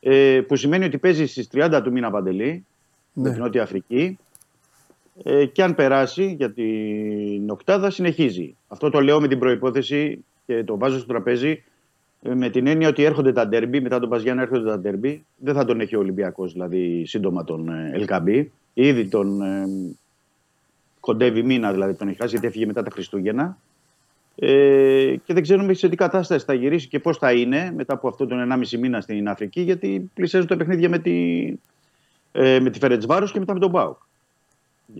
Ε, 0.00 0.40
που 0.46 0.56
σημαίνει 0.56 0.84
ότι 0.84 0.98
παίζει 0.98 1.26
στις 1.26 1.48
30 1.52 1.80
του 1.84 1.92
μήνα 1.92 2.10
Παντελή 2.10 2.64
με 3.12 3.22
Ναι. 3.28 3.34
την 3.34 3.42
Νότια 3.42 3.62
Αφρική. 3.62 4.18
Ε, 5.22 5.46
και 5.46 5.62
αν 5.62 5.74
περάσει 5.74 6.34
για 6.38 6.52
την 6.52 7.50
οκτάδα, 7.50 7.90
συνεχίζει. 7.90 8.56
Αυτό 8.68 8.90
το 8.90 9.00
λέω 9.00 9.20
με 9.20 9.28
την 9.28 9.38
προπόθεση 9.38 10.24
και 10.46 10.64
το 10.64 10.78
βάζω 10.78 10.98
στο 10.98 11.06
τραπέζι 11.06 11.62
ε, 12.22 12.34
με 12.34 12.48
την 12.50 12.66
έννοια 12.66 12.88
ότι 12.88 13.02
έρχονται 13.02 13.32
τα 13.32 13.48
ντέρμπι, 13.48 13.80
μετά 13.80 13.98
τον 13.98 14.08
Παζιάννα 14.08 14.42
έρχονται 14.42 14.64
τα 14.64 14.78
ντέρμπι. 14.78 15.24
Δεν 15.36 15.54
θα 15.54 15.64
τον 15.64 15.80
έχει 15.80 15.96
ο 15.96 15.98
Ολυμπιακός 15.98 16.52
δηλαδή 16.52 17.04
σύντομα 17.06 17.44
τον 17.44 17.68
ε, 17.68 17.90
Ελκαμπή. 17.94 18.52
Ήδη 18.74 19.06
τον 19.08 19.40
ε, 19.42 19.66
κοντεύει 21.06 21.42
μήνα 21.42 21.72
δηλαδή 21.72 21.94
τον 21.94 22.08
έχει 22.08 22.16
χάσει 22.16 22.30
γιατί 22.30 22.46
έφυγε 22.46 22.66
μετά 22.66 22.82
τα 22.82 22.90
Χριστούγεννα. 22.90 23.58
Ε, 24.38 25.16
και 25.24 25.34
δεν 25.34 25.42
ξέρουμε 25.42 25.74
σε 25.74 25.88
τι 25.88 25.96
κατάσταση 25.96 26.44
θα 26.44 26.54
γυρίσει 26.54 26.88
και 26.88 26.98
πώς 26.98 27.18
θα 27.18 27.32
είναι 27.32 27.72
μετά 27.76 27.94
από 27.94 28.08
αυτό 28.08 28.26
τον 28.26 28.52
1,5 28.52 28.78
μήνα 28.78 29.00
στην 29.00 29.28
Αφρική, 29.28 29.60
γιατί 29.60 30.10
πλησιάζουν 30.14 30.48
τα 30.48 30.56
παιχνίδια 30.56 30.88
με 30.88 30.98
τη, 30.98 31.46
ε, 32.32 32.60
με 32.60 32.70
τη 32.70 32.78
Φερετσβάρο 32.78 33.26
και 33.26 33.38
μετά 33.38 33.52
με 33.52 33.58
τον 33.58 33.70
Μπάουκ. 33.70 33.96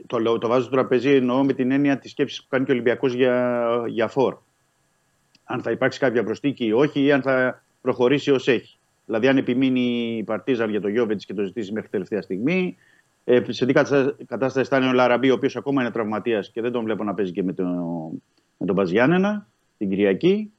Το, 0.07 0.19
λέω, 0.19 0.39
το 0.39 0.49
βάζω 0.49 0.63
στο 0.63 0.71
τραπέζι 0.71 1.11
εννοώ 1.11 1.45
με 1.45 1.53
την 1.53 1.71
έννοια 1.71 1.99
της 1.99 2.11
σκέψης 2.11 2.43
που 2.43 2.47
κάνει 2.49 2.65
και 2.65 2.71
ο 2.71 2.75
Ολυμπιακός 2.75 3.13
για, 3.13 3.67
για 3.87 4.09
φόρ. 4.09 4.37
Αν 5.45 5.63
θα 5.63 5.71
υπάρξει 5.71 5.99
κάποια 5.99 6.25
προστίκη 6.25 6.65
ή 6.65 6.73
όχι, 6.73 7.01
ή 7.01 7.13
αν 7.13 7.23
θα 7.23 7.63
προχωρήσει 7.81 8.31
ως 8.31 8.49
έχει. 8.49 8.79
Δηλαδή, 9.07 9.29
αν 9.29 9.37
επιμείνει 9.37 10.17
η 10.17 10.23
Παρτίζαν 10.23 10.71
για 10.71 10.81
το 10.81 10.89
Γιώβετς 10.89 11.25
και 11.25 11.35
το 11.35 11.45
ζητήσει 11.45 11.73
μέχρι 11.73 11.89
τελευταία 11.89 12.23
στιγμή. 12.23 12.77
Ε, 13.29 13.53
σε 13.53 13.67
τι 13.67 13.73
καταστα- 13.73 14.17
κατάσταση 14.27 14.69
θα 14.69 14.77
είναι 14.77 14.89
ο 14.89 14.93
Λαραμπή, 14.93 15.31
ο 15.31 15.35
οποίος 15.35 15.57
ακόμα 15.57 15.83
είναι 15.83 15.91
τραυματίας 15.91 16.51
και 16.51 16.61
δεν 16.61 16.73
τον 16.73 16.85
βλέπω 16.85 17.05
να 17.05 17.15
παίζει 17.15 17.33
και 17.33 17.43
με, 17.43 17.53
το, 17.53 17.65
με 18.59 18.67
τον 18.67 18.77
Παζιάννενα 18.77 19.49
την 19.79 19.89
Κυριακή. 19.89 20.53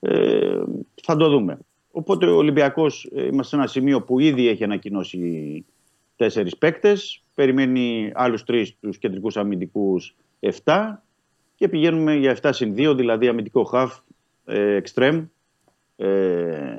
Ε, 0.00 0.62
θα 1.02 1.16
το 1.16 1.28
δούμε. 1.28 1.58
Οπότε 1.90 2.26
ο 2.26 2.36
Ολυμπιακός 2.36 3.10
είμαστε 3.12 3.42
σε 3.42 3.56
ένα 3.56 3.66
σημείο 3.66 4.02
που 4.02 4.18
ήδη 4.18 4.48
έχει 4.48 4.64
ανακοινώσει 4.64 5.64
τέσσερις 6.16 6.56
παίκτες. 6.56 7.22
Περιμένει 7.34 8.12
άλλους 8.14 8.44
τρεις 8.44 8.76
τους 8.80 8.98
κεντρικούς 8.98 9.36
αμυντικούς 9.36 10.14
7 10.64 11.02
και 11.54 11.68
πηγαίνουμε 11.68 12.14
για 12.14 12.30
7 12.42 12.50
συν 12.52 12.74
2, 12.76 12.94
δηλαδή 12.96 13.28
αμυντικό 13.28 13.64
χαφ, 13.64 13.98
ε, 14.44 14.80
extreme. 14.84 15.26
Ε, 15.96 16.76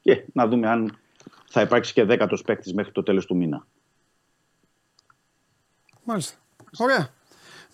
και 0.00 0.24
να 0.32 0.46
δούμε 0.48 0.68
αν 0.68 0.98
θα 1.50 1.60
υπάρξει 1.60 1.92
και 1.92 2.04
δέκατος 2.04 2.42
παίκτης 2.42 2.74
μέχρι 2.74 2.92
το 2.92 3.02
τέλος 3.02 3.26
του 3.26 3.36
μήνα. 3.36 3.66
Μάλιστα. 6.04 6.36
Ωραία. 6.78 7.08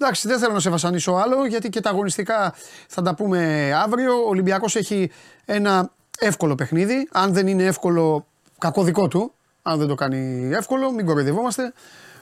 Εντάξει, 0.01 0.29
δεν 0.29 0.39
θέλω 0.39 0.53
να 0.53 0.61
σε 0.61 0.71
βασανίσω 0.71 1.13
άλλο 1.13 1.47
γιατί 1.47 1.69
και 1.69 1.81
τα 1.81 1.91
αγωνιστικά 1.91 2.55
θα 2.89 3.03
τα 3.03 3.15
πούμε 3.15 3.71
αύριο. 3.85 4.15
Ο 4.25 4.29
Ολυμπιακός 4.29 4.77
έχει 4.77 5.11
ένα 5.45 5.91
εύκολο 6.19 6.55
παιχνίδι. 6.55 7.09
Αν 7.13 7.33
δεν 7.33 7.47
είναι 7.47 7.65
εύκολο, 7.65 8.27
κακό 8.59 8.83
δικό 8.83 9.09
του. 9.09 9.33
Αν 9.63 9.79
δεν 9.79 9.89
το 9.89 9.95
κάνει 9.95 10.51
εύκολο, 10.55 10.93
μην 10.93 11.07
κοροϊδευόμαστε. 11.07 11.73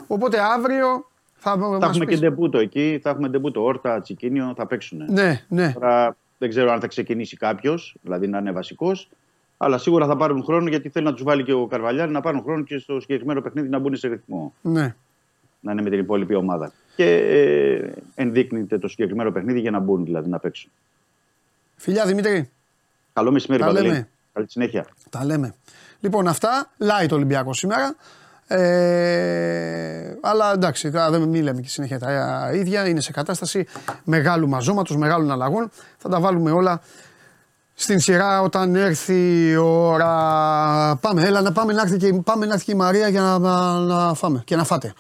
Οπότε 0.06 0.38
αύριο 0.40 1.08
θα, 1.36 1.50
Θα 1.50 1.56
μας 1.56 1.82
έχουμε 1.88 2.04
πεις. 2.04 2.14
και 2.14 2.20
ντεμπούτο 2.20 2.58
εκεί, 2.58 3.00
θα 3.02 3.10
έχουμε 3.10 3.28
ντεμπούτο. 3.28 3.64
Όρτα, 3.64 4.00
Τσικίνιο 4.00 4.52
θα 4.56 4.66
παίξουν. 4.66 5.04
Ναι, 5.08 5.44
ναι. 5.48 5.72
Τώρα 5.72 6.16
δεν 6.38 6.48
ξέρω 6.48 6.72
αν 6.72 6.80
θα 6.80 6.86
ξεκινήσει 6.86 7.36
κάποιος, 7.36 7.96
δηλαδή 8.02 8.26
να 8.28 8.38
είναι 8.38 8.52
βασικός. 8.52 9.08
Αλλά 9.56 9.78
σίγουρα 9.78 10.06
θα 10.06 10.16
πάρουν 10.16 10.44
χρόνο 10.44 10.68
γιατί 10.68 10.88
θέλει 10.88 11.04
να 11.04 11.12
τους 11.12 11.22
βάλει 11.22 11.42
και 11.44 11.52
ο 11.52 11.66
Καρβαλιάρη 11.66 12.10
να 12.10 12.20
πάρουν 12.20 12.42
χρόνο 12.42 12.62
και 12.64 12.78
στο 12.78 13.00
συγκεκριμένο 13.00 13.40
παιχνίδι 13.40 13.68
να 13.68 13.78
μπουν 13.78 13.96
σε 13.96 14.08
ρυθμό. 14.08 14.52
ναι. 14.60 14.94
Να 15.66 15.72
είναι 15.72 15.82
με 15.82 15.90
την 15.90 15.98
υπόλοιπη 15.98 16.34
ομάδα. 16.34 16.72
Και 16.96 17.04
ε, 17.14 17.92
ενδείκνυται 18.14 18.78
το 18.78 18.88
συγκεκριμένο 18.88 19.30
παιχνίδι 19.32 19.60
για 19.60 19.70
να 19.70 19.78
μπουν 19.78 20.04
δηλαδή 20.04 20.28
να 20.28 20.38
παίξουν. 20.38 20.70
Φιλιά 21.76 22.06
Δημήτρη, 22.06 22.50
Καλό 23.12 23.32
μεσημέρι, 23.32 23.62
Τα 23.62 23.68
Παντελή. 23.68 23.86
λέμε. 23.88 24.08
Καλή 24.32 24.46
συνέχεια. 24.50 24.86
τα 25.10 25.24
λέμε. 25.24 25.54
Λοιπόν, 26.00 26.28
αυτά, 26.28 26.70
light 26.78 27.08
Ολυμπιακό 27.10 27.52
σήμερα. 27.54 27.94
Ε, 28.46 30.16
αλλά 30.20 30.52
εντάξει, 30.52 30.90
τώρα 30.90 31.10
δεν 31.10 31.22
μην 31.22 31.42
λέμε 31.42 31.60
και 31.60 31.68
συνέχεια 31.68 31.98
τα 31.98 32.50
ίδια. 32.54 32.88
Είναι 32.88 33.00
σε 33.00 33.12
κατάσταση 33.12 33.66
μεγάλου 34.04 34.48
μαζώματος, 34.48 34.96
μεγάλων 34.96 35.30
αλλαγών. 35.30 35.70
Θα 35.96 36.08
τα 36.08 36.20
βάλουμε 36.20 36.50
όλα 36.50 36.80
στην 37.74 38.00
σειρά 38.00 38.42
όταν 38.42 38.74
έρθει 38.74 39.48
η 39.48 39.56
ώρα. 39.56 40.10
Πάμε, 41.00 41.22
έλα 41.24 41.40
να 41.40 41.52
πάμε 41.52 41.72
να 41.72 41.82
έρθει 41.82 41.96
και, 41.96 42.12
πάμε 42.12 42.46
να 42.46 42.52
έρθει 42.52 42.64
και 42.64 42.72
η 42.72 42.74
Μαρία 42.74 43.08
για 43.08 43.20
να, 43.20 43.38
να, 43.38 43.78
να 43.78 44.14
φάμε 44.14 44.42
και 44.44 44.56
να 44.56 44.64
φάτε. 44.64 44.92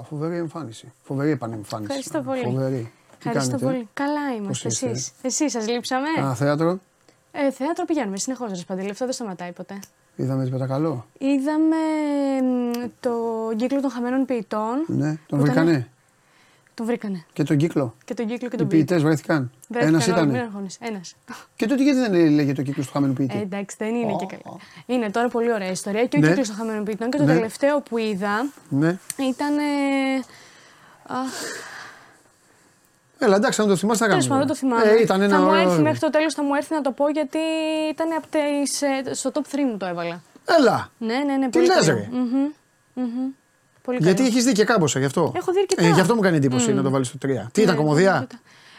Α, 0.00 0.02
φοβερή 0.02 0.36
εμφάνιση. 0.36 0.92
Φοβερή 1.02 1.30
επανεμφάνιση. 1.30 1.92
Ευχαριστώ 1.92 2.20
πολύ. 2.30 2.42
Φοβερή. 2.42 2.92
Τι 3.10 3.28
Ευχαριστώ 3.28 3.50
κάνετε; 3.58 3.72
πολύ. 3.72 3.88
Καλά 3.94 4.34
είμαστε 4.36 4.68
Πώς 4.68 4.72
είστε; 4.72 4.88
εσείς. 4.90 5.12
Εσείς 5.22 5.52
σας 5.52 5.68
λείψαμε; 5.68 6.08
Α, 6.24 6.34
θέατρο; 6.34 6.78
Ε, 7.32 7.50
θέατρο 7.50 7.84
πηγαίνουμε 7.84 8.16
συνεχώς 8.16 8.48
ρε 8.50 8.54
Σπαντήλη, 8.56 8.90
αυτό 8.90 9.04
δεν 9.04 9.14
σταματάει 9.14 9.52
ποτέ. 9.52 9.78
Είδαμε 10.16 10.44
τίποτα 10.44 10.66
καλό; 10.66 11.06
Είδαμε 11.18 11.76
μ, 12.42 12.70
το 13.00 13.12
κύκλο 13.56 13.80
των 13.80 13.90
χαμένων 13.90 14.24
ποιητών. 14.24 14.84
Ναι, 14.86 15.18
τον 15.26 15.38
Που 15.38 15.46
ήταν- 15.46 15.86
βρήκανε. 16.84 17.12
Τον 17.14 17.24
βρήκανε. 17.24 17.24
Και 17.32 17.42
τον 17.44 17.56
κύκλο. 17.56 17.94
Και 18.04 18.14
τον 18.14 18.26
κύκλο 18.26 18.48
και 18.48 18.54
Οι 18.54 18.58
τον 18.58 18.68
ποιητή. 18.68 18.84
ποιητές 18.84 19.02
βρέθηκαν. 19.02 19.50
Βρέθηκαν 19.68 19.94
Ένας 19.94 20.06
όλοι, 20.08 20.16
ήταν. 20.16 20.28
Μην 20.28 20.40
αγχώνεσαι. 20.40 20.78
Ένας. 20.82 21.14
Και 21.56 21.66
τότε 21.66 21.82
γιατί 21.82 21.98
δεν 21.98 22.30
λέγε 22.30 22.52
το 22.52 22.62
κύκλο 22.62 22.84
του 22.84 22.90
χαμένου 22.92 23.12
ποιητή; 23.12 23.38
Ε, 23.38 23.40
εντάξει, 23.40 23.76
δεν 23.78 23.94
είναι 23.94 24.16
και 24.18 24.26
καλά. 24.26 24.56
Είναι 24.86 25.10
τώρα 25.10 25.28
πολύ 25.28 25.52
ωραία 25.52 25.70
ιστορία. 25.70 26.06
Και 26.06 26.16
ο 26.16 26.20
Ναι. 26.20 26.26
κύκλος 26.28 26.46
των 26.48 26.56
χαμένων 26.56 26.84
ποιητών. 26.84 27.10
Και 27.10 27.16
το 27.16 27.24
Ναι. 27.24 27.34
τελευταίο 27.34 27.80
που 27.80 27.98
είδα 27.98 28.46
Ναι. 28.68 28.98
ήταν. 29.28 29.58
ε, 29.58 29.62
αχ, 31.06 31.28
Έλα, 33.22 33.36
εντάξει, 33.36 33.60
αν 33.62 33.68
το 33.68 33.76
θυμάσαι, 33.76 33.98
θα 34.04 34.08
Τέλος 34.10 34.26
κάνουμε. 34.26 34.40
πάντων, 34.40 34.56
το 34.56 34.60
θυμάμαι. 34.60 34.90
Ε, 34.90 35.02
ήταν 35.02 35.20
ένα 35.20 35.34
θα 35.36 35.40
μου 35.42 35.46
ωραίο 35.48 35.58
έρθει 35.60 35.70
έργο. 35.72 35.82
μέχρι 35.82 35.98
το 35.98 36.10
τέλος, 36.10 36.34
θα 36.34 36.42
μου 36.42 36.54
έρθει 36.54 36.74
να 36.74 36.80
το 36.80 36.90
πω 36.92 37.08
γιατί 37.08 37.38
ήταν 37.90 38.12
από 38.12 38.26
τις, 38.30 38.82
ε, 38.82 39.14
στο 39.14 39.30
top 39.34 39.42
3 39.50 39.64
μου 39.70 39.76
το 39.76 39.86
έβαλα. 39.86 40.22
Έλα. 40.58 40.90
Ναι, 40.98 41.14
ναι, 41.26 41.36
ναι. 41.36 41.48
Τι 41.48 41.58
πολύ 41.58 41.66
λες, 41.66 41.86
καλό. 41.86 42.06
Ρε. 43.86 43.92
Μμμ, 43.92 43.98
μμμ. 43.98 43.98
Πολύ 43.98 43.98
Γιατί 44.00 44.16
καλό. 44.16 44.28
έχεις 44.28 44.44
δει 44.44 44.52
και 44.52 44.64
κάμποσα 44.64 44.98
γι' 44.98 45.04
αυτό. 45.04 45.32
Έχω 45.36 45.52
δει 45.52 45.58
αρκετά. 45.58 45.84
Ε, 45.84 45.90
γι' 45.90 46.00
αυτό 46.00 46.14
μου 46.14 46.20
κάνει 46.20 46.36
εντύπωση 46.36 46.72
Μμ. 46.72 46.76
να 46.76 46.82
το 46.82 46.90
βάλεις 46.90 47.06
στο 47.08 47.18
3. 47.22 47.28
Τι 47.52 47.62
ήταν, 47.62 47.74
Ναι, 47.74 47.80
κομμωδία. 47.80 48.26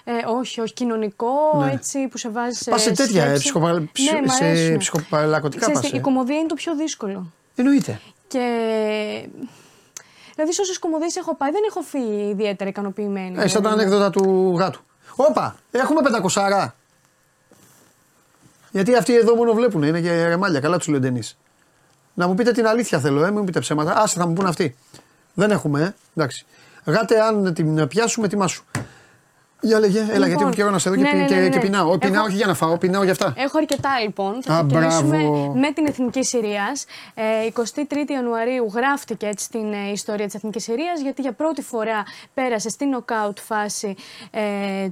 Ε, 0.04 0.12
όχι, 0.40 0.62
όχι. 0.62 0.74
Κοινωνικό, 0.74 1.28
Ναι. 1.66 1.72
έτσι 1.72 2.08
που 2.08 2.18
σε 2.18 2.30
βάζεις 2.30 2.60
σε. 2.60 2.70
Πας 2.70 2.82
σε 2.82 2.92
τέτοια, 2.92 3.22
ε, 3.24 3.26
σκέψη. 3.26 3.42
ψυχοπα... 3.44 3.84
ψ- 3.92 4.12
Ναι, 4.14 4.22
μ' 4.22 4.28
σε 4.30 4.44
αρέσουν. 4.46 4.78
ψυχοπαραλακωτικά 4.78 5.62
Ξέρεις 5.62 5.80
πας. 5.82 5.90
τι, 5.92 5.98
Η 5.98 6.00
κομμωδία 6.00 6.38
είναι 6.38 6.48
το 6.48 6.56
πιο 6.56 6.76
δύσκολο. 6.76 7.32
Εννοείται. 7.56 8.00
Και. 8.28 8.40
Δηλαδή, 10.36 10.54
σε 10.54 10.62
όσες 10.62 10.80
κομμωδίες 10.80 11.16
έχω 11.16 11.36
πάει, 11.36 11.52
δεν 11.52 11.62
έχω 11.70 11.82
φύγει 11.82 12.30
ιδιαίτερα 12.30 12.70
ικανοποιημένη. 12.70 13.36
Ε, 13.40 13.48
σαν 13.48 13.62
τα 13.62 13.70
Δηλαδή, 13.70 13.82
ανέκδοτα 13.82 14.10
του 14.10 14.56
γάτου. 14.58 14.82
Όπα, 15.16 15.56
έχουμε 15.72 16.02
πεντακοσάρα. 16.02 16.76
Γιατί 18.72 18.96
αυτοί 18.96 19.16
εδώ 19.16 19.36
μόνο 19.36 19.54
βλέπουν, 19.54 19.84
είναι 19.84 20.02
και 20.02 20.28
ρεμάλια, 20.28 20.60
καλά 20.60 20.78
τους 20.78 20.88
λέει 20.88 20.98
ο 20.98 21.00
Ντενής. 21.00 21.38
Να 22.14 22.28
μου 22.28 22.36
πείτε 22.36 22.52
την 22.52 22.68
αλήθεια 22.68 23.00
θέλω, 23.00 23.24
ε, 23.24 23.26
μην 23.26 23.38
μου 23.40 23.44
πείτε 23.44 23.60
ψέματα. 23.60 23.98
Άσε, 23.98 24.20
θα 24.20 24.28
μου 24.28 24.34
πούνε 24.34 24.50
αυτοί. 24.50 24.76
Δεν 25.34 25.52
έχουμε, 25.52 25.82
ε. 25.82 25.94
εντάξει. 26.16 26.46
Γάτε, 26.86 27.22
αν 27.22 27.54
την 27.54 27.88
πιάσουμε, 27.88 28.26
ετοιμάσου. 28.26 28.64
Για 29.64 29.80
λέγε, 29.80 30.00
έλα, 30.00 30.08
Λοιπόν, 30.12 30.28
γιατί 30.28 30.44
έχω 30.44 30.52
καιρό 30.52 30.70
να 30.70 30.78
σε 30.80 30.90
δω 30.90 30.96
και, 30.96 31.02
ναι, 31.02 31.10
πι- 31.10 31.18
ναι, 31.20 31.26
και, 31.26 31.36
ναι, 31.36 31.42
ναι. 31.42 31.50
και 31.50 31.60
πεινάω. 31.60 31.98
Πεινάω 31.98 32.16
Έχω- 32.16 32.26
όχι 32.26 32.36
για 32.36 32.46
να 32.48 32.54
φάω, 32.54 32.78
πεινάω 32.78 33.04
για 33.04 33.12
αυτά. 33.12 33.34
Έχω 33.38 33.58
αρκετά 33.58 33.90
λοιπόν. 34.04 34.42
Θα 34.44 34.54
Α, 34.56 34.66
ξεκινήσουμε 34.68 35.18
μπράβο. 35.18 35.54
με 35.56 35.72
την 35.72 35.86
Εθνική 35.88 36.24
Συρίας. 36.24 36.86
Ε, 37.14 37.24
23η 37.46 38.10
Ιανουαρίου 38.12 38.72
γράφτηκε 38.74 39.26
έτσι 39.28 39.46
στην 39.46 39.74
ε, 39.74 39.92
ιστορία 39.92 40.26
της 40.26 40.36
Εθνικής 40.36 40.64
Συρίας 40.64 41.02
γιατί 41.02 41.22
για 41.22 41.32
πρώτη 41.32 41.62
φορά 41.62 42.04
πέρασε 42.34 42.70
στην 42.70 42.90
νοκάουτ 42.90 43.38
φάση 43.40 43.96
ε, 44.32 44.42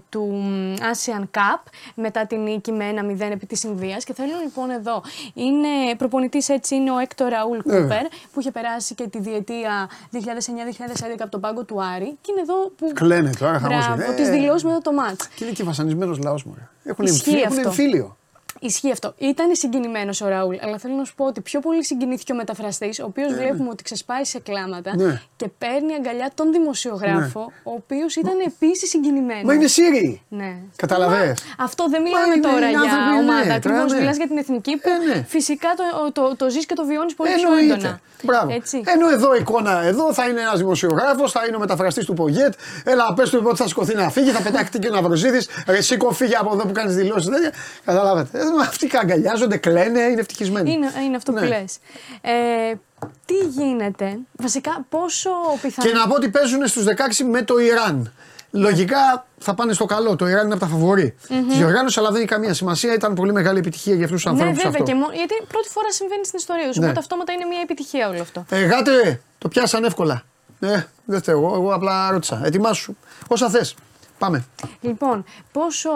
του 0.09 0.21
μ, 0.21 0.73
Asian 0.93 1.21
Cup 1.23 1.61
μετά 1.95 2.25
την 2.25 2.41
νίκη 2.43 2.71
με 2.71 2.85
1-0 3.19 3.31
επί 3.31 3.45
της 3.45 3.63
Ινδίας. 3.63 4.03
Και 4.03 4.13
θέλω 4.13 4.31
λοιπόν 4.43 4.69
εδώ. 4.69 5.01
Είναι 5.33 5.67
προπονητής 5.97 6.49
έτσι 6.49 6.75
είναι 6.75 6.91
ο 6.91 6.97
Έκτορ 6.97 7.29
Ραούλ 7.29 7.57
Βέβαια. 7.65 7.81
Κούπερ 7.81 8.01
που 8.33 8.39
είχε 8.39 8.51
περάσει 8.51 8.95
και 8.95 9.07
τη 9.07 9.19
διετία 9.19 9.89
2009-2011 10.13 10.17
από 11.19 11.29
τον 11.31 11.41
πάγκο 11.41 11.63
του 11.63 11.83
Άρη. 11.95 12.17
Και 12.21 12.31
είναι 12.31 12.41
εδώ 12.41 12.69
που. 12.77 12.91
Κλαίνε 12.93 13.29
τώρα, 13.39 13.59
χαμός 13.59 13.85
Μπράβο, 14.61 14.81
είναι. 14.81 14.93
τι 14.93 15.05
Ε, 15.05 15.09
δηλώσει 15.09 15.09
μετά 15.09 15.15
το 15.15 15.15
μάτς. 15.15 15.27
Και 15.35 15.43
είναι 15.43 15.53
και 15.53 15.63
βασανισμένος 15.63 16.17
λαός 16.17 16.43
μου. 16.43 16.55
Έχουν 16.83 17.05
Ισχύει 17.05 17.29
εμφύλιο. 17.29 17.43
Έχουν 17.45 17.57
αυτό. 17.57 17.69
εμφύλιο. 17.69 18.17
Ισχύει 18.59 18.91
αυτό. 18.91 19.13
Ήταν 19.17 19.55
συγκινημένος 19.55 20.21
ο 20.21 20.27
Ραούλ, 20.27 20.55
αλλά 20.61 20.77
θέλω 20.77 20.95
να 20.95 21.03
σου 21.03 21.15
πω 21.15 21.25
ότι 21.25 21.41
πιο 21.41 21.59
πολύ 21.59 21.83
συγκινήθηκε 21.85 22.31
ο 22.31 22.35
μεταφραστής, 22.35 22.99
ο 22.99 23.05
οποίος 23.05 23.33
βλέπουμε 23.33 23.69
ότι 23.69 23.83
ξεσπάει 23.83 24.23
σε 24.25 24.39
κλάματα 24.39 24.95
Ναι. 24.95 25.21
και 25.35 25.47
παίρνει 25.57 25.93
αγκαλιά 25.93 26.31
τον 26.35 26.51
δημοσιογράφο, 26.51 27.51
ο 27.63 27.71
οποίος 27.71 28.15
ήταν 28.15 28.33
επίσης 28.45 28.89
συγκινημένος. 28.89 29.43
Μα 29.43 29.53
είναι 29.53 29.67
Σύριοι. 29.67 30.21
Ναι. 30.29 30.55
Καταλαβες; 30.75 31.43
Μα, 31.57 31.63
Αυτό 31.63 31.89
δεν 31.89 32.01
μιλάμε 32.01 32.33
είναι- 32.35 32.47
τώρα 32.47 32.57
είναι 32.57 32.69
για 32.69 32.79
άνθρωποι, 32.79 33.09
ναι, 33.09 33.19
ομάδα. 33.19 33.41
τώρα, 33.43 33.53
Ακριβώς 33.55 33.91
ναι. 33.91 33.99
μιλάς 33.99 34.17
για 34.17 34.27
την 34.27 34.37
εθνική 34.37 34.77
που 34.77 34.89
Ε, 34.89 35.13
ναι. 35.15 35.23
φυσικά 35.27 35.69
το, 35.77 36.11
το, 36.11 36.35
το, 36.35 36.49
ζεις 36.49 36.65
και 36.65 36.73
το 36.73 36.85
βιώνεις 36.85 37.13
πολύ 37.13 37.29
πιο 37.33 37.41
Εννοείται. 37.49 37.73
έντονα. 37.73 37.99
Μπράβο. 38.23 38.53
Έτσι. 38.53 38.81
Ενώ 38.85 39.09
εδώ 39.09 39.35
εικόνα, 39.35 39.81
εδώ 39.83 40.13
θα 40.13 40.27
είναι 40.29 40.41
ένας 40.41 40.57
δημοσιογράφος, 40.57 41.31
θα 41.31 41.41
είναι 41.47 41.55
ο 41.55 41.59
μεταφραστής 41.59 42.05
του 42.05 42.13
Πογέτ. 42.13 42.53
Έλα, 42.83 43.13
πες 43.13 43.29
του 43.29 43.41
ότι 43.45 43.55
θα 43.57 43.67
σηκωθεί 43.67 43.95
να 43.95 44.09
φύγει, 44.09 44.29
θα 44.31 44.41
πετάχει 44.41 44.79
και 44.79 44.87
ο 44.87 44.91
Ναυροζίδη. 44.91 45.39
Ρε, 45.67 45.81
σήκω, 45.81 46.11
φύγε 46.11 46.35
από 46.35 46.53
εδώ 46.53 46.63
που 46.65 46.71
κάνεις 46.71 46.95
δηλώσεις. 46.95 47.29
Καταλάβατε. 47.85 48.39
Ε, 48.55 48.61
αυτοί 48.67 48.89
αγκαλιάζονται, 49.01 49.57
κλαίνε, 49.57 49.99
είναι 49.99 50.19
ευτυχισμένοι. 50.19 50.71
Είναι, 50.71 50.91
είναι 51.05 51.15
αυτό 51.15 51.31
που 51.31 51.39
Ναι. 51.39 51.47
λες. 51.47 51.77
Ε, 52.21 52.31
τι 53.25 53.33
γίνεται, 53.33 54.17
βασικά 54.37 54.85
πόσο 54.89 55.29
πιθανό. 55.61 55.89
Και 55.89 55.95
να 55.97 56.07
πω 56.07 56.15
ότι 56.15 56.29
παίζουν 56.29 56.67
στους 56.67 56.83
16 56.83 57.23
με 57.29 57.41
το 57.41 57.59
Ιράν. 57.59 58.13
Λογικά 58.51 59.25
θα 59.37 59.53
πάνε 59.53 59.73
στο 59.73 59.85
καλό. 59.85 60.15
Το 60.15 60.27
Ιράν 60.27 60.43
είναι 60.45 60.53
από 60.53 60.63
τα 60.63 60.69
φαβορή 60.69 61.15
Μμμ. 61.29 61.47
της 61.47 61.57
διοργάνωσης, 61.57 61.97
αλλά 61.97 62.07
δεν 62.11 62.17
έχει 62.17 62.27
καμία 62.29 62.53
σημασία. 62.53 62.93
Ήταν 62.93 63.13
πολύ 63.13 63.31
μεγάλη 63.33 63.59
επιτυχία 63.59 63.95
για 63.95 64.05
αυτούς 64.05 64.23
τους 64.23 64.31
Ναι, 64.31 64.37
ανθρώπους 64.39 64.63
βέβαια. 64.63 64.79
αυτό. 64.81 64.83
Και 64.91 64.95
μό- 64.99 65.13
γιατί 65.13 65.33
πρώτη 65.47 65.69
φορά 65.69 65.91
συμβαίνει 65.91 66.25
στην 66.25 66.39
ιστορία 66.39 66.67
τους. 66.67 66.77
Ναι. 66.77 66.85
Οπότε 66.85 66.99
αυτόματα 66.99 67.33
είναι 67.33 67.45
μια 67.45 67.59
επιτυχία 67.63 68.09
όλο 68.09 68.21
αυτό. 68.21 68.45
Ε, 68.49 68.65
γάτε, 68.65 69.21
το 69.37 69.47
πιάσαν 69.47 69.83
εύκολα. 69.83 70.21
Ε, 70.59 70.83
δεν 71.05 71.19
φταίω 71.21 71.37
εγώ, 71.39 71.55
εγώ 71.55 71.73
απλά 71.73 72.11
ρώτησα. 72.11 72.41
Ετοιμάσου. 72.45 72.95
Όσα 73.27 73.49
θες. 73.49 73.75
Πάμε. 74.19 74.45
Λοιπόν, 74.81 75.23
πόσο, 75.51 75.89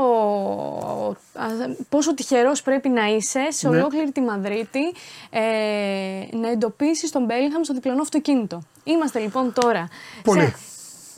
α, 1.33 1.45
πόσο 1.89 2.13
τυχερός 2.13 2.61
πρέπει 2.61 2.89
να 2.89 3.05
είσαι 3.05 3.45
σε 3.49 3.69
Ναι. 3.69 3.77
ολόκληρη 3.77 4.11
τη 4.11 4.21
Μαδρίτη 4.21 4.79
ε, 5.29 5.39
να 6.37 6.49
εντοπίσεις 6.49 7.11
τον 7.11 7.23
Μπέλιγχαμ 7.25 7.61
στο 7.63 7.73
διπλανό 7.73 8.01
αυτοκίνητο. 8.01 8.61
Είμαστε 8.83 9.19
λοιπόν 9.19 9.53
τώρα 9.53 9.87
Πολύ. 10.23 10.41
σε 10.41 10.55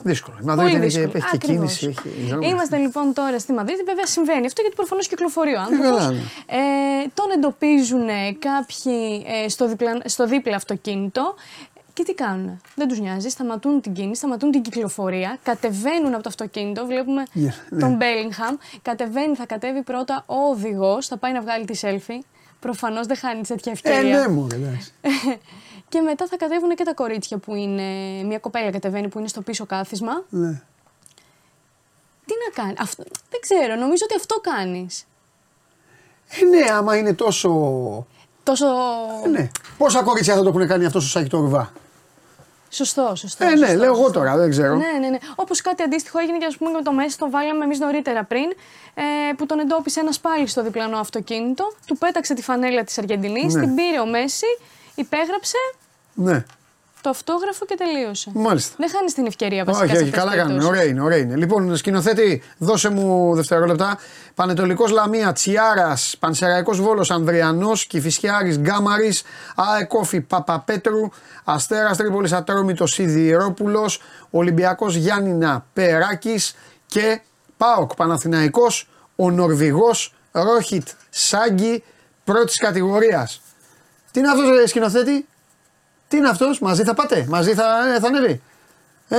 Δύσκολο. 0.02 0.36
Η 0.40 0.44
Πολύ 0.44 0.56
Μαδρίτη 0.56 0.76
είναι 0.76 0.86
και- 0.86 0.90
δύσκολο. 0.98 1.12
έχει 1.16 1.38
και 1.38 1.46
Ακριβώς. 1.46 1.76
κίνηση. 1.78 2.02
Έχει, 2.08 2.26
δρόμο. 2.28 2.48
Είμαστε 2.48 2.76
λοιπόν 2.76 3.12
τώρα 3.14 3.38
στη 3.38 3.52
Μαδρίτη. 3.52 3.82
Βέβαια 3.82 4.06
συμβαίνει 4.06 4.46
αυτό 4.46 4.60
γιατί 4.60 4.76
προφανώς 4.76 5.06
κυκλοφορεί 5.08 5.54
ο 5.54 5.60
άνθρωπος. 5.60 5.88
καλά, 5.98 6.10
ναι. 6.10 6.18
Ε, 6.46 7.06
τον 7.14 7.30
εντοπίζουν 7.34 8.06
κάποιοι 8.38 9.24
ε, 9.44 9.48
στο, 9.48 9.68
διπλα, 9.68 9.98
στο 10.04 10.26
δίπλα 10.26 10.56
αυτοκίνητο. 10.56 11.34
Και 11.96 12.02
τι 12.04 12.14
κάνουν, 12.14 12.60
δεν 12.74 12.88
τους 12.88 12.98
νοιάζει, 13.00 13.28
σταματούν 13.28 13.80
την 13.80 13.92
κίνηση, 13.92 14.14
σταματούν 14.14 14.50
την 14.50 14.62
κυκλοφορία, 14.62 15.38
κατεβαίνουν 15.42 16.14
από 16.14 16.22
το 16.22 16.28
αυτοκίνητο. 16.28 16.86
Βλέπουμε 16.86 17.22
Yeah, 17.34 17.38
ναι. 17.70 17.80
τον 17.80 17.94
Μπέλιγχαμ. 17.96 18.56
Κατεβαίνει, 18.82 19.34
θα 19.36 19.46
κατέβει 19.46 19.82
πρώτα 19.82 20.22
ο 20.26 20.34
οδηγός, 20.50 21.06
θα 21.06 21.16
πάει 21.16 21.32
να 21.32 21.40
βγάλει 21.40 21.64
τη 21.64 21.78
selfie. 21.82 22.20
Προφανώς 22.60 23.06
δεν 23.06 23.16
χάνει 23.16 23.42
τέτοια 23.46 23.72
Ε, 23.72 23.74
ευκαιρία. 23.74 24.18
ναι, 24.20 24.28
μου, 24.28 24.46
εντάξει. 24.52 24.92
και 25.88 26.00
μετά 26.00 26.26
θα 26.26 26.36
κατέβουν 26.36 26.74
και 26.74 26.84
τα 26.84 26.94
κορίτσια 26.94 27.38
που 27.38 27.54
είναι. 27.54 27.82
Μια 28.24 28.38
κοπέλα 28.38 28.70
κατεβαίνει 28.70 29.08
που 29.08 29.18
είναι 29.18 29.28
στο 29.28 29.40
πίσω 29.42 29.66
κάθισμα. 29.66 30.24
Ναι. 30.28 30.62
Τι 32.26 32.32
να 32.46 32.62
κάνει. 32.62 32.74
Αυτό, 32.78 33.02
δεν 33.30 33.40
ξέρω, 33.40 33.74
νομίζω 33.74 34.04
ότι 34.04 34.14
αυτό 34.16 34.40
κάνεις. 34.40 35.04
Ε, 36.28 36.44
ναι, 36.44 36.70
άμα 36.72 36.96
είναι 36.96 37.14
τόσο. 37.14 37.50
Τόσο. 38.42 38.66
Ε, 39.24 39.28
ναι. 39.28 39.48
Πόσα 39.78 40.02
κορίτσια 40.02 40.34
θα 40.34 40.42
το 40.42 40.48
έχουν 40.48 40.66
κάνει 40.66 40.84
αυτό 40.84 41.00
στο 41.00 41.08
σάκι 41.08 41.28
το 41.28 41.38
ρουβά; 41.40 41.72
Σωστό, 42.76 43.12
σωστό. 43.16 43.44
Ε, 43.44 43.48
ναι, 43.50 43.56
σωστό, 43.56 43.74
λέω 43.74 43.84
εγώ 43.84 43.94
σωστό. 43.96 44.12
τώρα, 44.12 44.36
δεν 44.36 44.50
ξέρω. 44.50 44.74
Ναι, 44.74 44.98
ναι, 45.00 45.08
ναι. 45.08 45.18
Όπως 45.34 45.60
κάτι 45.60 45.82
αντίστοιχο 45.82 46.18
έγινε 46.18 46.38
και 46.38 46.44
ας 46.46 46.56
πούμε 46.56 46.70
με 46.70 46.82
το 46.82 46.92
Μέση, 46.92 47.18
τον 47.18 47.30
βάλαμε 47.30 47.64
εμείς 47.64 47.78
νωρίτερα 47.78 48.24
πριν, 48.24 48.44
ε, 48.94 49.02
που 49.36 49.46
τον 49.46 49.58
εντόπισε 49.58 50.00
ένας 50.00 50.18
πάλι 50.20 50.46
στο 50.46 50.62
διπλανό 50.62 50.98
αυτοκίνητο, 50.98 51.72
του 51.86 51.96
πέταξε 51.98 52.34
τη 52.34 52.42
φανέλα 52.42 52.84
της 52.84 52.98
Αργεντινής, 52.98 53.54
Ναι. 53.54 53.60
την 53.60 53.74
πήρε 53.74 54.00
ο 54.00 54.06
Μέση, 54.06 54.46
υπέγραψε 54.94 55.56
Ναι, 56.14 56.44
το 57.06 57.12
αυτόγραφο 57.12 57.64
και 57.64 57.74
τελείωσε. 57.74 58.30
μάλιστα. 58.34 58.74
Δεν 58.78 58.90
χάνεις 58.90 59.14
την 59.14 59.26
ευκαιρία 59.26 59.64
βασικά. 59.64 59.84
Όχι, 59.84 59.94
σε 59.94 60.02
όχι, 60.02 60.08
αυτές 60.08 60.20
καλά 60.20 60.32
τις 60.32 60.40
κάνουν. 60.40 60.56
περιπτώσεις. 60.56 60.80
Ωραία 60.80 60.90
είναι, 60.90 61.02
ωραία 61.02 61.18
είναι. 61.18 61.36
Λοιπόν, 61.36 61.76
σκηνοθέτη, 61.76 62.42
δώσε 62.58 62.88
μου 62.88 63.34
δευτερόλεπτα. 63.34 63.98
Πανετολικός 64.34 64.90
Λαμία, 64.90 65.32
Τσιάρας, 65.32 66.16
Πανσεραϊκός 66.18 66.80
Βόλος 66.80 67.10
Ανδριανός, 67.10 67.86
Κυφυσιάρη 67.86 68.56
Γκάμαρης, 68.56 69.22
Αεκόφη 69.54 70.20
Παπαπέτρου, 70.20 71.08
Αστέρας 71.44 71.96
Τρίπολης 71.96 72.32
Ατρόμητος 72.32 72.92
Σιδηρόπουλος, 72.92 74.00
Ολυμπιακός 74.30 74.94
Γιάννηνα 74.94 75.66
Περάκη 75.72 76.40
και 76.86 77.20
Πάοκ 77.56 77.94
Παναθηναϊκός, 77.94 78.88
ο 79.16 79.30
Νορβηγός 79.30 80.14
Ρόχιτ 80.32 80.88
Σάγκη 81.10 81.84
πρώτης 82.24 82.58
κατηγορίας. 82.58 83.40
Τι 84.10 84.18
είναι 84.20 84.28
αυτό, 84.28 84.50
ρε 84.50 84.66
σκηνοθέτη, 84.66 85.26
τι 86.08 86.16
είναι 86.16 86.28
αυτός, 86.28 86.58
μαζί 86.58 86.82
θα 86.84 86.94
πάτε, 86.94 87.26
μαζί 87.28 87.54
θα, 87.54 87.94
ε, 87.94 88.00
θα 88.00 88.06
ανέβει. 88.06 88.42
Ε, 89.08 89.16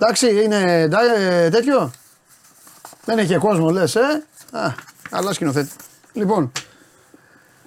εντάξει, 0.00 0.42
είναι 0.44 0.80
εντά- 0.82 1.16
ε, 1.18 1.48
τέτοιο. 1.48 1.90
Δεν 3.04 3.18
έχει 3.18 3.28
και 3.28 3.36
κόσμο, 3.38 3.70
λες, 3.70 3.94
ε. 3.94 4.22
Α, 4.52 4.72
καλά 5.10 5.32
σκηνοθέτη. 5.32 5.70
Λοιπόν, 6.12 6.52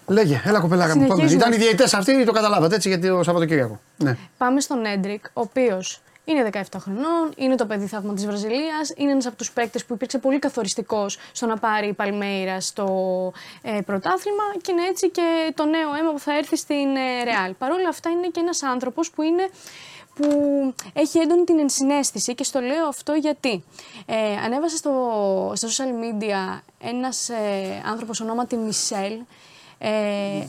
λέγε, 0.07 0.41
έλα 0.45 0.59
κοπελάρα 0.59 0.95
μου. 0.95 1.01
Πάμε. 1.07 1.13
Συνεχίζουμε. 1.13 1.41
Ήταν 1.41 1.53
οι 1.53 1.57
διαιτητέ 1.63 1.97
αυτοί, 1.97 2.23
το 2.25 2.31
καταλάβατε 2.31 2.75
έτσι, 2.75 2.87
γιατί 2.89 3.07
το 3.07 3.23
Σαββατοκύριακο. 3.23 3.79
Ναι. 3.97 4.17
Πάμε 4.37 4.59
στον 4.61 4.85
Έντρικ, 4.85 5.25
ο 5.25 5.41
οποίος 5.41 6.01
είναι 6.25 6.49
17 6.53 6.61
χρονών, 6.79 7.33
είναι 7.35 7.55
το 7.55 7.65
παιδί 7.65 7.85
θαύμα 7.85 8.13
της 8.13 8.25
Βραζιλίας, 8.25 8.93
είναι 8.95 9.11
ένας 9.11 9.25
από 9.25 9.35
τους 9.35 9.51
παίκτες 9.51 9.85
που 9.85 9.93
υπήρξε 9.93 10.17
πολύ 10.17 10.39
καθοριστικός 10.39 11.17
στο 11.31 11.45
να 11.45 11.57
πάρει 11.57 11.87
η 11.87 11.93
Παλμέιρα 11.93 12.61
στο 12.61 12.87
ε, 13.61 13.81
πρωτάθλημα 13.85 14.43
και 14.61 14.71
είναι 14.71 14.85
έτσι 14.89 15.09
και 15.09 15.53
το 15.55 15.65
νέο 15.65 15.93
αίμα 15.99 16.11
που 16.11 16.19
θα 16.19 16.37
έρθει 16.37 16.57
στην 16.57 16.95
ε, 16.95 17.23
Ρεάλ. 17.23 17.53
Παρ' 17.53 17.71
όλα 17.71 17.89
αυτά 17.89 18.09
είναι 18.09 18.27
και 18.27 18.39
ένας 18.39 18.63
άνθρωπος 18.63 19.11
που 19.11 19.21
είναι 19.21 19.49
που 20.15 20.27
έχει 20.93 21.19
έντονη 21.19 21.43
την 21.43 21.59
ενσυναίσθηση 21.59 22.35
και 22.35 22.43
στο 22.43 22.59
λέω 22.59 22.87
αυτό 22.87 23.13
γιατί 23.13 23.63
ε, 24.05 24.35
ανέβασε 24.45 24.77
στο, 24.77 24.91
στα 25.55 25.67
social 25.67 25.89
media 26.03 26.61
ένας 26.79 27.29
ε, 27.29 27.83
άνθρωπος 27.85 28.21
ονόματι 28.21 28.55
Μισελ 28.55 29.13
ε, 29.77 29.89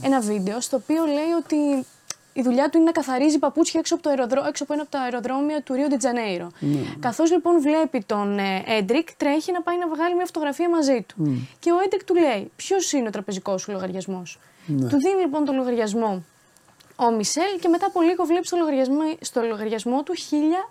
ένα 0.02 0.20
βίντεο 0.20 0.60
στο 0.60 0.76
οποίο 0.76 1.04
λέει 1.04 1.30
ότι 1.38 1.86
η 2.36 2.42
δουλειά 2.42 2.68
του 2.68 2.76
είναι 2.76 2.86
να 2.86 2.92
καθαρίζει 2.92 3.38
παπούτσια 3.38 3.80
έξω 3.80 3.94
από, 3.94 4.02
το 4.02 4.08
αεροδρό, 4.10 4.44
έξω 4.48 4.62
από 4.62 4.72
ένα 4.72 4.82
από 4.82 4.90
τα 4.90 5.00
αεροδρόμια 5.00 5.62
του 5.62 5.74
Ρίο 5.74 5.86
Ντετζανέιρο. 5.88 6.50
Ναι. 6.58 6.78
Καθώς 7.00 7.30
λοιπόν 7.30 7.60
βλέπει 7.60 8.02
τον 8.06 8.38
ε, 8.38 8.62
Έντρικ, 8.66 9.12
τρέχει 9.16 9.52
να 9.52 9.62
πάει 9.62 9.78
να 9.78 9.88
βγάλει 9.88 10.14
μια 10.14 10.24
φωτογραφία 10.24 10.68
μαζί 10.68 11.02
του. 11.08 11.14
Μμ. 11.18 11.36
Και 11.58 11.70
ο 11.72 11.76
Έντρικ 11.84 12.04
του 12.04 12.14
λέει: 12.14 12.50
Ποιος 12.56 12.92
είναι 12.92 13.08
ο 13.08 13.10
τραπεζικός 13.10 13.62
σου 13.62 13.70
λογαριασμός; 13.72 14.38
Ναι. 14.66 14.88
Του 14.88 14.96
δίνει 14.98 15.20
λοιπόν 15.20 15.44
τον 15.44 15.54
λογαριασμό 15.56 16.24
ο 16.96 17.10
Μισελ 17.10 17.58
και 17.60 17.68
μετά 17.68 17.86
από 17.86 18.00
λίγο 18.00 18.24
βλέπει 18.24 18.46
στο 18.46 18.56
λογαριασμό, 18.56 19.00
στο 19.20 19.40
λογαριασμό 19.42 20.02
του 20.02 20.14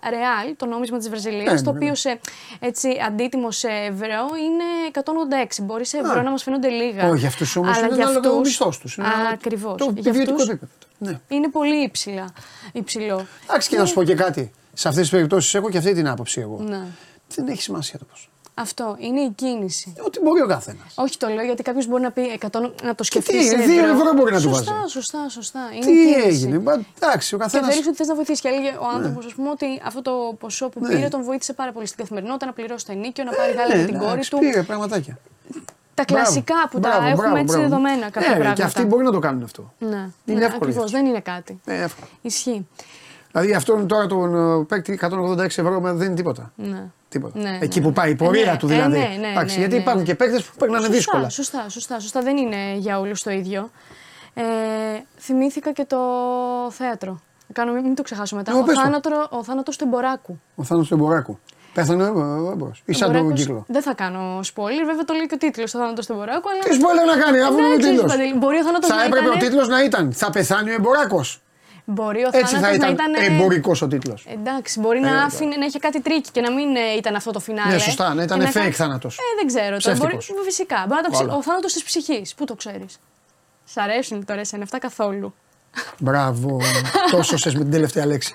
1000 0.04 0.08
ρεάλ, 0.10 0.56
το 0.56 0.66
νόμισμα 0.66 0.98
της 0.98 1.08
Βραζιλίας, 1.08 1.60
Ε, 1.60 1.64
το 1.64 1.72
ναι, 1.72 1.78
οποίο 1.78 1.94
σε 1.94 2.20
έτσι, 2.60 2.88
αντίτιμο 3.06 3.50
σε 3.50 3.68
ευρώ 3.68 4.26
είναι 4.44 4.64
186. 4.92 5.62
Μπορεί 5.62 5.86
σε 5.86 5.98
ευρώ 5.98 6.18
Α. 6.18 6.22
να 6.22 6.30
μας 6.30 6.42
φαίνονται 6.42 6.68
λίγα. 6.68 7.08
Όχι, 7.08 7.26
αυτού 7.26 7.44
όμως 7.56 7.76
Αλλά 7.76 7.86
είναι 7.86 7.94
για 7.94 8.04
ανάλογα 8.04 8.28
ο 8.28 8.32
αυτούς- 8.32 8.46
μισθός 8.48 8.78
τους. 8.78 8.98
Ακριβώς. 9.32 9.74
Το 9.76 9.92
Για 9.96 10.12
βιωτικό 10.12 10.32
αυτούς 10.34 10.48
επίπεδο. 10.48 10.72
Ναι. 11.10 11.20
είναι 11.36 11.48
πολύ 11.50 11.82
υψηλά, 11.82 12.32
υψηλό. 12.72 13.26
Εντάξει 13.48 13.68
και 13.68 13.76
να 13.78 13.84
σου 13.84 13.94
πω 13.94 14.02
και 14.04 14.14
κάτι. 14.14 14.50
Σε 14.72 14.88
αυτές 14.88 15.02
τις 15.02 15.10
περιπτώσεις 15.10 15.54
έχω 15.54 15.70
και 15.70 15.78
αυτή 15.78 15.94
την 15.94 16.08
άποψη 16.08 16.40
εγώ. 16.40 16.58
Ναι. 16.68 16.80
Δεν 17.34 17.46
έχει 17.48 17.62
σημασία 17.62 17.98
το 17.98 18.04
πόσο. 18.04 18.28
Αυτό 18.56 18.96
είναι 18.98 19.20
η 19.20 19.30
κίνηση. 19.34 19.92
Ό,τι 20.06 20.20
μπορεί 20.20 20.40
ο 20.42 20.46
καθένας. 20.46 20.92
Όχι, 20.94 21.16
το 21.16 21.28
λέω 21.28 21.44
γιατί 21.44 21.62
κάποιος 21.62 21.86
μπορεί 21.86 22.02
να 22.02 22.10
πει 22.10 22.38
100, 22.50 22.60
να 22.82 22.94
το 22.94 23.04
σκεφτεί. 23.04 23.38
τι, 23.38 23.44
σε 23.44 23.56
δύο 23.56 23.84
ευρώ 23.86 24.12
μπορεί 24.16 24.32
να 24.32 24.36
του 24.40 24.42
σωστά, 24.42 24.72
βάζεις. 24.74 24.92
Σωστά, 24.92 25.28
σωστά. 25.28 25.60
Είναι 25.74 25.90
η 25.90 25.94
Τι 25.94 26.12
κίνηση. 26.12 26.28
έγινε. 26.28 26.58
Μα, 26.58 26.72
Εντάξει, 27.00 27.34
ο 27.34 27.38
Και 27.38 27.44
καθένα. 27.44 27.68
θέλει 27.68 27.82
ότι 27.88 27.96
θες 27.96 28.06
να 28.06 28.14
βοηθήσει. 28.14 28.40
Και 28.40 28.48
έλεγε 28.48 28.68
ο 28.80 28.86
άνθρωπος, 28.94 29.26
ας 29.26 29.32
πούμε, 29.34 29.50
ότι 29.50 29.66
αυτό 29.84 30.02
το 30.02 30.36
ποσό 30.38 30.68
που 30.68 30.80
Ναι. 30.80 30.88
πήρε 30.94 31.08
τον 31.08 31.22
βοήθησε 31.22 31.52
πάρα 31.52 31.72
πολύ 31.72 31.86
στην 31.86 31.98
καθημερινότητα 31.98 32.46
να 32.46 32.52
πληρώσει 32.52 32.86
το 32.86 32.92
ενίκιο, 32.92 33.24
να 33.24 33.32
πάρει 33.32 33.52
γάλα 33.52 33.74
για 33.76 33.86
την 33.86 33.98
κόρη 33.98 34.20
του. 34.26 34.38
Πήρε 34.38 34.62
πραγματάκια. 34.62 35.18
Τα 35.94 36.04
κλασικά 36.04 36.54
που 36.70 36.80
τα 36.80 36.88
Μπράβο, 36.88 37.04
έχουμε 37.06 37.16
μπράβο, 37.22 37.36
έτσι 37.36 37.46
μπράβο. 37.56 37.62
δεδομένα 37.68 38.10
κάποια 38.10 38.20
ναι, 38.20 38.34
πράγματα. 38.34 38.52
Και 38.54 38.62
αυτοί 38.62 38.84
μπορεί 38.84 39.04
να 39.04 39.10
το 39.10 39.18
κάνουν 39.18 39.42
αυτό. 39.42 39.72
Ναι, 39.78 39.86
Είναι 39.88 40.10
ναι 40.24 40.32
εύκολο 40.32 40.46
ακριβώς, 40.46 40.72
για 40.74 40.78
αυτούς. 40.82 40.90
δεν 40.90 41.06
είναι 41.06 41.20
κάτι. 41.20 41.60
Ε, 41.64 41.82
εύκολο. 41.82 42.08
Ισχύει. 42.22 42.68
Δηλαδή 43.32 43.54
αυτόν 43.54 43.86
τώρα 43.86 44.06
τον 44.06 44.60
ε, 44.60 44.64
παίκτη 44.64 44.98
186 45.02 45.38
ευρώ 45.44 45.80
μα 45.80 45.92
δεν 45.92 46.06
είναι 46.06 46.16
τίποτα. 46.16 46.52
Ναι. 46.56 46.82
Τίποτα. 47.08 47.38
Ναι, 47.38 47.58
Εκεί 47.60 47.80
ναι. 47.80 47.86
που 47.86 47.92
πάει 47.92 48.10
η 48.10 48.14
πορεία 48.14 48.42
Ε, 48.48 48.50
ναι, 48.50 48.56
του 48.56 48.66
δηλαδή. 48.66 48.96
ε, 48.96 48.98
ναι, 49.08 49.16
ναι, 49.20 49.28
Εντάξει, 49.30 49.54
ναι, 49.54 49.60
γιατί 49.60 49.74
ναι, 49.74 49.80
υπάρχουν 49.80 50.02
ναι. 50.02 50.06
και 50.08 50.14
παίκτες 50.14 50.44
που 50.44 50.56
περνάνε 50.58 50.78
Σωστά, 50.80 50.96
δύσκολα. 50.96 51.28
Σωστά, 51.28 51.68
σωστά, 51.68 52.00
σωστά. 52.00 52.20
Δεν 52.20 52.36
είναι 52.36 52.74
για 52.76 52.98
όλους 52.98 53.22
το 53.22 53.30
ίδιο. 53.30 53.70
Ε, 54.34 54.42
θυμήθηκα 55.18 55.72
και 55.72 55.84
το 55.84 55.98
θέατρο. 56.70 57.20
Κάνω, 57.52 57.72
μην, 57.72 57.82
μην 57.84 57.94
το 57.94 58.02
ξεχάσω 58.02 58.36
μετά. 58.36 58.50
Εγώ 58.50 58.60
Ο, 58.60 58.62
πες 58.64 58.74
το. 58.74 58.80
θάνατο, 58.80 59.10
ο 59.30 59.44
θάνατος 59.44 59.76
του 59.76 59.84
Εμποράκου. 59.84 60.40
Ο 60.54 60.62
θάνατος 60.62 60.82
του 60.82 60.94
Εμποράκου. 60.94 61.38
Πέθανε 61.74 62.02
ο 62.04 62.06
Εμποράκο. 62.06 62.70
Ή 62.84 62.92
σαν 62.92 63.06
τον 63.08 63.16
Εμποράκος- 63.16 63.40
κύκλο. 63.40 63.64
Δεν 63.68 63.82
θα 63.82 63.94
κάνω 63.94 64.40
spoiler, 64.54 64.84
βέβαια 64.86 65.04
το 65.04 65.14
λέει 65.14 65.26
και 65.26 65.34
ο 65.34 65.38
τίτλος. 65.38 65.70
Το 65.70 65.78
θάνατο 65.78 66.00
του 66.06 66.12
Εμποράκου. 66.12 66.48
Αλλά... 66.50 66.62
Τι 66.62 66.76
spoiler 66.80 67.16
να 67.16 67.22
κάνει, 67.24 67.40
αφού 67.40 67.58
είναι 67.58 67.66
ο 67.66 67.72
Εντάξει, 67.72 67.90
τίτλος. 67.90 68.10
Παντελή, 68.12 68.34
Μπορεί 68.34 68.56
ο 68.58 68.64
θάνατος 68.64 68.88
Θα 68.88 68.94
να 68.96 69.04
έπρεπε 69.04 69.24
ο 69.28 69.28
ήταν. 69.28 69.38
τίτλος 69.38 69.68
να 69.68 69.82
ήταν 69.84 70.12
Θα 70.12 70.30
πεθάνει 70.30 70.70
ο 70.70 70.74
Εμποράκος. 70.74 71.38
Μπορεί 71.86 72.22
ο 72.24 72.28
Έτσι 72.32 72.54
θα 72.54 72.60
θάνατος 72.60 72.78
να 72.78 72.88
ήταν 72.88 73.12
ήταν. 73.14 73.24
εμπορικός 73.34 73.82
ο 73.82 73.86
τίτλος. 73.88 74.26
Εντάξει, 74.32 74.80
μπορεί 74.80 74.98
Ε, 74.98 75.00
να, 75.00 75.10
ναι. 75.10 75.22
άφηνε, 75.22 75.56
να 75.56 75.64
είχε 75.64 75.78
κάτι 75.78 76.00
tricky 76.02 76.30
και 76.30 76.40
να 76.40 76.52
μην 76.52 76.76
ε, 76.76 76.80
ήταν 76.96 77.14
αυτό 77.14 77.30
το 77.30 77.40
φινάλε. 77.40 77.72
Ναι, 77.72 77.78
σωστά, 77.78 78.14
να 78.14 78.22
ήταν 78.22 78.38
Και 78.40 78.46
fake 78.48 78.52
κάνει- 78.52 78.70
θάνατος. 78.70 79.18
Ε, 79.18 79.22
δεν 79.38 79.46
ξέρω. 79.46 79.64
τώρα. 79.64 79.76
Ψεύτικος. 79.76 80.28
Μπορεί, 80.32 80.44
φυσικά. 80.44 80.84
Μπορεί 80.88 81.00
να 81.02 81.02
το 81.02 81.10
ψη... 81.10 81.22
Όλα. 81.22 81.34
Ο 81.34 81.42
θάνατος 81.42 81.72
της 81.72 81.82
ψυχής. 81.84 82.34
Πού 82.34 82.44
το 82.44 82.54
ξέρεις; 82.54 82.98
Σ' 83.64 83.76
αρέσουν 83.76 84.24
τώρα 84.24 84.40
εσένα 84.40 84.62
αυτά 84.62 84.78
καθόλου; 84.78 85.34
Μπράβο. 85.98 86.60
Τόσο 87.10 87.36
σε 87.36 87.50
με 87.52 87.58
την 87.58 87.70
τελευταία 87.70 88.06
λέξη. 88.06 88.34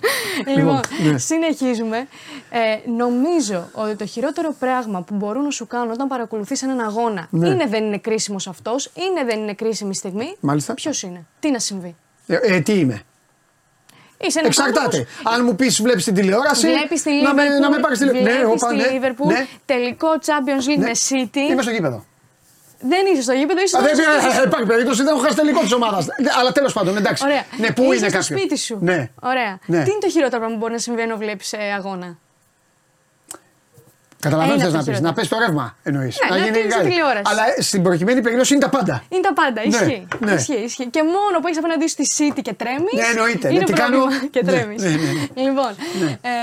Λοιπόν, 0.55 0.79
ναι. 1.11 1.17
συνεχίζουμε. 1.17 2.07
Ε, 2.49 2.89
νομίζω 2.97 3.69
ότι 3.73 3.95
το 3.95 4.05
χειρότερο 4.05 4.55
πράγμα 4.59 5.01
που 5.01 5.15
μπορούν 5.15 5.43
να 5.43 5.49
σου 5.51 5.67
κάνουν 5.67 5.91
όταν 5.91 6.07
παρακολουθείς 6.07 6.61
έναν 6.63 6.79
αγώνα 6.79 7.27
Ναι. 7.29 7.47
είναι 7.47 7.65
δεν 7.67 7.83
είναι 7.83 7.97
κρίσιμος 7.97 8.47
αυτός, 8.47 8.91
είναι 8.95 9.25
δεν 9.25 9.39
είναι 9.39 9.53
κρίσιμη 9.53 9.95
στιγμή. 9.95 10.35
Μάλιστα. 10.39 10.73
Ποιος 10.73 11.01
είναι, 11.01 11.25
τι 11.39 11.51
να 11.51 11.59
συμβεί; 11.59 11.95
Ε, 12.27 12.35
ε, 12.41 12.59
τι 12.59 12.73
είμαι; 12.73 13.01
Είσαι 14.21 14.39
ένας 14.39 14.57
Εξαρτάται. 14.57 14.97
άνθρωπος- 14.97 15.33
Αν 15.33 15.43
μου 15.45 15.55
πεις, 15.55 15.81
βλέπεις 15.81 16.03
την 16.03 16.13
τηλεόραση. 16.13 16.67
Βλέπεις 16.67 17.01
τη 17.01 17.21
να 17.21 17.33
με, 17.33 17.43
Liverpool, 17.43 17.61
να 17.61 17.69
με 17.69 17.77
πάρεις 17.79 17.97
τηλεόραση. 17.99 18.23
Ναι, 18.23 18.31
βλέπεις 18.39 18.63
όπα, 18.63 18.71
τη 18.71 18.75
ναι, 18.77 18.85
Liverpool, 18.91 19.25
ναι. 19.25 19.45
τελικό 19.65 20.07
Champions 20.25 20.69
League 20.69 20.77
Ναι. 20.79 20.85
με 20.85 20.91
City. 21.09 21.51
Είμαι 21.51 21.61
στο 21.61 21.71
γήπεδο. 21.71 22.05
Δεν 22.79 23.05
είσαι 23.13 23.21
στο 23.21 23.33
γήπεδο, 23.33 23.61
είσαι 23.61 23.77
Α, 23.77 23.79
στο 23.79 23.87
δεν 23.95 23.95
σπίτι 24.05 24.33
σου. 24.33 24.39
ε, 24.39 24.43
υπάρχει 24.45 24.65
περίπτωση, 24.65 25.03
δεν 25.03 25.13
έχω 25.13 25.23
χάσει 25.23 25.35
τελικό 25.35 25.59
της 25.59 25.71
ομάδας. 25.73 26.07
Αλλά 26.39 26.51
τέλος 26.51 26.73
πάντων, 26.73 26.97
εντάξει. 26.97 27.23
Ωραία. 27.25 27.43
Ναι, 27.57 27.71
πού 27.71 27.81
Είσαι 27.83 27.87
είναι 27.87 27.97
στο 27.97 28.05
κάποιος. 28.05 28.25
σπίτι 28.25 28.57
σου. 28.57 28.77
Ναι. 28.81 29.09
Ωραία. 29.21 29.59
Ναι. 29.65 29.83
Τι 29.83 29.89
είναι 29.89 29.99
το 29.99 30.09
χειρότερο 30.09 30.37
πράγμα 30.37 30.53
που 30.53 30.57
μπορεί 30.61 30.71
να 30.71 30.79
συμβαίνει 30.79 31.07
όταν 31.07 31.19
βλέπεις 31.19 31.53
αγώνα; 31.77 32.17
Καταλαβαίνω 34.25 34.53
Ένα 34.53 34.61
τι 34.63 34.67
από 34.67 34.77
να 34.77 34.83
τα 34.83 34.91
πεις. 34.91 34.97
χειρότερα. 34.97 35.07
Να 35.09 35.13
πέσει 35.17 35.29
το 35.29 35.37
ρεύμα 35.45 35.65
εννοείς. 35.89 36.15
Ναι, 36.31 36.37
να 36.39 36.47
κλείσεις 36.47 36.75
τη 36.75 36.83
τηλεόραση. 36.89 37.23
Αλλά 37.31 37.43
ε, 37.57 37.61
στην 37.69 37.79
προκειμένη 37.85 38.21
περίπτωση 38.25 38.51
είναι 38.53 38.63
τα 38.67 38.69
πάντα. 38.75 38.95
Είναι 39.09 39.21
τα 39.29 39.33
πάντα. 39.41 39.59
Ναι, 39.61 39.67
Ισχύει. 39.75 40.07
ναι. 40.27 40.31
Ισχύει, 40.31 40.61
ισχύει. 40.69 40.87
Και 40.95 41.01
μόνο 41.15 41.35
που 41.41 41.47
έχεις 41.47 41.59
απέναντί 41.61 41.85
σου 41.89 41.95
τη 42.01 42.05
City 42.17 42.39
και 42.47 42.53
τρέμεις. 42.61 42.93
Ναι, 42.99 43.05
εννοείται. 43.13 43.47
Είναι 43.49 43.59
Ναι, 43.59 43.65
τι 43.65 43.73
πρόβλημα 43.73 44.05
κάνω; 44.09 44.27
και 44.33 44.41
Ναι, 44.43 44.51
τρέμεις. 44.51 44.79
ναι, 44.83 44.89
ναι, 44.89 44.95
ναι. 45.17 45.23
Λοιπόν, 45.47 45.71
ε, 46.31 46.33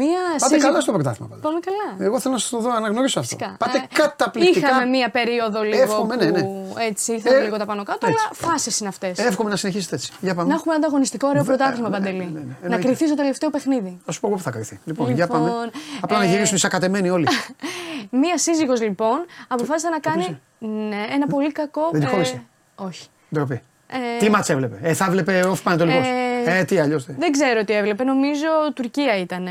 μία 0.00 0.22
Πάτε 0.32 0.44
σύζυγο- 0.54 0.66
καλά 0.68 0.80
στο 0.84 0.92
πρωτάθλημα. 0.96 1.28
πάντως. 1.30 1.44
Πάμε 1.46 1.58
καλά. 1.68 1.86
Εγώ 2.08 2.16
θέλω 2.22 2.34
να 2.34 2.40
σας 2.40 2.50
το 2.54 2.58
δω, 2.64 2.70
αναγνωρίσω 2.80 3.18
αυτό. 3.22 3.36
Φυσικά. 3.36 3.56
Πάτε 3.62 3.78
Ε, 3.78 3.82
καταπληκτικά. 4.00 4.68
Είχαμε 4.68 4.84
μία 4.96 5.08
περίοδο 5.18 5.58
λίγο 5.70 5.82
Εύχομαι, 5.82 6.14
ναι, 6.16 6.24
ναι. 6.24 6.40
που 6.42 6.74
έτσι 6.90 7.12
ήρθαμε 7.12 7.36
Ε, 7.36 7.46
λίγο 7.46 7.56
τα 7.62 7.66
πάνω 7.70 7.82
κάτω, 7.90 8.06
έτσι. 8.06 8.18
αλλά 8.20 8.50
φάσεις 8.52 8.74
είναι 8.80 8.88
αυτές. 8.94 9.18
Εύχομαι 9.18 9.50
να 9.50 9.56
συνεχίσετε 9.56 9.94
έτσι. 9.98 10.08
Για 10.20 10.34
πάμε. 10.34 10.48
Να 10.48 10.54
έχουμε 10.58 10.74
ένα 10.74 10.84
ανταγωνιστικό 10.84 11.24
ωραίο 11.32 11.42
Βέβαια, 11.44 11.56
πρωτάθλημα 11.56 11.88
ναι, 11.88 11.96
παντελή. 11.96 12.16
ναι, 12.18 12.24
ναι, 12.24 12.30
ναι. 12.30 12.44
Να 12.46 12.56
Εννοείται. 12.62 12.86
κρυθεί 12.86 13.06
στο 13.06 13.16
τελευταίο 13.16 13.50
παιχνίδι. 13.50 13.92
Θα 14.06 14.12
σου 14.12 14.20
πω 14.20 14.26
εγώ 14.26 14.36
που 14.36 14.42
θα 14.42 14.50
κρυθεί. 14.50 14.80
Λοιπόν, 14.84 15.06
για 15.12 15.24
Λοιπόν, 15.24 15.40
πάμε. 15.40 15.70
Απλά 16.00 16.18
να 16.18 16.24
ε, 16.24 16.28
γυρίσουν 16.28 16.56
οι 16.56 16.58
σακατεμένοι 16.58 17.05
όλοι. 17.10 17.26
Μία 18.22 18.38
σύζυγος 18.38 18.80
λοιπόν 18.80 19.26
αποφάσισε 19.48 19.88
να 19.88 19.98
κάνει 19.98 20.40
ναι, 20.58 21.06
ένα 21.10 21.26
πολύ 21.26 21.52
κακό. 21.52 21.88
Δεν 21.92 22.00
τη 22.00 22.06
χώρισε; 22.06 22.42
όχι. 22.74 23.06
Ντροπή. 23.34 23.62
Ε, 23.86 24.18
Τι 24.18 24.30
μάτσα 24.30 24.52
έβλεπε; 24.52 24.78
Ε, 24.82 24.94
θα 24.94 25.04
έβλεπε 25.04 25.44
off 25.52 25.62
πανετολικός. 25.62 26.06
Ε, 26.06 26.58
Ε, 26.58 26.64
τι 26.64 26.78
αλλιώς. 26.78 27.04
Δεν 27.04 27.32
ξέρω 27.32 27.64
τι 27.64 27.72
έβλεπε. 27.72 28.04
Νομίζω 28.04 28.46
Τουρκία 28.74 29.18
ήταν. 29.18 29.48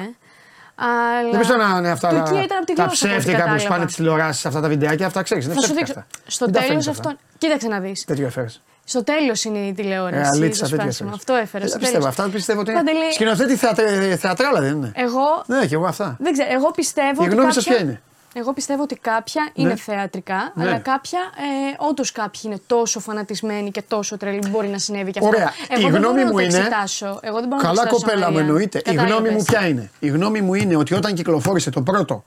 Αλλά... 0.75 1.29
Δεν 1.29 1.39
πιστεύω 1.39 1.61
να 1.63 1.77
είναι 1.77 1.89
αυτά 1.89 2.09
Τουρκία 2.09 2.43
ήταν 2.43 2.57
από 2.57 2.65
τη 2.65 2.73
τα 2.73 2.83
γλώσσα, 2.83 3.05
από 3.05 3.13
ό,τι 3.13 3.15
ψεύτικα 3.15 3.31
που 3.31 3.37
κατάλαβα. 3.37 3.59
σπάνε 3.59 3.85
τις 3.85 3.95
τηλεοράσεις, 3.95 4.45
αυτά 4.45 4.61
τα 4.61 4.67
βιντεάκια, 4.67 5.05
αυτά 5.05 5.21
ξέρεις. 5.21 5.45
Θα 5.47 5.61
σου 5.61 5.73
δείξω. 5.73 6.05
Στο 6.25 6.45
τέλος 6.51 6.87
αυτό. 6.87 7.13
Κοίταξε 7.37 7.67
να 7.67 7.79
δεις. 7.79 8.03
Τέτοιο 8.05 8.25
έφερες. 8.25 8.61
Στο 8.87 9.03
τέλος 9.03 9.43
είναι 9.43 9.57
η 9.57 9.73
τηλεόραση. 9.73 10.21
Ε, 10.21 10.27
αλήθεια, 10.27 10.63
το 10.63 10.69
τέτοιο 10.69 10.91
σπάσιμο. 10.91 11.09
έφερε. 11.09 11.13
Αυτό 11.15 11.33
έφερε. 11.33 11.67
στο 11.67 11.77
πιστεύω. 11.79 11.99
τέλος. 12.03 12.17
Αυτά 12.19 12.29
πιστεύω 12.33 12.59
ότι 12.59 12.71
είναι. 12.71 12.79
Παντελή, 12.79 13.13
Σκηνοθέτη 13.13 13.55
θεατρ- 13.55 14.17
θεατράλα 14.19 14.61
δεν 14.61 14.71
είναι. 14.75 14.91
Εγώ 14.95 15.43
Ναι, 15.45 15.65
και 15.65 15.75
εγώ 15.75 15.85
αυτά. 15.85 16.15
δεν 16.19 16.33
ξέρω. 16.33 16.49
Εγώ 16.53 16.71
πιστεύω. 16.71 17.23
Η 17.23 17.25
ότι 17.25 17.35
γνώμη 17.35 17.51
σας 17.51 17.63
κάποια- 17.63 17.77
ποια 17.79 17.85
είναι; 17.89 18.01
Εγώ 18.37 18.53
πιστεύω 18.53 18.81
ότι 18.83 18.95
κάποια 18.95 19.49
είναι 19.53 19.75
θεατρικά, 19.75 20.51
Ναι. 20.55 20.63
αλλά 20.67 20.77
κάποια 20.77 21.19
ε, 21.19 21.75
όντως 21.89 22.11
κάποιοι 22.11 22.41
είναι 22.43 22.57
τόσο 22.67 22.99
φανατισμένοι 22.99 23.71
και 23.71 23.81
τόσο 23.81 24.17
τρελοί 24.17 24.39
που 24.39 24.47
μπορεί 24.49 24.67
να 24.67 24.77
συνέβη 24.77 25.11
και 25.11 25.19
αυτό. 25.19 25.31
Ωραία. 25.31 25.51
Εγώ 25.69 25.87
η 25.87 25.91
δεν 25.91 26.01
γνώμη 26.01 26.13
μπορώ 26.23 26.31
μου 26.31 26.35
να 26.37 26.41
το 26.41 26.47
είναι. 26.47 26.57
εξετάσω. 26.57 27.19
Εγώ 27.21 27.39
δεν 27.39 27.47
μπορώ 27.47 27.61
να 27.61 27.61
το 27.61 27.67
Καλά 27.67 27.81
εξετάσω, 27.81 27.95
κοπέλα 28.05 28.25
μου 28.27 28.33
Μαρία. 28.33 28.47
εννοείται. 28.47 28.81
Η 28.85 28.93
γνώμη 28.93 29.09
μου 29.09 29.15
Κατάλαβες. 29.17 29.43
ποια 29.43 29.67
είναι; 29.67 29.89
Η 29.99 30.07
γνώμη 30.07 30.41
μου 30.41 30.53
είναι 30.53 30.75
ότι 30.75 30.93
όταν 30.93 31.13
κυκλοφόρησε 31.13 31.69
το 31.69 31.81
πρώτο, 31.81 32.23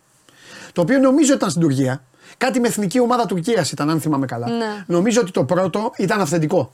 το 0.73 0.81
οποίο 0.81 0.99
νομίζω 0.99 1.33
ήταν 1.35 1.51
στην 1.51 1.63
Τουρκία, 1.63 2.03
κάτι 2.39 2.61
με 2.61 2.69
εθνική 2.69 3.01
ομάδα 3.01 3.27
Τουρκίας 3.27 3.73
ήταν, 3.73 3.91
αν 3.91 4.01
θυμάμαι 4.01 4.27
καλά. 4.27 4.49
Ναι. 4.49 4.85
Νομίζω 4.87 5.21
ότι 5.21 5.31
το 5.31 5.45
πρώτο 5.45 5.93
ήταν 5.97 6.21
αυθεντικό. 6.21 6.73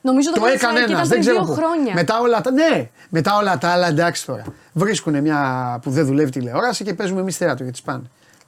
Νομίζω 0.00 0.28
το, 0.28 0.34
Το 0.34 0.40
πρώτο 0.40 0.54
έκανε 0.54 0.78
και 0.78 0.92
ένας, 0.92 1.06
ήταν 1.06 1.08
δεν 1.08 1.18
πριν 1.18 1.20
ξέρω. 1.20 1.44
δύο 1.44 1.54
πού. 1.54 1.60
χρόνια. 1.60 1.94
Μετά 1.94 2.20
όλα 2.20 2.40
τα. 2.40 2.50
Ναι, 2.50 2.90
μετά 3.08 3.36
όλα 3.36 3.58
τα 3.58 3.68
άλλα 3.68 3.86
εντάξει 3.86 4.26
τώρα. 4.26 4.44
Βρίσκουν 4.72 5.20
μια 5.20 5.78
που 5.82 5.90
δεν 5.90 6.06
δουλεύει 6.06 6.30
τηλεόραση 6.30 6.84
και 6.84 6.94
παίζουμε 6.94 7.20
εμείς 7.20 7.36
θέατρο 7.36 7.64
γιατί 7.64 7.80
πάνε. 7.84 8.02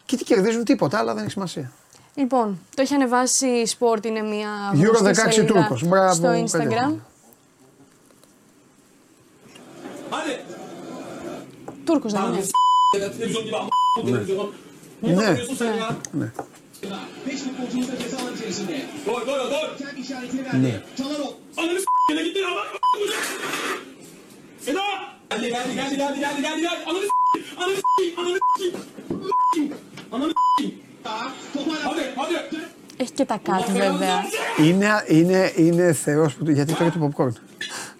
Και 0.07 0.16
τι 0.16 0.25
κερδίζουν 0.25 0.65
τίποτα, 0.65 0.99
αλλά 0.99 1.15
δεν 1.15 1.23
έχει 1.23 1.33
σημασία. 1.33 1.73
Λοιπόν, 2.15 2.59
το 2.75 2.83
έχει 2.83 2.95
ανεβάσει 2.95 3.47
η 3.47 3.69
Sport, 3.79 4.07
είναι 4.07 4.21
μια 4.23 4.49
Euro 4.73 4.99
γνωστή 5.01 5.23
16 5.27 5.33
σελίδα 5.33 5.53
Τούρκος. 5.53 5.85
Μπράβο, 5.85 6.15
στο 6.15 6.29
Instagram. 6.29 6.69
παιδί. 6.69 7.01
Τούρκος 11.85 12.12
δεν 12.12 12.23
είναι. 12.23 12.41
Ναι. 15.05 15.12
ναι. 16.12 16.32
Ναι. 20.60 20.82
Έχει 32.97 33.12
και 33.12 33.24
τα 33.24 33.40
κάτω 33.43 33.72
βέβαια. 33.72 34.24
Είναι, 34.59 35.05
είναι, 35.06 35.52
είναι 35.56 35.93
θεός 35.93 36.35
που. 36.35 36.51
Γιατί 36.51 36.72
τρώει 36.72 36.90
το 36.90 37.10
popcorn. 37.16 37.32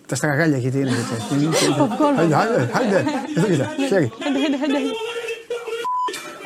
Τα 0.07 0.15
στραγάλια 0.15 0.59
γιατί 0.59 0.79
είναι. 0.79 0.91
γιατί. 0.91 1.57
Popcorn. 1.79 2.15
Χάιντε, 2.17 2.35
χάιντε, 2.37 2.71
χάιντε. 2.73 3.05
Εδώ 3.37 3.47
κοίτα, 3.47 3.75
χέρι. 3.89 4.11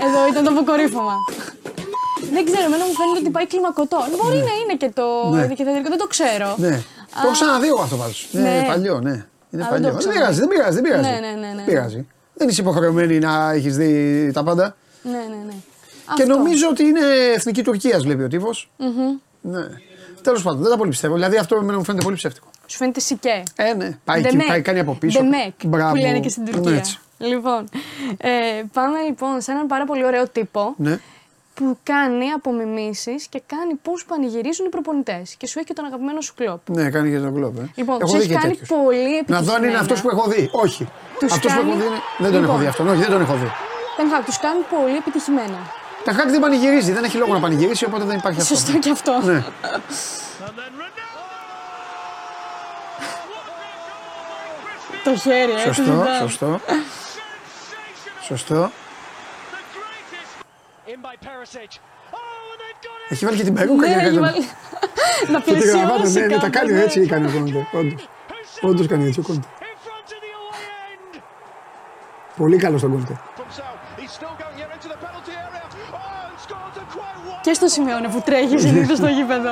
Έντε, 0.03 0.07
έντε, 0.07 0.19
έντε. 0.19 0.19
Εδώ 0.19 0.29
ήταν 0.31 0.43
το 0.45 0.51
αποκορύφωμα. 0.55 1.15
Δεν 2.35 2.43
ξέρω, 2.49 2.65
εμένα 2.70 2.85
μου 2.89 2.95
φαίνεται 2.99 3.19
ότι 3.23 3.31
πάει 3.37 3.47
κλιμακωτό. 3.53 3.99
Μπορεί 4.23 4.39
να 4.51 4.55
είναι 4.61 4.75
και 4.83 4.91
το 4.99 5.07
Ναι. 5.35 5.47
δικαιωματικό, 5.47 5.89
δεν 5.95 5.99
το 6.05 6.07
ξέρω. 6.15 6.49
Ναι. 6.66 6.77
Το 7.20 7.25
έχω 7.25 7.33
ξαναδεί 7.39 7.66
εγώ 7.73 7.81
αυτό 7.87 7.97
πάντω. 8.03 8.12
Ναι, 8.31 8.41
Ναι. 8.41 8.65
παλιό, 8.70 8.97
ναι. 9.09 9.16
Είναι 9.51 9.62
Α, 9.65 9.69
δεν 9.69 9.69
το 9.69 9.69
παλιό. 9.73 9.89
έχω 9.89 9.97
Δεν 9.97 9.99
ξαναδεί. 9.99 10.19
πειράζει, 10.19 10.39
δεν 10.43 10.49
πειράζει. 10.49 10.75
Δεν 10.79 10.83
πειράζει. 10.87 11.09
Ναι, 11.09 11.16
ναι, 11.27 11.33
ναι, 11.43 11.47
ναι. 11.47 11.55
Δεν 11.57 11.65
πειράζει. 11.65 12.01
Δεν 12.39 12.49
είσαι 12.49 12.61
υποχρεωμένη 12.61 13.19
να 13.19 13.51
έχεις 13.53 13.77
δει 13.77 13.93
τα 14.35 14.43
πάντα. 14.43 14.77
Ναι, 15.03 15.11
ναι, 15.33 15.41
ναι. 15.47 15.57
Και 16.16 16.23
Αυτό. 16.23 16.35
νομίζω 16.37 16.69
ότι 16.69 16.83
είναι 16.85 17.01
εθνική 17.35 17.62
Τουρκίας, 17.62 18.03
βλέπει 18.03 18.23
ο 18.23 18.29
τύπος. 18.29 18.70
Ναι. 19.41 19.66
Τέλος 20.23 20.43
πάντων, 20.43 20.61
δεν 20.62 20.70
τα 20.70 20.77
πολύ 20.77 20.91
πιστεύω. 20.91 21.15
Δηλαδή 21.15 21.37
αυτό 21.37 21.57
εμένα 21.57 21.79
μου 21.79 21.85
φαίνεται 21.85 22.05
πολύ 22.05 22.16
ψεύτικο. 22.16 22.47
Σου 22.66 22.77
φαίνεται 22.77 23.01
σικέ. 23.01 23.43
Ε, 23.57 23.75
ναι. 23.75 23.99
Πάει, 24.05 24.19
εκεί, 24.20 24.29
Ντεμέκ. 24.29 24.47
πάει 24.47 24.61
κάνει 24.62 24.79
από 24.79 24.95
πίσω. 24.95 25.20
Ντεμέκ, 25.20 25.53
Μπράβο. 25.65 25.91
που 25.91 25.97
λένε 26.01 26.20
και 26.20 26.29
στην 26.29 26.43
Ναι, 26.43 26.51
Τουρκία. 26.51 26.85
Έτσι. 27.19 27.32
Λοιπόν, 27.35 27.69
ε, 28.19 28.31
πάμε 28.73 28.99
λοιπόν 29.07 29.40
σε 29.40 29.51
έναν 29.53 29.66
πάρα 29.66 29.85
πολύ 29.85 30.05
ωραίο 30.05 30.28
τύπο. 30.28 30.74
Ναι. 30.77 30.99
που 31.55 31.78
κάνει 31.82 32.31
απομιμήσεις 32.31 33.27
και 33.27 33.43
κάνει 33.47 33.74
πώς 33.82 34.05
πανηγυρίζουν 34.05 34.66
οι 34.66 34.69
προπονητές. 34.69 35.35
Και 35.39 35.47
σου 35.47 35.59
έχει 35.59 35.66
και 35.69 35.73
τον 35.74 35.85
αγαπημένο 35.85 36.20
σου 36.20 36.35
Klopp. 36.35 36.69
Ναι, 36.70 36.90
κάνει 36.90 37.11
και 37.11 37.19
τον 37.19 37.35
Klopp. 37.35 37.59
Ε. 37.59 37.69
Λοιπόν, 37.74 37.97
έχω 38.01 38.05
τους 38.05 38.12
δει 38.12 38.19
έχει 38.19 38.28
και 38.28 38.35
κάνει 38.35 38.49
τέτοιους. 38.53 38.69
πολύ 38.69 38.99
Να 39.03 39.16
επιτυχημένα. 39.16 39.43
δω 39.45 39.53
αν 39.55 39.65
είναι 39.65 39.78
αυτός 39.78 40.01
που 40.03 40.09
έχω 40.11 40.28
δει. 40.28 40.49
Όχι. 40.53 40.89
Τους 41.19 41.32
Αυτός 41.32 41.53
που 41.53 41.59
κάνει- 41.59 41.70
έχω 41.70 41.78
δει 41.81 41.86
είναι... 41.86 42.01
δεν 42.19 42.31
τον 42.32 42.43
έχω 42.43 42.53
Λοιπόν. 42.53 42.59
δει 42.61 42.66
αυτόν. 42.66 42.89
Όχι, 42.89 43.01
δεν 43.01 43.11
τον 43.11 43.20
έχω 43.20 43.35
δει. 43.35 43.51
Ten 43.97 44.07
Hag, 44.20 44.23
τους 44.24 44.39
κάνει 44.39 44.61
πολύ 44.70 44.97
επιτυχημένα. 44.97 45.59
Τα 46.05 46.12
χάκ 46.12 46.28
δεν 46.31 46.40
πανηγυρίζει. 46.40 46.93
Δεν 46.93 47.05
έχει 47.05 47.16
λόγο 47.16 47.32
να 47.32 47.40
πανηγυρίσει, 47.40 47.85
οπότε 47.85 48.05
δεν 48.05 48.16
υπάρχει 48.16 48.40
αυτό. 48.40 48.55
Σωστό 48.55 48.78
και 48.78 48.90
αυτό. 48.90 49.20
Ναι. 49.24 49.45
Το 55.05 55.16
χέρι, 55.16 55.53
ε, 55.53 55.59
Σωστό, 55.59 55.82
του 55.82 55.90
ζητάει. 55.99 56.19
σωστό. 56.20 56.61
Σωστό. 58.29 58.71
Έχει 63.09 63.25
βάλει 63.25 63.37
και 63.37 63.43
την 63.45 63.55
περούκα 63.55 63.87
Ναι, 63.87 63.93
για 63.93 63.97
να 64.03 64.03
έχει 64.09 64.15
κάνει. 64.15 64.31
βάλει- 64.31 64.47
Να 65.33 65.41
Και 65.41 65.53
τη 65.55 65.69
γραβάτα, 65.69 65.95
πλαισιώσει 65.95 66.19
ναι, 66.21 66.27
ναι, 66.27 66.33
τα 66.35 66.39
κάπως, 66.41 66.51
κάνει 66.59 66.73
ναι. 66.73 66.83
έτσι 66.83 67.07
κάνει 67.07 67.27
ο 67.27 67.31
Κόντε. 67.33 67.67
Όντως. 67.73 68.09
Όντως 68.61 68.87
κάνει 68.87 69.07
έτσι 69.07 69.21
ο 69.21 69.23
Κόντε. 69.23 69.47
Πολύ 72.37 72.57
καλός 72.57 72.81
στον 72.81 72.93
Κόντε. 72.93 73.21
Και 77.43 77.53
στο 77.53 77.67
σημείο 77.69 77.95
που 78.13 78.23
τρέχει 78.25 78.59
συνήθως 78.59 78.97
στο 78.99 79.07
γήπεδο. 79.07 79.51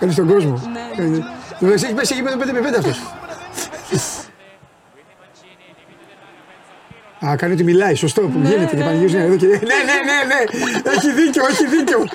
Κάνει 0.00 0.12
στον 0.12 0.26
κόσμο. 0.28 0.60
Ναι. 0.72 0.96
Κάνει- 0.96 1.24
Βέβαια, 1.58 1.74
Έχεις 1.74 1.94
πέσει 1.94 2.14
εκεί 2.14 2.22
5x5 2.22 2.74
αυτός. 2.78 3.00
Α, 7.26 7.36
κάνει 7.36 7.52
ότι 7.52 7.64
μιλάει, 7.64 7.94
σωστό 7.94 8.20
που 8.20 8.38
γίνεται 8.42 8.76
και 8.76 8.82
πανηγυρίζει 8.82 9.16
εδώ 9.16 9.36
και. 9.36 9.46
Ναι, 9.46 9.54
ναι, 9.56 9.98
ναι, 10.10 10.18
ναι. 10.30 10.40
Έχει 10.90 11.10
δίκιο, 11.12 11.42
έχει 11.50 11.66
δίκιο. 11.66 12.06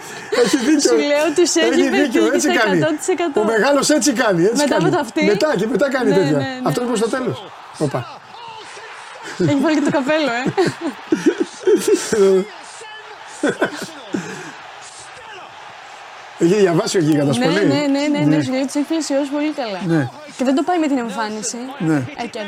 Έχει 0.44 0.58
δίκιο. 0.58 0.90
Σου 0.92 0.96
λέω, 0.98 1.26
τους 1.36 1.56
έχει 1.56 1.90
πετύχει 1.90 2.18
έτσι 2.34 2.40
στα 2.52 2.60
κάνει. 2.60 2.80
100%. 3.36 3.42
Ο 3.42 3.44
μεγάλος 3.44 3.90
έτσι 3.90 4.14
κάνει. 4.14 4.44
Έτσι 4.44 4.56
Μετά 4.64 4.70
κάνει. 4.70 4.84
με 4.84 4.90
το 4.90 4.98
αυτή. 5.00 5.26
Μετά 5.26 5.54
και 5.58 5.68
μετά 5.68 5.90
κάνει 5.90 6.10
Ναι, 6.10 6.16
τέτοια. 6.16 6.32
ναι, 6.32 6.38
ναι. 6.38 6.60
Αυτό 6.64 6.82
είναι 6.82 6.90
προς 6.90 7.02
το 7.02 7.10
τέλος. 7.10 7.44
Οπα. 7.78 8.20
Έχει 9.40 9.56
βάλει 9.62 9.76
και 9.76 9.90
το 9.90 9.92
καπέλο, 9.92 10.32
ε. 10.40 10.44
Έχει 16.40 16.54
διαβάσει 16.54 16.98
ο 16.98 17.00
γίγαντα 17.00 17.38
ναι, 17.38 17.46
πολύ. 17.46 17.66
ναι, 17.66 17.74
ναι, 17.96 18.08
ναι, 18.08 18.36
ναι, 18.36 18.44
σου 18.44 18.52
λέει, 18.52 18.66
τους 18.66 18.76
έχει 18.76 18.86
πλαισιώσει 18.86 19.30
πολύ 19.32 19.52
καλά. 19.52 19.80
Ναι. 19.86 20.10
Και 20.38 20.44
δεν 20.44 20.56
το 20.56 20.64
πάει 20.64 20.80
με 20.80 20.88
την 20.88 20.98
εμφάνιση. 20.98 21.58
Ναι. 21.78 21.96
Ε, 21.96 22.28
και 22.28 22.40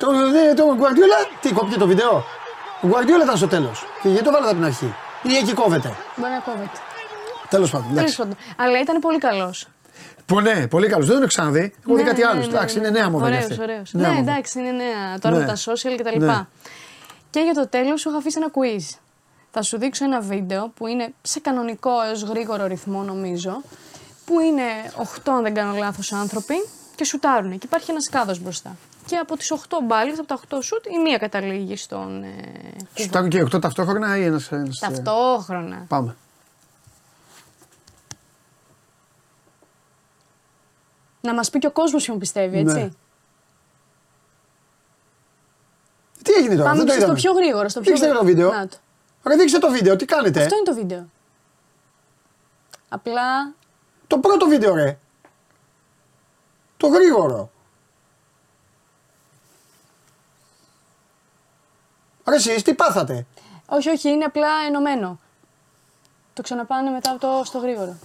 Αρτέτα. 0.00 0.22
Το, 0.22 0.28
ναι, 0.30 0.54
το 0.54 0.74
Γκουαρδιόλα, 0.76 1.16
τι 1.40 1.52
κόπηκε 1.52 1.78
το 1.78 1.86
βίντεο; 1.86 2.24
Ο 2.82 2.86
Γκουαρδιόλα 2.86 3.24
ήταν 3.24 3.36
στο 3.36 3.46
τέλος. 3.48 3.84
Και 4.02 4.08
γιατί 4.08 4.24
το 4.24 4.30
βάλατε 4.30 4.50
από 4.50 4.56
την 4.58 4.64
αρχή; 4.64 4.94
Ή 5.22 5.36
εκεί 5.36 5.52
κόβεται; 5.52 5.92
Μπορεί 6.16 6.32
να 6.32 6.38
κόβεται. 6.38 6.78
Τέλος 7.48 7.70
πάντων. 7.70 7.86
Τέλος 7.86 7.98
εντάξει. 8.00 8.16
πάντων. 8.16 8.36
Αλλά 8.56 8.80
ήταν 8.80 8.98
πολύ 9.00 9.18
καλός. 9.18 9.68
Πο- 10.26 10.40
Ναι, 10.40 10.66
πολύ 10.68 10.88
καλός. 10.88 11.04
Δεν 11.04 11.14
τον 11.14 11.22
έχω 11.22 11.28
ξαναδεί. 11.32 11.74
Έχω 11.86 11.96
δει 11.96 12.02
κάτι 12.02 12.22
άλλο. 12.22 12.42
Εντάξει, 12.42 12.78
είναι 12.78 12.90
νέα 12.90 13.10
μόδα. 13.10 13.24
Ωραίος, 13.26 13.44
αυτή. 13.44 13.60
ωραίος. 13.62 13.92
Νέα 13.92 14.08
Ναι, 14.08 14.14
μόδα. 14.16 14.30
εντάξει, 14.30 14.58
είναι 14.58 14.70
νέα. 14.70 15.18
Τώρα 15.20 15.34
Ναι. 15.36 15.40
με 15.40 15.46
τα 15.46 15.56
social 15.56 15.94
και 15.96 16.02
τα 16.02 16.10
Ναι. 16.10 16.16
λοιπά. 16.18 16.48
Και 17.30 17.40
για 17.40 17.52
το 17.54 17.68
τέλος 17.68 18.00
σου 18.00 18.08
είχα 18.08 18.18
αφήσει 18.18 18.38
ένα 18.40 18.50
quiz. 18.54 18.98
Θα 19.50 19.62
σου 19.62 19.78
δείξω 19.78 20.04
ένα 20.04 20.20
βίντεο 20.20 20.68
που 20.76 20.86
είναι 20.86 21.12
σε 21.22 21.40
κανονικό 21.40 21.90
έως 22.08 22.22
γρήγορο 22.22 22.66
ρυθμό 22.66 23.02
νομίζω, 23.02 23.60
που 24.24 24.40
είναι 24.40 24.62
8 24.96 25.32
αν 25.32 25.42
δεν 25.42 25.54
κάνω 25.54 25.74
λάθος 25.78 26.12
άνθρωποι 26.12 26.54
και 26.94 27.04
σουτάρουν 27.04 27.50
και 27.58 27.66
υπάρχει 27.66 27.90
ένας 27.90 28.08
κάδος 28.08 28.38
μπροστά. 28.40 28.76
Και 29.06 29.16
από 29.16 29.36
τις 29.36 29.50
8 29.52 29.58
μπάλες, 29.86 30.18
από 30.18 30.26
τα 30.28 30.34
8 30.34 30.58
σουτ, 30.62 30.86
η 30.86 30.98
μία 30.98 31.18
καταλήγει 31.18 31.76
στον 31.76 32.22
ε, 32.22 32.32
Σου 32.94 33.08
τάκουν 33.08 33.28
και 33.28 33.42
οκτώ 33.42 33.58
ταυτόχρονα 33.58 34.16
ή 34.16 34.24
ένας. 34.24 34.52
Ένας, 34.52 34.80
ε, 34.82 34.86
Ταυτόχρονα. 34.86 35.84
Πάμε. 35.88 36.16
Να 41.20 41.34
μας 41.34 41.50
πει 41.50 41.58
και 41.58 41.66
ο 41.66 41.70
κόσμος 41.70 42.04
ποιον 42.04 42.18
πιστεύει, 42.18 42.58
έτσι. 42.58 42.74
Ναι. 42.76 42.88
Τι 46.22 46.32
έγινε 46.32 46.54
τώρα, 46.56 46.64
Πάμε 46.64 46.76
δεν 46.76 46.86
το 46.86 46.92
στο 46.92 47.00
είδαμε. 47.02 47.18
πιο 47.18 47.32
γρήγορο. 47.32 47.68
Στο 47.68 47.80
πιο 47.80 47.90
Δείξτε 47.90 48.06
γρήγορο. 48.06 48.26
το 48.28 48.34
βίντεο. 48.34 48.52
Να 48.52 48.66
το. 48.68 48.76
Ρε, 49.26 49.36
δείξτε 49.36 49.58
το 49.58 49.70
βίντεο, 49.70 49.96
τι 49.96 50.04
κάνετε. 50.04 50.42
Αυτό 50.42 50.54
είναι 50.56 50.64
το 50.64 50.74
βίντεο. 50.74 51.06
Απλά 52.88 53.52
Το 54.06 54.18
πρώτο 54.18 54.46
βίντεο, 54.46 54.74
ρε. 54.74 54.98
Το 56.76 56.86
γρήγορο. 56.86 57.50
Ρε 62.28 62.34
εσείς 62.34 62.62
τι 62.62 62.74
πάθατε; 62.74 63.26
Όχι, 63.66 63.88
όχι, 63.90 64.08
είναι 64.08 64.24
απλά 64.24 64.48
ενωμένο. 64.68 65.18
Το 66.32 66.42
ξαναπάνε 66.42 66.90
μετά 66.90 67.10
από 67.10 67.20
το 67.20 67.44
στο 67.44 67.58
γρήγορο. 67.58 67.96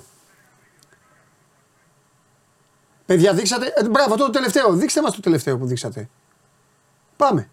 Παιδιά 3.06 3.34
δείξατε, 3.34 3.74
ε, 3.76 3.90
μπράβο 3.90 4.14
αυτό 4.14 4.26
το 4.26 4.32
τελευταίο, 4.32 4.74
δείξτε 4.74 5.02
μας 5.02 5.14
το 5.16 5.20
τελευταίο 5.22 5.58
που 5.58 5.66
δείξατε. 5.66 6.10
Πάμε. 7.18 7.50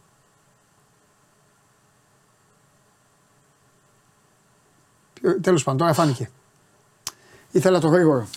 Ποιο- 5.13 5.41
Τέλος 5.41 5.63
πάντων, 5.63 5.79
τώρα 5.81 5.93
φάνηκε. 5.93 6.31
Ήθελα 7.51 7.81
το 7.81 7.89
γρήγορο. 7.89 8.29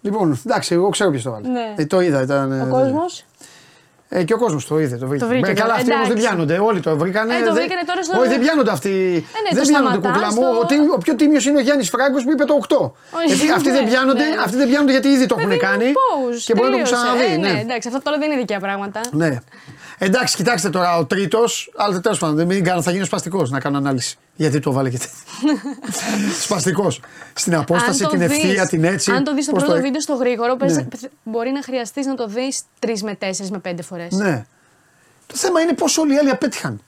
Λοιπόν, 0.00 0.40
εντάξει, 0.46 0.74
εγώ 0.74 0.88
ξέρω 0.88 1.10
ποιος 1.10 1.22
το 1.22 1.30
βάλε. 1.30 1.48
Ναι. 1.48 1.74
Ε, 1.78 1.86
το 1.86 2.00
είδα, 2.00 2.22
ήταν... 2.22 2.52
Ο 2.52 2.66
ε, 2.66 2.68
κόσμος. 2.70 3.24
Ε, 4.14 4.22
και 4.24 4.34
ο 4.34 4.38
κόσμος 4.38 4.66
το 4.66 4.78
είδε. 4.80 4.96
Το 4.96 5.06
βρήκε. 5.06 5.22
Το 5.24 5.28
βρήκε, 5.30 5.50
Ε, 5.50 5.52
καλά, 5.54 5.60
καλά, 5.68 5.74
αυτοί 5.74 5.92
όμως 5.92 6.08
δεν 6.08 6.16
εντάξει. 6.16 6.26
πιάνονται. 6.28 6.56
Όλοι 6.68 6.80
το 6.80 6.96
βρήκανε. 7.02 7.34
Ε, 7.34 7.38
το 7.38 7.44
δεν- 7.44 7.54
βρήκανε 7.54 7.82
τώρα 7.90 8.02
στο- 8.02 8.18
Όχι, 8.20 8.28
δεν 8.28 8.40
πιάνονται 8.44 8.70
αυτοί. 8.70 8.88
ναι, 8.88 9.50
δεν 9.56 9.62
το 9.62 9.68
πιάνονται 9.68 9.98
σταματάς, 9.98 10.12
κουκλά 10.12 10.28
μου. 10.34 10.40
το- 10.54 10.60
Ο, 10.62 10.64
τι- 10.70 10.90
ο 10.96 10.98
πιο 11.04 11.14
τίμιος 11.20 11.44
είναι 11.46 11.58
ο 11.58 11.64
Γιάννης 11.66 11.88
Φράγκος 11.94 12.22
που 12.24 12.30
είπε 12.34 12.44
το 12.50 12.54
8. 12.54 12.80
Όχι, 13.18 13.46
Ε, 13.48 13.52
αυτοί, 13.58 13.68
ναι, 13.70 13.74
δεν 13.78 13.84
πιάνονται, 13.90 14.24
ναι, 14.24 14.34
ναι. 14.34 14.42
αυτοί 14.46 14.56
δεν 14.62 14.68
πιάνονται 14.70 14.92
γιατί 14.96 15.08
ήδη 15.16 15.26
το 15.30 15.34
έχουν 15.38 15.48
Παιδί 15.48 15.60
μου, 15.64 15.68
κάνει. 15.68 15.86
πώς, 15.98 16.44
και 16.46 16.52
μπορεί 16.56 16.70
να 16.70 16.76
το 16.76 16.82
έχουν 16.82 16.90
τελείωσε. 16.90 16.94
ξαναδεί. 16.94 17.32
Ε, 17.34 17.36
ναι, 17.44 17.50
ναι. 17.56 17.60
εντάξει, 17.66 17.86
αυτά 17.90 18.00
τώρα 18.06 18.16
δεν 18.20 18.26
είναι 18.30 18.38
δικαία 18.42 18.60
πράγματα. 18.66 19.00
Ναι. 19.22 19.30
Εντάξει, 19.98 20.36
κοιτάξτε 20.36 20.70
τώρα, 20.70 20.96
ο 20.98 21.04
τρίτος, 21.04 21.72
αλλά 21.76 22.00
τέλος 22.00 22.18
πάντων, 22.18 22.46
μην 22.46 22.64
κάνω, 22.64 22.82
θα 22.82 22.90
γίνω 22.90 23.04
σπαστικός 23.04 23.50
να 23.50 23.60
κάνω 23.60 23.76
ανάλυση. 23.78 24.16
Γιατί 24.36 24.58
το 24.60 24.72
βάλε 24.72 24.90
και 24.90 24.98
Σπαστικός. 26.44 27.00
Στην 27.34 27.54
απόσταση, 27.54 28.04
Αν 28.04 28.10
το 28.10 28.16
την 28.16 28.28
δεις- 28.28 28.44
ευθεία, 28.44 28.66
την 28.66 28.84
έτσι. 28.84 29.12
Αν 29.12 29.24
το 29.24 29.34
δεις 29.34 29.46
το 29.46 29.52
πώς 29.52 29.62
πρώτο 29.62 29.78
έ- 29.78 29.82
βίντεο 29.82 30.00
στο 30.00 30.14
γρήγορο, 30.14 30.56
πες- 30.56 30.74
Ναι. 30.76 30.82
πες- 30.84 31.08
μπορεί 31.22 31.50
να 31.50 31.62
χρειαστείς 31.62 32.06
να 32.06 32.14
το 32.14 32.26
δεις 32.26 32.60
3 32.78 33.02
με 33.02 33.14
4 33.14 33.50
με 33.50 33.58
5 33.58 33.82
φορές. 33.82 34.12
Ναι. 34.12 34.44
Το 35.26 35.34
θέμα 35.36 35.60
είναι 35.60 35.72
πώς 35.72 35.98
όλοι 35.98 36.14
οι 36.14 36.18
άλλοι 36.18 36.30
απέτυχαν. 36.30 36.80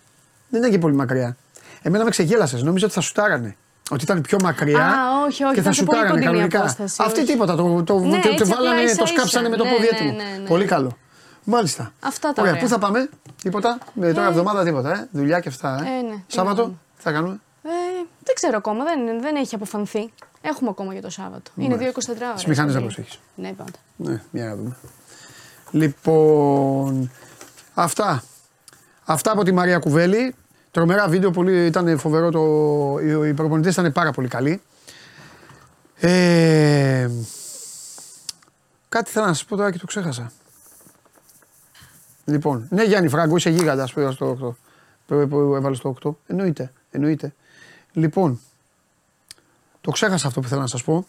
Δεν 0.48 0.60
ήταν 0.60 0.72
και 0.72 0.78
πολύ 0.78 0.94
μακριά. 0.94 1.36
Εμένα 1.82 2.04
με 2.04 2.10
ξεγέλασες. 2.10 2.62
Νόμιζα 2.62 2.84
ότι 2.86 2.94
θα 2.94 3.00
σουτάρανε. 3.00 3.56
Ότι 3.90 4.04
ήταν 4.04 4.20
πιο 4.20 4.38
μακριά 4.42 4.84
Α, 4.86 5.24
όχι, 5.28 5.44
όχι, 5.44 5.54
και 5.54 5.60
θα 5.62 5.70
ήταν 5.70 5.72
σε 5.72 5.82
πολύ 5.84 5.98
σουτάρανε 5.98 6.08
κοντινή 6.08 6.24
κανονικά. 6.48 6.58
απόσταση, 6.60 6.96
Αυτοί 6.98 7.20
όχι. 7.20 7.30
τίποτα. 7.30 7.56
Το, 7.56 7.82
το, 7.82 7.98
Ναι, 7.98 8.20
το, 8.20 8.28
έτσι 8.28 8.44
το 8.44 8.46
βάλανε, 8.46 8.68
απλά 8.68 8.84
το 8.86 8.92
ίσα-ίσα. 8.92 9.06
σκάψανε 9.06 9.48
με 9.48 9.56
το 9.56 9.64
Ναι, 9.64 9.70
πόδι 9.70 9.82
ναι, 9.82 9.88
έτοιμο. 9.92 10.10
ναι, 10.12 10.38
ναι. 10.42 10.46
Πολύ 10.48 10.64
καλό. 10.64 10.96
Μάλιστα. 11.44 11.92
Αυτά 12.00 12.32
τα 12.32 12.40
Ωραία, 12.42 12.52
ωραία. 12.52 12.64
πού 12.64 12.68
θα 12.70 12.78
πάμε, 12.78 13.08
τίποτα. 13.42 13.78
Με 13.94 14.12
τώρα 14.12 14.26
Ε. 14.26 14.28
εβδομάδα 14.28 14.64
τίποτα. 14.64 14.90
Ε. 14.98 15.08
Δουλειά 15.12 15.40
και 15.40 15.48
αυτά. 15.48 15.84
Ε. 15.84 15.98
Ε, 15.98 16.02
ναι, 16.02 16.14
τι 16.26 16.32
Σάββατο, 16.32 16.56
να 16.62 16.62
κάνουμε. 16.62 16.78
τι 16.96 17.02
θα 17.02 17.12
κάνουμε; 17.12 17.40
Ε, 17.62 17.68
δεν 18.24 18.34
ξέρω 18.34 18.56
ακόμα, 18.56 18.84
δεν, 18.84 19.20
δεν 19.20 19.36
έχει 19.36 19.54
αποφανθεί. 19.54 20.12
Έχουμε 20.40 20.70
ακόμα 20.70 20.92
για 20.92 21.02
το 21.02 21.10
Σάββατο. 21.10 21.50
Είναι 21.56 21.76
2-24 21.76 21.80
ώρε. 22.08 22.34
Τις 22.34 22.44
μηχανές 22.44 22.74
να 22.74 22.80
προσέχει. 22.80 23.18
Ναι, 23.34 23.52
πάντα. 23.52 23.78
Ναι, 23.96 24.22
για 24.30 24.44
να 24.44 24.56
δούμε. 24.56 24.76
Λοιπόν, 25.70 27.10
αυτά. 27.74 28.22
Αυτά 29.04 29.32
από 29.32 29.42
τη 29.44 29.52
Μαρία 29.52 29.78
Κουβέλη. 29.78 30.34
Τρομερά 30.70 31.08
βίντεο, 31.08 31.30
πολύ, 31.30 31.66
ήταν 31.66 31.98
φοβερό 31.98 32.30
το... 32.30 32.40
Οι, 33.24 33.28
οι 33.28 33.34
προπονητές 33.34 33.72
ήταν 33.76 33.92
πάρα 33.92 34.10
πολύ 34.10 34.28
καλοί. 34.28 34.62
Ε, 35.96 37.10
κάτι 38.88 39.10
θέλω 39.10 39.26
να 39.26 39.32
σας 39.32 39.44
πω 39.44 39.56
τώρα 39.56 39.70
και 39.72 39.78
το 39.78 39.86
ξέχασα. 39.86 40.32
Λοιπόν, 42.24 42.66
ναι 42.70 42.82
Γιάννη 42.84 43.08
Φράγκο, 43.08 43.36
είσαι 43.36 43.50
γίγαντας 43.50 43.92
που 43.92 44.00
έβαλες 44.00 44.18
το 44.18 44.30
8. 44.30 44.56
Που, 45.06 45.28
που 45.28 45.54
έβαλες 45.54 45.78
το 45.78 45.94
8. 46.04 46.10
Εννοείται, 46.26 46.72
εννοείται. 46.90 47.34
Λοιπόν, 47.92 48.40
το 49.80 49.90
ξέχασα 49.90 50.26
αυτό 50.26 50.40
που 50.40 50.48
θέλω 50.48 50.60
να 50.60 50.66
σας 50.66 50.82
πω. 50.84 51.06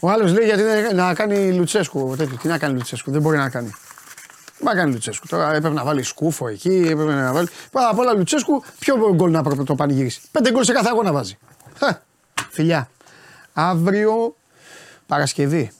Ο 0.00 0.10
άλλος 0.10 0.32
λέει 0.32 0.44
γιατί 0.46 0.62
δεν, 0.62 0.96
να 0.96 1.14
κάνει 1.14 1.52
Λουτσέσκου. 1.52 2.14
Τέτοιος. 2.16 2.40
Τι 2.40 2.48
να 2.48 2.58
κάνει 2.58 2.74
Λουτσέσκου, 2.74 3.10
δεν 3.10 3.20
μπορεί 3.20 3.36
να 3.36 3.48
κάνει. 3.50 3.68
Δεν 3.68 3.76
μπορεί 4.60 4.74
να 4.76 4.80
κάνει 4.80 4.92
Λουτσέσκου. 4.92 5.26
Τώρα 5.26 5.48
έπρεπε 5.54 5.74
να 5.74 5.84
βάλει 5.84 6.02
σκούφο 6.02 6.48
εκεί, 6.48 6.82
έπρεπε 6.90 7.14
να 7.14 7.32
βάλει. 7.32 7.48
Πάρα 7.70 7.88
απ' 7.88 7.98
όλα 7.98 8.12
Λουτσέσκου, 8.14 8.62
ποιο 8.78 9.14
γκολ 9.14 9.30
να 9.30 9.42
προ- 9.42 9.64
το 9.64 9.74
πανηγυρίσει. 9.74 10.20
Πέντε 10.30 10.50
γκολ 10.50 10.64
σε 10.64 10.72
κάθε 10.72 10.88
αγώνα 10.88 11.12
βάζει. 11.12 11.38
Χα, 11.78 12.00
φιλιά. 12.50 12.90
Αύριο 13.52 14.36
Παρασκευή. 15.06 15.72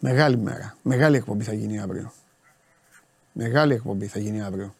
Μεγάλη 0.00 0.36
μέρα. 0.36 0.76
Μεγάλη 0.82 1.16
εκπομπή 1.16 1.44
θα 1.44 1.52
γίνει 1.52 1.80
αύριο. 1.80 2.12
Μεγάλη 3.32 3.74
εκπομπή 3.74 4.06
θα 4.06 4.18
γίνει 4.18 4.42
αύριο. 4.42 4.74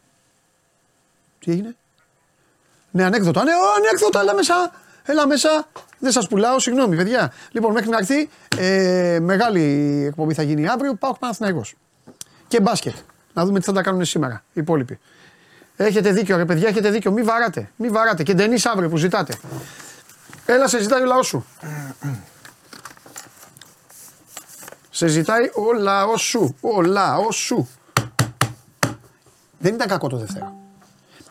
Τι 1.39 1.51
έγινε; 1.53 1.77
Ναι, 2.91 3.05
ανέκδοτα. 3.05 3.45
Ναι, 3.45 3.53
ω, 3.53 3.75
ανέκδοτα, 3.77 4.21
έλα 4.21 4.35
μέσα. 4.35 4.73
Έλα 5.05 5.27
μέσα. 5.27 5.69
Δεν 5.99 6.13
σας 6.13 6.29
πουλάω, 6.29 6.59
συγγνώμη, 6.59 6.97
παιδιά. 6.97 7.33
Λοιπόν, 7.51 7.73
μέχρι 7.73 7.89
να 7.89 7.97
έρθει, 7.97 8.29
ε, 8.57 9.19
μεγάλη 9.23 9.63
εκπομπή 10.09 10.35
θα 10.35 10.43
γίνει 10.43 10.69
αύριο. 10.69 10.95
Πάω 10.95 11.15
Παναθηναϊκός. 11.19 11.75
Και 12.49 12.61
μπάσκετ. 12.61 12.95
Να 13.33 13.45
δούμε 13.45 13.59
τι 13.59 13.65
θα 13.65 13.73
τα 13.73 13.83
κάνουν 13.83 14.05
σήμερα 14.05 14.43
οι 14.47 14.61
υπόλοιποι. 14.61 14.99
Έχετε 15.77 16.13
δίκιο, 16.13 16.37
ρε 16.37 16.45
παιδιά, 16.45 16.69
έχετε 16.69 16.91
δίκιο. 16.91 17.11
Μην 17.13 17.25
βαράτε. 17.25 17.71
Μην 17.77 17.93
βαράτε. 17.93 18.23
Και 18.23 18.35
ντενής 18.35 18.67
αύριο 18.67 18.89
που 18.89 18.97
ζητάτε. 18.97 19.35
Έλα, 20.47 20.69
σε 20.69 20.81
ζητάει 20.83 21.03
ο 21.03 21.05
λαός 21.05 21.27
σου. 21.27 21.47
Σε 24.97 25.07
ζητάει 25.07 25.51
ο 25.55 25.73
λαός 25.73 26.23
σου. 26.23 26.57
Ο 26.61 26.83
λαός 26.83 27.37
σου. 27.37 27.69
Δεν 29.59 29.75
ήταν 29.75 29.89
κακό 29.89 30.09
το 30.09 30.17
δεύτερο. 30.17 30.55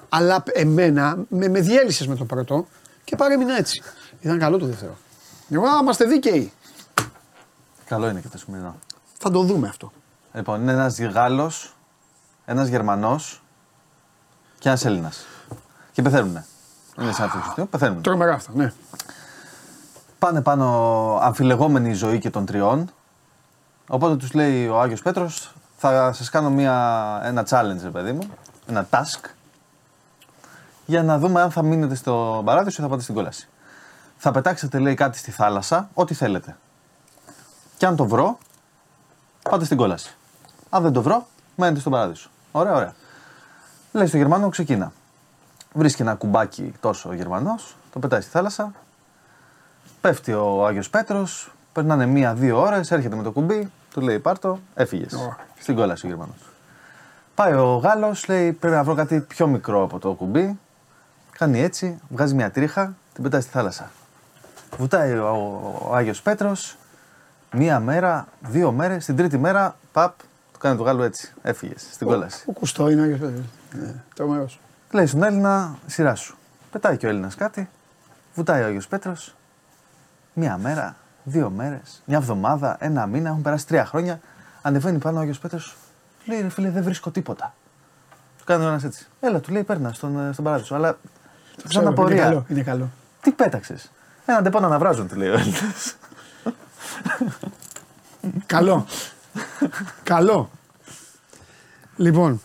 Αλλά 0.09 0.43
εμένα 0.53 1.17
με, 1.29 1.47
με 1.47 1.59
διέλυσες 1.59 2.07
με 2.07 2.15
το 2.15 2.25
πρώτο 2.25 2.67
και 3.03 3.15
παρέμεινα 3.15 3.57
έτσι. 3.57 3.81
Ήταν 4.19 4.39
καλό 4.39 4.57
το 4.57 4.65
δεύτερο. 4.65 4.97
Εγώ 5.49 5.65
α, 5.65 5.79
είμαστε 5.81 6.05
δίκαιοι. 6.05 6.51
Καλό 7.85 8.09
είναι 8.09 8.19
και 8.19 8.27
το 8.27 8.37
σημερινό. 8.37 8.75
Θα 9.17 9.31
το 9.31 9.41
δούμε 9.41 9.67
αυτό. 9.67 9.91
Λοιπόν, 10.33 10.61
είναι 10.61 10.71
ένας 10.71 10.99
Γάλλος, 10.99 11.75
ένας 12.45 12.67
Γερμανός 12.67 13.43
και 14.59 14.67
ένας 14.67 14.85
Έλληνας. 14.85 15.25
Και 15.91 16.01
πεθαίνουνε. 16.01 16.45
Είναι 17.01 17.11
σαν 17.11 17.31
αυτό 17.35 17.65
πεθαίνουν. 17.65 18.01
Τρομερά 18.01 18.33
αυτά, 18.33 18.51
ναι. 18.55 18.73
Πάνε 20.19 20.41
πάνω 20.41 20.65
αμφιλεγόμενη 21.21 21.89
η 21.89 21.93
ζωή 21.93 22.19
και 22.19 22.29
των 22.29 22.45
τριών. 22.45 22.89
Οπότε 23.87 24.15
τους 24.15 24.33
λέει 24.33 24.67
ο 24.67 24.81
Άγιος 24.81 25.01
Πέτρος, 25.01 25.53
θα 25.77 26.13
σας 26.13 26.29
κάνω 26.29 26.49
μια, 26.49 27.19
ένα 27.23 27.45
challenge, 27.49 27.79
ρε 27.83 27.89
παιδί 27.89 28.11
μου, 28.11 28.29
ένα 28.67 28.87
task, 28.89 29.29
για 30.85 31.03
να 31.03 31.17
δούμε 31.17 31.41
αν 31.41 31.51
θα 31.51 31.61
μείνετε 31.61 31.95
στο 31.95 32.41
παράδεισο 32.45 32.81
ή 32.81 32.83
θα 32.83 32.89
πάτε 32.89 33.01
στην 33.01 33.15
κόλαση. 33.15 33.47
Θα 34.17 34.31
πετάξετε, 34.31 34.79
λέει, 34.79 34.93
κάτι 34.93 35.17
στη 35.17 35.31
θάλασσα, 35.31 35.89
ό,τι 35.93 36.13
θέλετε. 36.13 36.57
Και 37.77 37.85
αν 37.85 37.95
το 37.95 38.05
βρω, 38.05 38.37
πάτε 39.41 39.65
στην 39.65 39.77
κόλαση. 39.77 40.15
Αν 40.69 40.83
δεν 40.83 40.91
το 40.91 41.01
βρω, 41.01 41.27
μένετε 41.55 41.79
στον 41.79 41.91
παράδεισο. 41.91 42.29
Ωραία, 42.51 42.73
ωραία. 42.73 42.95
Λέει 43.91 44.07
στο 44.07 44.17
Γερμανό, 44.17 44.49
ξεκίνα. 44.49 44.91
Βρίσκει 45.73 46.01
ένα 46.01 46.15
κουμπάκι 46.15 46.73
τόσο 46.79 47.09
ο 47.09 47.13
Γερμανός, 47.13 47.75
το 47.91 47.99
πετάει 47.99 48.21
στη 48.21 48.29
θάλασσα. 48.29 48.71
Πέφτει 50.01 50.33
ο 50.33 50.65
Άγιος 50.67 50.89
Πέτρος, 50.89 51.51
περνάνε 51.75 52.05
μία-δύο 52.05 52.61
ώρες, 52.61 52.91
έρχεται 52.91 53.15
με 53.15 53.23
το 53.23 53.31
κουμπί, 53.31 53.71
του 53.93 54.01
λέει 54.01 54.19
Πάρτο, 54.19 54.59
έφυγες. 54.75 55.31
Στην 55.59 55.75
κόλαση 55.75 56.05
ο 56.05 56.09
Γερμανός. 56.09 56.37
Πάει 57.35 57.53
ο 57.53 57.75
Γάλλος, 57.75 58.27
λέει 58.27 58.51
πρέπει 58.51 58.75
να 58.75 58.83
βρω 58.83 58.93
κάτι 58.95 59.19
πιο 59.19 59.47
μικρό 59.47 59.83
από 59.83 59.99
το 59.99 60.13
κουμπί. 60.13 60.59
Κάνει 61.31 61.61
έτσι, 61.61 61.99
βγάζει 62.09 62.33
μια 62.35 62.51
τρίχα, 62.51 62.95
την 63.13 63.23
πετάει 63.23 63.41
στη 63.41 63.51
θάλασσα. 63.51 63.91
Βουτάει 64.77 65.17
ο, 65.17 65.81
ο 65.89 65.95
Άγιος 65.95 66.21
Πέτρος, 66.21 66.77
μία 67.51 67.79
μέρα, 67.79 68.27
δύο 68.39 68.71
μέρες, 68.71 69.05
την 69.05 69.15
τρίτη 69.15 69.37
μέρα, 69.37 69.75
παπ, 69.91 70.17
του 70.53 70.59
κάνει 70.59 70.77
το 70.77 70.83
Γάλλο 70.83 71.03
έτσι. 71.03 71.33
Έφυγες 71.41 71.87
στην 71.91 72.07
κόλαση. 72.07 72.43
Ο 72.47 72.51
κουστό 72.51 72.89
είναι 72.89 73.01
Άγιος 73.01 73.19
Πέτρος. 73.19 73.45
Ναι, 73.71 73.93
τρομερός. 74.15 74.59
Λέει 74.91 75.05
στον 75.05 75.23
Έλληνα, 75.23 75.77
σειρά 75.85 76.15
σου. 76.15 76.37
Πετάει 76.71 76.97
και 76.97 77.05
ο 77.05 77.09
Έλληνας 77.09 77.35
κάτι, 77.35 77.69
βουτάει 78.35 78.61
ο 78.61 78.65
Άγιος 78.65 78.87
Πέτρος. 78.87 79.35
Μία 80.33 80.57
μέρα, 80.57 80.95
δύο 81.25 81.49
μέρες, 81.49 82.01
μια 82.05 82.17
εβδομάδα, 82.17 82.77
ένα 82.79 83.05
μήνα, 83.05 83.29
έχουν 83.29 83.41
περάσει 83.41 83.67
τρία 83.67 83.85
χρόνια. 83.85 84.19
Ανεβαίνει 84.61 84.97
πάνω 84.97 85.17
ο 85.17 85.21
Άγιος 85.21 85.39
Πέτρος, 85.39 85.75
λέει 86.25 86.41
ρε 86.41 86.49
φίλε, 86.49 86.69
δεν 86.69 86.83
βρίσκω 86.83 87.11
τίποτα. 87.11 87.53
Του 88.37 88.43
κάνει 88.43 88.65
ο 88.65 88.67
ένας 88.67 88.83
έτσι. 88.83 89.07
Έλα, 89.19 89.39
του 89.39 89.51
λέει, 89.51 89.63
παίρνα 89.63 89.93
στον, 89.93 90.27
ε, 90.27 90.31
στον 90.31 90.43
παράδεισο. 90.45 90.75
Αλλά 90.75 90.97
Ξέρω, 91.57 91.71
σαν 91.71 91.81
είναι 91.81 91.91
απορία. 91.91 92.23
καλό, 92.23 92.45
είναι 92.47 92.61
καλό. 92.61 92.89
Τι 93.21 93.31
πέταξες; 93.31 93.91
Έναν 94.25 94.43
τεπώνα 94.43 94.67
να 94.67 94.79
βράζουν, 94.79 95.07
του 95.07 95.15
λέει 95.15 95.29
ο 95.29 95.33
Έλληνας. 95.33 95.95
Καλό. 98.45 98.85
καλό. 100.03 100.49
Λοιπόν, 101.95 102.41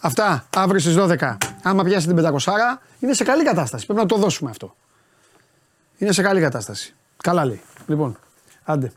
αυτά 0.00 0.44
αύριο 0.56 0.80
στις 0.80 0.94
12. 0.94 1.36
Άμα 1.62 1.84
πιάσει 1.84 2.06
την 2.06 2.16
500 2.16 2.78
είναι 2.98 3.12
σε 3.12 3.24
καλή 3.24 3.44
κατάσταση. 3.44 3.86
Πρέπει 3.86 4.00
να 4.00 4.06
το 4.06 4.16
δώσουμε 4.16 4.50
αυτό. 4.50 4.76
Είναι 5.98 6.12
σε 6.12 6.22
καλή 6.22 6.40
κατάσταση. 6.40 6.94
Καλά 7.22 7.44
λέει. 7.44 7.62
Λοιπόν, 7.86 8.16
άντε. 8.64 8.92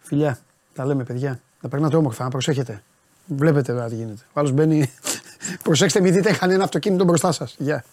Φιλιά, 0.00 0.38
τα 0.74 0.84
λέμε 0.84 1.04
παιδιά. 1.04 1.40
Να 1.60 1.68
περνάτε 1.68 1.96
όμορφα, 1.96 2.24
να 2.24 2.30
προσέχετε. 2.30 2.82
Βλέπετε 3.26 3.72
τώρα 3.72 3.88
τι 3.88 3.94
γίνεται. 3.94 4.22
Ο 4.32 4.40
άλλος 4.40 4.52
μπαίνει. 4.52 4.90
Προσέξτε, 5.64 6.00
μην 6.00 6.12
δείτε 6.12 6.32
κανένα 6.32 6.64
αυτοκίνητο 6.64 7.04
μπροστά 7.04 7.32
σας. 7.32 7.54
Γεια. 7.58 7.84